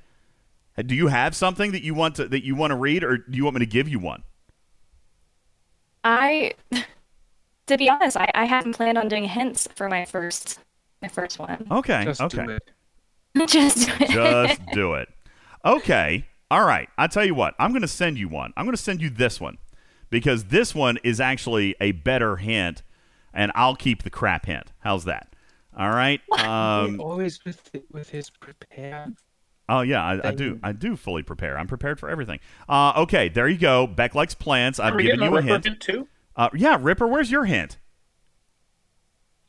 Do 0.77 0.93
you 0.93 1.07
have 1.07 1.35
something 1.35 1.71
that 1.71 1.83
you 1.83 1.93
want 1.93 2.15
to 2.15 2.27
that 2.27 2.43
you 2.43 2.55
want 2.55 2.71
to 2.71 2.75
read, 2.75 3.03
or 3.03 3.17
do 3.17 3.37
you 3.37 3.43
want 3.43 3.55
me 3.55 3.59
to 3.59 3.65
give 3.65 3.87
you 3.87 3.99
one? 3.99 4.23
I, 6.03 6.53
to 7.67 7.77
be 7.77 7.89
honest, 7.89 8.15
I, 8.15 8.29
I 8.35 8.45
hadn't 8.45 8.73
planned 8.73 8.97
on 8.97 9.07
doing 9.07 9.25
hints 9.25 9.67
for 9.75 9.89
my 9.89 10.05
first 10.05 10.59
my 11.01 11.07
first 11.07 11.39
one. 11.39 11.65
Okay. 11.71 12.03
Just 12.05 12.19
do 12.29 12.41
okay. 12.41 12.53
it. 12.55 12.71
Just 13.47 13.87
do 13.87 13.93
it. 13.99 14.09
Just 14.09 14.61
do 14.73 14.93
it. 14.93 15.09
Okay. 15.65 16.25
All 16.51 16.65
right. 16.65 16.87
I 16.97 17.07
tell 17.07 17.25
you 17.25 17.33
what. 17.35 17.55
I'm 17.59 17.71
going 17.71 17.81
to 17.81 17.87
send 17.87 18.17
you 18.17 18.27
one. 18.29 18.53
I'm 18.55 18.65
going 18.65 18.75
to 18.75 18.81
send 18.81 19.01
you 19.01 19.09
this 19.09 19.41
one 19.41 19.57
because 20.09 20.45
this 20.45 20.75
one 20.75 20.97
is 21.03 21.19
actually 21.19 21.75
a 21.81 21.91
better 21.93 22.35
hint, 22.37 22.83
and 23.33 23.51
I'll 23.55 23.75
keep 23.75 24.03
the 24.03 24.09
crap 24.09 24.45
hint. 24.45 24.71
How's 24.79 25.05
that? 25.05 25.35
All 25.77 25.89
right. 25.89 26.21
Um, 26.45 26.99
always 27.01 27.43
with 27.43 27.71
with 27.91 28.09
his 28.09 28.29
prepared. 28.29 29.15
oh 29.67 29.81
yeah, 29.81 30.03
I, 30.03 30.27
I 30.27 30.31
do. 30.31 30.59
I 30.61 30.73
do 30.73 30.95
fully 30.95 31.23
prepare. 31.23 31.57
I'm 31.57 31.65
prepared 31.67 31.99
for 31.99 32.07
everything. 32.09 32.39
Uh, 32.69 32.93
okay. 32.97 33.29
There 33.29 33.47
you 33.47 33.57
go. 33.57 33.87
Beck 33.87 34.13
likes 34.13 34.35
plants. 34.35 34.79
I've 34.79 34.93
Are 34.93 35.01
given 35.01 35.21
you 35.21 35.25
a 35.25 35.29
a 35.29 35.31
Ripper 35.31 35.47
hint. 35.47 35.65
hint 35.65 35.79
too? 35.81 36.07
Uh, 36.35 36.49
yeah, 36.53 36.77
Ripper. 36.79 37.07
Where's 37.07 37.31
your 37.31 37.45
hint? 37.45 37.77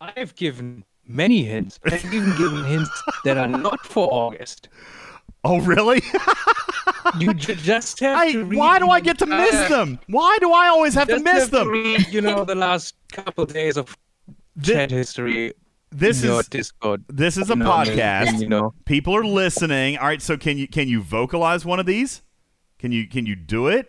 I've 0.01 0.35
given 0.36 0.85
many 1.07 1.45
hints. 1.45 1.78
I've 1.85 2.05
even 2.15 2.35
given 2.36 2.65
hints 2.65 3.03
that 3.25 3.36
are 3.36 3.49
not 3.49 3.85
for 3.85 4.09
August. 4.12 4.69
Oh 5.45 5.61
really? 5.61 6.03
You 7.19 7.33
ju- 7.35 7.55
just 7.55 8.01
have 8.01 8.19
I, 8.19 8.33
to 8.33 8.45
read 8.45 8.59
why 8.59 8.79
do 8.81 8.89
I 8.89 9.01
get 9.01 9.19
to 9.21 9.27
miss 9.27 9.53
entire- 9.55 9.69
them? 9.69 9.99
Why 10.09 10.37
do 10.41 10.53
I 10.53 10.67
always 10.67 10.93
have 10.95 11.09
to 11.09 11.21
miss 11.21 11.45
have 11.45 11.51
them? 11.53 11.69
read, 11.69 12.07
you 12.09 12.21
know, 12.21 12.45
the 12.53 12.57
last 12.57 12.97
couple 13.13 13.47
days 13.47 13.77
of 13.77 13.97
chat 14.61 14.91
history. 14.91 15.55
This 15.93 16.23
your 16.23 16.41
is 16.41 16.49
Discord. 16.49 17.05
This 17.09 17.37
is 17.37 17.49
a 17.49 17.57
know, 17.57 17.65
podcast. 17.65 18.41
you 18.41 18.49
know, 18.49 18.75
People 18.87 19.15
are 19.17 19.25
listening. 19.25 19.97
All 19.99 20.07
right, 20.09 20.21
so 20.21 20.37
can 20.37 20.59
you 20.59 20.67
can 20.67 20.89
you 20.89 21.01
vocalize 21.01 21.65
one 21.65 21.79
of 21.79 21.87
these? 21.87 22.23
Can 22.79 22.91
you 22.93 23.07
can 23.09 23.25
you 23.25 23.37
do 23.37 23.69
it 23.69 23.89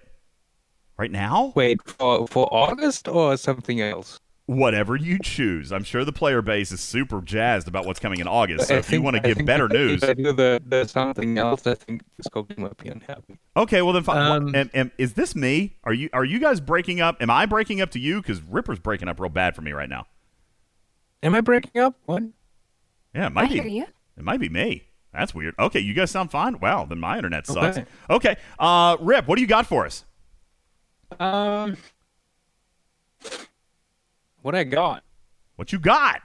right 0.97 1.11
now? 1.11 1.51
wait 1.55 1.81
for 1.89 2.27
for 2.27 2.47
August 2.53 3.07
or 3.07 3.35
something 3.35 3.81
else. 3.81 4.19
Whatever 4.47 4.95
you 4.95 5.19
choose. 5.21 5.71
I'm 5.73 5.83
sure 5.83 6.05
the 6.05 6.13
player 6.13 6.41
base 6.41 6.71
is 6.71 6.79
super 6.79 7.21
jazzed 7.21 7.67
about 7.67 7.85
what's 7.85 7.99
coming 7.99 8.21
in 8.21 8.27
August. 8.27 8.69
So 8.69 8.75
I 8.75 8.77
if 8.77 8.89
you 8.89 9.01
want 9.01 9.17
to 9.17 9.21
I 9.29 9.33
give 9.33 9.45
better 9.45 9.67
news, 9.67 10.01
I 10.03 10.13
do 10.13 10.31
the, 10.31 10.61
the 10.65 10.85
something 10.87 11.37
else, 11.37 11.67
I 11.67 11.73
think 11.75 12.01
Discord 12.15 12.57
might 12.57 12.77
be 12.77 12.87
unhappy. 12.87 13.39
okay. 13.57 13.81
Well 13.81 13.91
then, 13.93 14.03
fine. 14.03 14.31
Um, 14.31 14.55
Am- 14.55 14.69
am- 14.73 14.91
is 14.97 15.15
this 15.15 15.35
me? 15.35 15.75
Are 15.83 15.91
you 15.93 16.09
are 16.13 16.23
you 16.23 16.39
guys 16.39 16.61
breaking 16.61 17.01
up? 17.01 17.21
Am 17.21 17.29
I 17.29 17.45
breaking 17.45 17.81
up 17.81 17.91
to 17.91 17.99
you? 17.99 18.21
Because 18.21 18.41
Ripper's 18.41 18.79
breaking 18.79 19.09
up 19.09 19.19
real 19.19 19.29
bad 19.29 19.53
for 19.53 19.61
me 19.61 19.73
right 19.73 19.89
now. 19.89 20.07
Am 21.21 21.35
I 21.35 21.41
breaking 21.41 21.81
up? 21.81 21.95
What? 22.05 22.23
Yeah, 23.13 23.27
it 23.27 23.33
might 23.33 23.45
I 23.45 23.47
be. 23.49 23.53
hear 23.55 23.67
you. 23.67 23.85
It 24.17 24.23
might 24.23 24.39
be 24.39 24.47
me. 24.47 24.83
That's 25.13 25.35
weird. 25.35 25.55
Okay, 25.59 25.79
you 25.81 25.93
guys 25.93 26.09
sound 26.11 26.31
fine. 26.31 26.57
Wow, 26.59 26.85
then 26.85 26.99
my 26.99 27.17
internet 27.17 27.47
sucks. 27.47 27.77
Okay. 27.79 27.85
Okay, 28.09 28.35
uh, 28.59 28.95
Rip, 29.01 29.27
what 29.27 29.35
do 29.35 29.41
you 29.41 29.47
got 29.47 29.65
for 29.65 29.85
us? 29.85 30.05
Um, 31.19 31.75
what 34.41 34.55
I 34.55 34.63
got? 34.63 35.03
What 35.55 35.71
you 35.71 35.79
got? 35.79 36.21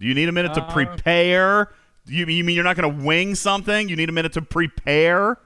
Do 0.00 0.06
you 0.06 0.14
need 0.14 0.28
a 0.28 0.32
minute 0.32 0.54
to 0.54 0.62
Uh, 0.62 0.72
prepare? 0.72 1.72
You, 2.06 2.26
you 2.26 2.44
mean 2.44 2.54
you're 2.54 2.64
not 2.64 2.76
going 2.76 2.98
to 2.98 3.04
wing 3.04 3.34
something? 3.34 3.88
You 3.88 3.96
need 3.96 4.08
a 4.08 4.12
minute 4.12 4.32
to 4.34 4.42
prepare? 4.42 5.38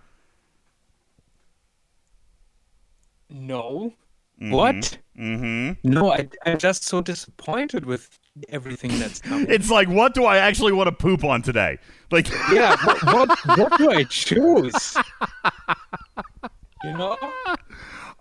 No. 3.31 3.95
What? 4.41 4.99
Mm-hmm. 5.19 5.89
No, 5.89 6.13
I, 6.13 6.29
I'm 6.47 6.59
just 6.59 6.85
so 6.85 7.01
disappointed 7.01 7.85
with 7.85 8.09
everything 8.49 8.99
that's 8.99 9.21
coming. 9.21 9.47
It's 9.51 9.71
like, 9.71 9.89
what 9.89 10.15
do 10.15 10.25
I 10.25 10.39
actually 10.39 10.73
want 10.73 10.87
to 10.87 10.93
poop 10.93 11.25
on 11.25 11.43
today? 11.43 11.79
Like, 12.11 12.29
yeah, 12.53 12.77
what, 12.85 13.03
what, 13.05 13.59
what 13.59 13.79
do 13.79 13.91
I 13.91 14.05
choose? 14.05 14.97
You 16.85 16.93
know? 16.93 17.17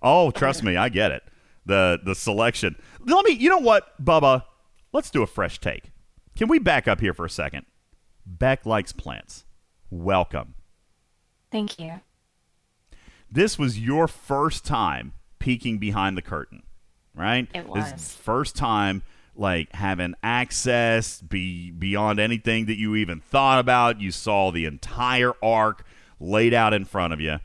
oh, 0.01 0.31
trust 0.31 0.63
me, 0.63 0.77
I 0.77 0.89
get 0.89 1.11
it. 1.11 1.21
The 1.67 1.99
the 2.03 2.15
selection. 2.15 2.75
Let 3.05 3.25
me. 3.25 3.31
You 3.33 3.49
know 3.49 3.57
what, 3.59 4.03
Bubba? 4.03 4.43
Let's 4.93 5.09
do 5.11 5.21
a 5.21 5.27
fresh 5.27 5.59
take. 5.59 5.91
Can 6.35 6.47
we 6.47 6.59
back 6.59 6.87
up 6.87 7.01
here 7.01 7.13
for 7.13 7.25
a 7.25 7.29
second? 7.29 7.65
Beck 8.25 8.65
likes 8.65 8.91
plants. 8.91 9.43
Welcome. 9.89 10.53
Thank 11.51 11.79
you. 11.79 12.01
this 13.31 13.57
was 13.59 13.79
your 13.79 14.07
first 14.07 14.65
time 14.65 15.13
peeking 15.39 15.77
behind 15.77 16.17
the 16.17 16.21
curtain, 16.21 16.63
right? 17.13 17.47
It 17.53 17.65
This 17.73 17.91
was. 17.91 18.13
first 18.15 18.55
time 18.55 19.03
like 19.35 19.71
having 19.73 20.13
access 20.23 21.21
be 21.21 21.71
beyond 21.71 22.19
anything 22.19 22.65
that 22.65 22.77
you 22.77 22.95
even 22.95 23.19
thought 23.19 23.59
about. 23.59 23.99
You 24.01 24.11
saw 24.11 24.51
the 24.51 24.65
entire 24.65 25.33
arc 25.43 25.85
laid 26.19 26.53
out 26.53 26.73
in 26.73 26.85
front 26.85 27.13
of 27.13 27.19
you. 27.21 27.39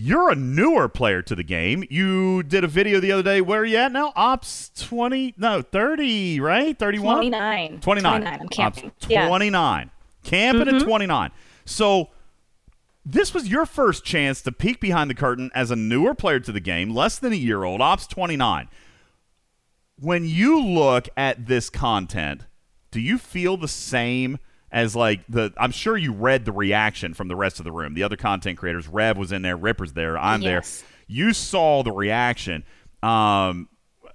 You're 0.00 0.30
a 0.30 0.36
newer 0.36 0.88
player 0.88 1.22
to 1.22 1.34
the 1.34 1.42
game. 1.42 1.82
You 1.90 2.44
did 2.44 2.62
a 2.62 2.68
video 2.68 3.00
the 3.00 3.10
other 3.10 3.22
day. 3.24 3.40
Where 3.40 3.62
are 3.62 3.64
you 3.64 3.78
at 3.78 3.90
now? 3.90 4.12
Ops 4.14 4.70
20, 4.76 5.34
no, 5.36 5.60
30, 5.60 6.38
right? 6.38 6.78
31? 6.78 7.16
29. 7.16 7.80
29. 7.80 8.20
29, 8.20 8.40
I'm 8.40 8.48
camping. 8.48 8.86
Ops 8.86 9.06
Yeah. 9.08 9.26
29. 9.26 9.90
Camping 10.22 10.68
at 10.68 10.74
Mhm. 10.74 10.84
29. 10.84 11.30
So 11.64 12.10
this 13.04 13.34
was 13.34 13.48
your 13.48 13.66
first 13.66 14.04
chance 14.04 14.40
to 14.42 14.52
peek 14.52 14.78
behind 14.78 15.10
the 15.10 15.14
curtain 15.14 15.50
as 15.52 15.72
a 15.72 15.76
newer 15.76 16.14
player 16.14 16.38
to 16.40 16.52
the 16.52 16.60
game, 16.60 16.94
less 16.94 17.18
than 17.18 17.32
a 17.32 17.36
year 17.36 17.64
old, 17.64 17.80
Ops 17.80 18.06
29. 18.06 18.68
When 19.98 20.24
you 20.24 20.62
look 20.62 21.08
at 21.16 21.46
this 21.46 21.68
content, 21.70 22.42
do 22.92 23.00
you 23.00 23.18
feel 23.18 23.56
the 23.56 23.66
same 23.66 24.38
as 24.70 24.94
like 24.96 25.20
the 25.28 25.52
I'm 25.56 25.70
sure 25.72 25.96
you 25.96 26.12
read 26.12 26.44
the 26.44 26.52
reaction 26.52 27.14
from 27.14 27.28
the 27.28 27.36
rest 27.36 27.58
of 27.58 27.64
the 27.64 27.72
room. 27.72 27.94
The 27.94 28.02
other 28.02 28.16
content 28.16 28.58
creators, 28.58 28.86
Rev 28.88 29.16
was 29.16 29.32
in 29.32 29.42
there, 29.42 29.56
Ripper's 29.56 29.92
there, 29.94 30.18
I'm 30.18 30.42
Yes. 30.42 30.80
there. 30.80 30.88
You 31.06 31.32
saw 31.32 31.82
the 31.82 31.92
reaction. 31.92 32.64
Um 33.02 33.68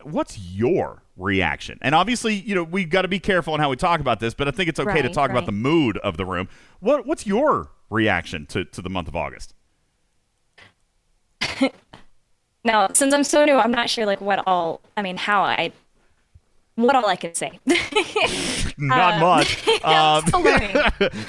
what's 0.03 0.38
your 0.38 1.01
reaction? 1.15 1.80
And 1.82 1.95
obviously, 1.95 2.33
you 2.35 2.53
know, 2.56 2.64
we've 2.64 2.90
got 2.90 3.03
to 3.03 3.07
be 3.07 3.19
careful 3.19 3.53
on 3.53 3.59
how 3.61 3.69
we 3.69 3.75
talk 3.77 3.99
about 4.01 4.19
this, 4.19 4.33
but 4.33 4.48
I 4.48 4.51
think 4.51 4.67
it's 4.69 4.80
okay 4.80 5.01
to 5.01 5.07
Right, 5.07 5.14
talk 5.14 5.30
about 5.32 5.45
the 5.45 5.51
mood 5.53 5.98
of 5.99 6.17
the 6.17 6.25
room. 6.25 6.49
What 6.82 7.06
what's 7.06 7.25
your 7.25 7.72
reaction 7.90 8.45
to, 8.48 8.65
to 8.65 8.82
the 8.82 8.90
month 8.90 9.07
of 9.07 9.15
August? 9.15 9.53
Now, 12.65 12.88
since 12.93 13.14
I'm 13.14 13.25
so 13.25 13.43
new, 13.43 13.56
I'm 13.57 13.72
not 13.72 13.90
sure 13.90 14.06
like 14.06 14.22
what 14.22 14.41
all. 14.48 14.80
I 14.95 15.01
mean, 15.01 15.17
how 15.17 15.43
I, 15.43 15.73
what 16.76 16.95
all 16.95 17.06
I 17.08 17.16
can 17.16 17.35
say. 17.35 17.60
not 18.77 19.14
Um, 19.14 19.19
much. 19.19 19.64
Um, 19.84 20.24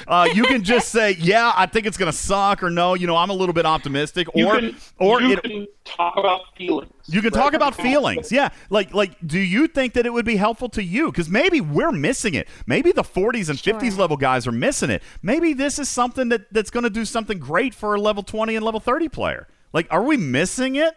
uh, 0.07 0.27
you 0.33 0.43
can 0.45 0.63
just 0.63 0.89
say, 0.89 1.11
"Yeah, 1.19 1.51
I 1.55 1.65
think 1.65 1.85
it's 1.85 1.97
going 1.97 2.11
to 2.11 2.17
suck," 2.17 2.63
or 2.63 2.69
"No, 2.69 2.93
you 2.93 3.05
know, 3.05 3.17
I'm 3.17 3.29
a 3.29 3.33
little 3.33 3.51
bit 3.53 3.65
optimistic," 3.65 4.27
You 4.33 4.47
or 4.47 4.59
can, 4.59 4.75
or 4.97 5.21
you 5.21 5.33
it, 5.33 5.43
can 5.43 5.67
talk 5.83 6.15
about 6.15 6.41
feelings. 6.57 6.91
you 7.07 7.21
can 7.21 7.31
talk 7.31 7.53
about 7.53 7.75
feelings. 7.75 8.31
Yeah, 8.31 8.49
like 8.69 8.93
like, 8.93 9.17
do 9.27 9.37
you 9.37 9.67
think 9.67 9.93
that 9.93 10.05
it 10.05 10.13
would 10.13 10.25
be 10.25 10.37
helpful 10.37 10.69
to 10.69 10.81
you? 10.83 11.11
Because 11.11 11.29
maybe 11.29 11.59
we're 11.59 11.91
missing 11.91 12.33
it. 12.33 12.47
Maybe 12.65 12.93
the 12.93 13.03
40s 13.03 13.49
and 13.49 13.59
50s 13.59 13.97
level 13.97 14.15
guys 14.15 14.47
are 14.47 14.53
missing 14.53 14.89
it. 14.89 15.03
Maybe 15.21 15.51
this 15.53 15.77
is 15.77 15.89
something 15.89 16.29
that 16.29 16.51
that's 16.53 16.69
going 16.69 16.85
to 16.85 16.89
do 16.89 17.03
something 17.03 17.37
great 17.39 17.73
for 17.73 17.95
a 17.95 17.99
level 17.99 18.23
20 18.23 18.55
and 18.55 18.63
level 18.63 18.79
30 18.79 19.09
player. 19.09 19.47
Like, 19.73 19.87
are 19.91 20.03
we 20.03 20.15
missing 20.15 20.77
it? 20.77 20.95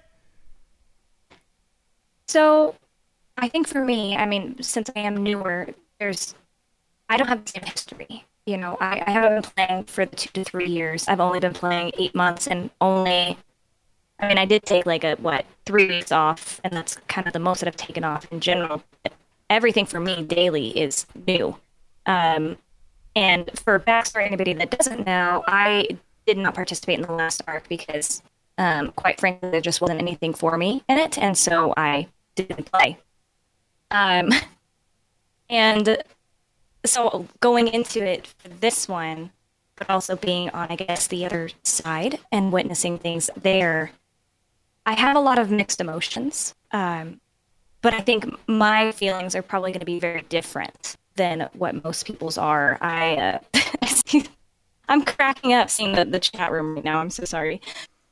So, 2.29 2.77
I 3.41 3.49
think 3.49 3.69
for 3.69 3.85
me, 3.85 4.17
I 4.17 4.27
mean, 4.27 4.61
since 4.63 4.91
I 4.97 5.01
am 5.01 5.23
newer, 5.23 5.69
there's, 6.01 6.35
I 7.09 7.17
don't 7.17 7.29
have 7.29 7.45
the 7.45 7.51
same 7.51 7.63
history. 7.63 8.25
You 8.47 8.57
know, 8.57 8.77
I, 8.81 9.03
I 9.07 9.11
haven't 9.11 9.43
been 9.43 9.67
playing 9.67 9.85
for 9.85 10.07
two 10.07 10.31
to 10.33 10.45
three 10.45 10.69
years. 10.69 11.07
I've 11.07 11.21
only 11.21 11.39
been 11.39 11.53
playing 11.53 11.93
eight 11.99 12.15
months 12.15 12.49
and 12.49 12.71
only, 12.81 13.39
I 14.19 14.29
mean, 14.29 14.39
I 14.39 14.45
did 14.45 14.65
take 14.65 14.87
like 14.87 15.05
a, 15.05 15.15
what, 15.17 15.45
three 15.67 15.87
weeks 15.87 16.11
off, 16.11 16.61
and 16.65 16.73
that's 16.73 16.97
kind 17.07 17.27
of 17.27 17.33
the 17.33 17.39
most 17.39 17.61
that 17.61 17.69
I've 17.69 17.77
taken 17.77 18.05
off 18.05 18.27
in 18.33 18.41
general. 18.41 18.83
Everything 19.51 19.87
for 19.87 20.01
me 20.01 20.23
daily 20.23 20.77
is 20.77 21.07
new. 21.27 21.57
Um, 22.07 22.57
and 23.15 23.51
for 23.61 23.79
backstory, 23.79 24.27
anybody 24.27 24.53
that 24.55 24.71
doesn't 24.71 25.07
know, 25.07 25.45
I 25.47 25.99
did 26.27 26.39
not 26.39 26.55
participate 26.55 26.99
in 26.99 27.07
the 27.07 27.13
last 27.13 27.43
arc 27.47 27.69
because, 27.69 28.23
um, 28.59 28.93
quite 28.93 29.21
frankly, 29.21 29.51
there 29.51 29.61
just 29.61 29.81
wasn't 29.81 30.01
anything 30.01 30.35
for 30.35 30.57
me 30.57 30.83
in 30.89 30.99
it, 30.99 31.19
and 31.19 31.37
so 31.37 31.73
I 31.77 32.09
didn't 32.35 32.71
play. 32.73 32.99
Um, 33.91 34.33
and 35.51 36.03
so 36.85 37.27
going 37.41 37.69
into 37.69 38.05
it 38.05 38.27
for 38.27 38.49
this 38.49 38.89
one, 38.89 39.31
but 39.77 39.89
also 39.91 40.17
being 40.17 40.51
on, 40.51 40.69
I 40.71 40.77
guess, 40.77 41.07
the 41.07 41.25
other 41.25 41.51
side 41.65 42.19
and 42.33 42.53
witnessing 42.53 42.99
things 42.99 43.31
there, 43.41 43.93
I 44.87 44.93
have 44.99 45.17
a 45.17 45.21
lot 45.21 45.39
of 45.39 45.51
mixed 45.51 45.81
emotions. 45.81 46.55
Um, 46.73 47.21
but 47.81 47.95
I 47.95 48.01
think 48.01 48.27
my 48.49 48.93
feelings 48.93 49.35
are 49.35 49.43
probably 49.43 49.71
going 49.71 49.81
to 49.81 49.87
be 49.87 50.01
very 50.01 50.23
different 50.23 50.97
than 51.15 51.49
what 51.53 51.85
most 51.85 52.07
people's 52.07 52.39
are. 52.39 52.79
I, 52.81 53.41
uh, 53.55 54.21
I'm 54.89 55.05
cracking 55.05 55.53
up 55.53 55.71
seeing 55.71 55.93
the, 55.93 56.05
the 56.05 56.19
chat 56.19 56.51
room 56.51 56.77
right 56.77 56.85
now. 56.85 56.99
I'm 56.99 57.11
so 57.11 57.25
sorry. 57.25 57.61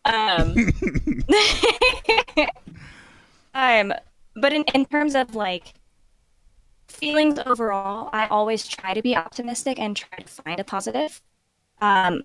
Um, 0.04 0.54
um, 3.54 3.92
but 4.36 4.52
in, 4.52 4.64
in 4.74 4.84
terms 4.84 5.14
of 5.14 5.34
like 5.34 5.74
feelings 6.88 7.38
overall, 7.44 8.10
I 8.12 8.26
always 8.28 8.66
try 8.66 8.94
to 8.94 9.02
be 9.02 9.16
optimistic 9.16 9.78
and 9.78 9.96
try 9.96 10.18
to 10.18 10.28
find 10.28 10.60
a 10.60 10.64
positive. 10.64 11.20
Um, 11.80 12.22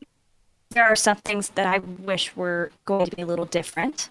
there 0.70 0.86
are 0.86 0.96
some 0.96 1.18
things 1.18 1.50
that 1.50 1.66
I 1.66 1.80
wish 1.80 2.36
were 2.36 2.72
going 2.86 3.08
to 3.08 3.16
be 3.16 3.22
a 3.22 3.26
little 3.26 3.46
different, 3.46 4.10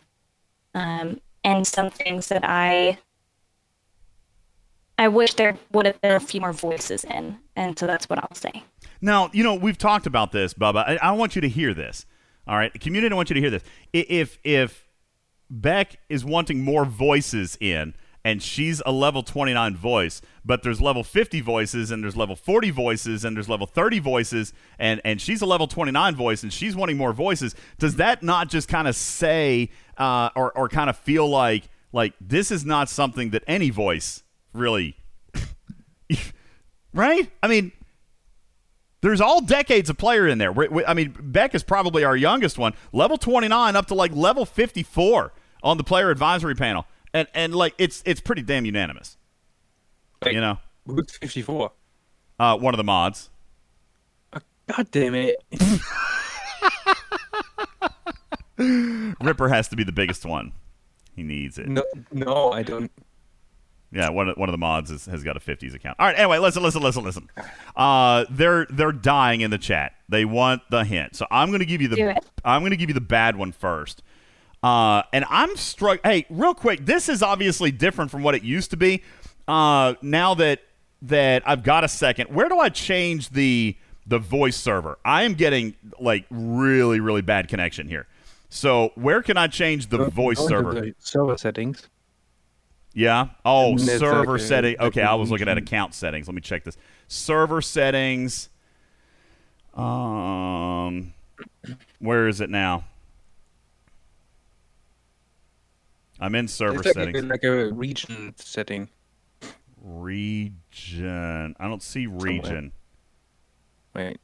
um, 0.75 1.21
and 1.45 1.67
some 1.67 1.91
things 1.91 2.29
that 2.29 2.43
I 2.45 2.99
I 4.99 5.09
wish 5.09 5.33
there 5.35 5.57
would 5.73 5.87
have 5.87 5.99
been 6.03 6.13
a 6.13 6.21
few 6.21 6.43
more 6.43 6.53
voices 6.53 7.05
in, 7.05 7.39
and 7.57 7.79
so 7.79 7.87
that's 7.87 8.09
what 8.11 8.19
I'll 8.19 8.35
say. 8.35 8.63
Now, 9.01 9.31
you 9.33 9.43
know, 9.43 9.55
we've 9.55 9.79
talked 9.79 10.07
about 10.07 10.33
this, 10.33 10.53
Bubba. 10.53 10.85
I, 10.87 10.99
I 11.01 11.13
want 11.13 11.35
you 11.35 11.41
to 11.41 11.49
hear 11.49 11.73
this. 11.73 12.05
All 12.47 12.57
right, 12.57 12.73
community, 12.79 13.11
I 13.11 13.17
want 13.17 13.31
you 13.31 13.35
to 13.35 13.41
hear 13.41 13.51
this. 13.51 13.63
If 13.95 14.39
if 14.45 14.90
Beck 15.51 15.99
is 16.09 16.25
wanting 16.25 16.63
more 16.63 16.85
voices 16.85 17.59
in, 17.61 17.95
and 18.25 18.43
she's 18.43 18.81
a 18.87 18.93
level 18.93 19.23
29 19.23 19.77
voice, 19.77 20.23
but 20.45 20.63
there's 20.63 20.81
level 20.81 21.03
50 21.03 21.41
voices, 21.41 21.91
and 21.91 22.05
there's 22.05 22.17
level 22.17 22.37
40 22.37 22.71
voices, 22.71 23.25
and 23.25 23.37
there's 23.37 23.49
level 23.49 23.67
30 23.67 23.99
voices, 23.99 24.53
and 24.79 25.01
and 25.05 25.21
she's 25.21 25.43
a 25.43 25.47
level 25.47 25.67
29 25.67 26.15
voice, 26.15 26.43
and 26.43 26.53
she's 26.53 26.77
wanting 26.77 26.97
more 26.97 27.13
voices. 27.13 27.55
Does 27.79 27.97
that 27.97 28.23
not 28.23 28.49
just 28.49 28.69
kind 28.69 28.87
of 28.87 28.95
say, 28.95 29.71
uh, 29.99 30.31
or 30.37 30.57
or 30.57 30.69
kind 30.69 30.89
of 30.89 30.97
feel 30.97 31.29
like 31.29 31.69
like 31.93 32.15
this 32.21 32.51
is 32.53 32.65
not 32.65 32.89
something 32.89 33.31
that 33.31 33.43
any 33.47 33.71
voice 33.71 34.23
really, 34.53 34.97
right? 36.95 37.31
I 37.43 37.49
mean. 37.49 37.73
There's 39.03 39.23
all 39.23 39.41
decades 39.41 39.89
of 39.89 39.97
player 39.97 40.29
in 40.29 40.37
there. 40.37 40.53
I 40.87 40.93
mean, 40.93 41.17
Beck 41.19 41.55
is 41.55 41.63
probably 41.63 42.05
our 42.05 42.15
youngest 42.15 42.59
one, 42.59 42.75
level 42.93 43.17
29 43.17 43.75
up 43.75 43.87
to 43.87 43.95
like 43.95 44.15
level 44.15 44.45
54 44.45 45.33
on 45.63 45.77
the 45.77 45.85
player 45.85 46.11
advisory 46.11 46.55
panel, 46.55 46.87
and 47.13 47.29
and 47.35 47.55
like 47.55 47.75
it's 47.79 48.03
it's 48.07 48.21
pretty 48.21 48.43
damn 48.43 48.65
unanimous. 48.65 49.17
you 50.27 50.41
know, 50.41 50.59
who's 50.87 51.11
54? 51.17 51.73
Uh, 52.39 52.57
one 52.57 52.75
of 52.75 52.79
the 52.79 52.85
mods. 52.85 53.31
God 54.67 54.91
damn 54.91 55.15
it! 55.15 55.37
Ripper 59.21 59.49
has 59.49 59.69
to 59.69 59.77
be 59.77 59.85
the 59.85 59.93
biggest 59.93 60.25
one. 60.25 60.53
He 61.17 61.23
needs 61.23 61.59
it. 61.59 61.69
No, 61.69 61.83
no, 62.13 62.53
I 62.53 62.63
don't. 62.63 62.91
Yeah, 63.93 64.11
one 64.11 64.29
of, 64.29 64.37
one 64.37 64.49
of 64.49 64.53
the 64.53 64.59
mods 64.59 64.91
is, 64.91 65.07
has 65.07 65.25
got 65.25 65.37
a 65.37 65.41
50s 65.41 65.75
account. 65.75 65.97
All 65.99 66.07
right, 66.07 66.17
anyway, 66.17 66.39
listen, 66.39 66.63
listen, 66.63 66.81
listen, 66.81 67.03
listen. 67.03 67.29
Uh, 67.75 68.25
they're 68.31 68.67
they're 68.71 68.93
dying 68.93 69.41
in 69.41 69.51
the 69.51 69.59
chat. 69.59 69.95
They 70.09 70.25
want 70.25 70.63
the 70.71 70.85
hint. 70.85 71.17
So 71.17 71.27
I'm 71.31 71.49
going 71.49 71.61
to 71.61 71.67
give 71.67 71.83
you 71.83 71.89
the. 71.89 72.23
I'm 72.45 72.63
going 72.63 72.71
to 72.71 72.77
give 72.77 72.89
you 72.89 72.95
the 72.95 73.01
bad 73.01 73.35
one 73.35 73.51
first. 73.51 74.03
Uh, 74.63 75.03
and 75.13 75.25
I'm 75.29 75.57
struck. 75.57 76.01
Hey, 76.05 76.27
real 76.29 76.55
quick, 76.55 76.85
this 76.85 77.09
is 77.09 77.23
obviously 77.23 77.71
different 77.71 78.11
from 78.11 78.23
what 78.23 78.35
it 78.35 78.43
used 78.43 78.71
to 78.71 78.77
be. 78.77 79.03
Uh, 79.49 79.95
now 80.03 80.35
that 80.35 80.61
that 81.03 81.43
I've 81.47 81.63
got 81.63 81.83
a 81.83 81.89
second, 81.89 82.29
where 82.35 82.49
do 82.49 82.59
I 82.59 82.69
change 82.69 83.31
the 83.31 83.77
the 84.07 84.19
voice 84.19 84.57
server? 84.57 84.99
I 85.05 85.23
am 85.23 85.35
getting 85.35 85.75
like 85.99 86.27
really 86.31 87.01
really 87.01 87.23
bad 87.23 87.49
connection 87.49 87.89
here. 87.89 88.07
So 88.51 88.93
where 88.97 89.23
can 89.23 89.37
I 89.37 89.47
change 89.47 89.87
the 89.89 90.07
voice 90.11 90.39
Go 90.39 90.49
server? 90.49 90.93
server 90.99 91.39
settings. 91.39 91.89
Yeah. 92.93 93.29
Oh, 93.45 93.71
And 93.71 93.81
server 93.81 94.33
like 94.33 94.41
setting. 94.41 94.77
Okay, 94.81 95.03
I 95.03 95.15
was 95.15 95.31
looking 95.31 95.49
at 95.49 95.57
account 95.57 95.95
settings. 95.95 96.27
Let 96.27 96.35
me 96.35 96.41
check 96.41 96.65
this. 96.65 96.77
Server 97.07 97.63
settings. 97.63 98.49
Um, 99.75 101.15
where 102.01 102.27
is 102.27 102.41
it 102.41 102.51
now? 102.51 102.85
I'm 106.21 106.35
in 106.35 106.49
server 106.49 106.83
like 106.83 106.93
settings. 106.93 107.25
Like 107.25 107.45
a 107.45 107.73
region 107.73 108.35
setting. 108.37 108.89
Region. 109.83 111.57
I 111.59 111.67
don't 111.69 111.83
see 111.83 112.07
region. 112.07 112.73
Wait. 113.95 114.19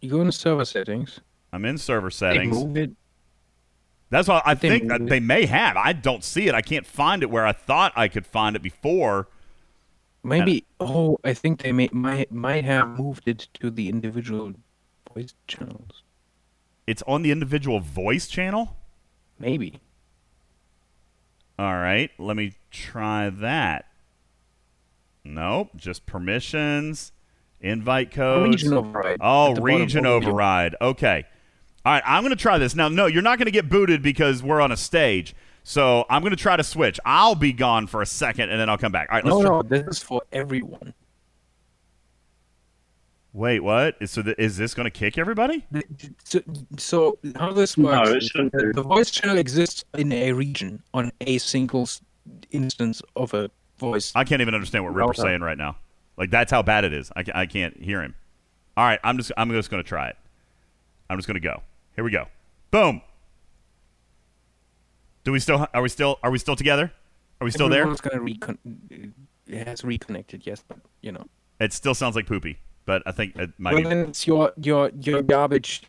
You 0.00 0.10
go 0.10 0.20
into 0.20 0.32
server 0.32 0.64
settings. 0.64 1.20
I'm 1.52 1.64
in 1.64 1.78
server 1.78 2.08
They 2.08 2.14
settings. 2.14 2.54
move 2.56 2.76
it. 2.76 2.90
That's 4.10 4.28
why 4.28 4.42
I 4.44 4.54
They 4.54 4.68
think 4.68 4.88
that 4.88 5.06
they 5.06 5.18
may 5.20 5.46
have. 5.46 5.76
I 5.76 5.92
don't 5.92 6.22
see 6.22 6.46
it. 6.46 6.54
I 6.54 6.60
can't 6.62 6.86
find 6.86 7.22
it 7.22 7.30
where 7.30 7.46
I 7.46 7.52
thought 7.52 7.92
I 7.96 8.08
could 8.08 8.26
find 8.26 8.54
it 8.54 8.62
before. 8.62 9.28
Maybe. 10.22 10.64
Oh, 10.78 11.18
I 11.24 11.34
think 11.34 11.62
they 11.62 11.72
may 11.72 11.88
might 11.92 12.30
might 12.30 12.64
have 12.64 12.88
moved 12.88 13.26
it 13.26 13.48
to 13.54 13.70
the 13.70 13.88
individual 13.88 14.52
voice 15.14 15.34
channels. 15.48 16.02
It's 16.86 17.02
on 17.06 17.22
the 17.22 17.32
individual 17.32 17.80
voice 17.80 18.28
channel. 18.28 18.76
Maybe. 19.38 19.80
All 21.58 21.74
right, 21.74 22.10
let 22.18 22.36
me 22.36 22.52
try 22.70 23.30
that. 23.30 23.86
Nope, 25.24 25.70
just 25.76 26.06
permissions, 26.06 27.12
invite 27.60 28.10
codes. 28.10 28.62
Region 28.62 28.74
override 28.74 29.18
Oh, 29.20 29.50
at 29.50 29.54
the 29.54 29.60
bottom 29.60 29.64
region 29.80 30.06
override. 30.06 30.76
Okay. 30.80 31.24
All 31.84 31.92
right, 31.92 32.02
I'm 32.04 32.22
going 32.22 32.30
to 32.36 32.40
try 32.40 32.58
this. 32.58 32.74
Now, 32.74 32.88
no, 32.88 33.06
you're 33.06 33.22
not 33.22 33.38
going 33.38 33.46
to 33.46 33.52
get 33.52 33.68
booted 33.68 34.02
because 34.02 34.42
we're 34.42 34.60
on 34.60 34.72
a 34.72 34.76
stage. 34.76 35.34
So 35.62 36.04
I'm 36.10 36.22
going 36.22 36.30
to 36.30 36.36
try 36.36 36.56
to 36.56 36.64
switch. 36.64 37.00
I'll 37.04 37.34
be 37.34 37.52
gone 37.52 37.86
for 37.86 38.02
a 38.02 38.06
second 38.06 38.50
and 38.50 38.60
then 38.60 38.68
I'll 38.68 38.78
come 38.78 38.92
back. 38.92 39.08
All 39.10 39.16
right, 39.16 39.24
let's 39.24 39.36
No, 39.36 39.42
try. 39.42 39.50
no, 39.56 39.62
this 39.62 39.96
is 39.96 40.02
for 40.02 40.22
everyone. 40.32 40.94
Wait, 43.36 43.60
what? 43.60 43.96
Is, 44.00 44.12
so 44.12 44.22
th- 44.22 44.38
is 44.38 44.56
this 44.56 44.72
going 44.72 44.84
to 44.84 44.90
kick 44.90 45.18
everybody? 45.18 45.62
So, 46.24 46.40
so 46.78 47.18
how 47.36 47.52
this 47.52 47.76
No, 47.76 47.84
works? 47.88 48.10
it 48.10 48.22
shouldn't 48.22 48.52
the, 48.52 48.72
the 48.74 48.82
voice 48.82 49.10
channel 49.10 49.36
exists 49.36 49.84
in 49.92 50.10
a 50.10 50.32
region 50.32 50.82
on 50.94 51.12
a 51.20 51.36
single 51.36 51.86
instance 52.50 53.02
of 53.14 53.34
a 53.34 53.50
voice. 53.76 54.10
I 54.14 54.24
can't 54.24 54.40
even 54.40 54.54
understand 54.54 54.84
what 54.84 54.94
Ripper's 54.94 55.18
saying 55.18 55.42
right 55.42 55.58
now. 55.58 55.76
Like 56.16 56.30
that's 56.30 56.50
how 56.50 56.62
bad 56.62 56.84
it 56.84 56.94
is. 56.94 57.12
I, 57.14 57.24
I 57.34 57.44
can't 57.44 57.76
hear 57.78 58.00
him. 58.00 58.14
All 58.74 58.86
right, 58.86 58.98
I'm 59.04 59.18
just 59.18 59.30
I'm 59.36 59.50
just 59.50 59.68
going 59.70 59.82
to 59.82 59.88
try 59.88 60.08
it. 60.08 60.16
I'm 61.10 61.18
just 61.18 61.28
going 61.28 61.34
to 61.34 61.40
go. 61.46 61.62
Here 61.94 62.04
we 62.04 62.10
go. 62.10 62.28
Boom. 62.70 63.02
Do 65.24 65.32
we 65.32 65.40
still 65.40 65.66
are 65.74 65.82
we 65.82 65.90
still 65.90 66.18
are 66.22 66.30
we 66.30 66.38
still 66.38 66.56
together? 66.56 66.90
Are 67.42 67.44
we 67.44 67.50
still 67.50 67.68
there? 67.68 67.80
Everyone's 67.80 68.00
gonna 68.00 68.22
recon- 68.22 69.12
it 69.46 69.66
has 69.66 69.84
reconnected, 69.84 70.46
yes, 70.46 70.64
but 70.66 70.78
you 71.02 71.12
know. 71.12 71.26
It 71.60 71.74
still 71.74 71.94
sounds 71.94 72.16
like 72.16 72.26
poopy, 72.26 72.60
but 72.86 73.02
I 73.04 73.12
think 73.12 73.36
it 73.36 73.50
might 73.58 73.74
well, 73.74 73.82
be 73.82 73.88
then 73.88 73.98
it's 74.06 74.26
your 74.26 74.52
your 74.56 74.90
your 75.00 75.22
garbage 75.22 75.82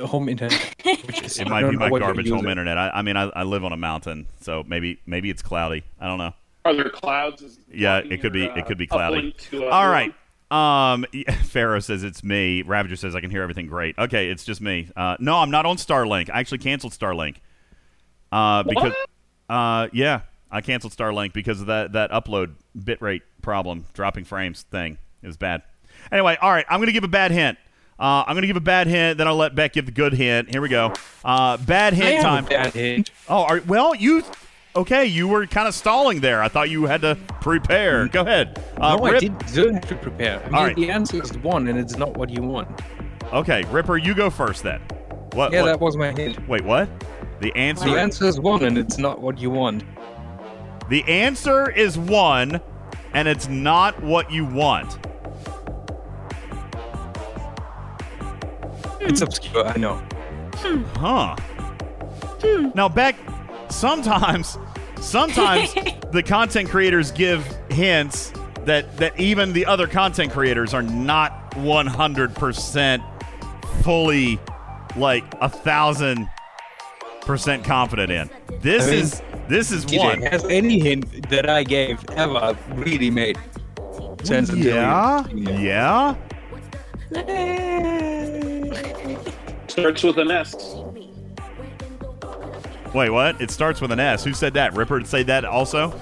home 0.00 0.28
internet. 0.28 0.74
Which 0.84 1.22
is, 1.22 1.38
it 1.40 1.48
might 1.48 1.70
be 1.70 1.76
my 1.76 1.90
garbage 1.90 2.28
home 2.28 2.48
internet. 2.48 2.76
I, 2.76 2.90
I 2.90 3.02
mean 3.02 3.16
I, 3.16 3.24
I 3.28 3.44
live 3.44 3.64
on 3.64 3.72
a 3.72 3.76
mountain, 3.76 4.26
so 4.40 4.64
maybe 4.66 5.00
maybe 5.06 5.30
it's 5.30 5.42
cloudy. 5.42 5.84
I 6.00 6.08
don't 6.08 6.18
know. 6.18 6.34
Are 6.64 6.74
there 6.74 6.90
clouds? 6.90 7.58
Yeah, 7.72 7.98
it 7.98 8.20
could 8.20 8.32
be. 8.32 8.44
It 8.44 8.66
could 8.66 8.78
be 8.78 8.86
cloudy. 8.86 9.32
to, 9.50 9.66
uh, 9.66 9.70
All 9.70 9.88
right. 9.88 10.12
Um, 10.50 11.06
Pharaoh 11.44 11.80
says 11.80 12.02
it's 12.04 12.24
me. 12.24 12.62
Ravager 12.62 12.96
says 12.96 13.14
I 13.14 13.20
can 13.20 13.30
hear 13.30 13.42
everything 13.42 13.66
great. 13.66 13.98
Okay, 13.98 14.30
it's 14.30 14.44
just 14.44 14.60
me. 14.60 14.88
Uh, 14.96 15.16
no, 15.20 15.36
I'm 15.36 15.50
not 15.50 15.66
on 15.66 15.76
Starlink. 15.76 16.30
I 16.30 16.40
actually 16.40 16.58
canceled 16.58 16.92
Starlink. 16.92 17.36
Uh, 18.30 18.62
because, 18.62 18.92
uh, 19.48 19.88
yeah, 19.92 20.22
I 20.50 20.60
canceled 20.60 20.94
Starlink 20.94 21.32
because 21.32 21.60
of 21.60 21.68
that 21.68 21.92
that 21.92 22.10
upload 22.10 22.54
bitrate 22.76 23.22
problem, 23.42 23.86
dropping 23.94 24.24
frames 24.24 24.62
thing. 24.62 24.98
It 25.22 25.26
was 25.26 25.36
bad. 25.36 25.62
Anyway, 26.10 26.36
all 26.40 26.50
right, 26.50 26.64
I'm 26.68 26.80
gonna 26.80 26.92
give 26.92 27.04
a 27.04 27.08
bad 27.08 27.30
hint. 27.30 27.58
Uh, 27.98 28.24
I'm 28.26 28.36
gonna 28.36 28.46
give 28.46 28.56
a 28.56 28.60
bad 28.60 28.86
hint, 28.86 29.18
then 29.18 29.26
I'll 29.26 29.36
let 29.36 29.54
Beck 29.54 29.72
give 29.72 29.86
the 29.86 29.92
good 29.92 30.12
hint. 30.12 30.50
Here 30.50 30.60
we 30.60 30.68
go. 30.68 30.92
Uh, 31.24 31.56
bad 31.56 31.94
hint 31.94 32.14
have 32.16 32.22
time. 32.22 32.44
bad 32.44 32.72
hint. 32.72 33.10
Oh, 33.28 33.42
are, 33.44 33.60
well, 33.66 33.94
you. 33.94 34.22
Okay, 34.76 35.06
you 35.06 35.26
were 35.26 35.46
kind 35.46 35.66
of 35.66 35.74
stalling 35.74 36.20
there. 36.20 36.40
I 36.40 36.46
thought 36.46 36.70
you 36.70 36.84
had 36.84 37.00
to 37.00 37.16
prepare. 37.40 38.06
Go 38.06 38.20
ahead. 38.20 38.62
Uh, 38.76 38.94
no, 38.96 39.04
I 39.04 39.10
Rip- 39.10 39.20
didn't, 39.20 39.46
didn't 39.52 39.74
have 39.74 39.88
to 39.88 39.96
prepare. 39.96 40.40
I 40.40 40.44
mean, 40.46 40.54
All 40.54 40.64
right. 40.64 40.76
the 40.76 40.90
answer 40.90 41.20
is 41.20 41.36
one, 41.38 41.66
and 41.66 41.76
it's 41.78 41.96
not 41.96 42.16
what 42.16 42.30
you 42.30 42.42
want. 42.42 42.68
Okay, 43.32 43.64
Ripper, 43.70 43.96
you 43.96 44.14
go 44.14 44.30
first 44.30 44.62
then. 44.62 44.80
What? 45.32 45.52
Yeah, 45.52 45.62
what- 45.62 45.66
that 45.66 45.80
was 45.80 45.96
my 45.96 46.12
hint. 46.12 46.46
Wait, 46.48 46.64
what? 46.64 46.88
The 47.40 47.52
answer. 47.56 47.86
The 47.86 47.98
answer 47.98 48.26
is 48.26 48.38
one, 48.38 48.62
and 48.62 48.78
it's 48.78 48.98
not 48.98 49.20
what 49.20 49.38
you 49.38 49.50
want. 49.50 49.82
The 50.88 51.02
answer 51.04 51.70
is 51.70 51.98
one, 51.98 52.60
and 53.14 53.26
it's 53.26 53.48
not 53.48 54.00
what 54.02 54.30
you 54.30 54.44
want. 54.44 54.98
It's 59.08 59.20
obscure, 59.22 59.66
I 59.66 59.76
know. 59.76 60.02
Huh. 60.96 61.36
Now, 62.74 62.88
Beck, 62.88 63.16
sometimes, 63.70 64.58
sometimes 65.00 65.72
the 66.12 66.22
content 66.24 66.68
creators 66.68 67.10
give 67.10 67.44
hints 67.70 68.32
that 68.64 68.96
that 68.98 69.18
even 69.18 69.52
the 69.52 69.64
other 69.66 69.86
content 69.86 70.32
creators 70.32 70.74
are 70.74 70.82
not 70.82 71.50
100% 71.52 73.02
fully, 73.82 74.38
like 74.96 75.24
a 75.40 75.48
thousand 75.48 76.28
percent 77.22 77.64
confident 77.64 78.10
in. 78.10 78.30
This 78.60 78.86
I 78.86 78.90
mean, 78.90 79.00
is 79.00 79.22
this 79.48 79.70
is 79.72 79.84
TJ, 79.86 79.98
one. 79.98 80.22
Has 80.22 80.44
any 80.44 80.80
hint 80.80 81.28
that 81.30 81.48
I 81.48 81.62
gave 81.64 82.04
ever 82.10 82.56
really 82.74 83.10
made 83.10 83.38
sense? 84.22 84.50
you- 84.52 84.70
Yeah, 84.70 85.26
yeah. 85.28 86.14
Eh. 87.14 87.97
Starts 89.80 90.02
with 90.02 90.18
an 90.18 90.30
S. 90.30 90.74
Wait, 92.94 93.10
what? 93.10 93.40
It 93.40 93.50
starts 93.50 93.80
with 93.80 93.92
an 93.92 94.00
S. 94.00 94.24
Who 94.24 94.32
said 94.32 94.54
that? 94.54 94.74
Ripper 94.74 95.04
say 95.04 95.22
that 95.24 95.44
also? 95.44 95.98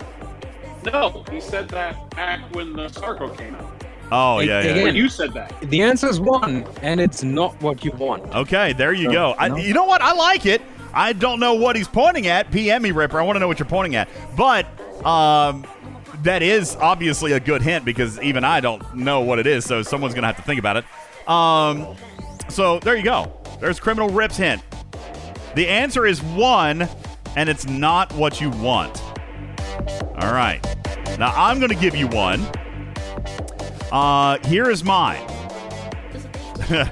No, 0.84 1.24
he 1.30 1.40
said 1.40 1.68
that 1.70 2.10
back 2.10 2.54
when 2.54 2.72
the 2.72 2.86
Sarko 2.86 3.36
came 3.36 3.54
out. 3.56 3.84
Oh 4.12 4.38
yeah, 4.38 4.62
yeah. 4.62 4.84
When 4.84 4.94
you 4.94 5.08
said 5.08 5.32
that. 5.34 5.52
The 5.62 5.82
answer 5.82 6.08
is 6.08 6.20
one, 6.20 6.64
and 6.82 7.00
it's 7.00 7.24
not 7.24 7.60
what 7.60 7.84
you 7.84 7.90
want. 7.92 8.22
Okay, 8.34 8.72
there 8.72 8.92
you 8.92 9.06
So, 9.06 9.12
go. 9.12 9.34
I, 9.36 9.48
no. 9.48 9.56
You 9.56 9.74
know 9.74 9.84
what? 9.84 10.00
I 10.00 10.12
like 10.12 10.46
it. 10.46 10.62
I 10.94 11.12
don't 11.12 11.40
know 11.40 11.54
what 11.54 11.74
he's 11.74 11.88
pointing 11.88 12.28
at. 12.28 12.52
PM 12.52 12.82
me, 12.82 12.92
Ripper. 12.92 13.18
I 13.18 13.24
want 13.24 13.36
to 13.36 13.40
know 13.40 13.48
what 13.48 13.58
you're 13.58 13.68
pointing 13.68 13.96
at. 13.96 14.08
But 14.36 14.66
um, 15.04 15.66
that 16.22 16.42
is 16.42 16.76
obviously 16.76 17.32
a 17.32 17.40
good 17.40 17.62
hint 17.62 17.84
because 17.84 18.20
even 18.22 18.44
I 18.44 18.60
don't 18.60 18.94
know 18.94 19.20
what 19.22 19.40
it 19.40 19.46
is. 19.46 19.64
So 19.64 19.82
someone's 19.82 20.14
going 20.14 20.22
to 20.22 20.28
have 20.28 20.36
to 20.36 20.42
think 20.42 20.60
about 20.60 20.76
it. 20.76 20.84
Um, 21.28 21.96
so 22.48 22.78
there 22.78 22.96
you 22.96 23.02
go. 23.02 23.32
There's 23.60 23.80
Criminal 23.80 24.10
Rip's 24.10 24.36
hint. 24.36 24.62
The 25.54 25.66
answer 25.68 26.06
is 26.06 26.22
one, 26.22 26.88
and 27.36 27.48
it's 27.48 27.66
not 27.66 28.12
what 28.12 28.40
you 28.40 28.50
want. 28.50 29.02
All 30.18 30.32
right. 30.32 30.60
Now 31.18 31.32
I'm 31.34 31.58
going 31.58 31.70
to 31.70 31.76
give 31.76 31.96
you 31.96 32.08
one. 32.08 32.46
Uh, 33.90 34.38
here 34.46 34.70
is 34.70 34.84
mine. 34.84 35.26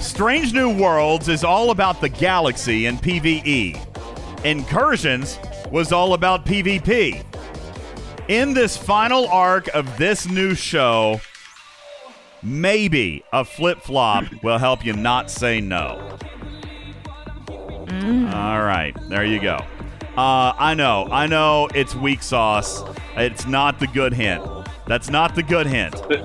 Strange 0.00 0.54
New 0.54 0.80
Worlds 0.80 1.28
is 1.28 1.44
all 1.44 1.70
about 1.70 2.00
the 2.00 2.08
galaxy 2.08 2.86
and 2.86 2.98
PvE. 2.98 4.44
Incursions 4.44 5.38
was 5.70 5.92
all 5.92 6.14
about 6.14 6.46
PvP. 6.46 7.24
In 8.28 8.54
this 8.54 8.76
final 8.76 9.26
arc 9.28 9.68
of 9.74 9.98
this 9.98 10.28
new 10.28 10.54
show, 10.54 11.20
maybe 12.42 13.24
a 13.32 13.44
flip 13.44 13.80
flop 13.80 14.24
will 14.42 14.58
help 14.58 14.84
you 14.84 14.92
not 14.92 15.30
say 15.30 15.60
no. 15.60 16.18
All 17.50 18.62
right, 18.62 18.94
there 19.08 19.24
you 19.24 19.40
go. 19.40 19.58
Uh, 20.16 20.52
I 20.58 20.74
know, 20.74 21.08
I 21.10 21.26
know 21.26 21.68
it's 21.74 21.94
weak 21.94 22.22
sauce. 22.22 22.82
It's 23.16 23.46
not 23.46 23.78
the 23.78 23.86
good 23.86 24.12
hint. 24.12 24.44
That's 24.86 25.10
not 25.10 25.34
the 25.34 25.42
good 25.42 25.66
hint. 25.66 25.92
The, 26.08 26.18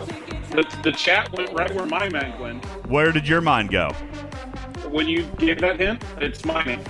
the, 0.52 0.80
the 0.84 0.92
chat 0.92 1.32
went 1.34 1.54
right 1.54 1.74
where 1.74 1.86
my 1.86 2.10
mind 2.10 2.40
went. 2.40 2.66
Where 2.88 3.12
did 3.12 3.28
your 3.28 3.42
mind 3.42 3.70
go? 3.72 3.90
When 4.90 5.08
you 5.08 5.24
gave 5.38 5.60
that 5.62 5.80
hint, 5.80 6.04
it's 6.18 6.44
mining. 6.46 6.84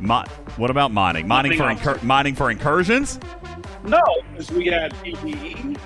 Mi- 0.00 0.24
what 0.56 0.70
about 0.70 0.92
mining? 0.92 1.26
Mining 1.26 1.56
for 1.56 1.70
incur- 1.70 2.00
mining 2.02 2.34
for 2.34 2.50
incursions? 2.50 3.18
No, 3.84 4.00
because 4.30 4.50
we 4.50 4.66
had 4.66 4.92
PvE, 4.94 5.78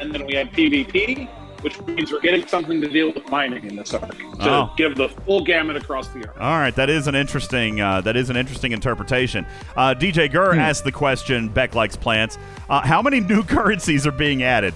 and 0.00 0.14
then 0.14 0.26
we 0.26 0.34
had 0.34 0.52
PvP, 0.52 1.28
which 1.66 1.80
means 1.82 2.12
we're 2.12 2.20
getting 2.20 2.46
something 2.46 2.80
to 2.80 2.86
deal 2.86 3.10
with 3.12 3.28
mining 3.28 3.64
in 3.64 3.74
this 3.74 3.92
arc 3.92 4.16
to 4.16 4.24
Oh. 4.38 4.70
give 4.76 4.94
the 4.94 5.08
full 5.08 5.42
gamut 5.42 5.74
across 5.74 6.06
the 6.10 6.24
arc. 6.24 6.40
All 6.40 6.58
right, 6.58 6.72
that 6.76 6.88
is 6.88 7.08
an 7.08 7.16
interesting. 7.16 7.80
Uh, 7.80 8.00
that 8.02 8.14
is 8.16 8.30
an 8.30 8.36
interesting 8.36 8.70
interpretation. 8.70 9.44
Uh, 9.76 9.92
DJ 9.92 10.30
Gurr 10.30 10.54
asked 10.54 10.84
the 10.84 10.92
question. 10.92 11.48
Beck 11.48 11.74
likes 11.74 11.96
plants. 11.96 12.38
Uh, 12.70 12.82
how 12.82 13.02
many 13.02 13.18
new 13.18 13.42
currencies 13.54 14.06
are 14.06 14.12
being 14.12 14.44
added? 14.44 14.74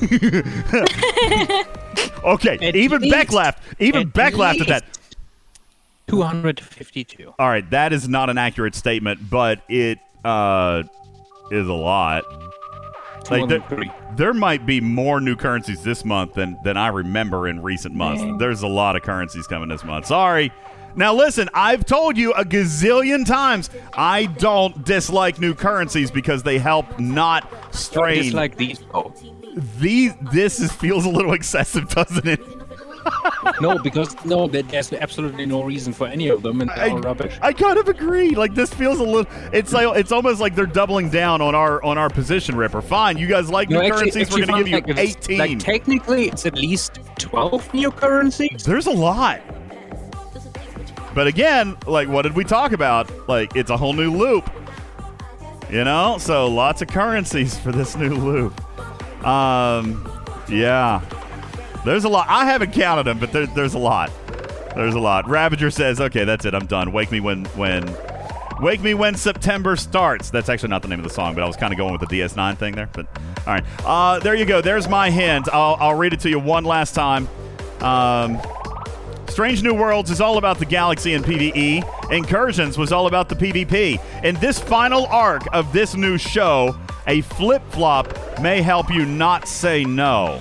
okay, 2.24 2.72
even 2.74 3.10
Beck 3.10 3.32
laughed. 3.34 3.62
Even 3.78 4.00
at 4.08 4.12
Beck 4.14 4.34
laughed 4.38 4.62
at 4.62 4.68
that. 4.68 4.84
252. 6.08 7.34
All 7.38 7.48
right, 7.50 7.68
that 7.68 7.92
is 7.92 8.08
not 8.08 8.30
an 8.30 8.38
accurate 8.38 8.74
statement, 8.74 9.28
but 9.28 9.60
it 9.68 9.98
uh, 10.24 10.84
is 11.50 11.68
a 11.68 11.72
lot. 11.74 12.24
Like 13.30 13.48
there, 13.48 13.64
there 14.16 14.34
might 14.34 14.66
be 14.66 14.80
more 14.80 15.20
new 15.20 15.36
currencies 15.36 15.82
this 15.82 16.04
month 16.04 16.34
than 16.34 16.58
than 16.64 16.76
I 16.76 16.88
remember 16.88 17.48
in 17.48 17.62
recent 17.62 17.94
months. 17.94 18.22
Dang. 18.22 18.38
There's 18.38 18.62
a 18.62 18.68
lot 18.68 18.96
of 18.96 19.02
currencies 19.02 19.46
coming 19.46 19.68
this 19.68 19.84
month. 19.84 20.06
Sorry. 20.06 20.52
Now 20.96 21.14
listen, 21.14 21.48
I've 21.54 21.84
told 21.84 22.16
you 22.16 22.32
a 22.32 22.44
gazillion 22.44 23.24
times 23.24 23.70
I 23.94 24.26
don't 24.26 24.84
dislike 24.84 25.38
new 25.38 25.54
currencies 25.54 26.10
because 26.10 26.42
they 26.42 26.58
help 26.58 26.98
not 26.98 27.48
strain. 27.74 28.32
Like 28.32 28.56
these. 28.56 28.82
Oh. 28.92 29.12
These 29.78 30.14
this 30.32 30.60
is, 30.60 30.72
feels 30.72 31.04
a 31.04 31.10
little 31.10 31.32
excessive, 31.40 31.88
doesn't 31.88 32.26
it? 32.26 32.40
no, 33.60 33.78
because 33.78 34.14
no, 34.24 34.46
there- 34.46 34.62
there's 34.62 34.92
absolutely 34.92 35.46
no 35.46 35.62
reason 35.62 35.92
for 35.92 36.06
any 36.06 36.28
of 36.28 36.42
them, 36.42 36.60
and 36.60 36.70
they're 36.70 36.90
all 36.90 36.98
rubbish. 37.00 37.38
I 37.42 37.52
kind 37.52 37.78
of 37.78 37.88
agree. 37.88 38.30
Like 38.30 38.54
this 38.54 38.72
feels 38.72 38.98
a 39.00 39.04
little. 39.04 39.30
It's 39.52 39.72
like 39.72 39.96
it's 39.98 40.12
almost 40.12 40.40
like 40.40 40.54
they're 40.54 40.66
doubling 40.66 41.10
down 41.10 41.40
on 41.40 41.54
our 41.54 41.82
on 41.82 41.98
our 41.98 42.08
position, 42.10 42.56
Ripper. 42.56 42.82
Fine, 42.82 43.18
you 43.18 43.26
guys 43.26 43.50
like 43.50 43.70
No, 43.70 43.80
new 43.80 43.86
actually- 43.86 44.10
currencies. 44.12 44.22
actually 44.28 44.40
We're 44.42 44.46
going 44.46 44.64
to 44.64 44.80
give 44.80 44.96
you 44.96 45.02
eighteen. 45.02 45.38
Like 45.38 45.58
technically, 45.58 46.28
it's 46.28 46.46
at 46.46 46.54
least 46.56 46.98
twelve 47.18 47.72
new 47.74 47.90
currencies. 47.90 48.64
There's 48.64 48.86
a 48.86 48.92
lot. 48.92 49.40
But 51.14 51.26
again, 51.26 51.76
like 51.86 52.08
what 52.08 52.22
did 52.22 52.34
we 52.36 52.44
talk 52.44 52.72
about? 52.72 53.10
Like 53.28 53.56
it's 53.56 53.70
a 53.70 53.76
whole 53.76 53.92
new 53.92 54.12
loop. 54.12 54.48
You 55.70 55.84
know? 55.84 56.18
So 56.18 56.46
lots 56.48 56.82
of 56.82 56.88
currencies 56.88 57.58
for 57.58 57.72
this 57.72 57.96
new 57.96 58.14
loop. 58.14 59.24
Um 59.26 60.06
yeah. 60.48 61.00
There's 61.84 62.04
a 62.04 62.08
lot. 62.08 62.26
I 62.28 62.44
haven't 62.44 62.72
counted 62.72 63.04
them, 63.04 63.18
but 63.18 63.32
there, 63.32 63.46
there's 63.46 63.74
a 63.74 63.78
lot. 63.78 64.10
There's 64.74 64.94
a 64.94 65.00
lot. 65.00 65.28
Ravager 65.28 65.70
says, 65.70 66.00
"Okay, 66.00 66.24
that's 66.24 66.44
it. 66.44 66.54
I'm 66.54 66.66
done. 66.66 66.92
Wake 66.92 67.10
me 67.10 67.20
when 67.20 67.44
when 67.56 67.84
Wake 68.60 68.82
me 68.82 68.94
when 68.94 69.14
September 69.14 69.74
starts." 69.76 70.30
That's 70.30 70.48
actually 70.48 70.68
not 70.68 70.82
the 70.82 70.88
name 70.88 71.00
of 71.00 71.04
the 71.04 71.14
song, 71.14 71.34
but 71.34 71.42
I 71.42 71.46
was 71.46 71.56
kind 71.56 71.72
of 71.72 71.78
going 71.78 71.92
with 71.92 72.06
the 72.06 72.20
DS9 72.20 72.58
thing 72.58 72.74
there. 72.74 72.88
But 72.92 73.06
all 73.46 73.54
right, 73.54 73.64
uh, 73.84 74.18
there 74.18 74.34
you 74.34 74.44
go. 74.44 74.60
There's 74.60 74.88
my 74.88 75.10
hint. 75.10 75.48
I'll, 75.52 75.76
I'll 75.80 75.94
read 75.94 76.12
it 76.12 76.20
to 76.20 76.30
you 76.30 76.38
one 76.38 76.64
last 76.64 76.94
time. 76.94 77.26
Um, 77.80 78.38
Strange 79.28 79.62
New 79.62 79.74
Worlds 79.74 80.10
is 80.10 80.20
all 80.20 80.36
about 80.38 80.58
the 80.58 80.66
galaxy 80.66 81.14
and 81.14 81.24
PvE. 81.24 82.12
Incursions 82.12 82.76
was 82.76 82.92
all 82.92 83.06
about 83.06 83.28
the 83.28 83.34
PvP. 83.36 83.98
In 84.24 84.34
this 84.36 84.58
final 84.58 85.06
arc 85.06 85.42
of 85.54 85.72
this 85.72 85.94
new 85.94 86.18
show, 86.18 86.76
a 87.06 87.22
flip 87.22 87.62
flop 87.70 88.12
may 88.40 88.60
help 88.60 88.92
you 88.92 89.06
not 89.06 89.48
say 89.48 89.84
no. 89.84 90.40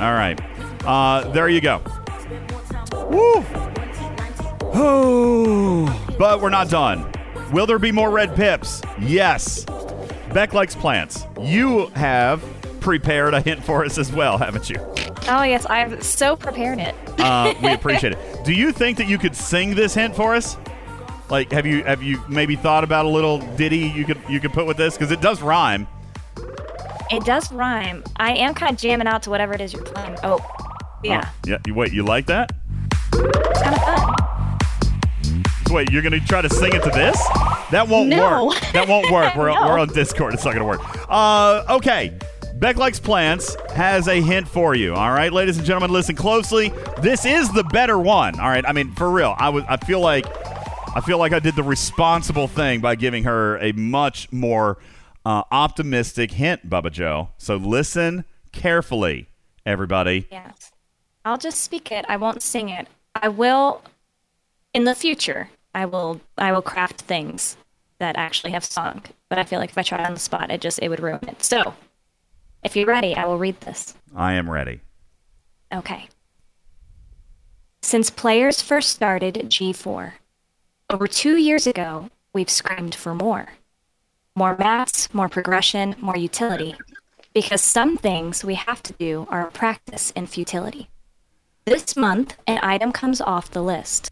All 0.00 0.14
right. 0.14 0.40
Uh, 0.84 1.30
there 1.32 1.48
you 1.48 1.60
go. 1.60 1.82
Woo! 3.10 3.44
Oh, 4.72 6.14
but 6.18 6.40
we're 6.40 6.48
not 6.50 6.70
done. 6.70 7.10
Will 7.52 7.66
there 7.66 7.78
be 7.78 7.92
more 7.92 8.10
red 8.10 8.34
pips? 8.34 8.80
Yes. 8.98 9.66
Beck 10.32 10.54
likes 10.54 10.74
plants. 10.74 11.26
You 11.40 11.88
have 11.88 12.42
prepared 12.80 13.34
a 13.34 13.40
hint 13.40 13.62
for 13.62 13.84
us 13.84 13.98
as 13.98 14.10
well, 14.12 14.38
haven't 14.38 14.70
you? 14.70 14.76
Oh 15.28 15.42
yes, 15.42 15.66
I've 15.66 16.02
so 16.02 16.34
prepared 16.34 16.78
it. 16.78 16.94
Uh, 17.18 17.52
we 17.62 17.72
appreciate 17.72 18.14
it. 18.14 18.44
Do 18.44 18.52
you 18.52 18.72
think 18.72 18.96
that 18.98 19.06
you 19.06 19.18
could 19.18 19.36
sing 19.36 19.74
this 19.74 19.92
hint 19.94 20.16
for 20.16 20.34
us? 20.34 20.56
Like, 21.28 21.52
have 21.52 21.66
you 21.66 21.84
have 21.84 22.02
you 22.02 22.22
maybe 22.28 22.56
thought 22.56 22.84
about 22.84 23.04
a 23.04 23.08
little 23.08 23.38
ditty 23.56 23.78
you 23.78 24.04
could 24.04 24.18
you 24.28 24.40
could 24.40 24.52
put 24.52 24.66
with 24.66 24.76
this 24.76 24.96
because 24.96 25.12
it 25.12 25.20
does 25.20 25.42
rhyme. 25.42 25.86
It 27.10 27.24
does 27.24 27.50
rhyme. 27.52 28.04
I 28.16 28.32
am 28.34 28.54
kind 28.54 28.72
of 28.72 28.78
jamming 28.78 29.06
out 29.06 29.22
to 29.24 29.30
whatever 29.30 29.52
it 29.54 29.60
is 29.60 29.72
you're 29.72 29.82
playing. 29.82 30.16
Oh, 30.22 30.38
yeah. 31.02 31.24
Oh, 31.26 31.32
yeah. 31.46 31.58
You 31.66 31.74
wait. 31.74 31.92
You 31.92 32.04
like 32.04 32.26
that? 32.26 32.52
It's 33.12 33.62
kind 33.62 33.74
of 33.74 33.82
fun. 33.82 34.14
Wait, 35.70 35.90
you're 35.92 36.02
gonna 36.02 36.18
try 36.20 36.42
to 36.42 36.50
sing 36.50 36.72
it 36.72 36.82
to 36.82 36.90
this? 36.90 37.16
That 37.70 37.86
won't 37.88 38.08
No. 38.08 38.46
work. 38.46 38.60
That 38.72 38.88
won't 38.88 39.08
work. 39.12 39.36
We're, 39.36 39.52
No. 39.52 39.68
we're 39.68 39.78
on 39.78 39.88
Discord. 39.88 40.34
It's 40.34 40.44
not 40.44 40.52
gonna 40.54 40.64
work. 40.66 40.80
Uh, 41.08 41.62
okay. 41.70 42.16
Beck 42.56 42.76
Likes 42.76 42.98
Plants 43.00 43.56
has 43.74 44.06
a 44.08 44.20
hint 44.20 44.46
for 44.48 44.74
you. 44.74 44.94
All 44.94 45.10
right, 45.12 45.32
ladies 45.32 45.56
and 45.56 45.64
gentlemen, 45.66 45.90
listen 45.92 46.14
closely. 46.16 46.72
This 47.00 47.24
is 47.24 47.50
the 47.52 47.64
better 47.64 47.98
one. 47.98 48.38
All 48.38 48.48
right. 48.48 48.64
I 48.66 48.72
mean, 48.72 48.92
for 48.94 49.10
real. 49.10 49.34
I 49.38 49.48
was. 49.48 49.64
I 49.68 49.76
feel 49.78 50.00
like. 50.00 50.26
I 50.94 51.00
feel 51.00 51.18
like 51.18 51.32
I 51.32 51.38
did 51.38 51.54
the 51.54 51.62
responsible 51.62 52.48
thing 52.48 52.80
by 52.80 52.96
giving 52.96 53.22
her 53.24 53.56
a 53.58 53.70
much 53.72 54.30
more 54.32 54.76
uh, 55.24 55.42
optimistic 55.50 56.32
hint, 56.32 56.68
Bubba 56.68 56.90
Joe. 56.90 57.30
So 57.38 57.56
listen 57.56 58.24
carefully, 58.52 59.28
everybody. 59.64 60.26
Yes. 60.30 60.72
I'll 61.24 61.38
just 61.38 61.60
speak 61.62 61.92
it. 61.92 62.04
I 62.08 62.16
won't 62.16 62.42
sing 62.42 62.68
it. 62.68 62.88
I 63.14 63.28
will 63.28 63.82
in 64.72 64.84
the 64.84 64.94
future. 64.94 65.50
I 65.74 65.84
will 65.86 66.20
I 66.38 66.52
will 66.52 66.62
craft 66.62 67.02
things 67.02 67.56
that 67.98 68.16
actually 68.16 68.52
have 68.52 68.64
song. 68.64 69.02
But 69.28 69.38
I 69.38 69.44
feel 69.44 69.58
like 69.60 69.70
if 69.70 69.78
I 69.78 69.82
tried 69.82 70.06
on 70.06 70.14
the 70.14 70.20
spot, 70.20 70.50
it 70.50 70.60
just 70.60 70.80
it 70.82 70.88
would 70.88 71.00
ruin 71.00 71.28
it. 71.28 71.42
So, 71.44 71.74
if 72.64 72.74
you're 72.74 72.86
ready, 72.86 73.14
I 73.14 73.26
will 73.26 73.38
read 73.38 73.60
this. 73.60 73.94
I 74.14 74.34
am 74.34 74.50
ready. 74.50 74.80
Okay. 75.72 76.08
Since 77.82 78.10
players 78.10 78.60
first 78.60 78.90
started 78.90 79.34
G4, 79.34 80.12
over 80.90 81.06
two 81.06 81.36
years 81.36 81.66
ago, 81.66 82.10
we've 82.32 82.50
screamed 82.50 82.94
for 82.94 83.14
more. 83.14 83.48
More 84.36 84.56
mats, 84.56 85.12
more 85.12 85.28
progression, 85.28 85.96
more 86.00 86.16
utility. 86.16 86.76
Because 87.34 87.62
some 87.62 87.96
things 87.96 88.44
we 88.44 88.54
have 88.54 88.82
to 88.84 88.92
do 88.94 89.26
are 89.30 89.46
a 89.46 89.50
practice 89.50 90.10
in 90.12 90.26
futility. 90.26 90.88
This 91.64 91.96
month, 91.96 92.36
an 92.46 92.58
item 92.62 92.92
comes 92.92 93.20
off 93.20 93.50
the 93.50 93.62
list. 93.62 94.10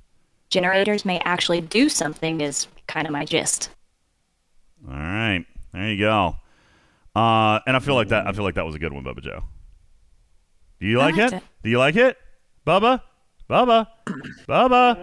Generators 0.51 1.05
may 1.05 1.19
actually 1.21 1.61
do 1.61 1.89
something, 1.89 2.41
is 2.41 2.67
kind 2.87 3.07
of 3.07 3.13
my 3.13 3.25
gist. 3.25 3.71
All 4.87 4.95
right, 4.95 5.45
there 5.73 5.91
you 5.91 5.99
go. 5.99 6.37
Uh, 7.15 7.61
and 7.67 7.77
I 7.77 7.81
feel 7.81 7.95
like 7.95 8.09
that. 8.09 8.27
I 8.27 8.33
feel 8.33 8.45
like 8.45 8.55
that 8.55 8.65
was 8.65 8.75
a 8.75 8.79
good 8.79 8.93
one, 8.93 9.05
Bubba 9.05 9.21
Joe. 9.21 9.43
Do 10.81 10.87
you 10.87 11.01
I 11.01 11.11
like 11.11 11.19
it? 11.19 11.33
it. 11.33 11.43
Do 11.65 11.71
you 11.71 11.79
like 11.79 11.97
it, 11.97 12.17
Bubba? 12.67 13.03
Bubba, 13.49 13.87
Bubba, 14.47 14.95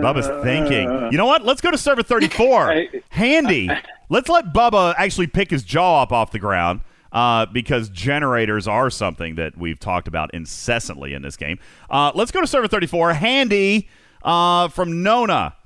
Bubba's 0.00 0.42
thinking. 0.42 1.12
You 1.12 1.18
know 1.18 1.26
what? 1.26 1.44
Let's 1.44 1.60
go 1.60 1.70
to 1.70 1.76
server 1.76 2.02
34. 2.02 2.84
Handy. 3.10 3.68
Let's 4.08 4.30
let 4.30 4.54
Bubba 4.54 4.94
actually 4.96 5.26
pick 5.26 5.50
his 5.50 5.62
jaw 5.62 6.02
up 6.02 6.12
off 6.12 6.30
the 6.30 6.38
ground. 6.38 6.80
Uh, 7.12 7.44
because 7.46 7.88
generators 7.88 8.68
are 8.68 8.88
something 8.88 9.34
that 9.34 9.58
we've 9.58 9.80
talked 9.80 10.06
about 10.06 10.32
incessantly 10.32 11.12
in 11.12 11.22
this 11.22 11.36
game. 11.36 11.58
Uh, 11.90 12.12
let's 12.14 12.30
go 12.30 12.40
to 12.40 12.46
server 12.46 12.68
34. 12.68 13.14
Handy 13.14 13.88
uh, 14.22 14.68
from 14.68 15.02
Nona. 15.02 15.56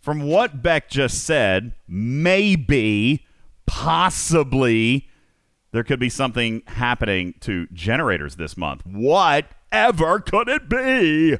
From 0.00 0.22
what 0.22 0.62
Beck 0.62 0.88
just 0.88 1.24
said, 1.24 1.72
maybe, 1.88 3.26
possibly, 3.66 5.08
there 5.72 5.82
could 5.82 5.98
be 5.98 6.08
something 6.08 6.62
happening 6.68 7.34
to 7.40 7.66
generators 7.72 8.36
this 8.36 8.56
month. 8.56 8.86
Whatever 9.70 10.20
could 10.20 10.48
it 10.48 10.68
be? 10.68 11.38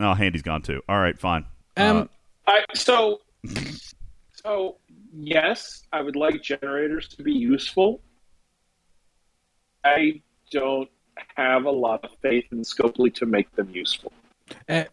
Oh, 0.00 0.14
Handy's 0.14 0.42
gone 0.42 0.62
too. 0.62 0.82
All 0.88 0.98
right, 0.98 1.18
fine. 1.18 1.44
Um, 1.76 2.08
I, 2.46 2.64
so, 2.74 3.20
so 4.32 4.76
yes, 5.12 5.82
I 5.92 6.02
would 6.02 6.16
like 6.16 6.42
generators 6.42 7.08
to 7.08 7.22
be 7.22 7.32
useful. 7.32 8.00
I 9.84 10.22
don't 10.50 10.90
have 11.36 11.64
a 11.64 11.70
lot 11.70 12.04
of 12.04 12.10
faith 12.20 12.46
in 12.50 12.62
Scopely 12.62 13.14
to 13.14 13.26
make 13.26 13.54
them 13.56 13.70
useful. 13.70 14.12
Uh, 14.68 14.84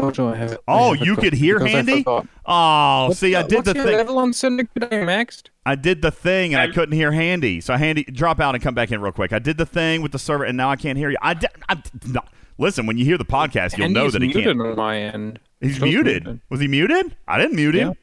Bojo, 0.00 0.32
I 0.32 0.36
have, 0.36 0.52
I 0.52 0.56
Oh, 0.68 0.94
have 0.94 1.06
you 1.06 1.16
could 1.16 1.32
hear 1.34 1.58
because 1.58 1.74
I 1.74 1.76
Handy? 1.76 2.04
Oh, 2.46 3.06
What's 3.08 3.20
see, 3.20 3.34
I 3.34 3.42
the- 3.42 3.48
did 3.48 3.56
what's 3.56 3.68
the 3.68 3.74
your 3.74 3.84
thing. 3.84 3.96
level 3.96 4.18
on 4.18 4.32
Syndicate 4.32 4.82
I 4.84 4.86
maxed? 4.88 5.44
I 5.66 5.74
did 5.74 6.02
the 6.02 6.10
thing 6.10 6.54
and 6.54 6.60
I 6.62 6.72
couldn't 6.72 6.92
hear 6.94 7.12
Handy. 7.12 7.60
So 7.60 7.76
Handy, 7.76 8.04
drop 8.04 8.40
out 8.40 8.54
and 8.54 8.62
come 8.64 8.74
back 8.74 8.90
in 8.90 9.00
real 9.00 9.12
quick. 9.12 9.32
I 9.32 9.38
did 9.38 9.58
the 9.58 9.66
thing 9.66 10.02
with 10.02 10.12
the 10.12 10.18
server 10.18 10.44
and 10.44 10.56
now 10.56 10.70
I 10.70 10.76
can't 10.76 10.96
hear 10.98 11.10
you. 11.10 11.16
I, 11.20 11.34
did, 11.34 11.50
I 11.68 11.82
no. 12.06 12.20
listen. 12.58 12.86
When 12.86 12.96
you 12.98 13.04
hear 13.04 13.18
the 13.18 13.24
podcast, 13.24 13.76
you'll 13.78 13.90
know 13.90 14.10
that 14.10 14.22
he 14.22 14.28
muted 14.28 14.44
can't. 14.56 14.60
on 14.60 14.76
my 14.76 14.98
end. 14.98 15.38
He's 15.60 15.76
Still 15.76 15.88
muted. 15.88 16.40
Was 16.48 16.60
he 16.60 16.68
muted? 16.68 17.14
I 17.28 17.38
didn't 17.38 17.56
mute 17.56 17.74
him. 17.74 17.94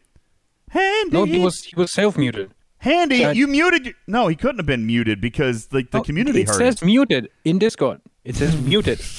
Handy. 0.70 1.12
No, 1.12 1.24
he 1.26 1.40
was 1.40 1.64
he 1.64 1.76
was 1.76 1.92
self 1.92 2.18
muted. 2.18 2.52
Handy, 2.80 3.18
Yeah. 3.18 3.32
you 3.32 3.48
muted. 3.48 3.96
No, 4.06 4.28
he 4.28 4.36
couldn't 4.36 4.58
have 4.60 4.66
been 4.68 4.86
muted 4.86 5.20
because 5.20 5.68
like 5.74 5.90
the 5.92 6.02
community 6.02 6.42
It 6.42 6.48
heard 6.50 6.58
says 6.58 6.84
muted 6.84 7.30
in 7.44 7.58
Discord. 7.58 8.02
It 8.24 8.36
says 8.36 8.56
muted. 8.62 9.00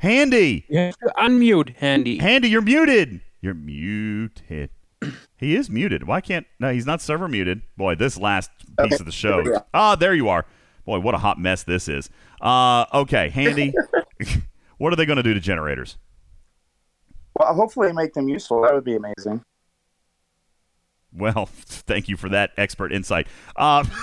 Handy. 0.00 0.64
You 0.68 0.78
have 0.78 0.96
to 0.98 1.12
unmute 1.18 1.76
Handy. 1.76 2.16
Handy, 2.18 2.48
you're 2.48 2.62
muted. 2.62 3.20
You're 3.42 3.52
muted. 3.54 4.70
He 5.36 5.54
is 5.54 5.68
muted. 5.70 6.06
Why 6.06 6.22
can't? 6.22 6.46
No, 6.58 6.72
he's 6.72 6.86
not 6.86 7.02
server 7.02 7.28
muted. 7.28 7.60
Boy, 7.76 7.94
this 7.96 8.18
last 8.18 8.50
piece 8.78 8.94
Okay, 8.94 8.94
of 8.96 9.04
the 9.04 9.12
show. 9.12 9.42
there 9.42 9.52
we. 9.52 9.58
Ah, 9.74 9.96
there 9.96 10.14
you 10.14 10.28
are. 10.30 10.46
Boy, 10.86 11.00
what 11.00 11.14
a 11.14 11.18
hot 11.18 11.38
mess 11.38 11.62
this 11.64 11.86
is. 11.86 12.08
Uh, 12.40 12.86
okay, 12.94 13.28
Handy. 13.28 13.74
what 14.78 14.90
are 14.92 14.96
they 14.96 15.04
going 15.06 15.18
to 15.18 15.22
do 15.22 15.34
to 15.34 15.40
generators? 15.40 15.98
Well, 17.38 17.54
hopefully 17.54 17.92
make 17.92 18.14
them 18.14 18.28
useful. 18.28 18.62
That 18.62 18.72
would 18.74 18.84
be 18.84 18.96
amazing. 18.96 19.42
Well, 21.12 21.46
thank 21.52 22.08
you 22.08 22.16
for 22.16 22.28
that 22.28 22.52
expert 22.56 22.92
insight. 22.92 23.26
Uh, 23.56 23.84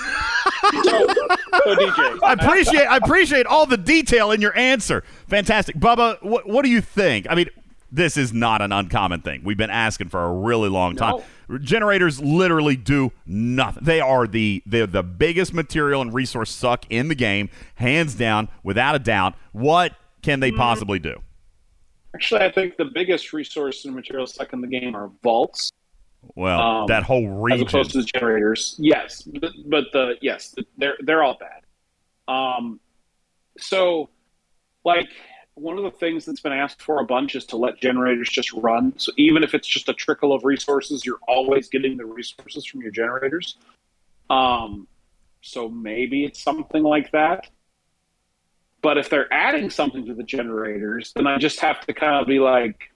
So, 0.83 1.75
DJ, 1.75 2.19
I 2.23 2.33
appreciate 2.33 2.85
I 2.85 2.97
appreciate 2.97 3.45
all 3.45 3.65
the 3.65 3.77
detail 3.77 4.31
in 4.31 4.41
your 4.41 4.55
answer. 4.57 5.03
Fantastic, 5.27 5.77
Bubba. 5.77 6.21
What 6.23 6.47
what 6.47 6.63
do 6.63 6.69
you 6.71 6.81
think? 6.81 7.27
I 7.29 7.35
mean, 7.35 7.49
this 7.91 8.17
is 8.17 8.33
not 8.33 8.61
an 8.61 8.71
uncommon 8.71 9.21
thing. 9.21 9.41
We've 9.43 9.57
been 9.57 9.69
asking 9.69 10.09
for 10.09 10.23
a 10.23 10.31
really 10.31 10.69
long 10.69 10.95
time. 10.95 11.21
Generators 11.61 12.19
literally 12.19 12.75
do 12.75 13.11
nothing. 13.25 13.83
They 13.83 14.01
are 14.01 14.27
the 14.27 14.61
they're 14.65 14.87
the 14.87 15.03
biggest 15.03 15.53
material 15.53 16.01
and 16.01 16.13
resource 16.13 16.51
suck 16.51 16.85
in 16.89 17.07
the 17.07 17.15
game, 17.15 17.49
hands 17.75 18.15
down, 18.15 18.49
without 18.63 18.95
a 18.95 18.99
doubt. 18.99 19.35
What 19.51 19.93
can 20.21 20.39
they 20.39 20.51
possibly 20.51 20.99
do? 20.99 21.21
actually, 22.13 22.41
I 22.41 22.51
think 22.51 22.77
the 22.77 22.85
biggest 22.85 23.31
resource 23.31 23.85
and 23.85 23.93
material 23.93 24.25
suck 24.25 24.51
in 24.53 24.61
the 24.61 24.67
game 24.67 24.95
are 24.95 25.11
vaults. 25.23 25.71
Well, 26.35 26.59
Um, 26.59 26.87
that 26.87 27.03
whole 27.03 27.25
as 27.25 27.41
region. 27.41 27.67
opposed 27.67 27.91
to 27.91 27.99
the 27.99 28.05
generators. 28.05 28.75
Yes, 28.77 29.21
but, 29.21 29.51
but 29.65 29.85
the 29.93 30.15
yes, 30.21 30.55
they're 30.77 30.97
they're 30.99 31.23
all 31.23 31.37
bad. 31.39 31.63
Um, 32.27 32.79
so 33.57 34.09
like 34.83 35.09
one 35.55 35.77
of 35.77 35.83
the 35.83 35.91
things 35.91 36.25
that's 36.25 36.41
been 36.41 36.53
asked 36.53 36.81
for 36.81 36.99
a 36.99 37.05
bunch 37.05 37.35
is 37.35 37.45
to 37.45 37.57
let 37.57 37.79
generators 37.79 38.29
just 38.29 38.53
run. 38.53 38.93
So 38.97 39.11
even 39.17 39.43
if 39.43 39.55
it's 39.55 39.67
just 39.67 39.89
a 39.89 39.93
trickle 39.93 40.31
of 40.33 40.43
resources, 40.43 41.05
you're 41.05 41.19
always 41.27 41.67
getting 41.67 41.97
the 41.97 42.05
resources 42.05 42.65
from 42.65 42.81
your 42.81 42.91
generators. 42.91 43.57
Um, 44.29 44.87
so 45.41 45.67
maybe 45.69 46.25
it's 46.25 46.41
something 46.41 46.83
like 46.83 47.11
that. 47.11 47.49
But 48.83 48.99
if 48.99 49.09
they're 49.09 49.31
adding 49.33 49.71
something 49.71 50.05
to 50.05 50.13
the 50.13 50.23
generators, 50.23 51.11
then 51.15 51.25
I 51.25 51.39
just 51.39 51.59
have 51.61 51.79
to 51.87 51.93
kind 51.93 52.21
of 52.21 52.27
be 52.27 52.37
like, 52.39 52.91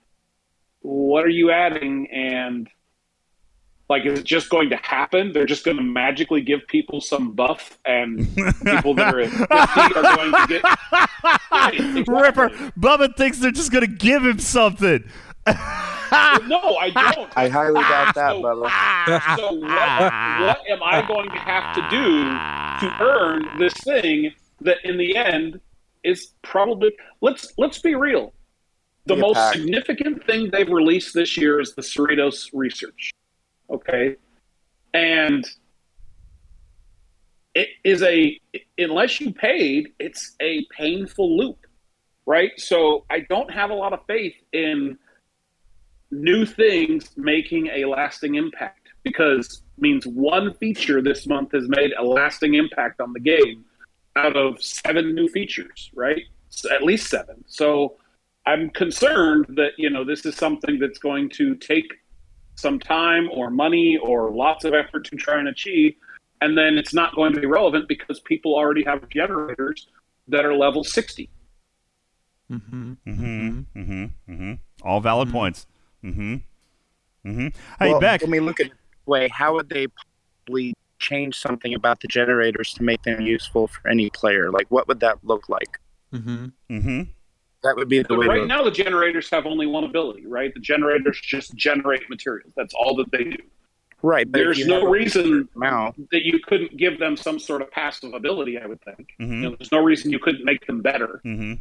what 0.80 1.24
are 1.24 1.30
you 1.30 1.50
adding? 1.50 2.08
And 2.12 2.68
like, 3.92 4.06
is 4.06 4.18
it 4.20 4.24
just 4.24 4.48
going 4.48 4.70
to 4.70 4.76
happen? 4.76 5.32
They're 5.32 5.46
just 5.46 5.64
going 5.64 5.76
to 5.76 5.82
magically 5.82 6.40
give 6.40 6.66
people 6.66 7.00
some 7.00 7.32
buff, 7.32 7.78
and 7.84 8.26
people 8.64 8.94
that 8.94 9.14
are 9.14 9.20
at 9.20 9.30
50 9.30 9.98
are 9.98 10.16
going 10.16 10.32
to 10.32 10.46
get. 10.48 10.64
Right, 11.52 11.74
exactly. 11.74 12.02
Ripper, 12.14 12.48
Bubba 12.78 13.14
thinks 13.16 13.38
they're 13.38 13.52
just 13.52 13.70
going 13.70 13.86
to 13.86 13.92
give 13.92 14.24
him 14.24 14.38
something. 14.40 15.04
no, 15.46 15.54
I 16.76 16.90
don't. 17.14 17.30
I 17.36 17.48
highly 17.48 17.80
doubt 17.82 18.14
that, 18.14 18.36
Bubba. 18.36 19.36
So 19.36 19.52
what, 19.52 19.68
what 20.40 20.60
am 20.68 20.82
I 20.82 21.04
going 21.06 21.28
to 21.30 21.36
have 21.36 21.74
to 21.76 21.82
do 21.90 22.24
to 22.86 22.96
earn 23.02 23.58
this 23.58 23.74
thing 23.74 24.32
that 24.62 24.78
in 24.84 24.96
the 24.96 25.14
end 25.16 25.60
is 26.02 26.32
probably 26.42 26.92
let's 27.20 27.52
let's 27.58 27.78
be 27.78 27.94
real. 27.94 28.32
The 29.06 29.14
Be 29.14 29.20
most 29.20 29.36
pack. 29.36 29.54
significant 29.54 30.24
thing 30.26 30.50
they've 30.50 30.68
released 30.68 31.14
this 31.14 31.36
year 31.36 31.60
is 31.60 31.74
the 31.74 31.82
Cerritos 31.82 32.48
research. 32.52 33.12
Okay. 33.72 34.16
And 34.94 35.46
it 37.54 37.68
is 37.84 38.02
a 38.02 38.38
unless 38.78 39.20
you 39.20 39.32
paid, 39.32 39.92
it's 39.98 40.34
a 40.40 40.64
painful 40.76 41.36
loop. 41.36 41.58
Right? 42.24 42.52
So 42.56 43.04
I 43.10 43.20
don't 43.28 43.50
have 43.50 43.70
a 43.70 43.74
lot 43.74 43.92
of 43.92 44.00
faith 44.06 44.34
in 44.52 44.96
new 46.12 46.44
things 46.44 47.10
making 47.16 47.68
a 47.68 47.86
lasting 47.86 48.36
impact 48.36 48.88
because 49.02 49.62
means 49.78 50.06
one 50.06 50.54
feature 50.54 51.02
this 51.02 51.26
month 51.26 51.50
has 51.52 51.68
made 51.68 51.92
a 51.98 52.04
lasting 52.04 52.54
impact 52.54 53.00
on 53.00 53.12
the 53.12 53.18
game 53.18 53.64
out 54.14 54.36
of 54.36 54.62
seven 54.62 55.14
new 55.14 55.26
features, 55.28 55.90
right? 55.94 56.22
So 56.50 56.72
at 56.72 56.82
least 56.82 57.08
seven. 57.08 57.42
So 57.46 57.96
I'm 58.46 58.70
concerned 58.70 59.46
that 59.56 59.72
you 59.78 59.90
know 59.90 60.04
this 60.04 60.26
is 60.26 60.36
something 60.36 60.78
that's 60.78 60.98
going 60.98 61.30
to 61.30 61.54
take 61.56 61.92
some 62.62 62.78
time 62.78 63.28
or 63.30 63.50
money 63.50 63.98
or 63.98 64.30
lots 64.30 64.64
of 64.64 64.72
effort 64.72 65.04
to 65.06 65.16
try 65.16 65.38
and 65.38 65.48
achieve, 65.48 65.94
and 66.40 66.56
then 66.56 66.78
it's 66.78 66.94
not 66.94 67.14
going 67.14 67.34
to 67.34 67.40
be 67.40 67.46
relevant 67.46 67.88
because 67.88 68.20
people 68.20 68.54
already 68.54 68.84
have 68.84 69.08
generators 69.08 69.88
that 70.28 70.44
are 70.44 70.54
level 70.54 70.84
60. 70.84 71.28
Mm-hmm. 72.50 72.92
Mm-hmm. 73.06 73.60
Mm-hmm. 73.78 74.32
Mm-hmm. 74.32 74.52
All 74.82 75.00
valid 75.00 75.30
points. 75.30 75.66
Mm-hmm. 76.04 76.36
Mm-hmm. 77.26 77.46
Hey, 77.78 77.90
well, 77.90 78.00
Beck. 78.00 78.22
When 78.22 78.30
we 78.30 78.40
look 78.40 78.60
at 78.60 78.66
it 78.66 78.72
this 78.72 79.06
way, 79.06 79.28
how 79.28 79.54
would 79.54 79.68
they 79.68 79.86
possibly 79.86 80.74
change 80.98 81.38
something 81.38 81.74
about 81.74 82.00
the 82.00 82.08
generators 82.08 82.72
to 82.74 82.82
make 82.82 83.02
them 83.02 83.20
useful 83.20 83.68
for 83.68 83.88
any 83.88 84.10
player? 84.10 84.50
Like, 84.50 84.66
what 84.70 84.88
would 84.88 85.00
that 85.00 85.18
look 85.22 85.48
like? 85.48 85.78
Mm-hmm. 86.12 86.46
Mm-hmm. 86.70 87.02
That 87.62 87.76
would 87.76 87.88
be 87.88 87.98
the 88.02 88.08
But 88.08 88.18
way. 88.18 88.26
right 88.26 88.40
to, 88.40 88.46
now, 88.46 88.62
the 88.64 88.70
generators 88.72 89.30
have 89.30 89.46
only 89.46 89.66
one 89.66 89.84
ability, 89.84 90.26
right? 90.26 90.52
The 90.52 90.60
generators 90.60 91.20
just 91.20 91.54
generate 91.54 92.08
materials. 92.10 92.52
That's 92.56 92.74
all 92.74 92.96
that 92.96 93.10
they 93.12 93.24
do. 93.24 93.36
right. 94.02 94.30
but 94.30 94.38
There's 94.38 94.66
no 94.66 94.84
reason 94.90 95.48
amount, 95.54 96.10
that 96.10 96.24
you 96.24 96.40
couldn't 96.40 96.76
give 96.76 96.98
them 96.98 97.16
some 97.16 97.38
sort 97.38 97.62
of 97.62 97.70
passive 97.70 98.14
ability. 98.14 98.58
I 98.58 98.66
would 98.66 98.82
think. 98.82 99.10
Mm-hmm. 99.20 99.32
You 99.32 99.40
know, 99.50 99.56
there's 99.56 99.70
no 99.72 99.82
reason 99.82 100.10
you 100.10 100.18
couldn't 100.18 100.44
make 100.44 100.66
them 100.66 100.82
better, 100.82 101.20
Mm-hmm. 101.24 101.52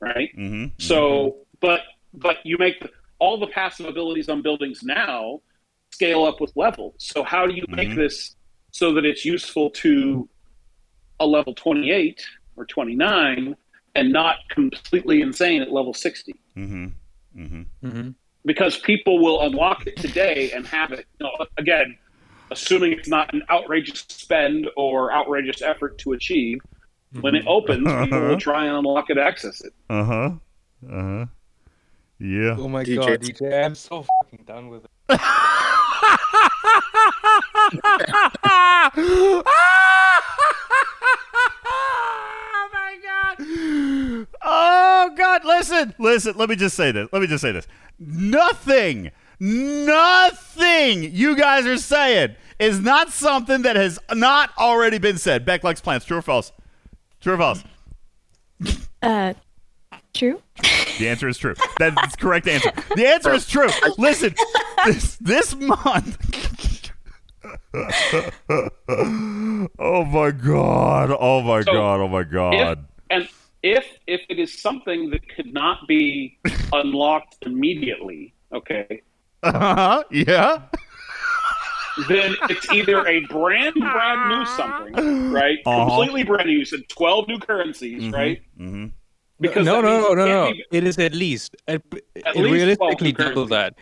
right? 0.00 0.30
Mm-hmm. 0.36 0.74
So, 0.78 1.36
but 1.60 1.80
but 2.12 2.36
you 2.44 2.58
make 2.58 2.80
the, 2.80 2.90
all 3.18 3.38
the 3.38 3.46
passive 3.46 3.86
abilities 3.86 4.28
on 4.28 4.42
buildings 4.42 4.82
now 4.82 5.40
scale 5.90 6.24
up 6.24 6.38
with 6.40 6.52
level. 6.56 6.94
So 6.98 7.22
how 7.22 7.46
do 7.46 7.54
you 7.54 7.64
make 7.68 7.88
Mhm. 7.90 7.96
this 7.96 8.36
so 8.72 8.92
that 8.94 9.06
it's 9.06 9.24
useful 9.24 9.70
to 9.70 10.28
a 11.20 11.26
level 11.26 11.54
28 11.54 12.22
or 12.56 12.66
29 12.66 13.56
and 13.96 14.12
not 14.12 14.36
completely 14.50 15.20
insane 15.20 15.62
at 15.62 15.72
level 15.72 15.94
60? 15.94 16.34
Mm-hmm. 16.56 16.86
Mm-hmm. 17.36 17.86
Mm-hmm. 17.86 18.10
Because 18.44 18.78
people 18.78 19.18
will 19.18 19.42
unlock 19.42 19.86
it 19.86 19.96
today 19.96 20.52
and 20.52 20.66
have 20.66 20.92
it. 20.92 21.06
You 21.18 21.26
know, 21.26 21.46
again, 21.58 21.98
assuming 22.50 22.92
it's 22.92 23.08
not 23.08 23.34
an 23.34 23.42
outrageous 23.50 24.04
spend 24.08 24.68
or 24.76 25.12
outrageous 25.12 25.62
effort 25.62 25.98
to 25.98 26.12
achieve. 26.12 26.60
When 27.20 27.34
it 27.34 27.46
opens, 27.46 27.88
people 28.04 28.20
will 28.20 28.38
try 28.38 28.66
and 28.66 28.76
unlock 28.76 29.08
it, 29.08 29.16
access 29.16 29.62
it. 29.62 29.72
Uh 29.88 30.04
huh. 30.04 30.30
Uh 30.88 31.02
huh. 31.02 31.26
Yeah. 32.18 32.56
Oh 32.58 32.68
my 32.68 32.84
DJ. 32.84 32.96
god, 32.96 33.20
DJ, 33.20 33.64
I'm 33.64 33.74
so 33.74 34.04
fucking 34.22 34.44
done 34.44 34.68
with 34.68 34.84
it. 34.84 34.90
oh 44.42 45.10
god. 45.16 45.42
God, 45.42 45.44
listen. 45.44 45.94
Listen, 45.98 46.34
let 46.36 46.48
me 46.48 46.56
just 46.56 46.76
say 46.76 46.92
this. 46.92 47.08
Let 47.12 47.20
me 47.20 47.26
just 47.28 47.42
say 47.42 47.52
this. 47.52 47.66
Nothing 47.98 49.10
nothing 49.38 51.02
you 51.14 51.36
guys 51.36 51.66
are 51.66 51.76
saying 51.76 52.34
is 52.58 52.80
not 52.80 53.10
something 53.10 53.62
that 53.62 53.76
has 53.76 53.98
not 54.14 54.50
already 54.58 54.98
been 54.98 55.18
said. 55.18 55.44
Beck 55.44 55.62
likes 55.62 55.80
plants. 55.80 56.06
True 56.06 56.18
or 56.18 56.22
false? 56.22 56.52
True 57.20 57.34
or 57.34 57.38
false? 57.38 57.64
Uh, 59.02 59.34
true. 60.14 60.40
The 60.98 61.08
answer 61.08 61.28
is 61.28 61.36
true. 61.36 61.54
That's 61.78 61.94
the 61.94 62.16
correct 62.18 62.48
answer. 62.48 62.72
The 62.94 63.06
answer 63.06 63.32
is 63.34 63.46
true. 63.46 63.68
Listen, 63.98 64.34
this 64.86 65.16
this 65.16 65.54
month. 65.54 66.90
oh 69.78 70.04
my 70.04 70.30
god! 70.30 71.14
Oh 71.18 71.42
my 71.42 71.60
So, 71.62 71.72
god! 71.72 72.00
Oh 72.00 72.08
my 72.08 72.22
god! 72.22 72.78
If, 72.78 72.78
and 73.10 73.28
if 73.62 73.86
if 74.06 74.20
it 74.28 74.38
is 74.38 74.60
something 74.60 75.10
that 75.10 75.28
could 75.28 75.52
not 75.52 75.86
be 75.88 76.38
unlocked 76.72 77.36
immediately, 77.42 78.34
okay, 78.52 79.02
Uh-huh. 79.42 80.02
Yeah. 80.10 80.62
then 82.08 82.34
it's 82.50 82.70
either 82.70 83.06
a 83.06 83.20
brand 83.26 83.74
brand 83.74 84.28
new 84.28 84.44
something, 84.56 85.32
right? 85.32 85.58
Uh-huh. 85.64 85.86
Completely 85.86 86.24
brand 86.24 86.48
new. 86.48 86.58
You 86.58 86.64
said 86.64 86.88
twelve 86.88 87.26
new 87.28 87.38
currencies, 87.38 88.12
right? 88.12 88.42
Mm-hmm. 88.58 88.86
Because 89.40 89.66
no, 89.66 89.82
that 89.82 89.88
no, 89.88 90.00
no, 90.00 90.14
no, 90.14 90.26
no. 90.26 90.52
be- 90.52 90.64
It 90.72 90.84
is 90.84 90.98
at 90.98 91.14
least 91.14 91.56
at, 91.68 91.82
At 92.24 92.36
least 92.36 92.52
realistically 92.52 93.12
12 93.12 93.16
double 93.34 93.46
that. 93.48 93.74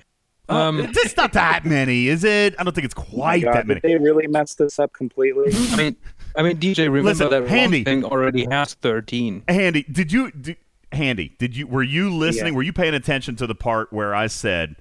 Um, 0.48 0.80
it's 0.80 1.16
not 1.16 1.32
that 1.32 1.64
many, 1.64 2.08
is 2.08 2.22
it? 2.24 2.54
I 2.58 2.64
don't 2.64 2.74
think 2.74 2.84
it's 2.84 2.92
quite 2.92 3.44
Oh 3.44 3.46
God, 3.46 3.54
that 3.58 3.66
many. 3.66 3.80
Did 3.80 3.90
they 3.92 3.96
really 4.04 4.26
messed 4.26 4.58
this 4.58 4.78
up 4.78 4.92
completely? 4.92 5.52
I 5.70 5.76
mean, 5.76 5.96
I 6.36 6.42
mean, 6.42 6.56
DJ, 6.58 6.84
remember 6.86 7.02
Listen, 7.10 7.30
that 7.30 7.48
Handy. 7.48 7.84
thing 7.84 8.04
already 8.04 8.46
has 8.50 8.74
thirteen. 8.74 9.42
Handy, 9.48 9.84
did 9.84 10.12
you? 10.12 10.30
Did, 10.32 10.56
Handy, 10.92 11.32
did 11.38 11.56
you? 11.56 11.66
Were 11.66 11.82
you 11.82 12.10
listening? 12.14 12.52
Yeah. 12.54 12.56
Were 12.56 12.62
you 12.62 12.72
paying 12.72 12.94
attention 12.94 13.36
to 13.36 13.46
the 13.46 13.54
part 13.54 13.92
where 13.92 14.14
I 14.14 14.26
said 14.26 14.76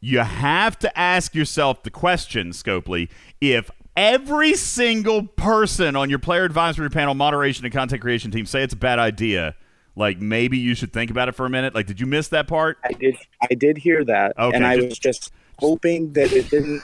you 0.00 0.18
have 0.18 0.78
to 0.80 0.98
ask 0.98 1.34
yourself 1.34 1.82
the 1.82 1.90
question, 1.90 2.50
Scopely, 2.50 3.08
if 3.40 3.70
every 3.96 4.54
single 4.54 5.22
person 5.26 5.96
on 5.96 6.10
your 6.10 6.18
player 6.18 6.44
advisory 6.44 6.90
panel, 6.90 7.14
moderation, 7.14 7.64
and 7.64 7.72
content 7.72 8.02
creation 8.02 8.30
team 8.30 8.44
say 8.44 8.62
it's 8.62 8.74
a 8.74 8.76
bad 8.76 8.98
idea, 8.98 9.54
like 9.96 10.20
maybe 10.20 10.58
you 10.58 10.74
should 10.74 10.92
think 10.92 11.10
about 11.10 11.28
it 11.28 11.32
for 11.32 11.46
a 11.46 11.50
minute. 11.50 11.74
Like, 11.74 11.86
did 11.86 12.00
you 12.00 12.06
miss 12.06 12.28
that 12.28 12.46
part? 12.48 12.76
I 12.84 12.92
did. 12.92 13.16
I 13.50 13.54
did 13.54 13.78
hear 13.78 14.04
that, 14.04 14.38
Okay, 14.38 14.54
and 14.56 14.66
I 14.66 14.76
just- 14.76 14.88
was 14.88 14.98
just 14.98 15.32
hoping 15.58 16.12
that 16.14 16.32
it 16.32 16.50
didn't 16.50 16.82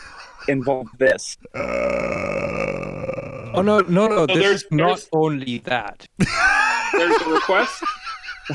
involve 0.50 0.88
this. 0.98 1.36
Uh, 1.54 1.58
oh 3.54 3.62
no, 3.62 3.80
no, 3.80 4.06
no! 4.08 4.16
So 4.18 4.26
this 4.26 4.36
there's- 4.38 4.62
is 4.62 4.66
not 4.70 4.86
there's- 4.86 5.08
only 5.12 5.58
that. 5.58 6.06
There's 6.92 7.22
a 7.22 7.30
request. 7.30 7.82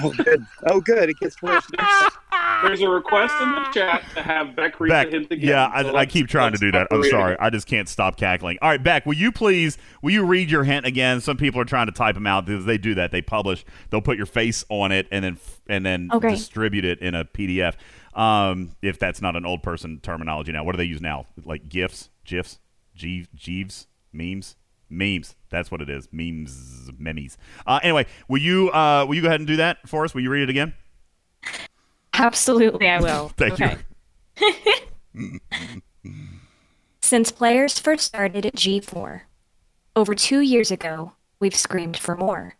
Oh, 0.03 0.09
good. 0.11 0.45
Oh, 0.67 0.82
good. 0.82 1.09
It 1.09 1.17
gets 1.22 1.41
worse. 1.41 1.64
There's 2.64 2.82
a 2.82 2.90
request 2.90 3.33
in 3.41 3.49
the 3.51 3.64
chat 3.74 4.03
to 4.15 4.22
have 4.22 4.53
Beck 4.53 4.77
read 4.82 4.90
Beck, 4.90 5.09
the 5.09 5.19
hint 5.19 5.32
again. 5.32 5.49
yeah, 5.51 5.83
So 5.83 5.95
I, 5.95 6.01
I 6.01 6.06
keep 6.06 6.27
trying 6.27 6.51
to 6.51 6.57
do 6.57 6.69
that. 6.74 6.88
I'm 6.91 7.01
sorry. 7.06 7.38
I 7.40 7.49
just 7.49 7.65
can't 7.65 7.88
stop 7.88 8.17
cackling. 8.17 8.57
All 8.61 8.67
right, 8.67 8.83
Beck, 8.83 9.06
will 9.06 9.14
you 9.14 9.32
please, 9.32 9.77
will 10.01 10.11
you 10.11 10.25
read 10.25 10.51
your 10.51 10.65
hint 10.65 10.85
again? 10.85 11.22
Some 11.22 11.38
people 11.38 11.61
are 11.61 11.65
trying 11.65 11.85
to 11.85 11.93
type 11.93 12.15
them 12.15 12.27
out. 12.27 12.45
They 12.45 12.77
do 12.77 12.93
that. 12.95 13.11
They 13.11 13.22
publish. 13.22 13.64
They'll 13.90 14.01
put 14.01 14.17
your 14.17 14.25
face 14.25 14.65
on 14.67 14.91
it 14.91 15.07
and 15.11 15.24
then 15.24 15.38
and 15.69 15.85
then 15.85 16.09
Okay. 16.11 16.32
distribute 16.32 16.83
it 16.83 16.99
in 16.99 17.15
a 17.15 17.24
PDF. 17.24 17.75
Um, 18.16 18.76
if 18.82 18.98
that's 18.98 19.22
not 19.22 19.35
an 19.35 19.45
old 19.45 19.61
person 19.61 20.00
terminology 20.02 20.52
now, 20.52 20.64
what 20.64 20.72
do 20.72 20.77
they 20.77 20.85
use 20.85 21.02
now? 21.02 21.26
Like 21.44 21.68
gifs, 21.68 22.10
gifs, 22.24 22.60
G, 22.95 23.27
Jeeves, 23.35 23.88
memes, 24.14 24.56
memes. 24.90 25.35
That's 25.50 25.69
what 25.69 25.82
it 25.82 25.90
is. 25.90 26.08
Memes, 26.11 26.92
memes. 26.98 27.38
Uh, 27.68 27.80
anyway, 27.84 28.06
will 28.27 28.42
you 28.42 28.69
uh, 28.72 29.06
will 29.08 29.16
you 29.16 29.22
go 29.22 29.27
ahead 29.27 29.42
and 29.42 29.48
do 29.48 29.58
that 29.58 29.88
for 29.88 30.06
us? 30.06 30.14
Will 30.14 30.22
you 30.22 30.30
read 30.30 30.44
it 30.44 30.50
again? 30.50 30.74
Absolutely, 32.14 32.88
I 32.88 33.00
will. 33.00 33.32
Thank 33.38 33.60
you. 33.60 35.40
Since 37.02 37.32
players 37.32 37.77
first 37.77 38.06
started 38.06 38.45
at 38.45 38.56
G4, 38.56 39.22
over 39.95 40.16
two 40.16 40.40
years 40.40 40.72
ago, 40.72 41.14
we've 41.40 41.56
screamed 41.56 41.98
for 41.98 42.16
more. 42.16 42.56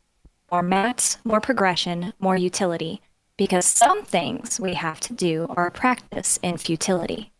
More 0.52 0.62
mats, 0.62 1.18
more 1.24 1.42
progression, 1.42 2.14
more 2.20 2.38
utility, 2.38 3.02
because 3.38 3.66
some 3.66 4.04
things 4.04 4.60
we 4.60 4.74
have 4.74 5.00
to 5.02 5.14
do 5.14 5.48
are 5.50 5.68
a 5.68 5.72
practice 5.72 6.40
in 6.42 6.58
futility. 6.58 7.32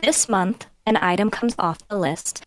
This 0.00 0.28
month, 0.28 0.66
an 0.84 0.96
item 0.96 1.30
comes 1.30 1.54
off 1.58 1.86
the 1.88 1.98
list. 1.98 2.44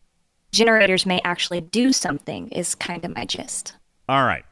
Generators 0.51 1.05
may 1.05 1.21
actually 1.23 1.61
do 1.61 1.93
something, 1.93 2.49
is 2.49 2.75
kind 2.75 3.05
of 3.05 3.15
my 3.15 3.25
gist. 3.25 3.75
All 4.07 4.23
right. 4.23 4.43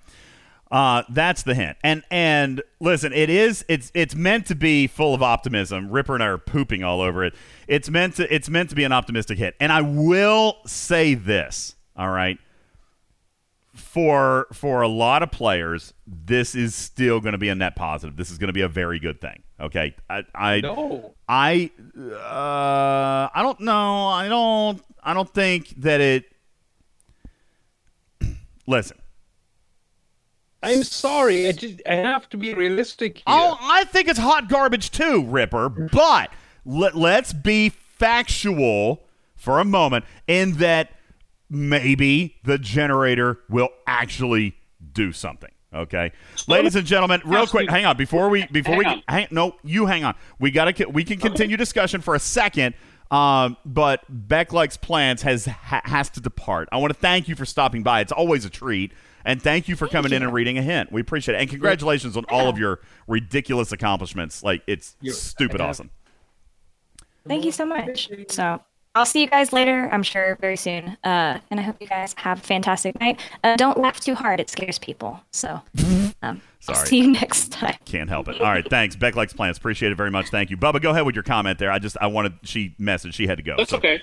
Uh, 0.70 1.04
that's 1.10 1.44
the 1.44 1.56
hint. 1.56 1.78
And 1.82 2.04
and 2.12 2.62
listen, 2.80 3.14
it 3.14 3.30
is 3.30 3.64
it's 3.70 3.90
it's 3.94 4.16
meant 4.16 4.46
to 4.48 4.56
be 4.56 4.88
full 4.88 5.14
of 5.14 5.24
optimism. 5.24 5.90
Ripper 5.90 6.14
and 6.14 6.24
I 6.24 6.28
are 6.28 6.38
pooping 6.38 6.84
all 6.84 7.00
over 7.00 7.24
it. 7.24 7.34
It's 7.68 7.90
meant 7.90 8.16
to 8.16 8.34
it's 8.34 8.50
meant 8.50 8.70
to 8.72 8.76
be 8.76 8.84
an 8.84 8.92
optimistic 8.92 9.38
hit. 9.38 9.56
And 9.60 9.72
I 9.72 9.82
will 9.82 10.58
say 10.66 11.14
this, 11.14 11.76
all 11.96 12.10
right. 12.10 12.38
For 13.78 14.48
for 14.54 14.82
a 14.82 14.88
lot 14.88 15.24
of 15.24 15.32
players, 15.32 15.94
this 16.06 16.56
is 16.56 16.74
still 16.76 17.20
going 17.20 17.34
to 17.34 17.38
be 17.38 17.50
a 17.50 17.56
net 17.56 17.76
positive. 17.76 18.18
This 18.18 18.32
is 18.32 18.38
going 18.38 18.48
to 18.48 18.54
be 18.54 18.62
a 18.62 18.68
very 18.68 19.00
good 19.00 19.22
thing. 19.22 19.44
Okay, 19.60 19.96
I 20.10 20.24
I 20.34 20.62
No. 20.62 21.14
I 21.30 21.72
uh, 21.98 23.30
I 23.34 23.42
don't 23.44 23.60
know. 23.62 24.08
I 24.08 24.28
don't 24.28 24.82
I 25.04 25.14
don't 25.14 25.32
think 25.34 25.70
that 25.78 26.02
it. 26.02 26.26
Listen, 28.68 28.98
I'm 30.64 30.84
sorry. 30.84 31.48
I 31.48 31.52
just 31.52 31.82
I 31.88 31.96
have 31.96 32.28
to 32.30 32.38
be 32.38 32.54
realistic 32.54 33.18
here. 33.18 33.24
Oh, 33.28 33.58
I 33.62 33.86
think 33.86 34.08
it's 34.08 34.20
hot 34.20 34.50
garbage 34.50 34.92
too, 34.92 35.24
Ripper. 35.24 35.70
But 35.70 36.32
let, 36.66 36.96
let's 36.96 37.32
be 37.32 37.70
factual 37.70 39.04
for 39.36 39.60
a 39.60 39.66
moment 39.66 40.06
in 40.28 40.54
that 40.54 40.92
maybe 41.50 42.36
the 42.44 42.58
generator 42.58 43.40
will 43.50 43.70
actually 43.86 44.56
do 44.94 45.12
something. 45.12 45.52
Okay, 45.74 46.14
ladies 46.48 46.76
and 46.76 46.88
gentlemen, 46.88 47.22
real 47.26 47.46
quick, 47.46 47.68
me- 47.68 47.74
hang 47.74 47.86
on 47.86 47.98
before 47.98 48.30
we 48.30 48.46
before 48.52 48.76
Hang 48.76 48.80
we 48.80 48.86
on. 48.86 49.04
hang, 49.08 49.28
no, 49.32 49.56
you 49.64 49.86
hang 49.86 50.04
on. 50.06 50.16
We 50.40 50.50
gotta 50.52 50.88
we 50.90 51.04
can 51.04 51.20
continue 51.20 51.58
discussion 51.58 52.02
for 52.02 52.16
a 52.16 52.20
second. 52.20 52.74
Um, 53.12 53.56
but 53.66 54.02
Beck 54.10 54.52
likes 54.52 54.76
plants 54.76 55.22
has 55.24 55.46
ha, 55.46 55.82
has 55.86 56.10
to 56.12 56.20
depart. 56.22 56.68
I 56.74 56.78
want 56.78 56.94
to 56.94 57.00
thank 57.00 57.28
you 57.30 57.36
for 57.36 57.46
stopping 57.46 57.82
by. 57.84 58.02
It's 58.02 58.12
always 58.12 58.44
a 58.44 58.50
treat 58.50 58.92
And 59.24 59.42
thank 59.42 59.70
you 59.70 59.76
for 59.78 59.88
coming 59.88 60.12
in 60.12 60.24
and 60.24 60.34
reading 60.34 60.58
a 60.58 60.62
hint. 60.62 60.92
We 60.92 61.00
appreciate 61.02 61.36
it. 61.36 61.40
And 61.42 61.50
congratulations 61.50 62.18
on 62.18 62.26
all 62.30 62.50
of 62.50 62.58
your 62.58 62.80
ridiculous 63.08 63.72
accomplishments. 63.72 64.44
Like 64.44 64.62
it's 64.68 64.96
stupid 65.12 65.62
awesome. 65.62 65.90
Thank 67.28 67.46
you 67.46 67.52
so 67.52 67.66
much. 67.66 68.10
So 68.30 68.62
I'll 68.96 69.06
see 69.06 69.22
you 69.22 69.28
guys 69.28 69.54
later. 69.54 69.90
I'm 69.92 70.02
sure 70.04 70.38
very 70.42 70.58
soon. 70.58 70.98
Uh, 71.04 71.40
and 71.52 71.60
I 71.60 71.64
hope 71.64 71.78
you 71.80 71.88
guys 71.88 72.16
have 72.18 72.40
a 72.40 72.42
fantastic 72.42 73.00
night. 73.00 73.20
Uh, 73.44 73.56
don't 73.56 73.78
laugh 73.78 74.00
too 74.00 74.16
hard; 74.16 74.40
it 74.40 74.50
scares 74.50 74.80
people. 74.80 75.20
So 75.32 75.62
um, 76.24 76.42
I'll 76.68 76.76
Sorry. 76.76 76.88
see 76.88 76.98
you 77.02 77.12
next 77.12 77.52
time. 77.52 77.76
Can't 77.86 78.10
help 78.10 78.28
it. 78.28 78.42
All 78.42 78.48
right, 78.52 78.68
thanks. 78.68 78.96
Beck 78.96 79.16
likes 79.16 79.34
plants. 79.34 79.60
Appreciate 79.60 79.92
it 79.92 79.96
very 79.96 80.12
much. 80.12 80.30
Thank 80.30 80.50
you, 80.50 80.58
Bubba. 80.58 80.82
Go 80.82 80.92
ahead 80.92 81.06
with 81.06 81.16
your 81.16 81.24
comment 81.24 81.60
there. 81.60 81.72
I 81.72 81.80
just 81.80 81.98
I 82.02 82.08
wanted 82.08 82.34
she 82.44 82.76
messaged 82.80 83.14
she 83.14 83.28
had 83.28 83.38
to 83.38 83.44
go. 83.44 83.56
That's 83.58 83.70
so- 83.70 83.78
okay. 83.78 84.02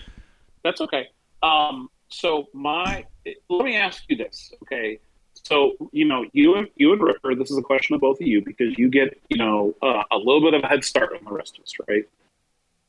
That's 0.62 0.80
okay. 0.80 1.08
Um, 1.42 1.90
so 2.08 2.46
my, 2.54 3.04
let 3.50 3.64
me 3.64 3.76
ask 3.76 4.04
you 4.08 4.16
this, 4.16 4.50
okay? 4.62 4.98
So 5.34 5.72
you 5.92 6.06
know, 6.06 6.24
you 6.32 6.54
and 6.54 6.68
you 6.76 6.92
and 6.92 7.02
Ripper, 7.02 7.34
this 7.34 7.50
is 7.50 7.58
a 7.58 7.62
question 7.62 7.94
of 7.94 8.00
both 8.00 8.20
of 8.20 8.26
you 8.26 8.42
because 8.42 8.78
you 8.78 8.88
get 8.88 9.20
you 9.28 9.36
know 9.36 9.74
uh, 9.82 10.04
a 10.10 10.16
little 10.16 10.40
bit 10.40 10.54
of 10.54 10.62
a 10.62 10.68
head 10.68 10.84
start 10.84 11.12
on 11.18 11.24
the 11.24 11.32
rest 11.32 11.58
of 11.58 11.64
us, 11.64 11.72
right? 11.88 12.08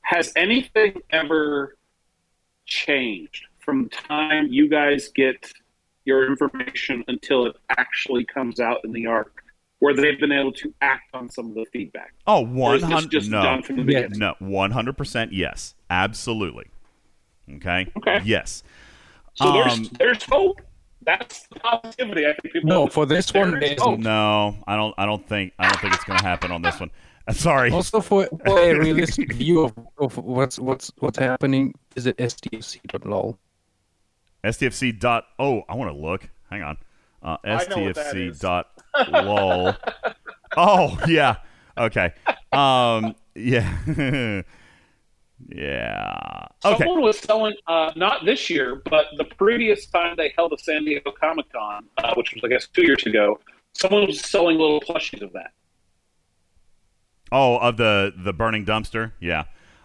Has 0.03 0.31
anything 0.35 1.01
ever 1.09 1.75
changed 2.65 3.45
from 3.59 3.83
the 3.83 3.89
time 3.89 4.47
you 4.49 4.69
guys 4.69 5.09
get 5.15 5.51
your 6.05 6.27
information 6.27 7.03
until 7.07 7.45
it 7.47 7.55
actually 7.77 8.23
comes 8.25 8.59
out 8.59 8.77
in 8.83 8.91
the 8.91 9.07
arc, 9.07 9.43
where 9.79 9.95
they've 9.95 10.19
been 10.19 10.31
able 10.31 10.51
to 10.51 10.73
act 10.81 11.13
on 11.15 11.29
some 11.29 11.47
of 11.49 11.55
the 11.55 11.65
feedback? 11.73 12.13
Oh, 12.27 12.41
Or 12.41 12.45
one 12.45 12.75
is 12.75 12.81
this 12.83 12.91
hundred. 12.91 13.11
just 13.11 13.29
No, 13.31 13.41
done 13.41 13.63
from 13.63 13.77
the 13.77 13.83
beginning? 13.83 14.19
no, 14.19 14.35
one 14.39 14.71
hundred 14.71 14.97
percent. 14.97 15.33
Yes, 15.33 15.73
absolutely. 15.89 16.65
Okay. 17.55 17.87
Okay. 17.97 18.21
Yes. 18.23 18.63
So 19.33 19.51
there's 19.51 19.73
Um, 19.73 19.89
there's 19.99 20.23
hope. 20.23 20.61
That's 21.01 21.45
the 21.47 21.59
positivity. 21.59 22.25
I 22.25 22.33
think 22.33 22.53
people. 22.53 22.67
No, 22.69 22.87
for 22.87 23.05
this 23.05 23.31
one, 23.33 23.51
There 23.59 23.63
is. 23.73 23.79
No, 23.99 24.55
I 24.65 24.75
don't. 24.75 24.93
I 24.97 25.05
don't 25.05 25.27
think. 25.27 25.53
I 25.59 25.67
don't 25.69 25.79
think 25.79 25.93
it's 25.93 26.03
going 26.03 26.17
to 26.19 26.25
happen 26.25 26.51
on 26.51 26.61
this 26.63 26.79
one. 26.79 26.89
Sorry. 27.31 27.71
Also, 27.71 28.01
for, 28.01 28.27
for 28.45 28.59
a 28.59 28.77
realistic 28.77 29.33
view 29.33 29.63
of, 29.63 29.73
of 29.97 30.17
what's 30.17 30.59
what's 30.59 30.91
what's 30.99 31.17
happening, 31.17 31.73
is 31.95 32.05
it 32.05 32.17
STFC.lol? 32.17 33.37
STFC 34.43 34.99
dot. 34.99 35.25
Oh, 35.39 35.63
I 35.67 35.75
want 35.75 35.91
to 35.91 35.97
look. 35.97 36.29
Hang 36.51 36.61
on. 36.61 36.77
Uh, 37.23 37.37
I 37.43 37.65
know 37.65 37.79
what 37.79 37.95
that 37.95 38.13
STFC 38.13 38.39
dot 38.39 38.67
lol. 39.09 39.73
oh 40.57 40.99
yeah. 41.07 41.37
Okay. 41.77 42.13
Um. 42.51 43.15
Yeah. 43.33 44.33
yeah. 45.49 46.47
Okay. 46.63 46.77
Someone 46.77 47.01
was 47.01 47.19
selling, 47.19 47.55
uh, 47.67 47.91
not 47.95 48.23
this 48.23 48.49
year, 48.49 48.81
but 48.89 49.07
the 49.17 49.25
previous 49.25 49.87
time 49.87 50.15
they 50.15 50.31
held 50.37 50.53
a 50.53 50.57
San 50.57 50.85
Diego 50.85 51.11
Comic 51.11 51.51
Con, 51.51 51.85
uh, 51.97 52.13
which 52.15 52.33
was, 52.33 52.43
I 52.43 52.47
guess, 52.47 52.67
two 52.67 52.83
years 52.83 53.05
ago, 53.05 53.39
someone 53.73 54.05
was 54.05 54.21
selling 54.21 54.57
little 54.57 54.79
plushies 54.79 55.21
of 55.21 55.33
that. 55.33 55.51
Oh, 57.35 57.57
of 57.57 57.75
the 57.75 58.13
the 58.15 58.31
burning 58.31 58.65
dumpster. 58.65 59.11
Yeah. 59.19 59.43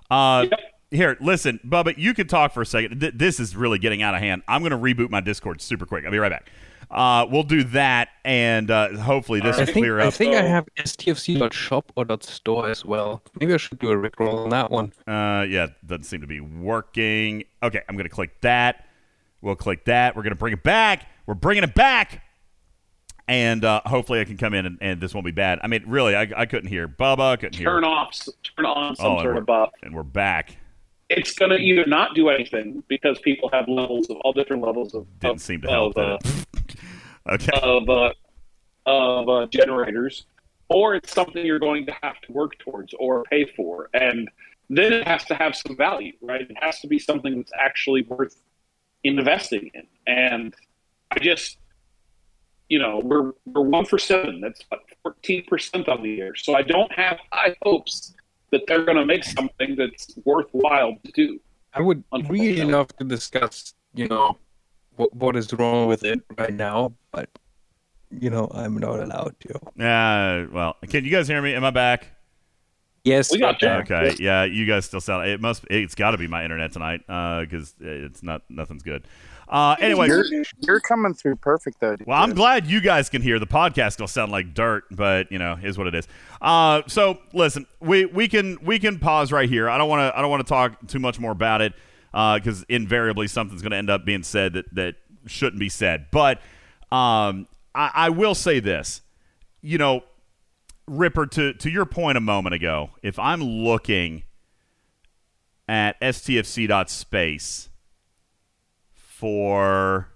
Uh, 0.08 0.46
Here, 0.92 1.16
listen, 1.20 1.58
Bubba. 1.66 1.98
You 1.98 2.14
can 2.14 2.28
talk 2.28 2.52
for 2.52 2.62
a 2.62 2.66
second. 2.66 3.00
Th- 3.00 3.12
this 3.14 3.40
is 3.40 3.56
really 3.56 3.78
getting 3.80 4.02
out 4.02 4.14
of 4.14 4.20
hand. 4.20 4.42
I'm 4.46 4.62
going 4.62 4.70
to 4.70 4.78
reboot 4.78 5.10
my 5.10 5.20
Discord 5.20 5.60
super 5.60 5.84
quick. 5.84 6.04
I'll 6.04 6.12
be 6.12 6.18
right 6.18 6.30
back. 6.30 6.48
Uh, 6.90 7.26
we'll 7.30 7.42
do 7.44 7.64
that, 7.64 8.08
and 8.24 8.70
uh, 8.70 8.96
hopefully 8.98 9.40
this 9.40 9.56
I 9.56 9.60
will 9.60 9.66
think 9.66 9.78
clear 9.78 10.00
up. 10.00 10.06
I 10.06 10.10
think 10.10 10.34
I 10.34 10.42
have 10.42 10.68
STFC.shop 10.78 11.92
or 11.96 12.06
.store 12.20 12.68
as 12.68 12.84
well. 12.84 13.22
Maybe 13.40 13.54
I 13.54 13.56
should 13.56 13.78
do 13.80 13.90
a 13.90 13.96
rickroll 13.96 14.44
on 14.44 14.50
that 14.50 14.70
one. 14.70 14.92
Uh, 15.06 15.44
yeah, 15.48 15.68
doesn't 15.86 16.04
seem 16.04 16.20
to 16.20 16.26
be 16.28 16.40
working. 16.40 17.44
Okay, 17.62 17.82
I'm 17.88 17.96
going 17.96 18.08
to 18.08 18.14
click 18.14 18.40
that. 18.42 18.86
We'll 19.40 19.56
click 19.56 19.84
that. 19.86 20.14
We're 20.14 20.22
going 20.22 20.32
to 20.34 20.38
bring 20.38 20.52
it 20.52 20.62
back. 20.62 21.06
We're 21.26 21.34
bringing 21.34 21.64
it 21.64 21.74
back. 21.74 22.22
And 23.30 23.64
uh, 23.64 23.80
hopefully 23.86 24.20
I 24.20 24.24
can 24.24 24.36
come 24.36 24.54
in 24.54 24.66
and, 24.66 24.78
and 24.80 25.00
this 25.00 25.14
won't 25.14 25.24
be 25.24 25.30
bad. 25.30 25.60
I 25.62 25.68
mean, 25.68 25.84
really, 25.86 26.16
I, 26.16 26.26
I 26.36 26.46
couldn't 26.46 26.68
hear 26.68 26.88
Bubba. 26.88 27.20
I 27.20 27.36
couldn't 27.36 27.54
hear. 27.56 27.68
Turn 27.68 27.84
off, 27.84 28.18
turn 28.56 28.66
on 28.66 28.96
some 28.96 29.06
Oh, 29.06 29.22
sort 29.22 29.36
of 29.36 29.46
buff. 29.46 29.70
And 29.84 29.94
we're 29.94 30.02
back. 30.02 30.56
It's 31.08 31.32
going 31.34 31.52
to 31.52 31.56
either 31.58 31.86
not 31.86 32.16
do 32.16 32.28
anything 32.28 32.82
because 32.88 33.20
people 33.20 33.48
have 33.52 33.68
levels 33.68 34.10
of 34.10 34.16
all 34.18 34.32
different 34.32 34.62
levels 34.62 34.94
of 34.96 35.06
Didn't 35.20 35.36
of, 35.36 35.40
seem 35.42 35.60
to 35.60 35.68
help, 35.68 35.96
of, 35.96 36.20
uh, 36.24 36.28
Okay. 37.34 37.52
of 37.62 37.88
uh, 37.88 38.12
of 38.86 39.28
uh, 39.28 39.46
generators, 39.46 40.26
or 40.68 40.96
it's 40.96 41.12
something 41.14 41.46
you're 41.46 41.58
going 41.60 41.86
to 41.86 41.94
have 42.02 42.20
to 42.22 42.32
work 42.32 42.58
towards 42.58 42.94
or 42.98 43.22
pay 43.24 43.44
for, 43.44 43.90
and 43.94 44.28
then 44.70 44.92
it 44.92 45.06
has 45.06 45.24
to 45.26 45.34
have 45.34 45.54
some 45.54 45.76
value, 45.76 46.14
right? 46.20 46.40
It 46.40 46.56
has 46.60 46.80
to 46.80 46.88
be 46.88 46.98
something 46.98 47.36
that's 47.36 47.52
actually 47.56 48.02
worth 48.02 48.36
investing 49.04 49.70
in. 49.74 49.86
And 50.06 50.54
I 51.10 51.18
just, 51.20 51.58
you 52.70 52.78
know, 52.78 53.00
we're 53.04 53.32
we're 53.44 53.68
one 53.68 53.84
for 53.84 53.98
seven. 53.98 54.40
That's 54.40 54.62
what 54.68 54.80
fourteen 55.02 55.44
percent 55.44 55.88
on 55.88 56.02
the 56.02 56.08
year. 56.08 56.34
So 56.36 56.54
I 56.54 56.62
don't 56.62 56.90
have 56.92 57.18
high 57.32 57.54
hopes 57.62 58.14
that 58.52 58.62
they're 58.66 58.84
going 58.84 58.96
to 58.96 59.04
make 59.04 59.24
something 59.24 59.76
that's 59.76 60.16
worthwhile 60.24 60.96
to 61.04 61.12
do. 61.12 61.38
I 61.74 61.82
would 61.82 62.02
really 62.28 62.64
love 62.64 62.88
to 62.96 63.04
discuss, 63.04 63.74
you 63.94 64.08
know, 64.08 64.38
what 64.96 65.14
what 65.14 65.36
is 65.36 65.52
wrong 65.52 65.88
with 65.88 66.04
it 66.04 66.20
right 66.38 66.54
now, 66.54 66.94
but 67.12 67.28
you 68.10 68.30
know, 68.30 68.48
I'm 68.52 68.76
not 68.76 69.00
allowed 69.00 69.34
to. 69.40 69.84
Uh, 69.84 70.46
well, 70.52 70.76
can 70.88 71.04
you 71.04 71.10
guys 71.10 71.28
hear 71.28 71.42
me? 71.42 71.54
Am 71.54 71.64
I 71.64 71.70
back? 71.70 72.08
Yes, 73.04 73.32
We 73.32 73.38
got 73.38 73.62
you. 73.62 73.68
Okay, 73.68 74.14
yeah, 74.18 74.44
you 74.44 74.66
guys 74.66 74.84
still 74.84 75.00
sound. 75.00 75.26
It 75.26 75.40
must. 75.40 75.64
It's 75.70 75.94
got 75.94 76.10
to 76.10 76.18
be 76.18 76.26
my 76.26 76.44
internet 76.44 76.72
tonight 76.72 77.00
Uh, 77.08 77.40
because 77.40 77.74
it's 77.80 78.22
not. 78.22 78.42
Nothing's 78.48 78.82
good. 78.82 79.06
Uh, 79.50 79.74
anyway, 79.80 80.06
you're, 80.06 80.24
you're 80.60 80.80
coming 80.80 81.12
through 81.12 81.34
perfect 81.34 81.80
though. 81.80 81.96
dude. 81.96 82.06
Well, 82.06 82.22
I'm 82.22 82.34
glad 82.34 82.68
you 82.68 82.80
guys 82.80 83.10
can 83.10 83.20
hear. 83.20 83.40
The 83.40 83.48
podcast 83.48 83.94
It'll 83.94 84.06
sound 84.06 84.30
like 84.30 84.54
dirt, 84.54 84.84
but 84.92 85.30
you 85.32 85.40
know, 85.40 85.58
is 85.60 85.76
what 85.76 85.88
it 85.88 85.94
is. 85.96 86.06
Uh, 86.40 86.82
so 86.86 87.18
listen, 87.32 87.66
we 87.80 88.04
we 88.04 88.28
can 88.28 88.58
we 88.62 88.78
can 88.78 89.00
pause 89.00 89.32
right 89.32 89.48
here. 89.48 89.68
I 89.68 89.76
don't 89.76 89.88
want 89.88 90.00
to 90.00 90.16
I 90.16 90.20
don't 90.20 90.30
want 90.30 90.46
to 90.46 90.48
talk 90.48 90.86
too 90.86 91.00
much 91.00 91.18
more 91.18 91.32
about 91.32 91.62
it 91.62 91.72
because 92.12 92.64
invariably 92.68 93.26
something's 93.26 93.60
going 93.60 93.72
to 93.72 93.76
end 93.76 93.90
up 93.90 94.04
being 94.04 94.22
said 94.22 94.52
that 94.52 94.72
that 94.76 94.94
shouldn't 95.26 95.58
be 95.58 95.68
said. 95.68 96.06
But 96.12 96.38
um, 96.92 97.48
I, 97.74 97.90
I 97.94 98.10
will 98.10 98.36
say 98.36 98.60
this, 98.60 99.02
you 99.62 99.78
know, 99.78 100.04
Ripper, 100.86 101.26
to 101.26 101.54
to 101.54 101.68
your 101.68 101.86
point 101.86 102.18
a 102.18 102.20
moment 102.20 102.54
ago, 102.54 102.90
if 103.02 103.18
I'm 103.18 103.42
looking 103.42 104.22
at 105.68 106.00
stfc.space 106.00 107.69
for 109.20 110.08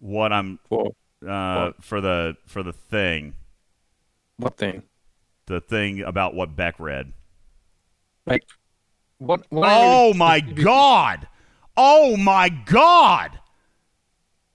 what 0.00 0.32
I'm 0.32 0.58
for 0.68 0.90
uh, 1.26 1.70
for 1.80 2.00
the 2.00 2.36
for 2.44 2.64
the 2.64 2.72
thing. 2.72 3.34
What 4.36 4.56
thing? 4.56 4.82
The 5.46 5.60
thing 5.60 6.02
about 6.02 6.34
what 6.34 6.56
Beck 6.56 6.80
read. 6.80 7.12
Like 8.26 8.42
what? 9.18 9.46
what 9.50 9.68
Oh 9.68 10.12
my 10.14 10.40
god! 10.40 11.28
Oh 11.76 12.16
my 12.16 12.48
god! 12.48 13.38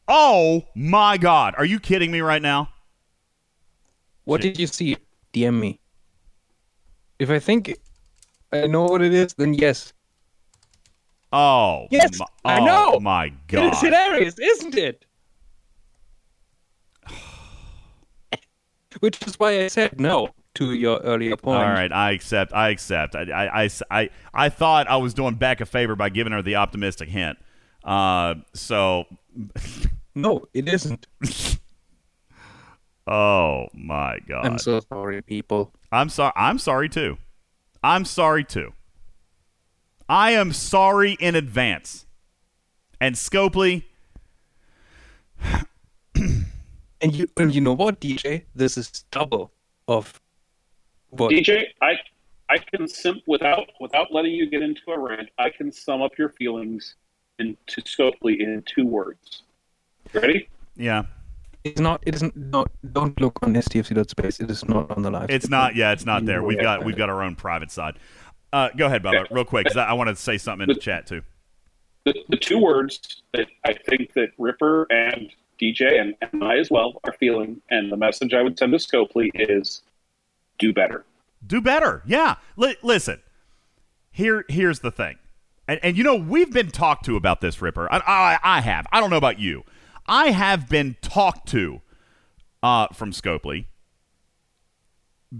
Oh 0.09 0.65
my 0.75 1.17
god! 1.17 1.55
Are 1.57 1.65
you 1.65 1.79
kidding 1.79 2.11
me 2.11 2.19
right 2.19 2.41
now? 2.41 2.69
What 4.25 4.41
did 4.41 4.59
you 4.59 4.67
see? 4.67 4.97
DM 5.33 5.57
me. 5.61 5.79
If 7.19 7.29
I 7.29 7.39
think 7.39 7.73
I 8.51 8.67
know 8.67 8.83
what 8.83 9.01
it 9.01 9.13
is, 9.13 9.33
then 9.35 9.53
yes. 9.53 9.93
Oh 11.33 11.87
Yes, 11.91 12.17
my, 12.19 12.25
I 12.45 12.59
oh 12.59 12.65
know. 12.65 12.99
my 12.99 13.33
god! 13.47 13.73
is 13.73 13.81
hilarious, 13.81 14.39
isn't 14.39 14.75
it? 14.75 15.05
Which 18.99 19.21
is 19.27 19.37
why 19.39 19.63
I 19.63 19.67
said 19.67 19.99
no 19.99 20.29
to 20.55 20.73
your 20.73 20.99
earlier 20.99 21.35
point. 21.37 21.57
All 21.59 21.69
right, 21.69 21.91
I 21.91 22.11
accept. 22.11 22.51
I 22.53 22.69
accept. 22.69 23.15
I, 23.15 23.21
I, 23.23 23.63
I, 23.65 23.69
I, 23.91 24.09
I 24.33 24.49
thought 24.49 24.87
I 24.87 24.97
was 24.97 25.13
doing 25.13 25.35
Beck 25.35 25.61
a 25.61 25.65
favor 25.65 25.95
by 25.95 26.09
giving 26.09 26.33
her 26.33 26.41
the 26.41 26.55
optimistic 26.55 27.09
hint. 27.09 27.37
Uh, 27.83 28.35
so, 28.53 29.05
No, 30.15 30.45
it 30.53 30.67
isn't. 30.67 31.05
oh 33.07 33.67
my 33.73 34.17
god! 34.27 34.45
I'm 34.45 34.57
so 34.57 34.79
sorry, 34.79 35.21
people. 35.21 35.73
I'm 35.91 36.09
sorry. 36.09 36.33
I'm 36.35 36.57
sorry 36.57 36.89
too. 36.89 37.17
I'm 37.83 38.03
sorry 38.03 38.43
too. 38.43 38.73
I 40.09 40.31
am 40.31 40.53
sorry 40.53 41.17
in 41.19 41.35
advance. 41.35 42.05
And 42.99 43.15
Scopely, 43.15 43.83
And 47.01 47.13
you 47.13 47.27
and 47.37 47.53
you 47.53 47.61
know 47.61 47.73
what, 47.73 47.99
DJ? 47.99 48.43
This 48.55 48.77
is 48.77 49.05
double 49.11 49.51
of 49.87 50.19
what 51.09 51.31
DJ, 51.31 51.65
I 51.81 51.93
I 52.49 52.57
can 52.57 52.87
simp 52.87 53.21
without 53.27 53.69
without 53.79 54.11
letting 54.11 54.31
you 54.31 54.49
get 54.49 54.63
into 54.63 54.81
a 54.89 54.99
rant. 54.99 55.29
I 55.37 55.49
can 55.49 55.71
sum 55.71 56.01
up 56.01 56.17
your 56.17 56.29
feelings 56.29 56.95
into 57.37 57.81
Scopely 57.81 58.39
in 58.39 58.63
two 58.65 58.85
words. 58.85 59.43
Ready? 60.13 60.49
yeah, 60.75 61.03
it's 61.63 61.79
not 61.79 62.01
it 62.05 62.15
isn't 62.15 62.35
no 62.35 62.65
don't 62.93 63.19
look 63.21 63.37
on 63.43 63.53
stfc.space. 63.53 64.39
It 64.39 64.49
is 64.49 64.67
not 64.67 64.89
on 64.89 65.03
the 65.03 65.11
live. 65.11 65.29
it's 65.29 65.49
not. 65.49 65.75
Yeah, 65.75 65.91
it's 65.91 66.05
not 66.05 66.25
there. 66.25 66.41
We've 66.41 66.59
got 66.59 66.83
we've 66.83 66.97
got 66.97 67.09
our 67.09 67.21
own 67.21 67.35
private 67.35 67.69
side. 67.69 67.99
Uh, 68.53 68.69
go 68.77 68.85
ahead, 68.85 69.03
Bubba, 69.03 69.29
real 69.29 69.45
quick, 69.45 69.65
because 69.65 69.77
I, 69.77 69.87
I 69.87 69.93
want 69.93 70.09
to 70.09 70.15
say 70.15 70.37
something 70.37 70.69
in 70.69 70.73
the 70.73 70.79
chat 70.79 71.05
too. 71.05 71.21
The, 72.05 72.15
the 72.29 72.37
two 72.37 72.59
words 72.59 73.21
that 73.33 73.47
I 73.65 73.73
think 73.73 74.13
that 74.13 74.29
Ripper 74.37 74.87
and 74.89 75.29
DJ 75.61 75.99
and, 75.99 76.15
and 76.21 76.43
I 76.43 76.57
as 76.57 76.71
well 76.71 77.01
are 77.03 77.13
feeling, 77.13 77.61
and 77.69 77.91
the 77.91 77.97
message 77.97 78.33
I 78.33 78.41
would 78.41 78.57
send 78.57 78.71
to 78.71 78.77
Scopely 78.77 79.29
is 79.35 79.81
do 80.57 80.73
better. 80.73 81.05
Do 81.45 81.61
better. 81.61 82.01
Yeah. 82.05 82.35
Li- 82.55 82.77
listen, 82.81 83.21
here 84.11 84.45
here's 84.47 84.79
the 84.79 84.91
thing. 84.91 85.17
And, 85.67 85.79
and 85.83 85.97
you 85.97 86.03
know, 86.03 86.15
we've 86.15 86.51
been 86.51 86.71
talked 86.71 87.05
to 87.05 87.15
about 87.15 87.41
this, 87.41 87.61
Ripper. 87.61 87.91
I, 87.91 87.97
I, 87.99 88.39
I 88.57 88.61
have. 88.61 88.87
I 88.91 88.99
don't 88.99 89.09
know 89.09 89.17
about 89.17 89.39
you. 89.39 89.63
I 90.07 90.31
have 90.31 90.69
been 90.69 90.95
talked 91.01 91.49
to 91.49 91.81
uh, 92.63 92.87
from 92.93 93.11
Scopely 93.11 93.65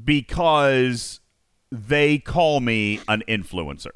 because 0.04 1.22
they 1.72 2.18
call 2.18 2.60
me 2.60 3.00
an 3.08 3.24
influencer. 3.28 3.92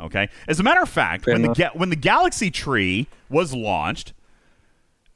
Okay. 0.00 0.28
As 0.46 0.60
a 0.60 0.62
matter 0.62 0.82
of 0.82 0.88
fact, 0.88 1.24
Fair 1.24 1.34
when 1.34 1.42
the, 1.42 1.46
enough. 1.46 1.56
ga- 1.56 1.70
when 1.78 1.90
the 1.90 1.96
Galaxy 1.96 2.50
Tree 2.50 3.08
was 3.28 3.52
launched, 3.54 4.12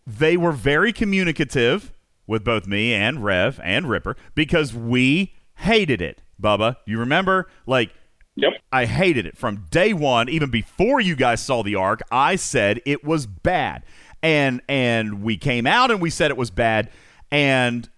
they 0.07 0.37
were 0.37 0.53
very 0.53 0.93
communicative 0.93 1.93
with 2.27 2.45
both 2.45 2.67
me 2.67 2.93
and 2.93 3.23
Rev 3.23 3.61
and 3.63 3.89
Ripper 3.89 4.17
because 4.35 4.75
we 4.75 5.35
hated 5.57 6.01
it. 6.01 6.21
Bubba, 6.41 6.77
you 6.87 6.99
remember? 6.99 7.49
Like, 7.67 7.93
yep. 8.35 8.53
I 8.73 8.87
hated 8.87 9.27
it 9.27 9.37
from 9.37 9.67
day 9.71 9.93
one. 9.93 10.29
Even 10.29 10.51
before 10.51 11.01
you 11.01 11.15
guys 11.15 11.41
saw 11.41 11.63
the 11.63 11.77
arc, 11.77 12.01
I 12.11 12.35
said 12.35 12.81
it 12.85 13.05
was 13.05 13.27
bad, 13.27 13.85
and 14.23 14.61
and 14.69 15.23
we 15.23 15.37
came 15.37 15.67
out 15.67 15.93
and 15.93 16.01
we 16.01 16.11
said 16.11 16.33
it 16.33 16.37
was 16.37 16.51
bad. 16.51 16.91
And 17.31 17.89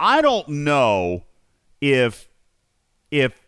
I 0.00 0.20
don't 0.22 0.48
know 0.48 1.22
if 1.80 2.28
if 3.10 3.46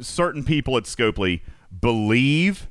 certain 0.00 0.44
people 0.44 0.76
at 0.76 0.84
Scopely 0.84 1.40
believe 1.80 2.68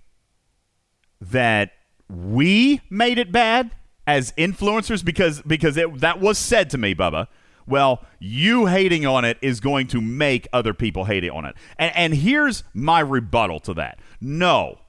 that 1.22 1.72
we 2.10 2.82
made 2.90 3.18
it 3.18 3.32
bad 3.32 3.72
as 4.08 4.32
influencers 4.34 5.04
because 5.06 5.42
because 5.44 5.78
it, 5.78 6.00
that 6.00 6.20
was 6.20 6.38
said 6.38 6.70
to 6.72 6.78
me, 6.78 6.96
Bubba. 6.96 7.28
Well, 7.68 8.04
you 8.18 8.66
hating 8.66 9.06
on 9.06 9.26
it 9.26 9.38
is 9.42 9.60
going 9.60 9.86
to 9.88 10.02
make 10.02 10.48
other 10.52 10.74
people 10.74 11.06
hate 11.06 11.24
it 11.24 11.30
on 11.30 11.46
it. 11.46 11.56
And, 11.78 11.96
and 11.96 12.14
here's 12.16 12.64
my 12.74 13.00
rebuttal 13.00 13.60
to 13.62 13.76
that. 13.76 14.00
No, 14.20 14.80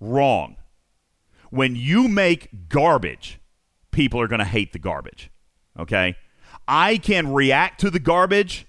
wrong. 0.00 0.56
When 1.50 1.76
you 1.76 2.08
make 2.08 2.70
garbage, 2.70 3.38
people 3.90 4.18
are 4.18 4.28
going 4.28 4.38
to 4.38 4.46
hate 4.46 4.72
the 4.72 4.78
garbage. 4.78 5.30
Okay? 5.78 6.16
I 6.66 6.96
can 6.96 7.34
react 7.34 7.80
to 7.80 7.90
the 7.90 7.98
garbage, 7.98 8.66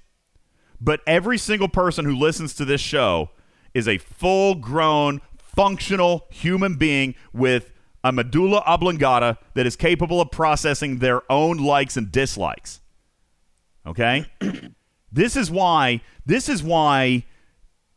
but 0.81 1.01
every 1.05 1.37
single 1.37 1.69
person 1.69 2.05
who 2.05 2.15
listens 2.15 2.53
to 2.55 2.65
this 2.65 2.81
show 2.81 3.29
is 3.73 3.87
a 3.87 3.99
full 3.99 4.55
grown, 4.55 5.21
functional 5.37 6.27
human 6.31 6.75
being 6.75 7.15
with 7.31 7.71
a 8.03 8.11
medulla 8.11 8.63
oblongata 8.65 9.37
that 9.53 9.67
is 9.67 9.75
capable 9.75 10.19
of 10.19 10.31
processing 10.31 10.97
their 10.97 11.21
own 11.31 11.57
likes 11.57 11.95
and 11.95 12.11
dislikes. 12.11 12.81
Okay? 13.85 14.25
this 15.11 15.35
is 15.35 15.51
why 15.51 16.01
this 16.25 16.49
is 16.49 16.63
why 16.63 17.23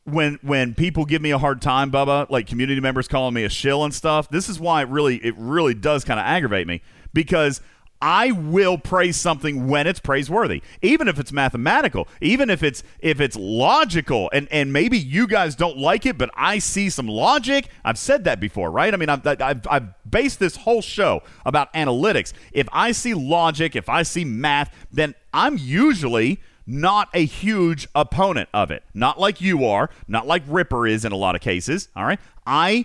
when 0.05 0.39
when 0.43 0.75
people 0.75 1.07
give 1.07 1.23
me 1.23 1.31
a 1.31 1.39
hard 1.39 1.63
time, 1.63 1.91
Bubba, 1.91 2.29
like 2.29 2.47
community 2.47 2.81
members 2.81 3.09
calling 3.09 3.35
me 3.35 3.45
a 3.45 3.49
shill 3.49 3.85
and 3.85 3.95
stuff, 3.95 4.29
this 4.29 4.49
is 4.51 4.61
why 4.61 4.83
it 4.83 4.89
really 4.89 5.17
it 5.17 5.35
really 5.39 5.75
does 5.75 6.05
kind 6.05 6.21
of 6.21 6.27
aggravate 6.27 6.67
me 6.67 6.83
because 7.15 7.63
I 8.07 8.33
will 8.33 8.77
praise 8.77 9.17
something 9.17 9.67
when 9.67 9.87
it's 9.87 9.99
praiseworthy, 9.99 10.61
even 10.83 11.09
if 11.09 11.19
it's 11.19 11.33
mathematical, 11.33 12.07
even 12.21 12.51
if 12.51 12.63
it's 12.63 12.83
if 12.99 13.19
it's 13.19 13.35
logical, 13.35 14.29
and 14.31 14.47
and 14.51 14.75
maybe 14.75 14.99
you 14.99 15.27
guys 15.27 15.55
don't 15.55 15.79
like 15.79 16.05
it, 16.05 16.19
but 16.19 16.29
I 16.35 16.59
see 16.59 16.91
some 16.91 17.09
logic. 17.09 17.71
I've 17.83 17.97
said 17.97 18.25
that 18.25 18.41
before, 18.41 18.71
right? 18.71 18.93
I 18.93 18.99
mean, 18.99 19.09
I've 19.09 19.27
I've, 19.27 19.67
I've 19.67 19.89
based 20.07 20.39
this 20.39 20.57
whole 20.57 20.83
show 20.83 21.23
about 21.47 21.73
analytics. 21.73 22.35
If 22.53 22.69
I 22.73 22.93
see 22.93 23.15
logic, 23.15 23.75
if 23.75 23.89
I 23.89 24.03
see 24.03 24.27
math, 24.27 24.87
then 24.93 25.15
I'm 25.33 25.57
usually 25.57 26.43
not 26.67 27.09
a 27.15 27.25
huge 27.25 27.89
opponent 27.95 28.51
of 28.53 28.71
it. 28.71 28.83
Not 28.93 29.19
like 29.19 29.41
you 29.41 29.65
are, 29.65 29.89
not 30.07 30.27
like 30.27 30.43
Ripper 30.47 30.87
is 30.87 31.07
in 31.07 31.13
a 31.13 31.17
lot 31.17 31.37
of 31.37 31.41
cases. 31.41 31.89
All 31.97 32.05
right, 32.05 32.21
I 32.47 32.85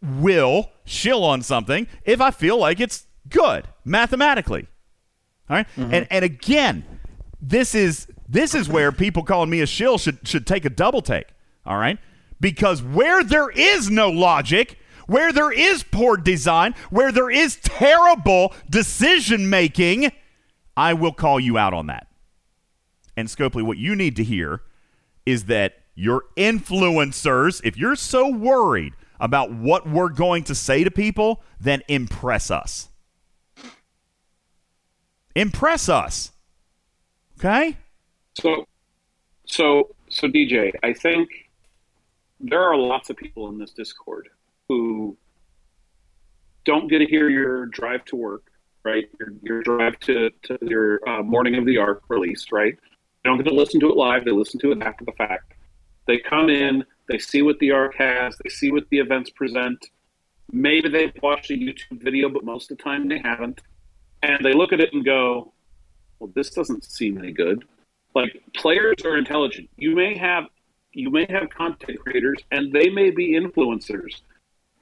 will 0.00 0.70
shill 0.86 1.24
on 1.24 1.42
something 1.42 1.86
if 2.06 2.22
I 2.22 2.30
feel 2.30 2.56
like 2.56 2.80
it's 2.80 3.04
good 3.28 3.68
mathematically. 3.88 4.68
All 5.48 5.56
right? 5.56 5.66
Mm-hmm. 5.76 5.94
And 5.94 6.06
and 6.10 6.24
again, 6.24 6.84
this 7.40 7.74
is 7.74 8.06
this 8.28 8.54
is 8.54 8.68
where 8.68 8.92
people 8.92 9.22
calling 9.22 9.50
me 9.50 9.60
a 9.60 9.66
shill 9.66 9.98
should 9.98 10.26
should 10.26 10.46
take 10.46 10.64
a 10.64 10.70
double 10.70 11.02
take. 11.02 11.28
All 11.64 11.78
right? 11.78 11.98
Because 12.40 12.82
where 12.82 13.24
there 13.24 13.50
is 13.50 13.90
no 13.90 14.10
logic, 14.10 14.78
where 15.06 15.32
there 15.32 15.50
is 15.50 15.82
poor 15.82 16.16
design, 16.16 16.74
where 16.90 17.10
there 17.10 17.30
is 17.30 17.56
terrible 17.56 18.54
decision 18.70 19.50
making, 19.50 20.12
I 20.76 20.94
will 20.94 21.12
call 21.12 21.40
you 21.40 21.58
out 21.58 21.74
on 21.74 21.86
that. 21.86 22.06
And 23.16 23.26
Scopely, 23.26 23.64
what 23.64 23.78
you 23.78 23.96
need 23.96 24.14
to 24.16 24.24
hear 24.24 24.62
is 25.26 25.46
that 25.46 25.74
your 25.96 26.24
influencers, 26.36 27.60
if 27.64 27.76
you're 27.76 27.96
so 27.96 28.28
worried 28.28 28.92
about 29.18 29.52
what 29.52 29.88
we're 29.88 30.08
going 30.08 30.44
to 30.44 30.54
say 30.54 30.84
to 30.84 30.90
people, 30.90 31.42
then 31.60 31.82
impress 31.88 32.50
us. 32.50 32.88
Impress 35.38 35.88
us. 35.88 36.32
Okay? 37.38 37.76
So, 38.34 38.66
so, 39.46 39.94
so 40.08 40.26
DJ, 40.26 40.72
I 40.82 40.92
think 40.92 41.28
there 42.40 42.60
are 42.60 42.76
lots 42.76 43.08
of 43.08 43.16
people 43.16 43.48
in 43.48 43.56
this 43.56 43.70
Discord 43.70 44.30
who 44.68 45.16
don't 46.64 46.88
get 46.88 46.98
to 46.98 47.06
hear 47.06 47.28
your 47.28 47.66
drive 47.66 48.04
to 48.06 48.16
work, 48.16 48.50
right? 48.82 49.08
Your, 49.20 49.28
your 49.42 49.62
drive 49.62 50.00
to, 50.00 50.30
to 50.42 50.58
your 50.60 51.08
uh, 51.08 51.22
morning 51.22 51.54
of 51.54 51.64
the 51.66 51.78
arc 51.78 52.02
release, 52.08 52.46
right? 52.50 52.74
They 53.22 53.30
don't 53.30 53.36
get 53.36 53.48
to 53.48 53.54
listen 53.54 53.78
to 53.78 53.90
it 53.90 53.96
live. 53.96 54.24
They 54.24 54.32
listen 54.32 54.58
to 54.58 54.72
it 54.72 54.82
after 54.82 55.04
the 55.04 55.12
fact. 55.12 55.54
They 56.08 56.18
come 56.18 56.50
in, 56.50 56.84
they 57.08 57.18
see 57.18 57.42
what 57.42 57.60
the 57.60 57.70
arc 57.70 57.94
has, 57.94 58.36
they 58.42 58.50
see 58.50 58.72
what 58.72 58.88
the 58.90 58.98
events 58.98 59.30
present. 59.30 59.86
Maybe 60.50 60.88
they've 60.88 61.12
watched 61.22 61.52
a 61.52 61.54
YouTube 61.54 62.02
video, 62.02 62.28
but 62.28 62.44
most 62.44 62.72
of 62.72 62.76
the 62.76 62.82
time 62.82 63.06
they 63.06 63.18
haven't. 63.18 63.60
And 64.22 64.44
they 64.44 64.52
look 64.52 64.72
at 64.72 64.80
it 64.80 64.92
and 64.92 65.04
go, 65.04 65.52
well, 66.18 66.30
this 66.34 66.50
doesn't 66.50 66.84
seem 66.84 67.18
any 67.18 67.32
good. 67.32 67.64
Like 68.14 68.42
players 68.54 68.96
are 69.04 69.16
intelligent. 69.16 69.68
You 69.76 69.94
may 69.94 70.16
have 70.16 70.44
you 70.92 71.10
may 71.10 71.26
have 71.28 71.50
content 71.50 72.00
creators 72.00 72.38
and 72.50 72.72
they 72.72 72.88
may 72.88 73.10
be 73.10 73.32
influencers, 73.34 74.20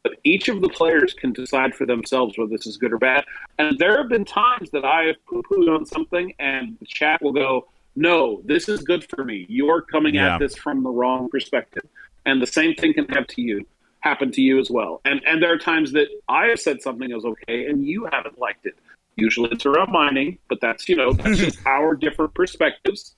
but 0.02 0.12
each 0.24 0.48
of 0.48 0.60
the 0.60 0.68
players 0.68 1.12
can 1.12 1.32
decide 1.32 1.74
for 1.74 1.84
themselves 1.84 2.39
whether 2.39 2.48
this 2.50 2.66
is 2.66 2.76
good 2.76 2.92
or 2.92 2.98
bad. 2.98 3.24
And 3.58 3.78
there 3.78 3.98
have 3.98 4.08
been 4.08 4.24
times 4.24 4.70
that 4.70 4.84
I 4.84 5.02
have 5.06 5.16
poo 5.26 5.42
pooed 5.42 5.68
on 5.74 5.84
something 5.84 6.32
and 6.39 6.76
the 6.78 6.86
chat 6.86 7.20
will 7.20 7.32
go, 7.32 7.66
No, 7.97 8.40
this 8.44 8.68
is 8.68 8.82
good 8.82 9.05
for 9.05 9.24
me. 9.24 9.47
You're 9.48 9.82
coming 9.82 10.15
Yeah. 10.15 10.34
at 10.34 10.39
this 10.39 10.56
from 10.56 10.82
the 10.82 10.90
wrong 10.90 11.28
perspective. 11.28 11.84
And 12.24 12.40
the 12.40 12.47
same 12.47 12.74
thing 12.74 12.94
can 12.94 13.06
have 13.08 13.26
to 13.28 13.42
you 13.42 13.66
happen 14.00 14.31
to 14.31 14.40
you 14.40 14.58
as 14.60 14.70
well. 14.70 15.00
And 15.05 15.20
and 15.26 15.42
there 15.42 15.52
are 15.52 15.58
times 15.58 15.92
that 15.92 16.08
I 16.28 16.47
have 16.47 16.60
said 16.60 16.81
something 16.81 17.10
is 17.10 17.24
okay 17.24 17.66
and 17.66 17.84
you 17.84 18.08
haven't 18.10 18.39
liked 18.39 18.65
it. 18.66 18.76
Usually 19.16 19.48
it's 19.50 19.64
around 19.66 19.90
mining, 19.92 20.38
but 20.48 20.60
that's 20.60 20.88
you 20.88 20.96
know 20.96 21.12
that's 21.12 21.38
just 21.38 21.58
our 21.66 21.94
different 21.94 22.34
perspectives. 22.34 23.16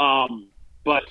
Um, 0.00 0.48
but 0.84 1.04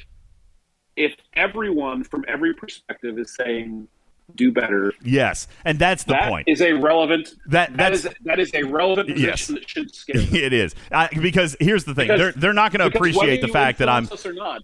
if 0.95 1.13
everyone 1.33 2.03
from 2.03 2.23
every 2.27 2.53
perspective 2.53 3.17
is 3.17 3.33
saying 3.35 3.87
do 4.35 4.51
better, 4.51 4.91
Yes. 5.03 5.47
And 5.65 5.77
that's 5.77 6.03
the 6.03 6.13
that 6.13 6.29
point. 6.29 6.47
is 6.47 6.59
a 6.61 6.73
relevant 6.73 7.35
That- 7.47 7.77
that 7.77 7.93
is 7.93 8.09
that 8.23 8.39
is 8.39 8.51
a 8.55 8.63
relevant 8.63 9.17
Yes. 9.17 9.45
position 9.47 9.55
that 9.55 9.69
should 9.69 9.93
scare. 9.95 10.19
them. 10.21 10.29
it 10.35 10.51
is. 10.53 10.73
I, 10.91 11.07
because 11.21 11.55
here's 11.59 11.83
the 11.85 11.93
thing. 11.95 12.07
Because- 12.07 12.19
they're 12.19 12.31
they're 12.33 12.53
not 12.53 12.71
going 12.71 12.89
to 12.89 12.95
appreciate 12.97 13.41
the 13.41 13.47
fact 13.47 13.77
that 13.79 13.87
I'm 13.89 14.03
influence 14.03 14.21
us 14.21 14.25
or 14.25 14.33
not. 14.33 14.63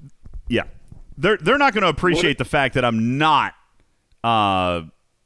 Yeah. 0.50 0.64
They're 1.18 1.38
they're 1.38 1.58
not 1.60 1.74
going 1.74 1.84
to 1.84 1.90
appreciate 1.90 2.38
the 2.40 2.46
fact 2.46 2.74
that 2.76 2.84
I'm 2.84 3.18
not 3.18 3.54
uh 4.24 4.82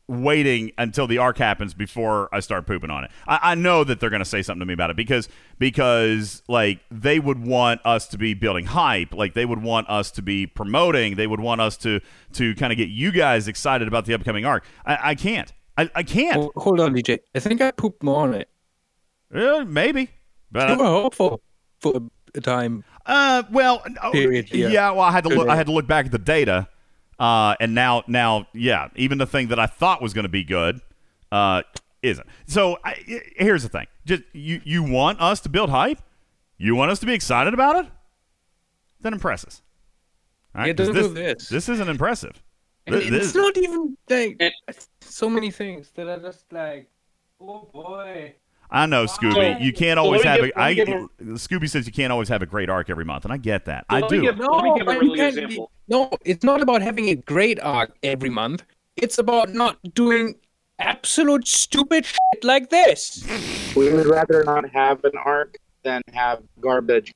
waiting 0.07 0.71
until 0.77 1.07
the 1.07 1.17
arc 1.17 1.37
happens 1.37 1.73
before 1.73 2.29
I 2.33 2.39
start 2.39 2.67
pooping 2.67 2.89
on 2.89 3.05
it. 3.05 3.11
I, 3.27 3.39
I 3.41 3.55
know 3.55 3.83
that 3.83 3.99
they're 3.99 4.09
going 4.09 4.21
to 4.21 4.25
say 4.25 4.41
something 4.41 4.59
to 4.59 4.65
me 4.65 4.73
about 4.73 4.89
it 4.89 4.95
because 4.95 5.29
because 5.57 6.43
like 6.47 6.79
they 6.91 7.19
would 7.19 7.43
want 7.45 7.81
us 7.85 8.07
to 8.09 8.17
be 8.17 8.33
building 8.33 8.65
hype, 8.65 9.13
like 9.13 9.33
they 9.33 9.45
would 9.45 9.61
want 9.61 9.89
us 9.89 10.11
to 10.11 10.21
be 10.21 10.45
promoting, 10.45 11.15
they 11.15 11.27
would 11.27 11.39
want 11.39 11.61
us 11.61 11.77
to 11.77 11.99
to 12.33 12.55
kind 12.55 12.71
of 12.71 12.77
get 12.77 12.89
you 12.89 13.11
guys 13.11 13.47
excited 13.47 13.87
about 13.87 14.05
the 14.05 14.13
upcoming 14.13 14.45
arc. 14.45 14.65
I, 14.85 15.11
I 15.11 15.15
can't. 15.15 15.51
I, 15.77 15.89
I 15.93 16.03
can't. 16.03 16.35
Hold, 16.35 16.51
hold 16.55 16.79
on, 16.79 16.93
DJ. 16.95 17.19
I 17.33 17.39
think 17.39 17.61
I 17.61 17.71
pooped 17.71 18.01
more 18.01 18.21
on 18.21 18.33
it. 18.33 18.49
Yeah, 19.33 19.63
maybe. 19.67 20.09
But 20.51 20.69
you 20.69 20.77
were 20.77 20.85
hopeful 20.85 21.41
for 21.79 22.01
a 22.33 22.41
time. 22.41 22.83
Uh, 23.05 23.43
well, 23.51 23.83
oh, 24.01 24.11
Period, 24.11 24.51
yeah. 24.51 24.67
yeah. 24.67 24.91
Well, 24.91 25.01
I 25.01 25.11
had 25.11 25.23
to 25.25 25.29
look. 25.29 25.49
I 25.49 25.55
had 25.55 25.65
to 25.65 25.73
look 25.73 25.87
back 25.87 26.05
at 26.05 26.11
the 26.11 26.17
data, 26.19 26.67
uh, 27.19 27.55
and 27.59 27.73
now, 27.75 28.03
now, 28.07 28.47
yeah, 28.53 28.89
even 28.95 29.17
the 29.17 29.25
thing 29.25 29.47
that 29.49 29.59
I 29.59 29.65
thought 29.67 30.01
was 30.01 30.13
going 30.13 30.23
to 30.23 30.29
be 30.29 30.43
good, 30.43 30.81
uh, 31.31 31.61
isn't. 32.01 32.27
So 32.47 32.77
I, 32.83 32.91
I- 32.91 33.21
here's 33.37 33.63
the 33.63 33.69
thing: 33.69 33.87
just 34.05 34.23
you, 34.33 34.61
you 34.63 34.83
want 34.83 35.19
us 35.21 35.39
to 35.41 35.49
build 35.49 35.69
hype, 35.69 35.99
you 36.57 36.75
want 36.75 36.91
us 36.91 36.99
to 36.99 37.05
be 37.05 37.13
excited 37.13 37.53
about 37.53 37.85
it, 37.85 37.91
then 39.01 39.13
impress 39.13 39.45
us. 39.45 39.61
All 40.53 40.61
right? 40.61 40.67
Yeah, 40.67 40.73
'Cause 40.73 40.87
don't 40.87 40.95
this, 40.95 41.07
do 41.07 41.13
this. 41.13 41.49
This 41.49 41.69
isn't 41.69 41.89
impressive. 41.89 42.41
And 42.87 42.95
This- 42.95 43.03
it's 43.05 43.11
this- 43.11 43.35
not 43.35 43.57
even 43.57 43.97
like 44.09 44.39
so 45.01 45.29
many 45.29 45.51
things 45.51 45.89
that 45.95 46.07
are 46.07 46.19
just 46.19 46.51
like, 46.51 46.87
oh 47.41 47.67
boy. 47.73 48.35
I 48.75 48.85
know, 48.87 49.05
Scooby. 49.05 49.55
So- 49.57 49.63
you 49.63 49.71
can't 49.73 49.97
always 49.97 50.23
let 50.25 50.39
have 50.41 50.49
a. 50.57 50.75
give- 50.75 50.87
let 50.87 51.17
give 51.19 51.37
Scooby 51.37 51.69
says 51.69 51.87
you 51.87 51.93
can't 51.93 52.11
always 52.11 52.27
have 52.29 52.41
a 52.41 52.45
great 52.45 52.69
arc 52.69 52.89
every 52.89 53.05
month, 53.05 53.23
and 53.23 53.33
I 53.33 53.37
get 53.37 53.65
that. 53.65 53.85
So 53.89 53.95
I 53.97 54.01
do. 54.01 54.21
give- 54.21 54.37
let 54.37 54.63
me 54.63 54.73
give 54.77 54.81
a 54.81 54.85
but 54.85 54.99
really 54.99 55.11
you 55.11 55.15
can't 55.15 55.37
example. 55.37 55.71
be- 55.87 55.93
no, 55.95 56.09
it's 56.25 56.43
not 56.43 56.61
about 56.61 56.81
having 56.81 57.09
a 57.09 57.15
great 57.15 57.59
arc 57.61 57.95
every 58.03 58.29
month. 58.29 58.63
It's 58.97 59.17
about 59.17 59.53
not 59.53 59.77
doing 59.93 60.35
absolute 60.79 61.47
stupid 61.47 62.05
shit 62.05 62.43
like 62.43 62.69
this. 62.69 63.25
We 63.75 63.91
would 63.93 64.07
rather 64.07 64.43
not 64.43 64.69
have 64.71 65.03
an 65.05 65.13
arc 65.23 65.57
than 65.83 66.01
have 66.13 66.43
garbage. 66.59 67.13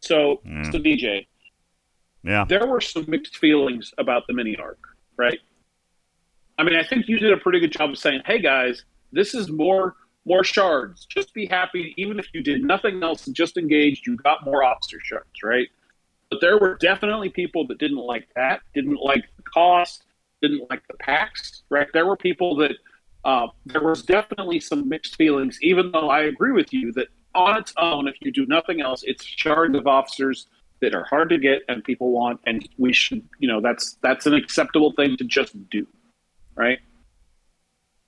So, 0.00 0.40
Mm. 0.46 0.70
so 0.72 0.78
DJ, 0.78 1.26
yeah. 2.22 2.44
there 2.48 2.66
were 2.66 2.80
some 2.80 3.04
mixed 3.08 3.36
feelings 3.38 3.92
about 3.98 4.26
the 4.26 4.32
mini 4.34 4.56
arc, 4.56 4.78
right? 5.16 5.38
I 6.58 6.62
mean, 6.62 6.76
I 6.76 6.82
think 6.84 7.08
you 7.08 7.18
did 7.18 7.32
a 7.32 7.36
pretty 7.38 7.58
good 7.60 7.72
job 7.72 7.90
of 7.90 7.98
saying, 7.98 8.20
"Hey 8.26 8.38
guys, 8.40 8.84
this 9.12 9.34
is 9.34 9.50
more 9.50 9.96
more 10.24 10.44
shards. 10.44 11.06
Just 11.06 11.32
be 11.34 11.46
happy, 11.46 11.94
even 11.96 12.18
if 12.18 12.28
you 12.32 12.42
did 12.42 12.62
nothing 12.62 13.02
else 13.02 13.26
just 13.26 13.56
engaged, 13.56 14.06
you 14.06 14.16
got 14.16 14.44
more 14.44 14.62
officer 14.62 14.98
shards, 15.02 15.42
right?" 15.42 15.68
But 16.30 16.40
there 16.40 16.58
were 16.58 16.76
definitely 16.80 17.30
people 17.30 17.66
that 17.68 17.78
didn't 17.78 17.98
like 17.98 18.28
that, 18.36 18.60
didn't 18.74 19.00
like 19.02 19.24
the 19.36 19.42
cost, 19.42 20.04
didn't 20.40 20.70
like 20.70 20.86
the 20.86 20.94
packs, 20.94 21.62
right? 21.70 21.88
There 21.92 22.06
were 22.06 22.16
people 22.16 22.56
that 22.56 22.76
uh, 23.24 23.48
there 23.66 23.82
was 23.82 24.02
definitely 24.02 24.60
some 24.60 24.88
mixed 24.88 25.16
feelings, 25.16 25.58
even 25.62 25.90
though 25.90 26.08
I 26.08 26.22
agree 26.22 26.52
with 26.52 26.72
you 26.72 26.92
that 26.92 27.08
on 27.34 27.56
its 27.58 27.72
own, 27.76 28.08
if 28.08 28.16
you 28.20 28.32
do 28.32 28.46
nothing 28.46 28.80
else, 28.80 29.02
it's 29.04 29.24
shards 29.24 29.76
of 29.76 29.86
officers 29.86 30.46
that 30.80 30.94
are 30.94 31.04
hard 31.04 31.28
to 31.28 31.38
get 31.38 31.62
and 31.68 31.84
people 31.84 32.10
want, 32.10 32.40
and 32.46 32.66
we 32.78 32.92
should, 32.92 33.22
you 33.38 33.48
know, 33.48 33.60
that's 33.60 33.98
that's 34.02 34.26
an 34.26 34.34
acceptable 34.34 34.92
thing 34.92 35.16
to 35.18 35.24
just 35.24 35.54
do, 35.70 35.86
right? 36.54 36.78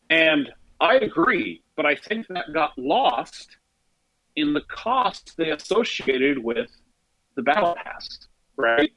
And 0.09 0.51
I 0.83 0.97
agree, 0.97 1.62
but 1.77 1.86
I 1.86 1.94
think 1.94 2.27
that 2.28 2.52
got 2.52 2.77
lost 2.77 3.57
in 4.35 4.52
the 4.52 4.62
cost 4.62 5.35
they 5.36 5.51
associated 5.51 6.39
with 6.43 6.70
the 7.36 7.43
battle 7.43 7.77
pass, 7.85 8.19
right? 8.57 8.91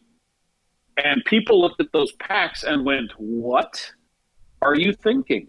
And 0.98 1.24
people 1.26 1.62
looked 1.62 1.80
at 1.80 1.92
those 1.94 2.12
packs 2.14 2.64
and 2.64 2.86
went, 2.86 3.12
"What 3.18 3.94
are 4.64 4.76
you 4.76 4.94
thinking?" 4.94 5.48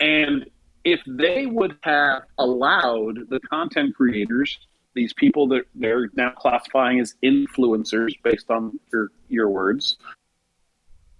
And 0.00 0.50
if 0.82 1.00
they 1.06 1.46
would 1.46 1.78
have 1.82 2.24
allowed 2.38 3.28
the 3.28 3.38
content 3.38 3.94
creators, 3.94 4.58
these 4.94 5.12
people 5.12 5.46
that 5.48 5.66
they're 5.76 6.10
now 6.14 6.30
classifying 6.30 6.98
as 6.98 7.14
influencers 7.22 8.20
based 8.24 8.50
on 8.50 8.80
your 8.92 9.12
your 9.28 9.50
words, 9.50 9.98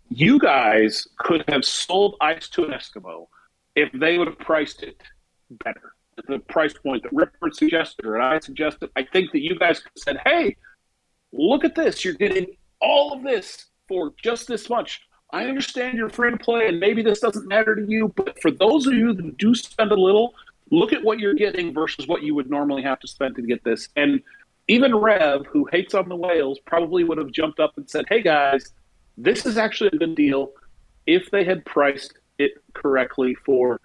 you 0.08 0.40
guys 0.40 1.06
could 1.18 1.44
have 1.46 1.64
sold 1.64 2.16
ice 2.20 2.48
to 2.48 2.64
an 2.64 2.72
Eskimo 2.72 3.28
if 3.74 3.90
they 3.92 4.18
would 4.18 4.28
have 4.28 4.38
priced 4.38 4.82
it 4.82 5.00
better. 5.64 5.94
The 6.28 6.38
price 6.38 6.74
point 6.74 7.02
that 7.02 7.12
Ripford 7.12 7.54
suggested 7.54 8.06
or 8.06 8.20
I 8.20 8.38
suggested, 8.38 8.90
I 8.94 9.02
think 9.02 9.32
that 9.32 9.40
you 9.40 9.58
guys 9.58 9.82
said, 9.96 10.18
hey, 10.24 10.56
look 11.32 11.64
at 11.64 11.74
this. 11.74 12.04
You're 12.04 12.14
getting 12.14 12.46
all 12.80 13.12
of 13.12 13.22
this 13.24 13.66
for 13.88 14.12
just 14.22 14.46
this 14.46 14.70
much. 14.70 15.00
I 15.32 15.46
understand 15.46 15.98
you're 15.98 16.08
free 16.08 16.30
to 16.30 16.36
play 16.36 16.68
and 16.68 16.78
maybe 16.78 17.02
this 17.02 17.18
doesn't 17.18 17.48
matter 17.48 17.74
to 17.74 17.84
you, 17.84 18.12
but 18.14 18.40
for 18.40 18.52
those 18.52 18.86
of 18.86 18.94
you 18.94 19.12
that 19.12 19.36
do 19.38 19.54
spend 19.54 19.90
a 19.90 19.96
little, 19.96 20.34
look 20.70 20.92
at 20.92 21.02
what 21.02 21.18
you're 21.18 21.34
getting 21.34 21.74
versus 21.74 22.06
what 22.06 22.22
you 22.22 22.34
would 22.36 22.48
normally 22.48 22.82
have 22.82 23.00
to 23.00 23.08
spend 23.08 23.34
to 23.36 23.42
get 23.42 23.64
this. 23.64 23.88
And 23.96 24.22
even 24.68 24.94
Rev, 24.94 25.46
who 25.46 25.68
hates 25.72 25.94
on 25.94 26.08
the 26.08 26.16
whales, 26.16 26.60
probably 26.64 27.02
would 27.02 27.18
have 27.18 27.32
jumped 27.32 27.58
up 27.58 27.72
and 27.76 27.90
said, 27.90 28.04
hey 28.08 28.22
guys, 28.22 28.72
this 29.18 29.44
is 29.46 29.58
actually 29.58 29.90
a 29.92 29.98
good 29.98 30.14
deal 30.14 30.52
if 31.06 31.30
they 31.30 31.44
had 31.44 31.64
priced 31.64 32.14
it 32.38 32.52
correctly 32.74 33.34
for 33.34 33.80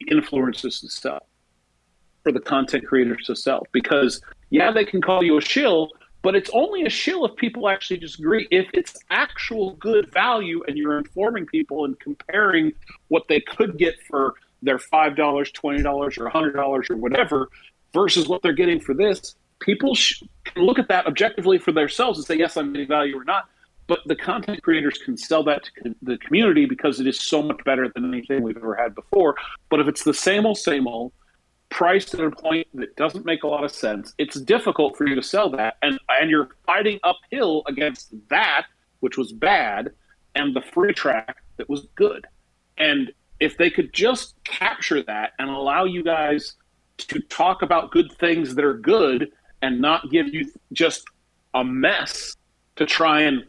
the 0.00 0.06
influencers 0.14 0.80
to 0.80 0.88
sell, 0.88 1.26
for 2.22 2.32
the 2.32 2.40
content 2.40 2.86
creators 2.86 3.26
to 3.26 3.36
sell. 3.36 3.66
Because, 3.72 4.20
yeah, 4.50 4.72
they 4.72 4.84
can 4.84 5.00
call 5.00 5.22
you 5.22 5.38
a 5.38 5.40
shill, 5.40 5.90
but 6.22 6.34
it's 6.34 6.50
only 6.52 6.84
a 6.84 6.90
shill 6.90 7.24
if 7.24 7.36
people 7.36 7.68
actually 7.68 7.98
disagree. 7.98 8.46
If 8.50 8.68
it's 8.72 8.98
actual 9.10 9.74
good 9.74 10.12
value 10.12 10.62
and 10.66 10.76
you're 10.76 10.98
informing 10.98 11.46
people 11.46 11.84
and 11.84 11.98
comparing 11.98 12.72
what 13.08 13.24
they 13.28 13.40
could 13.40 13.76
get 13.76 13.94
for 14.08 14.34
their 14.62 14.78
$5, 14.78 15.16
$20, 15.16 16.18
or 16.18 16.30
$100 16.30 16.90
or 16.90 16.96
whatever 16.96 17.48
versus 17.92 18.28
what 18.28 18.42
they're 18.42 18.52
getting 18.52 18.80
for 18.80 18.94
this, 18.94 19.34
people 19.58 19.94
sh- 19.94 20.22
can 20.44 20.62
look 20.62 20.78
at 20.78 20.88
that 20.88 21.06
objectively 21.06 21.58
for 21.58 21.72
themselves 21.72 22.18
and 22.18 22.26
say, 22.26 22.36
yes, 22.36 22.56
I'm 22.56 22.72
getting 22.72 22.88
value 22.88 23.18
or 23.18 23.24
not. 23.24 23.48
But 23.86 24.00
the 24.06 24.16
content 24.16 24.62
creators 24.62 24.98
can 24.98 25.16
sell 25.16 25.42
that 25.44 25.64
to 25.82 25.94
the 26.02 26.18
community 26.18 26.66
because 26.66 27.00
it 27.00 27.06
is 27.06 27.20
so 27.20 27.42
much 27.42 27.62
better 27.64 27.88
than 27.88 28.12
anything 28.12 28.42
we've 28.42 28.56
ever 28.56 28.74
had 28.74 28.94
before. 28.94 29.34
But 29.70 29.80
if 29.80 29.88
it's 29.88 30.04
the 30.04 30.14
same 30.14 30.46
old, 30.46 30.58
same 30.58 30.86
old, 30.86 31.12
priced 31.68 32.14
at 32.14 32.20
a 32.20 32.30
point 32.30 32.68
that 32.74 32.94
doesn't 32.96 33.24
make 33.24 33.42
a 33.42 33.48
lot 33.48 33.64
of 33.64 33.72
sense, 33.72 34.14
it's 34.18 34.40
difficult 34.40 34.96
for 34.96 35.06
you 35.06 35.14
to 35.14 35.22
sell 35.22 35.50
that. 35.50 35.76
And, 35.82 35.98
and 36.08 36.30
you're 36.30 36.50
fighting 36.66 37.00
uphill 37.02 37.62
against 37.66 38.14
that, 38.28 38.66
which 39.00 39.16
was 39.16 39.32
bad, 39.32 39.90
and 40.34 40.54
the 40.54 40.62
free 40.62 40.92
track 40.92 41.38
that 41.56 41.68
was 41.68 41.86
good. 41.94 42.26
And 42.78 43.12
if 43.40 43.56
they 43.56 43.70
could 43.70 43.92
just 43.92 44.34
capture 44.44 45.02
that 45.02 45.32
and 45.38 45.50
allow 45.50 45.84
you 45.84 46.02
guys 46.04 46.54
to 46.98 47.20
talk 47.20 47.62
about 47.62 47.90
good 47.90 48.12
things 48.12 48.54
that 48.54 48.64
are 48.64 48.74
good 48.74 49.32
and 49.62 49.80
not 49.80 50.10
give 50.10 50.32
you 50.32 50.50
just 50.72 51.04
a 51.54 51.64
mess 51.64 52.36
to 52.76 52.86
try 52.86 53.22
and 53.22 53.44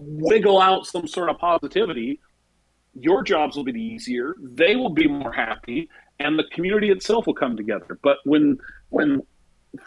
wiggle 0.00 0.60
out 0.60 0.86
some 0.86 1.06
sort 1.06 1.28
of 1.28 1.38
positivity, 1.38 2.20
your 2.94 3.22
jobs 3.22 3.56
will 3.56 3.64
be 3.64 3.80
easier. 3.80 4.34
They 4.40 4.76
will 4.76 4.90
be 4.90 5.06
more 5.06 5.32
happy, 5.32 5.88
and 6.18 6.38
the 6.38 6.44
community 6.52 6.90
itself 6.90 7.26
will 7.26 7.34
come 7.34 7.56
together. 7.56 7.98
But 8.02 8.18
when 8.24 8.58
when 8.88 9.22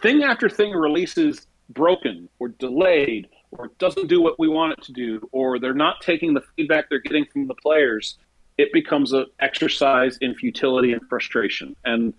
thing 0.00 0.22
after 0.22 0.48
thing 0.48 0.72
releases 0.72 1.46
broken 1.70 2.28
or 2.38 2.48
delayed 2.48 3.28
or 3.52 3.70
doesn't 3.78 4.08
do 4.08 4.20
what 4.20 4.38
we 4.38 4.48
want 4.48 4.72
it 4.72 4.82
to 4.82 4.92
do 4.92 5.20
or 5.32 5.58
they're 5.58 5.74
not 5.74 6.00
taking 6.00 6.34
the 6.34 6.42
feedback 6.56 6.88
they're 6.88 7.00
getting 7.00 7.24
from 7.26 7.46
the 7.46 7.54
players 7.54 8.18
it 8.58 8.72
becomes 8.72 9.12
an 9.12 9.26
exercise 9.40 10.16
in 10.20 10.34
futility 10.34 10.92
and 10.92 11.00
frustration 11.08 11.74
and 11.84 12.12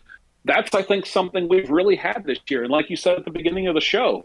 that's 0.46 0.74
i 0.74 0.82
think 0.82 1.06
something 1.06 1.48
we've 1.48 1.70
really 1.70 1.96
had 1.96 2.24
this 2.26 2.40
year 2.50 2.64
and 2.64 2.72
like 2.72 2.90
you 2.90 2.96
said 2.96 3.18
at 3.18 3.26
the 3.26 3.32
beginning 3.32 3.68
of 3.68 3.76
the 3.76 3.82
show 3.82 4.24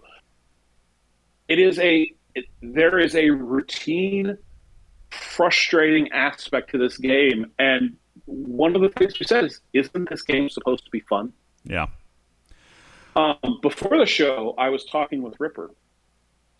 it 1.48 1.58
is 1.58 1.78
a 1.78 2.10
it, 2.34 2.44
there 2.62 2.98
is 2.98 3.14
a 3.14 3.30
routine 3.30 4.36
frustrating 5.10 6.10
aspect 6.12 6.70
to 6.70 6.78
this 6.78 6.96
game 6.98 7.50
and 7.58 7.96
one 8.26 8.76
of 8.76 8.82
the 8.82 8.88
things 8.90 9.18
we 9.18 9.26
said 9.26 9.44
is 9.44 9.60
isn't 9.72 10.08
this 10.08 10.22
game 10.22 10.48
supposed 10.48 10.84
to 10.84 10.90
be 10.90 11.00
fun 11.00 11.32
Yeah. 11.64 11.86
um, 13.16 13.36
before 13.62 13.98
the 13.98 14.06
show, 14.06 14.54
I 14.56 14.68
was 14.68 14.84
talking 14.84 15.22
with 15.22 15.34
Ripper, 15.40 15.70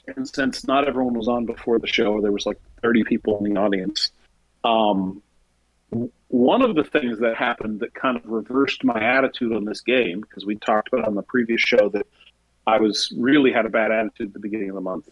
and 0.08 0.28
since 0.28 0.66
not 0.66 0.88
everyone 0.88 1.14
was 1.14 1.28
on 1.28 1.46
before 1.46 1.78
the 1.78 1.86
show, 1.86 2.20
there 2.20 2.32
was 2.32 2.44
like 2.46 2.58
30 2.82 3.04
people 3.04 3.38
in 3.44 3.52
the 3.54 3.60
audience. 3.60 4.10
Um, 4.64 5.22
one 6.28 6.62
of 6.62 6.74
the 6.74 6.82
things 6.84 7.18
that 7.20 7.36
happened 7.36 7.80
that 7.80 7.94
kind 7.94 8.16
of 8.16 8.26
reversed 8.26 8.82
my 8.84 9.00
attitude 9.00 9.52
on 9.52 9.64
this 9.64 9.80
game, 9.80 10.20
because 10.22 10.44
we 10.44 10.56
talked 10.56 10.88
about 10.92 11.06
on 11.06 11.14
the 11.14 11.22
previous 11.22 11.60
show 11.60 11.88
that 11.90 12.06
I 12.66 12.78
was 12.78 13.12
really 13.16 13.52
had 13.52 13.66
a 13.66 13.70
bad 13.70 13.92
attitude 13.92 14.28
at 14.28 14.32
the 14.32 14.40
beginning 14.40 14.70
of 14.70 14.74
the 14.74 14.80
month, 14.80 15.08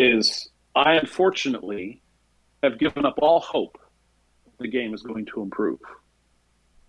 is 0.00 0.48
I 0.74 0.94
unfortunately 0.94 2.02
have 2.62 2.78
given 2.78 3.06
up 3.06 3.18
all 3.18 3.40
hope 3.40 3.78
the 4.58 4.68
game 4.68 4.94
is 4.94 5.02
going 5.02 5.26
to 5.26 5.42
improve. 5.42 5.80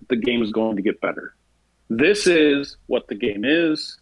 The 0.08 0.16
game 0.16 0.42
is 0.42 0.52
going 0.52 0.76
to 0.76 0.82
get 0.82 1.00
better 1.02 1.36
this 1.90 2.28
is 2.28 2.78
what 2.86 3.08
the 3.08 3.16
game 3.16 3.44
is 3.44 4.00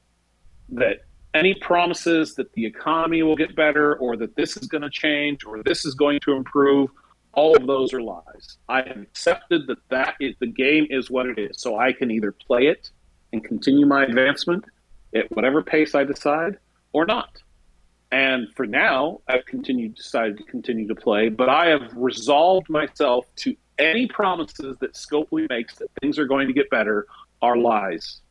that 0.69 1.00
any 1.34 1.53
promises 1.53 2.36
that 2.36 2.52
the 2.53 2.66
economy 2.66 3.24
will 3.24 3.36
get 3.36 3.56
better 3.56 3.95
or 3.95 4.18
that 4.18 4.36
this 4.36 4.58
is 4.58 4.68
going 4.68 4.82
to 4.82 4.90
change 4.90 5.45
or 5.45 5.64
this 5.64 5.86
is 5.86 5.94
going 5.94 6.19
to 6.22 6.34
improve 6.34 6.90
all 7.34 7.56
of 7.56 7.66
those 7.66 7.94
are 7.94 8.02
lies 8.02 8.58
i 8.68 8.82
have 8.82 8.98
accepted 8.98 9.68
that 9.68 9.77
that 9.90 10.16
is 10.19 10.36
the 10.40 10.48
game 10.48 10.86
is 10.90 11.10
what 11.10 11.27
it 11.27 11.40
is 11.40 11.60
so 11.61 11.77
i 11.77 11.94
can 11.94 12.11
either 12.11 12.32
play 12.32 12.68
it 12.68 12.90
and 13.32 13.44
continue 13.44 13.86
my 13.86 14.03
advancement 14.03 14.66
at 15.16 15.32
whatever 15.32 15.61
pace 15.61 15.95
i 15.95 16.03
decide 16.03 16.58
or 16.92 17.06
not 17.06 17.42
and 18.11 18.48
for 18.56 18.66
now 18.66 19.19
i've 19.27 19.45
continued 19.45 19.95
decided 19.95 20.38
to 20.38 20.44
continue 20.44 20.88
to 20.88 20.95
play 20.95 21.30
but 21.30 21.50
i 21.50 21.68
have 21.68 21.92
resolved 21.95 22.69
myself 22.69 23.26
to 23.36 23.56
any 23.80 24.08
promises 24.08 24.77
that 24.80 24.94
scopely 24.94 25.48
makes 25.50 25.76
that 25.76 25.90
things 26.02 26.18
are 26.18 26.26
going 26.26 26.48
to 26.48 26.53
get 26.53 26.69
better 26.69 27.08
are 27.42 27.58
lies. 27.58 28.22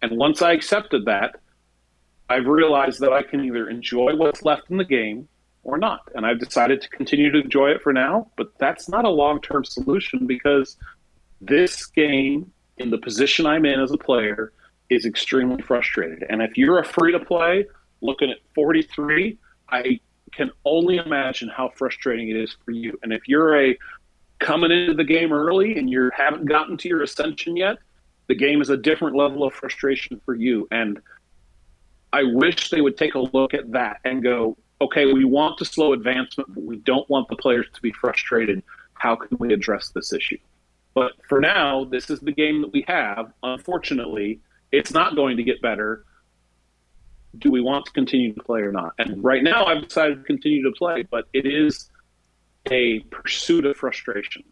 And 0.00 0.16
once 0.16 0.42
I 0.42 0.52
accepted 0.52 1.04
that, 1.04 1.36
I've 2.28 2.46
realized 2.46 3.00
that 3.00 3.12
I 3.12 3.22
can 3.22 3.44
either 3.44 3.68
enjoy 3.68 4.16
what's 4.16 4.42
left 4.42 4.70
in 4.70 4.78
the 4.78 4.84
game 4.84 5.28
or 5.64 5.78
not. 5.78 6.00
And 6.14 6.24
I've 6.24 6.40
decided 6.40 6.80
to 6.82 6.88
continue 6.88 7.30
to 7.30 7.40
enjoy 7.40 7.70
it 7.70 7.82
for 7.82 7.92
now, 7.92 8.30
but 8.36 8.58
that's 8.58 8.88
not 8.88 9.04
a 9.04 9.10
long 9.10 9.40
term 9.40 9.64
solution 9.64 10.26
because 10.26 10.76
this 11.40 11.86
game, 11.86 12.50
in 12.78 12.90
the 12.90 12.98
position 12.98 13.46
I'm 13.46 13.66
in 13.66 13.80
as 13.80 13.92
a 13.92 13.98
player, 13.98 14.52
is 14.88 15.04
extremely 15.04 15.62
frustrated. 15.62 16.24
And 16.28 16.42
if 16.42 16.56
you're 16.56 16.78
a 16.78 16.84
free 16.84 17.12
to 17.12 17.20
play 17.20 17.66
looking 18.02 18.30
at 18.30 18.38
43, 18.54 19.38
I 19.70 20.00
can 20.32 20.50
only 20.64 20.96
imagine 20.96 21.48
how 21.48 21.70
frustrating 21.76 22.28
it 22.28 22.36
is 22.36 22.56
for 22.64 22.72
you. 22.72 22.98
And 23.02 23.12
if 23.12 23.28
you're 23.28 23.58
a 23.64 23.78
coming 24.38 24.70
into 24.70 24.94
the 24.94 25.04
game 25.04 25.32
early 25.32 25.78
and 25.78 25.88
you 25.88 26.10
haven't 26.14 26.46
gotten 26.46 26.76
to 26.76 26.88
your 26.88 27.02
ascension 27.02 27.56
yet, 27.56 27.78
The 28.28 28.34
game 28.34 28.62
is 28.62 28.70
a 28.70 28.76
different 28.76 29.16
level 29.16 29.44
of 29.44 29.52
frustration 29.52 30.20
for 30.24 30.34
you. 30.34 30.68
And 30.70 31.00
I 32.12 32.22
wish 32.22 32.70
they 32.70 32.80
would 32.80 32.96
take 32.96 33.14
a 33.14 33.18
look 33.18 33.54
at 33.54 33.72
that 33.72 34.00
and 34.04 34.22
go, 34.22 34.56
okay, 34.80 35.12
we 35.12 35.24
want 35.24 35.58
to 35.58 35.64
slow 35.64 35.92
advancement, 35.92 36.54
but 36.54 36.64
we 36.64 36.76
don't 36.76 37.08
want 37.10 37.28
the 37.28 37.36
players 37.36 37.66
to 37.74 37.82
be 37.82 37.92
frustrated. 37.92 38.62
How 38.94 39.16
can 39.16 39.36
we 39.38 39.52
address 39.52 39.90
this 39.90 40.12
issue? 40.12 40.38
But 40.94 41.12
for 41.28 41.40
now, 41.40 41.84
this 41.84 42.10
is 42.10 42.20
the 42.20 42.32
game 42.32 42.62
that 42.62 42.72
we 42.72 42.84
have. 42.86 43.32
Unfortunately, 43.42 44.40
it's 44.70 44.92
not 44.92 45.16
going 45.16 45.36
to 45.38 45.42
get 45.42 45.60
better. 45.62 46.04
Do 47.38 47.50
we 47.50 47.60
want 47.60 47.86
to 47.86 47.92
continue 47.92 48.32
to 48.34 48.42
play 48.42 48.60
or 48.60 48.72
not? 48.72 48.92
And 48.98 49.22
right 49.24 49.42
now, 49.42 49.64
I've 49.64 49.82
decided 49.88 50.18
to 50.18 50.24
continue 50.24 50.62
to 50.64 50.72
play, 50.72 51.02
but 51.10 51.26
it 51.32 51.46
is 51.46 51.90
a 52.70 53.00
pursuit 53.10 53.64
of 53.64 53.76
frustration. 53.76 54.44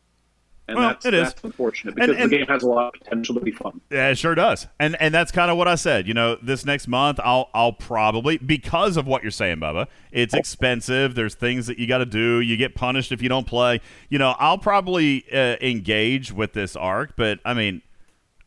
And 0.66 0.78
Well, 0.78 0.88
that's, 0.90 1.04
it 1.04 1.14
is. 1.14 1.28
that's 1.28 1.42
unfortunate 1.44 1.96
because 1.96 2.10
And- 2.10 2.20
and- 2.20 2.30
the 2.30 2.36
game 2.38 2.46
has 2.46 2.62
a 2.62 2.68
lot 2.68 2.94
of 2.94 3.00
potential 3.02 3.34
to 3.34 3.40
be 3.40 3.50
fun. 3.50 3.80
Yeah, 3.90 4.08
it 4.10 4.18
sure 4.18 4.36
does. 4.36 4.68
And 4.78 4.94
and 5.00 5.12
that's 5.12 5.32
kind 5.32 5.50
of 5.50 5.56
what 5.56 5.66
I 5.66 5.74
said. 5.74 6.06
You 6.06 6.14
know, 6.14 6.36
this 6.40 6.64
next 6.64 6.86
month 6.86 7.18
I'll 7.24 7.50
I'll 7.52 7.72
probably 7.72 8.38
because 8.38 8.96
of 8.96 9.04
what 9.06 9.22
you're 9.22 9.32
saying, 9.32 9.56
Bubba. 9.58 9.88
It's 10.12 10.32
expensive. 10.32 11.16
There's 11.16 11.34
things 11.34 11.66
that 11.66 11.80
you 11.80 11.88
got 11.88 11.98
to 11.98 12.06
do. 12.06 12.38
You 12.40 12.56
get 12.56 12.76
punished 12.76 13.10
if 13.10 13.20
you 13.20 13.28
don't 13.28 13.48
play. 13.48 13.80
You 14.10 14.18
know, 14.20 14.36
I'll 14.38 14.58
probably 14.58 15.24
uh, 15.32 15.56
engage 15.60 16.30
with 16.32 16.52
this 16.52 16.76
arc, 16.76 17.16
but 17.16 17.40
I 17.44 17.52
mean, 17.52 17.82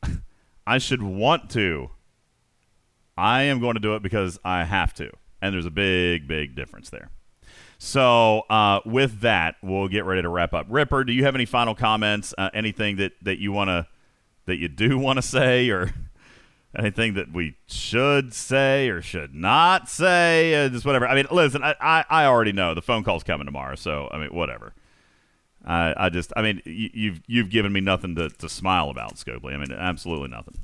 I 0.65 0.77
should 0.77 1.03
want 1.03 1.49
to. 1.51 1.89
I 3.17 3.43
am 3.43 3.59
going 3.59 3.75
to 3.75 3.79
do 3.79 3.95
it 3.95 4.01
because 4.01 4.39
I 4.43 4.63
have 4.63 4.93
to, 4.95 5.11
and 5.41 5.53
there's 5.53 5.65
a 5.65 5.71
big, 5.71 6.27
big 6.27 6.55
difference 6.55 6.89
there. 6.89 7.09
So, 7.77 8.43
uh, 8.49 8.79
with 8.85 9.19
that, 9.21 9.55
we'll 9.61 9.89
get 9.89 10.05
ready 10.05 10.21
to 10.21 10.29
wrap 10.29 10.53
up. 10.53 10.67
Ripper, 10.69 11.03
do 11.03 11.11
you 11.11 11.25
have 11.25 11.35
any 11.35 11.45
final 11.45 11.75
comments? 11.75 12.33
Uh, 12.37 12.49
anything 12.53 12.95
that, 12.95 13.11
that 13.21 13.39
you 13.39 13.51
want 13.51 13.67
to 13.69 13.87
that 14.45 14.57
you 14.57 14.67
do 14.67 14.97
want 14.99 15.17
to 15.17 15.21
say, 15.21 15.69
or 15.69 15.93
anything 16.77 17.13
that 17.15 17.33
we 17.33 17.55
should 17.67 18.33
say 18.33 18.89
or 18.89 19.01
should 19.01 19.35
not 19.35 19.89
say? 19.89 20.65
Uh, 20.65 20.69
just 20.69 20.85
whatever. 20.85 21.07
I 21.07 21.15
mean, 21.15 21.27
listen, 21.31 21.63
I, 21.63 21.75
I, 21.79 22.05
I 22.09 22.25
already 22.25 22.53
know 22.53 22.73
the 22.73 22.81
phone 22.81 23.03
call's 23.03 23.23
coming 23.23 23.45
tomorrow, 23.45 23.75
so 23.75 24.07
I 24.11 24.17
mean, 24.17 24.33
whatever. 24.33 24.73
I, 25.65 25.93
I 25.97 26.09
just, 26.09 26.33
I 26.35 26.41
mean, 26.41 26.61
you, 26.65 26.89
you've 26.93 27.21
you've 27.27 27.49
given 27.49 27.71
me 27.71 27.81
nothing 27.81 28.15
to, 28.15 28.29
to 28.29 28.49
smile 28.49 28.89
about, 28.89 29.15
Scopely. 29.15 29.53
I 29.53 29.57
mean, 29.57 29.71
absolutely 29.71 30.29
nothing. 30.29 30.57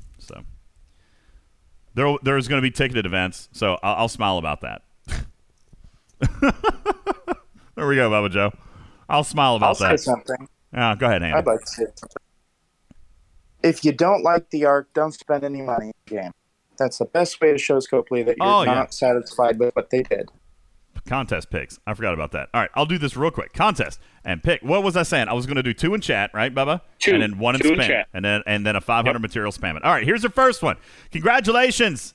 There 1.99 2.17
there's 2.23 2.47
going 2.47 2.59
to 2.59 2.65
be 2.65 2.71
ticketed 2.71 3.05
events, 3.05 3.49
so 3.51 3.77
I'll, 3.83 3.95
I'll 4.03 4.07
smile 4.07 4.37
about 4.37 4.61
that. 4.61 4.83
there 7.75 7.87
we 7.87 7.95
go, 7.97 8.09
Bubba 8.09 8.31
Joe. 8.31 8.53
I'll 9.09 9.25
smile 9.25 9.57
about 9.57 9.81
I'll 9.81 9.89
that. 9.89 9.99
say 9.99 10.05
something. 10.05 10.47
Yeah, 10.73 10.95
go 10.97 11.07
ahead, 11.07 11.23
Andy. 11.23 11.35
I'd 11.37 11.45
like 11.45 11.59
to 11.59 11.67
say 11.67 11.83
something. 11.95 12.21
If 13.63 13.83
you 13.83 13.91
don't 13.91 14.23
like 14.23 14.49
the 14.51 14.63
arc, 14.63 14.93
don't 14.93 15.11
spend 15.13 15.43
any 15.43 15.61
money 15.61 15.87
in 15.87 15.93
the 16.07 16.15
game. 16.21 16.31
That's 16.77 16.99
the 16.99 17.05
best 17.05 17.41
way 17.41 17.51
to 17.51 17.57
show 17.57 17.79
Scopely 17.79 18.25
that 18.25 18.37
you're 18.37 18.47
Oh, 18.47 18.63
not 18.63 18.75
yeah. 18.75 18.85
satisfied 18.91 19.59
with 19.59 19.75
what 19.75 19.89
they 19.89 20.03
did. 20.03 20.29
Contest 21.09 21.49
picks. 21.49 21.79
I 21.87 21.95
forgot 21.95 22.13
about 22.13 22.33
that. 22.33 22.49
All 22.53 22.61
right, 22.61 22.69
I'll 22.75 22.85
do 22.85 22.99
this 22.99 23.17
real 23.17 23.31
quick. 23.31 23.51
Contest 23.51 23.99
and 24.23 24.43
pick. 24.43 24.61
What 24.61 24.83
was 24.83 24.95
I 24.95 25.01
saying? 25.01 25.27
I 25.27 25.33
was 25.33 25.47
going 25.47 25.55
to 25.55 25.63
do 25.63 25.73
two 25.73 25.95
in 25.95 26.01
chat, 26.01 26.29
right, 26.35 26.53
Bubba? 26.53 26.81
Two. 26.99 27.13
and 27.13 27.23
then 27.23 27.39
one 27.39 27.55
in 27.55 27.65
in 27.65 27.73
spam, 27.73 27.87
chat. 27.87 28.07
and 28.13 28.23
then 28.23 28.43
and 28.45 28.63
then 28.63 28.75
a 28.75 28.81
500 28.81 29.17
material 29.19 29.51
spam 29.51 29.75
it. 29.75 29.83
All 29.83 29.91
right, 29.91 30.03
here's 30.03 30.21
the 30.21 30.29
first 30.29 30.61
one. 30.61 30.77
Congratulations, 31.11 32.13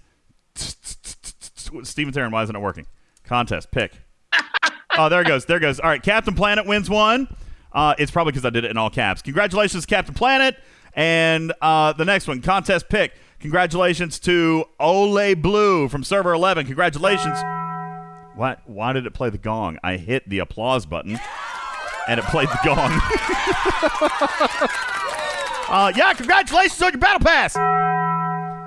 Steven 0.54 2.14
Taryn. 2.14 2.30
Why 2.30 2.44
isn't 2.44 2.54
it 2.54 2.60
working? 2.60 2.86
Contest 3.24 3.72
pick. 3.72 3.94
oh, 4.96 5.08
there 5.08 5.22
it 5.22 5.26
goes. 5.26 5.44
There 5.44 5.56
it 5.56 5.60
goes. 5.60 5.80
All 5.80 5.90
right, 5.90 6.02
Captain 6.02 6.34
Planet 6.34 6.64
wins 6.64 6.88
one. 6.88 7.26
Uh, 7.72 7.96
it's 7.98 8.12
probably 8.12 8.30
because 8.30 8.44
I 8.44 8.50
did 8.50 8.64
it 8.64 8.70
in 8.70 8.76
all 8.76 8.90
caps. 8.90 9.22
Congratulations, 9.22 9.86
Captain 9.86 10.14
Planet. 10.14 10.56
And 10.94 11.52
uh, 11.60 11.94
the 11.94 12.04
next 12.04 12.28
one, 12.28 12.40
contest 12.42 12.88
pick. 12.88 13.12
Congratulations 13.40 14.20
to 14.20 14.66
Ole 14.78 15.34
Blue 15.34 15.88
from 15.88 16.04
Server 16.04 16.32
11. 16.32 16.66
Congratulations. 16.66 17.36
What? 18.36 18.60
Why 18.66 18.92
did 18.92 19.06
it 19.06 19.14
play 19.14 19.30
the 19.30 19.38
gong? 19.38 19.78
I 19.84 19.96
hit 19.96 20.28
the 20.28 20.40
applause 20.40 20.86
button, 20.86 21.18
and 22.08 22.18
it 22.18 22.26
played 22.26 22.48
the 22.48 22.58
gong. 22.64 22.76
uh, 25.68 25.92
yeah, 25.94 26.12
congratulations 26.14 26.82
on 26.82 26.92
your 26.92 26.98
battle 26.98 27.24
pass. 27.24 27.56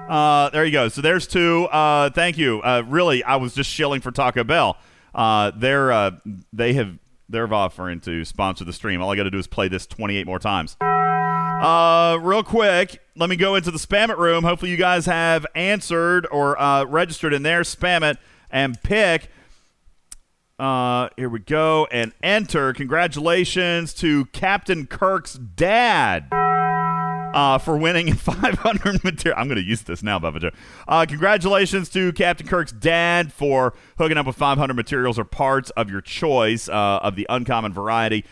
Uh, 0.09 0.49
there 0.51 0.63
you 0.63 0.71
go. 0.71 0.87
So 0.87 1.01
there's 1.01 1.27
two. 1.27 1.65
Uh, 1.65 2.09
thank 2.11 2.37
you. 2.37 2.61
Uh, 2.61 2.83
really, 2.87 3.23
I 3.23 3.35
was 3.35 3.53
just 3.53 3.69
shilling 3.69 3.99
for 3.99 4.11
Taco 4.11 4.45
Bell. 4.45 4.77
Uh, 5.13 5.51
they're 5.53 5.91
uh, 5.91 6.11
they 6.53 6.73
have 6.73 6.97
they're 7.27 7.53
offering 7.53 7.99
to 8.01 8.23
sponsor 8.23 8.63
the 8.63 8.73
stream. 8.73 9.01
All 9.01 9.11
I 9.11 9.17
got 9.17 9.23
to 9.23 9.31
do 9.31 9.37
is 9.37 9.47
play 9.47 9.67
this 9.67 9.85
28 9.85 10.25
more 10.25 10.39
times. 10.39 10.77
Uh, 10.79 12.17
real 12.21 12.43
quick, 12.43 13.01
let 13.15 13.29
me 13.29 13.35
go 13.35 13.55
into 13.55 13.71
the 13.71 13.79
spam 13.79 14.09
it 14.09 14.17
room. 14.17 14.43
Hopefully, 14.43 14.71
you 14.71 14.77
guys 14.77 15.07
have 15.07 15.45
answered 15.55 16.25
or 16.31 16.59
uh, 16.61 16.85
registered 16.85 17.33
in 17.33 17.43
there. 17.43 17.63
Spam 17.63 18.09
it 18.09 18.17
and 18.49 18.81
pick. 18.81 19.29
Uh, 20.59 21.09
here 21.15 21.29
we 21.29 21.37
go 21.39 21.87
and 21.91 22.13
enter. 22.23 22.73
Congratulations 22.73 23.93
to 23.93 24.25
Captain 24.25 24.87
Kirk's 24.87 25.33
dad 25.35 26.25
uh, 26.31 27.59
for 27.59 27.77
winning 27.77 28.13
500 28.15 29.03
material. 29.03 29.39
I'm 29.39 29.47
going 29.47 29.61
to 29.61 29.63
use 29.63 29.83
this 29.83 30.01
now, 30.01 30.17
Bubba 30.17 30.41
Joe. 30.41 30.49
Uh, 30.87 31.05
congratulations 31.07 31.89
to 31.89 32.11
Captain 32.13 32.47
Kirk's 32.47 32.71
dad 32.71 33.31
for 33.31 33.75
hooking 33.99 34.17
up 34.17 34.25
with 34.25 34.35
500 34.35 34.73
materials 34.73 35.19
or 35.19 35.25
parts 35.25 35.69
of 35.71 35.91
your 35.91 36.01
choice 36.01 36.67
uh, 36.67 36.99
of 37.03 37.15
the 37.15 37.27
uncommon 37.29 37.71
variety. 37.71 38.25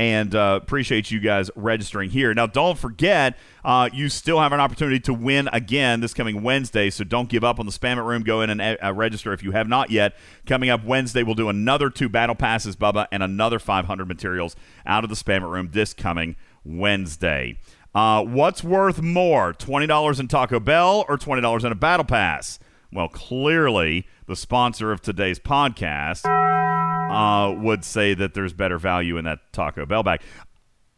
And 0.00 0.34
uh, 0.34 0.58
appreciate 0.62 1.10
you 1.10 1.20
guys 1.20 1.50
registering 1.54 2.08
here. 2.08 2.32
Now, 2.32 2.46
don't 2.46 2.78
forget, 2.78 3.36
uh, 3.62 3.90
you 3.92 4.08
still 4.08 4.40
have 4.40 4.50
an 4.54 4.58
opportunity 4.58 4.98
to 5.00 5.12
win 5.12 5.50
again 5.52 6.00
this 6.00 6.14
coming 6.14 6.42
Wednesday. 6.42 6.88
So 6.88 7.04
don't 7.04 7.28
give 7.28 7.44
up 7.44 7.60
on 7.60 7.66
the 7.66 7.72
Spam 7.72 7.98
It 7.98 8.04
Room. 8.04 8.22
Go 8.22 8.40
in 8.40 8.48
and 8.48 8.78
uh, 8.82 8.94
register 8.94 9.34
if 9.34 9.42
you 9.42 9.50
have 9.50 9.68
not 9.68 9.90
yet. 9.90 10.16
Coming 10.46 10.70
up 10.70 10.86
Wednesday, 10.86 11.22
we'll 11.22 11.34
do 11.34 11.50
another 11.50 11.90
two 11.90 12.08
battle 12.08 12.34
passes, 12.34 12.76
Bubba, 12.76 13.08
and 13.12 13.22
another 13.22 13.58
500 13.58 14.08
materials 14.08 14.56
out 14.86 15.04
of 15.04 15.10
the 15.10 15.16
Spam 15.16 15.42
It 15.42 15.48
Room 15.48 15.68
this 15.72 15.92
coming 15.92 16.34
Wednesday. 16.64 17.58
Uh, 17.94 18.24
what's 18.24 18.64
worth 18.64 19.02
more, 19.02 19.52
$20 19.52 20.18
in 20.18 20.28
Taco 20.28 20.58
Bell 20.60 21.04
or 21.10 21.18
$20 21.18 21.62
in 21.62 21.72
a 21.72 21.74
Battle 21.74 22.06
Pass? 22.06 22.58
Well, 22.90 23.08
clearly, 23.08 24.06
the 24.26 24.34
sponsor 24.34 24.92
of 24.92 25.02
today's 25.02 25.38
podcast 25.38 26.69
uh, 27.10 27.54
would 27.58 27.84
say 27.84 28.14
that 28.14 28.34
there's 28.34 28.52
better 28.52 28.78
value 28.78 29.16
in 29.16 29.24
that 29.24 29.52
Taco 29.52 29.86
Bell 29.86 30.02
bag. 30.02 30.20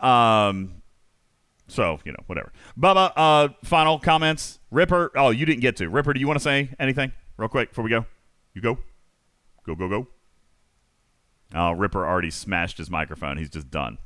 Um, 0.00 0.82
so, 1.68 2.00
you 2.04 2.12
know, 2.12 2.22
whatever. 2.26 2.52
Bubba, 2.78 3.12
uh, 3.16 3.48
final 3.64 3.98
comments? 3.98 4.58
Ripper, 4.70 5.10
oh, 5.16 5.30
you 5.30 5.46
didn't 5.46 5.60
get 5.60 5.76
to. 5.76 5.88
Ripper, 5.88 6.12
do 6.12 6.20
you 6.20 6.26
want 6.26 6.38
to 6.38 6.42
say 6.42 6.70
anything 6.78 7.12
real 7.36 7.48
quick 7.48 7.70
before 7.70 7.84
we 7.84 7.90
go? 7.90 8.04
You 8.54 8.60
go? 8.60 8.78
Go, 9.64 9.74
go, 9.74 9.88
go. 9.88 10.08
Oh, 11.54 11.72
Ripper 11.72 12.06
already 12.06 12.30
smashed 12.30 12.78
his 12.78 12.90
microphone. 12.90 13.36
He's 13.36 13.50
just 13.50 13.70
done. 13.70 13.98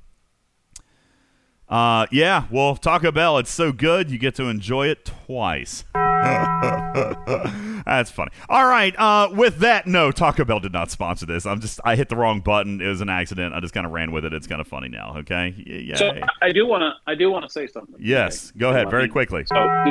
Uh, 1.68 2.06
yeah, 2.12 2.44
well, 2.50 2.76
Taco 2.76 3.10
Bell, 3.10 3.38
it's 3.38 3.50
so 3.50 3.72
good 3.72 4.10
you 4.10 4.18
get 4.18 4.34
to 4.36 4.44
enjoy 4.44 4.86
it 4.86 5.04
twice. 5.04 5.84
That's 7.86 8.10
funny. 8.10 8.30
All 8.48 8.66
right, 8.66 8.94
uh, 8.98 9.28
with 9.32 9.58
that, 9.58 9.86
no, 9.86 10.10
Taco 10.10 10.44
Bell 10.44 10.60
did 10.60 10.72
not 10.72 10.90
sponsor 10.90 11.26
this. 11.26 11.46
I'm 11.46 11.60
just, 11.60 11.80
I 11.84 11.94
hit 11.94 12.08
the 12.08 12.16
wrong 12.16 12.40
button. 12.40 12.80
It 12.80 12.88
was 12.88 13.00
an 13.00 13.08
accident. 13.08 13.54
I 13.54 13.60
just 13.60 13.74
kind 13.74 13.86
of 13.86 13.92
ran 13.92 14.10
with 14.10 14.24
it. 14.24 14.32
It's 14.32 14.46
kind 14.46 14.60
of 14.60 14.66
funny 14.66 14.88
now. 14.88 15.14
Okay, 15.18 15.54
yeah. 15.66 15.96
So 15.96 16.12
I 16.42 16.52
do 16.52 16.66
want 16.66 16.82
to. 16.82 16.92
I 17.10 17.14
do 17.14 17.30
want 17.30 17.44
to 17.44 17.50
say 17.50 17.66
something. 17.66 17.96
yes, 18.00 18.50
go 18.56 18.70
ahead, 18.70 18.90
very 18.90 19.08
quickly. 19.08 19.44
So, 19.46 19.84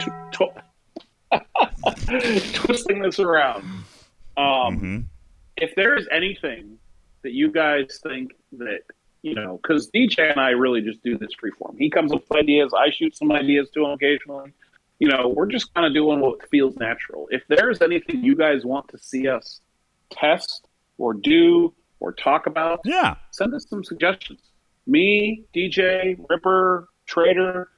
t- 0.00 0.10
t- 0.32 0.46
twisting 2.54 3.02
this 3.02 3.18
around. 3.18 3.62
Um, 4.36 4.76
Mm-hmm. 4.76 4.98
If 5.58 5.74
there 5.74 5.96
is 5.96 6.06
anything 6.12 6.76
that 7.22 7.32
you 7.32 7.50
guys 7.50 7.98
think 8.02 8.32
that 8.52 8.80
you 9.22 9.34
know, 9.34 9.58
because 9.62 9.90
DJ 9.90 10.30
and 10.30 10.38
I 10.38 10.50
really 10.50 10.82
just 10.82 11.02
do 11.02 11.16
this 11.18 11.30
freeform. 11.42 11.76
He 11.78 11.88
comes 11.90 12.12
up 12.12 12.22
with 12.28 12.38
ideas. 12.38 12.72
I 12.78 12.90
shoot 12.90 13.16
some 13.16 13.32
ideas 13.32 13.70
to 13.70 13.84
him 13.84 13.90
occasionally. 13.92 14.52
You 14.98 15.08
know, 15.08 15.28
we're 15.28 15.46
just 15.46 15.72
kind 15.74 15.86
of 15.86 15.92
doing 15.92 16.20
what 16.20 16.48
feels 16.48 16.76
natural. 16.76 17.28
If 17.30 17.42
there's 17.48 17.82
anything 17.82 18.24
you 18.24 18.34
guys 18.34 18.64
want 18.64 18.88
to 18.88 18.98
see 18.98 19.28
us 19.28 19.60
test 20.10 20.68
or 20.98 21.12
do 21.12 21.74
or 22.00 22.12
talk 22.12 22.46
about, 22.46 22.80
yeah, 22.84 23.16
send 23.30 23.54
us 23.54 23.66
some 23.68 23.84
suggestions. 23.84 24.40
Me, 24.86 25.44
DJ, 25.54 26.16
Ripper, 26.30 26.88
Trader, 27.06 27.68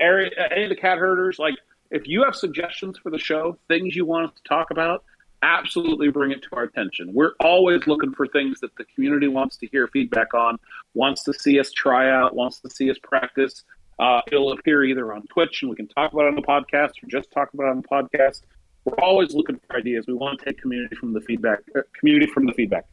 Ari- 0.00 0.36
uh, 0.38 0.48
any 0.50 0.64
of 0.64 0.68
the 0.70 0.76
cat 0.76 0.98
herders, 0.98 1.38
like 1.38 1.54
if 1.90 2.06
you 2.06 2.24
have 2.24 2.34
suggestions 2.34 2.98
for 2.98 3.10
the 3.10 3.18
show, 3.18 3.58
things 3.68 3.94
you 3.94 4.04
want 4.04 4.26
us 4.30 4.36
to 4.36 4.48
talk 4.48 4.70
about, 4.70 5.04
absolutely 5.42 6.10
bring 6.10 6.32
it 6.32 6.42
to 6.42 6.48
our 6.52 6.62
attention. 6.62 7.12
We're 7.12 7.34
always 7.40 7.86
looking 7.86 8.12
for 8.12 8.26
things 8.26 8.60
that 8.60 8.74
the 8.76 8.84
community 8.84 9.28
wants 9.28 9.56
to 9.58 9.66
hear 9.66 9.88
feedback 9.88 10.32
on, 10.34 10.58
wants 10.94 11.22
to 11.24 11.34
see 11.34 11.60
us 11.60 11.70
try 11.70 12.10
out, 12.10 12.34
wants 12.34 12.60
to 12.60 12.70
see 12.70 12.90
us 12.90 12.96
practice. 13.02 13.62
Uh, 13.98 14.20
it'll 14.30 14.52
appear 14.52 14.84
either 14.84 15.12
on 15.12 15.22
Twitch 15.28 15.62
and 15.62 15.70
we 15.70 15.76
can 15.76 15.86
talk 15.88 16.12
about 16.12 16.24
it 16.24 16.28
on 16.28 16.34
the 16.34 16.42
podcast 16.42 16.90
or 17.02 17.06
just 17.08 17.30
talk 17.30 17.52
about 17.54 17.64
it 17.66 17.70
on 17.70 17.82
the 17.82 17.88
podcast. 17.88 18.42
We're 18.84 18.98
always 19.02 19.34
looking 19.34 19.58
for 19.66 19.76
ideas. 19.76 20.06
We 20.06 20.14
want 20.14 20.38
to 20.40 20.44
take 20.44 20.60
community 20.60 20.96
from 20.96 21.12
the 21.12 21.20
feedback, 21.20 21.60
uh, 21.76 21.80
community 21.98 22.26
from 22.32 22.44
the 22.46 22.52
feedback, 22.52 22.84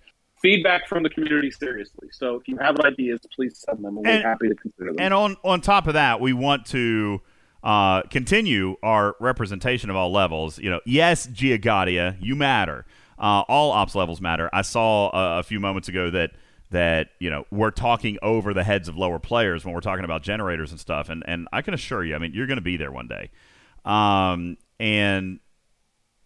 feedback 0.41 0.87
from 0.87 1.03
the 1.03 1.09
community 1.09 1.51
seriously. 1.51 2.09
So 2.11 2.35
if 2.35 2.47
you 2.47 2.57
have 2.57 2.79
ideas, 2.81 3.19
please 3.35 3.57
send 3.67 3.83
them. 3.83 3.95
We're 3.95 4.07
And- 4.09 4.23
happy 4.23 4.47
to 4.49 4.55
consider 4.55 4.91
them. 4.91 4.97
And 4.99 5.13
on 5.13 5.37
on 5.43 5.59
top 5.61 5.87
of 5.87 5.93
that, 5.95 6.21
we 6.21 6.33
want 6.33 6.65
to 6.67 7.21
uh, 7.63 8.01
continue 8.03 8.75
our 8.81 9.15
representation 9.19 9.89
of 9.89 9.95
all 9.95 10.11
levels. 10.11 10.57
You 10.59 10.69
know, 10.71 10.79
yes, 10.85 11.27
Giagadia, 11.27 12.15
you 12.19 12.35
matter. 12.35 12.85
Uh, 13.19 13.43
all 13.47 13.71
ops 13.71 13.93
levels 13.93 14.19
matter. 14.19 14.49
I 14.51 14.63
saw 14.63 15.09
uh, 15.09 15.39
a 15.39 15.43
few 15.43 15.59
moments 15.59 15.87
ago 15.87 16.09
that 16.09 16.31
that 16.71 17.09
you 17.19 17.29
know 17.29 17.45
we're 17.51 17.71
talking 17.71 18.17
over 18.21 18.53
the 18.53 18.63
heads 18.63 18.87
of 18.87 18.97
lower 18.97 19.19
players 19.19 19.63
when 19.63 19.73
we're 19.73 19.81
talking 19.81 20.05
about 20.05 20.23
generators 20.23 20.71
and 20.71 20.79
stuff, 20.79 21.09
and 21.09 21.23
and 21.27 21.47
I 21.53 21.61
can 21.61 21.73
assure 21.73 22.03
you, 22.03 22.15
I 22.15 22.17
mean, 22.17 22.33
you're 22.33 22.47
going 22.47 22.57
to 22.57 22.63
be 22.63 22.77
there 22.77 22.91
one 22.91 23.07
day. 23.07 23.29
Um, 23.85 24.57
and 24.79 25.39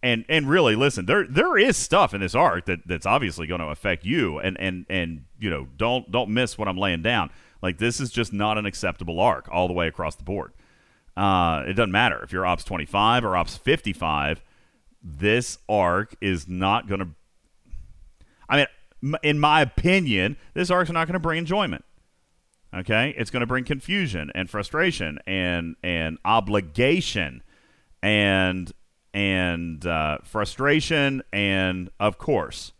and 0.02 0.24
and 0.28 0.48
really 0.48 0.76
listen 0.76 1.06
there 1.06 1.26
there 1.26 1.56
is 1.56 1.76
stuff 1.76 2.14
in 2.14 2.20
this 2.20 2.34
arc 2.34 2.66
that 2.66 2.86
that's 2.86 3.06
obviously 3.06 3.46
going 3.46 3.60
to 3.60 3.66
affect 3.66 4.04
you. 4.04 4.38
And 4.38 4.58
and 4.60 4.86
and 4.88 5.24
you 5.38 5.50
know 5.50 5.68
don't 5.76 6.10
don't 6.10 6.30
miss 6.30 6.56
what 6.56 6.68
i'm 6.68 6.78
laying 6.78 7.02
down. 7.02 7.30
Like 7.62 7.78
this 7.78 8.00
is 8.00 8.10
just 8.10 8.32
not 8.32 8.58
an 8.58 8.66
acceptable 8.66 9.20
arc 9.20 9.48
all 9.50 9.66
the 9.66 9.74
way 9.74 9.88
across 9.88 10.14
the 10.16 10.24
board. 10.24 10.52
Uh, 11.16 11.64
it 11.66 11.72
doesn't 11.72 11.92
matter 11.92 12.22
if 12.22 12.30
you're 12.30 12.44
ops 12.44 12.62
25 12.62 13.24
or 13.24 13.36
ops 13.36 13.56
55 13.56 14.42
this 15.02 15.58
arc 15.68 16.14
is 16.20 16.46
not 16.46 16.88
going 16.88 17.00
to 17.00 17.08
i 18.48 18.56
mean 18.56 18.66
in 19.22 19.38
my 19.38 19.60
opinion 19.60 20.36
this 20.54 20.70
arc's 20.70 20.90
not 20.90 21.06
going 21.06 21.14
to 21.14 21.20
bring 21.20 21.38
enjoyment 21.38 21.84
okay 22.74 23.14
it's 23.16 23.30
going 23.30 23.40
to 23.40 23.46
bring 23.46 23.64
confusion 23.64 24.30
and 24.34 24.50
frustration 24.50 25.18
and 25.26 25.76
and 25.82 26.18
obligation 26.24 27.42
and 28.02 28.72
and 29.16 29.86
uh, 29.86 30.18
frustration, 30.24 31.22
and 31.32 31.88
of 31.98 32.18
course, 32.18 32.72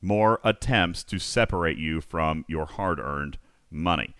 more 0.00 0.40
attempts 0.42 1.04
to 1.04 1.18
separate 1.18 1.76
you 1.76 2.00
from 2.00 2.46
your 2.48 2.64
hard-earned 2.64 3.36
money. 3.70 4.14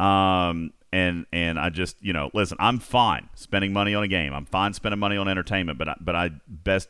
Um, 0.00 0.72
and 0.90 1.26
and 1.34 1.58
I 1.58 1.68
just 1.68 1.96
you 2.00 2.14
know 2.14 2.30
listen, 2.32 2.56
I'm 2.60 2.78
fine 2.78 3.28
spending 3.34 3.74
money 3.74 3.94
on 3.94 4.04
a 4.04 4.08
game. 4.08 4.32
I'm 4.32 4.46
fine 4.46 4.72
spending 4.72 4.98
money 4.98 5.18
on 5.18 5.28
entertainment, 5.28 5.78
but 5.78 5.90
I, 5.90 5.96
but 6.00 6.16
I 6.16 6.30
best 6.48 6.88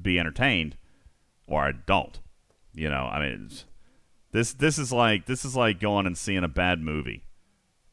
be 0.00 0.20
entertained, 0.20 0.76
or 1.48 1.64
I 1.64 1.72
don't. 1.72 2.20
You 2.72 2.88
know, 2.90 3.08
I 3.10 3.20
mean, 3.20 3.50
this 4.32 4.52
this 4.52 4.78
is 4.78 4.92
like 4.92 5.26
this 5.26 5.44
is 5.44 5.56
like 5.56 5.80
going 5.80 6.06
and 6.06 6.16
seeing 6.16 6.44
a 6.44 6.48
bad 6.48 6.80
movie, 6.80 7.24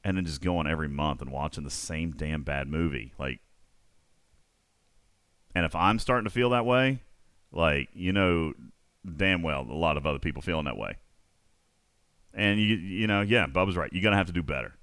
and 0.04 0.18
then 0.18 0.26
just 0.26 0.42
going 0.42 0.68
every 0.68 0.90
month 0.90 1.22
and 1.22 1.32
watching 1.32 1.64
the 1.64 1.72
same 1.72 2.12
damn 2.12 2.44
bad 2.44 2.68
movie. 2.68 3.14
Like 3.18 3.40
and 5.56 5.66
if 5.66 5.74
I'm 5.74 5.98
starting 6.00 6.26
to 6.26 6.30
feel 6.30 6.50
that 6.50 6.66
way, 6.66 7.00
like 7.52 7.88
you 7.94 8.12
know, 8.12 8.54
damn 9.18 9.42
well 9.42 9.62
a 9.62 9.74
lot 9.74 9.98
of 9.98 10.06
other 10.06 10.20
people 10.20 10.42
feeling 10.42 10.66
that 10.66 10.78
way. 10.78 10.98
And 12.34 12.60
you 12.60 12.76
you 12.76 13.08
know, 13.08 13.22
yeah, 13.22 13.48
Bubba's 13.48 13.78
right. 13.78 13.92
You're 13.94 14.04
gonna 14.04 14.18
have 14.18 14.28
to 14.28 14.34
do 14.34 14.44
better. 14.44 14.76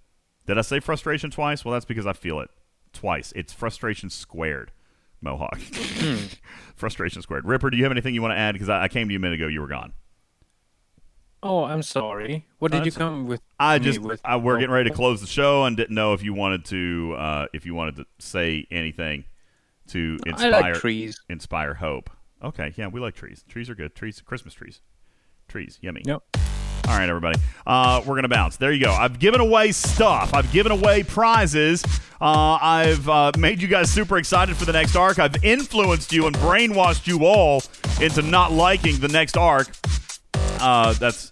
Did 0.46 0.58
I 0.58 0.62
say 0.62 0.80
frustration 0.80 1.30
twice? 1.30 1.64
Well, 1.64 1.72
that's 1.72 1.84
because 1.84 2.06
I 2.06 2.14
feel 2.14 2.40
it 2.40 2.50
twice. 2.92 3.32
It's 3.36 3.52
frustration 3.52 4.08
squared. 4.08 4.72
Mohawk. 5.22 5.58
frustration 6.76 7.22
squared. 7.22 7.44
Ripper, 7.46 7.70
do 7.70 7.76
you 7.76 7.84
have 7.84 7.92
anything 7.92 8.14
you 8.14 8.22
want 8.22 8.32
to 8.32 8.38
add? 8.38 8.52
Because 8.52 8.68
I, 8.68 8.82
I 8.84 8.88
came 8.88 9.08
to 9.08 9.12
you 9.12 9.18
a 9.18 9.20
minute 9.22 9.36
ago. 9.40 9.46
You 9.46 9.60
were 9.60 9.68
gone. 9.68 9.92
Oh, 11.44 11.64
I'm 11.64 11.82
sorry. 11.82 12.46
What 12.58 12.70
did 12.70 12.84
you 12.84 12.90
That's- 12.92 12.98
come 12.98 13.26
with? 13.26 13.40
I 13.58 13.78
just 13.78 13.98
with? 13.98 14.20
I, 14.24 14.36
we're 14.36 14.58
getting 14.58 14.72
ready 14.72 14.90
to 14.90 14.94
close 14.94 15.20
the 15.20 15.26
show 15.26 15.64
and 15.64 15.76
didn't 15.76 15.94
know 15.94 16.12
if 16.12 16.22
you 16.22 16.34
wanted 16.34 16.64
to 16.66 17.14
uh, 17.18 17.46
if 17.52 17.66
you 17.66 17.74
wanted 17.74 17.96
to 17.96 18.06
say 18.20 18.66
anything 18.70 19.24
to 19.88 20.18
I 20.26 20.30
inspire 20.30 20.50
like 20.50 20.74
trees. 20.74 21.20
inspire 21.28 21.74
hope. 21.74 22.10
Okay, 22.42 22.72
yeah, 22.76 22.88
we 22.88 23.00
like 23.00 23.14
trees. 23.14 23.44
Trees 23.48 23.68
are 23.70 23.74
good. 23.74 23.94
Trees, 23.94 24.20
Christmas 24.20 24.54
trees, 24.54 24.82
trees, 25.48 25.78
yummy. 25.80 26.02
Yep. 26.04 26.22
All 26.88 26.98
right, 26.98 27.08
everybody. 27.08 27.40
Uh, 27.66 28.02
we're 28.04 28.16
gonna 28.16 28.28
bounce. 28.28 28.56
There 28.56 28.72
you 28.72 28.84
go. 28.84 28.92
I've 28.92 29.18
given 29.18 29.40
away 29.40 29.72
stuff. 29.72 30.34
I've 30.34 30.50
given 30.52 30.72
away 30.72 31.02
prizes. 31.02 31.84
Uh, 32.20 32.58
I've 32.60 33.08
uh, 33.08 33.32
made 33.38 33.62
you 33.62 33.68
guys 33.68 33.90
super 33.90 34.18
excited 34.18 34.56
for 34.56 34.64
the 34.64 34.72
next 34.72 34.94
arc. 34.96 35.18
I've 35.18 35.42
influenced 35.44 36.12
you 36.12 36.26
and 36.26 36.36
brainwashed 36.36 37.06
you 37.06 37.24
all 37.24 37.62
into 38.00 38.22
not 38.22 38.52
liking 38.52 38.98
the 38.98 39.08
next 39.08 39.36
arc. 39.36 39.68
Uh, 40.60 40.92
that's 40.94 41.30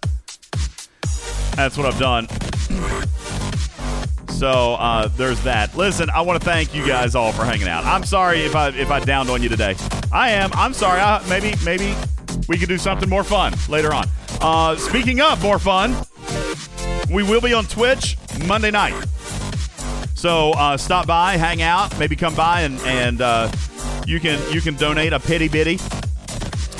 that's 1.55 1.77
what 1.77 1.85
I've 1.85 1.99
done. 1.99 2.27
So 4.41 4.73
uh, 4.73 5.07
there's 5.17 5.39
that. 5.43 5.77
Listen, 5.77 6.09
I 6.09 6.21
want 6.21 6.41
to 6.41 6.43
thank 6.43 6.73
you 6.73 6.83
guys 6.83 7.13
all 7.13 7.31
for 7.31 7.45
hanging 7.45 7.67
out. 7.67 7.85
I'm 7.85 8.03
sorry 8.03 8.41
if 8.41 8.55
I 8.55 8.69
if 8.69 8.89
I 8.89 8.99
downed 8.99 9.29
on 9.29 9.43
you 9.43 9.49
today. 9.49 9.75
I 10.11 10.31
am. 10.31 10.49
I'm 10.53 10.73
sorry. 10.73 10.99
I, 10.99 11.23
maybe 11.29 11.53
maybe 11.63 11.93
we 12.47 12.57
could 12.57 12.67
do 12.67 12.79
something 12.79 13.07
more 13.07 13.23
fun 13.23 13.53
later 13.69 13.93
on. 13.93 14.07
Uh, 14.41 14.77
speaking 14.77 15.21
of 15.21 15.43
more 15.43 15.59
fun, 15.59 15.95
we 17.13 17.21
will 17.21 17.39
be 17.39 17.53
on 17.53 17.65
Twitch 17.65 18.17
Monday 18.47 18.71
night. 18.71 18.99
So 20.15 20.53
uh, 20.53 20.75
stop 20.75 21.05
by, 21.05 21.37
hang 21.37 21.61
out, 21.61 21.95
maybe 21.99 22.15
come 22.15 22.33
by 22.33 22.61
and 22.61 22.79
and 22.79 23.21
uh, 23.21 23.51
you 24.07 24.19
can 24.19 24.41
you 24.51 24.59
can 24.59 24.73
donate 24.73 25.13
a 25.13 25.19
pity 25.19 25.49
bitty. 25.49 25.77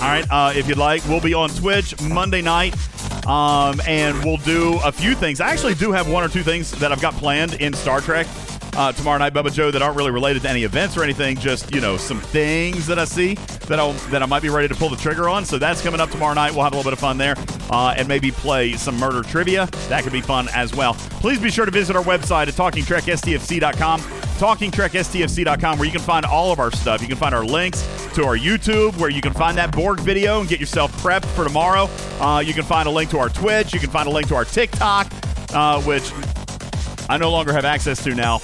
All 0.01 0.07
right, 0.07 0.25
uh, 0.31 0.51
if 0.55 0.67
you'd 0.67 0.79
like, 0.79 1.05
we'll 1.05 1.21
be 1.21 1.35
on 1.35 1.49
Twitch 1.51 1.99
Monday 2.01 2.41
night, 2.41 2.75
um, 3.27 3.79
and 3.85 4.17
we'll 4.25 4.37
do 4.37 4.79
a 4.83 4.91
few 4.91 5.13
things. 5.13 5.39
I 5.39 5.51
actually 5.51 5.75
do 5.75 5.91
have 5.91 6.09
one 6.09 6.23
or 6.23 6.27
two 6.27 6.41
things 6.41 6.71
that 6.71 6.91
I've 6.91 7.01
got 7.01 7.13
planned 7.13 7.53
in 7.53 7.71
Star 7.73 8.01
Trek 8.01 8.25
uh, 8.75 8.91
tomorrow 8.91 9.17
night, 9.17 9.33
Bubba 9.33 9.51
Joe, 9.51 9.71
that 9.71 9.81
aren't 9.81 9.97
really 9.97 10.11
related 10.11 10.41
to 10.43 10.49
any 10.49 10.63
events 10.63 10.97
or 10.97 11.03
anything. 11.03 11.37
Just 11.37 11.73
you 11.73 11.81
know, 11.81 11.97
some 11.97 12.19
things 12.19 12.87
that 12.87 12.99
I 12.99 13.05
see 13.05 13.35
that 13.67 13.79
I 13.79 13.91
that 14.09 14.23
I 14.23 14.25
might 14.25 14.41
be 14.41 14.49
ready 14.49 14.67
to 14.67 14.75
pull 14.75 14.89
the 14.89 14.97
trigger 14.97 15.29
on. 15.29 15.45
So 15.45 15.57
that's 15.57 15.81
coming 15.81 15.99
up 15.99 16.09
tomorrow 16.09 16.33
night. 16.33 16.53
We'll 16.53 16.63
have 16.63 16.73
a 16.73 16.75
little 16.75 16.89
bit 16.89 16.93
of 16.93 16.99
fun 16.99 17.17
there, 17.17 17.35
uh, 17.69 17.93
and 17.97 18.07
maybe 18.07 18.31
play 18.31 18.73
some 18.73 18.97
murder 18.97 19.21
trivia. 19.21 19.67
That 19.89 20.03
could 20.03 20.13
be 20.13 20.21
fun 20.21 20.47
as 20.53 20.75
well. 20.75 20.93
Please 20.93 21.39
be 21.39 21.51
sure 21.51 21.65
to 21.65 21.71
visit 21.71 21.95
our 21.95 22.03
website 22.03 22.47
at 22.47 22.53
talkingtrekstfc.com 22.55 24.01
talkingtrekstfc.com 24.41 25.77
where 25.77 25.85
you 25.85 25.91
can 25.91 26.01
find 26.01 26.25
all 26.25 26.51
of 26.51 26.57
our 26.57 26.71
stuff. 26.71 26.99
You 26.99 27.07
can 27.07 27.15
find 27.17 27.35
our 27.35 27.45
links 27.45 27.83
to 28.15 28.23
our 28.23 28.35
YouTube 28.35 28.97
where 28.97 29.11
you 29.11 29.21
can 29.21 29.33
find 29.33 29.55
that 29.59 29.71
Borg 29.71 29.99
video 29.99 30.39
and 30.39 30.49
get 30.49 30.59
yourself 30.59 30.91
prepped 31.03 31.25
for 31.25 31.43
tomorrow. 31.43 31.87
Uh, 32.19 32.39
you 32.39 32.51
can 32.51 32.63
find 32.63 32.87
a 32.87 32.91
link 32.91 33.11
to 33.11 33.19
our 33.19 33.29
Twitch. 33.29 33.71
You 33.71 33.79
can 33.79 33.91
find 33.91 34.07
a 34.07 34.11
link 34.11 34.27
to 34.29 34.35
our 34.35 34.45
TikTok, 34.45 35.11
uh, 35.53 35.79
which 35.83 36.11
I 37.11 37.17
no 37.17 37.29
longer 37.29 37.51
have 37.51 37.65
access 37.65 38.01
to 38.05 38.15
now. 38.15 38.39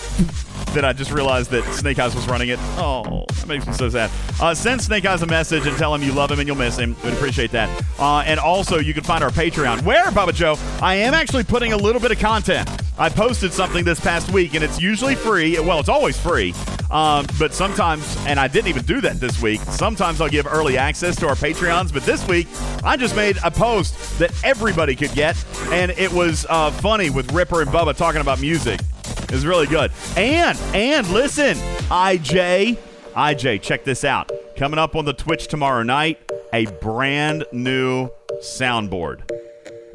That 0.73 0.85
I 0.85 0.93
just 0.93 1.11
realized 1.11 1.49
that 1.51 1.63
Snake 1.73 1.97
Eyes 1.97 2.13
was 2.13 2.27
running 2.27 2.49
it. 2.49 2.59
Oh, 2.77 3.25
that 3.33 3.47
makes 3.47 3.65
me 3.65 3.73
so 3.73 3.89
sad. 3.89 4.11
Uh, 4.39 4.53
send 4.53 4.79
Snake 4.79 5.05
Eyes 5.05 5.23
a 5.23 5.25
message 5.25 5.65
and 5.65 5.75
tell 5.75 5.95
him 5.95 6.03
you 6.03 6.11
love 6.11 6.29
him 6.29 6.37
and 6.39 6.47
you'll 6.47 6.57
miss 6.57 6.77
him. 6.77 6.95
We'd 7.03 7.13
appreciate 7.13 7.49
that. 7.51 7.83
Uh, 7.97 8.19
and 8.19 8.39
also, 8.39 8.77
you 8.77 8.93
can 8.93 9.03
find 9.03 9.23
our 9.23 9.31
Patreon, 9.31 9.81
where, 9.83 10.05
Bubba 10.11 10.35
Joe, 10.35 10.55
I 10.79 10.95
am 10.95 11.15
actually 11.15 11.45
putting 11.45 11.73
a 11.73 11.77
little 11.77 11.99
bit 11.99 12.11
of 12.11 12.19
content. 12.19 12.69
I 12.99 13.09
posted 13.09 13.53
something 13.53 13.85
this 13.85 13.99
past 13.99 14.31
week, 14.31 14.53
and 14.53 14.63
it's 14.63 14.79
usually 14.79 15.15
free. 15.15 15.59
Well, 15.59 15.79
it's 15.79 15.89
always 15.89 16.19
free. 16.19 16.53
Um, 16.91 17.25
but 17.37 17.53
sometimes, 17.53 18.15
and 18.25 18.39
I 18.39 18.47
didn't 18.47 18.67
even 18.67 18.83
do 18.83 19.01
that 19.01 19.19
this 19.19 19.41
week, 19.41 19.61
sometimes 19.61 20.21
I'll 20.21 20.29
give 20.29 20.47
early 20.47 20.77
access 20.77 21.15
to 21.17 21.27
our 21.27 21.35
Patreons. 21.35 21.91
But 21.91 22.03
this 22.03 22.25
week, 22.27 22.47
I 22.83 22.97
just 22.97 23.15
made 23.15 23.37
a 23.43 23.51
post 23.51 24.19
that 24.19 24.31
everybody 24.43 24.95
could 24.95 25.13
get, 25.13 25.43
and 25.71 25.91
it 25.91 26.11
was 26.11 26.45
uh, 26.49 26.71
funny 26.71 27.09
with 27.09 27.31
Ripper 27.31 27.61
and 27.61 27.71
Bubba 27.71 27.95
talking 27.95 28.21
about 28.21 28.39
music. 28.39 28.79
It 29.23 29.31
was 29.31 29.45
really 29.45 29.67
good. 29.67 29.91
And 30.15 30.57
and 30.73 31.07
listen, 31.09 31.55
IJ, 31.89 32.77
IJ, 33.13 33.61
check 33.61 33.83
this 33.83 34.03
out. 34.03 34.31
Coming 34.55 34.79
up 34.79 34.95
on 34.95 35.05
the 35.05 35.13
Twitch 35.13 35.47
tomorrow 35.47 35.83
night, 35.83 36.19
a 36.53 36.65
brand 36.65 37.45
new 37.51 38.09
soundboard. 38.41 39.29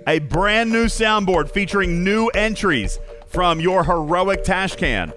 A 0.06 0.18
brand 0.18 0.70
new 0.70 0.86
soundboard 0.86 1.50
featuring 1.50 2.04
new 2.04 2.28
entries 2.28 2.98
from 3.28 3.60
your 3.60 3.84
heroic 3.84 4.44
Tash 4.44 4.76
Can, 4.76 5.12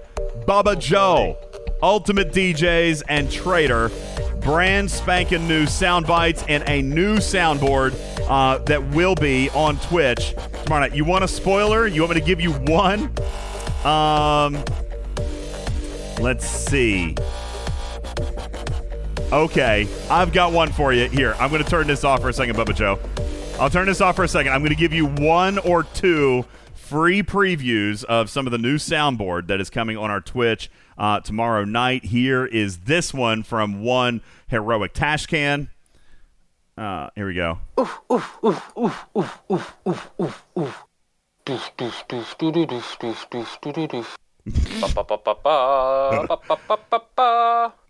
Bubba 0.48 0.80
Joe, 0.80 1.38
Ultimate 1.82 2.32
DJs, 2.32 3.04
and 3.10 3.32
Trader. 3.32 3.92
Brand 4.42 4.92
spanking 4.92 5.48
new 5.48 5.66
sound 5.66 6.06
bites 6.06 6.44
and 6.48 6.64
a 6.68 6.82
new 6.82 7.18
soundboard 7.18 7.96
uh, 8.30 8.60
that 8.66 8.84
will 8.90 9.16
be 9.16 9.50
on 9.52 9.78
Twitch 9.80 10.36
tomorrow 10.64 10.82
night. 10.82 10.96
You 10.96 11.04
want 11.04 11.24
a 11.24 11.28
spoiler? 11.28 11.88
You 11.88 12.02
want 12.02 12.14
me 12.14 12.22
to 12.22 12.26
give 12.26 12.40
you 12.40 12.52
one? 12.52 13.12
Um, 13.86 14.64
let's 16.20 16.48
see. 16.48 17.16
Okay, 19.32 19.88
I've 20.10 20.34
got 20.34 20.54
one 20.54 20.72
for 20.72 20.92
you. 20.94 21.08
Here, 21.08 21.36
I'm 21.40 21.50
going 21.50 21.64
to 21.64 21.70
turn 21.70 21.88
this 21.88 22.04
off 22.04 22.22
for 22.22 22.30
a 22.30 22.34
second, 22.34 22.56
Bubba 22.56 22.76
Joe. 22.76 23.00
I'll 23.60 23.70
turn 23.70 23.86
this 23.86 24.02
off 24.02 24.16
for 24.16 24.24
a 24.24 24.28
second. 24.28 24.54
I'm 24.54 24.62
going 24.62 24.70
to 24.72 24.76
give 24.76 24.94
you 24.94 25.06
one 25.06 25.60
or 25.60 25.84
two 25.84 26.46
free 26.74 27.24
previews 27.24 28.04
of 28.04 28.30
some 28.30 28.48
of 28.48 28.52
the 28.52 28.58
new 28.58 28.78
soundboard 28.78 29.48
that 29.48 29.62
is 29.62 29.70
coming 29.70 29.98
on 29.98 30.10
our 30.12 30.22
Twitch 30.22 30.70
uh, 30.98 31.20
tomorrow 31.20 31.66
night. 31.66 32.06
Here 32.06 32.46
is 32.46 32.80
this 32.80 33.14
one 33.14 33.44
from 33.44 33.82
one 33.84 34.22
heroic 34.48 34.94
Tashcan. 34.94 35.70
Uh, 36.78 37.10
here 37.16 37.28
we 37.28 37.34
go. 37.34 37.60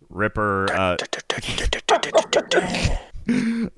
Ripper. 0.10 0.72
Uh, 0.72 0.98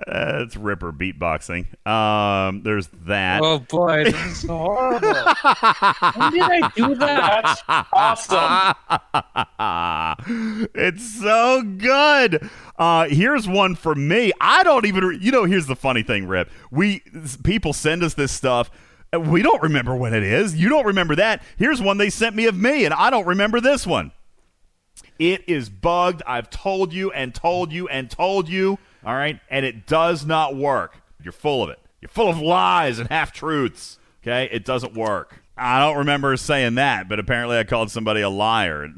that's 0.06 0.57
Ripper. 0.57 0.59
Ripper 0.59 0.91
beatboxing. 0.91 1.88
Um, 1.88 2.64
there's 2.64 2.88
that. 3.06 3.41
Oh 3.41 3.59
boy, 3.59 4.03
this 4.06 4.15
is 4.25 4.41
so 4.41 4.57
horrible. 4.57 5.07
When 5.07 6.31
did 6.33 6.41
I 6.41 6.69
do 6.75 6.95
that? 6.95 7.59
That's 7.67 8.27
awesome. 8.30 8.75
it's 10.75 11.19
so 11.22 11.61
good. 11.64 12.49
Uh, 12.77 13.07
here's 13.09 13.47
one 13.47 13.75
for 13.75 13.95
me. 13.95 14.31
I 14.41 14.64
don't 14.64 14.85
even, 14.85 15.06
re- 15.06 15.17
you 15.22 15.31
know, 15.31 15.45
here's 15.45 15.67
the 15.67 15.75
funny 15.75 16.03
thing, 16.03 16.27
Rip. 16.27 16.49
We 16.69 17.01
people 17.43 17.73
send 17.73 18.03
us 18.03 18.14
this 18.15 18.31
stuff. 18.31 18.69
And 19.13 19.31
We 19.31 19.41
don't 19.41 19.61
remember 19.61 19.95
when 19.95 20.13
it 20.13 20.23
is. 20.23 20.55
You 20.55 20.69
don't 20.69 20.85
remember 20.85 21.15
that. 21.15 21.41
Here's 21.57 21.81
one 21.81 21.97
they 21.97 22.09
sent 22.09 22.35
me 22.35 22.45
of 22.45 22.55
me, 22.55 22.85
and 22.85 22.93
I 22.93 23.09
don't 23.09 23.27
remember 23.27 23.61
this 23.61 23.87
one. 23.87 24.11
It 25.19 25.47
is 25.47 25.69
bugged. 25.69 26.21
I've 26.27 26.49
told 26.49 26.93
you 26.93 27.11
and 27.11 27.33
told 27.33 27.71
you 27.71 27.87
and 27.87 28.09
told 28.09 28.49
you. 28.49 28.77
All 29.05 29.15
right, 29.15 29.39
and 29.49 29.65
it 29.65 29.87
does 29.87 30.25
not 30.25 30.55
work. 30.55 30.97
You're 31.23 31.31
full 31.31 31.63
of 31.63 31.69
it. 31.69 31.79
You're 32.01 32.09
full 32.09 32.29
of 32.29 32.39
lies 32.39 32.99
and 32.99 33.09
half 33.09 33.31
truths. 33.31 33.97
Okay, 34.21 34.49
it 34.51 34.65
doesn't 34.65 34.93
work. 34.93 35.41
I 35.57 35.79
don't 35.79 35.97
remember 35.97 36.37
saying 36.37 36.75
that, 36.75 37.09
but 37.09 37.19
apparently 37.19 37.57
I 37.57 37.63
called 37.63 37.89
somebody 37.89 38.21
a 38.21 38.29
liar. 38.29 38.89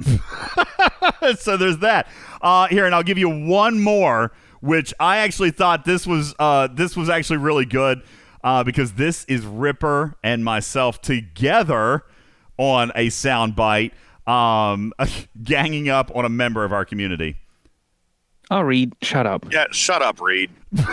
so 1.40 1.56
there's 1.56 1.78
that. 1.78 2.08
Uh, 2.42 2.68
here, 2.68 2.86
and 2.86 2.94
I'll 2.94 3.04
give 3.04 3.18
you 3.18 3.30
one 3.30 3.80
more, 3.80 4.34
which 4.60 4.94
I 5.00 5.18
actually 5.18 5.52
thought 5.52 5.86
this 5.86 6.06
was 6.06 6.36
uh, 6.40 6.68
this 6.68 6.98
was 6.98 7.10
actually 7.10 7.38
really 7.38 7.66
good 7.66 8.02
uh, 8.44 8.64
because 8.64 8.94
this 8.94 9.26
is 9.26 9.46
Ripper 9.46 10.16
and 10.24 10.44
myself 10.44 11.02
together 11.02 12.04
on 12.58 12.92
a 12.96 13.08
soundbite, 13.08 13.92
um, 14.28 14.94
ganging 15.44 15.90
up 15.90 16.16
on 16.16 16.26
a 16.26 16.30
member 16.30 16.64
of 16.64 16.74
our 16.74 16.86
community. 16.86 17.38
I'll 18.52 18.64
read. 18.64 18.94
Shut 19.02 19.28
up. 19.28 19.52
Yeah, 19.52 19.66
shut 19.72 20.02
up, 20.02 20.20
Reed. 20.20 20.50
because 20.72 20.86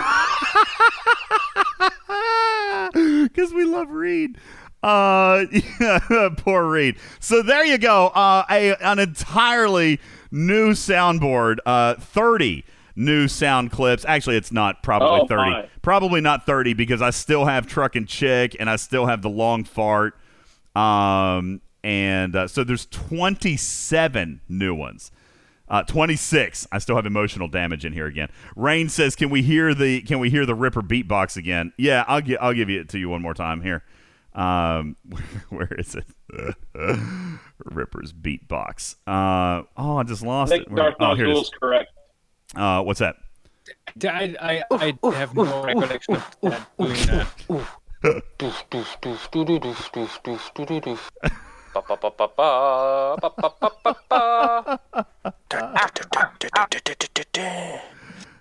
we 3.53 3.65
love 3.65 3.89
Reed. 3.89 4.37
Uh, 4.83 5.45
poor 6.37 6.69
Reed. 6.69 6.97
So 7.19 7.41
there 7.41 7.65
you 7.65 7.79
go. 7.79 8.07
Uh, 8.09 8.45
a, 8.49 8.75
an 8.75 8.99
entirely 8.99 9.99
new 10.31 10.71
soundboard. 10.71 11.57
Uh, 11.65 11.95
thirty 11.95 12.63
new 12.97 13.27
sound 13.29 13.71
clips. 13.71 14.03
Actually, 14.05 14.35
it's 14.35 14.51
not 14.51 14.83
probably 14.83 15.27
thirty. 15.27 15.51
my. 15.51 15.69
Probably 15.81 16.19
not 16.19 16.45
thirty 16.45 16.73
because 16.73 17.01
I 17.01 17.11
still 17.11 17.45
have 17.45 17.67
truck 17.67 17.95
and 17.95 18.07
chick, 18.07 18.55
and 18.59 18.69
I 18.69 18.75
still 18.75 19.05
have 19.05 19.21
the 19.21 19.29
long 19.29 19.63
fart. 19.63 20.15
Um, 20.75 21.61
and 21.83 22.35
uh, 22.35 22.47
so 22.47 22.63
there's 22.65 22.85
twenty-seven 22.87 24.41
new 24.49 24.75
ones. 24.75 25.11
Uh, 25.69 25.83
26. 25.83 26.65
I 26.71 26.77
still 26.77 26.95
have 26.95 27.05
emotional 27.05 27.49
damage 27.49 27.83
in 27.83 27.91
here 27.91 28.05
again. 28.05 28.29
Rain 28.55 28.87
says, 28.87 29.17
"Can 29.17 29.29
we 29.29 29.41
hear 29.41 29.73
the 29.73 30.01
Can 30.01 30.19
we 30.19 30.29
hear 30.29 30.45
the 30.45 30.55
Ripper 30.55 30.81
beatbox 30.81 31.35
again?" 31.35 31.73
Yeah, 31.77 32.05
I'll 32.07 32.21
gi- 32.21 32.37
I'll 32.37 32.53
give 32.53 32.69
it 32.69 32.87
to 32.89 32.97
you 32.99 33.09
one 33.09 33.21
more 33.21 33.33
time 33.33 33.61
here. 33.61 33.83
Um, 34.33 34.95
where 35.49 35.73
is 35.77 35.93
it? 35.95 36.05
Ripper's 37.65 38.13
beatbox. 38.13 38.95
Uh, 39.05 39.63
oh, 39.75 39.97
I 39.97 40.03
just 40.03 40.23
lost 40.23 40.51
think 40.51 40.63
it. 40.67 40.71
Where- 40.71 40.83
Darth 40.83 40.95
oh, 41.01 41.15
here 41.15 41.27
it 41.27 41.35
is. 41.37 41.49
correct. 41.49 41.91
Uh, 42.55 42.81
what's 42.81 42.99
that? 42.99 43.15
I, 44.03 44.63
I, 44.71 44.93
I 45.01 45.11
have 45.15 45.35
no 45.35 45.63
recollection 45.63 46.15
of 46.15 46.35
that 46.41 46.67
doing 46.77 47.05
that. 47.07 47.27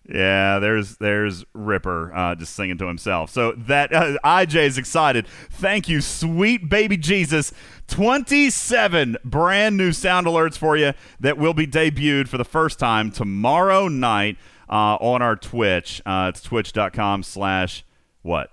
Yeah, 0.08 0.60
there's 0.60 0.96
there's 0.98 1.44
Ripper 1.52 2.14
uh, 2.14 2.34
just 2.36 2.54
singing 2.54 2.78
to 2.78 2.86
himself. 2.86 3.30
So 3.30 3.52
that 3.52 3.92
uh, 3.92 4.46
is 4.48 4.78
excited. 4.78 5.26
Thank 5.50 5.88
you, 5.88 6.00
sweet 6.00 6.68
baby 6.68 6.96
Jesus. 6.96 7.52
27 7.88 9.16
brand 9.24 9.76
new 9.76 9.92
sound 9.92 10.26
alerts 10.26 10.56
for 10.58 10.76
you 10.76 10.92
that 11.20 11.38
will 11.38 11.54
be 11.54 11.66
debuted 11.66 12.28
for 12.28 12.38
the 12.38 12.44
first 12.44 12.78
time 12.78 13.10
tomorrow 13.10 13.88
night 13.88 14.36
uh, 14.68 14.96
on 14.96 15.22
our 15.22 15.36
Twitch. 15.36 16.00
Uh, 16.06 16.30
it's 16.32 16.42
twitch.com 16.42 17.22
slash 17.22 17.84
what? 18.22 18.50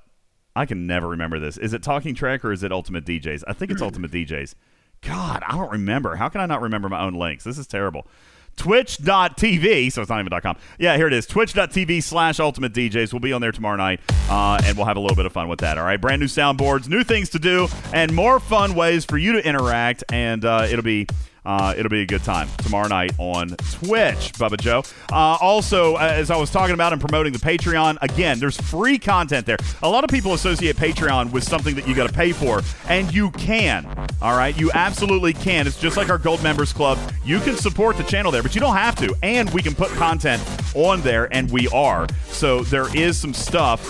I 0.56 0.65
can 0.65 0.85
never 0.85 1.07
remember 1.07 1.40
this. 1.40 1.57
Is 1.57 1.73
it 1.73 1.82
Talking 1.82 2.14
Trek 2.14 2.45
or 2.45 2.51
is 2.51 2.61
it 2.64 2.72
Ultimate 2.72 3.06
DJs? 3.06 3.43
I 3.48 3.53
think 3.53 3.72
it's 3.72 3.82
Ultimate 3.82 4.11
DJs. 4.11 4.53
God, 5.01 5.43
I 5.48 5.57
don't 5.57 5.72
remember. 5.72 6.15
How 6.15 6.30
can 6.30 6.41
I 6.41 6.45
not 6.45 6.61
remember 6.61 6.90
my 6.90 7.01
own 7.01 7.14
links? 7.14 7.43
This 7.43 7.57
is 7.57 7.67
terrible. 7.67 8.07
Twitch.tv, 8.56 9.91
so 9.91 10.01
it's 10.01 10.09
not 10.09 10.19
even 10.19 10.40
.com. 10.41 10.57
Yeah, 10.80 10.95
here 10.95 11.07
it 11.07 11.14
is. 11.14 11.25
Twitch.tv 11.25 12.03
slash 12.03 12.40
Ultimate 12.40 12.73
DJs. 12.73 13.11
We'll 13.11 13.19
be 13.19 13.33
on 13.33 13.41
there 13.41 13.51
tomorrow 13.51 13.75
night, 13.77 13.99
uh, 14.30 14.61
and 14.64 14.77
we'll 14.77 14.85
have 14.85 14.98
a 14.98 14.99
little 14.99 15.15
bit 15.15 15.25
of 15.25 15.33
fun 15.33 15.48
with 15.48 15.59
that. 15.59 15.77
All 15.77 15.83
right, 15.83 15.99
brand 15.99 16.19
new 16.19 16.27
soundboards, 16.27 16.88
new 16.88 17.03
things 17.03 17.30
to 17.32 17.40
do, 17.40 17.67
and 17.93 18.14
more 18.14 18.40
fun 18.40 18.75
ways 18.75 19.06
for 19.06 19.17
you 19.17 19.33
to 19.33 19.45
interact, 19.45 20.03
and 20.11 20.45
uh, 20.45 20.67
it'll 20.69 20.83
be 20.83 21.07
uh, 21.45 21.73
it'll 21.77 21.89
be 21.89 22.01
a 22.01 22.05
good 22.05 22.23
time 22.23 22.47
tomorrow 22.59 22.88
night 22.88 23.11
on 23.17 23.49
Twitch, 23.49 24.33
Bubba 24.33 24.59
Joe. 24.59 24.83
Uh, 25.11 25.38
also, 25.41 25.95
uh, 25.95 25.99
as 25.99 26.31
I 26.31 26.38
was 26.38 26.49
talking 26.49 26.73
about 26.73 26.93
and 26.93 27.01
promoting 27.01 27.33
the 27.33 27.39
Patreon, 27.39 27.97
again, 28.01 28.39
there's 28.39 28.59
free 28.59 28.97
content 28.97 29.45
there. 29.45 29.57
A 29.81 29.89
lot 29.89 30.03
of 30.03 30.09
people 30.09 30.33
associate 30.33 30.75
Patreon 30.75 31.31
with 31.31 31.43
something 31.43 31.75
that 31.75 31.88
you 31.88 31.95
got 31.95 32.07
to 32.07 32.13
pay 32.13 32.31
for, 32.31 32.61
and 32.88 33.13
you 33.13 33.31
can. 33.31 33.85
All 34.22 34.38
right, 34.38 34.57
you 34.57 34.72
absolutely 34.73 35.33
can. 35.33 35.67
It's 35.67 35.80
just 35.80 35.97
like 35.97 36.09
our 36.09 36.17
Gold 36.17 36.41
Members 36.43 36.72
Club. 36.72 36.97
You 37.25 37.39
can 37.39 37.55
support 37.55 37.97
the 37.97 38.03
channel 38.03 38.31
there, 38.31 38.43
but 38.43 38.55
you 38.55 38.61
don't 38.61 38.75
have 38.75 38.95
to. 38.97 39.15
And 39.22 39.49
we 39.51 39.61
can 39.61 39.75
put 39.75 39.89
content 39.91 40.41
on 40.75 41.01
there, 41.01 41.27
and 41.33 41.51
we 41.51 41.67
are. 41.69 42.07
So 42.27 42.61
there 42.61 42.95
is 42.95 43.17
some 43.17 43.33
stuff 43.33 43.81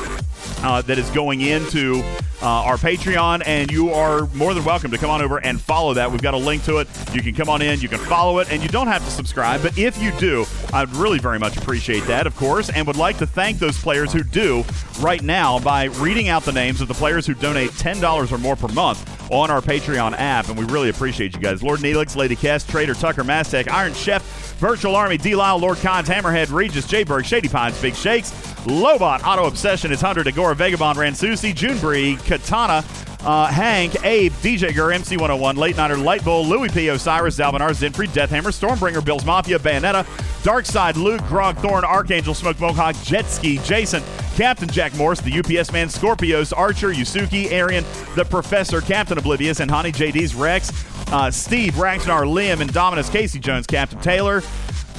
uh, 0.63 0.81
that 0.83 0.97
is 0.97 1.09
going 1.11 1.41
into 1.41 2.03
uh, 2.41 2.45
our 2.45 2.75
Patreon, 2.75 3.41
and 3.45 3.71
you 3.71 3.91
are 3.91 4.27
more 4.33 4.53
than 4.53 4.65
welcome 4.65 4.91
to 4.91 4.97
come 4.97 5.09
on 5.09 5.21
over 5.21 5.37
and 5.37 5.59
follow 5.61 5.93
that. 5.93 6.11
We've 6.11 6.21
got 6.21 6.33
a 6.33 6.37
link 6.37 6.63
to 6.65 6.77
it. 6.77 6.87
You 7.13 7.21
can 7.21 7.33
come 7.33 7.47
on 7.47 7.61
in, 7.61 7.79
you 7.79 7.87
can 7.87 7.99
follow 7.99 8.39
it, 8.39 8.51
and 8.51 8.61
you 8.61 8.67
don't 8.67 8.87
have 8.87 9.03
to 9.05 9.11
subscribe. 9.11 9.61
But 9.61 9.77
if 9.77 10.01
you 10.01 10.11
do, 10.19 10.45
I'd 10.73 10.93
really 10.95 11.19
very 11.19 11.39
much 11.39 11.55
appreciate 11.55 12.05
that, 12.07 12.27
of 12.27 12.35
course, 12.35 12.69
and 12.69 12.85
would 12.85 12.97
like 12.97 13.17
to 13.19 13.25
thank 13.25 13.59
those 13.59 13.79
players 13.79 14.11
who 14.11 14.23
do 14.23 14.65
right 14.99 15.21
now 15.21 15.59
by 15.59 15.85
reading 15.85 16.27
out 16.27 16.43
the 16.43 16.51
names 16.51 16.81
of 16.81 16.89
the 16.89 16.93
players 16.93 17.25
who 17.25 17.33
donate 17.33 17.71
$10 17.71 18.31
or 18.31 18.37
more 18.37 18.55
per 18.57 18.67
month 18.69 19.31
on 19.31 19.49
our 19.49 19.61
Patreon 19.61 20.13
app, 20.17 20.49
and 20.49 20.57
we 20.57 20.65
really 20.65 20.89
appreciate 20.89 21.33
you 21.33 21.39
guys. 21.41 21.63
Lord 21.63 21.79
Neelix, 21.79 22.15
Lady 22.15 22.35
Kest, 22.35 22.69
Trader 22.69 22.93
Tucker, 22.93 23.23
Mastech, 23.23 23.69
Iron 23.69 23.93
Chef, 23.93 24.52
Virtual 24.57 24.95
Army, 24.95 25.17
D. 25.17 25.35
Lyle, 25.35 25.57
Lord 25.57 25.77
Cons, 25.77 26.07
Hammerhead, 26.07 26.51
Regis, 26.51 26.87
Jayberg, 26.87 27.25
Shady 27.25 27.49
Pines, 27.49 27.79
Big 27.81 27.95
Shakes, 27.95 28.31
Lobot, 28.65 29.23
Auto 29.23 29.45
Obsession, 29.45 29.91
It's 29.91 30.01
Hunter, 30.01 30.23
Dagora, 30.23 30.55
Vagabond, 30.55 30.97
Ransusi, 30.97 31.53
Junebree, 31.53 32.23
Katana, 32.25 32.83
uh, 33.23 33.47
Hank, 33.47 34.03
Abe, 34.03 34.31
DJ 34.33 34.73
Gur, 34.73 34.89
MC101, 34.89 35.57
Late 35.57 35.77
Nighter, 35.77 35.97
Light 35.97 36.23
Bull, 36.23 36.45
Louis 36.45 36.69
P. 36.69 36.89
Osiris, 36.89 37.37
Zalvinar, 37.37 37.71
Zinfried, 37.71 38.09
Deathhammer, 38.09 38.51
Stormbringer, 38.51 39.03
Bill's 39.03 39.25
Mafia, 39.25 39.59
Bayonetta, 39.59 40.03
Darkside, 40.43 40.95
Luke, 40.95 41.21
Grog, 41.27 41.57
Thorn, 41.57 41.85
Archangel, 41.85 42.33
Smoke 42.33 42.59
Mohawk, 42.59 42.95
Jet 43.03 43.25
Ski, 43.25 43.59
Jason, 43.59 44.03
Captain 44.35 44.67
Jack 44.67 44.93
Morse, 44.95 45.21
the 45.21 45.39
UPS 45.39 45.71
Man, 45.71 45.87
Scorpios, 45.87 46.51
Archer, 46.55 46.89
Yusuki, 46.89 47.51
Arian, 47.51 47.85
the 48.15 48.25
Professor, 48.25 48.81
Captain 48.81 49.17
Oblivious, 49.17 49.59
and 49.59 49.71
Honey 49.71 49.91
JD's 49.91 50.35
Rex, 50.35 50.71
uh, 51.13 51.31
Steve, 51.31 51.73
Raxnar, 51.75 52.25
Liam, 52.25 52.59
and 52.59 52.73
Dominus, 52.73 53.09
Casey 53.09 53.39
Jones, 53.39 53.67
Captain 53.67 53.99
Taylor, 53.99 54.41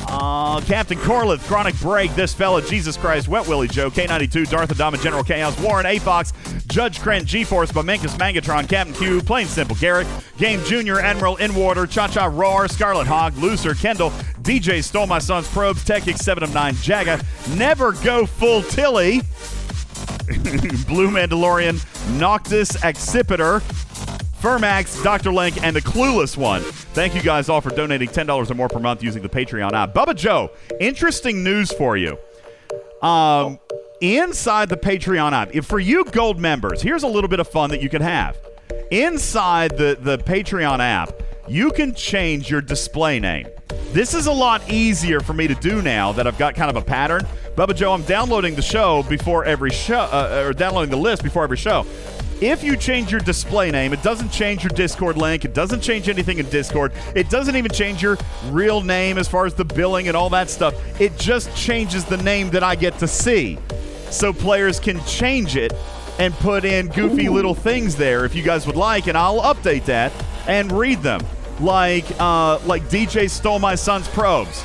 uh, 0.08 0.60
Captain 0.62 0.98
Corlith, 0.98 1.46
Chronic 1.46 1.78
Break, 1.80 2.14
This 2.14 2.34
Fella, 2.34 2.62
Jesus 2.62 2.96
Christ, 2.96 3.28
Wet 3.28 3.46
Willie 3.46 3.68
Joe, 3.68 3.90
K92, 3.90 4.48
Darth 4.48 4.70
Adama, 4.70 5.00
General 5.02 5.24
Chaos, 5.24 5.58
Warren, 5.60 5.86
A-Fox, 5.86 6.32
Judge 6.66 6.98
Krent, 7.00 7.24
G-Force, 7.24 7.72
Bamenkus, 7.72 8.16
Mangatron, 8.18 8.68
Captain 8.68 8.94
Q, 8.94 9.22
Plain 9.22 9.46
Simple, 9.46 9.76
Garrett, 9.76 10.06
Game 10.38 10.62
Junior, 10.64 11.00
Admiral, 11.00 11.36
Inwater, 11.36 11.88
Cha-Cha, 11.88 12.26
Roar, 12.26 12.68
Scarlet 12.68 13.06
Hog, 13.06 13.36
Looser, 13.36 13.74
Kendall, 13.74 14.10
DJ 14.42 14.82
Stole 14.82 15.06
My 15.06 15.18
Son's 15.18 15.48
Probes, 15.48 15.84
Tech 15.84 16.06
X 16.06 16.20
7 16.20 16.42
of 16.42 16.52
9, 16.52 16.74
Jaga, 16.74 17.56
Never 17.56 17.92
Go 17.92 18.26
Full 18.26 18.62
Tilly, 18.62 19.20
Blue 20.86 21.10
Mandalorian, 21.10 21.84
Noctis, 22.18 22.72
Accipiter, 22.78 23.62
Fermax, 24.44 25.02
Dr. 25.02 25.32
Link, 25.32 25.64
and 25.64 25.74
the 25.74 25.80
Clueless 25.80 26.36
One. 26.36 26.60
Thank 26.60 27.14
you 27.14 27.22
guys 27.22 27.48
all 27.48 27.62
for 27.62 27.70
donating 27.70 28.10
$10 28.10 28.50
or 28.50 28.54
more 28.54 28.68
per 28.68 28.78
month 28.78 29.02
using 29.02 29.22
the 29.22 29.28
Patreon 29.30 29.72
app. 29.72 29.94
Bubba 29.94 30.14
Joe, 30.14 30.50
interesting 30.78 31.42
news 31.42 31.72
for 31.72 31.96
you. 31.96 32.18
Um, 33.00 33.58
inside 34.02 34.68
the 34.68 34.76
Patreon 34.76 35.32
app, 35.32 35.54
if 35.54 35.64
for 35.64 35.78
you 35.78 36.04
gold 36.04 36.38
members, 36.38 36.82
here's 36.82 37.04
a 37.04 37.08
little 37.08 37.28
bit 37.28 37.40
of 37.40 37.48
fun 37.48 37.70
that 37.70 37.80
you 37.80 37.88
can 37.88 38.02
have. 38.02 38.36
Inside 38.90 39.78
the, 39.78 39.96
the 39.98 40.18
Patreon 40.18 40.78
app, 40.78 41.14
you 41.48 41.70
can 41.70 41.94
change 41.94 42.50
your 42.50 42.60
display 42.60 43.18
name. 43.18 43.46
This 43.92 44.12
is 44.12 44.26
a 44.26 44.32
lot 44.32 44.70
easier 44.70 45.20
for 45.20 45.32
me 45.32 45.46
to 45.48 45.54
do 45.54 45.80
now 45.80 46.12
that 46.12 46.26
I've 46.26 46.36
got 46.36 46.54
kind 46.54 46.68
of 46.68 46.76
a 46.76 46.84
pattern. 46.84 47.26
Bubba 47.54 47.74
Joe, 47.74 47.94
I'm 47.94 48.02
downloading 48.02 48.56
the 48.56 48.62
show 48.62 49.04
before 49.04 49.46
every 49.46 49.70
show, 49.70 50.00
uh, 50.00 50.44
or 50.44 50.52
downloading 50.52 50.90
the 50.90 50.98
list 50.98 51.22
before 51.22 51.44
every 51.44 51.56
show. 51.56 51.86
If 52.40 52.62
you 52.62 52.76
change 52.76 53.10
your 53.10 53.20
display 53.20 53.70
name, 53.70 53.92
it 53.92 54.02
doesn't 54.02 54.30
change 54.30 54.64
your 54.64 54.70
Discord 54.70 55.16
link. 55.16 55.44
It 55.44 55.54
doesn't 55.54 55.80
change 55.80 56.08
anything 56.08 56.38
in 56.38 56.48
Discord. 56.50 56.92
It 57.14 57.30
doesn't 57.30 57.56
even 57.56 57.70
change 57.70 58.02
your 58.02 58.18
real 58.46 58.80
name 58.80 59.18
as 59.18 59.28
far 59.28 59.46
as 59.46 59.54
the 59.54 59.64
billing 59.64 60.08
and 60.08 60.16
all 60.16 60.28
that 60.30 60.50
stuff. 60.50 60.74
It 61.00 61.16
just 61.18 61.54
changes 61.56 62.04
the 62.04 62.16
name 62.18 62.50
that 62.50 62.62
I 62.62 62.74
get 62.74 62.98
to 62.98 63.08
see. 63.08 63.58
so 64.10 64.32
players 64.32 64.78
can 64.78 65.02
change 65.06 65.56
it 65.56 65.72
and 66.18 66.32
put 66.34 66.64
in 66.64 66.88
goofy 66.88 67.28
little 67.28 67.54
things 67.54 67.96
there 67.96 68.24
if 68.24 68.34
you 68.34 68.42
guys 68.42 68.66
would 68.66 68.76
like, 68.76 69.08
and 69.08 69.18
I'll 69.18 69.40
update 69.42 69.86
that 69.86 70.12
and 70.46 70.70
read 70.70 71.02
them. 71.02 71.20
Like 71.60 72.04
uh, 72.20 72.58
like 72.64 72.82
DJ 72.84 73.28
stole 73.30 73.58
my 73.58 73.74
son's 73.74 74.08
probes 74.08 74.64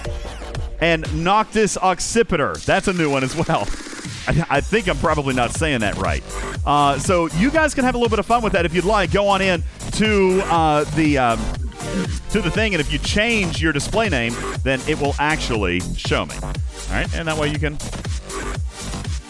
and 0.82 1.02
Noctis 1.24 1.78
Occipiter. 1.78 2.64
That's 2.66 2.88
a 2.88 2.94
new 2.94 3.10
one 3.10 3.24
as 3.24 3.36
well. 3.36 3.68
I, 4.50 4.62
think 4.62 4.88
I'm 4.88 4.98
probably 4.98 5.34
not 5.34 5.52
saying 5.52 5.80
that 5.80 5.98
right. 5.98 6.24
Uh, 6.66 7.00
so 7.00 7.30
you 7.38 7.50
guys 7.50 7.74
can 7.74 7.84
have 7.84 7.96
a 7.96 7.98
little 7.98 8.10
bit 8.10 8.20
of 8.20 8.26
fun 8.26 8.44
with 8.44 8.54
that 8.54 8.66
if 8.66 8.76
you'd 8.76 8.86
like. 8.86 9.12
Go 9.12 9.28
on 9.28 9.42
in 9.42 9.64
to 9.94 10.42
uh, 10.46 10.84
the 10.96 11.18
um, 11.18 11.40
to 12.30 12.42
the 12.42 12.52
thing, 12.52 12.76
and 12.76 12.82
if 12.82 12.94
you 12.94 13.00
change 13.00 13.62
your 13.62 13.74
display 13.74 14.08
name, 14.08 14.36
then 14.64 14.80
it 14.88 15.00
will 15.00 15.16
actually 15.18 15.80
show 15.96 16.26
me. 16.28 16.36
All 16.44 16.52
right, 16.92 17.12
and 17.16 17.28
that 17.28 17.38
way 17.38 17.52
you 17.52 17.58
can 17.58 17.74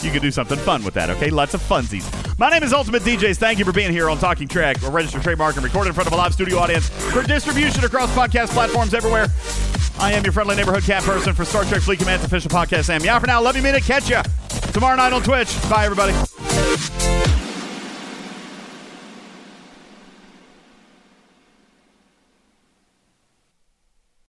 you 0.02 0.12
can 0.12 0.22
do 0.22 0.32
something 0.32 0.58
fun 0.60 0.84
with 0.84 0.96
that. 0.96 1.10
Okay, 1.12 1.30
lots 1.30 1.54
of 1.54 1.62
funsies. 1.62 2.06
My 2.38 2.50
name 2.50 2.64
is 2.64 2.74
Ultimate 2.74 3.04
DJs. 3.04 3.38
Thank 3.38 3.60
you 3.60 3.66
for 3.66 3.72
being 3.72 3.92
here 3.92 4.10
on 4.10 4.18
Talking 4.18 4.48
Trek, 4.50 4.82
a 4.84 4.90
registered 4.90 5.24
trademark 5.24 5.56
and 5.56 5.64
recorded 5.64 5.90
in 5.90 5.94
front 5.94 6.08
of 6.08 6.14
a 6.14 6.18
live 6.18 6.34
studio 6.34 6.58
audience 6.58 6.90
for 6.90 7.24
distribution 7.24 7.86
across 7.86 8.10
podcast 8.12 8.50
platforms 8.50 8.94
everywhere. 8.94 9.28
I 10.00 10.14
am 10.14 10.24
your 10.24 10.32
friendly 10.32 10.56
neighborhood 10.56 10.84
cat 10.84 11.04
person 11.04 11.34
for 11.34 11.44
Star 11.46 11.66
Trek 11.66 11.82
Fleet 11.82 12.00
Command's 12.00 12.26
official 12.26 12.50
podcast. 12.50 12.86
Sam, 12.86 13.04
yeah, 13.04 13.20
for 13.20 13.28
now, 13.28 13.42
love 13.42 13.56
you, 13.58 13.62
mean 13.62 13.76
it, 13.76 13.84
catch 13.84 14.10
you 14.10 14.22
tomorrow 14.72 14.96
night 14.96 15.14
on 15.14 15.22
Twitch. 15.22 15.54
Bye, 15.70 15.86
everybody. 15.86 16.14